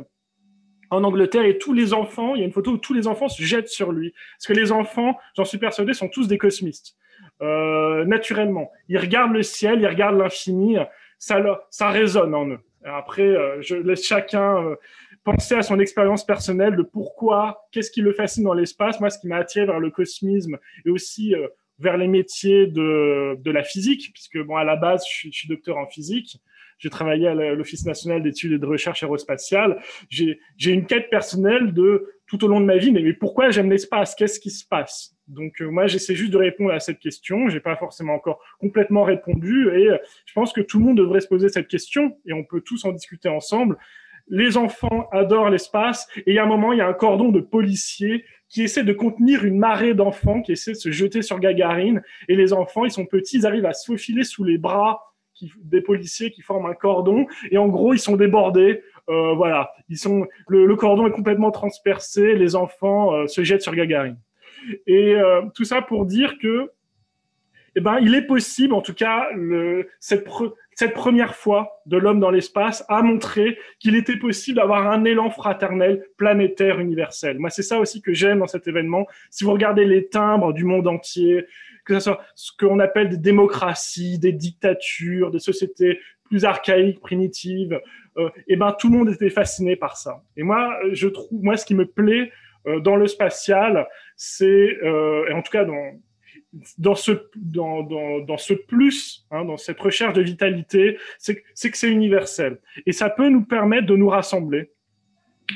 en 0.92 1.04
Angleterre 1.04 1.46
et 1.46 1.58
tous 1.58 1.74
les 1.74 1.94
enfants, 1.94 2.36
il 2.36 2.40
y 2.40 2.42
a 2.44 2.46
une 2.46 2.52
photo 2.52 2.72
où 2.72 2.78
tous 2.78 2.94
les 2.94 3.08
enfants 3.08 3.30
se 3.30 3.42
jettent 3.42 3.70
sur 3.70 3.92
lui. 3.92 4.14
Parce 4.38 4.48
que 4.48 4.54
les 4.54 4.72
enfants, 4.72 5.18
j'en 5.36 5.46
suis 5.46 5.58
persuadé, 5.58 5.94
sont 5.94 6.10
tous 6.10 6.28
des 6.28 6.38
cosmistes. 6.38 6.96
Euh, 7.42 8.06
naturellement. 8.06 8.72
Ils 8.88 9.00
regardent 9.00 9.34
le 9.34 9.42
ciel, 9.42 9.82
ils 9.82 9.88
regardent 9.88 10.18
l'infini, 10.18 10.78
ça, 11.18 11.42
ça 11.70 11.90
résonne 11.90 12.36
en 12.36 12.48
eux. 12.50 12.60
Après, 12.84 13.24
euh, 13.24 13.62
je 13.62 13.76
laisse 13.76 14.06
chacun 14.06 14.64
euh, 14.64 14.76
penser 15.24 15.56
à 15.56 15.62
son 15.62 15.80
expérience 15.80 16.26
personnelle 16.26 16.76
de 16.76 16.84
pourquoi, 16.84 17.68
qu'est-ce 17.72 17.90
qui 17.90 18.02
le 18.02 18.14
fascine 18.14 18.44
dans 18.44 18.54
l'espace. 18.54 19.00
Moi, 19.00 19.10
ce 19.10 19.18
qui 19.18 19.28
m'a 19.28 19.38
attiré 19.38 19.66
vers 19.66 19.80
le 19.80 19.90
cosmisme 19.90 20.58
et 20.86 20.90
aussi 20.90 21.34
vers 21.80 21.98
les 21.98 22.08
métiers 22.08 22.68
de, 22.68 23.36
de 23.40 23.52
la 23.52 23.64
physique, 23.64 24.12
puisque 24.14 24.40
bon, 24.40 24.56
à 24.56 24.64
la 24.64 24.76
base, 24.76 25.04
je 25.08 25.12
suis, 25.12 25.32
je 25.32 25.40
suis 25.40 25.48
docteur 25.48 25.78
en 25.78 25.88
physique. 25.88 26.38
J'ai 26.82 26.90
travaillé 26.90 27.28
à 27.28 27.36
l'Office 27.36 27.86
national 27.86 28.24
d'études 28.24 28.54
et 28.54 28.58
de 28.58 28.66
recherche 28.66 29.04
aérospatiale. 29.04 29.80
J'ai 30.10 30.40
une 30.66 30.88
quête 30.88 31.12
personnelle 31.12 31.74
de 31.74 32.08
tout 32.26 32.44
au 32.44 32.48
long 32.48 32.60
de 32.60 32.66
ma 32.66 32.78
vie, 32.78 32.92
mais, 32.92 33.14
pourquoi 33.14 33.52
j'aime 33.52 33.70
l'espace? 33.70 34.16
Qu'est-ce 34.16 34.40
qui 34.40 34.50
se 34.50 34.66
passe? 34.66 35.16
Donc 35.28 35.62
euh, 35.62 35.70
moi, 35.70 35.88
j'essaie 35.88 36.16
juste 36.16 36.32
de 36.32 36.38
répondre 36.38 36.72
à 36.72 36.80
cette 36.80 37.00
question. 37.00 37.50
J'ai 37.50 37.60
pas 37.60 37.76
forcément 37.76 38.16
encore 38.16 38.42
complètement 38.60 39.04
répondu, 39.04 39.70
et 39.70 39.90
euh, 39.90 39.98
je 40.26 40.34
pense 40.34 40.54
que 40.54 40.62
tout 40.62 40.80
le 40.80 40.86
monde 40.86 40.98
devrait 40.98 41.22
se 41.22 41.28
poser 41.28 41.50
cette 41.50 41.68
question, 41.68 42.18
et 42.26 42.34
on 42.34 42.44
peut 42.44 42.62
tous 42.62 42.84
en 42.86 42.92
discuter 42.92 43.30
ensemble. 43.30 43.78
Les 44.28 44.58
enfants 44.58 45.08
adorent 45.12 45.50
l'espace, 45.50 46.08
et 46.26 46.40
a 46.40 46.44
un 46.44 46.48
moment, 46.48 46.74
il 46.74 46.80
y 46.80 46.82
a 46.82 46.88
un 46.88 46.94
cordon 46.94 47.30
de 47.30 47.42
policiers 47.42 48.26
qui 48.50 48.64
essaie 48.64 48.84
de 48.84 48.94
contenir 48.94 49.46
une 49.46 49.60
marée 49.60 49.94
d'enfants 49.94 50.42
qui 50.42 50.54
essaient 50.54 50.72
de 50.72 50.78
se 50.78 50.92
jeter 50.92 51.22
sur 51.22 51.40
Gagarine, 51.40 52.02
et 52.28 52.36
les 52.36 52.54
enfants, 52.54 52.86
ils 52.86 52.92
sont 52.92 53.06
petits, 53.06 53.38
ils 53.38 53.46
arrivent 53.46 53.66
à 53.66 53.74
se 53.74 53.86
faufiler 53.86 54.24
sous 54.24 54.44
les 54.44 54.58
bras 54.58 55.11
des 55.64 55.82
policiers 55.82 56.32
qui 56.32 56.42
forment 56.42 56.68
un 56.68 56.74
cordon 56.74 57.26
et 57.50 57.58
en 57.58 57.68
gros 57.68 57.94
ils 57.94 58.00
sont 58.00 58.16
débordés. 58.16 58.84
Euh, 59.10 59.34
voilà, 59.34 59.72
ils 59.90 59.98
sont 59.98 60.28
le, 60.48 60.76
cordon 60.76 61.08
est 61.08 61.12
complètement 61.12 61.52
transpercé, 61.52 62.36
les 62.36 62.56
enfants 62.56 63.14
euh, 63.14 63.28
se 63.28 63.44
jettent 63.44 63.64
sur 63.64 63.76
Gagarine. 63.76 64.18
Et 64.88 65.16
euh, 65.16 65.42
tout 65.54 65.66
ça 65.66 65.82
pour 65.82 66.06
dire 66.06 66.38
que 66.40 66.72
eh 67.76 67.80
ben, 67.80 68.00
il 68.02 68.14
est 68.16 68.24
possible, 68.24 68.74
en 68.74 68.82
tout 68.82 68.94
cas, 68.94 69.30
le, 69.34 69.88
cette, 70.00 70.28
cette 70.82 70.96
première 70.96 71.36
fois 71.36 71.80
de 71.86 71.96
l'homme 71.96 72.20
dans 72.20 72.32
l'espace 72.32 72.84
a 72.90 73.04
montré 73.04 73.60
qu'il 73.78 73.96
était 73.96 74.18
possible 74.18 74.58
d'avoir 74.58 74.90
un 74.90 75.06
élan 75.06 75.30
fraternel, 75.30 76.08
planétaire, 76.18 76.80
universel. 76.80 77.38
Moi, 77.38 77.52
c'est 77.52 77.62
ça 77.62 77.78
aussi 77.78 78.02
que 78.02 78.16
j'aime 78.16 78.40
dans 78.40 78.48
cet 78.48 78.68
événement. 78.68 79.06
Si 79.30 79.44
vous 79.44 79.52
regardez 79.52 79.86
les 79.86 80.08
timbres 80.08 80.54
du 80.54 80.64
monde 80.64 80.88
entier, 80.88 81.46
que 81.86 81.94
ce 81.94 82.00
soit 82.00 82.20
ce 82.34 82.52
qu'on 82.58 82.80
appelle 82.80 83.10
des 83.10 83.18
démocraties, 83.18 84.18
des 84.18 84.32
dictatures, 84.32 85.30
des 85.30 85.38
sociétés 85.38 86.00
plus 86.24 86.46
archaïques, 86.46 87.00
primitives, 87.00 87.80
euh, 88.18 88.32
et 88.48 88.56
ben 88.56 88.72
tout 88.72 88.90
le 88.90 88.98
monde 88.98 89.10
était 89.10 89.30
fasciné 89.30 89.76
par 89.76 89.98
ça. 89.98 90.24
Et 90.36 90.42
moi, 90.42 90.80
je 90.94 91.10
trouve, 91.10 91.44
moi, 91.44 91.58
ce 91.58 91.66
qui 91.68 91.76
me 91.76 91.86
plaît 91.86 92.32
euh, 92.66 92.80
dans 92.80 92.96
le 92.96 93.06
spatial, 93.06 93.88
c'est, 94.16 94.80
euh, 94.82 95.32
en 95.32 95.44
tout 95.44 95.52
cas 95.52 95.64
dans 95.64 96.02
dans 96.78 96.96
ce 96.96 97.12
dans, 97.36 97.84
dans, 97.84 98.20
dans 98.20 98.38
ce 98.38 98.54
plus, 98.54 99.26
hein, 99.32 99.46
dans 99.46 99.58
cette 99.58 99.80
recherche 99.80 100.14
de 100.14 100.22
vitalité, 100.22 100.98
c'est 101.18 101.36
que 101.36 101.78
c'est 101.78 101.90
universel 101.90 102.60
et 102.86 102.92
ça 102.92 103.10
peut 103.10 103.30
nous 103.30 103.46
permettre 103.46 103.88
de 103.88 103.96
nous 103.96 104.10
rassembler 104.10 104.72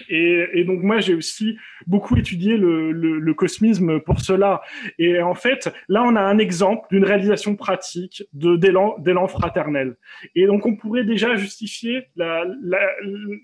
et, 0.09 0.47
et, 0.53 0.63
donc 0.63 0.81
moi 0.81 0.99
j'ai 0.99 1.13
aussi 1.13 1.57
beaucoup 1.87 2.17
étudié 2.17 2.57
le, 2.57 2.91
le, 2.91 3.19
le, 3.19 3.33
cosmisme 3.33 3.99
pour 3.99 4.19
cela. 4.19 4.61
Et 4.97 5.21
en 5.21 5.35
fait, 5.35 5.73
là 5.87 6.03
on 6.05 6.15
a 6.15 6.21
un 6.21 6.37
exemple 6.37 6.87
d'une 6.91 7.03
réalisation 7.03 7.55
pratique 7.55 8.23
de 8.33 8.55
d'élan 8.55 9.27
fraternel. 9.27 9.95
Et 10.35 10.45
donc 10.45 10.65
on 10.65 10.75
pourrait 10.75 11.03
déjà 11.03 11.35
justifier 11.35 12.07
la, 12.15 12.43
la, 12.63 12.79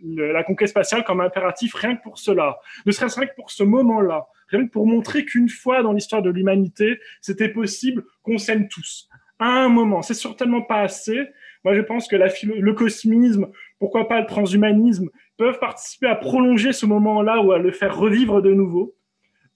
la, 0.06 0.44
conquête 0.44 0.70
spatiale 0.70 1.04
comme 1.04 1.22
impératif 1.22 1.74
rien 1.76 1.96
que 1.96 2.04
pour 2.04 2.18
cela, 2.18 2.60
ne 2.86 2.92
serait-ce 2.92 3.20
rien 3.20 3.28
que 3.28 3.36
pour 3.36 3.52
ce 3.52 3.64
moment-là, 3.64 4.28
pour 4.72 4.88
montrer 4.88 5.26
qu'une 5.26 5.50
fois 5.50 5.84
dans 5.84 5.94
l'histoire 5.94 6.22
de 6.22 6.30
l'humanité, 6.30 7.00
c'était 7.22 7.50
possible 7.50 8.04
qu'on 8.24 8.38
s'aime 8.38 8.68
tous 8.68 9.10
à 9.40 9.64
un 9.64 9.70
moment. 9.70 10.02
C'est 10.02 10.14
certainement 10.14 10.62
pas 10.62 10.82
assez. 10.82 11.20
Moi 11.64 11.76
je 11.76 11.82
pense 11.82 12.08
que 12.08 12.16
la, 12.16 12.28
le 12.44 12.74
cosmisme, 12.74 13.48
pourquoi 13.80 14.08
pas 14.08 14.22
le 14.22 14.28
transhumanisme 14.28 15.10
peuvent 15.38 15.60
participer 15.60 16.08
à 16.08 16.16
prolonger 16.16 16.72
ce 16.72 16.86
moment-là 16.86 17.42
ou 17.42 17.52
à 17.52 17.58
le 17.58 17.72
faire 17.72 17.98
revivre 17.98 18.42
de 18.42 18.54
nouveau. 18.54 18.96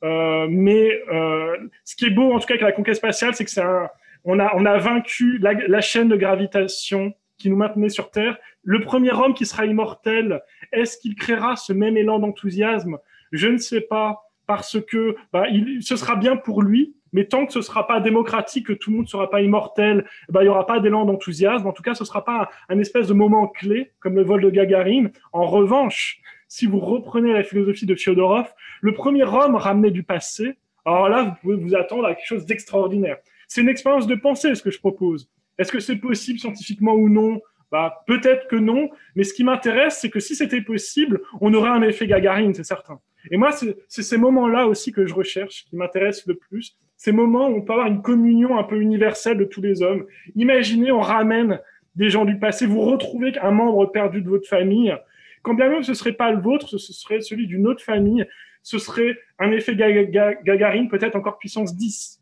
Euh, 0.04 0.48
mais 0.50 1.02
euh, 1.12 1.58
ce 1.84 1.96
qui 1.96 2.06
est 2.06 2.10
beau, 2.10 2.32
en 2.34 2.40
tout 2.40 2.48
cas, 2.48 2.56
avec 2.56 2.62
la 2.62 2.72
conquête 2.72 2.96
spatiale, 2.96 3.34
c'est 3.34 3.46
que 3.46 3.52
c'est 3.52 3.62
un, 3.62 3.90
on 4.24 4.40
a, 4.40 4.52
on 4.56 4.66
a 4.66 4.78
vaincu 4.78 5.38
la, 5.40 5.82
chaîne 5.82 6.10
de 6.10 6.16
gravitation 6.16 7.14
qui 7.38 7.50
nous 7.50 7.56
maintenait 7.56 7.90
sur 7.90 8.10
Terre. 8.12 8.38
Le 8.64 8.82
premier 8.82 9.12
homme 9.12 9.34
qui 9.34 9.46
sera 9.46 9.66
immortel, 9.66 10.42
est-ce 10.72 10.98
qu'il 10.98 11.16
créera 11.16 11.56
ce 11.56 11.74
même 11.74 11.96
élan 11.98 12.20
d'enthousiasme? 12.20 12.98
Je 13.32 13.48
ne 13.48 13.58
sais 13.58 13.82
pas, 13.82 14.25
parce 14.48 14.80
que 14.82 15.16
bah, 15.34 15.48
il, 15.50 15.82
ce 15.82 15.96
sera 15.96 16.16
bien 16.16 16.36
pour 16.36 16.62
lui, 16.62 16.96
mais 17.14 17.26
tant 17.26 17.46
que 17.46 17.54
ce 17.54 17.62
sera 17.62 17.88
pas 17.88 18.02
démocratique, 18.02 18.68
que 18.68 18.74
tout 18.74 18.92
le 18.92 18.98
monde 18.98 19.08
sera 19.08 19.30
pas 19.30 19.42
immortel, 19.42 20.06
bah, 20.30 20.44
il 20.44 20.48
y 20.48 20.50
aura 20.50 20.66
pas 20.66 20.80
d'élan 20.80 21.06
d'enthousiasme. 21.06 21.66
En 21.66 21.72
tout 21.72 21.82
cas, 21.82 21.96
ce 21.96 22.04
sera 22.04 22.26
pas 22.26 22.50
un, 22.68 22.80
espèce 22.80 23.08
de 23.08 23.14
moment 23.14 23.48
clé 23.48 23.92
comme 24.00 24.16
le 24.16 24.24
vol 24.24 24.42
de 24.42 24.50
Gagarine. 24.50 25.12
En 25.32 25.46
revanche, 25.46 26.20
si 26.48 26.66
vous 26.66 26.80
reprenez 26.80 27.32
la 27.32 27.44
philosophie 27.44 27.86
de 27.86 27.96
Fyodorov, 27.96 28.54
le 28.82 28.94
premier 28.94 29.24
homme 29.24 29.56
ramené 29.56 29.92
du 29.92 30.04
passé, 30.04 30.58
alors 30.84 31.08
là, 31.08 31.24
vous 31.24 31.36
pouvez 31.42 31.56
vous 31.56 31.76
attendre 31.76 32.06
à 32.06 32.14
quelque 32.14 32.28
chose 32.28 32.46
d'extraordinaire. 32.46 33.18
C'est 33.48 33.62
une 33.62 33.70
expérience 33.70 34.08
de 34.08 34.16
pensée, 34.16 34.54
ce 34.54 34.62
que 34.62 34.72
je 34.72 34.80
propose. 34.80 35.30
Est-ce 35.58 35.72
que 35.72 35.80
c'est 35.80 35.96
possible 35.96 36.40
scientifiquement 36.40 36.96
ou 36.96 37.10
non? 37.10 37.40
Bah, 37.72 38.04
Peut-être 38.08 38.48
que 38.48 38.56
non, 38.56 38.90
mais 39.16 39.24
ce 39.24 39.34
qui 39.34 39.44
m'intéresse, 39.44 40.00
c'est 40.02 40.10
que 40.10 40.20
si 40.20 40.36
c'était 40.36 40.62
possible, 40.62 41.22
on 41.42 41.54
aurait 41.54 41.70
un 41.70 41.82
effet 41.82 42.08
Gagarine, 42.08 42.54
c'est 42.54 42.66
certain. 42.66 43.00
Et 43.32 43.38
moi, 43.38 43.52
c'est 43.52 43.76
ces 43.88 44.18
moments-là 44.18 44.68
aussi 44.68 44.92
que 44.92 45.06
je 45.06 45.14
recherche, 45.14 45.66
qui 45.66 45.76
m'intéressent 45.76 46.28
le 46.28 46.36
plus 46.36 46.78
ces 46.98 47.12
moments 47.12 47.50
où 47.50 47.58
on 47.58 47.62
peut 47.62 47.74
avoir 47.74 47.88
une 47.88 48.02
communion 48.02 48.58
un 48.58 48.64
peu 48.64 48.80
universelle 48.80 49.38
de 49.38 49.44
tous 49.44 49.62
les 49.62 49.82
hommes. 49.82 50.06
Imaginez, 50.36 50.92
on 50.92 51.02
ramène 51.02 51.60
des 51.96 52.10
gens 52.10 52.26
du 52.26 52.38
passé, 52.38 52.66
vous 52.66 52.82
retrouvez 52.82 53.38
un 53.40 53.52
membre 53.52 53.86
perdu 53.86 54.22
de 54.22 54.30
votre 54.30 54.48
famille. 54.48 54.96
Quand 55.44 55.54
bien 55.54 55.70
même 55.70 55.84
ce 55.84 55.94
serait 55.94 56.14
pas 56.14 56.32
le 56.32 56.42
vôtre, 56.42 56.68
ce 56.68 56.94
serait 56.94 57.22
celui 57.22 57.48
d'une 57.48 57.68
autre 57.68 57.84
famille, 57.84 58.26
ce 58.64 58.80
serait 58.80 59.18
un 59.40 59.52
effet 59.52 59.76
Gagarine 59.76 60.90
peut-être 60.90 61.16
encore 61.16 61.38
puissance 61.38 61.76
10. 61.76 62.22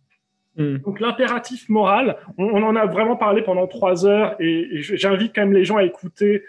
Hmm. 0.58 0.78
Donc 0.80 1.00
l'impératif 1.00 1.70
moral, 1.70 2.18
on, 2.38 2.62
en 2.62 2.76
a 2.76 2.86
vraiment 2.86 3.16
parlé 3.16 3.42
pendant 3.42 3.66
trois 3.66 4.06
heures 4.06 4.36
et, 4.40 4.82
j'invite 4.82 5.34
quand 5.34 5.42
même 5.42 5.54
les 5.54 5.66
gens 5.66 5.78
à 5.78 5.84
écouter 5.84 6.44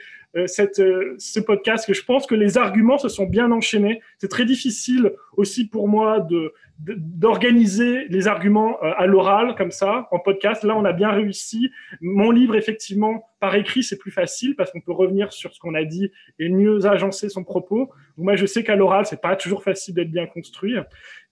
cette, 0.47 0.81
euh, 0.81 1.15
ce 1.19 1.41
podcast 1.41 1.87
que 1.87 1.95
je 1.95 2.05
pense 2.05 2.27
que 2.27 2.35
les 2.35 2.59
arguments 2.59 2.99
se 2.99 3.09
sont 3.09 3.27
bien 3.27 3.51
enchaînés. 3.53 4.01
C'est 4.19 4.29
très 4.29 4.45
difficile 4.45 5.13
aussi 5.37 5.69
pour 5.69 5.89
moi 5.89 6.21
de 6.21 6.53
d'organiser 6.81 8.09
les 8.09 8.27
arguments 8.27 8.83
euh, 8.83 8.91
à 8.97 9.07
l'oral 9.07 9.55
comme 9.55 9.71
ça 9.71 10.09
en 10.11 10.19
podcast. 10.19 10.65
Là, 10.65 10.75
on 10.77 10.85
a 10.85 10.93
bien 10.93 11.11
réussi. 11.11 11.71
Mon 12.01 12.33
livre, 12.33 12.57
effectivement, 12.57 13.29
par 13.39 13.55
écrit, 13.55 13.85
c'est 13.85 13.97
plus 13.97 14.11
facile 14.11 14.57
parce 14.57 14.73
qu'on 14.73 14.81
peut 14.81 14.93
revenir 14.93 15.33
sur 15.33 15.55
ce 15.55 15.61
qu'on 15.61 15.75
a 15.75 15.85
dit 15.85 16.11
et 16.41 16.49
mieux 16.49 16.85
agencer 16.85 17.29
son 17.29 17.45
propos. 17.45 17.91
moi, 18.19 18.35
je 18.35 18.45
sais 18.45 18.65
qu'à 18.65 18.75
l'oral, 18.75 19.07
c'est 19.07 19.21
pas 19.21 19.37
toujours 19.37 19.63
facile 19.63 19.95
d'être 19.95 20.11
bien 20.11 20.27
construit, 20.27 20.75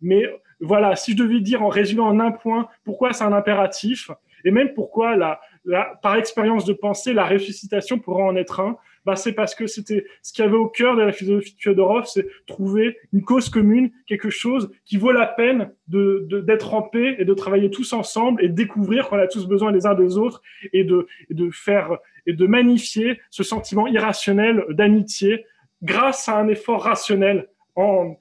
mais 0.00 0.22
voilà, 0.60 0.94
si 0.94 1.12
je 1.12 1.16
devais 1.16 1.40
dire 1.40 1.62
en 1.62 1.68
résumant 1.68 2.06
en 2.06 2.20
un 2.20 2.30
point 2.30 2.68
pourquoi 2.84 3.12
c'est 3.12 3.24
un 3.24 3.32
impératif 3.32 4.12
et 4.44 4.52
même 4.52 4.74
pourquoi 4.74 5.16
la, 5.16 5.40
la 5.64 5.98
par 6.02 6.16
expérience 6.16 6.64
de 6.64 6.72
pensée, 6.72 7.12
la 7.12 7.26
ressuscitation 7.26 7.98
pourrait 7.98 8.22
en 8.22 8.36
être 8.36 8.60
un, 8.60 8.76
bah, 9.04 9.16
c'est 9.16 9.32
parce 9.32 9.54
que 9.54 9.66
c'était 9.66 10.06
ce 10.22 10.32
qu'il 10.32 10.44
y 10.44 10.48
avait 10.48 10.56
au 10.56 10.68
cœur 10.68 10.96
de 10.96 11.02
la 11.02 11.12
philosophie 11.12 11.54
de 11.54 11.60
Fyodorov, 11.60 12.06
c'est 12.06 12.26
trouver 12.46 12.98
une 13.12 13.22
cause 13.22 13.48
commune, 13.48 13.90
quelque 14.06 14.30
chose 14.30 14.70
qui 14.84 14.96
vaut 14.96 15.12
la 15.12 15.26
peine 15.26 15.72
d'être 15.88 16.74
en 16.74 16.82
paix 16.82 17.16
et 17.18 17.24
de 17.24 17.34
travailler 17.34 17.70
tous 17.70 17.92
ensemble 17.92 18.44
et 18.44 18.48
de 18.48 18.54
découvrir 18.54 19.08
qu'on 19.08 19.18
a 19.18 19.26
tous 19.26 19.46
besoin 19.46 19.72
les 19.72 19.86
uns 19.86 19.94
des 19.94 20.16
autres 20.18 20.42
et 20.72 20.84
de, 20.84 21.06
de 21.30 21.50
faire 21.50 21.98
et 22.26 22.32
de 22.32 22.46
magnifier 22.46 23.20
ce 23.30 23.42
sentiment 23.42 23.86
irrationnel 23.86 24.64
d'amitié 24.70 25.44
grâce 25.82 26.28
à 26.28 26.38
un 26.38 26.48
effort 26.48 26.84
rationnel 26.84 27.48
en 27.74 28.16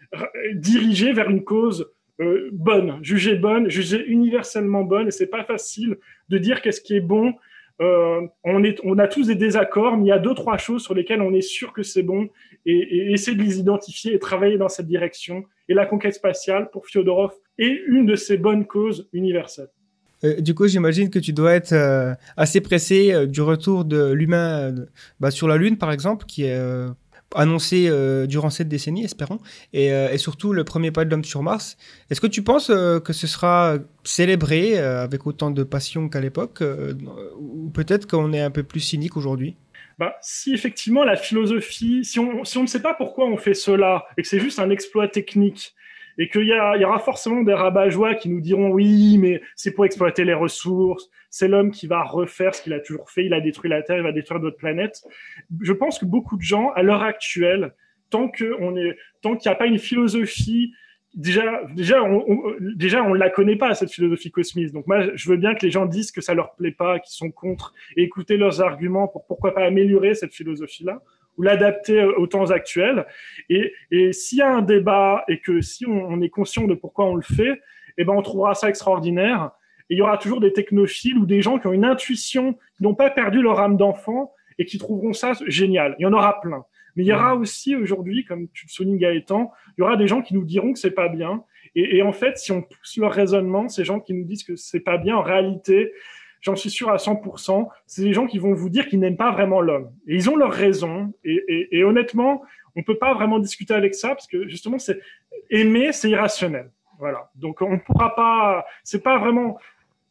dirigé 0.56 1.14
vers 1.14 1.30
une 1.30 1.44
cause 1.44 1.92
euh, 2.20 2.50
bonne, 2.52 3.00
jugée 3.02 3.36
bonne, 3.36 3.70
jugée 3.70 4.06
universellement 4.06 4.84
bonne. 4.84 5.08
Et 5.08 5.12
c'est 5.12 5.28
pas 5.28 5.44
facile 5.44 5.98
de 6.30 6.38
dire 6.38 6.62
qu'est-ce 6.62 6.82
qui 6.82 6.96
est 6.96 7.02
bon 7.02 7.34
euh, 7.80 8.22
on, 8.44 8.64
est, 8.64 8.80
on 8.84 8.98
a 8.98 9.08
tous 9.08 9.28
des 9.28 9.36
désaccords, 9.36 9.98
mais 9.98 10.06
il 10.06 10.10
y 10.10 10.12
a 10.12 10.20
deux, 10.20 10.34
trois 10.34 10.58
choses 10.58 10.84
sur 10.84 10.94
lesquelles 10.94 11.22
on 11.22 11.34
est 11.34 11.42
sûr 11.42 11.74
que 11.74 11.84
c'est 11.84 12.04
bon 12.04 12.30
et, 12.66 13.12
essayer 13.12 13.36
de 13.36 13.42
les 13.42 13.60
identifier 13.60 14.14
et 14.14 14.20
travailler 14.20 14.58
dans 14.58 14.70
cette 14.70 14.88
direction. 14.88 15.44
Et 15.70 15.74
la 15.74 15.86
conquête 15.86 16.14
spatiale, 16.14 16.70
pour 16.72 16.86
Fyodorov, 16.86 17.32
est 17.58 17.82
une 17.88 18.06
de 18.06 18.16
ces 18.16 18.38
bonnes 18.38 18.66
causes 18.66 19.10
universelles. 19.14 19.70
Euh, 20.24 20.40
du 20.40 20.54
coup, 20.54 20.68
j'imagine 20.68 21.10
que 21.10 21.20
tu 21.20 21.34
dois 21.34 21.54
être 21.54 21.74
euh, 21.74 22.14
assez 22.38 22.62
pressé 22.62 23.26
du 23.26 23.42
retour 23.42 23.86
de 23.86 24.12
l'humain 24.12 24.74
bah, 25.20 25.32
sur 25.32 25.48
la 25.48 25.58
Lune, 25.58 25.78
par 25.78 25.92
exemple, 25.92 26.26
qui 26.26 26.44
est 26.44 26.60
annoncé 27.36 27.88
euh, 27.88 28.28
durant 28.28 28.50
cette 28.50 28.68
décennie, 28.68 29.04
espérons, 29.04 29.40
et, 29.74 29.92
euh, 29.92 30.12
et 30.12 30.18
surtout 30.18 30.54
le 30.54 30.64
premier 30.64 30.92
pas 30.92 31.06
de 31.06 31.10
l'homme 31.10 31.24
sur 31.24 31.44
Mars. 31.44 31.78
Est-ce 32.10 32.22
que 32.22 32.28
tu 32.28 32.44
penses 32.44 32.70
euh, 32.70 33.00
que 33.00 33.14
ce 33.14 33.28
sera 33.28 33.78
célébré 34.04 34.78
avec 34.78 35.28
autant 35.28 35.52
de 35.52 35.64
passion 35.64 36.10
qu'à 36.10 36.20
l'époque, 36.20 36.64
ou 37.40 37.70
peut-être 37.70 38.08
qu'on 38.08 38.34
est 38.34 38.42
un 38.42 38.52
peu 38.52 38.64
plus 38.64 38.80
cynique 38.80 39.16
aujourd'hui? 39.16 39.56
Bah, 40.00 40.16
si 40.22 40.54
effectivement 40.54 41.04
la 41.04 41.16
philosophie, 41.16 42.04
si 42.04 42.18
on, 42.18 42.44
si 42.44 42.58
on 42.58 42.64
ne 42.64 42.68
sait 42.68 42.82
pas 42.82 42.96
pourquoi 42.96 43.28
on 43.28 43.38
fait 43.38 43.54
cela 43.54 44.06
et 44.18 44.24
que 44.24 44.28
c'est 44.28 44.40
juste 44.40 44.58
un 44.58 44.72
exploit 44.72 45.08
technique, 45.08 45.76
et 46.18 46.30
qu'il 46.30 46.48
y, 46.48 46.86
aura 46.86 47.00
forcément 47.00 47.42
des 47.42 47.54
rabat-joie 47.54 48.16
qui 48.16 48.30
nous 48.30 48.42
diront 48.42 48.72
oui, 48.72 49.18
mais 49.18 49.42
c'est 49.56 49.72
pour 49.72 49.86
exploiter 49.86 50.26
les 50.26 50.34
ressources, 50.34 51.10
c'est 51.30 51.48
l'homme 51.48 51.72
qui 51.72 51.88
va 51.88 52.04
refaire 52.04 52.54
ce 52.56 52.62
qu'il 52.62 52.74
a 52.74 52.80
toujours 52.80 53.10
fait, 53.10 53.26
il 53.26 53.34
a 53.34 53.42
détruit 53.42 53.70
la 53.70 53.82
Terre, 53.82 53.98
il 53.98 54.04
va 54.04 54.12
détruire 54.12 54.40
d'autres 54.40 54.58
planètes. 54.58 55.04
Je 55.62 55.74
pense 55.74 56.00
que 56.00 56.06
beaucoup 56.06 56.38
de 56.38 56.42
gens, 56.42 56.72
à 56.72 56.84
l'heure 56.84 57.04
actuelle, 57.04 57.74
tant 58.10 58.30
qu'il 58.30 58.52
n'y 58.52 59.48
a 59.48 59.56
pas 59.56 59.66
une 59.66 59.80
philosophie 59.80 60.74
déjà, 61.14 61.64
déjà, 61.76 62.04
on, 62.04 62.56
déjà, 62.76 63.04
on 63.04 63.14
la 63.14 63.30
connaît 63.30 63.56
pas 63.56 63.74
cette 63.74 63.92
philosophie 63.92 64.32
cosmiste. 64.32 64.74
Donc 64.74 64.88
moi, 64.88 65.16
je 65.16 65.30
veux 65.30 65.38
bien 65.38 65.56
que 65.56 65.66
les 65.66 65.72
gens 65.72 65.86
disent 65.86 66.12
que 66.12 66.22
ça 66.22 66.34
leur 66.34 66.56
plaît 66.56 66.72
pas, 66.72 67.00
qu'ils 67.00 67.14
sont 67.14 67.32
contre, 67.32 67.74
écouter 67.96 68.38
leurs 68.38 68.62
arguments 68.62 69.08
pour 69.08 69.26
pourquoi 69.26 69.54
pas 69.54 69.66
améliorer 69.66 70.14
cette 70.14 70.34
philosophie-là 70.34 71.02
ou 71.38 71.44
l'adapter 71.44 72.04
aux 72.04 72.28
temps 72.28 72.52
actuels. 72.52 73.06
Et, 73.50 73.74
et 73.92 74.14
s'il 74.14 74.40
y 74.40 74.42
a 74.42 74.50
un 74.50 74.62
débat 74.62 75.24
et 75.28 75.40
que 75.40 75.62
si 75.62 75.86
on, 75.86 76.22
est 76.22 76.30
conscient 76.30 76.68
de 76.68 76.74
pourquoi 76.74 77.06
on 77.06 77.16
le 77.16 77.22
fait, 77.22 77.62
eh 77.98 78.04
ben 78.04 78.14
on 78.14 78.22
trouvera 78.22 78.54
ça 78.54 78.70
extraordinaire. 78.70 79.52
Et 79.90 79.96
il 79.96 79.98
y 79.98 80.02
aura 80.02 80.18
toujours 80.18 80.40
des 80.40 80.54
technophiles 80.54 81.18
ou 81.18 81.26
des 81.26 81.42
gens 81.42 81.60
qui 81.60 81.68
ont 81.68 81.74
une 81.74 81.86
intuition, 81.86 82.54
qui 82.78 82.84
n'ont 82.84 82.96
pas 82.96 83.10
perdu 83.10 83.42
leur 83.42 83.60
âme 83.60 83.78
d'enfant 83.78 84.34
et 84.58 84.66
qui 84.66 84.78
trouveront 84.78 85.14
ça 85.14 85.34
génial. 85.48 85.96
Il 86.00 86.04
y 86.04 86.06
en 86.06 86.14
aura 86.14 86.40
plein. 86.40 86.64
Mais 86.96 87.04
il 87.04 87.08
y 87.08 87.14
aura 87.14 87.36
aussi 87.36 87.76
aujourd'hui, 87.76 88.26
comme 88.26 88.48
tu 88.50 88.66
le 88.66 88.72
soulignes 88.72 88.98
Gaëtan, 88.98 89.52
il 89.78 89.82
y 89.82 89.84
aura 89.84 89.96
des 89.96 90.08
gens 90.08 90.22
qui 90.22 90.34
nous 90.34 90.44
diront 90.44 90.74
que 90.74 90.80
c'est 90.80 90.92
pas 90.92 91.08
bien. 91.08 91.44
Et, 91.76 91.98
et, 91.98 92.02
en 92.02 92.12
fait, 92.12 92.38
si 92.38 92.52
on 92.52 92.62
pousse 92.62 92.98
leur 92.98 93.14
raisonnement, 93.14 93.70
ces 93.70 93.86
gens 93.86 94.02
qui 94.02 94.14
nous 94.14 94.26
disent 94.26 94.44
que 94.44 94.58
c'est 94.58 94.82
pas 94.82 94.98
bien, 94.98 95.16
en 95.16 95.22
réalité, 95.22 95.94
j'en 96.42 96.56
suis 96.56 96.70
sûr 96.70 96.90
à 96.90 96.98
100%, 96.98 97.68
c'est 97.86 98.04
des 98.04 98.14
gens 98.14 98.28
qui 98.28 98.40
vont 98.40 98.54
vous 98.54 98.70
dire 98.70 98.88
qu'ils 98.88 99.00
n'aiment 99.00 99.18
pas 99.18 99.32
vraiment 99.32 99.62
l'homme. 99.62 99.92
Et 100.08 100.16
ils 100.16 100.30
ont 100.30 100.36
leur 100.36 100.52
raison. 100.52 101.14
Et, 101.24 101.84
honnêtement, 101.84 102.44
on 102.76 102.84
peut 102.84 102.98
pas 102.98 103.14
vraiment 103.14 103.40
discuter 103.40 103.74
avec 103.74 103.96
ça 103.96 104.10
parce 104.10 104.28
que 104.28 104.48
justement, 104.48 104.78
aimer, 105.50 105.92
c'est 105.92 106.10
irrationnel. 106.10 106.72
Voilà. 107.00 107.30
Donc 107.36 107.62
on 107.62 107.72
ne 107.72 107.80
pourra 107.80 108.16
pas. 108.16 108.66
C'est 108.84 109.02
pas 109.02 109.18
vraiment 109.18 109.58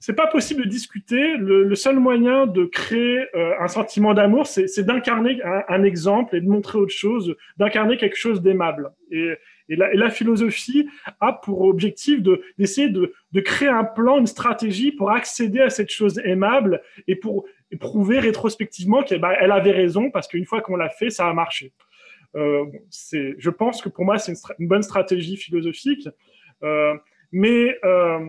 c'est 0.01 0.15
pas 0.15 0.27
possible 0.27 0.65
de 0.65 0.69
discuter. 0.69 1.37
Le, 1.37 1.63
le, 1.63 1.75
seul 1.75 2.01
moyen 2.01 2.47
de 2.47 2.65
créer 2.65 3.27
euh, 3.35 3.53
un 3.61 3.69
sentiment 3.69 4.15
d'amour, 4.15 4.47
c'est 4.47 4.83
d'incarner 4.83 5.41
un, 5.45 5.63
un, 5.69 5.83
exemple 5.85 6.35
et 6.37 6.41
de 6.41 6.49
montrer 6.49 6.79
autre 6.79 6.95
chose, 6.95 7.37
d'incarner 7.59 7.99
quelque 7.99 8.17
chose 8.17 8.41
d'aimable. 8.41 8.93
Et, 9.11 9.35
et, 9.71 9.77
la, 9.77 10.11
philosophie 10.11 10.89
a 11.21 11.33
pour 11.33 11.63
objectif 11.63 12.21
d'essayer 12.59 12.89
de, 12.89 13.13
de, 13.33 13.41
créer 13.41 13.69
un 13.69 13.85
plan, 13.85 14.19
une 14.19 14.27
stratégie 14.27 14.93
pour 14.93 15.11
accéder 15.11 15.61
à 15.61 15.71
cette 15.71 15.91
chose 15.91 16.21
aimable 16.25 16.83
et 17.07 17.17
pour 17.17 17.47
prouver 17.79 18.19
rétrospectivement 18.19 19.03
qu'elle 19.03 19.21
bah, 19.21 19.33
avait 19.41 19.71
raison 19.71 20.11
parce 20.11 20.27
qu'une 20.27 20.45
fois 20.45 20.61
qu'on 20.61 20.77
l'a 20.77 20.91
fait, 20.91 21.11
ça 21.11 21.29
a 21.29 21.33
marché. 21.33 21.73
Euh, 22.37 22.65
je 23.39 23.51
pense 23.51 23.83
que 23.83 23.89
pour 23.89 24.05
moi, 24.05 24.19
c'est 24.19 24.33
une, 24.59 24.69
bonne 24.69 24.83
stratégie 24.83 25.37
philosophique. 25.37 26.09
Euh, 26.63 26.95
mais 27.33 27.79
euh, 27.85 28.29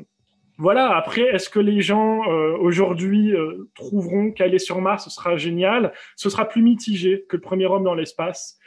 voilà, 0.57 0.95
après, 0.95 1.23
est-ce 1.23 1.49
que 1.49 1.59
les 1.59 1.81
gens 1.81 2.23
aujourd'hui 2.59 3.33
trouveront 3.73 4.31
qu'aller 4.31 4.59
sur 4.59 4.79
Mars, 4.79 5.05
ce 5.05 5.09
sera 5.09 5.35
génial? 5.37 5.91
Ce 6.15 6.29
sera 6.29 6.47
plus 6.47 6.61
mitigé 6.61 7.25
que 7.27 7.35
le 7.35 7.41
premier 7.41 7.65
homme 7.65 7.83
dans 7.83 7.95
l'espace. 7.95 8.59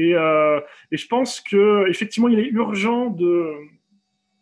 Et, 0.00 0.14
euh, 0.14 0.60
et, 0.90 0.96
je 0.96 1.06
pense 1.06 1.42
que 1.42 1.86
effectivement, 1.88 2.28
il 2.28 2.38
est 2.38 2.48
urgent 2.48 3.10
de. 3.10 3.52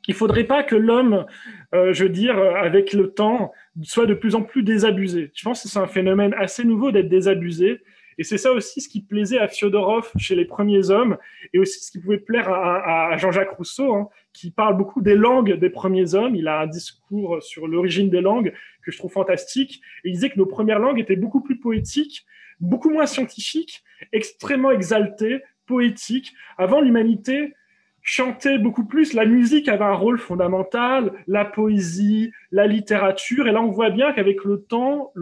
Il 0.07 0.15
faudrait 0.15 0.45
pas 0.45 0.63
que 0.63 0.77
l'homme, 0.77 1.27
euh, 1.75 1.93
je 1.93 2.05
veux 2.05 2.11
dire, 2.11 2.39
avec 2.39 2.93
le 2.93 3.11
temps, 3.11 3.53
soit 3.83 4.07
de 4.07 4.15
plus 4.15 4.37
en 4.37 4.43
plus 4.43 4.63
désabusé. 4.63 5.33
Je 5.35 5.43
pense 5.43 5.63
que 5.63 5.69
c'est 5.69 5.81
un 5.81 5.89
phénomène 5.89 6.33
assez 6.39 6.65
nouveau 6.65 6.93
d'être 6.93 7.09
désabusé. 7.09 7.81
Et 8.19 8.25
c'est 8.25 8.39
ça 8.39 8.53
aussi 8.53 8.81
ce 8.81 8.89
qui 8.89 9.03
plaisait 9.03 9.39
à 9.39 9.49
Fyodorov 9.49 10.11
chez 10.17 10.35
les 10.35 10.45
premiers 10.45 10.91
hommes, 10.91 11.19
et 11.53 11.59
aussi 11.59 11.85
ce 11.85 11.91
qui 11.91 12.01
pouvait 12.01 12.19
plaire 12.19 12.49
à, 12.49 13.13
à 13.13 13.17
Jean-Jacques 13.17 13.51
Rousseau, 13.51 13.95
hein, 13.95 14.09
qui 14.33 14.51
parle 14.51 14.77
beaucoup 14.77 15.03
des 15.03 15.15
langues 15.15 15.55
des 15.55 15.71
premiers 15.71 16.15
hommes. 16.15 16.35
Il 16.35 16.49
a 16.49 16.61
un 16.61 16.67
discours 16.67 17.43
sur 17.43 17.67
l'origine 17.67 18.11
des 18.11 18.21
langues 18.21 18.53
que 18.85 18.93
je 18.93 18.99
trouve 18.99 19.13
fantastique. 19.13 19.81
Et 20.05 20.09
il 20.09 20.13
disait 20.13 20.31
que 20.31 20.39
nos 20.39 20.47
premières 20.47 20.79
langues 20.79 21.01
étaient 21.01 21.17
beaucoup 21.17 21.43
plus 21.43 21.59
poétiques, 21.59 22.25
beaucoup 22.61 22.91
moins 22.91 23.07
scientifiques, 23.07 23.83
extrêmement 24.13 24.71
exaltées, 24.71 25.43
poétiques. 25.67 26.33
Avant, 26.57 26.81
l'humanité 26.81 27.55
chantait 28.03 28.59
beaucoup 28.59 28.87
plus. 28.87 29.13
La 29.13 29.27
musique 29.27 29.69
avait 29.69 29.85
un 29.85 29.95
rôle 29.95 30.19
fondamental, 30.19 31.13
la 31.27 31.45
poésie, 31.45 32.33
la 32.51 32.67
littérature. 32.67 33.47
Et 33.47 33.53
là, 33.53 33.61
on 33.63 33.71
voit 33.71 33.91
bien 33.91 34.13
qu'avec 34.13 34.45
le 34.45 34.63
temps, 34.63 35.13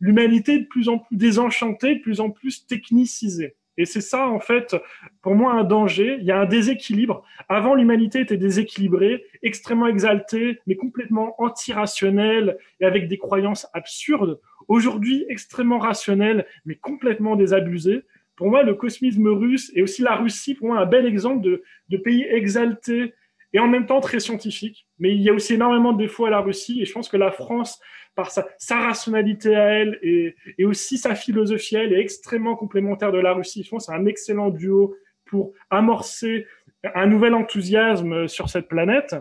l'humanité 0.00 0.54
est 0.54 0.58
de 0.60 0.66
plus 0.66 0.88
en 0.88 0.98
plus 0.98 1.16
désenchantée, 1.16 1.96
de 1.96 2.00
plus 2.00 2.20
en 2.20 2.30
plus 2.30 2.66
technicisée. 2.66 3.54
Et 3.78 3.86
c'est 3.86 4.02
ça, 4.02 4.28
en 4.28 4.40
fait, 4.40 4.76
pour 5.22 5.34
moi, 5.34 5.52
un 5.52 5.64
danger. 5.64 6.18
Il 6.20 6.26
y 6.26 6.32
a 6.32 6.40
un 6.40 6.44
déséquilibre. 6.46 7.24
Avant, 7.48 7.74
l'humanité 7.74 8.20
était 8.20 8.36
déséquilibrée, 8.36 9.24
extrêmement 9.42 9.86
exaltée, 9.86 10.58
mais 10.66 10.76
complètement 10.76 11.40
antirationnelle 11.40 12.58
et 12.80 12.84
avec 12.84 13.08
des 13.08 13.16
croyances 13.16 13.66
absurdes. 13.72 14.40
Aujourd'hui, 14.72 15.26
extrêmement 15.28 15.78
rationnelle, 15.78 16.46
mais 16.64 16.76
complètement 16.76 17.36
désabusée. 17.36 18.04
Pour 18.36 18.48
moi, 18.48 18.62
le 18.62 18.74
cosmisme 18.74 19.28
russe 19.28 19.70
et 19.74 19.82
aussi 19.82 20.00
la 20.00 20.16
Russie, 20.16 20.54
pour 20.54 20.68
moi, 20.68 20.78
un 20.78 20.86
bel 20.86 21.04
exemple 21.04 21.42
de, 21.42 21.96
pays 21.98 22.24
exaltés 22.30 23.12
et 23.52 23.58
en 23.58 23.68
même 23.68 23.84
temps 23.84 24.00
très 24.00 24.18
scientifiques. 24.18 24.86
Mais 24.98 25.14
il 25.14 25.20
y 25.20 25.28
a 25.28 25.34
aussi 25.34 25.52
énormément 25.52 25.92
de 25.92 25.98
défauts 25.98 26.24
à 26.24 26.30
la 26.30 26.40
Russie 26.40 26.80
et 26.80 26.86
je 26.86 26.92
pense 26.94 27.10
que 27.10 27.18
la 27.18 27.30
France, 27.30 27.82
par 28.14 28.30
sa, 28.30 28.46
rationalité 28.70 29.54
à 29.54 29.64
elle 29.74 29.98
et, 30.00 30.34
et, 30.56 30.64
aussi 30.64 30.96
sa 30.96 31.14
philosophie 31.14 31.76
à 31.76 31.82
elle, 31.82 31.92
est 31.92 32.00
extrêmement 32.00 32.56
complémentaire 32.56 33.12
de 33.12 33.18
la 33.18 33.34
Russie. 33.34 33.64
Je 33.64 33.68
pense 33.68 33.88
que 33.88 33.92
c'est 33.92 33.98
un 33.98 34.06
excellent 34.06 34.48
duo 34.48 34.96
pour 35.26 35.52
amorcer 35.68 36.46
un 36.94 37.06
nouvel 37.06 37.34
enthousiasme 37.34 38.26
sur 38.26 38.48
cette 38.48 38.68
planète. 38.68 39.14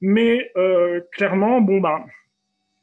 Mais 0.00 0.50
euh, 0.56 1.00
clairement, 1.12 1.60
bon, 1.60 1.80
bah, 1.80 2.04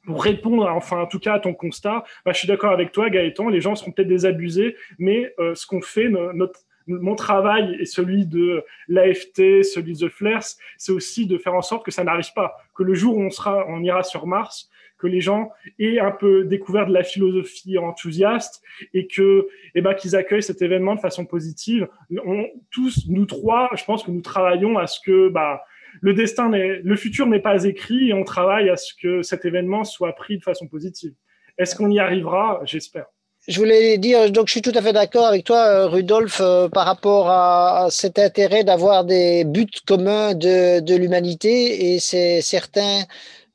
pour 0.05 0.23
répondre, 0.23 0.67
enfin 0.69 1.01
en 1.01 1.07
tout 1.07 1.19
cas 1.19 1.33
à 1.33 1.39
ton 1.39 1.53
constat, 1.53 2.03
bah, 2.25 2.31
je 2.33 2.39
suis 2.39 2.47
d'accord 2.47 2.71
avec 2.71 2.91
toi, 2.91 3.09
Gaëtan, 3.09 3.49
les 3.49 3.61
gens 3.61 3.75
seront 3.75 3.91
peut-être 3.91 4.07
désabusés, 4.07 4.75
mais 4.99 5.33
euh, 5.39 5.55
ce 5.55 5.65
qu'on 5.65 5.81
fait, 5.81 6.09
notre, 6.09 6.59
mon 6.87 7.15
travail 7.15 7.77
et 7.79 7.85
celui 7.85 8.25
de 8.25 8.63
l'AFT, 8.87 9.63
celui 9.63 9.93
de 9.93 10.07
The 10.07 10.09
Flares, 10.09 10.55
c'est 10.77 10.91
aussi 10.91 11.25
de 11.25 11.37
faire 11.37 11.55
en 11.55 11.61
sorte 11.61 11.85
que 11.85 11.91
ça 11.91 12.03
n'arrive 12.03 12.33
pas, 12.33 12.57
que 12.75 12.83
le 12.83 12.93
jour 12.93 13.17
où 13.17 13.21
on 13.21 13.29
sera, 13.29 13.65
on 13.67 13.81
ira 13.81 14.03
sur 14.03 14.27
Mars, 14.27 14.69
que 14.97 15.07
les 15.07 15.21
gens 15.21 15.51
aient 15.79 15.99
un 15.99 16.11
peu 16.11 16.45
découvert 16.45 16.87
de 16.87 16.93
la 16.93 17.03
philosophie 17.03 17.77
enthousiaste 17.77 18.63
et 18.93 19.07
que, 19.07 19.47
eh 19.75 19.81
ben, 19.81 19.93
qu'ils 19.93 20.15
accueillent 20.15 20.43
cet 20.43 20.61
événement 20.61 20.95
de 20.95 21.01
façon 21.01 21.25
positive. 21.25 21.89
On, 22.25 22.47
tous, 22.71 23.05
nous 23.09 23.25
trois, 23.25 23.69
je 23.75 23.83
pense 23.83 24.03
que 24.03 24.11
nous 24.11 24.21
travaillons 24.21 24.77
à 24.77 24.87
ce 24.87 25.01
que, 25.01 25.27
bah, 25.27 25.65
le 26.01 26.13
destin 26.13 26.49
le 26.49 26.95
futur 26.95 27.27
n'est 27.27 27.41
pas 27.41 27.63
écrit 27.65 28.09
et 28.09 28.13
on 28.13 28.23
travaille 28.23 28.69
à 28.69 28.77
ce 28.77 28.93
que 29.01 29.21
cet 29.21 29.45
événement 29.45 29.83
soit 29.83 30.13
pris 30.13 30.37
de 30.37 30.43
façon 30.43 30.67
positive. 30.67 31.13
Est-ce 31.57 31.75
qu'on 31.75 31.89
y 31.89 31.99
arrivera? 31.99 32.61
J'espère. 32.65 33.05
Je 33.47 33.59
voulais 33.59 33.97
dire, 33.97 34.31
donc 34.31 34.47
je 34.47 34.53
suis 34.53 34.61
tout 34.61 34.71
à 34.73 34.81
fait 34.81 34.93
d'accord 34.93 35.25
avec 35.25 35.43
toi, 35.43 35.65
euh, 35.67 35.87
Rudolf, 35.87 36.39
euh, 36.39 36.69
par 36.69 36.85
rapport 36.85 37.29
à, 37.29 37.87
cet 37.89 38.17
intérêt 38.17 38.63
d'avoir 38.63 39.03
des 39.03 39.43
buts 39.43 39.67
communs 39.85 40.33
de, 40.33 40.79
de 40.79 40.95
l'humanité 40.95 41.93
et 41.93 41.99
c'est 41.99 42.39
certain 42.39 43.01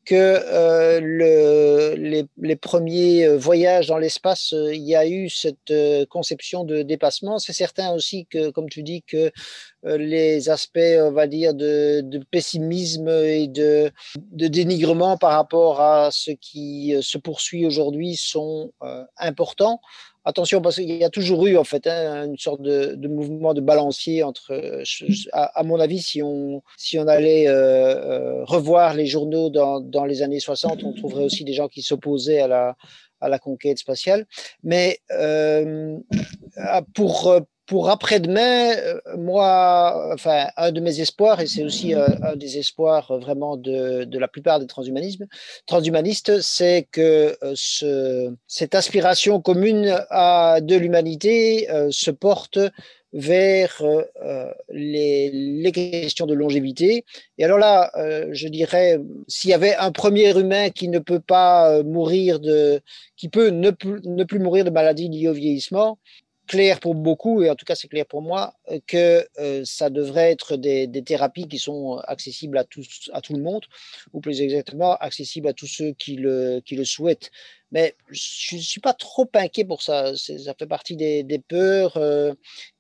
que 0.08 0.14
euh, 0.14 1.00
le, 1.02 2.24
les, 2.38 2.56
premiers 2.56 3.26
euh, 3.26 3.36
voyages 3.36 3.88
dans 3.88 3.98
l'espace, 3.98 4.54
euh, 4.54 4.74
il 4.74 4.82
y 4.82 4.96
a 4.96 5.06
eu 5.06 5.28
cette 5.28 5.72
conception 6.08 6.64
de 6.64 6.80
dépassement. 6.80 7.38
C'est 7.38 7.52
certain 7.52 7.92
aussi 7.92 8.24
que, 8.24 8.48
comme 8.48 8.70
tu 8.70 8.82
dis, 8.82 9.02
que 9.02 9.30
les 9.84 10.48
aspects, 10.48 10.78
on 10.78 11.12
va 11.12 11.26
dire, 11.26 11.52
de, 11.52 12.00
de 12.02 12.24
pessimisme 12.30 13.08
et 13.08 13.48
de, 13.48 13.90
de, 14.16 14.48
dénigrement 14.48 15.18
par 15.18 15.32
rapport 15.32 15.82
à 15.82 16.08
ce 16.10 16.30
qui 16.30 16.94
se 17.00 17.18
poursuit 17.18 17.66
aujourd'hui 17.66 18.16
sont 18.16 18.72
importants. 19.18 19.80
Attention, 20.28 20.60
parce 20.60 20.76
qu'il 20.76 20.94
y 20.94 21.04
a 21.04 21.08
toujours 21.08 21.46
eu 21.46 21.56
en 21.56 21.64
fait 21.64 21.86
hein, 21.86 22.26
une 22.26 22.36
sorte 22.36 22.60
de, 22.60 23.08
mouvement 23.08 23.54
de 23.54 23.62
balancier 23.62 24.22
entre, 24.22 24.82
à, 25.32 25.58
à, 25.58 25.62
mon 25.62 25.80
avis, 25.80 26.02
si 26.02 26.22
on, 26.22 26.62
allait 27.06 27.48
euh, 27.48 27.54
euh, 27.54 28.44
revoir 28.44 28.92
les 28.92 29.06
journaux 29.06 29.48
dans, 29.48 29.80
dans, 29.80 30.04
les 30.04 30.20
années 30.20 30.38
60, 30.38 30.84
on 30.84 30.92
trouverait 30.92 31.24
aussi 31.24 31.44
des 31.44 31.54
gens 31.54 31.68
qui 31.68 31.80
s'opposaient 31.80 32.40
à 32.40 32.76
la, 33.26 33.38
conquête 33.38 33.78
spatiale. 33.78 34.26
Mais 34.62 34.98
euh, 35.12 35.96
pour 36.94 37.32
pour 37.68 37.90
après-demain, 37.90 38.72
euh, 38.76 38.98
moi, 39.18 40.10
enfin, 40.14 40.46
un 40.56 40.72
de 40.72 40.80
mes 40.80 41.00
espoirs, 41.00 41.40
et 41.40 41.46
c'est 41.46 41.62
aussi 41.62 41.92
un, 41.92 42.06
un, 42.22 42.34
des 42.34 42.56
espoirs 42.56 43.18
vraiment 43.18 43.58
de, 43.58 44.04
de 44.04 44.18
la 44.18 44.26
plupart 44.26 44.58
des 44.58 44.66
transhumanismes, 44.66 45.26
transhumanistes, 45.66 46.40
c'est 46.40 46.88
que 46.90 47.36
euh, 47.42 47.52
ce, 47.54 48.34
cette 48.46 48.74
aspiration 48.74 49.42
commune 49.42 50.02
à, 50.08 50.60
de 50.62 50.76
l'humanité 50.76 51.70
euh, 51.70 51.88
se 51.90 52.10
porte 52.10 52.58
vers 53.12 53.82
euh, 53.82 54.50
les, 54.70 55.30
les, 55.30 55.72
questions 55.72 56.26
de 56.26 56.34
longévité. 56.34 57.04
Et 57.36 57.44
alors 57.44 57.58
là, 57.58 57.90
euh, 57.96 58.28
je 58.32 58.48
dirais, 58.48 58.98
s'il 59.28 59.50
y 59.50 59.54
avait 59.54 59.74
un 59.76 59.92
premier 59.92 60.38
humain 60.38 60.70
qui 60.70 60.88
ne 60.88 60.98
peut 60.98 61.20
pas 61.20 61.82
mourir 61.82 62.40
de, 62.40 62.80
qui 63.16 63.28
peut 63.28 63.48
ne, 63.48 63.70
ne 64.04 64.24
plus 64.24 64.38
mourir 64.38 64.64
de 64.64 64.70
maladie 64.70 65.08
liée 65.08 65.28
au 65.28 65.32
vieillissement, 65.32 65.98
clair 66.48 66.80
pour 66.80 66.94
beaucoup, 66.96 67.42
et 67.42 67.50
en 67.50 67.54
tout 67.54 67.64
cas 67.64 67.76
c'est 67.76 67.86
clair 67.86 68.06
pour 68.06 68.22
moi, 68.22 68.54
euh, 68.70 68.80
que 68.86 69.28
euh, 69.38 69.62
ça 69.64 69.90
devrait 69.90 70.32
être 70.32 70.56
des, 70.56 70.90
thérapies 71.04 71.46
qui 71.46 71.58
sont 71.58 71.98
accessibles 72.08 72.58
à, 72.58 72.64
tout 72.64 73.34
le 73.34 73.42
monde, 73.42 73.64
ou 74.12 74.20
plus 74.20 74.40
exactement 74.40 74.96
accessibles 74.96 75.46
à 75.46 75.52
tous 75.52 75.68
ceux 75.68 75.92
qui 75.92 76.16
le, 76.16 76.60
souhaitent. 76.84 77.30
Mais 77.70 77.94
je 78.10 78.56
ne 78.56 78.60
suis 78.60 78.80
pas 78.80 78.94
trop 78.94 79.28
inquiet 79.34 79.64
pour 79.64 79.82
ça. 79.82 80.16
Ça 80.16 80.54
fait 80.58 80.66
partie 80.66 80.96
des, 80.96 81.42
peurs 81.46 81.96
euh, 81.98 82.32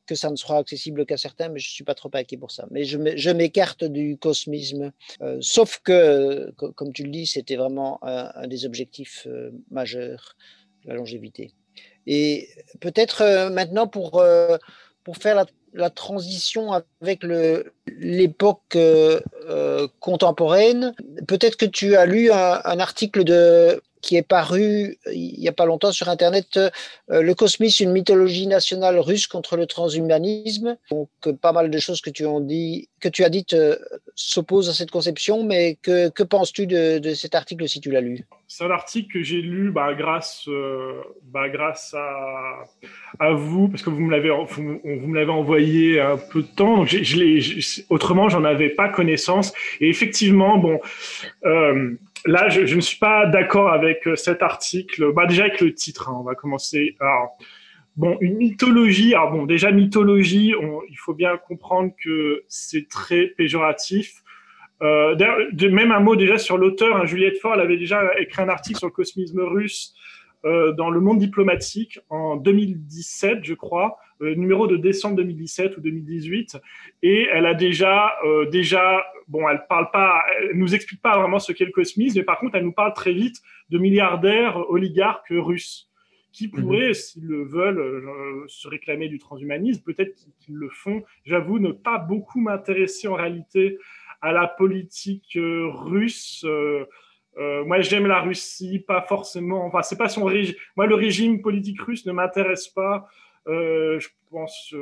que 0.06 0.14
ça 0.14 0.30
ne 0.30 0.36
sera 0.36 0.56
accessible 0.56 1.04
qu'à 1.04 1.18
certains, 1.18 1.50
mais 1.50 1.60
je 1.60 1.68
ne 1.68 1.72
suis 1.72 1.84
pas 1.84 1.94
trop 1.94 2.10
inquiet 2.14 2.38
pour 2.38 2.50
ça. 2.50 2.66
Mais 2.70 2.84
je 2.84 3.30
m'écarte 3.30 3.84
du 3.84 4.16
cosmisme, 4.16 4.92
sauf 5.40 5.80
que, 5.84 6.50
comme 6.56 6.92
tu 6.92 7.04
le 7.04 7.10
dis, 7.10 7.26
c'était 7.26 7.56
vraiment 7.56 7.98
un, 8.02 8.46
des 8.46 8.64
objectifs 8.64 9.28
majeurs, 9.70 10.36
la 10.84 10.94
longévité. 10.94 11.52
Et 12.10 12.48
peut-être 12.80 13.22
euh, 13.22 13.50
maintenant 13.50 13.86
pour, 13.86 14.24
pour 15.04 15.16
faire 15.18 15.44
la, 15.74 15.90
transition 15.90 16.72
avec 17.02 17.22
l'époque 17.86 18.76
contemporaine, 20.00 20.94
peut-être 21.28 21.56
que 21.56 21.66
tu 21.66 21.94
as 21.94 22.06
lu 22.06 22.32
un 22.32 22.80
article 22.80 23.22
de 23.22 23.80
qui 24.00 24.16
est 24.16 24.22
paru 24.22 24.98
il 25.38 25.38
n'y 25.38 25.48
a 25.48 25.52
pas 25.52 25.66
longtemps 25.66 25.92
sur 25.92 26.08
Internet, 26.08 26.56
euh, 26.56 27.22
Le 27.22 27.34
Cosmisme, 27.34 27.84
une 27.84 27.92
mythologie 27.92 28.46
nationale 28.46 28.98
russe 28.98 29.26
contre 29.26 29.56
le 29.56 29.66
transhumanisme. 29.66 30.76
Donc, 30.90 31.08
euh, 31.26 31.32
pas 31.32 31.52
mal 31.52 31.70
de 31.70 31.78
choses 31.78 32.00
que 32.00 32.10
tu, 32.10 32.26
as, 32.26 33.28
dites 33.28 33.52
euh, 33.54 33.76
s'opposent 34.14 34.68
à 34.68 34.72
cette 34.72 34.90
conception, 34.90 35.44
mais 35.44 35.76
que, 35.82 36.08
que 36.10 36.22
penses-tu 36.22 36.66
de, 36.66 37.00
cet 37.14 37.34
article 37.34 37.68
si 37.68 37.80
tu 37.80 37.90
l'as 37.90 38.00
lu? 38.00 38.24
C'est 38.46 38.64
un 38.64 38.70
article 38.70 39.12
que 39.12 39.22
j'ai 39.22 39.42
lu 39.42 39.70
bah, 39.70 39.94
grâce, 39.94 40.48
bah, 41.24 41.48
grâce 41.48 41.94
à, 43.20 43.32
vous, 43.32 43.68
parce 43.68 43.82
que 43.82 43.90
vous 43.90 44.00
me 44.00 44.10
l'avez 44.10 44.30
vous, 44.30 44.62
me 45.06 45.14
l'avez 45.14 45.30
envoyé 45.30 46.00
un 46.00 46.16
peu 46.16 46.42
de 46.42 46.46
temps. 46.46 46.78
Donc 46.78 46.88
je 46.88 47.82
autrement, 47.90 48.28
j'en 48.30 48.44
avais 48.44 48.70
pas 48.70 48.88
connaissance. 48.88 49.52
Et 49.80 49.88
effectivement, 49.90 50.56
bon, 50.56 50.80
là, 52.26 52.48
je, 52.48 52.74
ne 52.74 52.80
suis 52.80 52.98
pas 52.98 53.26
d'accord 53.26 53.70
avec 53.70 54.06
euh, 54.06 54.16
cet 54.16 54.42
article. 54.42 55.12
Bah, 55.12 55.26
déjà 55.26 55.44
avec 55.44 55.60
le 55.60 55.74
titre, 55.74 56.08
hein, 56.08 56.16
on 56.18 56.22
va 56.22 56.34
commencer. 56.34 56.96
Bon, 57.96 58.16
une 58.20 58.36
mythologie. 58.36 59.14
Alors 59.14 59.32
bon, 59.32 59.46
déjà 59.46 59.72
mythologie, 59.72 60.54
il 60.88 60.96
faut 60.96 61.14
bien 61.14 61.36
comprendre 61.36 61.92
que 62.02 62.44
c'est 62.46 62.88
très 62.88 63.26
péjoratif. 63.26 64.22
Euh, 64.82 65.16
même 65.70 65.90
un 65.90 66.00
mot 66.00 66.16
déjà 66.16 66.38
sur 66.38 66.56
l'auteur. 66.58 66.96
Hein, 66.96 67.06
Juliette 67.06 67.38
Faure, 67.38 67.54
avait 67.54 67.76
déjà 67.76 68.02
écrit 68.18 68.42
un 68.42 68.48
article 68.48 68.78
sur 68.78 68.88
le 68.88 68.92
cosmisme 68.92 69.40
russe 69.40 69.94
euh, 70.44 70.72
dans 70.72 70.90
le 70.90 71.00
monde 71.00 71.18
diplomatique 71.18 71.98
en 72.10 72.36
2017, 72.36 73.40
je 73.42 73.54
crois, 73.54 73.98
euh, 74.22 74.34
numéro 74.36 74.68
de 74.68 74.76
décembre 74.76 75.16
2017 75.16 75.76
ou 75.76 75.80
2018, 75.80 76.58
et 77.02 77.26
elle 77.32 77.46
a 77.46 77.54
déjà, 77.54 78.12
déjà, 78.52 79.04
bon, 79.28 79.48
elle 79.48 79.64
parle 79.68 79.90
pas, 79.90 80.22
elle 80.40 80.56
nous 80.56 80.74
explique 80.74 81.00
pas 81.02 81.18
vraiment 81.18 81.38
ce 81.38 81.52
qu'est 81.52 81.64
le 81.64 81.72
cosmisme, 81.72 82.18
mais 82.18 82.24
par 82.24 82.38
contre, 82.38 82.56
elle 82.56 82.64
nous 82.64 82.72
parle 82.72 82.94
très 82.94 83.12
vite 83.12 83.36
de 83.70 83.78
milliardaires 83.78 84.58
oligarques 84.70 85.30
russes 85.30 85.88
qui 86.32 86.48
mhm. 86.48 86.60
pourraient, 86.60 86.94
s'ils 86.94 87.26
le 87.26 87.44
veulent, 87.44 88.44
se 88.48 88.68
réclamer 88.68 89.08
du 89.08 89.18
transhumanisme. 89.18 89.82
Peut-être 89.82 90.14
qu'ils 90.40 90.54
le 90.54 90.68
font. 90.70 91.02
J'avoue 91.24 91.58
ne 91.58 91.72
pas 91.72 91.98
beaucoup 91.98 92.40
m'intéresser 92.40 93.08
en 93.08 93.14
réalité 93.14 93.78
à 94.20 94.32
la 94.32 94.46
politique 94.46 95.36
russe. 95.36 96.44
Euh, 96.44 97.64
moi, 97.64 97.80
j'aime 97.80 98.06
la 98.06 98.20
Russie, 98.20 98.80
pas 98.80 99.02
forcément. 99.02 99.64
Enfin, 99.64 99.82
c'est 99.82 99.98
pas 99.98 100.08
son 100.08 100.24
régime. 100.24 100.56
Moi, 100.76 100.86
le 100.86 100.94
régime 100.94 101.40
politique 101.40 101.80
russe 101.80 102.04
ne 102.06 102.12
m'intéresse 102.12 102.68
pas. 102.68 103.08
Euh, 103.46 103.98
je 104.00 104.08
pense. 104.30 104.74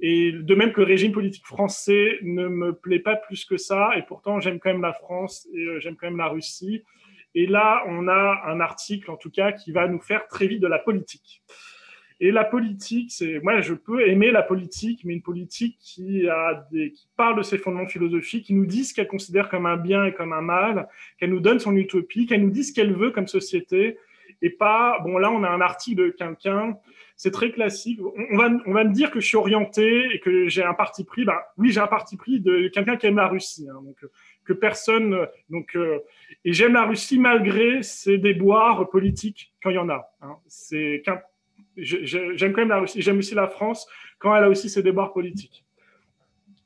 Et 0.00 0.32
de 0.32 0.54
même 0.54 0.72
que 0.72 0.80
le 0.80 0.86
régime 0.86 1.12
politique 1.12 1.46
français 1.46 2.18
ne 2.22 2.48
me 2.48 2.72
plaît 2.72 3.00
pas 3.00 3.16
plus 3.16 3.44
que 3.44 3.56
ça. 3.56 3.90
Et 3.96 4.02
pourtant, 4.02 4.40
j'aime 4.40 4.58
quand 4.58 4.72
même 4.72 4.82
la 4.82 4.94
France 4.94 5.46
et 5.52 5.58
euh, 5.58 5.80
j'aime 5.80 5.96
quand 5.96 6.06
même 6.06 6.16
la 6.16 6.28
Russie. 6.28 6.82
Et 7.34 7.46
là, 7.46 7.84
on 7.86 8.08
a 8.08 8.42
un 8.46 8.60
article, 8.60 9.10
en 9.10 9.16
tout 9.16 9.30
cas, 9.30 9.52
qui 9.52 9.72
va 9.72 9.86
nous 9.86 10.00
faire 10.00 10.26
très 10.26 10.46
vite 10.46 10.60
de 10.60 10.66
la 10.66 10.78
politique. 10.78 11.42
Et 12.22 12.32
la 12.32 12.44
politique, 12.44 13.10
c'est 13.12 13.40
moi 13.40 13.62
je 13.62 13.72
peux 13.72 14.06
aimer 14.06 14.30
la 14.30 14.42
politique, 14.42 15.04
mais 15.04 15.14
une 15.14 15.22
politique 15.22 15.78
qui 15.80 16.28
a 16.28 16.66
qui 16.70 17.08
parle 17.16 17.38
de 17.38 17.42
ses 17.42 17.56
fondements 17.56 17.86
philosophiques, 17.86 18.44
qui 18.44 18.54
nous 18.54 18.66
dit 18.66 18.84
ce 18.84 18.92
qu'elle 18.92 19.08
considère 19.08 19.48
comme 19.48 19.64
un 19.64 19.78
bien 19.78 20.04
et 20.04 20.12
comme 20.12 20.34
un 20.34 20.42
mal, 20.42 20.86
qu'elle 21.18 21.30
nous 21.30 21.40
donne 21.40 21.60
son 21.60 21.74
utopie, 21.74 22.26
qu'elle 22.26 22.42
nous 22.42 22.50
dit 22.50 22.64
ce 22.64 22.74
qu'elle 22.74 22.92
veut 22.92 23.10
comme 23.10 23.26
société, 23.26 23.96
et 24.42 24.50
pas 24.50 24.98
bon 25.04 25.18
là 25.18 25.30
on 25.30 25.42
a 25.44 25.48
un 25.48 25.60
article 25.60 26.04
de 26.04 26.08
quelqu'un, 26.10 26.76
c'est 27.16 27.30
très 27.30 27.50
classique. 27.50 28.00
On, 28.32 28.36
va 28.36 28.50
on 28.66 28.72
va 28.72 28.84
me 28.84 28.92
dire 28.92 29.10
que 29.10 29.20
je 29.20 29.26
suis 29.26 29.36
orienté 29.36 30.14
et 30.14 30.20
que 30.20 30.48
j'ai 30.48 30.64
un 30.64 30.74
parti 30.74 31.04
pris. 31.04 31.24
Ben 31.24 31.38
oui 31.58 31.70
j'ai 31.70 31.80
un 31.80 31.86
parti 31.86 32.16
pris 32.16 32.40
de 32.40 32.68
quelqu'un 32.68 32.96
qui 32.96 33.06
aime 33.06 33.16
la 33.16 33.28
Russie, 33.28 33.66
hein, 33.70 33.80
donc 33.82 33.96
que 34.44 34.52
personne 34.52 35.26
donc 35.48 35.76
euh, 35.76 35.98
et 36.44 36.52
j'aime 36.52 36.72
la 36.72 36.84
Russie 36.84 37.18
malgré 37.18 37.82
ses 37.82 38.18
déboires 38.18 38.88
politiques 38.90 39.52
quand 39.62 39.70
il 39.70 39.76
y 39.76 39.78
en 39.78 39.88
a. 39.88 40.10
Hein. 40.22 40.36
C'est 40.46 41.02
j'aime 41.76 42.52
quand 42.52 42.62
même 42.62 42.68
la 42.68 42.80
Russie, 42.80 43.02
j'aime 43.02 43.18
aussi 43.18 43.34
la 43.34 43.48
France 43.48 43.88
quand 44.18 44.34
elle 44.34 44.44
a 44.44 44.48
aussi 44.48 44.68
ses 44.68 44.82
déboires 44.82 45.12
politiques. 45.12 45.64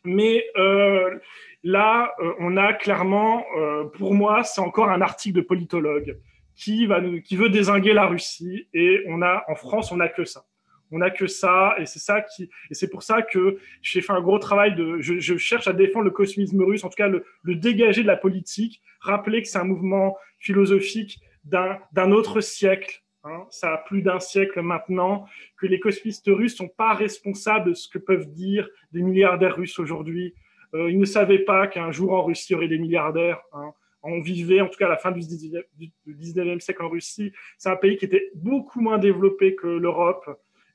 Mais 0.05 0.45
euh, 0.57 1.19
là, 1.63 2.13
euh, 2.21 2.35
on 2.39 2.57
a 2.57 2.75
clairement, 2.75 3.45
euh, 3.57 3.85
pour 3.85 4.15
moi, 4.15 4.45
c'est 4.45 4.61
encore 4.61 4.91
un 4.91 5.01
article 5.01 5.37
de 5.37 5.41
politologue 5.41 6.19
qui, 6.57 6.87
veut 6.87 7.49
désinguer 7.49 7.93
la 7.93 8.07
Russie. 8.07 8.69
Et 8.73 9.05
on 9.09 9.23
a, 9.23 9.45
en 9.49 9.55
France, 9.55 9.93
on 9.93 9.97
n'a 9.97 10.09
que 10.09 10.25
ça. 10.25 10.45
On 10.91 10.99
n'a 10.99 11.11
que 11.11 11.27
ça, 11.27 11.75
et 11.79 11.87
c'est 11.87 11.99
ça 11.99 12.21
qui, 12.21 12.45
et 12.71 12.75
c'est 12.75 12.89
pour 12.89 13.03
ça 13.03 13.23
que 13.23 13.59
j'ai 13.83 14.01
fait 14.01 14.13
un 14.13 14.21
gros 14.21 14.39
travail 14.39 14.77
de, 14.77 15.01
je, 15.01 15.19
je, 15.19 15.37
cherche 15.37 15.67
à 15.67 15.73
défendre 15.73 16.05
le 16.05 16.11
cosmisme 16.11 16.63
russe, 16.63 16.85
en 16.85 16.89
tout 16.89 16.97
cas 16.97 17.09
le, 17.09 17.25
le 17.43 17.57
dégager 17.57 18.03
de 18.03 18.07
la 18.07 18.17
politique, 18.17 18.81
rappeler 19.01 19.43
que 19.43 19.49
c'est 19.49 19.59
un 19.59 19.65
mouvement 19.65 20.17
philosophique 20.39 21.21
d'un 21.45 22.13
autre 22.13 22.41
siècle, 22.41 23.05
Hein, 23.27 23.47
ça 23.49 23.73
a 23.73 23.79
plus 23.79 24.03
d'un 24.03 24.21
siècle 24.21 24.61
maintenant 24.61 25.27
que 25.57 25.67
les 25.67 25.81
cosmistes 25.81 26.27
russes 26.27 26.57
sont 26.57 26.69
pas 26.69 26.93
responsables 26.93 27.71
de 27.71 27.75
ce 27.75 27.89
que 27.89 27.99
peuvent 27.99 28.31
dire 28.31 28.69
des 28.93 29.01
milliardaires 29.01 29.57
russes 29.57 29.79
aujourd'hui. 29.79 30.35
Euh, 30.75 30.91
ils 30.91 30.99
ne 30.99 31.07
savaient 31.07 31.39
pas 31.39 31.67
qu'un 31.67 31.91
jour 31.91 32.13
en 32.13 32.23
Russie 32.23 32.49
il 32.51 32.53
y 32.53 32.57
aurait 32.57 32.69
des 32.69 32.79
milliardaires. 32.79 33.41
Hein. 33.55 33.73
On 34.05 34.21
vivait, 34.21 34.61
en 34.61 34.69
tout 34.69 34.79
cas 34.79 34.87
à 34.87 34.91
la 34.91 34.97
fin 34.97 35.11
du 35.11 35.21
19e, 35.21 36.61
siècle 36.61 36.83
en 36.83 36.89
Russie, 36.89 37.33
c'est 37.59 37.71
un 37.71 37.77
pays 37.77 37.97
qui 37.97 38.05
était 38.05 38.31
beaucoup 38.35 38.81
moins 38.81 38.99
développé 38.99 39.55
que 39.55 39.67
l'Europe 39.67 40.29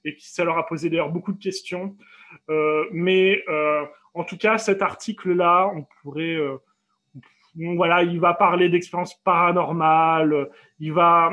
et 0.04 0.16
qui 0.16 0.30
ça 0.30 0.44
leur 0.44 0.58
a 0.58 0.66
posé 0.66 0.90
d'ailleurs 0.90 1.12
beaucoup 1.12 1.34
de 1.34 1.42
questions. 1.42 1.96
Euh, 2.50 2.86
mais 2.92 3.44
euh, 3.48 3.86
en 4.14 4.24
tout 4.24 4.38
cas, 4.38 4.58
cet 4.58 4.82
article-là, 4.82 5.72
on 5.76 5.86
pourrait 6.02 6.36
euh, 6.36 6.58
voilà, 7.56 8.04
il 8.04 8.20
va 8.20 8.34
parler 8.34 8.70
d'expériences 8.70 9.16
paranormales, 9.24 10.50
il 10.80 10.94
va, 10.94 11.32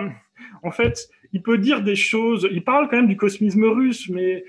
en 0.63 0.71
fait, 0.71 1.09
il 1.33 1.43
peut 1.43 1.59
dire 1.59 1.83
des 1.83 1.97
choses, 1.97 2.49
il 2.51 2.65
parle 2.65 2.89
quand 2.89 2.97
même 2.97 3.07
du 3.07 3.17
cosmisme 3.17 3.65
russe, 3.65 4.09
mais 4.09 4.45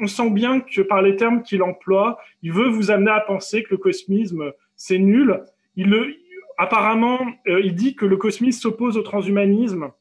on, 0.00 0.06
sent 0.06 0.30
bien 0.30 0.60
que 0.60 0.82
par 0.82 1.02
les 1.02 1.16
termes 1.16 1.42
qu'il 1.42 1.62
emploie, 1.62 2.18
il 2.42 2.52
veut 2.52 2.68
vous 2.68 2.90
amener 2.90 3.10
à 3.10 3.20
penser 3.20 3.62
que 3.62 3.70
le 3.70 3.76
cosmisme, 3.76 4.52
c'est 4.76 4.98
nul. 4.98 5.42
Il 5.76 5.88
le, 5.88 6.16
apparemment, 6.60 7.18
euh, 7.48 7.62
il 7.64 7.74
dit 7.74 7.96
que 7.96 8.04
le 8.04 8.18
cosmisme 8.18 8.60
s'oppose 8.60 8.98
au 8.98 9.02
transhumanisme. 9.02 9.92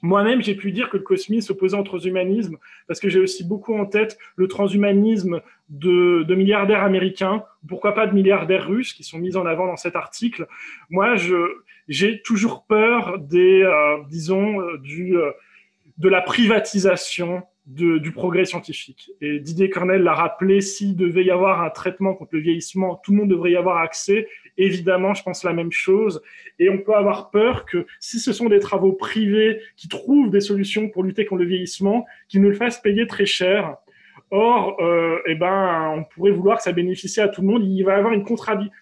Moi-même, 0.00 0.40
j'ai 0.40 0.54
pu 0.54 0.70
dire 0.70 0.90
que 0.90 0.96
le 0.96 1.02
cosmisme 1.02 1.48
s'opposait 1.48 1.76
au 1.76 1.82
transhumanisme 1.82 2.56
parce 2.86 3.00
que 3.00 3.08
j'ai 3.08 3.18
aussi 3.18 3.44
beaucoup 3.44 3.74
en 3.74 3.84
tête 3.84 4.16
le 4.36 4.46
transhumanisme 4.46 5.40
de, 5.68 6.34
milliardaires 6.36 6.84
américains, 6.84 7.42
pourquoi 7.66 7.96
pas 7.96 8.06
de 8.06 8.14
milliardaires 8.14 8.68
russes 8.68 8.92
qui 8.92 9.02
sont 9.02 9.18
mis 9.18 9.36
en 9.36 9.44
avant 9.44 9.66
dans 9.66 9.76
cet 9.76 9.96
article. 9.96 10.46
Moi, 10.88 11.16
j'ai 11.88 12.22
toujours 12.22 12.64
peur 12.64 13.18
des, 13.18 13.62
euh, 13.62 13.96
disons, 14.08 14.60
euh, 14.60 14.78
du, 14.78 15.16
de 15.96 16.08
la 16.08 16.22
privatisation 16.22 17.42
du 17.66 18.12
progrès 18.12 18.46
scientifique. 18.46 19.10
Et 19.20 19.40
Didier 19.40 19.68
Cornel 19.68 20.02
l'a 20.02 20.14
rappelé, 20.14 20.62
s'il 20.62 20.96
devait 20.96 21.24
y 21.24 21.30
avoir 21.30 21.60
un 21.60 21.68
traitement 21.68 22.14
contre 22.14 22.30
le 22.34 22.40
vieillissement, 22.40 22.96
tout 22.96 23.10
le 23.10 23.18
monde 23.18 23.28
devrait 23.28 23.50
y 23.50 23.56
avoir 23.56 23.76
accès. 23.78 24.26
Évidemment, 24.58 25.14
je 25.14 25.22
pense 25.22 25.44
la 25.44 25.52
même 25.52 25.70
chose. 25.70 26.20
Et 26.58 26.68
on 26.68 26.78
peut 26.78 26.94
avoir 26.94 27.30
peur 27.30 27.64
que 27.64 27.86
si 28.00 28.18
ce 28.18 28.32
sont 28.32 28.48
des 28.48 28.58
travaux 28.58 28.92
privés 28.92 29.60
qui 29.76 29.88
trouvent 29.88 30.30
des 30.30 30.40
solutions 30.40 30.88
pour 30.88 31.04
lutter 31.04 31.24
contre 31.24 31.42
le 31.42 31.48
vieillissement, 31.48 32.04
qu'ils 32.28 32.42
nous 32.42 32.50
le 32.50 32.56
fassent 32.56 32.80
payer 32.80 33.06
très 33.06 33.24
cher. 33.24 33.76
Or, 34.30 34.76
euh, 34.80 35.20
eh 35.26 35.36
ben, 35.36 35.94
on 35.96 36.04
pourrait 36.04 36.32
vouloir 36.32 36.58
que 36.58 36.64
ça 36.64 36.72
bénéficie 36.72 37.20
à 37.20 37.28
tout 37.28 37.40
le 37.40 37.46
monde. 37.46 37.64
Il 37.64 37.82
va 37.84 37.94
y 37.94 37.98
avoir 37.98 38.12
une. 38.12 38.24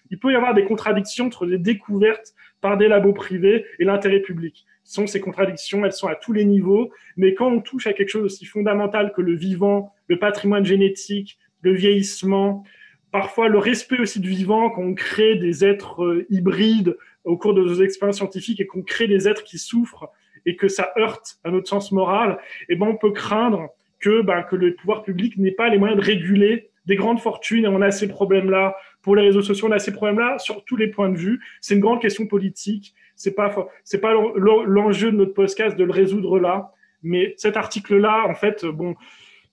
Il 0.09 0.19
peut 0.19 0.31
y 0.31 0.35
avoir 0.35 0.55
des 0.55 0.65
contradictions 0.65 1.27
entre 1.27 1.45
les 1.45 1.59
découvertes 1.59 2.33
par 2.59 2.77
des 2.77 2.87
labos 2.87 3.13
privés 3.13 3.65
et 3.79 3.85
l'intérêt 3.85 4.19
public. 4.19 4.65
Ce 4.83 4.95
sont 4.95 5.07
ces 5.07 5.21
contradictions, 5.21 5.85
elles 5.85 5.93
sont 5.93 6.07
à 6.07 6.15
tous 6.15 6.33
les 6.33 6.43
niveaux. 6.43 6.91
Mais 7.17 7.33
quand 7.33 7.47
on 7.47 7.61
touche 7.61 7.87
à 7.87 7.93
quelque 7.93 8.09
chose 8.09 8.23
aussi 8.23 8.45
fondamental 8.45 9.13
que 9.15 9.21
le 9.21 9.35
vivant, 9.35 9.93
le 10.07 10.17
patrimoine 10.17 10.65
génétique, 10.65 11.37
le 11.61 11.73
vieillissement, 11.73 12.63
parfois 13.11 13.47
le 13.47 13.57
respect 13.57 13.99
aussi 13.99 14.19
du 14.19 14.29
vivant, 14.29 14.69
qu'on 14.69 14.93
crée 14.93 15.35
des 15.35 15.65
êtres 15.65 16.03
euh, 16.03 16.25
hybrides 16.29 16.97
au 17.23 17.37
cours 17.37 17.53
de 17.53 17.63
nos 17.63 17.81
expériences 17.81 18.17
scientifiques 18.17 18.59
et 18.59 18.67
qu'on 18.67 18.81
crée 18.81 19.07
des 19.07 19.27
êtres 19.27 19.43
qui 19.43 19.57
souffrent 19.57 20.09
et 20.45 20.55
que 20.55 20.67
ça 20.67 20.93
heurte 20.97 21.39
à 21.43 21.51
notre 21.51 21.67
sens 21.67 21.91
moral, 21.91 22.39
eh 22.69 22.75
ben 22.75 22.87
on 22.87 22.95
peut 22.95 23.11
craindre 23.11 23.69
que, 23.99 24.21
ben, 24.21 24.43
que 24.43 24.55
le 24.55 24.75
pouvoir 24.75 25.03
public 25.03 25.37
n'ait 25.37 25.51
pas 25.51 25.69
les 25.69 25.77
moyens 25.77 25.99
de 25.99 26.05
réguler 26.05 26.69
des 26.85 26.95
grandes 26.95 27.19
fortunes 27.19 27.65
et 27.65 27.67
on 27.67 27.81
a 27.81 27.91
ces 27.91 28.07
problèmes-là. 28.07 28.75
Pour 29.01 29.15
les 29.15 29.23
réseaux 29.23 29.41
sociaux, 29.41 29.67
on 29.67 29.71
a 29.71 29.79
ces 29.79 29.93
problèmes-là 29.93 30.39
sur 30.39 30.63
tous 30.63 30.77
les 30.77 30.87
points 30.87 31.09
de 31.09 31.17
vue. 31.17 31.41
C'est 31.59 31.75
une 31.75 31.81
grande 31.81 32.01
question 32.01 32.27
politique. 32.27 32.93
C'est 33.15 33.35
pas, 33.35 33.53
c'est 33.83 33.99
pas 33.99 34.13
l'enjeu 34.13 35.11
de 35.11 35.17
notre 35.17 35.33
podcast 35.33 35.75
de 35.75 35.83
le 35.83 35.91
résoudre 35.91 36.39
là. 36.39 36.71
Mais 37.03 37.33
cet 37.37 37.57
article-là, 37.57 38.25
en 38.27 38.35
fait, 38.35 38.65
bon, 38.65 38.95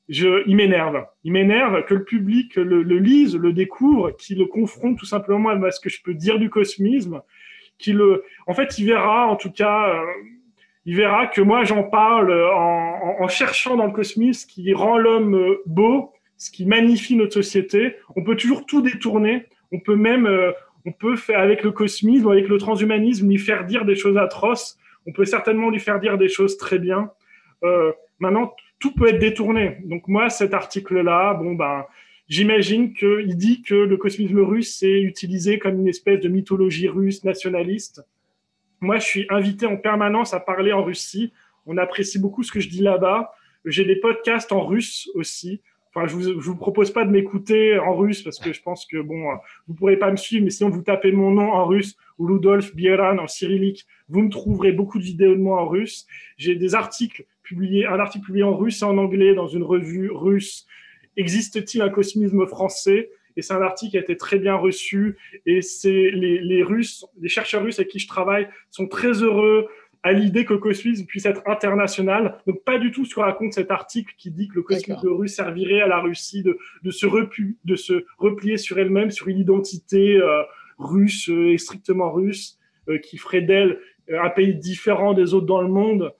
je, 0.09 0.43
il 0.47 0.57
m'énerve. 0.57 1.07
Il 1.25 1.33
m'énerve 1.33 1.85
que 1.85 1.95
le 1.95 2.05
public 2.05 2.57
le, 2.57 2.83
le, 2.83 2.99
lise, 2.99 3.37
le 3.37 3.53
découvre, 3.53 4.11
qu'il 4.13 4.39
le 4.39 4.47
confronte 4.47 4.99
tout 4.99 5.07
simplement 5.07 5.51
à 5.51 5.71
ce 5.71 5.81
que 5.81 5.89
je 5.89 6.03
peux 6.03 6.15
dire 6.15 6.39
du 6.39 6.51
cosmisme. 6.51 7.23
Qu'il 7.79 7.97
le, 7.97 8.25
en 8.47 8.55
fait, 8.55 8.79
il 8.79 8.87
verra, 8.87 9.27
en 9.27 9.37
tout 9.37 9.51
cas, 9.51 9.89
euh, 9.89 10.05
il 10.87 10.97
verra 10.97 11.27
que 11.27 11.41
moi 11.41 11.65
j'en 11.65 11.83
parle 11.83 12.33
en, 12.33 13.17
en, 13.21 13.29
cherchant 13.29 13.77
dans 13.77 13.87
le 13.87 13.93
cosmisme 13.93 14.41
ce 14.41 14.47
qui 14.47 14.73
rend 14.75 14.99
l'homme 14.99 15.35
euh, 15.35 15.63
beau, 15.67 16.13
ce 16.37 16.51
qui 16.51 16.67
magnifie 16.67 17.17
notre 17.17 17.33
société. 17.33 17.97
On 18.17 18.23
peut 18.23 18.37
toujours 18.37 18.67
tout 18.67 18.83
détourner. 18.83 19.47
On 19.73 19.81
peut 19.81 19.97
même, 19.97 20.27
euh, 20.27 20.53
on 20.85 20.93
peut 20.93 21.17
faire 21.17 21.41
avec 21.41 21.63
le 21.63 21.73
cosmisme, 21.73 22.29
avec 22.29 22.49
le 22.49 22.59
transhumanisme, 22.59 23.29
lui 23.29 23.39
faire 23.39 23.65
dire 23.65 23.85
des 23.85 23.97
choses 23.97 24.17
atroces. 24.17 24.79
On 25.07 25.13
peut 25.13 25.25
certainement 25.25 25.71
lui 25.71 25.81
faire 25.81 25.99
dire 25.99 26.19
des 26.19 26.29
choses 26.29 26.57
très 26.57 26.79
bien. 26.79 27.11
Euh, 27.65 27.93
maintenant, 28.19 28.55
tout 28.85 28.93
peut 28.93 29.09
être 29.09 29.19
détourné. 29.19 29.79
Donc 29.85 30.09
moi, 30.09 30.29
cet 30.29 30.53
article-là, 30.53 31.33
bon 31.33 31.55
ben, 31.55 31.87
j'imagine 32.29 32.93
qu'il 32.93 33.35
dit 33.35 33.63
que 33.63 33.75
le 33.75 33.97
cosmisme 33.97 34.41
russe 34.41 34.83
est 34.83 35.01
utilisé 35.01 35.59
comme 35.59 35.81
une 35.81 35.89
espèce 35.89 36.21
de 36.21 36.29
mythologie 36.29 36.89
russe 36.89 37.25
nationaliste. 37.25 38.03
Moi, 38.83 38.99
je 38.99 39.05
suis 39.07 39.27
invité 39.31 39.65
en 39.65 39.79
permanence 39.79 40.35
à 40.35 40.41
parler 40.41 40.75
en 40.75 40.85
Russie. 40.85 41.33
On 41.65 41.79
apprécie 41.79 42.19
beaucoup 42.19 42.43
ce 42.43 42.53
que 42.53 42.61
je 42.61 42.69
dis 42.69 42.83
là-bas. 42.83 43.33
J'ai 43.65 43.87
des 43.87 43.97
podcasts 43.97 44.53
en 44.53 44.67
russe 44.67 45.09
aussi. 45.15 45.63
Enfin, 45.95 46.07
je 46.07 46.15
vous, 46.15 46.57
propose 46.57 46.91
pas 46.91 47.07
de 47.07 47.11
m'écouter 47.11 47.79
en 47.79 47.97
russe 47.97 48.21
parce 48.21 48.39
que 48.39 48.53
je 48.53 48.61
pense 48.61 48.85
que 48.85 49.01
bon, 49.01 49.31
vous 49.67 49.73
pourrez 49.73 49.97
pas 49.97 50.11
me 50.11 50.17
suivre, 50.17 50.45
mais 50.45 50.51
sinon 50.51 50.69
vous 50.69 50.83
tapez 50.83 51.13
mon 51.13 51.31
nom 51.31 51.53
en 51.53 51.65
russe 51.65 51.97
ou 52.19 52.27
Rudolf 52.27 52.75
Bieran 52.75 53.17
en 53.17 53.29
cyrillique, 53.29 53.87
vous 54.11 54.21
me 54.21 54.29
trouverez 54.29 54.73
beaucoup 54.73 54.99
de 54.99 55.05
vidéos 55.05 55.35
de 55.35 55.41
moi 55.41 55.63
en 55.63 55.69
russe. 55.69 56.07
J'ai 56.37 56.55
des 56.55 56.75
articles 56.75 57.25
publiés, 57.45 57.87
un 57.87 58.01
article 58.01 58.27
publié 58.27 58.45
en 58.45 58.57
russe 58.57 58.83
et 58.83 58.85
en 58.85 58.99
anglais 58.99 59.35
dans 59.35 59.47
une 59.47 59.63
revue 59.63 60.11
russe. 60.11 60.67
Existe-t-il 61.17 61.83
un 61.83 61.91
cosmisme 61.91 62.47
français? 62.47 63.11
Et 63.37 63.43
c'est 63.43 63.55
un 63.55 63.63
article 63.63 63.93
qui 63.93 63.99
a 63.99 64.01
été 64.01 64.17
très 64.17 64.39
bien 64.39 64.55
reçu. 64.55 65.17
Et 65.47 65.61
c'est 65.63 66.11
les, 66.11 66.41
les 66.41 66.63
Russes, 66.63 67.05
les 67.21 67.29
chercheurs 67.29 67.63
russes 67.63 67.79
avec 67.79 67.91
qui 67.91 67.99
je 67.99 68.09
travaille 68.09 68.49
sont 68.71 68.87
très 68.87 69.23
heureux 69.23 69.67
à 70.05 70.13
l'idée 70.13 70.45
que 70.45 70.53
le 70.53 70.59
cosmisme 70.59 71.07
puisse 71.07 71.25
être 71.25 71.43
international. 71.47 72.39
Donc 72.47 72.63
pas 72.63 72.79
du 72.79 72.93
tout 72.93 73.05
ce 73.07 73.15
que 73.15 73.21
raconte 73.21 73.55
cet 73.55 73.71
article 73.71 74.15
qui 74.19 74.31
dit 74.31 74.49
que 74.49 74.57
le 74.57 74.63
cosmisme 74.63 75.09
russe 75.09 75.35
servirait 75.35 75.81
à 75.81 75.89
la 75.89 75.99
Russie 75.99 76.43
de, 76.43 76.59
de, 76.83 76.91
se, 76.91 77.07
repu, 77.07 77.57
de 77.65 77.75
se 77.75 78.05
replier 78.19 78.59
sur 78.59 78.79
elle-même, 78.79 79.11
sur 79.11 79.29
une 79.29 79.39
identité 79.39 80.17
euh, 80.17 80.43
russe 80.79 81.31
euh, 81.31 81.53
et 81.53 81.59
strictement 81.59 82.13
russe, 82.13 82.59
euh, 82.91 82.99
qui 82.99 83.17
ferait 83.17 83.41
d'elle 83.41 83.79
un 84.13 84.29
pays 84.29 84.55
différent 84.55 85.15
des 85.15 85.33
autres 85.33 85.47
dans 85.47 85.63
le 85.63 85.69
monde. 85.69 86.13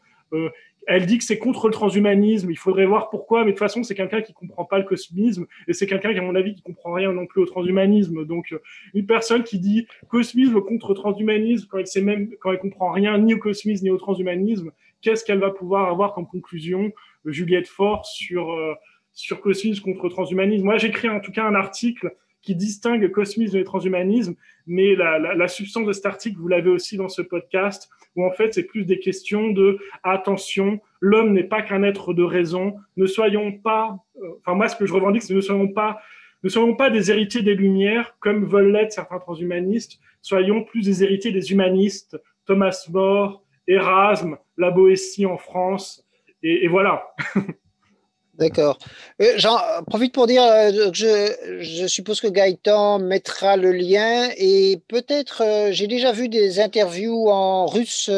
Elle 0.87 1.07
dit 1.07 1.19
que 1.19 1.25
c'est 1.25 1.39
contre 1.39 1.69
le 1.69 1.73
transhumanisme. 1.73 2.51
Il 2.51 2.59
faudrait 2.59 2.87
voir 2.87 3.11
pourquoi, 3.11 3.41
mais 3.41 3.47
de 3.47 3.51
toute 3.53 3.61
façon, 3.61 3.83
c'est 3.83 3.95
quelqu'un 3.95 4.23
qui 4.23 4.33
comprend 4.33 4.65
pas 4.65 4.79
le 4.79 4.85
cosmisme 4.85 5.47
et 5.67 5.73
c'est 5.73 5.87
quelqu'un 5.87 6.13
qui, 6.13 6.19
à 6.19 6.23
mon 6.23 6.35
avis, 6.35 6.55
qui 6.55 6.63
comprend 6.63 6.93
rien 6.93 7.13
non 7.13 7.27
plus 7.27 7.41
au 7.41 7.47
transhumanisme. 7.47 8.25
Donc, 8.25 8.53
euh, 8.53 8.59
une 8.95 9.07
personne 9.07 9.43
qui 9.45 9.59
dit 9.59 9.87
cosmisme 10.09 10.61
contre 10.61 10.95
transhumanisme 10.95 11.67
quand 11.71 11.79
elle 11.79 11.87
sait 11.87 12.03
même, 12.03 12.31
quand 12.41 12.53
elle 12.53 12.59
comprend 12.59 12.93
rien 12.93 13.17
ni 13.19 13.35
au 13.35 13.39
cosmisme 13.39 13.85
ni 13.85 13.91
au 13.91 13.97
transhumanisme, 13.97 14.71
qu'est-ce 15.01 15.25
qu'elle 15.25 15.39
va 15.41 15.51
pouvoir 15.51 15.89
avoir 15.89 16.15
comme 16.15 16.27
conclusion, 16.27 16.93
euh, 17.27 17.33
Juliette 17.33 17.69
Fort, 17.69 18.07
sur 18.07 18.53
euh, 18.53 18.75
sur 19.13 19.41
cosmisme 19.41 19.83
contre 19.83 20.09
transhumanisme? 20.09 20.65
Moi, 20.65 20.79
j'écris 20.79 21.09
en 21.09 21.21
tout 21.21 21.33
cas 21.33 21.45
un 21.45 21.55
article 21.55 22.15
qui 22.45 22.55
distingue 22.55 23.11
cosmisme 23.11 23.57
et 23.57 23.65
transhumanisme, 23.65 24.35
mais 24.67 24.95
la, 24.95 25.49
substance 25.49 25.87
de 25.87 25.93
cet 25.93 26.07
article, 26.07 26.39
vous 26.39 26.49
l'avez 26.49 26.71
aussi 26.71 26.97
dans 26.97 27.09
ce 27.09 27.23
podcast, 27.23 27.89
où 28.17 28.25
en 28.25 28.33
fait 28.33 28.55
c'est 28.55 28.65
plus 28.65 28.85
des 28.85 28.99
questions 28.99 29.51
de 29.51 29.79
attention, 30.03 30.81
l'homme 31.01 31.33
n'est 31.33 31.45
pas 31.45 31.63
qu'un 31.63 31.83
être 31.83 32.13
de 32.13 32.23
raison, 32.23 32.77
ne 32.97 33.07
soyons 33.07 33.53
pas, 33.53 33.99
euh, 34.23 34.29
enfin 34.41 34.55
moi 34.57 34.69
ce 34.69 34.77
que 34.77 34.87
je 34.87 34.93
revendique, 34.93 35.23
c'est 35.23 35.35
ne 35.35 35.41
soyons 35.41 35.69
pas 35.69 36.01
ne 36.43 36.51
soyons 36.51 36.77
pas 36.77 36.91
des 36.91 37.11
héritiers 37.11 37.41
des 37.41 37.55
Lumières, 37.55 38.17
comme 38.21 38.45
veulent 38.45 38.71
l'être 38.71 38.93
certains 38.93 39.19
transhumanistes, 39.19 39.99
soyons 40.21 40.63
plus 40.63 40.85
des 40.85 41.03
héritiers 41.03 41.33
des 41.33 41.53
humanistes, 41.53 42.21
Thomas 42.45 42.87
More, 42.93 43.43
Erasme, 43.67 44.37
la 44.59 44.71
Boétie 44.71 45.25
en 45.25 45.39
France, 45.39 46.07
et 46.43 46.69
voilà. 46.69 47.15
D'accord. 48.39 48.79
Euh, 49.23 49.35
j'en 49.37 49.59
profite 49.87 50.13
pour 50.13 50.27
dire 50.27 50.43
euh, 50.43 50.91
que 50.91 50.97
je, 50.97 51.61
je, 51.61 51.87
suppose 51.87 52.21
que 52.21 52.27
Gaëtan 52.27 52.99
mettra 52.99 53.57
le 53.57 53.71
lien 53.71 54.29
et 54.37 54.81
peut-être 54.89 55.43
euh, 55.45 55.69
j'ai 55.71 55.87
déjà 55.87 56.11
vu 56.11 56.29
des 56.29 56.59
interviews 56.59 57.29
en 57.29 57.67
russe, 57.67 58.11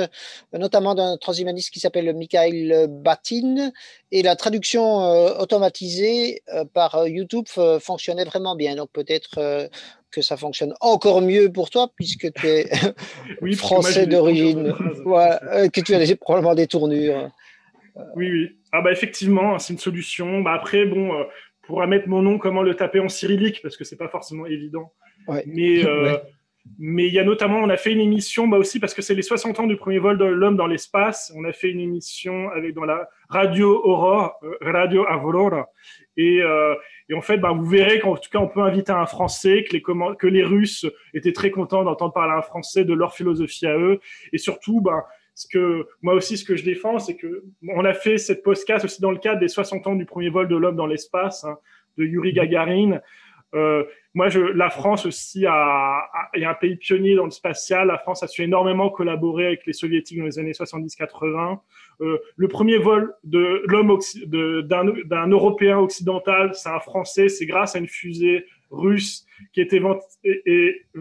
notamment 0.54 0.94
d'un 0.94 1.18
transhumaniste 1.18 1.70
qui 1.70 1.80
s'appelle 1.80 2.14
Mikhail 2.14 2.86
Batin 2.88 3.70
et 4.10 4.22
la 4.22 4.36
traduction 4.36 5.00
automatisée 5.38 6.42
par 6.72 7.06
YouTube 7.06 7.46
fonctionnait 7.80 8.24
vraiment 8.24 8.56
bien. 8.56 8.76
Donc 8.76 8.88
peut-être 8.92 9.68
que 10.10 10.22
ça 10.22 10.36
fonctionne 10.36 10.72
encore 10.80 11.20
mieux 11.20 11.52
pour 11.52 11.68
toi 11.68 11.90
puisque 11.94 12.32
tu 12.32 12.46
es 12.46 12.70
oui, 13.42 13.54
français 13.54 14.06
d'origine, 14.06 14.72
ouais, 15.04 15.68
que 15.70 15.80
tu 15.80 15.94
as 15.94 16.16
probablement 16.16 16.54
des 16.54 16.66
tournures. 16.66 17.30
Oui, 18.14 18.30
oui. 18.30 18.56
Ah 18.72 18.82
bah 18.82 18.92
effectivement, 18.92 19.58
c'est 19.58 19.72
une 19.72 19.78
solution. 19.78 20.40
Bah 20.40 20.52
après, 20.52 20.86
bon, 20.86 21.14
euh, 21.14 21.24
pour 21.62 21.84
mettre 21.86 22.08
mon 22.08 22.22
nom, 22.22 22.38
comment 22.38 22.62
le 22.62 22.74
taper 22.74 23.00
en 23.00 23.08
cyrillique 23.08 23.60
parce 23.62 23.76
que 23.76 23.84
c'est 23.84 23.96
pas 23.96 24.08
forcément 24.08 24.46
évident. 24.46 24.92
Mais 25.46 25.84
euh, 25.84 26.16
mais 26.78 27.06
il 27.06 27.14
y 27.14 27.20
a 27.20 27.24
notamment, 27.24 27.58
on 27.58 27.68
a 27.68 27.76
fait 27.76 27.92
une 27.92 28.00
émission, 28.00 28.48
bah 28.48 28.58
aussi 28.58 28.80
parce 28.80 28.92
que 28.92 29.00
c'est 29.00 29.14
les 29.14 29.22
60 29.22 29.60
ans 29.60 29.66
du 29.68 29.76
premier 29.76 29.98
vol 29.98 30.18
de 30.18 30.24
l'homme 30.24 30.56
dans 30.56 30.66
l'espace. 30.66 31.32
On 31.36 31.44
a 31.44 31.52
fait 31.52 31.70
une 31.70 31.80
émission 31.80 32.50
avec 32.50 32.74
dans 32.74 32.84
la 32.84 33.08
radio 33.28 33.80
Aurora, 33.84 34.36
euh, 34.42 34.56
radio 34.60 35.06
Aurora, 35.08 35.68
et, 36.16 36.40
et 37.08 37.14
en 37.14 37.20
fait, 37.20 37.38
bah, 37.38 37.52
vous 37.52 37.66
verrez 37.66 38.00
qu'en 38.00 38.16
tout 38.16 38.30
cas, 38.30 38.38
on 38.38 38.48
peut 38.48 38.62
inviter 38.62 38.90
un 38.90 39.06
Français, 39.06 39.64
que 39.64 39.74
les, 39.74 39.82
que 39.82 40.26
les 40.26 40.42
Russes 40.42 40.86
étaient 41.14 41.32
très 41.32 41.50
contents 41.50 41.84
d'entendre 41.84 42.12
parler 42.12 42.32
un 42.32 42.42
Français 42.42 42.84
de 42.84 42.94
leur 42.94 43.14
philosophie 43.14 43.66
à 43.66 43.76
eux, 43.78 44.00
et 44.32 44.38
surtout, 44.38 44.80
bah, 44.80 45.06
ce 45.36 45.46
que 45.46 45.86
moi 46.00 46.14
aussi, 46.14 46.38
ce 46.38 46.44
que 46.46 46.56
je 46.56 46.64
défends, 46.64 46.98
c'est 46.98 47.14
que 47.14 47.44
on 47.68 47.84
a 47.84 47.92
fait 47.92 48.16
cette 48.16 48.42
podcast 48.42 48.86
aussi 48.86 49.02
dans 49.02 49.10
le 49.10 49.18
cadre 49.18 49.38
des 49.38 49.48
60 49.48 49.86
ans 49.86 49.94
du 49.94 50.06
premier 50.06 50.30
vol 50.30 50.48
de 50.48 50.56
l'homme 50.56 50.76
dans 50.76 50.86
l'espace 50.86 51.44
hein, 51.44 51.58
de 51.98 52.04
Yuri 52.04 52.32
Gagarin. 52.32 53.00
Euh, 53.54 53.84
moi, 54.14 54.30
je, 54.30 54.40
la 54.40 54.70
France 54.70 55.04
aussi 55.04 55.44
a, 55.44 55.52
a, 55.52 56.30
est 56.32 56.46
un 56.46 56.54
pays 56.54 56.76
pionnier 56.76 57.14
dans 57.14 57.26
le 57.26 57.30
spatial. 57.30 57.88
La 57.88 57.98
France 57.98 58.22
a 58.22 58.28
su 58.28 58.42
énormément 58.42 58.88
collaborer 58.88 59.46
avec 59.46 59.66
les 59.66 59.74
soviétiques 59.74 60.18
dans 60.18 60.24
les 60.24 60.38
années 60.38 60.52
70-80. 60.52 61.58
Euh, 62.00 62.18
le 62.36 62.48
premier 62.48 62.78
vol 62.78 63.14
de 63.24 63.62
l'homme 63.66 63.98
d'un 64.24 65.28
Européen 65.28 65.78
occidental, 65.78 66.54
c'est 66.54 66.70
un 66.70 66.80
Français. 66.80 67.28
C'est 67.28 67.44
grâce 67.44 67.76
à 67.76 67.78
une 67.78 67.88
fusée 67.88 68.46
russe 68.70 69.26
qui 69.52 69.60
était 69.60 69.80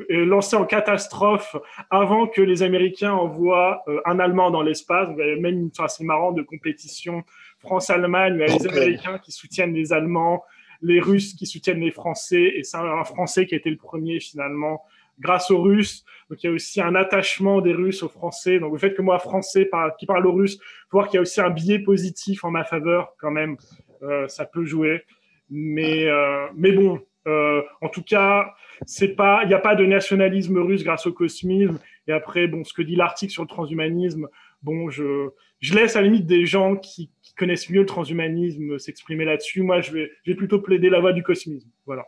lancé 0.09 0.55
en 0.55 0.65
catastrophe 0.65 1.55
avant 1.89 2.27
que 2.27 2.41
les 2.41 2.63
Américains 2.63 3.13
envoient 3.13 3.83
euh, 3.87 3.99
un 4.05 4.19
Allemand 4.19 4.51
dans 4.51 4.61
l'espace. 4.61 5.09
Y 5.17 5.21
avait 5.21 5.35
même 5.37 5.59
une 5.59 5.67
histoire 5.67 5.85
assez 5.85 6.03
marrante 6.03 6.35
de 6.35 6.41
compétition 6.41 7.23
France-Allemagne, 7.59 8.35
il 8.35 8.39
y 8.41 8.43
a 8.43 8.57
les 8.57 8.67
Américains 8.67 9.17
qui 9.17 9.31
soutiennent 9.31 9.73
les 9.73 9.91
Allemands, 9.91 10.43
les 10.81 10.99
Russes 10.99 11.33
qui 11.33 11.45
soutiennent 11.45 11.79
les 11.79 11.91
Français, 11.91 12.53
et 12.55 12.63
c'est 12.63 12.77
un, 12.77 13.03
Français 13.03 13.45
qui 13.45 13.55
a 13.55 13.57
été 13.57 13.69
le 13.69 13.77
premier 13.77 14.19
finalement 14.19 14.83
grâce 15.19 15.49
aux 15.49 15.61
Russes. 15.61 16.05
Donc 16.29 16.43
il 16.43 16.47
y 16.47 16.49
a 16.49 16.53
aussi 16.53 16.81
un 16.81 16.95
attachement 16.95 17.61
des 17.61 17.73
Russes 17.73 18.03
aux 18.03 18.09
Français. 18.09 18.59
Donc 18.59 18.73
le 18.73 18.77
fait 18.77 18.93
que 18.93 19.01
moi, 19.01 19.17
Français 19.19 19.69
qui 19.97 20.05
parle 20.05 20.27
aux 20.27 20.33
Russes, 20.33 20.59
voir 20.91 21.07
qu'il 21.07 21.15
y 21.15 21.19
a 21.19 21.21
aussi 21.21 21.41
un 21.41 21.49
biais 21.49 21.79
positif 21.79 22.43
en 22.43 22.51
ma 22.51 22.63
faveur 22.63 23.13
quand 23.17 23.31
même. 23.31 23.57
Euh, 24.03 24.27
ça 24.27 24.45
peut 24.45 24.65
jouer. 24.65 25.03
Mais, 25.49 26.05
euh, 26.05 26.47
mais 26.55 26.71
bon, 26.71 26.99
euh, 27.27 27.61
en 27.81 27.89
tout 27.89 28.03
cas, 28.03 28.53
c'est 28.85 29.15
pas, 29.15 29.41
il 29.43 29.47
n'y 29.47 29.53
a 29.53 29.59
pas 29.59 29.75
de 29.75 29.85
nationalisme 29.85 30.57
russe 30.59 30.83
grâce 30.83 31.07
au 31.07 31.13
cosmisme. 31.13 31.79
Et 32.07 32.11
après, 32.11 32.47
bon, 32.47 32.63
ce 32.63 32.73
que 32.73 32.81
dit 32.81 32.95
l'article 32.95 33.31
sur 33.31 33.43
le 33.43 33.47
transhumanisme, 33.47 34.27
bon, 34.61 34.89
je, 34.89 35.29
laisse 35.73 35.95
à 35.95 36.01
la 36.01 36.07
limite 36.07 36.25
des 36.25 36.45
gens 36.45 36.75
qui, 36.75 37.11
connaissent 37.37 37.69
mieux 37.69 37.81
le 37.81 37.85
transhumanisme 37.85 38.79
s'exprimer 38.79 39.25
là-dessus. 39.25 39.61
Moi, 39.61 39.81
je 39.81 39.91
vais, 39.91 40.11
je 40.23 40.31
vais 40.31 40.37
plutôt 40.37 40.61
plaider 40.61 40.89
la 40.89 41.01
voie 41.01 41.11
du 41.11 41.21
cosmisme. 41.21 41.69
Voilà. 41.85 42.05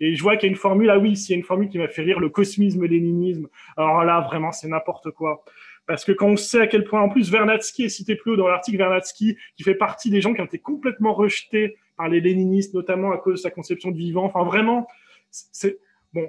Et 0.00 0.16
je 0.16 0.22
vois 0.22 0.36
qu'il 0.36 0.48
y 0.48 0.50
a 0.50 0.52
une 0.52 0.58
formule, 0.58 0.90
ah 0.90 0.98
oui, 0.98 1.16
s'il 1.16 1.30
y 1.30 1.34
a 1.34 1.38
une 1.38 1.44
formule 1.44 1.68
qui 1.68 1.78
m'a 1.78 1.86
fait 1.86 2.02
rire, 2.02 2.18
le 2.18 2.28
cosmisme-léninisme. 2.28 3.46
Alors 3.76 4.02
là, 4.02 4.20
vraiment, 4.20 4.50
c'est 4.50 4.66
n'importe 4.66 5.12
quoi. 5.12 5.44
Parce 5.86 6.04
que 6.04 6.12
quand 6.12 6.28
on 6.28 6.36
sait 6.36 6.60
à 6.60 6.66
quel 6.66 6.82
point, 6.84 7.02
en 7.02 7.08
plus, 7.08 7.30
Vernadsky 7.30 7.84
est 7.84 7.88
cité 7.88 8.16
plus 8.16 8.32
haut 8.32 8.36
dans 8.36 8.48
l'article, 8.48 8.78
Vernadsky, 8.78 9.36
qui 9.56 9.62
fait 9.62 9.74
partie 9.74 10.10
des 10.10 10.20
gens 10.20 10.34
qui 10.34 10.40
ont 10.40 10.46
été 10.46 10.58
complètement 10.58 11.12
rejetés 11.12 11.76
par 11.96 12.08
les 12.08 12.20
léninistes, 12.20 12.74
notamment 12.74 13.12
à 13.12 13.18
cause 13.18 13.34
de 13.34 13.38
sa 13.38 13.50
conception 13.50 13.90
de 13.90 13.96
vivant. 13.96 14.24
Enfin, 14.24 14.44
vraiment, 14.44 14.86
c'est 15.30 15.78
bon. 16.12 16.28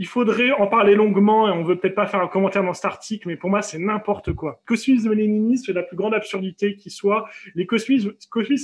Il 0.00 0.06
faudrait 0.06 0.52
en 0.52 0.68
parler 0.68 0.94
longuement 0.94 1.48
et 1.48 1.50
on 1.50 1.64
veut 1.64 1.76
peut-être 1.76 1.96
pas 1.96 2.06
faire 2.06 2.20
un 2.20 2.28
commentaire 2.28 2.62
dans 2.62 2.72
cet 2.72 2.84
article, 2.84 3.26
mais 3.26 3.36
pour 3.36 3.50
moi, 3.50 3.62
c'est 3.62 3.80
n'importe 3.80 4.32
quoi. 4.32 4.62
Cosmisme 4.64 5.12
léniniste, 5.12 5.66
c'est 5.66 5.72
la 5.72 5.82
plus 5.82 5.96
grande 5.96 6.14
absurdité 6.14 6.76
qui 6.76 6.88
soit. 6.88 7.28
Les 7.56 7.66
cosmisme 7.66 8.14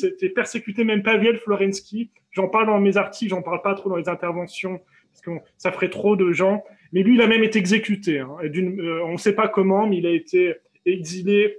étaient 0.06 0.28
persécutés, 0.28 0.84
même 0.84 1.02
Pavel 1.02 1.38
Florensky. 1.38 2.10
J'en 2.30 2.48
parle 2.48 2.66
dans 2.66 2.78
mes 2.78 2.96
articles, 2.96 3.30
j'en 3.30 3.42
parle 3.42 3.62
pas 3.62 3.74
trop 3.74 3.90
dans 3.90 3.96
les 3.96 4.08
interventions, 4.08 4.80
parce 5.10 5.22
que 5.22 5.44
ça 5.58 5.72
ferait 5.72 5.90
trop 5.90 6.14
de 6.14 6.30
gens. 6.30 6.62
Mais 6.92 7.02
lui, 7.02 7.14
il 7.14 7.20
a 7.20 7.26
même 7.26 7.42
été 7.42 7.58
exécuté. 7.58 8.20
Hein. 8.20 8.36
Euh, 8.44 9.00
on 9.04 9.12
ne 9.12 9.18
sait 9.18 9.34
pas 9.34 9.48
comment, 9.48 9.88
mais 9.88 9.98
il 9.98 10.06
a 10.06 10.10
été 10.10 10.54
exilé 10.86 11.58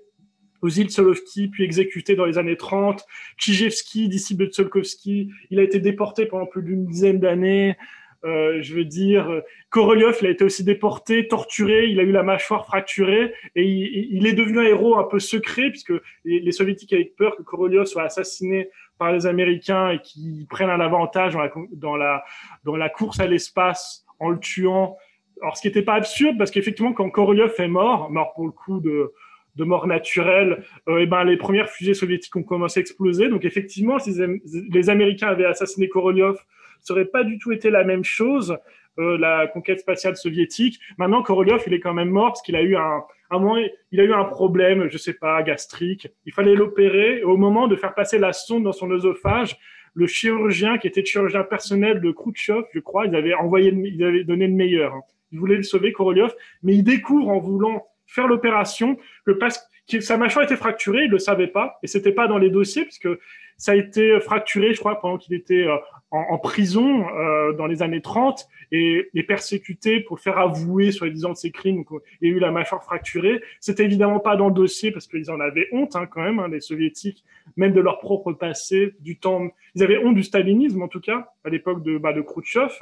îles 0.63 0.89
Solovki, 0.89 1.47
puis 1.47 1.63
exécuté 1.63 2.15
dans 2.15 2.25
les 2.25 2.37
années 2.37 2.57
30. 2.57 3.05
Kijevski, 3.37 4.09
disciple 4.09 4.47
de 4.47 4.51
Tsiolkovsky, 4.51 5.31
il 5.51 5.59
a 5.59 5.63
été 5.63 5.79
déporté 5.79 6.25
pendant 6.25 6.45
plus 6.45 6.63
d'une 6.63 6.85
dizaine 6.85 7.19
d'années. 7.19 7.75
Euh, 8.25 8.59
je 8.63 8.73
veux 8.73 8.85
dire, 8.85 9.41
Korolev, 9.69 10.17
il 10.21 10.27
a 10.27 10.29
été 10.31 10.43
aussi 10.43 10.63
déporté, 10.63 11.27
torturé, 11.27 11.85
il 11.85 11.99
a 11.99 12.03
eu 12.03 12.11
la 12.11 12.23
mâchoire 12.23 12.65
fracturée 12.65 13.33
et 13.55 13.63
il, 13.63 14.25
est 14.25 14.33
devenu 14.33 14.59
un 14.59 14.63
héros 14.63 14.97
un 14.97 15.03
peu 15.03 15.19
secret 15.19 15.69
puisque 15.69 15.93
les, 16.23 16.51
soviétiques 16.51 16.91
avaient 16.93 17.13
peur 17.17 17.35
que 17.35 17.43
Korolev 17.43 17.85
soit 17.85 18.03
assassiné 18.03 18.69
par 18.97 19.11
les 19.11 19.27
Américains 19.27 19.91
et 19.91 19.99
qu'ils 19.99 20.47
prennent 20.47 20.71
un 20.71 20.79
avantage 20.79 21.33
dans 21.33 21.41
la, 21.41 21.51
dans 21.73 21.95
la, 21.97 22.25
dans 22.63 22.75
la 22.75 22.89
course 22.89 23.19
à 23.19 23.27
l'espace 23.27 24.05
en 24.19 24.29
le 24.29 24.39
tuant. 24.39 24.97
Alors, 25.41 25.55
ce 25.55 25.61
qui 25.61 25.67
n'était 25.67 25.83
pas 25.83 25.95
absurde 25.95 26.37
parce 26.39 26.49
qu'effectivement, 26.49 26.93
quand 26.93 27.09
Korolev 27.11 27.53
est 27.59 27.67
mort, 27.67 28.09
mort 28.09 28.33
pour 28.33 28.45
le 28.45 28.51
coup 28.51 28.79
de, 28.79 29.13
de 29.55 29.63
mort 29.63 29.87
naturelle, 29.87 30.63
euh, 30.87 30.97
et 30.97 31.05
ben 31.05 31.23
les 31.23 31.37
premières 31.37 31.69
fusées 31.69 31.93
soviétiques 31.93 32.35
ont 32.35 32.43
commencé 32.43 32.79
à 32.79 32.81
exploser. 32.81 33.29
Donc 33.29 33.45
effectivement, 33.45 33.99
si 33.99 34.13
les 34.71 34.89
Américains 34.89 35.27
avaient 35.27 35.45
assassiné 35.45 35.87
Korolev, 35.87 36.35
ça 36.81 36.93
aurait 36.93 37.05
pas 37.05 37.23
du 37.23 37.39
tout 37.39 37.51
été 37.51 37.69
la 37.69 37.83
même 37.83 38.03
chose. 38.03 38.57
Euh, 38.97 39.17
la 39.17 39.47
conquête 39.47 39.81
spatiale 39.81 40.15
soviétique. 40.15 40.79
Maintenant, 40.97 41.21
Korolev, 41.21 41.61
il 41.67 41.73
est 41.73 41.81
quand 41.81 41.93
même 41.93 42.09
mort 42.09 42.27
parce 42.27 42.41
qu'il 42.41 42.55
a 42.55 42.61
eu 42.61 42.77
un, 42.77 43.03
moment, 43.29 43.57
il 43.91 43.99
a 43.99 44.03
eu 44.05 44.13
un 44.13 44.23
problème, 44.23 44.87
je 44.89 44.97
sais 44.97 45.15
pas, 45.15 45.43
gastrique. 45.43 46.07
Il 46.25 46.31
fallait 46.31 46.55
l'opérer. 46.55 47.21
Au 47.23 47.35
moment 47.35 47.67
de 47.67 47.75
faire 47.75 47.93
passer 47.93 48.17
la 48.17 48.31
sonde 48.31 48.63
dans 48.63 48.71
son 48.71 48.89
œsophage, 48.91 49.57
le 49.95 50.07
chirurgien 50.07 50.77
qui 50.77 50.87
était 50.87 51.03
chirurgien 51.03 51.43
personnel 51.43 51.99
de 51.99 52.11
Khrouchtchev, 52.11 52.63
je 52.73 52.79
crois, 52.79 53.05
ils 53.05 53.15
avaient 53.15 53.33
envoyé, 53.33 53.73
ils 53.73 54.01
avaient 54.01 54.23
donné 54.23 54.47
le 54.47 54.53
meilleur. 54.53 54.93
Hein. 54.93 55.01
Ils 55.33 55.39
voulaient 55.39 55.57
le 55.57 55.63
sauver, 55.63 55.91
Korolev, 55.91 56.33
mais 56.63 56.75
il 56.75 56.83
découvre 56.83 57.27
en 57.27 57.39
voulant 57.39 57.85
faire 58.15 58.27
l'opération 58.27 58.97
que 59.25 59.31
parce 59.31 59.59
que 59.91 59.99
sa 59.99 60.17
mâchoire 60.17 60.45
était 60.45 60.55
fracturée, 60.55 61.03
il 61.03 61.11
le 61.11 61.19
savait 61.19 61.47
pas 61.47 61.77
et 61.83 61.87
c'était 61.87 62.11
pas 62.11 62.27
dans 62.27 62.39
les 62.39 62.49
dossiers 62.49 62.83
puisque 62.83 63.09
ça 63.57 63.71
a 63.71 63.75
été 63.75 64.19
fracturé, 64.19 64.73
je 64.73 64.79
crois, 64.79 64.99
pendant 64.99 65.17
qu'il 65.17 65.33
était 65.33 65.65
euh, 65.65 65.77
en, 66.11 66.37
prison 66.37 67.07
euh, 67.09 67.53
dans 67.53 67.67
les 67.67 67.81
années 67.81 68.01
30 68.01 68.47
et, 68.71 69.09
et, 69.13 69.23
persécuté 69.23 70.01
pour 70.01 70.19
faire 70.19 70.37
avouer 70.37 70.91
soi-disant 70.91 71.31
de 71.31 71.37
ses 71.37 71.51
crimes. 71.51 71.77
Donc, 71.77 72.01
il 72.21 72.33
a 72.33 72.35
eu 72.35 72.39
la 72.39 72.51
mâchoire 72.51 72.83
fracturée. 72.83 73.41
C'était 73.59 73.85
évidemment 73.85 74.19
pas 74.19 74.35
dans 74.35 74.47
le 74.47 74.53
dossier 74.53 74.91
parce 74.91 75.07
qu'ils 75.07 75.31
en 75.31 75.39
avaient 75.39 75.67
honte 75.71 75.95
hein, 75.95 76.05
quand 76.05 76.21
même, 76.21 76.39
hein, 76.39 76.47
les 76.49 76.59
soviétiques, 76.59 77.23
même 77.55 77.73
de 77.73 77.81
leur 77.81 77.99
propre 77.99 78.33
passé, 78.33 78.93
du 78.99 79.17
temps. 79.17 79.47
Ils 79.75 79.83
avaient 79.83 79.97
honte 79.97 80.15
du 80.15 80.23
stalinisme 80.23 80.81
en 80.81 80.87
tout 80.87 81.01
cas 81.01 81.31
à 81.43 81.49
l'époque 81.49 81.83
de, 81.83 81.97
bah, 81.97 82.13
de 82.13 82.21
Khrouchtchev. 82.21 82.73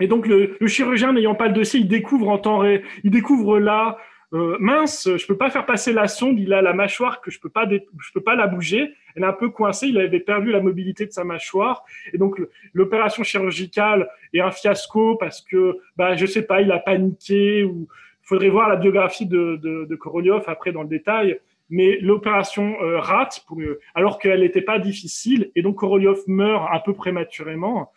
Et 0.00 0.06
donc 0.06 0.26
le 0.26 0.56
chirurgien 0.66 1.12
n'ayant 1.12 1.34
pas 1.34 1.48
le 1.48 1.54
dossier, 1.54 1.80
il 1.80 1.88
découvre 1.88 2.28
en 2.30 2.38
temps 2.38 2.58
réel, 2.58 2.82
il 3.04 3.10
découvre 3.10 3.58
là 3.58 3.98
euh, 4.32 4.56
mince, 4.60 5.08
je 5.16 5.26
peux 5.26 5.36
pas 5.36 5.50
faire 5.50 5.66
passer 5.66 5.92
la 5.92 6.08
sonde, 6.08 6.38
il 6.38 6.52
a 6.52 6.62
la 6.62 6.72
mâchoire 6.72 7.20
que 7.20 7.30
je 7.30 7.38
peux 7.38 7.50
pas, 7.50 7.68
je 7.68 8.12
peux 8.14 8.20
pas 8.20 8.34
la 8.34 8.46
bouger. 8.46 8.94
Elle 9.14 9.24
est 9.24 9.26
un 9.26 9.32
peu 9.32 9.50
coincée, 9.50 9.88
il 9.88 9.98
avait 9.98 10.20
perdu 10.20 10.50
la 10.50 10.60
mobilité 10.60 11.04
de 11.04 11.12
sa 11.12 11.22
mâchoire, 11.22 11.84
et 12.14 12.18
donc 12.18 12.40
l'opération 12.72 13.22
chirurgicale 13.22 14.08
est 14.32 14.40
un 14.40 14.50
fiasco 14.50 15.16
parce 15.16 15.42
que, 15.42 15.76
bah, 15.96 16.16
je 16.16 16.24
sais 16.24 16.42
pas, 16.42 16.62
il 16.62 16.72
a 16.72 16.78
paniqué 16.78 17.64
ou 17.64 17.88
faudrait 18.22 18.48
voir 18.48 18.68
la 18.68 18.76
biographie 18.76 19.26
de, 19.26 19.56
de, 19.56 19.84
de 19.84 20.50
après 20.50 20.72
dans 20.72 20.82
le 20.82 20.88
détail. 20.88 21.38
Mais 21.68 21.98
l'opération 22.00 22.76
euh, 22.82 22.98
rate, 22.98 23.44
pour, 23.46 23.58
alors 23.94 24.18
qu'elle 24.18 24.40
n'était 24.40 24.60
pas 24.62 24.78
difficile, 24.78 25.50
et 25.54 25.62
donc 25.62 25.76
Korolev 25.76 26.18
meurt 26.26 26.68
un 26.70 26.80
peu 26.80 26.92
prématurément 26.92 27.90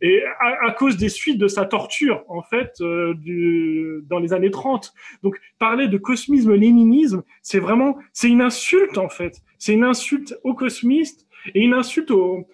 et 0.00 0.22
à, 0.40 0.70
cause 0.72 0.96
des 0.96 1.08
suites 1.08 1.38
de 1.38 1.48
sa 1.48 1.64
torture 1.64 2.24
en 2.28 2.42
fait 2.42 2.80
euh, 2.80 4.02
dans 4.08 4.18
les 4.18 4.32
années 4.32 4.50
30. 4.50 4.92
Donc 5.22 5.38
parler 5.58 5.88
de 5.88 5.98
cosmisme 5.98 6.54
léninisme, 6.54 7.22
c'est 7.42 7.58
vraiment 7.58 7.98
c'est 8.12 8.28
une 8.28 8.40
insulte 8.40 8.98
en 8.98 9.08
fait. 9.08 9.40
C'est 9.58 9.74
une 9.74 9.84
insulte 9.84 10.38
aux 10.44 10.54
cosmistes 10.54 11.26
et 11.54 11.60
une 11.60 11.74
insulte 11.74 12.10
au 12.10 12.46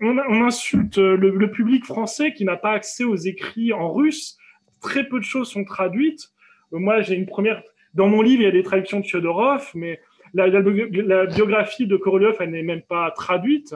on, 0.00 0.44
insulte 0.44 0.98
le, 0.98 1.50
public 1.50 1.84
français 1.84 2.32
qui 2.32 2.44
n'a 2.44 2.56
pas 2.56 2.70
accès 2.70 3.02
aux 3.02 3.16
écrits 3.16 3.72
en 3.72 3.92
russe. 3.92 4.38
Très 4.80 5.04
peu 5.08 5.18
de 5.18 5.24
choses 5.24 5.50
sont 5.50 5.64
traduites. 5.64 6.28
Moi, 6.70 7.00
j'ai 7.00 7.16
une 7.16 7.26
première 7.26 7.62
dans 7.94 8.08
mon 8.08 8.22
livre, 8.22 8.42
il 8.42 8.44
y 8.44 8.48
a 8.48 8.52
des 8.52 8.62
traductions 8.62 9.00
de 9.00 9.06
Fyodorov, 9.06 9.70
mais 9.74 10.00
la 10.34 11.26
biographie 11.26 11.86
de 11.86 11.96
Korolev, 11.96 12.36
elle 12.40 12.50
n'est 12.50 12.62
même 12.62 12.82
pas 12.82 13.10
traduite. 13.10 13.74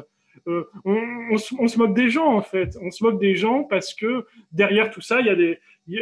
Euh, 0.48 0.64
on, 0.84 1.38
se, 1.38 1.78
moque 1.78 1.94
des 1.94 2.10
gens 2.10 2.34
en 2.34 2.42
fait. 2.42 2.76
On 2.82 2.90
se 2.90 3.02
moque 3.04 3.20
des 3.20 3.34
gens 3.36 3.64
parce 3.64 3.94
que 3.94 4.26
derrière 4.52 4.90
tout 4.90 5.00
ça, 5.00 5.20
il 5.20 5.26
y 5.26 5.30
a 5.30 5.34
des, 5.34 5.58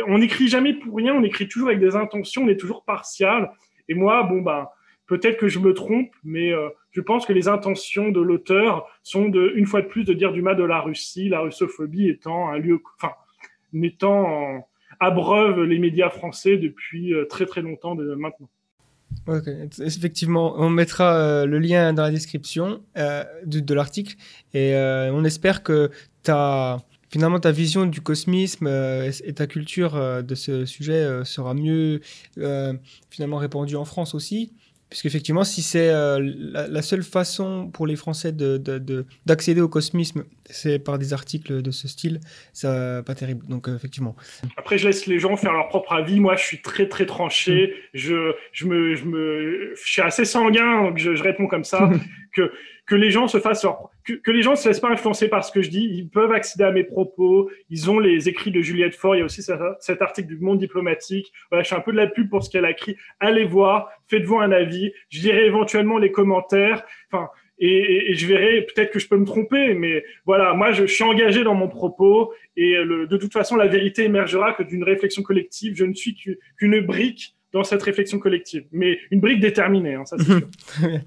on 0.07 0.19
n'écrit 0.19 0.49
jamais 0.49 0.75
pour 0.75 0.97
rien, 0.97 1.15
on 1.15 1.23
écrit 1.23 1.49
toujours 1.49 1.69
avec 1.69 1.81
des 1.81 1.97
intentions, 1.97 2.45
on 2.45 2.49
est 2.49 2.57
toujours 2.57 2.85
partial. 2.85 3.53
Et 3.89 3.95
moi, 3.95 4.23
bon 4.25 4.43
bah, 4.43 4.73
peut-être 5.07 5.39
que 5.39 5.49
je 5.49 5.59
me 5.59 5.73
trompe, 5.75 6.15
mais 6.25 6.53
euh, 6.53 6.69
je 6.91 7.01
pense 7.01 7.27
que 7.27 7.33
les 7.33 7.49
intentions 7.49 8.11
de 8.11 8.21
l'auteur 8.21 8.87
sont 9.03 9.29
de, 9.29 9.53
une 9.57 9.67
fois 9.67 9.83
de 9.83 9.87
plus, 9.87 10.05
de 10.05 10.13
dire 10.13 10.33
du 10.33 10.43
mal 10.43 10.57
de 10.57 10.65
la 10.65 10.81
Russie, 10.81 11.29
la 11.29 11.41
russophobie 11.41 12.09
étant 12.09 12.49
un 12.51 12.59
lieu, 12.59 12.81
enfin, 13.01 13.15
mettant 13.73 14.69
à 15.01 15.11
breuve 15.11 15.63
les 15.63 15.79
médias 15.79 16.11
français 16.11 16.57
depuis 16.57 17.15
euh, 17.15 17.25
très 17.27 17.47
très 17.47 17.63
longtemps 17.63 17.95
de 17.95 18.15
maintenant. 18.15 18.49
Effectivement, 19.81 20.55
on 20.57 20.71
mettra 20.71 21.15
euh, 21.15 21.47
le 21.47 21.59
lien 21.59 21.93
dans 21.93 22.03
la 22.03 22.11
description 22.11 22.81
euh, 22.97 23.25
de, 23.45 23.75
l'article 23.75 24.17
et 24.55 24.75
euh, 24.75 25.13
on 25.13 25.25
espère 25.25 25.63
que 25.63 25.91
ta, 26.23 26.79
finalement 27.11 27.39
ta 27.39 27.53
vision 27.53 27.85
du 27.85 28.01
cosmisme 28.01 28.67
et 28.67 29.33
ta 29.35 29.47
culture 29.47 30.23
de 30.23 30.35
ce 30.35 30.65
sujet 30.65 31.25
sera 31.25 31.55
mieux 31.55 32.01
finalement 33.11 33.37
répandue 33.37 33.77
en 33.77 33.85
France 33.85 34.15
aussi. 34.15 34.53
Puisqu'effectivement, 34.91 35.45
si 35.45 35.61
c'est 35.61 35.91
euh, 35.91 36.19
la, 36.19 36.81
seule 36.83 37.03
façon 37.03 37.69
pour 37.71 37.87
les 37.87 37.97
Français 37.97 38.33
d'accéder 38.33 39.55
de, 39.57 39.61
de, 39.61 39.63
au 39.63 39.69
cosmisme, 39.69 40.25
c'est 40.49 40.79
par 40.79 40.99
des 40.99 41.13
articles 41.13 41.61
de 41.61 41.71
ce 41.71 41.89
style, 41.89 42.21
ça 42.55 43.03
pas 43.05 43.15
terrible. 43.15 43.47
Donc, 43.49 43.69
euh, 43.69 43.77
effectivement. 43.77 44.17
Après, 44.57 44.79
je 44.79 44.87
laisse 44.87 45.07
les 45.07 45.19
gens 45.19 45.37
faire 45.37 45.53
leur 45.53 45.69
propre 45.69 45.93
avis. 45.93 46.21
Moi, 46.21 46.37
je 46.37 46.43
suis 46.43 46.63
très, 46.63 46.89
très 46.89 47.05
tranché. 47.05 47.67
Mm. 47.67 47.99
Je, 47.99 48.33
je, 48.53 48.67
me, 48.67 48.95
je, 48.95 49.05
me, 49.05 49.75
je 49.77 49.91
suis 49.91 50.03
assez 50.03 50.25
sanguin, 50.25 50.85
donc 50.85 50.97
je, 50.97 51.15
je 51.15 51.23
réponds 51.23 51.49
comme 51.49 51.65
ça. 51.65 51.91
que 52.35 52.51
que 52.89 52.95
les 52.95 53.11
gens 53.11 53.29
se 53.29 53.39
fassent 53.39 53.67
que, 54.03 54.15
que, 54.15 54.31
les 54.31 54.43
gens 54.43 54.57
se 54.57 54.67
laissent 54.67 54.81
pas 54.81 54.89
influencer 54.89 55.29
par 55.29 55.45
ce 55.45 55.53
que 55.53 55.61
je 55.61 55.69
dis. 55.69 55.85
Ils 55.93 56.09
peuvent 56.09 56.33
accéder 56.33 56.65
à 56.65 56.73
mes 56.73 56.85
propos. 56.85 57.51
Ils 57.69 57.91
ont 57.91 57.99
les 57.99 58.31
écrits 58.31 58.51
de 58.51 58.63
Juliette 58.63 58.95
Faure. 58.95 59.15
Il 59.15 59.19
y 59.19 59.23
a 59.23 59.27
aussi 59.27 59.43
cet, 59.43 60.03
article 60.03 60.27
du 60.27 60.39
Monde 60.39 60.59
diplomatique. 60.59 61.31
Voilà, 61.51 61.63
je 61.63 61.69
fais 61.69 61.75
un 61.75 61.81
peu 61.81 61.93
de 61.93 61.99
la 61.99 62.07
pub 62.07 62.31
pour 62.31 62.43
ce 62.43 62.49
qu'elle 62.49 62.65
a 62.65 62.71
écrit. 62.71 62.97
Allez 63.21 63.45
voir, 63.45 63.91
faites-vous 64.09 64.39
un 64.39 64.51
avis. 64.51 64.91
Je 65.11 65.21
lirai 65.21 65.45
éventuellement 65.45 65.99
les 65.99 66.11
commentaires. 66.11 66.83
Enfin, 67.13 67.29
et, 67.59 68.11
et, 68.11 68.15
je 68.15 68.27
verrai. 68.27 68.63
Peut-être 68.63 68.91
que 68.91 68.99
je 68.99 69.07
peux 69.07 69.19
me 69.19 69.27
tromper, 69.27 69.75
mais 69.75 70.03
voilà, 70.25 70.55
moi, 70.55 70.73
je, 70.73 70.87
je 70.87 70.93
suis 70.95 71.05
engagé 71.05 71.45
dans 71.45 71.55
mon 71.55 71.69
propos. 71.69 72.33
Et 72.57 72.75
le, 72.83 73.07
de 73.07 73.17
toute 73.19 73.35
façon, 73.35 73.57
la 73.57 73.67
vérité 73.67 74.05
émergera 74.05 74.55
que 74.55 74.63
d'une 74.63 74.83
réflexion 74.83 75.23
collective. 75.23 75.75
Je 75.77 75.85
ne 75.85 75.93
suis 75.93 76.15
qu'une 76.57 76.81
brique 76.81 77.35
dans 77.53 77.65
cette 77.65 77.83
réflexion 77.83 78.19
collective, 78.19 78.65
mais 78.73 78.99
une 79.11 79.21
brique 79.21 79.41
déterminée. 79.41 79.95
Hein, 79.95 80.07
ça, 80.07 80.17
c'est 80.19 80.25
sûr. 80.25 80.49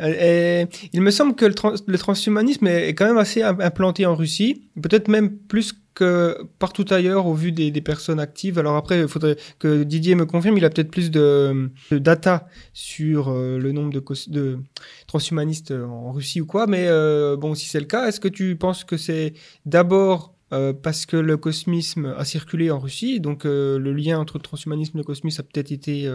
Euh, 0.00 0.66
il 0.92 1.00
me 1.00 1.10
semble 1.10 1.34
que 1.34 1.44
le, 1.44 1.98
transhumanisme 1.98 2.66
est, 2.66 2.94
quand 2.94 3.06
même 3.06 3.18
assez 3.18 3.42
implanté 3.42 4.06
en 4.06 4.14
Russie, 4.14 4.68
peut-être 4.80 5.08
même 5.08 5.36
plus 5.36 5.74
que 5.94 6.38
partout 6.58 6.86
ailleurs 6.90 7.26
au 7.26 7.34
vu 7.34 7.52
des, 7.52 7.70
personnes 7.80 8.18
actives. 8.18 8.58
Alors 8.58 8.76
après, 8.76 9.00
il 9.00 9.08
faudrait 9.08 9.36
que 9.58 9.82
Didier 9.84 10.14
me 10.14 10.24
confirme, 10.24 10.56
il 10.56 10.64
a 10.64 10.70
peut-être 10.70 10.90
plus 10.90 11.10
de, 11.10 11.70
data 11.90 12.48
sur 12.72 13.28
euh, 13.28 13.58
le 13.58 13.72
nombre 13.72 13.92
de, 13.92 14.58
transhumanistes 15.06 15.72
en 15.72 16.12
Russie 16.12 16.40
ou 16.40 16.46
quoi, 16.46 16.66
mais 16.66 16.86
euh, 16.88 17.36
bon, 17.36 17.54
si 17.54 17.68
c'est 17.68 17.80
le 17.80 17.86
cas, 17.86 18.08
est-ce 18.08 18.20
que 18.20 18.28
tu 18.28 18.56
penses 18.56 18.84
que 18.84 18.96
c'est 18.96 19.34
d'abord 19.66 20.34
parce 20.82 21.06
que 21.06 21.16
le 21.16 21.38
cosmisme 21.38 22.14
a 22.14 22.26
circulé 22.26 22.70
en 22.70 22.78
Russie, 22.78 23.20
donc 23.20 23.44
le 23.44 23.78
lien 23.94 24.18
entre 24.18 24.36
le 24.36 24.42
transhumanisme 24.42 24.98
et 24.98 25.00
le 25.00 25.04
cosmisme 25.04 25.40
a 25.40 25.44
peut-être 25.44 25.72
été 25.72 26.06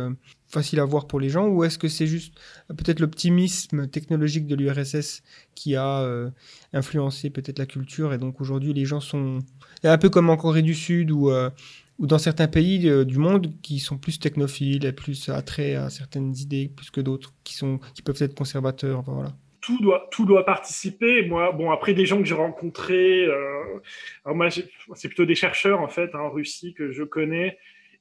facile 0.48 0.80
à 0.80 0.86
voir 0.86 1.07
pour 1.07 1.19
les 1.19 1.30
gens, 1.30 1.48
ou 1.48 1.64
est-ce 1.64 1.78
que 1.78 1.88
c'est 1.88 2.07
juste 2.07 2.34
peut-être 2.69 2.99
l'optimisme 2.99 3.88
technologique 3.88 4.48
de 4.48 4.56
l'URSS 4.56 5.24
qui 5.56 5.76
a 5.76 6.07
influencé 6.74 7.30
peut-être 7.30 7.60
la 7.60 7.65
culture, 7.65 8.14
et 8.14 8.18
donc 8.18 8.41
aujourd'hui 8.41 8.74
les 8.74 8.86
gens 8.86 8.99
sont 8.99 9.40
un 9.84 9.98
peu 9.98 10.10
comme 10.10 10.30
en 10.30 10.38
Corée 10.38 10.61
du 10.61 10.76
Sud 10.76 11.11
ou 11.11 11.32
ou 11.99 12.06
dans 12.06 12.19
certains 12.19 12.48
pays 12.48 13.06
du 13.06 13.18
monde 13.18 13.52
qui 13.61 13.80
sont 13.80 13.98
plus 13.98 14.19
technophiles 14.19 14.86
et 14.86 14.94
plus 14.94 15.30
attraits 15.30 15.76
à 15.76 15.90
certaines 15.90 16.36
idées 16.38 16.72
plus 16.76 16.91
que 16.91 17.02
d'autres 17.02 17.34
qui 17.44 17.56
sont 17.56 17.80
qui 17.95 18.02
peuvent 18.02 18.22
être 18.22 18.36
conservateurs 18.36 19.03
voilà 19.07 19.34
tout 19.68 19.80
doit, 19.82 20.07
tout 20.11 20.26
doit 20.26 20.45
participer. 20.45 21.28
Moi, 21.28 21.52
bon, 21.52 21.72
après 21.72 21.94
des 21.94 22.06
gens 22.06 22.19
que 22.19 22.24
j'ai 22.24 22.34
rencontrés, 22.34 23.26
euh, 23.26 23.82
moi, 24.26 24.48
c'est 24.49 25.10
plutôt 25.10 25.26
des 25.26 25.36
chercheurs 25.36 25.82
en 25.82 25.90
fait 25.90 26.15
hein, 26.15 26.19
en 26.19 26.30
Russie 26.30 26.74
que 26.74 26.94
je 26.94 27.03
connais 27.03 27.57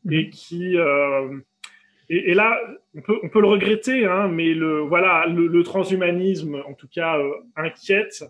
et 0.09 0.25
mhm. 0.27 0.31
qui, 0.31 0.77
euh, 2.11 2.21
et, 2.25 2.35
là, 2.35 2.59
on 2.95 3.01
peut, 3.01 3.19
on 3.23 3.29
peut 3.29 3.41
le 3.41 3.49
regretter, 3.49 4.07
hein, 4.07 4.29
mais 4.29 4.55
le, 4.55 4.81
voilà, 4.81 5.27
le, 5.27 5.63
transhumanisme, 5.63 6.63
en 6.67 6.75
tout 6.75 6.89
cas, 6.89 7.19
euh, 7.19 7.31
inquiète, 7.57 8.25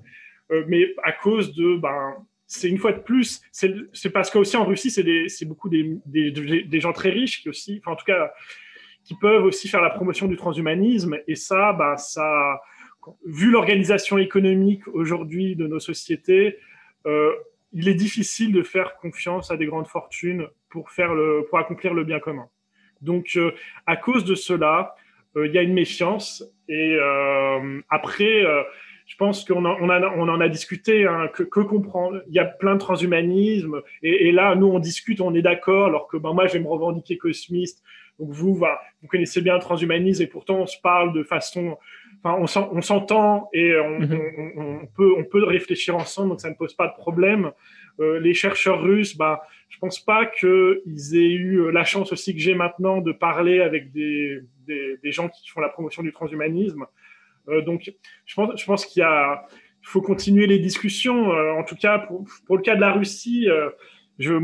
euh, 0.51 0.65
mais 0.69 0.95
à 1.03 1.13
cause 1.13 1.55
de, 1.55 1.77
ben, 1.77 2.15
c'est 2.47 2.69
une 2.69 2.79
fois 2.79 2.93
de 2.93 3.01
plus, 3.01 3.43
c'est 3.51 4.11
parce 4.11 4.31
qu'aussi 4.31 4.57
en 4.57 4.65
Russie, 4.65 4.91
c'est 4.91 5.45
beaucoup 5.47 5.69
des, 5.69 5.99
des, 6.07 6.31
des, 6.31 6.81
gens 6.81 6.93
très 6.93 7.11
riches 7.11 7.43
qui 7.43 7.49
aussi, 7.49 7.81
enfin, 7.83 7.93
en 7.93 7.97
tout 7.97 8.05
cas, 8.05 8.33
qui 9.03 9.17
peuvent 9.17 9.45
aussi 9.45 9.69
faire 9.69 9.81
la 9.81 9.91
promotion 9.91 10.29
du 10.29 10.37
transhumanisme. 10.37 11.19
Et 11.27 11.35
ça, 11.35 11.73
bah, 11.73 11.97
ça, 11.97 12.61
vu 13.25 13.51
l'organisation 13.51 14.19
économique 14.19 14.87
aujourd'hui 14.89 15.57
de 15.57 15.67
nos 15.67 15.81
sociétés, 15.81 16.59
euh, 17.07 17.33
il 17.73 17.89
est 17.89 17.95
difficile 17.95 18.53
de 18.53 18.63
faire 18.63 18.97
confiance 18.97 19.51
à 19.51 19.57
des 19.57 19.67
grandes 19.67 19.87
fortunes 19.87 20.49
pour 20.69 20.91
faire 20.91 21.15
le, 21.15 21.45
pour 21.49 21.59
accomplir 21.59 21.95
le 21.95 22.05
bien 22.05 22.21
commun. 22.21 22.49
Donc, 23.01 23.33
euh, 23.37 23.53
à 23.87 23.97
cause 23.97 24.25
de 24.25 24.35
cela, 24.35 24.95
euh, 25.37 25.47
il 25.47 25.53
y 25.53 25.59
a 25.59 25.63
une 25.63 25.75
méfiance. 25.75 26.45
Et 26.69 26.97
euh, 27.01 27.81
après, 27.89 28.43
je 29.07 29.17
pense 29.17 29.45
qu'on 29.45 29.65
en, 29.65 30.41
a 30.41 30.49
discuté, 30.49 31.07
hein, 31.07 31.29
que, 31.33 31.43
que, 31.43 31.61
comprendre. 31.61 32.23
Il 32.29 32.35
y 32.35 32.39
a 32.39 32.45
plein 32.45 32.75
de 32.75 32.81
transhumanisme, 32.81 33.81
et, 34.03 34.33
là, 34.33 34.55
nous, 34.55 34.67
on 34.67 34.79
discute, 34.79 35.21
on 35.21 35.35
est 35.35 35.43
d'accord, 35.43 35.87
alors 35.87 36.09
que 36.09 36.17
ben, 36.17 36.33
moi, 36.33 36.47
je 36.47 36.55
vais 36.55 36.61
me 36.61 36.69
revendiquer 36.69 37.17
cosmiste. 37.17 37.83
Donc 38.19 38.31
vous, 38.31 38.55
vous 38.55 39.09
connaissez 39.09 39.43
bien 39.43 39.55
le 39.55 39.61
transhumanisme, 39.61 40.23
et 40.23 40.27
pourtant, 40.27 40.61
on 40.61 40.67
se 40.67 40.81
parle 40.83 41.13
de 41.13 41.23
façon, 41.23 41.77
enfin, 42.23 42.37
on 42.73 42.83
s'entend 42.83 43.49
et 43.53 43.77
on, 43.79 43.99
mm 44.01 44.05
-hmm. 44.05 44.53
on, 44.57 44.63
on, 44.83 44.87
peut, 44.87 45.13
on 45.19 45.25
peut 45.25 45.45
réfléchir 45.45 45.95
ensemble, 45.97 46.31
donc 46.31 46.41
ça 46.41 46.51
ne 46.51 46.55
pose 46.55 46.75
pas 46.75 46.89
de 46.89 46.97
problème. 47.05 47.53
Euh, 48.01 48.21
les 48.21 48.35
chercheurs 48.35 48.81
russes, 48.83 49.17
bah, 49.17 49.43
je 49.69 49.79
pense 49.79 49.99
pas 50.05 50.27
qu'ils 50.27 51.17
aient 51.21 51.35
eu 51.49 51.71
la 51.73 51.85
chance 51.85 52.13
aussi 52.13 52.35
que 52.35 52.41
j'ai 52.41 52.55
maintenant 52.55 52.97
de 53.01 53.13
parler 53.13 53.61
avec 53.61 53.83
des, 53.93 54.41
des, 54.67 54.99
des, 55.03 55.13
gens 55.13 55.29
qui 55.29 55.49
font 55.51 55.63
la 55.63 55.71
promotion 55.77 56.03
du 56.03 56.13
transhumanisme. 56.13 56.85
Euh, 57.49 57.63
donc, 57.63 57.81
je 58.27 58.35
pense, 58.35 58.51
je 58.61 58.67
pense 58.67 58.85
qu'il 58.87 59.01
y 59.01 59.05
a, 59.05 59.47
il 59.87 59.89
faut 59.89 60.03
continuer 60.03 60.47
les 60.47 60.59
discussions. 60.59 61.33
Euh, 61.33 61.53
en 61.53 61.63
tout 61.63 61.77
cas, 61.77 61.99
pour, 62.01 62.25
pour, 62.47 62.57
le 62.57 62.63
cas 62.63 62.75
de 62.75 62.81
la 62.81 62.93
Russie, 62.93 63.49
euh, 63.49 63.71
je, 64.19 64.35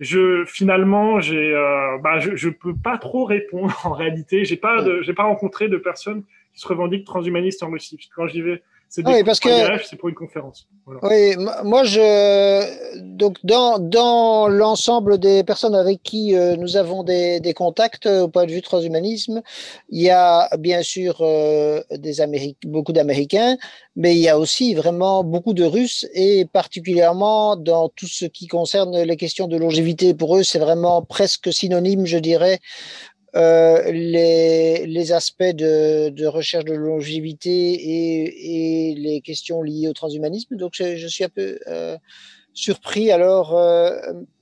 je 0.00 0.44
finalement, 0.44 1.18
euh, 1.18 1.98
bah, 1.98 2.18
je, 2.18 2.34
je 2.34 2.48
peux 2.50 2.74
pas 2.74 2.98
trop 2.98 3.24
répondre 3.24 3.80
en 3.84 3.92
réalité. 3.92 4.44
J'ai 4.44 4.56
pas, 4.56 4.82
de, 4.82 5.12
pas 5.12 5.22
rencontré 5.22 5.68
de 5.68 5.76
personnes 5.76 6.24
qui 6.52 6.60
se 6.60 6.68
revendiquent 6.68 7.04
transhumanistes 7.04 7.62
en 7.62 7.70
Russie. 7.70 7.96
Parce 7.96 8.08
que 8.08 8.14
quand 8.14 8.28
j'y 8.28 8.42
vais 8.42 8.62
c'est 8.94 9.08
oui, 9.08 9.24
parce 9.24 9.40
que 9.40 9.48
c'est 9.84 9.96
pour 9.96 10.10
une 10.10 10.14
conférence. 10.14 10.68
Voilà. 10.84 11.00
Oui, 11.04 11.34
moi 11.64 11.82
je 11.82 13.00
donc 13.16 13.38
dans 13.42 13.78
dans 13.78 14.48
l'ensemble 14.48 15.16
des 15.16 15.44
personnes 15.44 15.74
avec 15.74 16.02
qui 16.02 16.36
euh, 16.36 16.56
nous 16.56 16.76
avons 16.76 17.02
des, 17.02 17.40
des 17.40 17.54
contacts 17.54 18.04
euh, 18.04 18.24
au 18.24 18.28
point 18.28 18.44
de 18.44 18.50
vue 18.50 18.60
transhumanisme, 18.60 19.40
il 19.88 20.02
y 20.02 20.10
a 20.10 20.54
bien 20.58 20.82
sûr 20.82 21.16
euh, 21.22 21.80
des 21.90 22.16
beaucoup 22.66 22.92
d'Américains, 22.92 23.56
mais 23.96 24.14
il 24.14 24.20
y 24.20 24.28
a 24.28 24.38
aussi 24.38 24.74
vraiment 24.74 25.24
beaucoup 25.24 25.54
de 25.54 25.64
Russes 25.64 26.06
et 26.12 26.44
particulièrement 26.44 27.56
dans 27.56 27.88
tout 27.88 28.08
ce 28.08 28.26
qui 28.26 28.46
concerne 28.46 29.04
les 29.04 29.16
questions 29.16 29.48
de 29.48 29.56
longévité 29.56 30.12
pour 30.12 30.36
eux, 30.36 30.42
c'est 30.42 30.58
vraiment 30.58 31.00
presque 31.00 31.50
synonyme, 31.50 32.04
je 32.04 32.18
dirais, 32.18 32.58
euh, 33.34 33.90
les, 33.90 35.12
aspects 35.12 35.42
de, 35.42 36.26
recherche 36.26 36.64
de 36.64 36.74
longévité 36.74 37.50
et, 37.50 38.94
les 38.94 39.20
questions 39.22 39.62
liées 39.62 39.88
au 39.88 39.94
transhumanisme. 39.94 40.56
Donc, 40.56 40.72
je, 40.74 41.06
suis 41.06 41.24
un 41.24 41.30
peu 41.30 41.58
euh, 41.66 41.96
surpris. 42.52 43.10
Alors, 43.10 43.56
euh, 43.56 43.96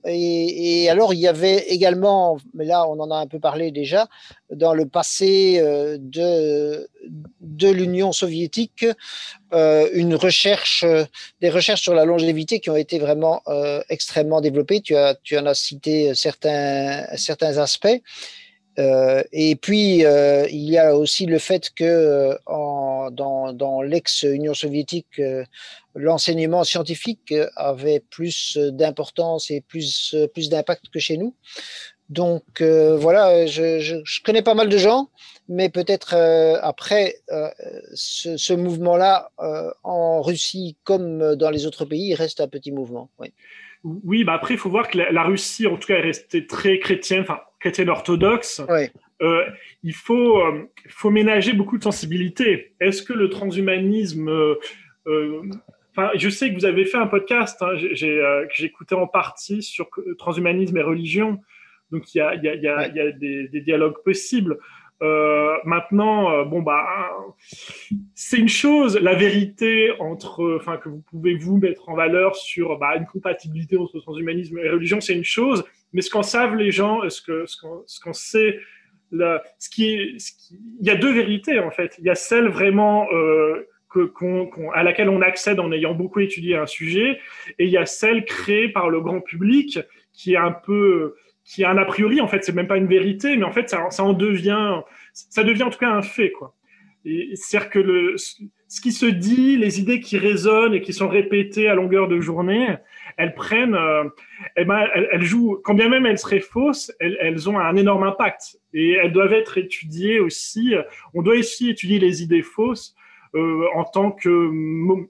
et, 0.05 0.89
alors, 0.89 1.13
il 1.13 1.21
y 1.21 1.27
avait 1.27 1.59
également, 1.69 2.37
mais 2.53 2.65
là, 2.65 2.85
on 2.85 2.99
en 2.99 3.11
a 3.11 3.15
un 3.15 3.27
peu 3.27 3.39
parlé 3.39 3.71
déjà, 3.71 4.09
dans 4.49 4.73
le 4.73 4.85
passé 4.85 5.61
de, 5.97 6.87
l'Union 7.71 8.11
soviétique, 8.11 8.85
une 9.53 10.15
recherche, 10.15 10.85
des 11.39 11.49
recherches 11.49 11.81
sur 11.81 11.93
la 11.93 12.03
longévité 12.03 12.59
qui 12.59 12.69
ont 12.69 12.75
été 12.75 12.99
vraiment 12.99 13.41
extrêmement 13.87 14.41
développées. 14.41 14.81
Tu, 14.81 14.97
as, 14.97 15.15
tu 15.23 15.37
en 15.37 15.45
as 15.45 15.53
cité 15.53 16.13
certains 16.13 17.57
aspects. 17.57 18.01
Euh, 18.79 19.23
et 19.31 19.55
puis, 19.55 20.05
euh, 20.05 20.47
il 20.49 20.69
y 20.69 20.77
a 20.77 20.95
aussi 20.95 21.25
le 21.25 21.39
fait 21.39 21.71
que 21.75 21.83
euh, 21.83 23.09
dans, 23.11 23.81
l'ex-Union 23.81 24.53
soviétique, 24.53 25.21
l'enseignement 25.95 26.63
scientifique 26.63 27.33
avait 27.55 27.99
plus 27.99 28.57
d'importance 28.57 29.51
et 29.51 29.61
plus, 29.61 30.15
plus 30.33 30.49
d'impact 30.49 30.89
que 30.93 30.99
chez 30.99 31.17
nous. 31.17 31.35
Donc 32.09 32.61
voilà, 32.61 33.45
je, 33.45 34.21
connais 34.23 34.41
pas 34.41 34.53
mal 34.53 34.67
de 34.67 34.77
gens, 34.77 35.09
mais 35.47 35.69
peut-être 35.69 36.15
après 36.61 37.15
ce, 37.93 38.53
mouvement-là 38.53 39.31
en 39.83 40.21
Russie 40.21 40.77
comme 40.83 41.35
dans 41.35 41.49
les 41.49 41.65
autres 41.65 41.85
pays, 41.85 42.13
reste 42.13 42.41
un 42.41 42.47
petit 42.47 42.71
mouvement. 42.71 43.09
Oui. 43.19 43.33
Oui, 43.83 44.23
bah 44.23 44.33
après, 44.33 44.53
il 44.53 44.57
faut 44.57 44.69
voir 44.69 44.87
que 44.89 44.97
la, 44.97 45.23
Russie, 45.23 45.65
en 45.65 45.75
tout 45.75 45.87
cas, 45.87 45.95
est 45.95 46.01
restée 46.01 46.45
très 46.45 46.77
chrétienne, 46.77 47.25
chrétienne 47.61 47.89
orthodoxe. 47.89 48.61
Euh, 49.21 49.45
il 49.83 49.93
faut, 49.93 50.39
euh, 50.39 50.67
faut 50.89 51.11
ménager 51.11 51.53
beaucoup 51.53 51.77
de 51.77 51.83
sensibilité. 51.83 52.73
Est-ce 52.81 53.03
que 53.03 53.13
le 53.13 53.29
transhumanisme. 53.29 54.27
Euh, 54.27 54.55
euh, 55.07 55.43
enfin, 55.91 56.09
je 56.15 56.27
sais 56.27 56.49
que 56.49 56.55
vous 56.55 56.65
avez 56.65 56.85
fait 56.85 56.97
un 56.97 57.07
podcast 57.07 57.61
hein, 57.61 57.75
j'ai, 57.75 58.17
que 58.17 58.55
j'écoutais 58.55 58.95
en 58.95 59.07
partie 59.07 59.61
sur 59.61 59.89
transhumanisme 60.17 60.75
et 60.77 60.81
religion. 60.81 61.39
Donc, 61.91 62.13
il 62.15 62.17
y 62.17 62.21
a, 62.21 62.35
y 62.35 62.47
a, 62.47 62.55
y 62.55 62.67
a, 62.67 62.77
ouais. 62.77 62.91
y 62.95 62.99
a 62.99 63.11
des, 63.11 63.47
des, 63.47 63.61
dialogues 63.61 64.01
possibles. 64.03 64.57
Euh, 65.01 65.55
maintenant, 65.63 66.31
euh, 66.31 66.43
bon 66.43 66.61
bah, 66.61 66.85
c'est 68.13 68.37
une 68.37 68.49
chose, 68.49 68.99
la 68.99 69.15
vérité 69.15 69.91
entre, 69.99 70.57
enfin 70.59 70.77
que 70.77 70.89
vous 70.89 71.01
pouvez 71.09 71.35
vous 71.35 71.57
mettre 71.57 71.89
en 71.89 71.95
valeur 71.95 72.35
sur 72.35 72.77
bah, 72.77 72.95
une 72.95 73.07
compatibilité 73.07 73.77
entre 73.77 73.99
transhumanisme 73.99 74.59
et 74.59 74.69
religion, 74.69 75.01
c'est 75.01 75.15
une 75.15 75.23
chose. 75.23 75.63
Mais 75.93 76.01
ce 76.01 76.11
qu'en 76.11 76.23
savent 76.23 76.55
les 76.55 76.71
gens, 76.71 77.01
ce 77.09 77.21
que 77.21 77.45
ce 77.45 77.99
qu'on 77.99 78.13
sait, 78.13 78.59
là, 79.11 79.43
ce 79.57 79.69
qui 79.69 80.17
il 80.79 80.87
y 80.87 80.89
a 80.89 80.95
deux 80.95 81.13
vérités 81.13 81.59
en 81.59 81.71
fait. 81.71 81.95
Il 81.99 82.05
y 82.05 82.09
a 82.09 82.15
celle 82.15 82.47
vraiment 82.47 83.07
euh, 83.11 83.67
que, 83.89 84.05
qu 84.05 84.49
qu 84.53 84.61
à 84.73 84.83
laquelle 84.83 85.09
on 85.09 85.21
accède 85.21 85.59
en 85.59 85.71
ayant 85.71 85.95
beaucoup 85.95 86.19
étudié 86.19 86.55
un 86.55 86.67
sujet, 86.67 87.19
et 87.57 87.65
il 87.65 87.71
y 87.71 87.77
a 87.77 87.87
celle 87.87 88.23
créée 88.25 88.69
par 88.69 88.89
le 88.89 89.01
grand 89.01 89.19
public 89.19 89.79
qui 90.13 90.33
est 90.33 90.37
un 90.37 90.51
peu 90.51 91.15
qui 91.43 91.63
a 91.63 91.69
un 91.69 91.77
a 91.77 91.85
priori, 91.85 92.21
en 92.21 92.27
fait, 92.27 92.43
c'est 92.43 92.55
même 92.55 92.67
pas 92.67 92.77
une 92.77 92.87
vérité, 92.87 93.35
mais 93.35 93.43
en 93.43 93.51
fait, 93.51 93.69
ça, 93.69 93.89
ça 93.89 94.03
en 94.03 94.13
devient, 94.13 94.81
ça 95.13 95.43
devient 95.43 95.63
en 95.63 95.69
tout 95.69 95.79
cas 95.79 95.91
un 95.91 96.01
fait, 96.01 96.31
quoi. 96.31 96.55
C'est-à-dire 97.03 97.69
que 97.71 97.79
le, 97.79 98.15
ce 98.17 98.79
qui 98.79 98.91
se 98.91 99.07
dit, 99.07 99.57
les 99.57 99.79
idées 99.79 99.99
qui 99.99 100.19
résonnent 100.19 100.75
et 100.75 100.81
qui 100.81 100.93
sont 100.93 101.07
répétées 101.07 101.67
à 101.67 101.73
longueur 101.73 102.07
de 102.07 102.21
journée, 102.21 102.75
elles 103.17 103.33
prennent, 103.33 103.73
euh, 103.73 104.03
eh 104.55 104.65
ben, 104.65 104.87
elles, 104.93 105.09
elles, 105.11 105.23
jouent, 105.23 105.59
quand 105.63 105.73
bien 105.73 105.89
même 105.89 106.05
elles 106.05 106.19
seraient 106.19 106.41
fausses, 106.41 106.91
elles, 106.99 107.17
elles, 107.19 107.49
ont 107.49 107.59
un 107.59 107.75
énorme 107.75 108.03
impact 108.03 108.59
et 108.73 108.91
elles 108.91 109.11
doivent 109.11 109.33
être 109.33 109.57
étudiées 109.57 110.19
aussi. 110.19 110.75
On 111.15 111.23
doit 111.23 111.35
aussi 111.37 111.71
étudier 111.71 111.97
les 111.97 112.21
idées 112.21 112.43
fausses 112.43 112.95
euh, 113.35 113.65
en 113.75 113.83
tant 113.83 114.11
que, 114.11 114.51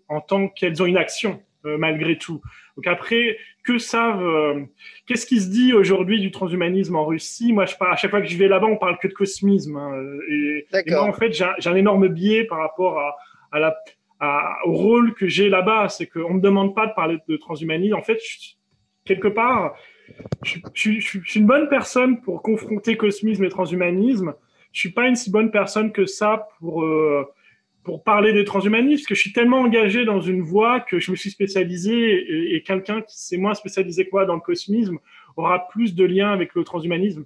en 0.08 0.22
tant 0.22 0.48
qu'elles 0.48 0.82
ont 0.82 0.86
une 0.86 0.98
action 0.98 1.42
euh, 1.66 1.78
malgré 1.78 2.18
tout. 2.18 2.42
Donc 2.76 2.88
après, 2.88 3.38
que 3.64 3.78
savent, 3.78 4.24
euh, 4.24 4.62
qu'est-ce 5.06 5.26
qui 5.26 5.40
se 5.40 5.50
dit 5.50 5.74
aujourd'hui 5.74 6.20
du 6.20 6.32
transhumanisme 6.32 6.96
en 6.96 7.06
Russie? 7.06 7.54
Moi, 7.54 7.66
je 7.66 7.76
parle, 7.76 7.94
à 7.94 7.96
chaque 7.96 8.12
fois 8.12 8.22
que 8.22 8.28
je 8.28 8.38
vais 8.38 8.48
là-bas, 8.48 8.68
on 8.68 8.78
parle 8.78 8.98
que 8.98 9.08
de 9.08 9.14
cosmisme. 9.14 9.76
Hein, 9.78 10.04
et, 10.30 10.66
et, 10.74 10.92
moi, 10.92 11.04
en 11.04 11.14
fait, 11.14 11.32
j'ai 11.32 11.46
un, 11.46 11.54
un, 11.66 11.76
énorme 11.76 12.08
biais 12.08 12.46
par 12.46 12.60
rapport 12.60 13.00
à, 13.00 13.16
à 13.52 13.60
la, 13.60 13.76
à, 14.20 14.58
au 14.66 14.72
rôle 14.72 15.14
que 15.14 15.28
j'ai 15.28 15.50
là-bas. 15.50 15.90
C'est 15.90 16.08
qu'on 16.08 16.36
me 16.36 16.42
demande 16.42 16.76
pas 16.76 16.88
de 16.88 16.94
parler 16.94 17.18
de 17.28 17.38
transhumanisme. 17.38 17.96
En 17.96 18.02
fait, 18.02 18.20
je, 18.24 18.54
quelque 19.06 19.28
part, 19.28 19.76
je, 20.44 20.58
je, 20.74 20.92
je, 21.00 21.20
suis 21.24 21.40
une 21.40 21.46
bonne 21.46 21.70
personne 21.70 22.22
pour 22.22 22.42
confronter 22.42 22.98
cosmisme 22.98 23.44
et 23.44 23.50
transhumanisme. 23.50 24.34
Je 24.72 24.80
suis 24.80 24.92
pas 24.92 25.08
une 25.08 25.16
si 25.16 25.30
bonne 25.30 25.52
personne 25.52 25.92
que 25.92 26.06
ça 26.06 26.48
pour 26.60 26.84
euh, 26.84 27.28
pour 27.84 28.04
parler 28.04 28.32
des 28.32 28.46
transhumanistes, 28.46 29.04
parce 29.04 29.08
que 29.08 29.16
je 29.16 29.22
suis 29.22 29.34
tellement 29.34 29.62
engagé 29.62 30.06
dans 30.06 30.22
une 30.22 30.42
voie 30.42 30.80
que 30.80 31.00
je 31.00 31.10
me 31.12 31.16
suis 31.16 31.32
spécialisé 31.32 32.56
et, 32.56 32.62
quelqu'un 32.62 33.02
qui 33.02 33.20
s'est 33.20 33.38
moins 33.38 33.56
spécialisé 33.56 34.06
que 34.06 34.10
moi 34.12 34.26
dans 34.26 34.36
le 34.36 34.42
cosmisme 34.42 35.00
aura 35.36 35.68
plus 35.68 35.96
de 35.96 36.04
liens 36.04 36.32
avec 36.32 36.54
le 36.54 36.64
transhumanisme. 36.64 37.26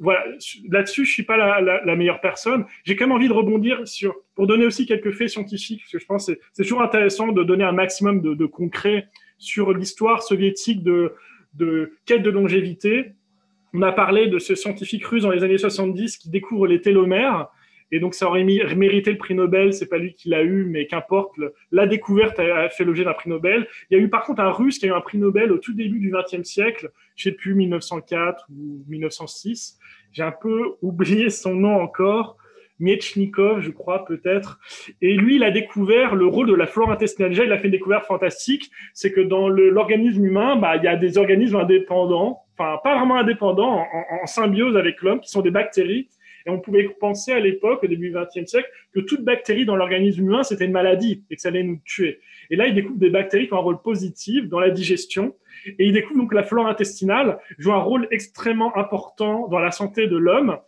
Voilà, 0.00 0.24
là-dessus, 0.68 1.04
je 1.04 1.12
suis 1.12 1.22
pas 1.22 1.36
la 1.36 1.96
meilleure 1.96 2.20
personne. 2.20 2.64
J'ai 2.84 2.96
quand 2.96 3.06
même 3.06 3.14
envie 3.14 3.28
de 3.28 3.32
rebondir 3.32 3.86
sur, 3.86 4.16
pour 4.34 4.46
donner 4.46 4.66
aussi 4.66 4.86
quelques 4.86 5.12
faits 5.12 5.28
scientifiques, 5.28 5.82
parce 5.82 5.92
que 5.92 5.98
je 5.98 6.06
pense 6.06 6.26
que 6.26 6.38
c'est 6.52 6.64
toujours 6.64 6.82
intéressant 6.82 7.30
de 7.30 7.44
donner 7.44 7.64
un 7.64 7.72
maximum 7.72 8.20
de, 8.22 8.34
de 8.34 8.46
concret 8.46 9.08
sur 9.38 9.72
l'histoire 9.72 10.22
soviétique 10.22 10.82
de, 10.82 11.14
de 11.54 11.92
quête 12.06 12.22
de 12.22 12.30
longévité. 12.30 13.12
On 13.74 13.82
a 13.82 13.92
parlé 13.92 14.26
de 14.26 14.38
ce 14.38 14.54
scientifique 14.54 15.04
russe 15.04 15.22
dans 15.22 15.30
les 15.30 15.44
années 15.44 15.58
70 15.58 16.16
qui 16.16 16.30
découvre 16.30 16.66
les 16.66 16.80
télomères 16.80 17.48
et 17.92 18.00
donc, 18.00 18.14
ça 18.14 18.26
aurait 18.26 18.42
mérité 18.42 19.12
le 19.12 19.18
prix 19.18 19.34
Nobel. 19.34 19.74
C'est 19.74 19.88
pas 19.88 19.98
lui 19.98 20.14
qui 20.14 20.30
l'a 20.30 20.42
eu, 20.42 20.64
mais 20.64 20.86
qu'importe. 20.86 21.34
La 21.70 21.86
découverte 21.86 22.40
a 22.40 22.70
fait 22.70 22.84
l'objet 22.84 23.04
d'un 23.04 23.12
prix 23.12 23.28
Nobel. 23.28 23.68
Il 23.90 23.98
y 23.98 24.00
a 24.00 24.02
eu 24.02 24.08
par 24.08 24.24
contre 24.24 24.40
un 24.40 24.50
Russe 24.50 24.78
qui 24.78 24.86
a 24.86 24.88
eu 24.88 24.92
un 24.92 25.02
prix 25.02 25.18
Nobel 25.18 25.52
au 25.52 25.58
tout 25.58 25.74
début 25.74 25.98
du 25.98 26.10
XXe 26.10 26.42
siècle. 26.42 26.90
Je 27.16 27.24
sais 27.24 27.32
plus 27.32 27.54
1904 27.54 28.46
ou 28.50 28.82
1906. 28.88 29.78
J'ai 30.12 30.22
un 30.22 30.32
peu 30.32 30.76
oublié 30.82 31.28
son 31.28 31.54
nom 31.54 31.74
encore. 31.82 32.38
Miechnikov, 32.80 33.60
je 33.60 33.70
crois 33.70 34.06
peut-être. 34.06 34.58
Et 35.02 35.14
lui, 35.14 35.36
il 35.36 35.44
a 35.44 35.50
découvert 35.50 36.14
le 36.14 36.26
rôle 36.26 36.48
de 36.48 36.54
la 36.54 36.66
flore 36.66 36.90
intestinale. 36.90 37.30
Déjà, 37.30 37.44
il 37.44 37.52
a 37.52 37.58
fait 37.58 37.66
une 37.66 37.72
découverte 37.72 38.06
fantastique. 38.06 38.70
C'est 38.94 39.12
que 39.12 39.20
dans 39.20 39.50
l'organisme 39.50 40.24
humain, 40.24 40.56
bah, 40.56 40.76
il 40.76 40.84
y 40.84 40.88
a 40.88 40.96
des 40.96 41.18
organismes 41.18 41.56
indépendants, 41.56 42.40
enfin 42.56 42.80
pas 42.82 42.96
vraiment 42.96 43.16
indépendants, 43.16 43.80
en, 43.80 44.22
en 44.22 44.26
symbiose 44.26 44.78
avec 44.78 45.02
l'homme, 45.02 45.20
qui 45.20 45.30
sont 45.30 45.42
des 45.42 45.50
bactéries 45.50 46.08
Et 46.46 46.50
on 46.50 46.60
pouvait 46.60 46.88
penser 47.00 47.32
à 47.32 47.40
l'époque, 47.40 47.80
au 47.82 47.86
début 47.86 48.10
du 48.10 48.16
XXe 48.16 48.50
siècle, 48.50 48.68
que 48.92 49.00
toute 49.00 49.22
bactérie 49.22 49.64
dans 49.64 49.76
l'organisme 49.76 50.22
humain, 50.22 50.42
c'était 50.42 50.64
une 50.64 50.72
maladie 50.72 51.24
et 51.30 51.36
que 51.36 51.40
ça 51.42 51.48
allait 51.48 51.62
nous 51.62 51.80
tuer. 51.84 52.20
Et 52.50 52.56
là, 52.56 52.66
il 52.66 52.74
découvre 52.74 52.98
des 52.98 53.10
bactéries 53.10 53.46
qui 53.46 53.54
ont 53.54 53.58
un 53.58 53.60
rôle 53.60 53.80
positif 53.82 54.48
dans 54.48 54.60
la 54.60 54.70
digestion. 54.70 55.34
Et 55.66 55.86
il 55.86 55.92
découvre 55.92 56.18
donc 56.20 56.30
que 56.30 56.34
la 56.34 56.42
flore 56.42 56.66
intestinale 56.66 57.38
joue 57.58 57.72
un 57.72 57.78
rôle 57.78 58.08
extrêmement 58.10 58.76
important 58.76 59.48
dans 59.48 59.58
la 59.58 59.70
santé 59.70 60.06
de 60.06 60.16
l'homme. 60.16 60.58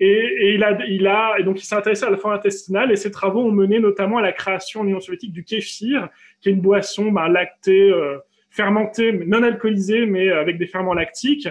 Et, 0.00 0.54
il 0.54 0.62
a, 0.62 0.78
il 0.86 1.06
a, 1.06 1.36
et 1.38 1.42
donc 1.42 1.60
il 1.60 1.64
s'est 1.64 1.74
intéressé 1.74 2.04
à 2.04 2.10
la 2.10 2.16
flore 2.16 2.32
intestinale 2.32 2.92
et 2.92 2.96
ses 2.96 3.10
travaux 3.10 3.40
ont 3.40 3.52
mené 3.52 3.78
notamment 3.78 4.18
à 4.18 4.22
la 4.22 4.32
création 4.32 4.80
en 4.80 4.86
Union 4.86 5.00
soviétique 5.00 5.32
du 5.32 5.44
kéfir, 5.44 6.08
qui 6.40 6.48
est 6.48 6.52
une 6.52 6.60
boisson 6.60 7.10
bah, 7.12 7.28
lactée, 7.28 7.90
euh, 7.90 8.18
fermentée, 8.50 9.12
non 9.12 9.42
alcoolisée, 9.42 10.06
mais 10.06 10.30
avec 10.30 10.58
des 10.58 10.66
ferments 10.66 10.94
lactiques, 10.94 11.48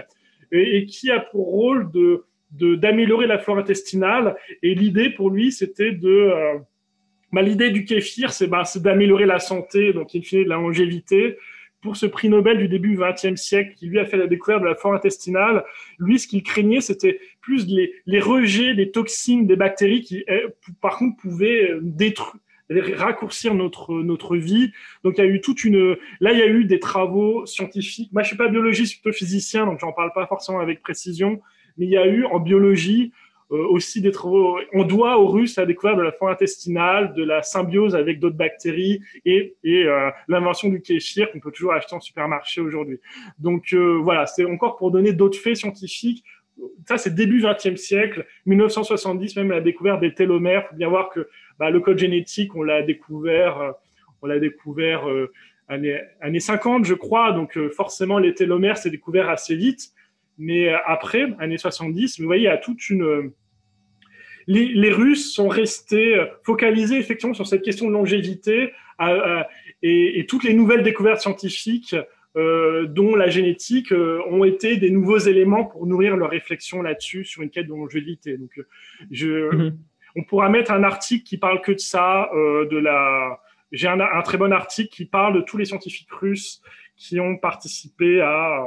et, 0.52 0.84
qui 0.86 1.10
a 1.10 1.20
pour 1.20 1.46
rôle 1.46 1.90
de 1.90 2.24
d'améliorer 2.50 3.26
la 3.26 3.38
flore 3.38 3.58
intestinale. 3.58 4.36
Et 4.62 4.74
l'idée 4.74 5.10
pour 5.10 5.30
lui, 5.30 5.52
c'était 5.52 5.92
de 5.92 6.08
euh, 6.08 6.58
bah, 7.32 7.42
l'idée 7.42 7.70
du 7.70 7.84
kéfir, 7.84 8.32
c'est 8.32 8.46
bah, 8.46 8.62
d'améliorer 8.76 9.26
la 9.26 9.38
santé, 9.38 9.92
donc 9.92 10.14
il 10.14 10.24
fait 10.24 10.44
de 10.44 10.48
la 10.48 10.56
longévité. 10.56 11.36
Pour 11.82 11.96
ce 11.96 12.06
prix 12.06 12.28
Nobel 12.28 12.58
du 12.58 12.68
début 12.68 12.96
du 12.96 12.98
XXe 12.98 13.40
siècle, 13.40 13.74
qui 13.76 13.86
lui 13.86 13.98
a 13.98 14.06
fait 14.06 14.16
la 14.16 14.26
découverte 14.26 14.62
de 14.62 14.66
la 14.66 14.74
flore 14.74 14.94
intestinale, 14.94 15.64
lui, 15.98 16.18
ce 16.18 16.26
qu'il 16.26 16.42
craignait, 16.42 16.80
c'était 16.80 17.20
plus 17.40 17.66
les, 17.66 17.92
les, 18.06 18.18
rejets 18.18 18.74
des 18.74 18.90
toxines 18.90 19.46
des 19.46 19.54
bactéries 19.54 20.00
qui, 20.00 20.24
eh, 20.26 20.46
par 20.80 20.96
contre, 20.96 21.16
pouvaient 21.18 21.70
euh, 21.70 21.80
détruire 21.82 22.40
raccourcir 22.70 23.54
notre 23.54 23.94
notre 23.94 24.36
vie. 24.36 24.72
Donc 25.04 25.14
il 25.18 25.24
y 25.24 25.26
a 25.26 25.30
eu 25.30 25.40
toute 25.40 25.64
une 25.64 25.96
là 26.20 26.32
il 26.32 26.38
y 26.38 26.42
a 26.42 26.46
eu 26.46 26.64
des 26.64 26.80
travaux 26.80 27.46
scientifiques. 27.46 28.12
Moi 28.12 28.22
je 28.22 28.28
suis 28.28 28.36
pas 28.36 28.48
biologiste, 28.48 28.86
je 28.86 28.94
suis 28.94 29.02
plutôt 29.02 29.16
physicien 29.16 29.66
donc 29.66 29.78
j'en 29.80 29.92
parle 29.92 30.12
pas 30.12 30.26
forcément 30.26 30.60
avec 30.60 30.82
précision, 30.82 31.40
mais 31.78 31.86
il 31.86 31.92
y 31.92 31.96
a 31.96 32.06
eu 32.06 32.24
en 32.24 32.38
biologie 32.38 33.12
euh, 33.52 33.64
aussi 33.68 34.00
des 34.00 34.10
travaux. 34.10 34.58
On 34.72 34.82
doit 34.82 35.18
aux 35.18 35.28
Russes 35.28 35.54
la 35.56 35.66
découverte 35.66 35.98
de 35.98 36.02
la 36.02 36.10
flore 36.10 36.30
intestinale, 36.30 37.14
de 37.14 37.22
la 37.22 37.42
symbiose 37.42 37.94
avec 37.94 38.18
d'autres 38.18 38.36
bactéries 38.36 39.00
et, 39.24 39.54
euh, 39.64 40.10
l'invention 40.26 40.68
du 40.68 40.80
kéfir 40.80 41.30
qu'on 41.30 41.38
peut 41.38 41.52
toujours 41.52 41.72
acheter 41.72 41.94
en 41.94 42.00
supermarché 42.00 42.60
aujourd'hui. 42.60 42.98
Donc 43.38 43.72
euh, 43.72 44.00
voilà, 44.02 44.26
c'est 44.26 44.44
encore 44.44 44.76
pour 44.76 44.90
donner 44.90 45.12
d'autres 45.12 45.38
faits 45.38 45.58
scientifiques. 45.58 46.24
Ça, 46.88 46.98
c'est 46.98 47.14
début 47.14 47.40
20e 47.40 47.76
siècle, 47.76 48.26
1970, 48.46 49.36
même 49.36 49.50
la 49.50 49.60
découverte 49.60 50.00
des 50.00 50.12
télomères. 50.12 50.64
Il 50.64 50.68
faut 50.70 50.76
bien 50.76 50.88
voir 50.88 51.10
que 51.10 51.28
bah, 51.60 51.70
le 51.70 51.78
code 51.78 51.98
génétique, 51.98 52.56
on 52.56 52.64
l'a 52.64 52.82
découvert, 52.82 53.74
on 54.22 54.26
l'a 54.26 54.40
découvert 54.40 55.04
années, 55.68 56.00
années 56.20 56.40
50, 56.40 56.84
je 56.84 56.94
crois. 56.94 57.30
Donc 57.30 57.56
forcément, 57.68 58.18
les 58.18 58.34
télomères, 58.34 58.78
c'est 58.78 58.90
découvert 58.90 59.28
assez 59.28 59.54
vite. 59.54 59.92
Mais 60.38 60.68
euh, 60.68 60.78
après, 60.86 61.28
années 61.38 61.58
70, 61.58 62.20
vous 62.20 62.26
voyez, 62.26 62.42
il 62.42 62.46
y 62.46 62.48
a 62.48 62.58
toute 62.58 62.88
une... 62.88 63.02
Euh, 63.02 63.34
les, 64.46 64.66
les 64.66 64.92
Russes 64.92 65.34
sont 65.34 65.48
restés 65.48 66.16
euh, 66.16 66.26
focalisés 66.44 66.98
effectivement 66.98 67.34
sur 67.34 67.46
cette 67.46 67.62
question 67.62 67.88
de 67.88 67.92
longévité 67.92 68.72
et, 69.82 70.20
et, 70.20 70.26
toutes 70.26 70.44
les 70.44 70.54
nouvelles 70.54 70.82
découvertes 70.82 71.20
scientifiques 71.20 71.96
euh, 72.36 72.86
dont 72.86 73.14
la 73.14 73.28
génétique 73.28 73.92
ont 73.92 74.44
été 74.44 74.78
des 74.78 74.90
nouveaux 74.90 75.18
éléments 75.18 75.64
pour 75.64 75.86
nourrir 75.86 76.16
leur 76.16 76.30
réflexion 76.30 76.80
là-dessus 76.80 77.24
sur 77.24 77.42
une 77.42 77.50
quête 77.50 77.66
de 77.66 77.72
longévité. 77.72 78.38
Donc, 78.38 78.58
je, 79.10 79.54
mhm. 79.54 79.78
on 80.14 80.22
pourra 80.24 80.48
mettre 80.48 80.70
un 80.70 80.82
article 80.84 81.24
qui 81.24 81.36
parle 81.36 81.60
que 81.60 81.72
de 81.72 81.78
ça, 81.78 82.30
de 82.32 82.78
la. 82.78 83.40
J'ai 83.72 83.88
un, 83.88 84.00
un, 84.00 84.22
très 84.22 84.38
bon 84.38 84.52
article 84.52 84.88
qui 84.88 85.04
parle 85.04 85.34
de 85.34 85.40
tous 85.42 85.58
les 85.58 85.66
scientifiques 85.66 86.12
russes 86.12 86.62
qui 86.96 87.20
ont 87.20 87.36
participé 87.36 88.22
à, 88.22 88.66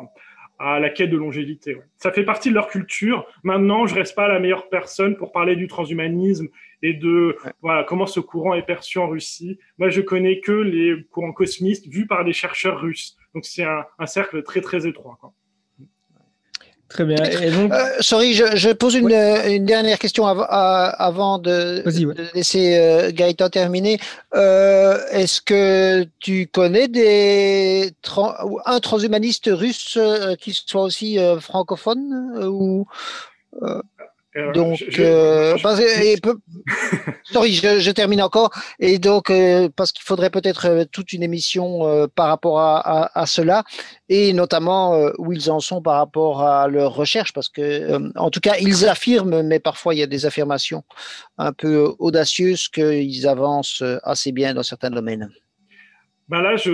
à 0.59 0.79
la 0.79 0.89
quête 0.89 1.09
de 1.09 1.17
longévité. 1.17 1.77
Ça 1.97 2.11
fait 2.11 2.25
partie 2.25 2.49
de 2.49 2.53
leur 2.53 2.67
culture. 2.67 3.25
Maintenant, 3.43 3.87
je 3.87 3.95
reste 3.95 4.15
pas 4.15 4.27
la 4.27 4.39
meilleure 4.39 4.69
personne 4.69 5.15
pour 5.15 5.31
parler 5.31 5.55
du 5.55 5.67
transhumanisme 5.67 6.47
et 6.81 6.93
de 6.93 7.37
voilà 7.61 7.83
comment 7.85 8.05
ce 8.05 8.19
courant 8.19 8.53
est 8.53 8.65
perçu 8.65 8.99
en 8.99 9.07
Russie. 9.07 9.57
Moi, 9.77 9.89
je 9.89 10.01
connais 10.01 10.41
que 10.41 10.51
les 10.51 11.03
courants 11.11 11.31
cosmistes 11.31 11.87
vus 11.87 12.07
par 12.07 12.25
des 12.25 12.33
chercheurs 12.33 12.79
russes. 12.79 13.17
Donc, 13.33 13.45
c'est 13.45 13.63
un, 13.63 13.85
un, 13.97 14.05
cercle 14.05 14.43
très 14.43 14.61
très 14.61 14.85
étroit. 14.85 15.17
Quoi. 15.21 15.33
Très 16.89 17.05
bien. 17.05 17.23
Et 17.23 17.51
donc... 17.51 17.71
Euh, 17.71 17.85
sorry, 17.99 18.33
je, 18.33 18.55
je 18.55 18.71
pose 18.71 18.95
une, 18.95 19.11
une, 19.11 19.65
dernière 19.65 19.99
question 19.99 20.25
av 20.25 20.43
avant 20.49 21.37
de, 21.37 21.83
ouais. 21.85 22.15
de 22.15 22.25
laisser 22.33 22.77
euh, 22.79 23.11
Gaëtan 23.13 23.49
terminer. 23.49 23.99
Euh, 24.33 24.97
Est-ce 25.11 25.39
que 25.39 26.07
tu 26.19 26.47
connais 26.47 26.87
des 26.87 27.91
un 28.65 28.79
transhumaniste 28.79 29.49
russe 29.53 29.97
euh, 29.97 30.35
qui 30.35 30.51
soit 30.53 30.81
aussi 30.81 31.19
euh, 31.19 31.39
francophone 31.39 32.47
ou 32.47 32.87
euh, 33.61 33.81
donc, 34.53 34.83
je, 34.89 35.01
euh, 35.01 35.57
parce, 35.61 35.79
et, 35.79 36.17
sorry, 37.23 37.53
je, 37.53 37.91
termine 37.91 38.21
encore. 38.21 38.51
Et 38.79 38.99
donc, 38.99 39.29
euh, 39.29 39.69
parce 39.75 39.91
qu'il 39.91 40.03
faudrait 40.03 40.29
peut-être 40.29 40.67
euh, 40.67 40.85
toute 40.91 41.13
une 41.13 41.23
émission 41.23 41.87
euh, 41.87 42.07
par 42.07 42.27
rapport 42.27 42.59
à, 42.59 42.79
à, 42.79 43.21
à, 43.21 43.25
cela, 43.25 43.63
et 44.07 44.33
notamment 44.33 44.93
euh, 44.93 45.11
où 45.17 45.33
ils 45.33 45.49
en 45.51 45.59
sont 45.59 45.81
par 45.81 45.95
rapport 45.95 46.41
à 46.43 46.67
leur 46.67 46.93
recherche, 46.93 47.33
parce 47.33 47.49
que, 47.49 48.11
en 48.17 48.29
tout 48.29 48.39
cas, 48.39 48.55
ils 48.59 48.87
affirment, 48.87 49.41
mais 49.43 49.59
parfois 49.59 49.93
il 49.93 49.99
y 49.99 50.03
a 50.03 50.07
des 50.07 50.25
affirmations 50.25 50.83
un 51.37 51.53
peu 51.53 51.93
audacieuses 51.99 52.67
qu'ils 52.67 53.27
avancent 53.27 53.83
assez 54.03 54.31
bien 54.31 54.53
dans 54.53 54.63
certains 54.63 54.89
domaines. 54.89 55.29
Ben 56.29 56.43
là, 56.43 56.57
je, 56.57 56.69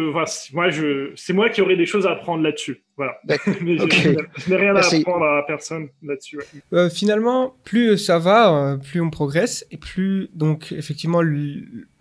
moi, 0.54 0.70
je, 0.70 1.14
c'est 1.16 1.32
moi 1.32 1.48
qui 1.50 1.62
aurais 1.62 1.78
des 1.78 1.86
choses 1.86 2.06
à 2.06 2.12
apprendre 2.12 2.44
là-dessus. 2.44 2.84
Voilà. 2.98 3.18
Mais 3.62 3.82
okay. 3.82 4.18
je, 4.38 4.50
n'ai 4.50 4.58
rien 4.58 4.74
Merci. 4.74 4.98
à 4.98 5.00
apprendre 5.00 5.26
à 5.26 5.46
personne 5.48 5.88
là-dessus. 6.04 6.38
Ouais. 6.38 6.44
Euh, 6.74 6.90
finalement, 6.90 7.56
plus 7.64 7.98
ça 7.98 8.20
va, 8.20 8.54
euh, 8.54 8.78
plus 8.78 9.00
on 9.00 9.10
progresse, 9.10 9.66
et 9.72 9.78
plus, 9.78 10.30
donc, 10.34 10.74
effectivement, 10.74 11.22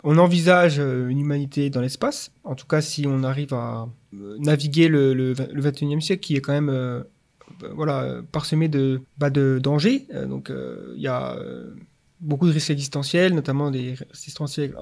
on 0.03 0.17
envisage 0.17 0.79
euh, 0.79 1.07
une 1.07 1.21
humanité 1.21 1.69
dans 1.69 1.79
l'espace. 1.79 2.33
En 2.43 2.55
tout 2.55 2.67
cas, 2.67 2.81
si 2.81 3.05
on 3.07 3.23
arrive 3.23 3.53
à 3.53 3.87
naviguer 4.11 4.89
le, 4.89 5.13
le, 5.13 5.33
le 5.33 5.61
21e 5.61 6.01
siècle, 6.01 6.21
qui 6.21 6.35
est 6.35 6.41
quand 6.41 6.53
même, 6.53 6.69
euh, 6.69 7.03
voilà, 7.73 8.21
parsemé 8.33 8.67
de, 8.67 8.99
bah, 9.17 9.29
de 9.29 9.59
dangers. 9.63 10.07
Donc, 10.27 10.51
il 10.51 11.01
y 11.01 11.07
a 11.07 11.37
beaucoup 12.19 12.47
de 12.47 12.51
risques 12.51 12.71
existentiels, 12.71 13.33
notamment 13.33 13.71
des 13.71 13.91
risques 13.91 14.07
existentiels 14.09 14.75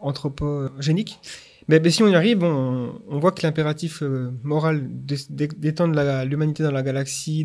anthropogéniques. 0.00 1.20
Mais, 1.68 1.90
si 1.90 2.02
on 2.02 2.08
y 2.08 2.14
arrive, 2.14 2.42
on, 2.42 3.18
voit 3.18 3.32
que 3.32 3.42
l'impératif 3.42 4.02
euh, 4.02 4.30
moral 4.42 4.86
d'étendre 4.88 6.24
l'humanité 6.24 6.62
dans 6.62 6.70
la 6.70 6.82
galaxie, 6.82 7.44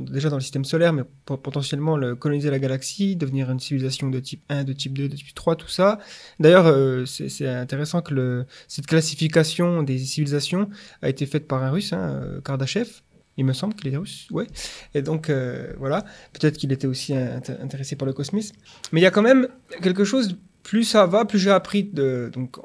déjà 0.00 0.30
dans 0.30 0.36
le 0.36 0.42
système 0.42 0.64
solaire, 0.64 0.92
mais 0.92 1.02
potentiellement 1.24 1.96
le, 1.96 2.14
coloniser 2.14 2.50
la 2.50 2.58
galaxie, 2.58 3.16
devenir 3.16 3.50
une 3.50 3.60
civilisation 3.60 4.08
de 4.08 4.20
type 4.20 4.42
1, 4.48 4.64
de 4.64 4.72
type 4.72 4.96
2, 4.96 5.08
de 5.08 5.16
type 5.16 5.34
3, 5.34 5.56
tout 5.56 5.68
ça. 5.68 5.98
D'ailleurs, 6.38 6.66
euh, 6.66 7.04
c'est 7.06 7.48
intéressant 7.48 8.02
que 8.02 8.46
cette 8.68 8.86
classification 8.86 9.82
des 9.82 9.98
civilisations 9.98 10.68
a 11.02 11.08
été 11.08 11.26
faite 11.26 11.48
par 11.48 11.62
un 11.62 11.70
russe, 11.70 11.92
hein, 11.92 12.22
euh, 12.22 12.40
Kardashev. 12.40 13.02
Il 13.38 13.44
me 13.44 13.52
semble 13.52 13.74
qu'il 13.74 13.92
est 13.92 13.96
russe, 13.98 14.28
ouais. 14.30 14.46
Et 14.94 15.02
donc, 15.02 15.30
voilà. 15.78 16.06
Peut-être 16.32 16.56
qu'il 16.56 16.72
était 16.72 16.86
aussi 16.86 17.14
intéressé 17.14 17.94
par 17.94 18.06
le 18.06 18.14
cosmisme. 18.14 18.56
Mais 18.92 19.00
il 19.00 19.02
y 19.02 19.06
a 19.06 19.10
quand 19.10 19.20
même 19.20 19.48
quelque 19.82 20.04
chose, 20.04 20.38
plus 20.62 20.84
ça 20.84 21.04
va, 21.04 21.26
plus 21.26 21.38
j'ai 21.38 21.50
appris 21.50 21.84
de, 21.84 22.30
donc, 22.32 22.56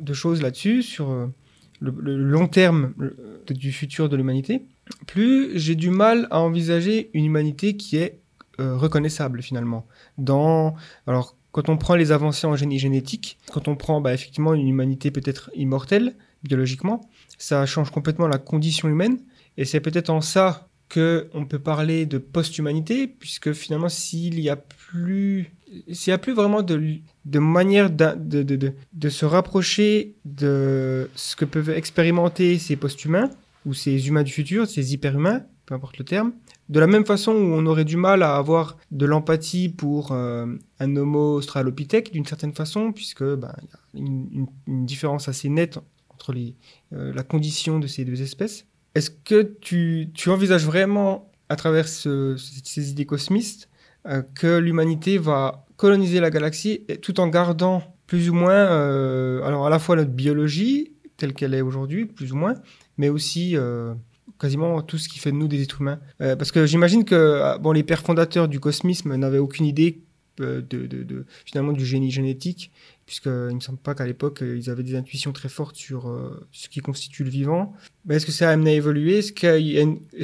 de 0.00 0.12
choses 0.12 0.42
là-dessus, 0.42 0.82
sur 0.82 1.10
euh, 1.10 1.26
le, 1.80 2.16
long 2.16 2.48
terme 2.48 2.94
du 3.48 3.72
futur 3.72 4.08
de 4.08 4.16
l'humanité, 4.16 4.62
plus 5.06 5.58
j'ai 5.58 5.74
du 5.74 5.90
mal 5.90 6.26
à 6.30 6.40
envisager 6.40 7.10
une 7.14 7.24
humanité 7.24 7.76
qui 7.76 7.96
est 7.96 8.20
euh, 8.60 8.76
reconnaissable 8.76 9.42
finalement. 9.42 9.86
Dans, 10.18 10.74
alors, 11.06 11.36
quand 11.52 11.68
on 11.68 11.76
prend 11.76 11.94
les 11.94 12.12
avancées 12.12 12.46
en 12.46 12.56
génie 12.56 12.78
génétique, 12.78 13.38
quand 13.52 13.68
on 13.68 13.76
prend 13.76 14.00
bah, 14.00 14.14
effectivement 14.14 14.54
une 14.54 14.68
humanité 14.68 15.10
peut-être 15.10 15.50
immortelle 15.54 16.14
biologiquement, 16.42 17.08
ça 17.38 17.66
change 17.66 17.90
complètement 17.90 18.28
la 18.28 18.38
condition 18.38 18.88
humaine. 18.88 19.18
Et 19.56 19.64
c'est 19.64 19.80
peut-être 19.80 20.10
en 20.10 20.20
ça 20.20 20.69
que 20.90 21.28
on 21.32 21.46
peut 21.46 21.58
parler 21.58 22.04
de 22.04 22.18
post-humanité, 22.18 23.06
puisque 23.06 23.52
finalement, 23.52 23.88
s'il 23.88 24.38
y 24.40 24.50
a 24.50 24.56
plus 24.56 25.54
s'il 25.92 26.10
n'y 26.10 26.14
a 26.14 26.18
plus 26.18 26.34
vraiment 26.34 26.62
de, 26.62 26.96
de 27.24 27.38
manière 27.38 27.90
de, 27.90 28.14
de, 28.16 28.72
de, 28.92 29.08
se 29.08 29.24
rapprocher 29.24 30.16
de 30.24 31.08
ce 31.14 31.36
que 31.36 31.44
peuvent 31.44 31.70
expérimenter 31.70 32.58
ces 32.58 32.74
post-humains, 32.74 33.30
ou 33.66 33.74
ces 33.74 34.08
humains 34.08 34.22
du 34.22 34.32
futur, 34.32 34.66
ces 34.66 34.92
hyper-humains, 34.94 35.44
peu 35.66 35.74
importe 35.74 35.98
le 35.98 36.04
terme, 36.04 36.32
de 36.68 36.80
la 36.80 36.86
même 36.86 37.04
façon 37.04 37.32
où 37.32 37.54
on 37.54 37.66
aurait 37.66 37.84
du 37.84 37.96
mal 37.96 38.22
à 38.22 38.36
avoir 38.36 38.78
de 38.90 39.06
l'empathie 39.06 39.68
pour 39.68 40.12
euh, 40.12 40.46
un 40.78 40.96
homo 40.96 41.36
australopithèque 41.36 42.12
d'une 42.12 42.24
certaine 42.24 42.54
façon, 42.54 42.92
puisque 42.92 43.24
ben, 43.24 43.54
y 43.62 43.98
a 43.98 44.00
une, 44.00 44.46
différence 44.66 45.28
assez 45.28 45.48
nette 45.48 45.78
entre 46.08 46.32
les, 46.32 46.56
euh, 46.92 47.12
la 47.12 47.22
condition 47.22 47.78
de 47.78 47.86
ces 47.86 48.04
deux 48.04 48.22
espèces. 48.22 48.66
Est-ce 48.94 49.10
que 49.10 49.42
tu, 49.60 50.08
tu 50.14 50.30
envisages 50.30 50.64
vraiment, 50.64 51.30
à 51.48 51.56
travers 51.56 51.88
ce, 51.88 52.36
ces 52.36 52.90
idées 52.90 53.06
cosmistes, 53.06 53.68
euh, 54.06 54.22
que 54.34 54.58
l'humanité 54.58 55.18
va 55.18 55.66
coloniser 55.76 56.20
la 56.20 56.30
galaxie 56.30 56.86
tout 57.02 57.20
en 57.20 57.28
gardant 57.28 57.82
plus 58.06 58.30
ou 58.30 58.34
moins, 58.34 58.52
euh, 58.54 59.42
alors 59.44 59.66
à 59.66 59.70
la 59.70 59.78
fois 59.78 59.94
notre 59.94 60.10
biologie 60.10 60.92
telle 61.16 61.34
qu'elle 61.34 61.54
est 61.54 61.60
aujourd'hui, 61.60 62.06
plus 62.06 62.32
ou 62.32 62.36
moins, 62.36 62.54
mais 62.96 63.10
aussi 63.10 63.56
euh, 63.56 63.92
quasiment 64.38 64.80
tout 64.80 64.96
ce 64.96 65.08
qui 65.08 65.18
fait 65.18 65.30
de 65.30 65.36
nous 65.36 65.48
des 65.48 65.62
êtres 65.62 65.82
humains? 65.82 66.00
parce 66.18 66.50
que 66.50 66.64
j'imagine 66.64 67.04
que 67.04 67.58
bon, 67.58 67.72
les 67.72 67.82
pères 67.82 68.00
fondateurs 68.00 68.48
du 68.48 68.58
cosmisme 68.58 69.14
n'avaient 69.14 69.38
aucune 69.38 69.66
idée 69.66 70.00
de, 70.38 70.60
de, 70.60 71.26
finalement 71.44 71.72
du 71.72 71.84
génie 71.84 72.10
génétique 72.10 72.72
puisqu'il 73.10 73.32
ne 73.32 73.54
me 73.54 73.58
semble 73.58 73.80
pas 73.80 73.96
qu'à 73.96 74.06
l'époque, 74.06 74.40
euh, 74.40 74.56
ils 74.56 74.70
avaient 74.70 74.84
des 74.84 74.94
intuitions 74.94 75.32
très 75.32 75.48
fortes 75.48 75.74
sur 75.74 76.08
euh, 76.08 76.46
ce 76.52 76.68
qui 76.68 76.78
constitue 76.78 77.24
le 77.24 77.30
vivant. 77.30 77.72
Mais 78.04 78.14
est-ce 78.14 78.24
que 78.24 78.30
ça 78.30 78.48
a 78.48 78.52
amené 78.52 78.70
à 78.70 78.74
évoluer? 78.74 79.18
Est-ce 79.18 79.32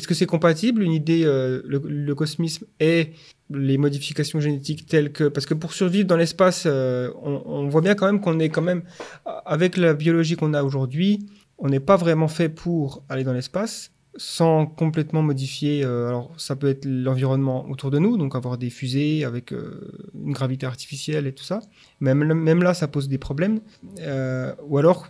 que 0.06 0.14
c'est 0.14 0.26
compatible, 0.26 0.84
une 0.84 0.92
idée, 0.92 1.24
euh, 1.24 1.62
le, 1.64 2.14
cosmisme 2.14 2.64
et 2.78 3.10
les 3.50 3.76
modifications 3.76 4.38
génétiques 4.38 4.86
telles 4.86 5.10
que... 5.10 5.24
Parce 5.24 5.46
que 5.46 5.54
pour 5.54 5.72
survivre 5.72 6.06
dans 6.06 6.16
l'espace, 6.16 6.64
on, 6.66 7.42
on, 7.44 7.66
voit 7.66 7.80
bien 7.80 7.96
quand 7.96 8.06
même 8.06 8.20
qu'on 8.20 8.38
est 8.38 8.50
quand 8.50 8.62
même, 8.62 8.84
avec 9.24 9.76
la 9.76 9.92
biologie 9.92 10.36
qu'on 10.36 10.54
a 10.54 10.62
aujourd'hui, 10.62 11.26
on 11.58 11.68
n'est 11.68 11.80
pas 11.80 11.96
vraiment 11.96 12.28
fait 12.28 12.48
pour 12.48 13.02
aller 13.08 13.24
dans 13.24 13.32
l'espace 13.32 13.90
sans 14.16 14.66
complètement 14.66 15.22
modifier. 15.22 15.84
Euh, 15.84 16.08
alors, 16.08 16.32
ça 16.36 16.56
peut 16.56 16.68
être 16.68 16.84
l'environnement 16.84 17.68
autour 17.68 17.90
de 17.90 17.98
nous, 17.98 18.16
donc 18.16 18.34
avoir 18.34 18.58
des 18.58 18.70
fusées 18.70 19.24
avec 19.24 19.52
euh, 19.52 20.08
une 20.14 20.32
gravité 20.32 20.66
artificielle 20.66 21.26
et 21.26 21.32
tout 21.32 21.44
ça. 21.44 21.60
Même, 22.00 22.24
même 22.34 22.62
là, 22.62 22.74
ça 22.74 22.88
pose 22.88 23.08
des 23.08 23.18
problèmes. 23.18 23.60
Euh, 24.00 24.52
ou 24.66 24.78
alors, 24.78 25.08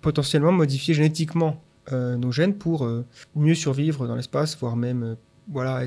potentiellement 0.00 0.52
modifier 0.52 0.94
génétiquement 0.94 1.62
nos 1.92 2.32
gènes 2.32 2.54
pour 2.54 2.88
mieux 3.36 3.54
survivre 3.54 4.06
dans 4.06 4.16
l'espace, 4.16 4.56
voire 4.58 4.74
même, 4.74 5.16
voilà, 5.48 5.86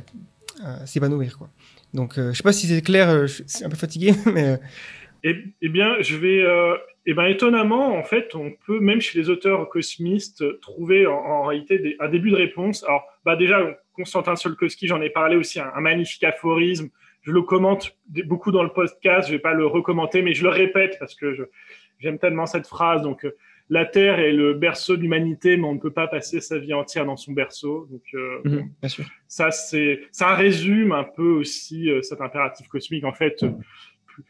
s'épanouir, 0.86 1.40
quoi. 1.40 1.50
Donc, 1.96 2.14
je 2.18 2.34
sais 2.34 2.44
pas 2.44 2.54
si 2.54 2.68
c'est 2.68 2.84
clair, 2.84 3.26
je 3.26 3.42
suis 3.48 3.66
un 3.66 3.70
peu 3.70 3.76
fatigué, 3.76 4.14
mais. 4.32 4.60
Eh, 5.24 5.36
eh, 5.60 5.70
bien, 5.70 5.96
je 6.02 6.16
vais 6.16 6.44
et 7.08 7.12
eh 7.12 7.14
ben 7.14 7.24
étonnamment, 7.28 7.96
en 7.96 8.04
fait, 8.04 8.36
on 8.36 8.52
peut 8.66 8.82
même 8.82 9.00
chez 9.00 9.18
les 9.18 9.30
auteurs 9.30 9.70
cosmistes 9.70 10.60
trouver 10.60 11.08
en, 11.08 11.44
réalité 11.44 11.96
un 12.02 12.10
début 12.10 12.32
de 12.32 12.36
réponse. 12.36 12.84
Alors, 12.84 13.06
bah 13.24 13.38
déjà, 13.38 13.66
Constantin 13.94 14.36
Solkowski, 14.36 14.88
j'en 14.88 15.02
ai 15.02 15.10
parlé 15.10 15.38
aussi, 15.38 15.58
un, 15.62 15.80
magnifique 15.80 16.26
aphorisme. 16.26 16.90
Je 17.22 17.32
le 17.32 17.44
commente 17.44 17.98
beaucoup 18.26 18.52
dans 18.52 18.62
le 18.62 18.74
podcast. 18.74 19.30
Je 19.30 19.36
vais 19.36 19.40
pas 19.40 19.54
le 19.54 19.66
recommenter, 19.66 20.22
mais 20.22 20.34
je 20.34 20.44
le 20.44 20.50
répète 20.50 20.98
parce 21.00 21.16
que 21.16 21.50
j'aime 22.00 22.20
tellement 22.20 22.46
cette 22.46 22.68
phrase. 22.68 23.04
Donc, 23.04 23.24
euh, 23.24 23.38
la 23.70 23.86
Terre 23.86 24.20
est 24.20 24.34
le 24.34 24.54
berceau 24.54 24.98
de 24.98 25.02
l'humanité, 25.02 25.56
mais 25.56 25.66
on 25.66 25.76
ne 25.76 25.80
peut 25.80 25.94
pas 25.94 26.08
passer 26.08 26.42
sa 26.42 26.60
vie 26.60 26.74
entière 26.74 27.06
dans 27.06 27.16
son 27.16 27.32
berceau. 27.32 27.88
Donc, 27.90 28.04
euh, 28.16 28.42
mhm, 28.44 28.70
bien 28.82 28.90
sûr. 28.90 29.06
ça, 29.30 29.52
c'est, 29.52 30.02
ça 30.12 30.36
résume 30.36 30.92
un 30.92 31.06
peu 31.06 31.30
aussi 31.30 31.90
euh, 31.90 32.02
cet 32.02 32.20
impératif 32.20 32.68
cosmique. 32.68 33.06
En 33.06 33.14
fait, 33.14 33.46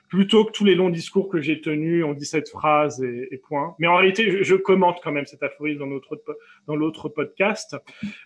plutôt 0.10 0.46
que 0.46 0.52
tous 0.52 0.66
les 0.66 0.76
longs 0.76 0.90
discours 0.90 1.30
que 1.30 1.42
j'ai 1.42 1.62
tenus 1.62 2.04
en 2.04 2.14
17 2.14 2.50
phrases 2.50 3.02
et, 3.04 3.28
et 3.32 3.38
point. 3.38 3.76
Mais 3.80 3.88
en 3.88 3.96
réalité, 3.96 4.44
je, 4.44 4.56
commente 4.56 5.00
quand 5.04 5.12
même 5.12 5.26
cet 5.26 5.44
aphorisme 5.44 5.80
dans 6.68 6.76
l'autre 6.76 7.10
podcast. 7.10 7.76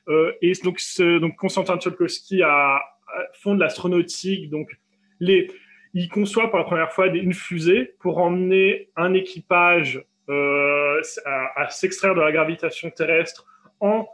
Euh, 0.08 0.32
et 0.42 0.54
donc, 0.64 0.80
ce, 0.80 1.20
donc 1.20 1.36
Constantin 1.36 1.78
Tsiolkovsky 1.78 2.42
a, 2.44 2.76
a 2.76 2.82
fonde 3.34 3.60
l'astronautique. 3.60 4.50
Donc, 4.50 4.70
il 5.20 6.10
conçoit 6.10 6.50
pour 6.50 6.58
la 6.58 6.66
première 6.66 6.92
fois 6.92 7.08
une 7.08 7.34
fusée 7.34 7.94
pour 8.00 8.18
emmener 8.18 8.90
un 8.96 9.14
équipage 9.14 10.04
euh, 10.30 11.02
à, 11.26 11.70
s'extraire 11.70 12.16
de 12.16 12.22
la 12.22 12.32
gravitation 12.32 12.90
terrestre 12.90 13.46
en 13.80 14.08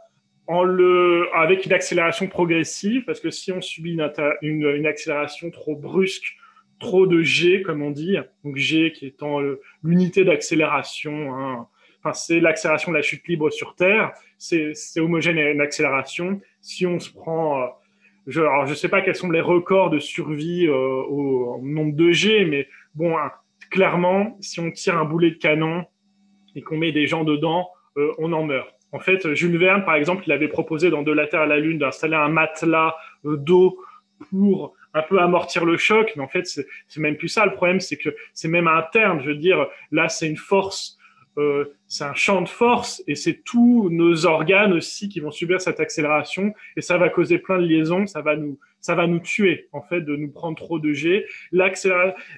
avec 1.34 1.66
une 1.66 1.74
accélération 1.74 2.26
progressive, 2.26 3.04
parce 3.04 3.20
que 3.20 3.30
si 3.30 3.52
on 3.52 3.60
subit 3.60 3.98
une 4.40 4.86
accélération 4.86 5.50
trop 5.50 5.76
brusque, 5.76 6.34
trop 6.78 7.06
de 7.06 7.22
G, 7.22 7.62
comme 7.62 7.82
on 7.82 7.90
dit. 7.90 8.16
Donc 8.44 8.56
G 8.56 8.92
qui 8.92 9.06
étant 9.06 9.40
l'unité 9.82 10.24
d'accélération. 10.24 11.34
Hein. 11.34 11.66
Enfin, 12.00 12.12
c'est 12.12 12.40
l'accélération 12.40 12.92
de 12.92 12.96
la 12.96 13.02
chute 13.02 13.26
libre 13.26 13.50
sur 13.50 13.74
Terre. 13.74 14.12
C'est 14.38 14.74
homogène 14.98 15.38
à 15.38 15.50
une 15.50 15.60
accélération. 15.60 16.40
Si 16.60 16.86
on 16.86 17.00
se 17.00 17.10
prend, 17.10 17.60
euh, 17.60 17.66
je, 18.26 18.42
je 18.66 18.74
sais 18.74 18.88
pas 18.88 19.02
quels 19.02 19.16
sont 19.16 19.30
les 19.30 19.40
records 19.40 19.90
de 19.90 19.98
survie 19.98 20.66
euh, 20.66 20.74
au, 20.74 21.60
nombre 21.62 21.96
de 21.96 22.12
G, 22.12 22.44
mais 22.44 22.68
bon, 22.94 23.16
hein, 23.18 23.32
clairement, 23.70 24.36
si 24.40 24.60
on 24.60 24.70
tire 24.70 24.96
un 24.96 25.04
boulet 25.04 25.30
de 25.30 25.36
canon 25.36 25.84
et 26.54 26.62
qu'on 26.62 26.76
met 26.76 26.92
des 26.92 27.06
gens 27.06 27.24
dedans, 27.24 27.68
euh, 27.96 28.12
on 28.18 28.32
en 28.32 28.44
meurt. 28.44 28.74
En 28.92 29.00
fait, 29.00 29.34
Jules 29.34 29.58
Verne, 29.58 29.84
par 29.84 29.96
exemple, 29.96 30.22
il 30.26 30.32
avait 30.32 30.48
proposé 30.48 30.90
dans 30.90 31.02
De 31.02 31.12
la 31.12 31.26
Terre 31.26 31.42
à 31.42 31.46
la 31.46 31.58
Lune 31.58 31.78
d'installer 31.78 32.14
un 32.14 32.28
matelas 32.28 32.94
d'eau 33.24 33.78
pour 34.30 34.74
un 34.94 35.02
peu 35.02 35.18
amortir 35.20 35.64
le 35.64 35.76
choc, 35.76 36.12
mais 36.16 36.22
en 36.22 36.28
fait, 36.28 36.46
c'est 36.46 36.66
même 36.96 37.16
plus 37.16 37.28
ça. 37.28 37.44
Le 37.44 37.52
problème, 37.52 37.80
c'est 37.80 37.96
que 37.96 38.14
c'est 38.32 38.48
même 38.48 38.68
interne. 38.68 39.20
Je 39.22 39.28
veux 39.28 39.36
dire, 39.36 39.66
là, 39.92 40.08
c'est 40.08 40.28
une 40.28 40.36
force, 40.36 40.98
euh, 41.36 41.76
c'est 41.86 42.04
un 42.04 42.14
champ 42.14 42.42
de 42.42 42.48
force, 42.48 43.02
et 43.06 43.14
c'est 43.14 43.44
tous 43.44 43.90
nos 43.90 44.26
organes 44.26 44.72
aussi 44.72 45.08
qui 45.08 45.20
vont 45.20 45.30
subir 45.30 45.60
cette 45.60 45.80
accélération, 45.80 46.52
et 46.76 46.80
ça 46.80 46.98
va 46.98 47.08
causer 47.10 47.38
plein 47.38 47.58
de 47.58 47.66
liaisons, 47.66 48.06
ça 48.06 48.22
va 48.22 48.36
nous, 48.36 48.58
ça 48.80 48.94
va 48.94 49.06
nous 49.06 49.20
tuer, 49.20 49.68
en 49.72 49.82
fait, 49.82 50.00
de 50.00 50.16
nous 50.16 50.30
prendre 50.30 50.56
trop 50.56 50.78
de 50.78 50.92
G. 50.92 51.26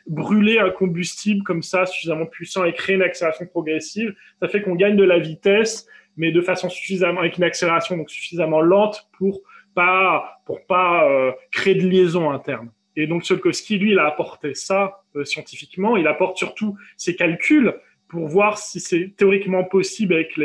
Brûler 0.06 0.59
un 0.59 0.70
combustible 0.70 1.43
comme 1.44 1.62
ça, 1.62 1.86
suffisamment 1.86 2.27
puissant, 2.27 2.64
et 2.64 2.72
créer 2.72 2.97
une 2.97 3.02
accélération 3.02 3.47
progressive, 3.47 4.14
ça 4.40 4.48
fait 4.48 4.62
qu'on 4.62 4.74
gagne 4.74 4.97
de 4.97 5.05
la 5.05 5.18
vitesse, 5.18 5.86
mais 6.16 6.32
de 6.32 6.40
façon 6.40 6.68
suffisamment, 6.68 7.20
avec 7.20 7.39
une 7.39 7.44
accélération 7.44 7.97
donc 7.97 8.10
suffisamment 8.10 8.60
lente 8.60 9.09
pour 9.16 9.40
pas 9.75 10.43
pour 10.47 10.67
pas 10.67 11.09
euh, 11.09 11.33
créer 11.51 11.75
de 11.75 11.89
liaison 11.89 12.31
interne. 12.31 12.71
Et 12.97 13.07
donc 13.07 13.25
Tsiolkovsky, 13.25 13.79
lui, 13.79 13.93
il 13.93 13.99
a 13.99 14.07
apporté 14.07 14.55
ça 14.55 15.03
euh, 15.17 15.25
scientifiquement. 15.25 15.97
Il 15.97 16.07
apporte 16.07 16.37
surtout 16.37 16.77
ses 16.97 17.17
calculs 17.17 17.75
pour 18.09 18.27
voir 18.27 18.59
si 18.59 18.81
c'est 18.81 19.15
théoriquement 19.17 19.63
possible 19.63 20.15
avec 20.15 20.37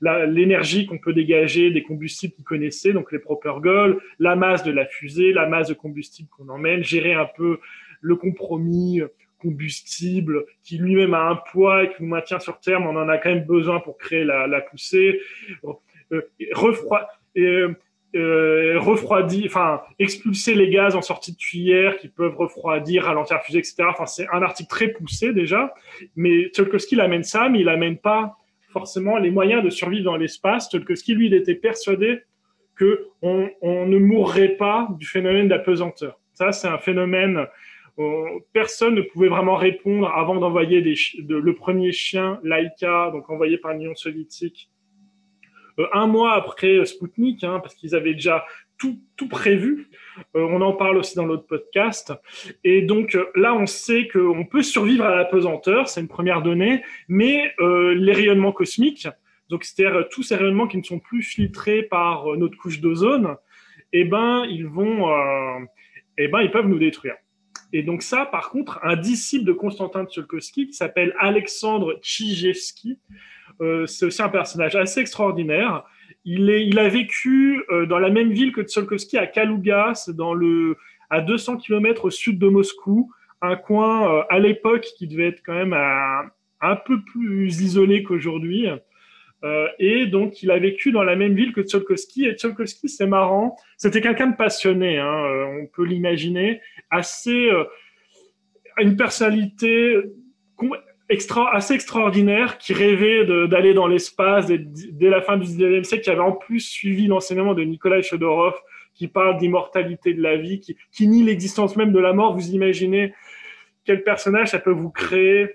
l'énergie 0.00 0.86
qu'on 0.86 0.98
peut 0.98 1.12
dégager 1.12 1.70
des 1.70 1.84
combustibles 1.84 2.34
qu'il 2.34 2.44
connaissait, 2.44 2.92
donc 2.92 3.12
les 3.12 3.20
propergols, 3.20 4.00
la 4.18 4.34
masse 4.34 4.64
de 4.64 4.72
la 4.72 4.86
fusée, 4.86 5.32
la 5.32 5.46
masse 5.46 5.68
de 5.68 5.74
combustible 5.74 6.28
qu'on 6.30 6.48
emmène, 6.48 6.82
gérer 6.82 7.14
un 7.14 7.28
peu 7.36 7.60
le 8.00 8.16
compromis 8.16 9.02
combustible 9.42 10.46
qui 10.62 10.78
lui-même 10.78 11.14
a 11.14 11.28
un 11.28 11.36
poids 11.36 11.84
et 11.84 11.90
qui 11.90 12.02
nous 12.02 12.08
maintient 12.08 12.38
sur 12.38 12.60
Terre, 12.60 12.80
mais 12.80 12.86
on 12.86 12.96
en 12.96 13.08
a 13.08 13.18
quand 13.18 13.30
même 13.30 13.44
besoin 13.44 13.80
pour 13.80 13.98
créer 13.98 14.24
la, 14.24 14.60
poussée. 14.60 15.20
Euh, 16.12 16.22
refroid, 16.52 17.08
euh, 18.14 18.78
refroidir, 18.78 19.46
enfin 19.46 19.80
expulser 19.98 20.54
les 20.54 20.68
gaz 20.68 20.94
en 20.94 21.02
sortie 21.02 21.32
de 21.32 21.38
cuillère 21.38 21.96
qui 21.96 22.08
peuvent 22.08 22.36
refroidir, 22.36 23.04
ralentir 23.04 23.36
la 23.36 23.42
fusée, 23.42 23.58
etc. 23.58 23.84
Enfin, 23.88 24.06
c'est 24.06 24.26
un 24.32 24.42
article 24.42 24.68
très 24.68 24.88
poussé 24.88 25.32
déjà, 25.32 25.72
mais 26.14 26.50
Tolkowski 26.54 26.94
l'amène 26.94 27.24
ça, 27.24 27.48
mais 27.48 27.60
il 27.60 27.68
amène 27.68 27.96
pas 27.96 28.36
forcément 28.70 29.18
les 29.18 29.30
moyens 29.30 29.62
de 29.62 29.70
survivre 29.70 30.04
dans 30.04 30.16
l'espace. 30.16 30.68
Tolkowski, 30.68 31.14
lui, 31.14 31.26
il 31.26 31.34
était 31.34 31.54
persuadé 31.54 32.20
que 32.74 33.08
on, 33.20 33.50
ne 33.62 33.98
mourrait 33.98 34.56
pas 34.56 34.88
du 34.98 35.06
phénomène 35.06 35.48
d'apesanteur. 35.48 36.18
Ça, 36.34 36.52
c'est 36.52 36.68
un 36.68 36.78
phénomène 36.78 37.46
euh, 37.98 38.40
personne 38.52 38.94
ne 38.94 39.02
pouvait 39.02 39.28
vraiment 39.28 39.56
répondre 39.56 40.08
avant 40.08 40.36
d'envoyer 40.36 40.80
de, 40.80 41.36
le 41.36 41.54
premier 41.54 41.92
chien 41.92 42.40
Laika, 42.42 43.10
donc 43.12 43.28
envoyé 43.28 43.58
par 43.58 43.74
l'Union 43.74 43.94
soviétique, 43.94 44.70
un 45.92 46.06
mois 46.06 46.34
après 46.34 46.78
euh, 46.78 46.84
Spoutnik, 46.84 47.44
hein, 47.44 47.60
parce 47.60 47.74
qu'ils 47.74 47.94
avaient 47.94 48.14
déjà 48.14 48.44
tout, 48.78 48.98
tout 49.16 49.28
prévu. 49.28 49.88
Euh, 50.36 50.46
on 50.50 50.60
en 50.60 50.72
parle 50.72 50.96
aussi 50.96 51.16
dans 51.16 51.26
l'autre 51.26 51.46
podcast. 51.46 52.12
Et 52.64 52.82
donc 52.82 53.16
là, 53.34 53.54
on 53.54 53.66
sait 53.66 54.08
qu'on 54.08 54.44
peut 54.44 54.62
survivre 54.62 55.04
à 55.04 55.16
la 55.16 55.24
pesanteur, 55.24 55.88
c'est 55.88 56.00
une 56.00 56.08
première 56.08 56.42
donnée, 56.42 56.82
mais 57.08 57.54
les 57.60 58.12
rayonnements 58.12 58.52
cosmiques, 58.52 59.08
donc 59.48 59.64
c'est-à-dire 59.64 60.08
tous 60.10 60.22
ces 60.22 60.36
rayonnements 60.36 60.66
qui 60.66 60.78
ne 60.78 60.82
sont 60.82 60.98
plus 60.98 61.22
filtrés 61.22 61.82
par 61.82 62.26
notre 62.36 62.56
couche 62.56 62.80
d'ozone, 62.80 63.36
eh 63.92 64.04
ben 64.04 64.44
ils 64.48 64.66
vont, 64.66 65.08
eh 66.18 66.28
ben 66.28 66.40
ils 66.40 66.50
peuvent 66.50 66.68
nous 66.68 66.78
détruire. 66.78 67.14
Et 67.72 67.82
donc 67.82 68.02
ça, 68.02 68.26
par 68.26 68.50
contre, 68.50 68.78
un 68.82 68.96
disciple 68.96 69.44
de 69.44 69.52
Constantin 69.52 70.04
Tsiolkovsky 70.04 70.66
qui 70.66 70.74
s'appelle 70.74 71.14
Alexandre 71.18 71.98
Tchijevski, 72.02 72.90
euh, 72.90 73.22
c'est 73.86 74.06
aussi 74.06 74.22
un 74.22 74.28
personnage 74.28 74.76
assez 74.76 75.00
extraordinaire. 75.00 75.84
Il, 76.24 76.50
est, 76.50 76.66
il 76.66 76.78
a 76.78 76.88
vécu 76.88 77.62
euh, 77.70 77.86
dans 77.86 77.98
la 77.98 78.10
même 78.10 78.30
ville 78.30 78.52
que 78.52 78.62
Tsiolkovsky 78.62 79.18
à 79.18 79.26
Kaluga, 79.26 79.92
dans 80.08 80.34
le, 80.34 80.76
à 81.10 81.20
200 81.20 81.58
km 81.58 82.06
au 82.06 82.10
sud 82.10 82.38
de 82.38 82.48
Moscou, 82.48 83.12
un 83.40 83.56
coin 83.56 84.08
euh, 84.08 84.22
à 84.30 84.38
l'époque 84.38 84.86
qui 84.96 85.08
devait 85.08 85.28
être 85.28 85.42
quand 85.44 85.54
même 85.54 85.74
un 86.60 86.76
peu 86.76 87.02
plus 87.02 87.60
isolé 87.60 88.04
qu'aujourd'hui. 88.04 88.68
et 89.80 90.06
donc, 90.06 90.44
il 90.44 90.52
a 90.52 90.58
vécu 90.60 90.92
dans 90.92 91.02
la 91.02 91.16
même 91.16 91.34
ville 91.34 91.52
que 91.52 91.62
Tsiolkovsky. 91.62 92.26
Et 92.26 92.34
Tsiolkovsky, 92.34 92.88
c'est 92.88 93.08
marrant, 93.08 93.56
c'était 93.76 94.00
quelqu'un 94.00 94.28
de 94.28 94.36
passionné, 94.36 94.98
hein, 94.98 95.24
on 95.60 95.66
peut 95.66 95.84
l'imaginer, 95.84 96.60
assez, 96.90 97.50
une 98.78 98.96
personnalité 98.96 99.96
extra, 101.12 101.54
assez 101.54 101.74
extraordinaire 101.74 102.58
qui 102.58 102.72
rêvait 102.72 103.24
d'aller 103.46 103.74
dans 103.74 103.86
l'espace 103.86 104.46
dès, 104.46 105.10
la 105.10 105.20
fin 105.20 105.36
du 105.36 105.46
19e 105.46 105.84
siècle, 105.84 106.04
qui 106.04 106.10
avait 106.10 106.20
en 106.20 106.32
plus 106.32 106.60
suivi 106.60 107.06
l'enseignement 107.06 107.54
de 107.54 107.62
Nikolai 107.62 108.02
Chodorov, 108.02 108.54
qui 108.94 109.08
parle 109.08 109.36
d'immortalité 109.38 110.14
de 110.14 110.22
la 110.22 110.36
vie, 110.36 110.60
qui, 110.60 111.06
nie 111.06 111.22
l'existence 111.22 111.76
même 111.76 111.92
de 111.92 111.98
la 111.98 112.12
mort. 112.12 112.34
Vous 112.34 112.50
imaginez 112.50 113.14
quel 113.84 114.02
personnage 114.04 114.48
ça 114.48 114.58
peut 114.58 114.72
vous 114.72 114.90
créer 114.90 115.48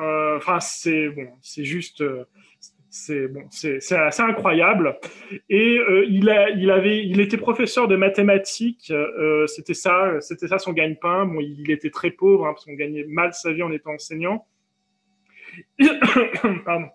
euh, 0.00 0.36
Enfin, 0.36 0.58
c'est 0.60 1.08
bon, 1.10 1.28
juste. 1.58 2.00
Euh, 2.00 2.24
c'est 2.90 3.28
bon, 3.28 3.42
assez 3.50 4.22
incroyable. 4.22 4.98
Et 5.50 5.78
euh, 5.78 6.06
il 6.08 6.30
a, 6.30 6.48
il 6.48 6.70
avait, 6.70 7.04
il 7.04 7.20
était 7.20 7.36
professeur 7.36 7.86
de 7.86 7.96
mathématiques. 7.96 8.90
C'était 9.46 9.74
ça, 9.74 10.18
ça 10.20 10.58
son 10.58 10.72
gagne-pain. 10.72 11.26
Bon, 11.26 11.40
il 11.40 11.70
était 11.70 11.90
très 11.90 12.10
pauvre 12.10 12.46
hein, 12.46 12.54
parce 12.54 12.64
qu'on 12.64 12.72
gagnait 12.72 13.04
mal 13.04 13.34
sa 13.34 13.52
vie 13.52 13.62
en 13.62 13.70
étant 13.72 13.92
enseignant. 13.92 14.46
Pardon. 16.64 16.88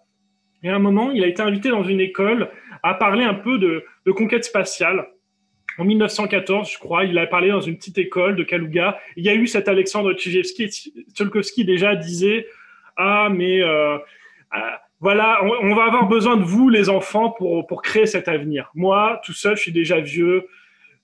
Et 0.63 0.69
à 0.69 0.75
un 0.75 0.79
moment, 0.79 1.11
il 1.11 1.23
a 1.23 1.27
été 1.27 1.41
invité 1.41 1.69
dans 1.69 1.83
une 1.83 1.99
école 1.99 2.49
à 2.83 2.93
parler 2.93 3.23
un 3.23 3.33
peu 3.33 3.57
de, 3.57 3.85
conquête 4.11 4.45
spatiale. 4.45 5.07
En 5.77 5.85
1914, 5.85 6.71
je 6.71 6.77
crois, 6.77 7.03
il 7.03 7.17
a 7.17 7.27
parlé 7.27 7.49
dans 7.49 7.61
une 7.61 7.75
petite 7.75 7.97
école 7.97 8.35
de 8.35 8.43
Kaluga. 8.43 8.99
Il 9.17 9.25
y 9.25 9.29
a 9.29 9.33
eu 9.33 9.47
cet 9.47 9.67
Alexandre. 9.67 10.13
Tcholkovsky 10.13 11.65
déjà 11.65 11.95
disait 11.95 12.47
Ah, 12.95 13.29
mais 13.31 13.61
euh, 13.61 13.97
ah, 14.51 14.81
voilà, 14.99 15.39
on, 15.43 15.75
va 15.75 15.85
avoir 15.85 16.07
besoin 16.07 16.37
de 16.37 16.43
vous, 16.43 16.69
les 16.69 16.89
enfants, 16.89 17.31
pour, 17.31 17.81
créer 17.81 18.05
cet 18.05 18.27
avenir. 18.27 18.71
Moi, 18.75 19.19
tout 19.25 19.33
seul, 19.33 19.57
je 19.57 19.63
suis 19.63 19.71
déjà 19.73 19.99
vieux. 19.99 20.47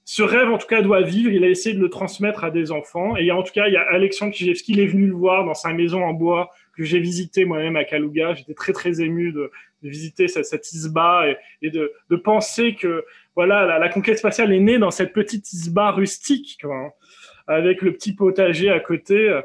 Ce 0.05 0.23
rêve, 0.23 0.49
en 0.49 0.57
tout 0.57 0.67
cas, 0.67 0.81
doit 0.81 1.01
vivre. 1.01 1.31
Il 1.31 1.43
a 1.43 1.49
essayé 1.49 1.75
de 1.75 1.81
le 1.81 1.89
transmettre 1.89 2.43
à 2.43 2.51
des 2.51 2.71
enfants. 2.71 3.17
Et 3.17 3.31
en 3.31 3.43
tout 3.43 3.51
cas, 3.51 3.67
il 3.67 3.73
y 3.73 3.77
a 3.77 3.85
Alexandre 3.91 4.31
Kijevski, 4.31 4.73
il 4.73 4.79
est 4.79 4.87
venu 4.87 5.07
le 5.07 5.13
voir 5.13 5.43
dans 5.45 5.53
sa 5.53 5.73
maison 5.73 6.03
en 6.03 6.13
bois 6.13 6.51
que 6.79 6.85
j'ai 6.85 6.99
visité 6.99 7.43
moi-même 7.43 7.75
à 7.75 7.83
Kaluga. 7.83 8.33
J'étais 8.35 8.53
très, 8.53 8.71
très 8.71 9.01
ému 9.01 9.33
de, 9.33 9.51
visiter 9.83 10.29
cette, 10.29 10.45
cette 10.45 10.71
isba 10.71 11.25
et, 11.61 11.69
de, 11.69 11.91
penser 12.23 12.73
que 12.75 13.03
voilà, 13.35 13.77
la, 13.77 13.89
conquête 13.89 14.17
spatiale 14.17 14.53
est 14.53 14.61
née 14.61 14.77
dans 14.77 14.89
cette 14.89 15.11
petite 15.11 15.51
isba 15.51 15.91
rustique, 15.91 16.57
quoi, 16.61 16.93
avec 17.47 17.81
le 17.81 17.91
petit 17.91 18.15
potager 18.15 18.69
à 18.69 18.79
côté. 18.79 19.41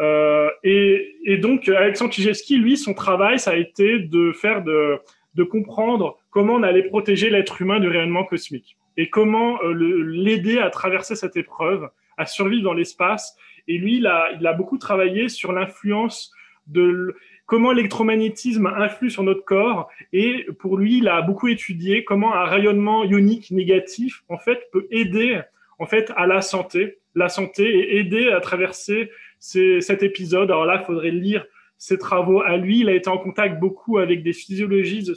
Euh, 0.00 0.50
et, 0.64 1.36
donc, 1.38 1.68
Alexandre 1.68 2.10
Kijewski, 2.10 2.58
lui, 2.58 2.76
son 2.76 2.94
travail, 2.94 3.38
ça 3.38 3.52
a 3.52 3.56
été 3.56 4.00
de 4.00 4.32
faire 4.32 4.64
de, 4.64 5.00
comprendre 5.44 6.18
comment 6.30 6.54
on 6.54 6.62
allait 6.64 6.82
protéger 6.82 7.30
l'être 7.30 7.62
humain 7.62 7.78
du 7.78 7.86
rayonnement 7.86 8.24
cosmique 8.24 8.76
et 8.96 9.08
comment 9.08 9.62
euh, 9.62 9.72
l'aider 9.72 10.58
à 10.58 10.68
traverser 10.68 11.14
cette 11.14 11.36
épreuve, 11.36 11.88
à 12.16 12.26
survivre 12.26 12.64
dans 12.64 12.74
l'espace. 12.74 13.36
Et 13.68 13.78
lui, 13.78 13.98
il 13.98 14.06
a, 14.08 14.30
il 14.38 14.46
a 14.48 14.52
beaucoup 14.52 14.78
travaillé 14.78 15.28
sur 15.28 15.52
l'influence 15.52 16.32
de 16.66 17.14
comment 17.46 17.72
l'électromagnétisme 17.72 18.66
influe 18.66 19.10
sur 19.10 19.22
notre 19.22 19.44
corps. 19.44 19.88
Et 20.12 20.46
pour 20.58 20.76
lui, 20.76 20.98
il 20.98 21.08
a 21.08 21.22
beaucoup 21.22 21.48
étudié 21.48 22.04
comment 22.04 22.34
un 22.34 22.44
rayonnement 22.44 23.04
ionique 23.04 23.50
négatif, 23.50 24.22
en 24.28 24.38
fait, 24.38 24.70
peut 24.72 24.86
aider, 24.90 25.40
en 25.78 25.86
fait, 25.86 26.12
à 26.16 26.26
la 26.26 26.40
santé, 26.40 26.98
la 27.14 27.28
santé 27.28 27.64
et 27.64 27.98
aider 27.98 28.28
à 28.30 28.40
traverser 28.40 29.10
cet 29.38 30.02
épisode. 30.02 30.50
Alors 30.50 30.64
là, 30.64 30.78
il 30.80 30.86
faudrait 30.86 31.10
lire 31.10 31.44
ses 31.78 31.98
travaux 31.98 32.42
à 32.42 32.56
lui. 32.56 32.80
Il 32.80 32.88
a 32.88 32.94
été 32.94 33.10
en 33.10 33.18
contact 33.18 33.58
beaucoup 33.58 33.98
avec 33.98 34.22
des 34.22 34.32
physiologistes 34.32 35.08
de 35.08 35.14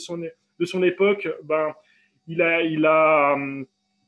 son, 0.65 0.83
époque. 0.83 1.29
Ben, 1.43 1.73
il 2.27 2.41
a, 2.41 2.63
il 2.63 2.85
a 2.85 3.33
hum, 3.33 3.67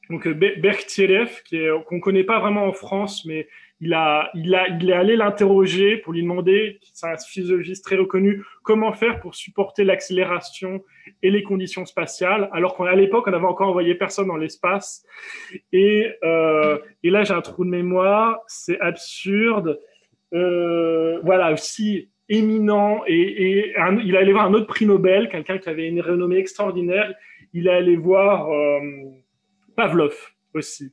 donc 0.10 0.24
qu'on 0.24 1.96
ne 1.96 2.00
connaît 2.00 2.24
pas 2.24 2.40
vraiment 2.40 2.66
en 2.66 2.74
France, 2.74 3.26
mais 3.26 3.48
il, 3.80 3.94
a, 3.94 4.30
il, 4.34 4.54
a, 4.56 4.68
il 4.70 4.90
est 4.90 4.94
allé 4.94 5.16
l'interroger 5.16 5.98
pour 5.98 6.14
lui 6.14 6.22
demander, 6.22 6.80
c'est 6.94 7.08
un 7.08 7.18
physiologiste 7.18 7.84
très 7.86 7.96
reconnu, 7.96 8.44
comment 8.64 8.92
faire 8.94 9.20
pour 9.20 9.36
supporter 9.36 9.84
l'accélération 9.84 10.84
et 11.22 11.30
les 11.30 11.44
conditions 11.44 11.86
spatiales, 11.86 12.50
alors 12.52 12.76
qu'à 12.76 12.96
l'époque, 12.96 13.26
on 13.28 13.32
n'avait 13.32 13.46
encore 13.46 13.70
envoyé 13.70 13.96
personne 13.96 14.28
dans 14.28 14.38
l'espace. 14.38 15.06
Et, 15.72 16.12
euh, 16.24 16.78
et 17.04 17.10
là, 17.10 17.24
j'ai 17.24 17.34
un 17.34 17.42
trou 17.42 17.66
de 17.66 17.70
mémoire, 17.70 18.40
c'est 18.48 18.80
absurde. 18.80 19.80
Euh, 20.34 21.20
voilà, 21.24 21.54
aussi 21.54 22.10
éminent 22.30 23.04
et, 23.08 23.74
il 24.04 24.16
est 24.16 24.18
allé 24.18 24.34
voir 24.34 24.46
un 24.46 24.54
autre 24.54 24.68
prix 24.68 24.86
Nobel, 24.86 25.30
quelqu'un 25.30 25.58
qui 25.58 25.70
avait 25.70 25.88
une 25.88 26.02
renommée 26.02 26.38
extraordinaire. 26.38 27.14
Il 27.54 27.68
est 27.68 27.74
allé 27.74 27.96
voir 27.96 28.52
euh, 28.52 28.80
Pavlov 29.76 30.16
aussi, 30.54 30.92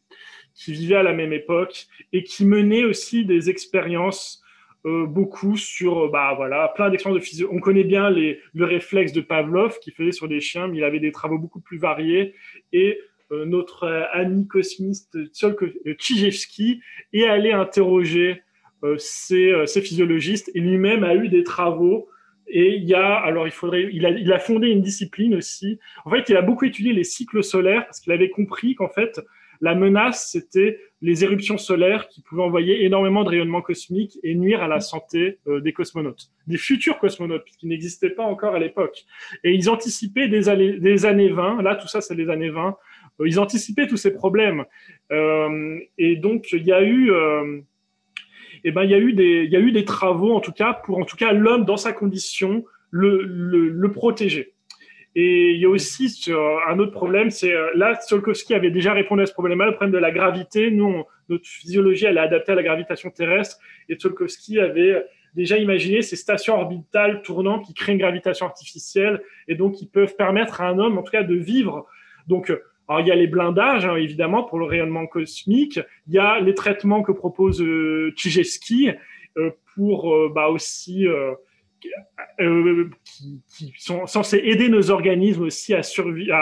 qui 0.54 0.72
vivait 0.72 0.96
à 0.96 1.02
la 1.02 1.12
même 1.12 1.32
époque 1.32 1.86
et 2.12 2.22
qui 2.22 2.44
menait 2.44 2.84
aussi 2.84 3.24
des 3.24 3.50
expériences 3.50 4.42
euh, 4.86 5.06
beaucoup 5.06 5.56
sur 5.56 6.10
bah 6.10 6.34
voilà 6.36 6.72
plein 6.74 6.90
d'expériences 6.90 7.20
de 7.20 7.24
physio. 7.24 7.48
On 7.50 7.60
connaît 7.60 7.84
bien 7.84 8.10
les, 8.10 8.40
le 8.52 8.64
réflexe 8.64 9.12
de 9.12 9.20
Pavlov 9.20 9.78
qui 9.80 9.90
faisait 9.90 10.12
sur 10.12 10.28
des 10.28 10.40
chiens, 10.40 10.68
mais 10.68 10.78
il 10.78 10.84
avait 10.84 11.00
des 11.00 11.12
travaux 11.12 11.38
beaucoup 11.38 11.60
plus 11.60 11.78
variés 11.78 12.34
et 12.72 12.98
notre 13.30 13.88
ami 14.12 14.46
cosmiste 14.46 15.18
Tchijevski 15.32 16.80
est 17.12 17.24
allé 17.24 17.50
interroger 17.50 18.42
euh, 18.84 18.96
euh, 19.32 19.66
ces, 19.66 19.80
physiologistes 19.80 20.50
et 20.54 20.60
lui-même 20.60 21.04
a 21.04 21.14
eu 21.14 21.28
des 21.28 21.42
travaux 21.42 22.08
et 22.46 22.76
il 22.76 22.94
a, 22.94 23.14
alors 23.14 23.46
il 23.46 23.50
faudrait, 23.50 23.88
il 23.90 24.04
a, 24.04 24.10
il 24.10 24.30
a 24.30 24.38
fondé 24.38 24.68
une 24.68 24.82
discipline 24.82 25.34
aussi. 25.34 25.78
En 26.04 26.10
fait, 26.10 26.28
il 26.28 26.36
a 26.36 26.42
beaucoup 26.42 26.66
étudié 26.66 26.92
les 26.92 27.04
cycles 27.04 27.42
solaires 27.42 27.86
parce 27.86 28.00
qu'il 28.00 28.12
avait 28.12 28.28
compris 28.28 28.74
qu'en 28.74 28.90
fait, 28.90 29.20
la 29.64 29.74
menace, 29.74 30.28
c'était 30.30 30.78
les 31.00 31.24
éruptions 31.24 31.56
solaires 31.56 32.08
qui 32.08 32.20
pouvaient 32.20 32.42
envoyer 32.42 32.84
énormément 32.84 33.24
de 33.24 33.30
rayonnement 33.30 33.62
cosmique 33.62 34.18
et 34.22 34.34
nuire 34.34 34.62
à 34.62 34.68
la 34.68 34.80
santé 34.80 35.38
euh, 35.46 35.60
des 35.60 35.72
cosmonautes, 35.72 36.30
des 36.46 36.58
futurs 36.58 36.98
cosmonautes, 36.98 37.46
qui 37.58 37.66
n'existaient 37.66 38.10
pas 38.10 38.24
encore 38.24 38.54
à 38.54 38.58
l'époque. 38.58 39.06
Et 39.42 39.54
ils 39.54 39.70
anticipaient 39.70 40.28
des 40.28 40.50
années, 40.50 40.74
des 40.74 41.06
années 41.06 41.30
20, 41.30 41.62
là 41.62 41.76
tout 41.76 41.88
ça 41.88 42.02
c'est 42.02 42.14
les 42.14 42.28
années 42.28 42.50
20, 42.50 42.76
ils 43.24 43.40
anticipaient 43.40 43.86
tous 43.86 43.96
ces 43.96 44.12
problèmes. 44.12 44.66
Euh, 45.12 45.78
et 45.96 46.16
donc 46.16 46.52
il 46.52 46.64
y 46.64 46.72
a 46.72 46.82
eu... 46.82 47.10
Euh, 47.10 47.60
eh 48.66 48.70
ben, 48.70 48.82
il 48.84 48.90
y 48.90 48.94
a 48.94 48.98
eu 48.98 49.72
des, 49.72 49.84
travaux, 49.84 50.34
en 50.34 50.40
tout 50.40 50.52
cas, 50.52 50.72
pour, 50.72 50.96
en 50.96 51.04
tout 51.04 51.16
cas, 51.18 51.32
l'homme 51.32 51.66
dans 51.66 51.76
sa 51.76 51.92
condition, 51.92 52.64
le 52.90 53.86
protéger. 53.88 54.53
Et 55.16 55.52
il 55.52 55.60
y 55.60 55.64
a 55.64 55.68
aussi 55.68 56.08
sur 56.08 56.40
un 56.68 56.78
autre 56.78 56.90
problème, 56.90 57.30
c'est 57.30 57.52
euh, 57.52 57.70
là, 57.74 57.94
Tsiolkovsky 57.94 58.54
avait 58.54 58.70
déjà 58.70 58.92
répondu 58.92 59.22
à 59.22 59.26
ce 59.26 59.32
problème-là, 59.32 59.66
le 59.66 59.72
problème 59.72 59.92
de 59.92 59.98
la 59.98 60.10
gravité. 60.10 60.70
Nous, 60.70 61.04
notre 61.28 61.46
physiologie, 61.46 62.06
elle 62.06 62.16
est 62.16 62.20
adaptée 62.20 62.52
à 62.52 62.54
la 62.56 62.64
gravitation 62.64 63.10
terrestre, 63.10 63.58
et 63.88 63.94
Tsiolkovsky 63.94 64.58
avait 64.58 65.04
déjà 65.34 65.56
imaginé 65.56 66.02
ces 66.02 66.16
stations 66.16 66.54
orbitales 66.54 67.22
tournantes 67.22 67.64
qui 67.64 67.74
créent 67.74 67.92
une 67.92 67.98
gravitation 67.98 68.46
artificielle, 68.46 69.22
et 69.46 69.54
donc 69.54 69.74
qui 69.74 69.86
peuvent 69.86 70.16
permettre 70.16 70.60
à 70.60 70.68
un 70.68 70.78
homme, 70.78 70.98
en 70.98 71.02
tout 71.02 71.12
cas, 71.12 71.22
de 71.22 71.34
vivre. 71.34 71.86
Donc, 72.26 72.52
alors, 72.88 73.00
il 73.00 73.06
y 73.06 73.12
a 73.12 73.14
les 73.14 73.26
blindages, 73.26 73.86
hein, 73.86 73.96
évidemment, 73.96 74.42
pour 74.42 74.58
le 74.58 74.66
rayonnement 74.66 75.06
cosmique. 75.06 75.80
Il 76.06 76.14
y 76.14 76.18
a 76.18 76.40
les 76.40 76.54
traitements 76.54 77.02
que 77.02 77.12
propose 77.12 77.62
euh, 77.62 78.14
euh 79.36 79.50
pour 79.74 80.14
euh, 80.14 80.30
bah, 80.32 80.48
aussi 80.48 81.06
euh, 81.08 81.34
qui, 83.04 83.42
qui, 83.56 83.72
sont 83.78 84.06
censés 84.06 84.40
aider 84.44 84.68
nos 84.68 84.90
organismes 84.90 85.42
aussi 85.42 85.74
à 85.74 85.82
survivre, 85.82 86.36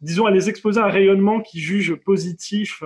disons 0.00 0.26
à 0.26 0.30
les 0.30 0.48
exposer 0.48 0.80
à 0.80 0.84
un 0.84 0.90
rayonnement 0.90 1.40
qui 1.40 1.60
juge 1.60 1.94
positif 1.94 2.82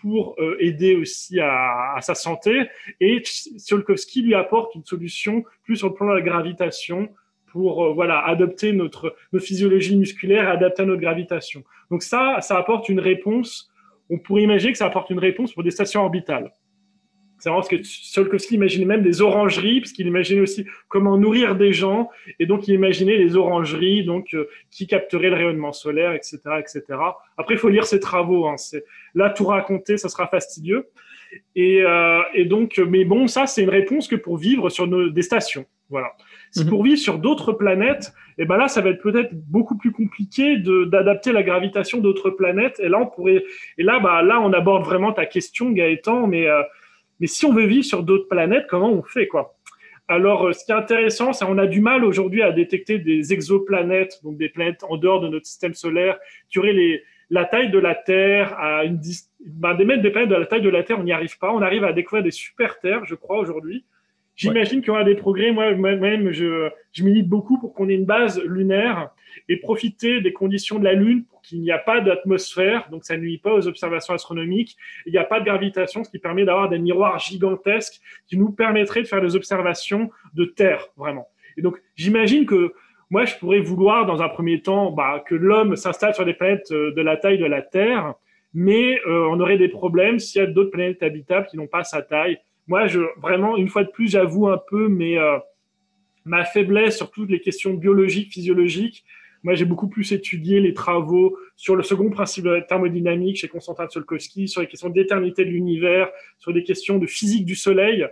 pour 0.00 0.36
aider 0.58 0.96
aussi 0.96 1.40
à, 1.40 1.98
sa 2.00 2.14
santé. 2.14 2.62
Et 3.00 3.22
Tsiolkovsky 3.22 4.22
lui 4.22 4.34
apporte 4.34 4.74
une 4.74 4.84
solution 4.84 5.44
plus 5.64 5.76
sur 5.76 5.88
le 5.88 5.94
plan 5.94 6.08
de 6.08 6.14
la 6.14 6.22
gravitation 6.22 7.10
pour 7.50 7.84
euh, 7.84 7.92
voilà 7.92 8.20
adopter 8.26 8.72
notre, 8.72 9.14
notre 9.32 9.44
physiologie 9.44 9.96
musculaire 9.96 10.44
et 10.44 10.52
adapter 10.52 10.82
à 10.82 10.86
notre 10.86 11.00
gravitation. 11.00 11.64
Donc 11.90 12.02
ça, 12.02 12.38
ça 12.40 12.56
apporte 12.56 12.88
une 12.88 13.00
réponse. 13.00 13.70
On 14.08 14.18
pourrait 14.18 14.42
imaginer 14.42 14.72
que 14.72 14.78
ça 14.78 14.86
apporte 14.86 15.10
une 15.10 15.18
réponse 15.18 15.52
pour 15.52 15.62
des 15.62 15.70
stations 15.70 16.02
orbitales. 16.02 16.52
C'est 17.40 17.48
vraiment 17.48 17.62
ce 17.62 17.70
que 17.70 17.82
Tsiolkovsky 17.82 18.54
imaginait 18.54 18.84
même 18.84 19.02
des 19.02 19.22
orangeries, 19.22 19.80
parce 19.80 19.92
qu'il 19.92 20.06
imaginait 20.06 20.42
aussi 20.42 20.66
comment 20.88 21.16
nourrir 21.16 21.56
des 21.56 21.72
gens, 21.72 22.10
et 22.38 22.46
donc 22.46 22.68
il 22.68 22.74
imaginait 22.74 23.16
les 23.16 23.36
orangeries, 23.36 24.04
donc 24.04 24.34
euh, 24.34 24.48
qui 24.70 24.86
capteraient 24.86 25.30
le 25.30 25.36
rayonnement 25.36 25.72
solaire, 25.72 26.12
etc., 26.12 26.38
etc. 26.58 26.82
Après, 27.36 27.54
il 27.54 27.58
faut 27.58 27.70
lire 27.70 27.84
ses 27.84 27.98
travaux. 27.98 28.46
Hein. 28.46 28.56
C'est 28.56 28.84
là 29.14 29.30
tout 29.30 29.46
raconter, 29.46 29.96
ça 29.96 30.08
sera 30.08 30.26
fastidieux. 30.26 30.88
Et, 31.56 31.82
euh, 31.82 32.22
et 32.34 32.44
donc, 32.44 32.78
mais 32.78 33.04
bon, 33.04 33.26
ça 33.26 33.46
c'est 33.46 33.62
une 33.62 33.70
réponse 33.70 34.08
que 34.08 34.16
pour 34.16 34.36
vivre 34.36 34.68
sur 34.68 34.86
nos, 34.86 35.08
des 35.08 35.22
stations. 35.22 35.64
Voilà. 35.88 36.12
Si 36.52 36.64
mhm. 36.64 36.70
pour 36.70 36.84
vivre 36.84 36.98
sur 36.98 37.18
d'autres 37.18 37.52
planètes, 37.52 38.12
et 38.38 38.42
eh 38.44 38.46
ben 38.46 38.56
là, 38.56 38.68
ça 38.68 38.80
va 38.80 38.90
être 38.90 39.02
peut-être 39.02 39.34
beaucoup 39.34 39.76
plus 39.76 39.92
compliqué 39.92 40.56
d'adapter 40.56 41.30
la 41.32 41.42
gravitation 41.42 41.98
d'autres 41.98 42.30
planètes. 42.30 42.80
Et 42.80 42.88
là, 42.88 42.98
on 42.98 43.06
pourrait, 43.06 43.44
et 43.76 43.82
là, 43.82 43.98
bah, 43.98 44.22
là, 44.22 44.40
on 44.40 44.52
aborde 44.52 44.84
vraiment 44.84 45.12
ta 45.12 45.26
question, 45.26 45.70
Gaëtan. 45.70 46.26
Mais, 46.26 46.46
euh, 46.46 46.62
mais 47.20 47.26
si 47.26 47.44
on 47.44 47.52
veut 47.52 47.66
vivre 47.66 47.84
sur 47.84 48.02
d'autres 48.02 48.28
planètes, 48.28 48.66
comment 48.68 48.90
on 48.90 49.02
fait, 49.02 49.26
quoi? 49.26 49.56
Alors, 50.08 50.48
euh, 50.48 50.52
ce 50.52 50.64
qui 50.64 50.72
est 50.72 50.74
intéressant, 50.74 51.32
c'est 51.32 51.44
qu'on 51.44 51.58
a 51.58 51.66
du 51.66 51.80
mal 51.80 52.04
aujourd'hui 52.04 52.42
à 52.42 52.50
détecter 52.50 52.98
des 52.98 53.32
exoplanètes, 53.32 54.20
donc 54.24 54.36
des 54.36 54.48
planètes 54.48 54.82
en 54.88 54.96
dehors 54.96 55.20
de 55.20 55.28
notre 55.28 55.46
système 55.46 55.74
solaire, 55.74 56.18
qui 56.48 56.58
auraient 56.58 57.02
la 57.30 57.44
taille 57.44 57.70
de 57.70 57.78
la 57.78 57.94
Terre 57.94 58.58
à 58.58 58.84
une 58.84 59.00
ben, 59.46 59.74
des 59.74 60.10
planètes 60.10 60.30
de 60.30 60.34
la 60.34 60.46
taille 60.46 60.62
de 60.62 60.68
la 60.68 60.82
Terre, 60.82 60.98
on 60.98 61.04
n'y 61.04 61.12
arrive 61.12 61.38
pas. 61.38 61.52
On 61.52 61.62
arrive 61.62 61.84
à 61.84 61.92
découvrir 61.92 62.24
des 62.24 62.32
super 62.32 62.80
terres, 62.80 63.04
je 63.04 63.14
crois, 63.14 63.38
aujourd'hui. 63.38 63.84
J'imagine 64.40 64.80
qu'il 64.80 64.88
y 64.88 64.90
aura 64.90 65.04
des 65.04 65.16
progrès. 65.16 65.52
Moi, 65.52 65.74
même, 65.74 66.32
je, 66.32 66.70
je 66.92 67.04
milite 67.04 67.28
beaucoup 67.28 67.58
pour 67.58 67.74
qu'on 67.74 67.90
ait 67.90 67.94
une 67.94 68.06
base 68.06 68.42
lunaire 68.42 69.10
et 69.50 69.58
profiter 69.58 70.22
des 70.22 70.32
conditions 70.32 70.78
de 70.78 70.84
la 70.84 70.94
Lune 70.94 71.24
pour 71.24 71.42
qu'il 71.42 71.60
n'y 71.60 71.70
a 71.70 71.78
pas 71.78 72.00
d'atmosphère, 72.00 72.88
donc 72.90 73.04
ça 73.04 73.16
ne 73.16 73.22
nuit 73.22 73.38
pas 73.38 73.52
aux 73.52 73.68
observations 73.68 74.14
astronomiques. 74.14 74.78
Il 75.04 75.12
n'y 75.12 75.18
a 75.18 75.24
pas 75.24 75.40
de 75.40 75.44
gravitation, 75.44 76.04
ce 76.04 76.10
qui 76.10 76.18
permet 76.18 76.46
d'avoir 76.46 76.70
des 76.70 76.78
miroirs 76.78 77.18
gigantesques 77.18 78.00
qui 78.26 78.38
nous 78.38 78.50
permettraient 78.50 79.02
de 79.02 79.06
faire 79.06 79.20
des 79.20 79.36
observations 79.36 80.10
de 80.32 80.46
Terre, 80.46 80.88
vraiment. 80.96 81.28
Et 81.58 81.62
donc, 81.62 81.76
j'imagine 81.94 82.46
que 82.46 82.72
moi, 83.10 83.26
je 83.26 83.36
pourrais 83.36 83.60
vouloir, 83.60 84.06
dans 84.06 84.22
un 84.22 84.28
premier 84.28 84.62
temps, 84.62 84.90
bah, 84.90 85.22
que 85.26 85.34
l'homme 85.34 85.76
s'installe 85.76 86.14
sur 86.14 86.24
des 86.24 86.34
planètes 86.34 86.70
euh, 86.70 86.94
de 86.94 87.02
la 87.02 87.16
taille 87.18 87.38
de 87.38 87.44
la 87.44 87.60
Terre, 87.60 88.14
mais 88.54 89.00
euh, 89.06 89.28
on 89.30 89.38
aurait 89.40 89.58
des 89.58 89.68
problèmes 89.68 90.18
s'il 90.18 90.40
y 90.40 90.44
a 90.44 90.46
d'autres 90.46 90.70
planètes 90.70 91.02
habitables 91.02 91.46
qui 91.46 91.56
n'ont 91.56 91.66
pas 91.66 91.84
sa 91.84 92.02
taille. 92.02 92.38
Moi, 92.70 92.86
je, 92.86 93.00
vraiment, 93.20 93.56
une 93.56 93.68
fois 93.68 93.82
de 93.82 93.90
plus, 93.90 94.12
j'avoue 94.12 94.46
un 94.46 94.56
peu 94.56 94.86
mais, 94.86 95.18
euh, 95.18 95.38
ma 96.24 96.44
faiblesse 96.44 96.98
sur 96.98 97.10
toutes 97.10 97.28
les 97.28 97.40
questions 97.40 97.74
biologiques, 97.74 98.32
physiologiques. 98.32 99.04
Moi, 99.42 99.54
j'ai 99.54 99.64
beaucoup 99.64 99.88
plus 99.88 100.12
étudié 100.12 100.60
les 100.60 100.72
travaux 100.72 101.36
sur 101.56 101.74
le 101.74 101.82
second 101.82 102.10
principe 102.10 102.44
de 102.44 102.50
la 102.50 102.62
thermodynamique 102.62 103.38
chez 103.38 103.48
Konstantin 103.48 103.88
Tsiolkovsky, 103.88 104.46
sur 104.46 104.60
les 104.60 104.68
questions 104.68 104.88
d'éternité 104.88 105.44
de 105.44 105.50
l'univers, 105.50 106.10
sur 106.38 106.52
des 106.52 106.62
questions 106.62 106.98
de 106.98 107.08
physique 107.08 107.44
du 107.44 107.56
Soleil. 107.56 108.06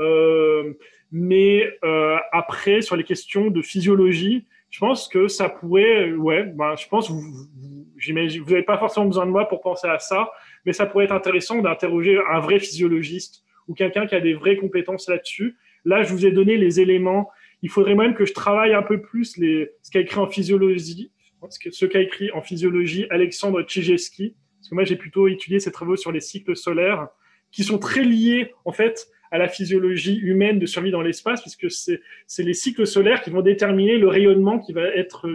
Euh, 0.00 0.72
mais 1.12 1.72
euh, 1.84 2.16
après, 2.32 2.82
sur 2.82 2.96
les 2.96 3.04
questions 3.04 3.52
de 3.52 3.62
physiologie, 3.62 4.46
je 4.70 4.80
pense 4.80 5.06
que 5.06 5.28
ça 5.28 5.48
pourrait, 5.48 6.10
ouais, 6.10 6.42
ben, 6.42 6.74
je 6.74 6.88
pense, 6.88 7.08
vous, 7.08 7.20
vous, 7.20 7.86
vous 7.94 8.50
n'avez 8.50 8.64
pas 8.64 8.78
forcément 8.78 9.06
besoin 9.06 9.26
de 9.26 9.30
moi 9.30 9.46
pour 9.48 9.60
penser 9.60 9.86
à 9.86 10.00
ça, 10.00 10.28
mais 10.66 10.72
ça 10.72 10.86
pourrait 10.86 11.04
être 11.04 11.12
intéressant 11.12 11.62
d'interroger 11.62 12.18
un 12.32 12.40
vrai 12.40 12.58
physiologiste 12.58 13.44
ou 13.68 13.74
quelqu'un 13.74 14.06
qui 14.06 14.14
a 14.14 14.20
des 14.20 14.34
vraies 14.34 14.56
compétences 14.56 15.08
là-dessus. 15.08 15.56
Là, 15.84 16.02
je 16.02 16.12
vous 16.12 16.26
ai 16.26 16.32
donné 16.32 16.56
les 16.56 16.80
éléments. 16.80 17.30
Il 17.62 17.70
faudrait 17.70 17.94
même 17.94 18.14
que 18.14 18.24
je 18.24 18.32
travaille 18.32 18.74
un 18.74 18.82
peu 18.82 19.00
plus 19.00 19.36
ce 19.36 19.90
qu'a 19.90 20.00
écrit 20.00 20.18
en 20.18 20.28
physiologie, 20.28 21.10
ce 21.48 21.86
qu'a 21.86 22.00
écrit 22.00 22.30
en 22.32 22.42
physiologie 22.42 23.06
Alexandre 23.10 23.62
Tchijewski, 23.62 24.36
parce 24.58 24.68
que 24.68 24.74
moi, 24.74 24.84
j'ai 24.84 24.96
plutôt 24.96 25.26
étudié 25.28 25.58
ses 25.58 25.72
travaux 25.72 25.96
sur 25.96 26.12
les 26.12 26.20
cycles 26.20 26.56
solaires, 26.56 27.08
qui 27.50 27.64
sont 27.64 27.78
très 27.78 28.04
liés, 28.04 28.52
en 28.64 28.72
fait, 28.72 29.08
à 29.30 29.38
la 29.38 29.48
physiologie 29.48 30.18
humaine 30.18 30.58
de 30.58 30.66
survie 30.66 30.90
dans 30.90 31.02
l'espace, 31.02 31.40
puisque 31.40 31.70
c'est 31.70 32.42
les 32.42 32.54
cycles 32.54 32.86
solaires 32.86 33.22
qui 33.22 33.30
vont 33.30 33.42
déterminer 33.42 33.98
le 33.98 34.08
rayonnement 34.08 34.58
qui 34.58 34.72
va 34.72 34.86
être 34.88 35.28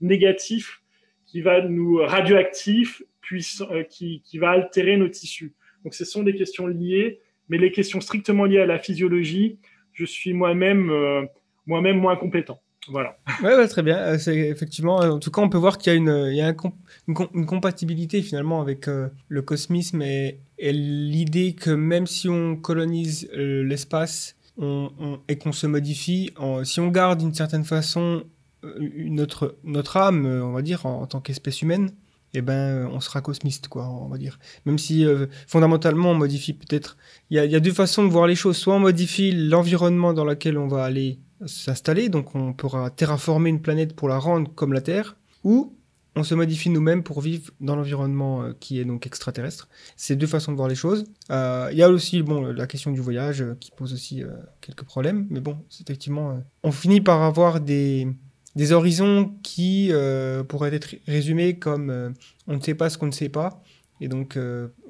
négatif, 0.00 0.82
qui 1.26 1.40
va 1.40 1.62
nous 1.62 1.96
radioactif, 1.96 3.02
euh, 3.32 3.82
qui 3.84 4.38
va 4.38 4.50
altérer 4.50 4.96
nos 4.96 5.08
tissus. 5.08 5.54
Donc 5.82 5.94
ce 5.94 6.04
sont 6.04 6.22
des 6.22 6.34
questions 6.34 6.66
liées, 6.66 7.20
mais 7.48 7.58
les 7.58 7.72
questions 7.72 8.00
strictement 8.00 8.44
liées 8.44 8.60
à 8.60 8.66
la 8.66 8.78
physiologie, 8.78 9.58
je 9.92 10.04
suis 10.04 10.32
moi-même 10.32 10.90
euh, 10.90 11.22
moi-même 11.66 11.98
moins 11.98 12.16
compétent. 12.16 12.60
Voilà. 12.88 13.16
Ouais, 13.42 13.66
très 13.66 13.82
bien. 13.82 13.96
Euh, 13.96 14.18
c'est 14.18 14.36
effectivement, 14.36 14.96
en 14.96 15.18
tout 15.18 15.30
cas, 15.30 15.40
on 15.40 15.48
peut 15.48 15.58
voir 15.58 15.78
qu'il 15.78 15.92
y 15.92 15.96
a 15.96 15.98
une, 15.98 16.28
il 16.30 16.36
y 16.36 16.42
a 16.42 16.54
une, 17.08 17.46
compatibilité 17.46 18.20
finalement 18.20 18.60
avec 18.60 18.86
le 18.86 19.42
cosmisme 19.42 20.02
et, 20.02 20.38
l'idée 20.58 21.54
que 21.54 21.70
même 21.70 22.06
si 22.06 22.28
on 22.28 22.56
colonise 22.56 23.28
euh, 23.34 23.62
l'espace 23.64 24.36
et 25.28 25.36
qu'on 25.36 25.52
se 25.52 25.66
modifie, 25.66 26.32
si 26.62 26.78
on 26.78 26.88
garde 26.88 27.18
d'une 27.18 27.34
certaine 27.34 27.64
façon 27.64 28.22
euh, 28.64 28.88
notre, 29.08 29.56
notre 29.64 29.96
âme, 29.96 30.26
euh, 30.26 30.44
on 30.44 30.52
va 30.52 30.62
dire, 30.62 30.86
en, 30.86 31.06
tant 31.06 31.20
qu'espèce 31.20 31.62
humaine, 31.62 31.90
eh 32.34 32.42
ben, 32.42 32.88
on 32.92 33.00
sera 33.00 33.20
cosmiste, 33.20 33.68
quoi, 33.68 33.88
on 33.88 34.08
va 34.08 34.18
dire. 34.18 34.38
Même 34.66 34.78
si 34.78 35.06
fondamentalement 35.46 36.10
on 36.10 36.14
modifie 36.14 36.52
peut-être. 36.52 36.96
Il 37.30 37.36
y, 37.36 37.56
a, 37.56 37.60
deux 37.60 37.72
façons 37.72 38.04
de 38.04 38.10
voir 38.10 38.26
les 38.26 38.34
choses. 38.34 38.56
Soit 38.56 38.74
on 38.74 38.80
modifie 38.80 39.32
l'environnement 39.32 40.12
dans 40.12 40.24
lequel 40.24 40.58
on 40.58 40.68
va 40.68 40.84
aller 40.84 41.18
s'installer, 41.46 42.08
donc 42.08 42.34
on 42.34 42.52
pourra 42.52 42.90
terraformer 42.90 43.50
une 43.50 43.60
planète 43.60 43.94
pour 43.94 44.08
la 44.08 44.18
rendre 44.18 44.50
comme 44.54 44.72
la 44.72 44.80
Terre, 44.80 45.16
ou 45.42 45.76
on 46.16 46.22
se 46.22 46.34
modifie 46.34 46.70
nous-mêmes 46.70 47.02
pour 47.02 47.20
vivre 47.20 47.50
dans 47.60 47.76
l'environnement 47.76 48.42
euh, 48.42 48.52
qui 48.58 48.78
est 48.78 48.84
donc 48.84 49.06
extraterrestre. 49.06 49.68
C'est 49.96 50.16
deux 50.16 50.26
façons 50.26 50.52
de 50.52 50.56
voir 50.56 50.68
les 50.68 50.74
choses. 50.74 51.04
Euh, 51.30 51.68
il 51.72 51.78
y 51.78 51.82
a 51.82 51.90
aussi 51.90 52.22
bon, 52.22 52.42
la 52.42 52.66
question 52.66 52.92
du 52.92 53.00
voyage 53.00 53.42
euh, 53.42 53.56
qui 53.58 53.70
pose 53.72 53.92
aussi 53.92 54.22
quelques 54.60 54.84
problèmes, 54.84 55.26
mais 55.30 55.40
bon, 55.40 55.58
effectivement, 55.80 56.40
on 56.62 56.72
finit 56.72 57.00
par 57.00 57.22
avoir 57.22 57.60
des, 57.60 58.08
des 58.56 58.72
horizons 58.72 59.34
qui 59.42 59.90
pourraient 60.48 60.74
être 60.74 60.96
résumés 61.06 61.58
comme 61.58 62.14
on 62.46 62.56
ne 62.56 62.60
sait 62.60 62.74
pas 62.74 62.90
ce 62.90 62.98
qu'on 62.98 63.06
ne 63.06 63.12
sait 63.12 63.28
pas. 63.28 63.62
Et 64.00 64.08
donc, 64.08 64.38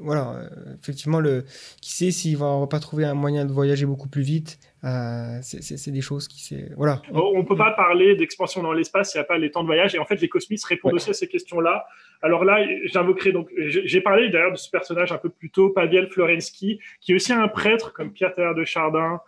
voilà, 0.00 0.48
effectivement, 0.82 1.20
le, 1.20 1.44
qui 1.80 1.92
sait 1.92 2.10
s'il 2.10 2.36
va, 2.36 2.58
va 2.58 2.66
pas 2.66 2.80
trouver 2.80 3.04
un 3.04 3.14
moyen 3.14 3.44
de 3.44 3.52
voyager 3.52 3.86
beaucoup 3.86 4.08
plus 4.08 4.22
vite 4.22 4.58
euh, 4.84 5.38
c'est 5.40 5.90
des 5.90 6.02
choses 6.02 6.28
qui 6.28 6.44
c'est 6.44 6.68
voilà. 6.76 7.00
On 7.10 7.38
ne 7.38 7.44
peut 7.44 7.56
pas 7.56 7.70
parler 7.70 8.16
d'expansion 8.16 8.62
dans 8.62 8.74
l'espace 8.74 9.12
s'il 9.12 9.18
n'y 9.18 9.24
a 9.24 9.26
pas 9.26 9.38
les 9.38 9.50
temps 9.50 9.62
de 9.62 9.66
voyage. 9.66 9.94
Et 9.94 9.98
en 9.98 10.04
fait, 10.04 10.20
les 10.20 10.28
cosmistes 10.28 10.66
répondent 10.66 10.92
aussi 10.92 11.08
à 11.08 11.14
ces 11.14 11.26
questions-là. 11.26 11.86
Alors 12.20 12.44
là, 12.44 12.58
j'invoquerai 12.84 13.32
donc, 13.32 13.48
j'ai 13.56 14.00
parlé 14.02 14.28
d'ailleurs 14.28 14.52
de 14.52 14.58
ce 14.58 14.68
personnage 14.68 15.10
un 15.10 15.18
peu 15.18 15.30
plus 15.30 15.48
tôt, 15.48 15.70
Paviel 15.70 16.08
Florensky, 16.10 16.80
qui 17.00 17.12
est 17.12 17.14
aussi 17.14 17.32
un 17.32 17.48
prêtre 17.48 17.94
comme 17.94 18.12
Pierre 18.12 18.34
de 18.54 18.64
Chardin, 18.64 19.20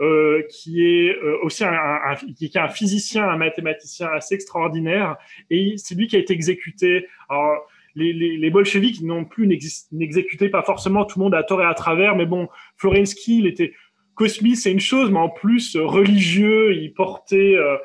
euh, 0.00 0.42
qui 0.50 0.84
est 0.84 1.16
euh, 1.16 1.38
aussi 1.42 1.64
un, 1.64 2.14
qui 2.36 2.46
est 2.46 2.56
un 2.56 2.68
physicien, 2.68 3.28
un 3.28 3.36
mathématicien 3.36 4.08
assez 4.08 4.34
extraordinaire. 4.34 5.16
Et 5.50 5.74
c'est 5.76 5.94
lui 5.94 6.06
qui 6.06 6.16
a 6.16 6.18
été 6.18 6.32
exécuté. 6.32 7.06
Alors, 7.28 7.66
les, 7.94 8.12
les, 8.12 8.36
les 8.36 8.50
bolcheviks 8.50 9.02
non 9.02 9.24
plus 9.24 9.46
n'exécutaient 9.92 10.48
pas 10.48 10.62
forcément 10.62 11.04
tout 11.04 11.18
le 11.18 11.24
monde 11.24 11.34
à 11.34 11.44
tort 11.44 11.62
et 11.62 11.66
à 11.66 11.74
travers, 11.74 12.16
mais 12.16 12.26
bon, 12.26 12.48
Florensky, 12.76 13.38
il 13.38 13.46
était 13.46 13.72
Cosmis, 14.14 14.56
c'est 14.56 14.72
une 14.72 14.80
chose, 14.80 15.10
mais 15.10 15.18
en 15.18 15.28
plus 15.28 15.76
euh, 15.76 15.84
religieux, 15.84 16.74
il 16.74 16.92
portait, 16.92 17.56
euh, 17.56 17.76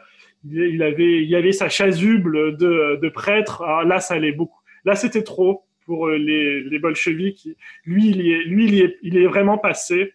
il 0.43 0.83
avait, 0.83 1.23
il 1.23 1.35
avait 1.35 1.51
sa 1.51 1.69
chasuble 1.69 2.55
de, 2.57 2.99
de 3.01 3.09
prêtre. 3.09 3.63
Ah, 3.65 3.83
là, 3.83 3.99
ça 3.99 4.13
allait 4.15 4.31
beaucoup. 4.31 4.59
Là, 4.85 4.95
c'était 4.95 5.23
trop 5.23 5.63
pour 5.85 6.07
euh, 6.07 6.17
les, 6.17 6.61
les 6.61 6.79
bolcheviks. 6.79 7.49
Lui, 7.83 8.09
il 8.09 8.21
est, 8.21 8.43
lui, 8.43 8.67
il 8.67 8.81
est, 8.81 8.97
il 9.01 9.17
est 9.17 9.25
vraiment 9.25 9.57
passé. 9.57 10.13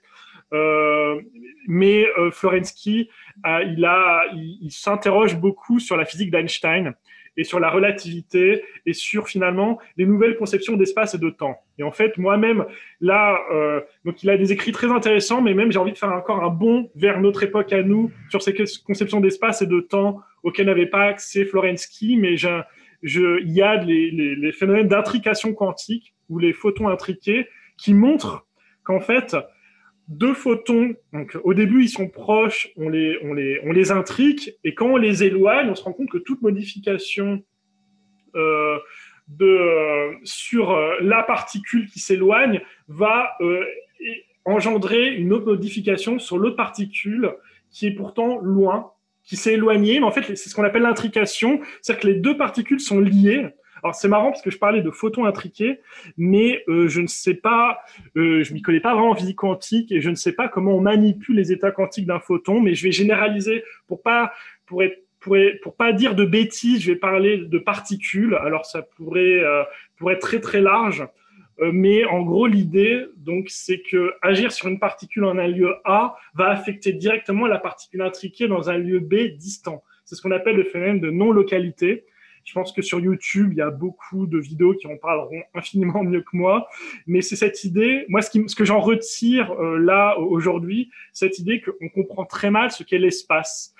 Euh, 0.55 1.21
mais 1.67 2.07
euh, 2.19 2.31
Florensky, 2.31 3.11
il 3.45 3.85
a, 3.85 4.25
il, 4.35 4.71
s'interroge 4.71 5.37
beaucoup 5.37 5.81
sur 5.81 5.97
la 5.97 6.05
physique 6.05 6.31
d'Einstein 6.31 6.95
et 7.37 7.43
sur 7.43 7.59
la 7.59 7.69
relativité 7.69 8.63
et 8.87 8.93
sur 8.93 9.27
finalement 9.27 9.81
les 9.97 10.07
nouvelles 10.07 10.37
conceptions 10.37 10.77
d'espace 10.77 11.15
et 11.15 11.19
de 11.19 11.31
temps. 11.31 11.57
Et 11.79 11.83
en 11.83 11.91
fait, 11.91 12.17
moi-même, 12.17 12.65
là, 13.01 13.41
euh, 13.53 13.81
donc 14.05 14.23
il 14.23 14.31
a 14.31 14.37
des 14.37 14.53
écrits 14.53 14.71
très 14.71 14.87
intéressants, 14.87 15.43
mais 15.43 15.55
même 15.55 15.73
j'ai 15.73 15.81
envie 15.81 15.93
de 15.93 15.99
faire 15.99 16.13
encore 16.13 16.45
un 16.45 16.51
bond 16.51 16.91
vers 16.95 17.21
notre 17.21 17.43
époque 17.43 17.73
à 17.73 17.83
nous 17.83 18.13
sur 18.31 18.41
ces 18.41 18.55
conceptions 18.87 19.21
d'espace 19.21 19.63
et 19.63 19.67
de 19.67 19.81
temps 19.81 20.21
auxquelles 20.45 20.67
n'avait 20.67 20.87
pas 20.87 21.07
accès 21.07 21.45
Florensky, 21.45 22.17
mais 22.17 22.35
il 22.35 23.53
y 23.53 23.63
a 23.63 23.77
les, 23.83 24.11
les 24.13 24.53
phénomènes 24.53 24.87
d'intrication 24.87 25.55
quantique 25.55 26.15
ou 26.29 26.39
les 26.39 26.53
photons 26.53 26.89
intriqués 26.89 27.49
qui 27.77 27.95
montrent 27.95 28.47
qu'en 28.85 29.01
fait, 29.01 29.35
deux 30.09 30.35
photons, 30.35 30.95
au 31.43 31.55
début 31.55 31.85
ils 31.85 31.89
sont 31.89 32.09
proches, 32.09 32.69
on 32.77 32.89
les, 32.89 33.19
on 33.65 33.97
intrique, 33.97 34.53
et 34.63 34.75
quand 34.75 34.87
on 34.87 34.97
les 34.97 35.25
éloigne, 35.25 35.71
on 35.71 35.75
se 35.75 35.83
rend 35.83 35.93
compte 35.93 36.11
que 36.11 36.19
toute 36.19 36.43
modification 36.43 37.43
euh, 38.37 38.79
euh, 39.41 40.13
sur 40.25 40.73
euh, 40.73 40.97
la 41.01 41.23
particule 41.23 41.89
qui 41.89 42.01
s'éloigne 42.01 42.61
va 42.89 43.31
engendrer 44.45 45.15
une 45.15 45.33
autre 45.33 45.47
modification 45.47 46.19
sur 46.19 46.37
l'autre 46.37 46.57
particule 46.57 47.33
qui 47.71 47.87
est 47.87 47.95
pourtant 47.95 48.39
loin, 48.39 48.93
qui 49.23 49.37
s'est 49.37 49.55
éloignée, 49.55 50.01
mais 50.01 50.07
en 50.07 50.11
fait 50.11 50.37
c'est 50.37 50.51
ce 50.51 50.55
qu'on 50.55 50.65
appelle 50.65 50.83
l'intrication, 50.83 51.61
c'est-à-dire 51.81 52.03
que 52.03 52.07
les 52.09 52.15
deux 52.15 52.37
particules 52.37 52.81
sont 52.81 53.01
liées, 53.01 53.47
alors 53.85 53.95
c'est 53.95 54.09
marrant 54.09 54.31
parce 54.31 54.43
que 54.43 54.51
je 54.51 54.59
parlais 54.59 54.81
de 54.81 54.91
photons 54.91 55.27
intriqués, 55.27 55.81
mais 56.17 56.65
euh, 56.69 56.89
je 56.89 57.03
ne 57.03 57.07
sais 57.07 57.35
pas, 57.35 57.81
euh, 58.17 58.43
je 58.43 58.55
m'y 58.55 58.63
connais 58.63 58.81
pas 58.81 58.95
vraiment 58.95 59.11
en 59.11 59.15
physique 59.15 59.37
quantique 59.37 59.93
et 59.93 60.01
je 60.01 60.09
ne 60.09 60.15
sais 60.15 60.33
pas 60.33 60.49
comment 60.49 60.73
on 60.73 60.81
manipule 60.81 61.37
les 61.37 61.53
états 61.53 61.71
quantiques 61.71 62.07
d'un 62.07 62.19
photon, 62.19 62.61
mais 62.61 62.75
je 62.75 62.85
vais 62.85 62.93
généraliser 62.93 63.63
pour 63.87 64.03
pas 64.03 64.33
pour 64.67 64.83
être 64.83 65.05
pour, 65.21 65.37
pour 65.63 65.77
pas 65.77 65.93
dire 65.93 66.15
de 66.15 66.25
bêtises, 66.25 66.83
je 66.83 66.93
vais 66.93 66.99
parler 66.99 67.39
de 67.39 67.59
particules. 67.59 68.35
Alors 68.35 68.67
ça 68.67 68.83
pourrait 68.83 69.41
euh, 69.41 69.63
pourrait 69.97 70.15
être 70.15 70.21
très 70.21 70.41
très 70.41 70.61
large. 70.61 71.07
Euh, 71.61 71.71
mais 71.73 72.05
en 72.05 72.23
gros, 72.23 72.47
l'idée, 72.47 73.07
donc, 73.17 73.47
c'est 73.49 73.81
que 73.81 74.15
agir 74.23 74.53
sur 74.53 74.69
une 74.69 74.79
particule 74.79 75.25
en 75.25 75.39
un 75.39 75.47
lieu 75.47 75.75
A 75.85 76.17
va 76.35 76.49
affecter 76.49 76.93
directement 76.93 77.47
la 77.47 77.59
particule 77.59 78.03
intriquée 78.03 78.49
dans 78.49 78.71
un 78.71 78.79
lieu 78.79 78.99
B 78.99 79.37
distant. 79.37 79.85
C'est 80.05 80.17
ce 80.17 80.23
qu'on 80.23 80.33
appelle 80.33 80.57
le 80.57 80.65
phénomène 80.65 81.01
de 81.01 81.11
non-localité. 81.11 82.05
Je 82.45 82.53
pense 82.53 82.73
que 82.73 82.83
sur 82.83 83.01
YouTube, 83.01 83.51
il 83.53 83.59
y 83.59 83.63
a 83.63 83.71
beaucoup 83.71 84.27
de 84.27 84.39
vidéos 84.39 84.75
qui 84.75 84.87
en 84.87 84.97
parleront 84.97 85.43
infiniment 85.55 86.05
mieux 86.05 86.21
que 86.21 86.37
moi. 86.37 86.69
Mais 87.07 87.23
c'est 87.23 87.37
cette 87.37 87.65
idée, 87.65 88.05
moi, 88.09 88.21
ce, 88.23 88.31
qui, 88.31 88.43
ce 88.47 88.55
que 88.55 88.65
j'en 88.65 88.81
retire 88.81 89.53
euh, 89.53 89.79
là 89.79 90.19
aujourd'hui, 90.19 90.91
cette 91.13 91.39
idée 91.39 91.63
qu'on 91.63 91.89
comprend 91.89 92.25
très 92.27 92.51
mal 92.51 92.71
ce 92.71 92.83
qu'est 92.83 92.99
l'espace. 92.99 93.75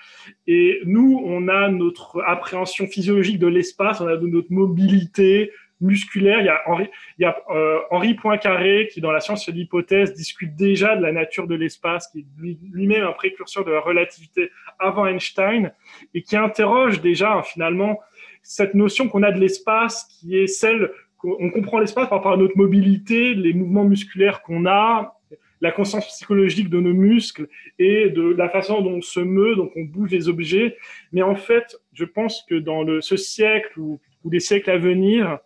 Et 0.47 0.79
nous, 0.85 1.21
on 1.23 1.47
a 1.47 1.69
notre 1.69 2.21
appréhension 2.25 2.87
physiologique 2.87 3.39
de 3.39 3.47
l'espace, 3.47 4.01
on 4.01 4.07
a 4.07 4.17
de 4.17 4.27
notre 4.27 4.51
mobilité, 4.51 5.51
musculaire. 5.81 6.39
Il 6.39 6.45
y 6.45 6.49
a 6.49 6.61
Henri, 6.67 6.89
il 7.17 7.23
y 7.23 7.25
a, 7.25 7.35
euh, 7.49 7.79
Henri 7.91 8.13
Poincaré 8.13 8.89
qui, 8.91 9.01
dans 9.01 9.11
la 9.11 9.19
science 9.19 9.45
de 9.47 9.51
l'hypothèse, 9.51 10.13
discute 10.13 10.55
déjà 10.55 10.95
de 10.95 11.01
la 11.01 11.11
nature 11.11 11.47
de 11.47 11.55
l'espace, 11.55 12.07
qui 12.07 12.19
est 12.19 12.25
lui-même 12.71 13.03
un 13.03 13.11
précurseur 13.11 13.65
de 13.65 13.71
la 13.71 13.79
relativité 13.79 14.51
avant 14.79 15.05
Einstein, 15.05 15.73
et 16.13 16.21
qui 16.21 16.35
interroge 16.35 17.01
déjà 17.01 17.41
finalement 17.43 17.99
cette 18.45 18.75
notion 18.75 19.09
qu'on 19.09 19.23
a 19.23 19.31
de 19.31 19.39
l'espace 19.39 20.05
qui 20.07 20.37
est 20.37 20.45
celle 20.47 20.91
qu'on 21.17 21.49
comprend 21.49 21.79
l'espace 21.79 22.07
par 22.07 22.19
rapport 22.19 22.33
à 22.33 22.37
notre 22.37 22.55
mobilité, 22.55 23.33
les 23.33 23.53
mouvements 23.53 23.83
musculaires 23.83 24.43
qu'on 24.43 24.67
a, 24.67 25.17
la 25.61 25.71
conscience 25.71 26.05
psychologique 26.07 26.69
de 26.69 26.79
nos 26.79 26.93
muscles 26.93 27.47
et 27.79 28.11
de 28.11 28.21
la 28.21 28.47
façon 28.47 28.81
dont 28.81 28.97
on 28.97 29.01
se 29.01 29.19
meut, 29.19 29.55
donc 29.55 29.71
on 29.75 29.83
bouge 29.83 30.11
les 30.11 30.29
objets. 30.29 30.77
Mais 31.11 31.23
en 31.23 31.35
fait, 31.35 31.75
je 31.93 32.05
pense 32.05 32.45
que 32.47 32.53
dans 32.53 32.83
le, 32.83 33.01
ce 33.01 33.17
siècle 33.17 33.79
ou, 33.79 33.99
ou 34.23 34.29
les 34.29 34.39
siècles 34.39 34.69
à 34.69 34.77
venir, 34.77 35.39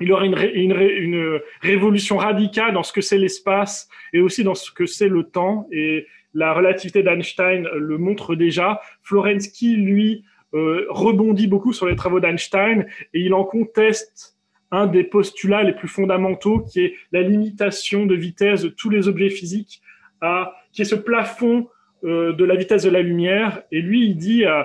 il 0.00 0.08
y 0.08 0.12
aura 0.12 0.24
une, 0.24 0.38
une, 0.54 0.72
une, 0.72 1.40
révolution 1.60 2.16
radicale 2.16 2.72
dans 2.72 2.82
ce 2.82 2.92
que 2.92 3.02
c'est 3.02 3.18
l'espace 3.18 3.88
et 4.14 4.20
aussi 4.20 4.44
dans 4.44 4.54
ce 4.54 4.72
que 4.72 4.86
c'est 4.86 5.08
le 5.08 5.24
temps. 5.24 5.68
Et 5.70 6.06
la 6.32 6.54
relativité 6.54 7.02
d'Einstein 7.02 7.68
le 7.76 7.98
montre 7.98 8.34
déjà. 8.34 8.80
Florensky, 9.02 9.76
lui, 9.76 10.24
euh, 10.54 10.86
rebondit 10.88 11.46
beaucoup 11.46 11.72
sur 11.72 11.86
les 11.86 11.96
travaux 11.96 12.20
d'Einstein 12.20 12.86
et 13.12 13.20
il 13.20 13.34
en 13.34 13.44
conteste 13.44 14.36
un 14.70 14.86
des 14.86 15.04
postulats 15.04 15.62
les 15.62 15.72
plus 15.72 15.88
fondamentaux 15.88 16.60
qui 16.60 16.80
est 16.80 16.94
la 17.12 17.22
limitation 17.22 18.06
de 18.06 18.14
vitesse 18.14 18.62
de 18.62 18.68
tous 18.68 18.90
les 18.90 19.08
objets 19.08 19.30
physiques 19.30 19.82
à, 20.20 20.54
qui 20.72 20.82
est 20.82 20.86
ce 20.86 20.94
plafond 20.94 21.68
euh, 22.04 22.32
de 22.32 22.44
la 22.44 22.56
vitesse 22.56 22.84
de 22.84 22.90
la 22.90 23.02
lumière. 23.02 23.62
Et 23.72 23.80
lui, 23.80 24.06
il 24.06 24.16
dit, 24.16 24.44
euh, 24.44 24.62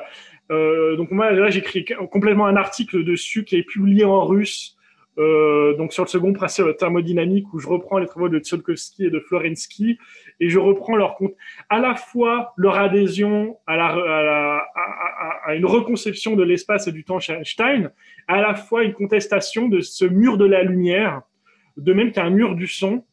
euh 0.51 0.95
donc 0.95 1.11
moi 1.11 1.31
là 1.31 1.49
j'écris 1.49 1.85
complètement 2.11 2.47
un 2.47 2.55
article 2.55 3.03
dessus 3.03 3.43
qui 3.43 3.55
est 3.55 3.63
publié 3.63 4.03
en 4.05 4.25
russe 4.25 4.77
euh, 5.17 5.75
donc 5.75 5.91
sur 5.91 6.03
le 6.03 6.09
second 6.09 6.33
principe 6.33 6.65
thermodynamique 6.77 7.51
où 7.53 7.59
je 7.59 7.67
reprends 7.67 7.97
les 7.97 8.05
travaux 8.05 8.29
de 8.29 8.39
Tsiolkovsky 8.39 9.05
et 9.05 9.09
de 9.09 9.19
Florensky 9.19 9.97
et 10.39 10.49
je 10.49 10.59
reprends 10.59 10.95
leur 10.95 11.15
compte 11.15 11.33
à 11.69 11.79
la 11.79 11.95
fois 11.95 12.53
leur 12.55 12.77
adhésion 12.77 13.57
à, 13.67 14.63
une 15.55 15.65
reconception 15.65 16.35
de 16.35 16.43
l'espace 16.43 16.87
et 16.87 16.91
du 16.91 17.03
temps 17.03 17.19
chez 17.19 17.33
Einstein, 17.33 17.91
à 18.27 18.39
la 18.39 18.53
fois 18.53 18.83
une 18.83 18.93
contestation 18.93 19.67
de 19.67 19.81
ce 19.81 20.05
mur 20.05 20.37
de 20.37 20.45
la 20.45 20.63
lumière, 20.63 21.21
de 21.75 21.91
même 21.91 22.11
qu'un 22.11 22.29
mur 22.29 22.55
du 22.55 22.67
son. 22.67 23.03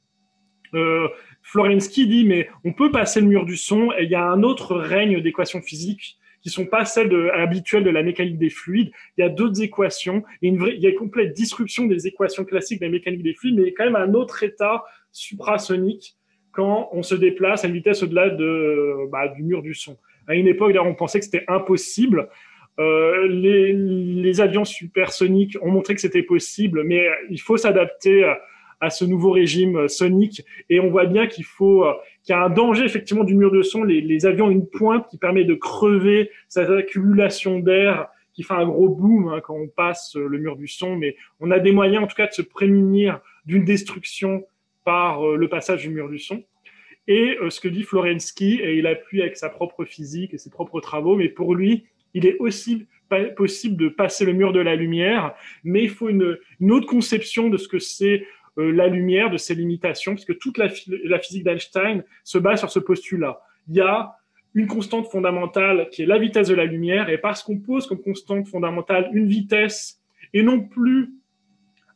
Euh, 0.75 1.09
Florensky 1.43 2.07
dit 2.07 2.25
mais 2.25 2.49
on 2.65 2.73
peut 2.73 2.91
passer 2.91 3.21
le 3.21 3.27
mur 3.27 3.47
du 3.47 3.57
son 3.57 3.91
et 3.99 4.05
il 4.05 4.11
y 4.11 4.15
a 4.15 4.25
un 4.25 4.43
autre 4.43 4.77
règne 4.77 5.21
d'équations 5.23 5.63
physiques 5.63 6.19
qui 6.47 6.53
sont 6.53 6.67
pas 6.67 6.85
celles 6.85 7.13
habituelles 7.35 7.83
de 7.83 7.91
la 7.91 8.05
mécanique 8.05 8.39
des 8.39 8.51
fluides. 8.51 8.93
Il 9.19 9.23
y 9.23 9.25
a 9.25 9.29
d'autres 9.29 9.61
équations. 9.63 10.23
Il 10.43 10.55
y 10.55 10.87
a 10.87 10.91
une, 10.91 10.95
complète 10.95 11.33
disruption 11.33 11.87
des 11.87 12.07
équations 12.07 12.45
classiques 12.45 12.79
de 12.79 12.85
la 12.85 12.93
mécanique 12.93 13.25
des 13.25 13.35
fluides, 13.35 13.57
mais 13.57 13.63
il 13.63 13.67
y 13.67 13.71
a 13.71 13.75
quand 13.77 13.85
même 13.85 13.97
un 13.97 14.15
autre 14.15 14.45
état 14.45 14.85
suprasonique 15.11 16.15
quand 16.53 16.89
on 16.93 17.03
se 17.03 17.17
déplace 17.17 17.65
à 17.65 17.67
une 17.67 17.75
vitesse 17.75 18.05
au-delà 18.05 18.31
de, 18.31 19.09
bah, 19.11 19.27
du 19.27 19.43
mur 19.43 19.61
du 19.61 19.75
son. 19.75 19.99
À 20.29 20.37
une 20.37 20.47
époque, 20.47 20.73
on 20.81 20.95
pensait 20.95 21.19
que 21.19 21.25
c'était 21.25 21.45
impossible. 21.49 22.29
Euh, 22.79 23.27
les, 23.27 23.73
les, 23.73 24.41
avions 24.41 24.65
supersoniques 24.65 25.59
ont 25.63 25.73
montré 25.73 25.97
que 25.97 26.01
c'était 26.01 26.23
possible, 26.23 26.85
mais 26.85 27.09
il 27.29 27.41
faut 27.41 27.57
s'adapter 27.57 28.23
à, 28.81 28.91
ce 28.91 29.05
nouveau 29.05 29.33
régime 29.33 29.89
sonique. 29.89 30.45
Et 30.71 30.79
on 30.79 30.91
voit 30.91 31.07
bien 31.07 31.27
qu'il 31.27 31.45
faut, 31.45 31.85
qu'il 32.27 32.35
y 32.35 32.39
a 32.39 32.43
un 32.43 32.51
danger 32.51 32.85
effectivement 32.85 33.23
du 33.23 33.37
mur 33.37 33.53
de 33.53 33.63
son. 33.63 33.85
Les, 33.85 34.27
avions 34.27 34.47
ont 34.47 34.51
une 34.51 34.69
pointe 34.69 35.09
qui 35.09 35.17
permet 35.17 35.45
de 35.45 35.55
crever 35.55 36.31
cette 36.49 36.69
accumulation 36.69 37.61
d'air 37.61 38.09
qui 38.33 38.43
fait 38.43 38.55
un 38.55 38.67
gros 38.67 38.89
boom 38.89 39.29
hein, 39.29 39.41
quand 39.41 39.55
on 39.55 39.69
passe 39.69 40.17
le 40.17 40.37
mur 40.39 40.57
du 40.57 40.67
son. 40.67 40.97
Mais 40.97 41.17
on 41.39 41.53
a 41.53 41.61
des 41.61 41.71
moyens 41.71 42.03
en 42.03 42.07
tout 42.09 42.17
cas 42.17 42.27
de 42.27 42.33
se 42.33 42.43
prémunir 42.43 43.21
d'une 43.47 43.65
destruction 43.65 44.45
par 44.85 45.25
euh, 45.25 45.37
le 45.37 45.49
passage 45.49 45.83
du 45.83 45.91
mur 45.91 46.09
du 46.09 46.19
son. 46.19 46.43
Et 47.07 47.39
euh, 47.41 47.49
ce 47.49 47.61
que 47.61 47.69
dit 47.69 47.85
Florensky, 47.85 48.61
et 48.61 48.77
il 48.77 48.89
appuie 48.89 49.23
avec 49.23 49.37
sa 49.37 49.49
propre 49.49 49.85
physique 49.85 50.35
et 50.35 50.39
ses 50.39 50.51
propres 50.51 50.81
travaux, 50.81 51.15
mais 51.15 51.29
pour 51.29 51.55
lui, 51.55 51.87
il 52.13 52.27
est 52.27 52.37
aussi 52.41 52.87
possible 53.37 53.77
de 53.77 53.89
passer 53.89 54.25
le 54.25 54.33
mur 54.33 54.53
de 54.53 54.59
la 54.59 54.75
lumière, 54.75 55.35
mais 55.63 55.85
il 55.85 55.91
faut 55.91 56.09
une 56.09 56.39
autre 56.73 56.87
conception 56.87 57.49
de 57.49 57.57
ce 57.57 57.69
que 57.69 57.79
c'est 57.79 58.27
euh, 58.59 58.71
la 58.73 58.89
lumière, 58.89 59.31
de 59.31 59.37
ses 59.37 59.55
limitations, 59.55 60.15
puisque 60.15 60.39
toute 60.39 60.59
la, 60.59 60.69
physique 61.19 61.45
d'Einstein 61.45 62.05
se 62.25 62.39
base 62.39 62.61
sur 62.61 62.71
ce 62.71 62.79
postulat. 62.79 63.41
Il 63.69 63.77
y 63.77 63.81
a 63.81 64.17
une 64.55 64.67
constante 64.67 65.09
fondamentale 65.09 65.89
qui 65.91 66.03
est 66.03 66.07
la 66.07 66.19
vitesse 66.19 66.49
de 66.49 66.55
la 66.55 66.65
lumière, 66.65 67.11
et 67.11 67.19
parce 67.19 67.43
qu'on 67.43 67.59
pose 67.59 67.87
comme 67.87 68.01
constante 68.01 68.49
fondamentale 68.49 69.11
une 69.13 69.27
vitesse 69.27 70.01
et 70.33 70.43
non 70.43 70.61
plus 70.61 71.11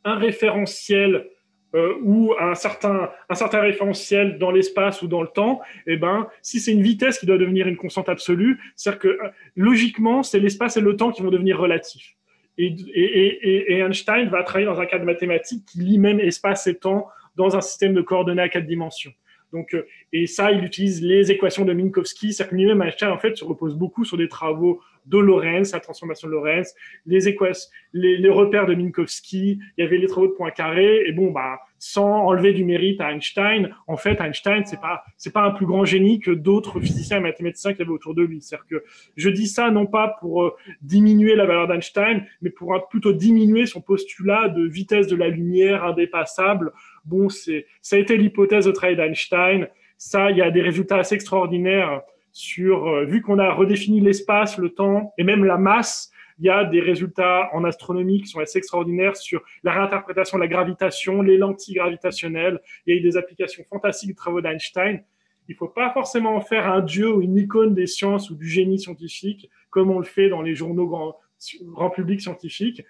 un 0.03 0.15
référentiel 0.15 1.27
euh, 1.73 1.95
ou 2.03 2.33
un 2.37 2.53
certain, 2.53 3.09
un 3.29 3.35
certain 3.35 3.61
référentiel 3.61 4.37
dans 4.37 4.51
l'espace 4.51 5.01
ou 5.01 5.07
dans 5.07 5.21
le 5.21 5.29
temps, 5.29 5.61
eh 5.87 5.95
ben, 5.95 6.27
si 6.41 6.59
c'est 6.59 6.73
une 6.73 6.81
vitesse 6.81 7.17
qui 7.17 7.25
doit 7.25 7.37
devenir 7.37 7.65
une 7.65 7.77
constante 7.77 8.09
absolue, 8.09 8.59
c'est-à-dire 8.75 8.99
que 8.99 9.07
euh, 9.07 9.29
logiquement, 9.55 10.21
c'est 10.21 10.39
l'espace 10.39 10.75
et 10.75 10.81
le 10.81 10.97
temps 10.97 11.11
qui 11.11 11.21
vont 11.21 11.29
devenir 11.29 11.57
relatifs. 11.57 12.17
Et, 12.57 12.75
et, 12.93 13.73
et, 13.73 13.79
Einstein 13.79 14.29
va 14.29 14.43
travailler 14.43 14.65
dans 14.65 14.79
un 14.79 14.85
cadre 14.85 15.05
mathématique 15.05 15.65
qui 15.65 15.79
lie 15.79 15.97
même 15.97 16.19
espace 16.19 16.67
et 16.67 16.75
temps 16.75 17.07
dans 17.35 17.55
un 17.55 17.61
système 17.61 17.93
de 17.93 18.01
coordonnées 18.01 18.41
à 18.41 18.49
quatre 18.49 18.67
dimensions. 18.67 19.13
Donc, 19.53 19.73
euh, 19.73 19.85
et 20.13 20.27
ça, 20.27 20.51
il 20.51 20.63
utilise 20.63 21.01
les 21.01 21.31
équations 21.31 21.65
de 21.65 21.73
Minkowski. 21.73 22.33
C'est-à-dire 22.33 22.51
que 22.51 22.55
lui-même, 22.55 22.81
Einstein, 22.81 23.11
en 23.11 23.17
fait, 23.17 23.35
se 23.35 23.43
repose 23.43 23.75
beaucoup 23.75 24.05
sur 24.05 24.17
des 24.17 24.27
travaux 24.27 24.81
de 25.05 25.17
Lorentz, 25.17 25.71
la 25.71 25.79
transformation 25.79 26.27
de 26.27 26.33
Lorentz, 26.33 26.73
les 27.05 27.27
équations, 27.27 27.69
les, 27.93 28.29
repères 28.29 28.65
de 28.65 28.73
Minkowski, 28.73 29.59
il 29.77 29.83
y 29.83 29.85
avait 29.85 29.97
les 29.97 30.07
travaux 30.07 30.27
de 30.27 30.33
Poincaré, 30.33 31.03
et 31.05 31.11
bon, 31.11 31.31
bah, 31.31 31.59
sans 31.79 32.27
enlever 32.27 32.53
du 32.53 32.63
mérite 32.63 33.01
à 33.01 33.11
Einstein, 33.11 33.75
en 33.87 33.97
fait, 33.97 34.21
Einstein, 34.21 34.63
c'est 34.65 34.79
pas, 34.79 35.03
pas 35.33 35.41
un 35.41 35.51
plus 35.51 35.65
grand 35.65 35.83
génie 35.83 36.19
que 36.19 36.31
d'autres 36.31 36.79
physiciens 36.79 37.17
et 37.17 37.21
mathématiciens 37.21 37.73
qui 37.73 37.81
avaient 37.81 37.91
autour 37.91 38.13
de 38.13 38.21
lui. 38.21 38.41
C'est-à-dire 38.41 38.67
que 38.67 38.83
je 39.17 39.29
dis 39.29 39.47
ça 39.47 39.71
non 39.71 39.87
pas 39.87 40.15
pour 40.19 40.43
euh, 40.43 40.55
diminuer 40.81 41.35
la 41.35 41.45
valeur 41.45 41.67
d'Einstein, 41.67 42.25
mais 42.41 42.51
pour 42.51 42.71
plutôt 42.89 43.13
diminuer 43.13 43.65
son 43.65 43.81
postulat 43.81 44.49
de 44.49 44.63
vitesse 44.63 45.07
de 45.07 45.15
la 45.15 45.29
lumière 45.29 45.83
indépassable. 45.83 46.71
Bon, 47.03 47.29
c'est, 47.29 47.65
ça 47.81 47.95
a 47.95 47.99
été 47.99 48.15
l'hypothèse 48.15 48.65
de 48.65 48.71
travail 48.71 48.95
d'Einstein. 48.95 49.67
Ça, 49.97 50.31
il 50.31 50.37
y 50.37 50.41
a 50.41 50.51
des 50.51 50.61
résultats 50.61 50.97
assez 50.97 51.15
extraordinaires 51.15 52.01
sur, 52.31 52.87
euh, 52.87 53.05
vu 53.05 53.21
qu'on 53.21 53.39
a 53.39 53.51
redéfini 53.51 54.01
l'espace, 54.01 54.57
le 54.57 54.69
temps 54.69 55.13
et 55.17 55.23
même 55.23 55.43
la 55.43 55.57
masse, 55.57 56.11
il 56.41 56.45
y 56.45 56.49
a 56.49 56.65
des 56.65 56.79
résultats 56.79 57.49
en 57.53 57.63
astronomie 57.63 58.21
qui 58.21 58.27
sont 58.27 58.39
assez 58.39 58.57
extraordinaires 58.57 59.15
sur 59.15 59.43
la 59.63 59.73
réinterprétation 59.73 60.37
de 60.37 60.41
la 60.41 60.47
gravitation, 60.47 61.21
les 61.21 61.37
lentilles 61.37 61.75
gravitationnelles. 61.75 62.59
Il 62.85 62.95
y 62.95 62.97
a 62.97 62.99
eu 62.99 63.03
des 63.03 63.15
applications 63.15 63.63
fantastiques 63.69 64.09
de 64.09 64.15
travaux 64.15 64.41
d'Einstein. 64.41 65.03
Il 65.47 65.51
ne 65.51 65.57
faut 65.57 65.67
pas 65.67 65.91
forcément 65.91 66.35
en 66.35 66.41
faire 66.41 66.67
un 66.67 66.81
dieu 66.81 67.13
ou 67.13 67.21
une 67.21 67.37
icône 67.37 67.75
des 67.75 67.85
sciences 67.85 68.31
ou 68.31 68.35
du 68.35 68.47
génie 68.47 68.79
scientifique, 68.79 69.51
comme 69.69 69.91
on 69.91 69.99
le 69.99 70.05
fait 70.05 70.29
dans 70.29 70.41
les 70.41 70.55
journaux 70.55 70.87
grand, 70.87 71.89
public 71.91 72.21
scientifiques. 72.21 72.83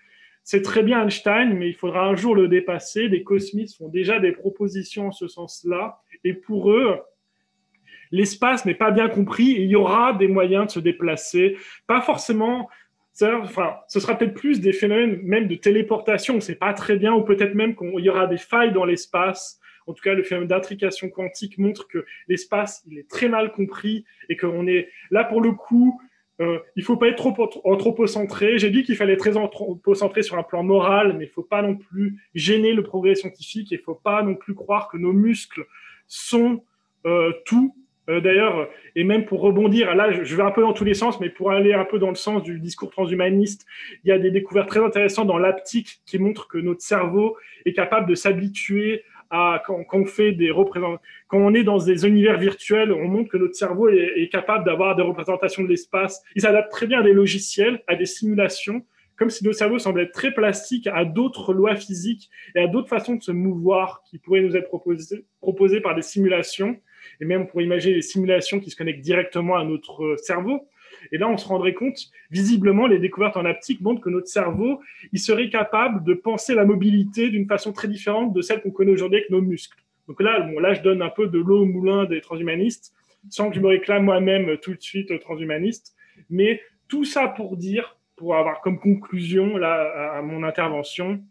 C'est 0.43 0.61
très 0.61 0.81
bien 0.81 1.01
Einstein, 1.03 1.53
mais 1.53 1.67
il 1.67 1.75
faudra 1.75 2.05
un 2.05 2.15
jour 2.15 2.35
le 2.35 2.47
dépasser. 2.47 3.09
Les 3.09 3.23
cosmistes 3.23 3.77
font 3.77 3.89
déjà 3.89 4.19
des 4.19 4.31
propositions 4.31 5.07
en 5.07 5.11
ce 5.11 5.27
sens-là. 5.27 6.01
Et 6.23 6.33
pour 6.33 6.71
eux, 6.71 7.01
l'espace 8.11 8.65
n'est 8.65 8.75
pas 8.75 8.91
bien 8.91 9.09
compris 9.09 9.51
et 9.51 9.61
il 9.61 9.69
y 9.69 9.75
aura 9.75 10.13
des 10.13 10.27
moyens 10.27 10.67
de 10.67 10.71
se 10.71 10.79
déplacer. 10.79 11.57
Pas 11.87 12.01
forcément, 12.01 12.69
enfin, 13.21 13.75
ce 13.87 13.99
sera 13.99 14.17
peut-être 14.17 14.33
plus 14.33 14.59
des 14.59 14.73
phénomènes 14.73 15.19
même 15.23 15.47
de 15.47 15.55
téléportation, 15.55 16.35
on 16.35 16.41
sait 16.41 16.55
pas 16.55 16.73
très 16.73 16.97
bien, 16.97 17.13
ou 17.13 17.23
peut-être 17.23 17.55
même 17.55 17.75
qu'il 17.75 17.99
y 17.99 18.09
aura 18.09 18.27
des 18.27 18.37
failles 18.37 18.73
dans 18.73 18.85
l'espace. 18.85 19.59
En 19.87 19.93
tout 19.93 20.03
cas, 20.03 20.13
le 20.13 20.23
phénomène 20.23 20.47
d'intrication 20.47 21.09
quantique 21.09 21.57
montre 21.57 21.87
que 21.87 22.05
l'espace, 22.27 22.83
il 22.87 22.99
est 22.99 23.09
très 23.09 23.29
mal 23.29 23.51
compris 23.51 24.05
et 24.29 24.37
qu'on 24.37 24.67
est 24.67 24.89
là 25.09 25.23
pour 25.23 25.41
le 25.41 25.51
coup. 25.51 25.99
Euh, 26.39 26.59
il 26.75 26.83
faut 26.83 26.97
pas 26.97 27.07
être 27.07 27.17
trop 27.17 27.35
anthropocentré. 27.65 28.57
J'ai 28.57 28.69
dit 28.69 28.83
qu'il 28.83 28.95
fallait 28.95 29.13
être 29.13 29.19
très 29.19 29.37
anthropocentré 29.37 30.23
sur 30.23 30.37
un 30.37 30.43
plan 30.43 30.63
moral, 30.63 31.15
mais 31.17 31.25
il 31.25 31.29
faut 31.29 31.43
pas 31.43 31.61
non 31.61 31.75
plus 31.75 32.17
gêner 32.33 32.73
le 32.73 32.83
progrès 32.83 33.15
scientifique. 33.15 33.69
Il 33.71 33.79
faut 33.79 33.95
pas 33.95 34.23
non 34.23 34.35
plus 34.35 34.55
croire 34.55 34.87
que 34.87 34.97
nos 34.97 35.13
muscles 35.13 35.65
sont 36.07 36.63
euh, 37.05 37.33
tout 37.45 37.75
d'ailleurs, 38.07 38.67
et 38.95 39.03
même 39.03 39.25
pour 39.25 39.41
rebondir, 39.41 39.93
là 39.95 40.11
je 40.11 40.35
vais 40.35 40.43
un 40.43 40.51
peu 40.51 40.61
dans 40.61 40.73
tous 40.73 40.83
les 40.83 40.93
sens, 40.93 41.19
mais 41.19 41.29
pour 41.29 41.51
aller 41.51 41.73
un 41.73 41.85
peu 41.85 41.99
dans 41.99 42.09
le 42.09 42.15
sens 42.15 42.43
du 42.43 42.59
discours 42.59 42.89
transhumaniste, 42.89 43.65
il 44.03 44.09
y 44.09 44.11
a 44.11 44.17
des 44.17 44.31
découvertes 44.31 44.69
très 44.69 44.83
intéressantes 44.83 45.27
dans 45.27 45.37
l'aptique 45.37 46.01
qui 46.05 46.17
montrent 46.19 46.47
que 46.47 46.57
notre 46.57 46.81
cerveau 46.81 47.37
est 47.65 47.73
capable 47.73 48.09
de 48.09 48.15
s'habituer 48.15 49.03
à 49.31 49.63
quand, 49.65 49.85
on 49.93 50.05
fait 50.05 50.33
des 50.33 50.51
représentations, 50.51 50.99
quand 51.29 51.39
on 51.39 51.53
est 51.53 51.63
dans 51.63 51.77
des 51.77 52.05
univers 52.05 52.37
virtuels, 52.37 52.91
on 52.91 53.07
montre 53.07 53.29
que 53.29 53.37
notre 53.37 53.55
cerveau 53.55 53.87
est, 53.89 54.29
capable 54.29 54.65
d'avoir 54.65 54.95
des 54.95 55.03
représentations 55.03 55.63
de 55.63 55.69
l'espace. 55.69 56.21
Il 56.35 56.41
s'adapte 56.41 56.69
très 56.69 56.85
bien 56.85 56.99
à 56.99 57.03
des 57.03 57.13
logiciels, 57.13 57.81
à 57.87 57.95
des 57.95 58.05
simulations, 58.05 58.85
comme 59.15 59.29
si 59.29 59.45
nos 59.45 59.53
cerveaux 59.53 59.79
semblaient 59.79 60.03
être 60.03 60.11
très 60.11 60.33
plastiques 60.33 60.87
à 60.87 61.05
d'autres 61.05 61.53
lois 61.53 61.75
physiques 61.75 62.29
et 62.55 62.59
à 62.59 62.67
d'autres 62.67 62.89
façons 62.89 63.15
de 63.15 63.23
se 63.23 63.31
mouvoir 63.31 64.03
qui 64.09 64.17
pourraient 64.17 64.41
nous 64.41 64.57
être 64.57 64.69
proposées 64.69 65.81
par 65.81 65.95
des 65.95 66.01
simulations 66.01 66.77
et 67.19 67.25
même 67.25 67.47
pour 67.47 67.61
imaginer 67.61 67.95
des 67.95 68.01
simulations 68.01 68.59
qui 68.59 68.69
se 68.69 68.75
connectent 68.75 69.01
directement 69.01 69.55
à 69.55 69.63
notre 69.63 70.03
euh, 70.03 70.17
cerveau. 70.17 70.67
Et 71.11 71.17
là, 71.17 71.27
on 71.27 71.37
se 71.37 71.47
rendrait 71.47 71.73
compte, 71.73 71.97
visiblement, 72.29 72.85
les 72.85 72.99
découvertes 72.99 73.37
en 73.37 73.45
aptique 73.45 73.81
montrent 73.81 74.01
que 74.01 74.09
notre 74.09 74.27
cerveau, 74.27 74.81
il 75.11 75.19
serait 75.19 75.49
capable 75.49 76.03
de 76.03 76.13
penser 76.13 76.53
la 76.53 76.65
mobilité 76.65 77.29
d'une 77.29 77.47
façon 77.47 77.73
très 77.73 77.87
différente 77.87 78.33
de 78.33 78.41
celle 78.41 78.61
qu'on 78.61 78.71
connaît 78.71 78.91
aujourd'hui 78.91 79.19
avec 79.19 79.29
nos 79.29 79.41
muscles. 79.41 79.77
Donc 80.07 80.21
là, 80.21 80.41
bon, 80.41 80.59
là, 80.59 80.73
je 80.73 80.81
donne 80.81 81.01
un 81.01 81.09
peu 81.09 81.27
de 81.27 81.39
l'eau 81.39 81.61
au 81.61 81.65
moulin 81.65 82.05
des 82.05 82.21
transhumanistes, 82.21 82.93
sans 83.29 83.49
que 83.49 83.55
je 83.55 83.61
me 83.61 83.67
réclame 83.67 84.03
moi-même 84.03 84.57
tout 84.57 84.73
de 84.73 84.81
suite 84.81 85.17
transhumaniste. 85.21 85.95
Mais 86.29 86.61
tout 86.87 87.05
ça 87.05 87.27
pour 87.27 87.57
dire, 87.57 87.97
pour 88.15 88.35
avoir 88.35 88.61
comme 88.61 88.79
conclusion 88.79 89.57
là, 89.57 90.17
à 90.17 90.21
mon 90.21 90.43
intervention, 90.43 91.23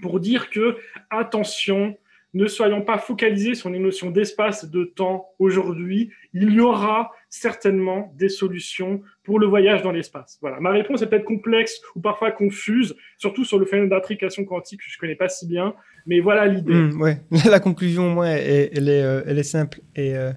pour 0.00 0.20
dire 0.20 0.50
que, 0.50 0.76
attention, 1.10 1.96
ne 2.34 2.46
soyons 2.46 2.82
pas 2.82 2.98
focalisés 2.98 3.54
sur 3.54 3.70
les 3.70 3.78
notions 3.78 4.10
d'espace 4.10 4.70
de 4.70 4.84
temps 4.84 5.28
aujourd'hui. 5.38 6.10
Il 6.32 6.52
y 6.52 6.60
aura 6.60 7.10
certainement 7.28 8.12
des 8.16 8.28
solutions 8.28 9.02
pour 9.24 9.38
le 9.38 9.46
voyage 9.46 9.82
dans 9.82 9.92
l'espace. 9.92 10.38
Voilà. 10.40 10.60
Ma 10.60 10.70
réponse 10.70 11.02
est 11.02 11.06
peut-être 11.06 11.24
complexe 11.24 11.80
ou 11.94 12.00
parfois 12.00 12.30
confuse, 12.30 12.94
surtout 13.18 13.44
sur 13.44 13.58
le 13.58 13.66
phénomène 13.66 13.90
d'intrication 13.90 14.44
quantique 14.44 14.80
que 14.80 14.86
je 14.88 14.98
connais 14.98 15.16
pas 15.16 15.28
si 15.28 15.46
bien, 15.46 15.74
mais 16.06 16.20
voilà 16.20 16.46
l'idée. 16.46 16.72
Mmh, 16.72 17.00
ouais. 17.00 17.20
La 17.50 17.60
conclusion, 17.60 18.08
moi, 18.10 18.28
elle, 18.28 18.88
est, 18.88 19.02
euh, 19.02 19.22
elle 19.26 19.38
est 19.38 19.44
simple 19.44 19.80
et 19.96 20.16
euh, 20.16 20.32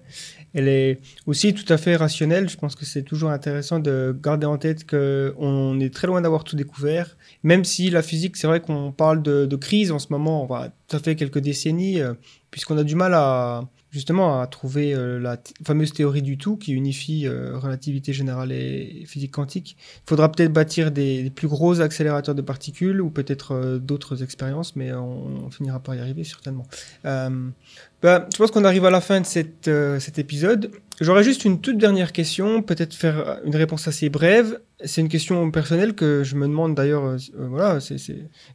elle 0.53 0.67
est 0.67 0.99
aussi 1.25 1.53
tout 1.53 1.71
à 1.71 1.77
fait 1.77 1.95
rationnelle. 1.95 2.49
Je 2.49 2.57
pense 2.57 2.75
que 2.75 2.85
c'est 2.85 3.03
toujours 3.03 3.31
intéressant 3.31 3.79
de 3.79 4.15
garder 4.21 4.45
en 4.45 4.57
tête 4.57 4.87
qu'on 4.87 5.79
est 5.79 5.93
très 5.93 6.07
loin 6.07 6.21
d'avoir 6.21 6.43
tout 6.43 6.55
découvert. 6.55 7.17
Même 7.43 7.63
si 7.63 7.89
la 7.89 8.01
physique, 8.01 8.37
c'est 8.37 8.47
vrai 8.47 8.59
qu'on 8.59 8.91
parle 8.91 9.23
de, 9.23 9.55
crise 9.55 9.91
en 9.91 9.99
ce 9.99 10.07
moment, 10.09 10.45
va 10.45 10.73
ça 10.89 10.99
fait 10.99 11.15
quelques 11.15 11.39
décennies, 11.39 12.01
euh, 12.01 12.13
puisqu'on 12.53 12.77
a 12.77 12.83
du 12.83 12.93
mal 12.93 13.15
à, 13.15 13.63
justement 13.89 14.39
à 14.39 14.45
trouver 14.45 14.93
euh, 14.93 15.19
la 15.19 15.37
fameuse 15.65 15.91
théorie 15.91 16.21
du 16.21 16.37
tout 16.37 16.55
qui 16.55 16.73
unifie 16.73 17.25
euh, 17.25 17.57
relativité 17.57 18.13
générale 18.13 18.51
et 18.51 19.05
physique 19.07 19.31
quantique. 19.31 19.75
Il 20.05 20.09
faudra 20.09 20.31
peut-être 20.31 20.53
bâtir 20.53 20.91
des, 20.91 21.31
plus 21.33 21.47
gros 21.47 21.81
accélérateurs 21.81 22.35
de 22.35 22.43
particules 22.43 23.01
ou 23.01 23.09
peut-être 23.09 23.53
euh, 23.55 23.79
d'autres 23.79 24.21
expériences, 24.21 24.75
mais 24.75 24.93
on, 24.93 25.49
finira 25.49 25.79
par 25.79 25.95
y 25.95 25.99
arriver 25.99 26.23
certainement. 26.23 26.67
Bah, 27.03 28.27
je 28.31 28.37
pense 28.37 28.51
qu'on 28.51 28.65
arrive 28.65 28.85
à 28.85 28.91
la 28.91 29.01
fin 29.01 29.19
de 29.19 29.25
cet 29.25 30.19
épisode. 30.19 30.69
J'aurais 31.01 31.23
juste 31.23 31.43
une 31.43 31.59
toute 31.59 31.79
dernière 31.79 32.11
question, 32.11 32.61
peut-être 32.61 32.93
faire 32.93 33.39
une 33.45 33.55
réponse 33.55 33.87
assez 33.87 34.09
brève. 34.09 34.59
C'est 34.85 35.01
une 35.01 35.09
question 35.09 35.49
personnelle 35.49 35.95
que 35.95 36.23
je 36.23 36.35
me 36.35 36.47
demande 36.47 36.75
d'ailleurs. 36.75 37.17
voilà, 37.35 37.79
c'est, 37.79 37.95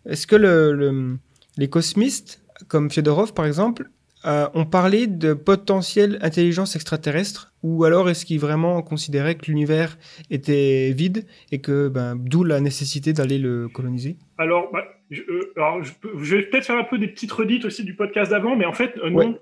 est-ce 0.06 0.26
que 0.28 0.36
le, 0.36 1.18
les 1.56 1.68
cosmistes, 1.68 2.40
comme 2.66 2.90
Fyodorov 2.90 3.32
par 3.34 3.46
exemple, 3.46 3.90
euh, 4.24 4.48
on 4.54 4.64
parlait 4.64 5.06
de 5.06 5.32
potentielle 5.32 6.18
intelligence 6.22 6.74
extraterrestre, 6.74 7.52
ou 7.62 7.84
alors 7.84 8.10
est-ce 8.10 8.26
qu'ils 8.26 8.40
vraiment 8.40 8.82
considéraient 8.82 9.36
que 9.36 9.46
l'univers 9.46 9.96
était 10.30 10.92
vide 10.92 11.24
et 11.52 11.60
que 11.60 11.88
ben, 11.88 12.16
d'où 12.16 12.42
la 12.42 12.60
nécessité 12.60 13.12
d'aller 13.12 13.38
le 13.38 13.68
coloniser? 13.68 14.16
Alors, 14.36 14.70
bah, 14.72 14.84
je, 15.10 15.22
euh, 15.22 15.82
je, 16.20 16.36
vais 16.36 16.42
peut-être 16.42 16.66
faire 16.66 16.78
un 16.78 16.84
peu 16.84 16.98
des 16.98 17.08
petites 17.08 17.30
redites 17.30 17.64
aussi 17.64 17.84
du 17.84 17.94
podcast 17.94 18.32
d'avant, 18.32 18.56
mais 18.56 18.64
en 18.64 18.72
fait, 18.72 18.96
euh, 18.98 19.10
non. 19.10 19.38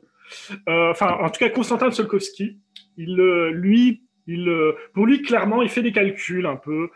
Enfin, 0.67 1.19
en 1.23 1.31
tout 1.31 1.39
cas, 1.39 1.49
Konstantin 1.49 1.91
Tsiolkovsky, 1.91 2.59
il, 2.97 3.15
lui, 3.53 4.03
il, 4.27 4.51
pour 4.93 5.07
lui, 5.07 5.23
clairement, 5.23 5.63
il 5.63 5.69
fait 5.69 5.83
des 5.83 5.93
calculs 5.93 6.47
un 6.47 6.57
peu, 6.57 6.89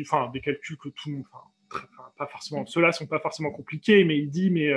enfin, 0.00 0.30
des 0.32 0.40
calculs 0.40 0.78
que 0.78 0.88
tout 0.88 1.10
le 1.10 1.16
monde, 1.16 1.24
pas 2.26 2.32
forcément, 2.32 2.66
ceux-là 2.66 2.92
sont 2.92 3.06
pas 3.06 3.20
forcément 3.20 3.50
compliqués, 3.50 4.04
mais 4.04 4.18
il 4.18 4.30
dit, 4.30 4.50
mais 4.50 4.70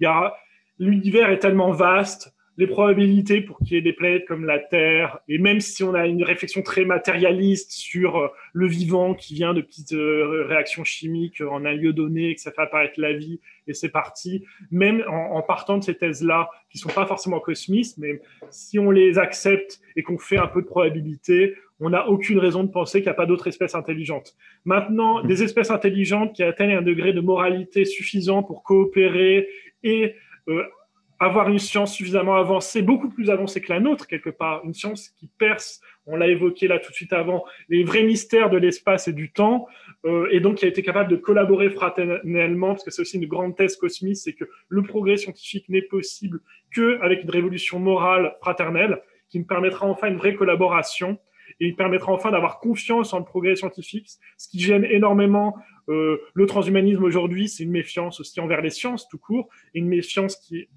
il 0.00 0.04
y 0.04 0.06
a 0.06 0.34
l'univers 0.80 1.30
est 1.30 1.38
tellement 1.38 1.70
vaste, 1.70 2.34
les 2.56 2.66
probabilités 2.66 3.40
pour 3.40 3.58
qu'il 3.58 3.72
y 3.72 3.76
ait 3.76 3.82
des 3.82 3.92
planètes 3.92 4.26
comme 4.26 4.44
la 4.44 4.58
Terre, 4.58 5.20
et 5.28 5.38
même 5.38 5.60
si 5.60 5.82
on 5.82 5.94
a 5.94 6.06
une 6.06 6.24
réflexion 6.24 6.62
très 6.62 6.84
matérialiste 6.84 7.70
sur 7.70 8.18
euh, 8.18 8.28
le 8.52 8.66
vivant 8.66 9.14
qui 9.14 9.34
vient 9.34 9.54
de 9.54 9.62
petites 9.62 9.94
euh, 9.94 10.44
réactions 10.46 10.84
chimiques 10.84 11.40
en 11.40 11.64
un 11.64 11.72
lieu 11.72 11.92
donné, 11.92 12.34
que 12.34 12.40
ça 12.40 12.50
fait 12.50 12.62
apparaître 12.62 13.00
la 13.00 13.14
vie, 13.14 13.40
et 13.66 13.72
c'est 13.72 13.88
parti, 13.88 14.44
même 14.70 15.02
en, 15.08 15.40
partant 15.42 15.78
de 15.78 15.84
ces 15.84 15.94
thèses-là, 15.94 16.50
qui 16.70 16.78
sont 16.78 16.90
pas 16.90 17.06
forcément 17.06 17.40
cosmistes, 17.40 17.96
mais 17.98 18.20
si 18.50 18.78
on 18.78 18.90
les 18.90 19.18
accepte 19.18 19.80
et 19.96 20.02
qu'on 20.02 20.18
fait 20.18 20.38
un 20.38 20.48
peu 20.48 20.60
de 20.60 20.66
probabilité, 20.66 21.54
on 21.80 21.90
n'a 21.90 22.08
aucune 22.08 22.38
raison 22.38 22.62
de 22.62 22.70
penser 22.70 22.98
qu'il 23.00 23.06
n'y 23.06 23.12
a 23.12 23.14
pas 23.14 23.26
d'autres 23.26 23.48
espèces 23.48 23.74
intelligentes. 23.74 24.36
Maintenant, 24.64 25.22
des 25.22 25.42
espèces 25.42 25.70
intelligentes 25.70 26.34
qui 26.34 26.42
atteignent 26.42 26.76
un 26.76 26.82
degré 26.82 27.12
de 27.12 27.20
moralité 27.20 27.84
suffisant 27.84 28.42
pour 28.42 28.62
coopérer 28.62 29.48
et 29.82 30.14
euh, 30.48 30.62
avoir 31.18 31.50
une 31.50 31.58
science 31.58 31.94
suffisamment 31.94 32.36
avancée, 32.36 32.80
beaucoup 32.80 33.10
plus 33.10 33.28
avancée 33.28 33.60
que 33.60 33.70
la 33.70 33.78
nôtre, 33.78 34.06
quelque 34.06 34.30
part, 34.30 34.62
une 34.64 34.72
science 34.72 35.10
qui 35.10 35.28
perce, 35.38 35.82
on 36.06 36.16
l'a 36.16 36.28
évoqué 36.28 36.66
là 36.66 36.78
tout 36.78 36.90
de 36.90 36.96
suite 36.96 37.12
avant, 37.12 37.44
les 37.68 37.84
vrais 37.84 38.02
mystères 38.02 38.48
de 38.48 38.56
l'espace 38.56 39.06
et 39.06 39.12
du 39.12 39.30
temps, 39.30 39.66
euh, 40.06 40.28
et 40.30 40.40
donc 40.40 40.56
qui 40.56 40.64
a 40.64 40.68
été 40.68 40.82
capable 40.82 41.10
de 41.10 41.16
collaborer 41.16 41.68
fraternellement, 41.68 42.68
parce 42.68 42.84
que 42.84 42.90
c'est 42.90 43.02
aussi 43.02 43.18
une 43.18 43.26
grande 43.26 43.54
thèse 43.54 43.76
cosmique, 43.76 44.16
c'est 44.16 44.32
que 44.32 44.44
le 44.68 44.82
progrès 44.82 45.18
scientifique 45.18 45.68
n'est 45.68 45.82
possible 45.82 46.40
qu'avec 46.74 47.22
une 47.22 47.30
révolution 47.30 47.78
morale 47.78 48.34
fraternelle, 48.40 49.02
qui 49.28 49.38
me 49.38 49.44
permettra 49.44 49.86
enfin 49.86 50.08
une 50.08 50.16
vraie 50.16 50.34
collaboration, 50.34 51.18
et 51.60 51.66
il 51.66 51.76
permettra 51.76 52.12
enfin 52.12 52.30
d'avoir 52.30 52.58
confiance 52.58 53.12
en 53.12 53.18
le 53.18 53.24
progrès 53.24 53.54
scientifique, 53.54 54.08
ce 54.38 54.48
qui 54.48 54.60
gêne 54.60 54.84
énormément 54.84 55.56
euh, 55.90 56.18
le 56.34 56.46
transhumanisme 56.46 57.02
aujourd'hui, 57.02 57.48
c'est 57.48 57.64
une 57.64 57.70
méfiance 57.70 58.20
aussi 58.20 58.40
envers 58.40 58.62
les 58.62 58.70
sciences 58.70 59.08
tout 59.08 59.18
court, 59.18 59.48
une 59.74 59.88
méfiance 59.88 60.36
qui, 60.36 60.68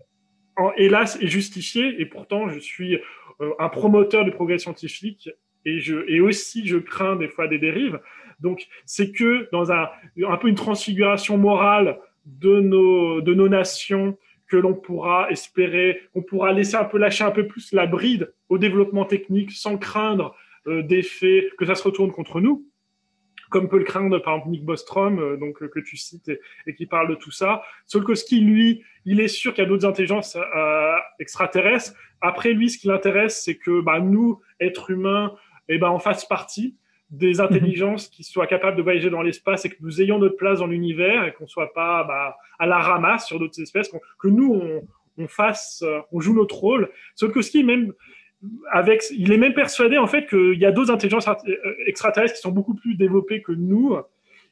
hélas, 0.77 1.17
est 1.21 1.27
justifiée. 1.27 2.01
Et 2.01 2.05
pourtant, 2.05 2.49
je 2.49 2.59
suis 2.59 2.95
euh, 3.41 3.51
un 3.59 3.69
promoteur 3.69 4.25
du 4.25 4.31
progrès 4.31 4.57
scientifique 4.57 5.29
et, 5.65 5.79
je, 5.79 6.03
et 6.07 6.19
aussi 6.19 6.67
je 6.67 6.77
crains 6.77 7.15
des 7.15 7.27
fois 7.27 7.47
des 7.47 7.59
dérives. 7.59 7.99
Donc, 8.39 8.67
c'est 8.85 9.11
que 9.11 9.47
dans 9.51 9.71
un, 9.71 9.87
un 10.27 10.37
peu 10.37 10.47
une 10.47 10.55
transfiguration 10.55 11.37
morale 11.37 11.99
de 12.25 12.59
nos, 12.59 13.21
de 13.21 13.33
nos 13.33 13.47
nations 13.47 14.17
que 14.47 14.57
l'on 14.57 14.73
pourra 14.73 15.29
espérer, 15.31 16.01
on 16.15 16.21
pourra 16.21 16.51
laisser 16.51 16.75
un 16.75 16.85
peu 16.85 16.97
lâcher 16.97 17.23
un 17.23 17.31
peu 17.31 17.47
plus 17.47 17.71
la 17.71 17.85
bride 17.85 18.33
au 18.49 18.57
développement 18.57 19.05
technique 19.05 19.51
sans 19.51 19.77
craindre 19.77 20.35
d'effets 20.65 21.49
que 21.57 21.65
ça 21.65 21.75
se 21.75 21.83
retourne 21.83 22.11
contre 22.11 22.39
nous 22.39 22.65
comme 23.53 23.69
peut 23.69 23.77
le 23.77 23.83
craindre 23.83 24.17
par 24.19 24.33
exemple 24.33 24.49
Nick 24.49 24.65
Bostrom, 24.65 25.19
euh, 25.19 25.37
donc 25.37 25.61
euh, 25.61 25.67
que 25.67 25.79
tu 25.79 25.95
cites 25.95 26.31
et, 26.65 26.73
qui 26.73 26.87
parle 26.87 27.07
de 27.07 27.15
tout 27.15 27.31
ça. 27.31 27.61
Solkowski, 27.85 28.41
lui, 28.41 28.83
il 29.05 29.21
est 29.21 29.27
sûr 29.27 29.53
qu'il 29.53 29.63
y 29.63 29.67
a 29.67 29.69
d'autres 29.69 29.85
intelligences 29.85 30.35
euh, 30.35 30.95
extraterrestres. 31.19 31.93
Après, 32.19 32.51
lui, 32.53 32.69
ce 32.69 32.79
qui 32.79 32.87
l'intéresse, 32.87 33.43
c'est 33.45 33.55
que 33.55 33.79
bah, 33.79 33.99
nous, 33.99 34.41
êtres 34.59 34.89
humains, 34.89 35.35
eh 35.69 35.77
ben, 35.77 35.91
on 35.91 35.99
fasse 35.99 36.25
partie 36.25 36.75
des 37.11 37.35
mhm. 37.35 37.41
intelligences 37.41 38.07
qui 38.09 38.23
soient 38.23 38.47
capables 38.47 38.75
de 38.75 38.81
voyager 38.81 39.11
dans 39.11 39.21
l'espace 39.21 39.65
et 39.65 39.69
que 39.69 39.77
nous 39.81 40.01
ayons 40.01 40.17
notre 40.17 40.35
place 40.35 40.59
dans 40.59 40.67
l'univers 40.67 41.23
et 41.25 41.33
qu'on 41.33 41.47
soit 41.47 41.73
pas 41.73 42.03
bah, 42.05 42.35
à 42.57 42.65
la 42.65 42.79
ramasse 42.79 43.27
sur 43.27 43.37
d'autres 43.37 43.61
espèces, 43.61 43.91
que 44.19 44.27
nous 44.27 44.51
on, 44.51 44.81
on 45.19 45.27
fasse, 45.27 45.83
on 46.11 46.19
joue 46.19 46.33
notre 46.33 46.55
rôle. 46.55 46.89
Solkowski 47.13 47.63
même 47.63 47.93
avec, 48.71 49.03
il 49.11 49.31
est 49.31 49.37
même 49.37 49.53
persuadé 49.53 49.97
en 49.97 50.07
fait 50.07 50.27
qu'il 50.27 50.59
y 50.59 50.65
a 50.65 50.71
d'autres 50.71 50.91
intelligences 50.91 51.27
euh, 51.27 51.75
extraterrestres 51.85 52.35
qui 52.35 52.41
sont 52.41 52.51
beaucoup 52.51 52.75
plus 52.75 52.95
développées 52.95 53.41
que 53.41 53.51
nous. 53.51 53.95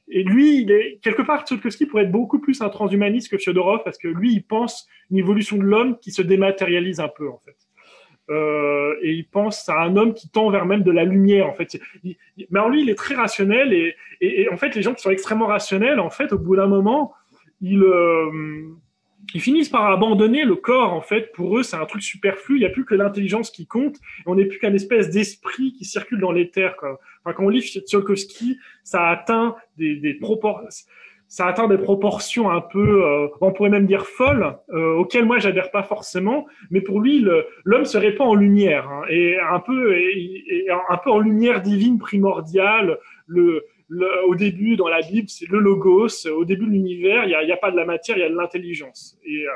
Et 0.07 0.23
lui, 0.23 0.61
il 0.61 0.71
est 0.71 0.99
quelque 1.01 1.21
part 1.21 1.45
Tsiolkovsky 1.45 1.85
pourrait 1.85 2.03
être 2.03 2.11
beaucoup 2.11 2.39
plus 2.39 2.61
un 2.61 2.69
transhumaniste 2.69 3.29
que 3.29 3.37
Fyodorov 3.37 3.81
parce 3.83 3.97
que 3.97 4.07
lui, 4.07 4.33
il 4.33 4.43
pense 4.43 4.87
une 5.09 5.17
évolution 5.17 5.57
de 5.57 5.63
l'homme 5.63 5.97
qui 5.99 6.11
se 6.11 6.21
dématérialise 6.21 6.99
un 6.99 7.07
peu 7.07 7.29
en 7.29 7.39
fait. 7.39 7.55
Euh, 8.29 8.95
et 9.01 9.11
il 9.11 9.27
pense 9.27 9.67
à 9.67 9.79
un 9.81 9.97
homme 9.97 10.13
qui 10.13 10.29
tend 10.29 10.49
vers 10.49 10.65
même 10.65 10.83
de 10.83 10.91
la 10.91 11.03
lumière 11.03 11.47
en 11.47 11.53
fait. 11.53 11.79
mais 12.03 12.59
en 12.59 12.69
lui, 12.69 12.81
il 12.81 12.89
est 12.89 12.95
très 12.95 13.15
rationnel 13.15 13.73
et, 14.21 14.47
en 14.51 14.57
fait, 14.57 14.75
les 14.75 14.81
gens 14.81 14.93
qui 14.93 15.01
sont 15.01 15.09
extrêmement 15.09 15.47
rationnels, 15.47 15.99
en 15.99 16.09
fait, 16.09 16.31
au 16.31 16.37
bout 16.37 16.55
d'un 16.55 16.67
moment, 16.67 17.13
ils 17.59 17.83
euh, 17.83 18.29
ils 19.33 19.41
finissent 19.41 19.69
par 19.69 19.89
abandonner 19.91 20.43
le 20.43 20.55
corps, 20.55 20.93
en 20.93 21.01
fait. 21.01 21.31
Pour 21.33 21.57
eux, 21.57 21.63
c'est 21.63 21.77
un 21.77 21.85
truc 21.85 22.01
superflu. 22.01 22.57
Il 22.57 22.59
n'y 22.59 22.65
a 22.65 22.69
plus 22.69 22.85
que 22.85 22.95
l'intelligence 22.95 23.51
qui 23.51 23.65
compte. 23.67 23.95
Et 23.95 24.23
on 24.25 24.35
n'est 24.35 24.45
plus 24.45 24.59
qu'un 24.59 24.73
espèce 24.73 25.09
d'esprit 25.09 25.73
qui 25.73 25.85
circule 25.85 26.19
dans 26.19 26.31
l'éther. 26.31 26.75
Enfin, 27.23 27.33
quand 27.33 27.43
on 27.45 27.49
lit 27.49 27.61
Tsiolkovsky, 27.61 28.57
ça 28.83 29.07
atteint 29.07 29.55
des, 29.77 29.95
des 29.95 30.13
proportions 30.15 30.85
ça 31.31 31.45
atteint 31.47 31.69
des 31.69 31.77
proportions 31.77 32.49
un 32.51 32.59
peu, 32.59 33.05
euh, 33.05 33.29
on 33.39 33.53
pourrait 33.53 33.69
même 33.69 33.85
dire 33.85 34.05
folles, 34.05 34.57
euh, 34.73 34.95
auxquelles 34.95 35.23
moi 35.23 35.39
j'adhère 35.39 35.71
pas 35.71 35.81
forcément, 35.81 36.45
mais 36.71 36.81
pour 36.81 36.99
lui 36.99 37.25
l'homme 37.63 37.85
se 37.85 37.97
répand 37.97 38.27
en 38.27 38.35
lumière 38.35 38.89
hein, 38.89 39.03
et 39.09 39.39
un 39.39 39.61
peu 39.61 39.95
et, 39.95 40.67
un 40.69 40.97
peu 40.97 41.09
en 41.09 41.19
lumière 41.19 41.61
divine 41.61 41.99
primordiale. 41.99 42.99
Le, 43.27 43.63
au 44.27 44.35
début, 44.35 44.75
dans 44.75 44.87
la 44.87 45.01
Bible, 45.01 45.27
c'est 45.29 45.47
le 45.49 45.59
logos. 45.59 46.27
Au 46.27 46.45
début 46.45 46.65
de 46.65 46.71
l'univers, 46.71 47.25
il 47.25 47.45
n'y 47.45 47.51
a, 47.51 47.57
pas 47.57 47.71
de 47.71 47.75
la 47.75 47.85
matière, 47.85 48.17
il 48.17 48.21
y 48.21 48.23
a 48.23 48.29
de 48.29 48.35
l'intelligence. 48.35 49.19
Et 49.25 49.45
euh, 49.45 49.51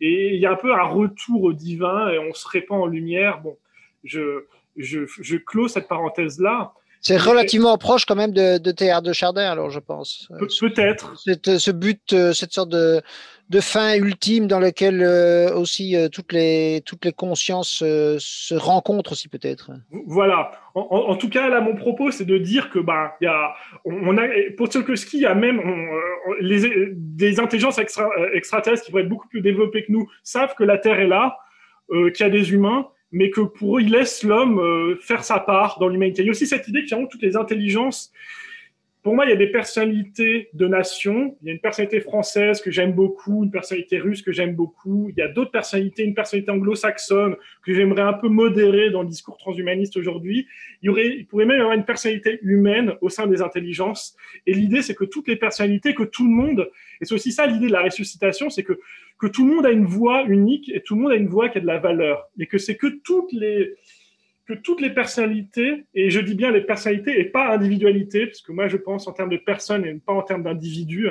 et 0.00 0.34
il 0.34 0.40
y 0.40 0.46
a 0.46 0.52
un 0.52 0.56
peu 0.56 0.72
un 0.72 0.84
retour 0.84 1.42
au 1.42 1.52
divin 1.52 2.08
et 2.10 2.18
on 2.18 2.32
se 2.32 2.48
répand 2.48 2.82
en 2.82 2.86
lumière. 2.86 3.40
Bon, 3.42 3.56
je, 4.02 4.44
je, 4.76 5.00
je 5.06 5.36
clôt 5.36 5.68
cette 5.68 5.88
parenthèse-là. 5.88 6.72
C'est 7.00 7.16
relativement 7.16 7.78
proche 7.78 8.04
quand 8.04 8.16
même 8.16 8.32
de, 8.32 8.58
de 8.58 8.70
Théâtre 8.72 9.06
de 9.06 9.12
Chardin, 9.12 9.50
alors 9.50 9.70
je 9.70 9.80
pense. 9.80 10.28
Peut-être. 10.60 11.14
ce 11.16 11.70
but, 11.70 12.12
euh, 12.12 12.32
cette 12.32 12.52
sorte 12.52 12.68
de, 12.68 13.00
de 13.50 13.58
fin 13.58 13.96
ultime 13.96 14.46
dans 14.46 14.60
lequel 14.60 15.02
euh, 15.02 15.52
aussi 15.52 15.96
euh, 15.96 16.08
toutes 16.08 16.32
les 16.32 16.82
toutes 16.86 17.04
les 17.04 17.12
consciences 17.12 17.82
euh, 17.82 18.16
se 18.20 18.54
rencontrent 18.54 19.12
aussi 19.12 19.28
peut-être. 19.28 19.72
Voilà. 20.06 20.52
En, 20.76 20.82
en, 20.82 21.16
tout 21.16 21.28
cas, 21.28 21.48
là, 21.48 21.60
mon 21.60 21.74
propos, 21.74 22.12
c'est 22.12 22.24
de 22.24 22.38
dire 22.38 22.70
que 22.70 22.78
bah 22.78 23.16
y 23.20 23.26
a 23.26 23.54
on, 23.84 24.16
a 24.16 24.28
pour 24.56 24.68
Tsiolkovsky, 24.68 25.16
il 25.16 25.22
y 25.22 25.26
a 25.26 25.34
même 25.34 25.60
les, 26.40 26.92
des 26.94 27.40
intelligences 27.40 27.78
extra, 27.78 28.08
extraterrestres 28.32 28.84
qui 28.84 28.92
vont 28.92 28.98
être 28.98 29.08
beaucoup 29.08 29.28
plus 29.28 29.40
développées 29.40 29.84
que 29.84 29.90
nous 29.90 30.08
savent 30.22 30.54
que 30.54 30.62
la 30.62 30.78
Terre 30.78 31.00
est 31.00 31.08
là, 31.08 31.36
qu'il 31.90 32.20
y 32.20 32.22
a 32.22 32.30
des 32.30 32.52
humains 32.52 32.86
mais 33.12 33.30
que 33.30 33.40
pour 33.40 33.78
eux, 33.78 33.82
ils 33.82 33.90
laissent 33.90 34.22
l'homme 34.22 34.96
faire 35.00 35.24
sa 35.24 35.38
part 35.38 35.78
dans 35.80 35.88
l'humanité. 35.88 36.22
Il 36.22 36.26
y 36.26 36.28
a 36.28 36.32
aussi 36.32 36.46
cette 36.46 36.68
idée 36.68 36.82
que 36.82 36.86
finalement 36.86 37.08
toutes 37.08 37.22
les 37.22 37.36
intelligences 37.36 38.12
pour 39.02 39.14
moi, 39.14 39.24
il 39.24 39.30
y 39.30 39.32
a 39.32 39.36
des 39.36 39.50
personnalités 39.50 40.50
de 40.52 40.66
nations. 40.66 41.36
Il 41.40 41.46
y 41.46 41.50
a 41.50 41.54
une 41.54 41.60
personnalité 41.60 42.00
française 42.00 42.60
que 42.60 42.70
j'aime 42.70 42.92
beaucoup, 42.92 43.44
une 43.44 43.50
personnalité 43.50 43.98
russe 43.98 44.20
que 44.20 44.30
j'aime 44.30 44.54
beaucoup. 44.54 45.08
Il 45.10 45.18
y 45.18 45.22
a 45.22 45.28
d'autres 45.28 45.50
personnalités, 45.50 46.04
une 46.04 46.14
personnalité 46.14 46.50
anglo-saxonne 46.50 47.36
que 47.64 47.72
j'aimerais 47.72 48.02
un 48.02 48.12
peu 48.12 48.28
modérer 48.28 48.90
dans 48.90 49.02
le 49.02 49.08
discours 49.08 49.38
transhumaniste 49.38 49.96
aujourd'hui. 49.96 50.46
Il 50.82 50.86
y 50.86 50.88
aurait, 50.90 51.08
il 51.08 51.26
pourrait 51.26 51.46
même 51.46 51.58
y 51.58 51.60
avoir 51.60 51.76
une 51.76 51.86
personnalité 51.86 52.40
humaine 52.42 52.92
au 53.00 53.08
sein 53.08 53.26
des 53.26 53.40
intelligences. 53.40 54.16
Et 54.46 54.52
l'idée, 54.52 54.82
c'est 54.82 54.94
que 54.94 55.04
toutes 55.04 55.28
les 55.28 55.36
personnalités, 55.36 55.94
que 55.94 56.02
tout 56.02 56.24
le 56.24 56.30
monde, 56.30 56.70
et 57.00 57.06
c'est 57.06 57.14
aussi 57.14 57.32
ça 57.32 57.46
l'idée 57.46 57.68
de 57.68 57.72
la 57.72 57.82
ressuscitation, 57.82 58.50
c'est 58.50 58.64
que, 58.64 58.78
que 59.18 59.28
tout 59.28 59.46
le 59.46 59.54
monde 59.54 59.64
a 59.64 59.70
une 59.70 59.86
voix 59.86 60.24
unique 60.28 60.70
et 60.74 60.82
tout 60.82 60.94
le 60.94 61.02
monde 61.02 61.12
a 61.12 61.16
une 61.16 61.28
voix 61.28 61.48
qui 61.48 61.56
a 61.56 61.60
de 61.62 61.66
la 61.66 61.78
valeur. 61.78 62.28
Et 62.38 62.46
que 62.46 62.58
c'est 62.58 62.76
que 62.76 62.88
toutes 63.02 63.32
les, 63.32 63.76
que 64.50 64.54
toutes 64.54 64.80
les 64.80 64.90
personnalités, 64.90 65.84
et 65.94 66.10
je 66.10 66.18
dis 66.18 66.34
bien 66.34 66.50
les 66.50 66.62
personnalités 66.62 67.20
et 67.20 67.24
pas 67.24 67.54
individualité, 67.54 68.26
parce 68.26 68.42
que 68.42 68.50
moi 68.50 68.66
je 68.66 68.76
pense 68.76 69.06
en 69.06 69.12
termes 69.12 69.30
de 69.30 69.36
personnes 69.36 69.84
et 69.84 69.94
pas 69.94 70.12
en 70.12 70.22
termes 70.22 70.42
d'individus. 70.42 71.08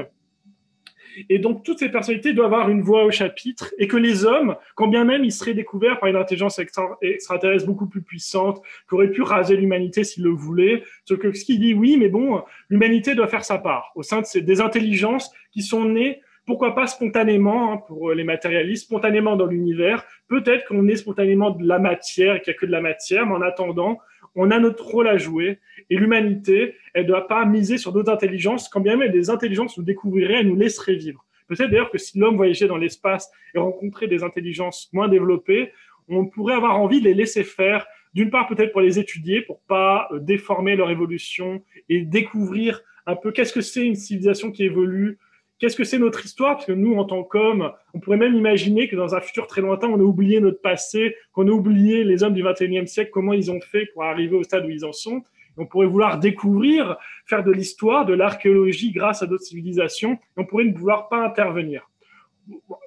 Et 1.29 1.39
donc 1.39 1.63
toutes 1.63 1.79
ces 1.79 1.87
personnalités 1.87 2.33
doivent 2.33 2.53
avoir 2.53 2.69
une 2.69 2.81
voix 2.81 3.05
au 3.05 3.11
chapitre, 3.11 3.73
et 3.77 3.87
que 3.87 3.95
les 3.95 4.25
hommes, 4.25 4.57
quand 4.75 4.89
bien 4.89 5.05
même 5.05 5.23
ils 5.23 5.31
seraient 5.31 5.53
découverts 5.53 5.99
par 5.99 6.09
une 6.09 6.17
intelligence 6.17 6.59
extraterrestre 7.01 7.65
beaucoup 7.65 7.87
plus 7.87 8.01
puissante, 8.01 8.61
qui 8.89 8.95
aurait 8.95 9.11
pu 9.11 9.21
raser 9.21 9.55
l'humanité 9.55 10.03
s'ils 10.03 10.25
le 10.25 10.31
voulaient, 10.31 10.83
ce 11.05 11.13
que 11.13 11.31
ce 11.31 11.45
qui 11.45 11.59
dit 11.59 11.73
oui, 11.73 11.95
mais 11.97 12.09
bon, 12.09 12.43
l'humanité 12.69 13.15
doit 13.15 13.27
faire 13.27 13.45
sa 13.45 13.57
part 13.57 13.93
au 13.95 14.03
sein 14.03 14.19
de 14.19 14.25
ces, 14.25 14.41
des 14.41 14.59
intelligences 14.59 15.31
qui 15.51 15.61
sont 15.61 15.85
nées 15.85 16.19
pourquoi 16.45 16.75
pas 16.75 16.87
spontanément, 16.87 17.73
hein, 17.73 17.77
pour 17.87 18.11
les 18.13 18.23
matérialistes, 18.23 18.85
spontanément 18.85 19.35
dans 19.35 19.45
l'univers. 19.45 20.05
Peut-être 20.27 20.65
qu'on 20.67 20.87
est 20.87 20.95
spontanément 20.95 21.51
de 21.51 21.67
la 21.67 21.79
matière 21.79 22.35
et 22.35 22.41
qu'il 22.41 22.51
n'y 22.51 22.57
a 22.57 22.59
que 22.59 22.65
de 22.65 22.71
la 22.71 22.81
matière, 22.81 23.25
mais 23.25 23.35
en 23.35 23.41
attendant, 23.41 23.99
on 24.35 24.51
a 24.51 24.59
notre 24.59 24.85
rôle 24.85 25.07
à 25.07 25.17
jouer. 25.17 25.59
Et 25.89 25.97
l'humanité, 25.97 26.75
elle 26.93 27.03
ne 27.03 27.07
doit 27.07 27.27
pas 27.27 27.45
miser 27.45 27.77
sur 27.77 27.91
d'autres 27.91 28.11
intelligences, 28.11 28.69
quand 28.69 28.81
bien 28.81 28.97
même 28.97 29.11
des 29.11 29.29
intelligences 29.29 29.77
nous 29.77 29.83
découvriraient 29.83 30.41
et 30.41 30.43
nous 30.43 30.55
laisseraient 30.55 30.95
vivre. 30.95 31.25
Peut-être 31.47 31.71
d'ailleurs 31.71 31.89
que 31.89 31.97
si 31.97 32.17
l'homme 32.19 32.35
voyageait 32.35 32.67
dans 32.67 32.77
l'espace 32.77 33.31
et 33.55 33.59
rencontrait 33.59 34.07
des 34.07 34.23
intelligences 34.23 34.89
moins 34.93 35.07
développées, 35.07 35.71
on 36.07 36.25
pourrait 36.25 36.55
avoir 36.55 36.79
envie 36.79 36.99
de 36.99 37.05
les 37.05 37.13
laisser 37.13 37.43
faire, 37.43 37.85
d'une 38.13 38.29
part 38.29 38.47
peut-être 38.47 38.71
pour 38.71 38.81
les 38.81 38.99
étudier, 38.99 39.41
pour 39.41 39.59
pas 39.61 40.07
euh, 40.11 40.19
déformer 40.19 40.75
leur 40.75 40.89
évolution 40.89 41.63
et 41.89 42.01
découvrir 42.01 42.81
un 43.05 43.15
peu 43.15 43.31
qu'est-ce 43.31 43.53
que 43.53 43.61
c'est 43.61 43.85
une 43.85 43.95
civilisation 43.95 44.51
qui 44.51 44.63
évolue, 44.63 45.17
qu'est-ce 45.59 45.75
que 45.75 45.83
c'est 45.83 45.99
notre 45.99 46.25
histoire? 46.25 46.55
Parce 46.55 46.65
que 46.65 46.71
nous, 46.71 46.95
en 46.95 47.05
tant 47.05 47.23
qu'hommes, 47.23 47.71
on 47.93 47.99
pourrait 47.99 48.17
même 48.17 48.35
imaginer 48.35 48.87
que 48.87 48.95
dans 48.95 49.15
un 49.15 49.21
futur 49.21 49.47
très 49.47 49.61
lointain, 49.61 49.87
on 49.87 49.99
a 49.99 50.03
oublié 50.03 50.39
notre 50.39 50.61
passé, 50.61 51.15
qu'on 51.33 51.47
a 51.47 51.51
oublié 51.51 52.03
les 52.03 52.23
hommes 52.23 52.33
du 52.33 52.43
21e 52.43 52.87
siècle, 52.87 53.11
comment 53.13 53.33
ils 53.33 53.51
ont 53.51 53.61
fait 53.61 53.85
pour 53.93 54.03
arriver 54.03 54.35
au 54.35 54.43
stade 54.43 54.65
où 54.65 54.69
ils 54.69 54.85
en 54.85 54.93
sont. 54.93 55.21
On 55.57 55.65
pourrait 55.65 55.87
vouloir 55.87 56.19
découvrir, 56.19 56.97
faire 57.25 57.43
de 57.43 57.51
l'histoire, 57.51 58.05
de 58.05 58.13
l'archéologie 58.13 58.91
grâce 58.91 59.21
à 59.21 59.25
d'autres 59.25 59.43
civilisations. 59.43 60.17
On 60.37 60.45
pourrait 60.45 60.63
ne 60.63 60.73
vouloir 60.73 61.09
pas 61.09 61.23
intervenir 61.23 61.89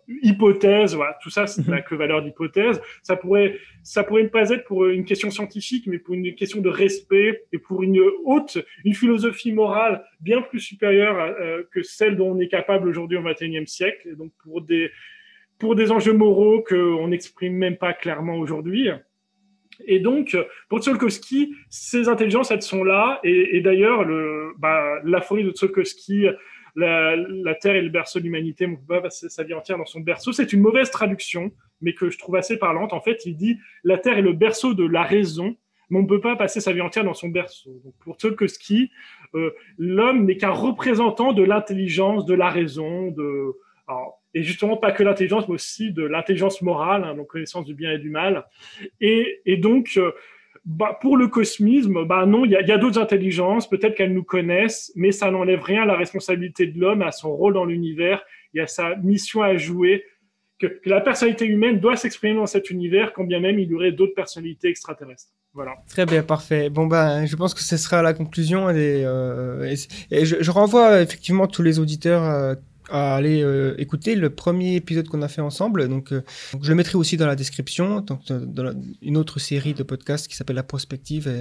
hypothèse, 0.08 0.94
voilà, 0.94 1.16
tout 1.22 1.30
ça, 1.30 1.46
c'est 1.46 1.66
la 1.68 1.80
que 1.80 1.94
valeur 1.94 2.22
d'hypothèse. 2.22 2.80
Ça 3.02 3.16
pourrait, 3.16 3.58
ça 3.82 4.04
pourrait 4.04 4.24
ne 4.24 4.28
pas 4.28 4.50
être 4.50 4.64
pour 4.64 4.86
une 4.86 5.04
question 5.04 5.30
scientifique, 5.30 5.86
mais 5.86 5.98
pour 5.98 6.14
une 6.14 6.34
question 6.34 6.60
de 6.60 6.68
respect 6.68 7.44
et 7.52 7.58
pour 7.58 7.82
une 7.82 8.00
haute, 8.24 8.58
une 8.84 8.94
philosophie 8.94 9.52
morale 9.52 10.04
bien 10.20 10.42
plus 10.42 10.60
supérieure 10.60 11.18
euh, 11.18 11.62
que 11.70 11.82
celle 11.82 12.16
dont 12.16 12.32
on 12.32 12.40
est 12.40 12.48
capable 12.48 12.88
aujourd'hui 12.88 13.16
au 13.16 13.22
XXIe 13.22 13.66
siècle. 13.66 14.08
Et 14.10 14.14
donc 14.14 14.32
pour 14.42 14.62
des, 14.62 14.90
pour 15.58 15.74
des 15.74 15.92
enjeux 15.92 16.12
moraux 16.12 16.62
qu'on 16.62 17.08
n'exprime 17.08 17.54
même 17.54 17.76
pas 17.76 17.92
clairement 17.92 18.36
aujourd'hui. 18.36 18.88
Et 19.86 20.00
donc, 20.00 20.36
pour 20.68 20.80
Tsiolkovsky, 20.80 21.54
ces 21.70 22.08
intelligences, 22.08 22.50
elles 22.50 22.62
sont 22.62 22.84
là. 22.84 23.20
Et, 23.24 23.56
et 23.56 23.60
d'ailleurs, 23.60 24.04
le, 24.04 24.52
bah, 24.58 25.00
l'aphorie 25.04 25.44
de 25.44 25.50
Tsiolkovsky 25.50 26.26
la, 26.74 27.54
terre 27.54 27.76
est 27.76 27.82
le 27.82 27.90
berceau 27.90 28.18
de 28.18 28.24
l'humanité, 28.24 28.66
pas 28.88 29.00
passer 29.00 29.28
sa 29.28 29.42
vie 29.42 29.54
entière 29.54 29.78
dans 29.78 29.86
son 29.86 30.00
berceau. 30.00 30.32
C'est 30.32 30.52
une 30.52 30.60
mauvaise 30.60 30.90
traduction, 30.90 31.52
mais 31.80 31.94
que 31.94 32.10
je 32.10 32.18
trouve 32.18 32.36
assez 32.36 32.58
parlante. 32.58 32.92
En 32.92 33.00
fait, 33.00 33.26
il 33.26 33.36
dit 33.36 33.58
la 33.84 33.98
terre 33.98 34.18
est 34.18 34.22
le 34.22 34.32
berceau 34.32 34.74
de 34.74 34.86
la 34.86 35.02
raison, 35.02 35.56
mais 35.90 35.98
on 35.98 36.02
ne 36.02 36.08
peut 36.08 36.20
pas 36.20 36.36
passer 36.36 36.60
sa 36.60 36.72
vie 36.72 36.80
entière 36.80 37.04
dans 37.04 37.14
son 37.14 37.28
berceau. 37.28 37.82
Pour 38.00 38.16
Tolkowski, 38.16 38.90
euh, 39.34 39.50
l'homme 39.78 40.24
n'est 40.24 40.36
qu'un 40.36 40.50
représentant 40.50 41.32
de 41.32 41.42
l'intelligence, 41.42 42.24
de 42.24 42.34
la 42.34 42.48
raison, 42.48 43.10
de 43.10 43.54
et 44.34 44.42
justement 44.42 44.76
pas 44.76 44.92
que 44.92 45.02
l'intelligence, 45.02 45.46
mais 45.48 45.54
aussi 45.54 45.92
de 45.92 46.04
l'intelligence 46.04 46.62
morale, 46.62 47.04
hein, 47.04 47.14
donc 47.14 47.26
connaissance 47.26 47.66
du 47.66 47.74
bien 47.74 47.92
et 47.92 47.98
du 47.98 48.08
mal. 48.08 48.46
Et, 49.00 49.42
et 49.44 49.58
donc 49.58 49.94
euh, 49.96 50.12
bah, 50.64 50.96
pour 51.00 51.16
le 51.16 51.26
cosmisme, 51.26 52.04
bah 52.04 52.24
non, 52.24 52.44
il 52.44 52.52
y 52.52 52.56
a, 52.56 52.78
d'autres 52.78 53.00
intelligences, 53.00 53.68
peut-être 53.68 53.96
qu'elles 53.96 54.14
nous 54.14 54.22
connaissent, 54.22 54.92
mais 54.94 55.10
ça 55.10 55.30
n'enlève 55.30 55.60
rien 55.60 55.82
à 55.82 55.86
la 55.86 55.96
responsabilité 55.96 56.66
de 56.66 56.78
l'homme, 56.78 57.02
à 57.02 57.10
son 57.10 57.34
rôle 57.34 57.54
dans 57.54 57.64
l'univers, 57.64 58.22
il 58.54 58.58
y 58.58 58.60
a 58.60 58.68
sa 58.68 58.94
mission 58.96 59.42
à 59.42 59.56
jouer, 59.56 60.04
que, 60.60 60.80
la 60.84 61.00
personnalité 61.00 61.46
humaine 61.46 61.80
doit 61.80 61.96
s'exprimer 61.96 62.36
dans 62.36 62.46
cet 62.46 62.70
univers, 62.70 63.12
quand 63.12 63.24
bien 63.24 63.40
même 63.40 63.58
il 63.58 63.68
y 63.68 63.74
aurait 63.74 63.90
d'autres 63.90 64.14
personnalités 64.14 64.68
extraterrestres. 64.68 65.32
Voilà. 65.52 65.74
Très 65.88 66.06
bien, 66.06 66.22
parfait. 66.22 66.70
Bon 66.70 66.86
ben, 66.86 67.26
je 67.26 67.36
pense 67.36 67.52
que 67.52 67.60
ce 67.60 67.76
sera 67.76 68.00
la 68.00 68.14
conclusion. 68.14 68.68
Euh, 68.68 69.74
je, 70.10 70.50
renvoie 70.50 71.02
effectivement 71.02 71.46
tous 71.46 71.62
les 71.62 71.78
auditeurs 71.78 72.22
euh, 72.22 72.54
à 72.90 73.14
aller 73.16 73.42
euh, 73.42 73.74
écouter 73.78 74.14
le 74.14 74.30
premier 74.30 74.76
épisode 74.76 75.08
qu'on 75.08 75.22
a 75.22 75.28
fait 75.28 75.40
ensemble. 75.40 75.88
Donc, 75.88 76.12
euh, 76.12 76.22
je 76.60 76.68
le 76.68 76.74
mettrai 76.74 76.96
aussi 76.96 77.16
dans 77.16 77.26
la 77.26 77.36
description, 77.36 78.00
donc, 78.00 78.20
euh, 78.30 78.40
dans 78.44 78.72
une 79.00 79.16
autre 79.16 79.38
série 79.38 79.74
de 79.74 79.82
podcasts 79.82 80.28
qui 80.28 80.36
s'appelle 80.36 80.56
La 80.56 80.62
Prospective. 80.62 81.32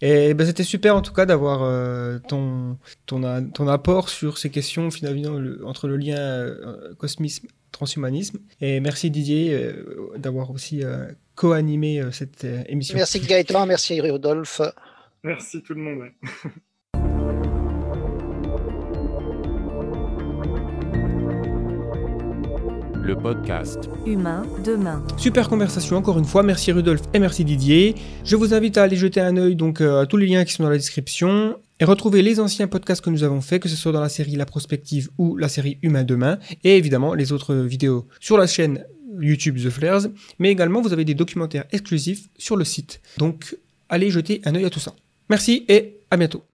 Et, 0.00 0.28
et 0.28 0.34
ben, 0.34 0.46
c'était 0.46 0.64
super 0.64 0.96
en 0.96 1.02
tout 1.02 1.12
cas 1.12 1.26
d'avoir 1.26 2.20
ton, 2.28 2.78
ton, 3.06 3.50
ton 3.50 3.68
apport 3.68 4.08
sur 4.08 4.38
ces 4.38 4.50
questions 4.50 4.90
finalement 4.90 5.38
entre 5.64 5.88
le 5.88 5.96
lien 5.96 6.54
cosmisme 6.98 7.48
transhumanisme. 7.72 8.38
Et 8.60 8.80
merci 8.80 9.10
Didier 9.10 9.72
d'avoir 10.16 10.50
aussi 10.50 10.82
co-animé 11.34 12.02
cette 12.12 12.46
émission. 12.68 12.96
Merci 12.96 13.20
Gaëtan, 13.20 13.66
merci 13.66 14.00
Rodolphe. 14.00 14.60
Merci 15.22 15.62
tout 15.62 15.74
le 15.74 15.80
monde. 15.80 16.10
le 23.04 23.16
podcast 23.16 23.90
Humain 24.06 24.42
demain. 24.64 25.04
Super 25.18 25.48
conversation 25.48 25.96
encore 25.96 26.18
une 26.18 26.24
fois, 26.24 26.42
merci 26.42 26.72
Rudolf 26.72 27.02
et 27.12 27.18
merci 27.18 27.44
Didier. 27.44 27.94
Je 28.24 28.36
vous 28.36 28.54
invite 28.54 28.78
à 28.78 28.84
aller 28.84 28.96
jeter 28.96 29.20
un 29.20 29.36
œil 29.36 29.56
donc 29.56 29.80
euh, 29.80 30.02
à 30.02 30.06
tous 30.06 30.16
les 30.16 30.26
liens 30.26 30.44
qui 30.44 30.52
sont 30.52 30.62
dans 30.62 30.70
la 30.70 30.76
description 30.76 31.58
et 31.80 31.84
retrouver 31.84 32.22
les 32.22 32.40
anciens 32.40 32.66
podcasts 32.66 33.04
que 33.04 33.10
nous 33.10 33.22
avons 33.22 33.40
faits, 33.40 33.62
que 33.62 33.68
ce 33.68 33.76
soit 33.76 33.92
dans 33.92 34.00
la 34.00 34.08
série 34.08 34.36
La 34.36 34.46
Prospective 34.46 35.10
ou 35.18 35.36
la 35.36 35.48
série 35.48 35.78
Humain 35.82 36.04
demain, 36.04 36.38
et 36.62 36.76
évidemment 36.76 37.14
les 37.14 37.32
autres 37.32 37.54
vidéos 37.54 38.06
sur 38.20 38.38
la 38.38 38.46
chaîne 38.46 38.84
YouTube 39.20 39.56
The 39.56 39.70
Flares, 39.70 40.06
mais 40.38 40.50
également 40.50 40.80
vous 40.80 40.92
avez 40.92 41.04
des 41.04 41.14
documentaires 41.14 41.64
exclusifs 41.72 42.28
sur 42.38 42.56
le 42.56 42.64
site. 42.64 43.00
Donc 43.18 43.56
allez 43.88 44.10
jeter 44.10 44.40
un 44.44 44.54
œil 44.54 44.64
à 44.64 44.70
tout 44.70 44.80
ça. 44.80 44.94
Merci 45.28 45.64
et 45.68 45.98
à 46.10 46.16
bientôt. 46.16 46.44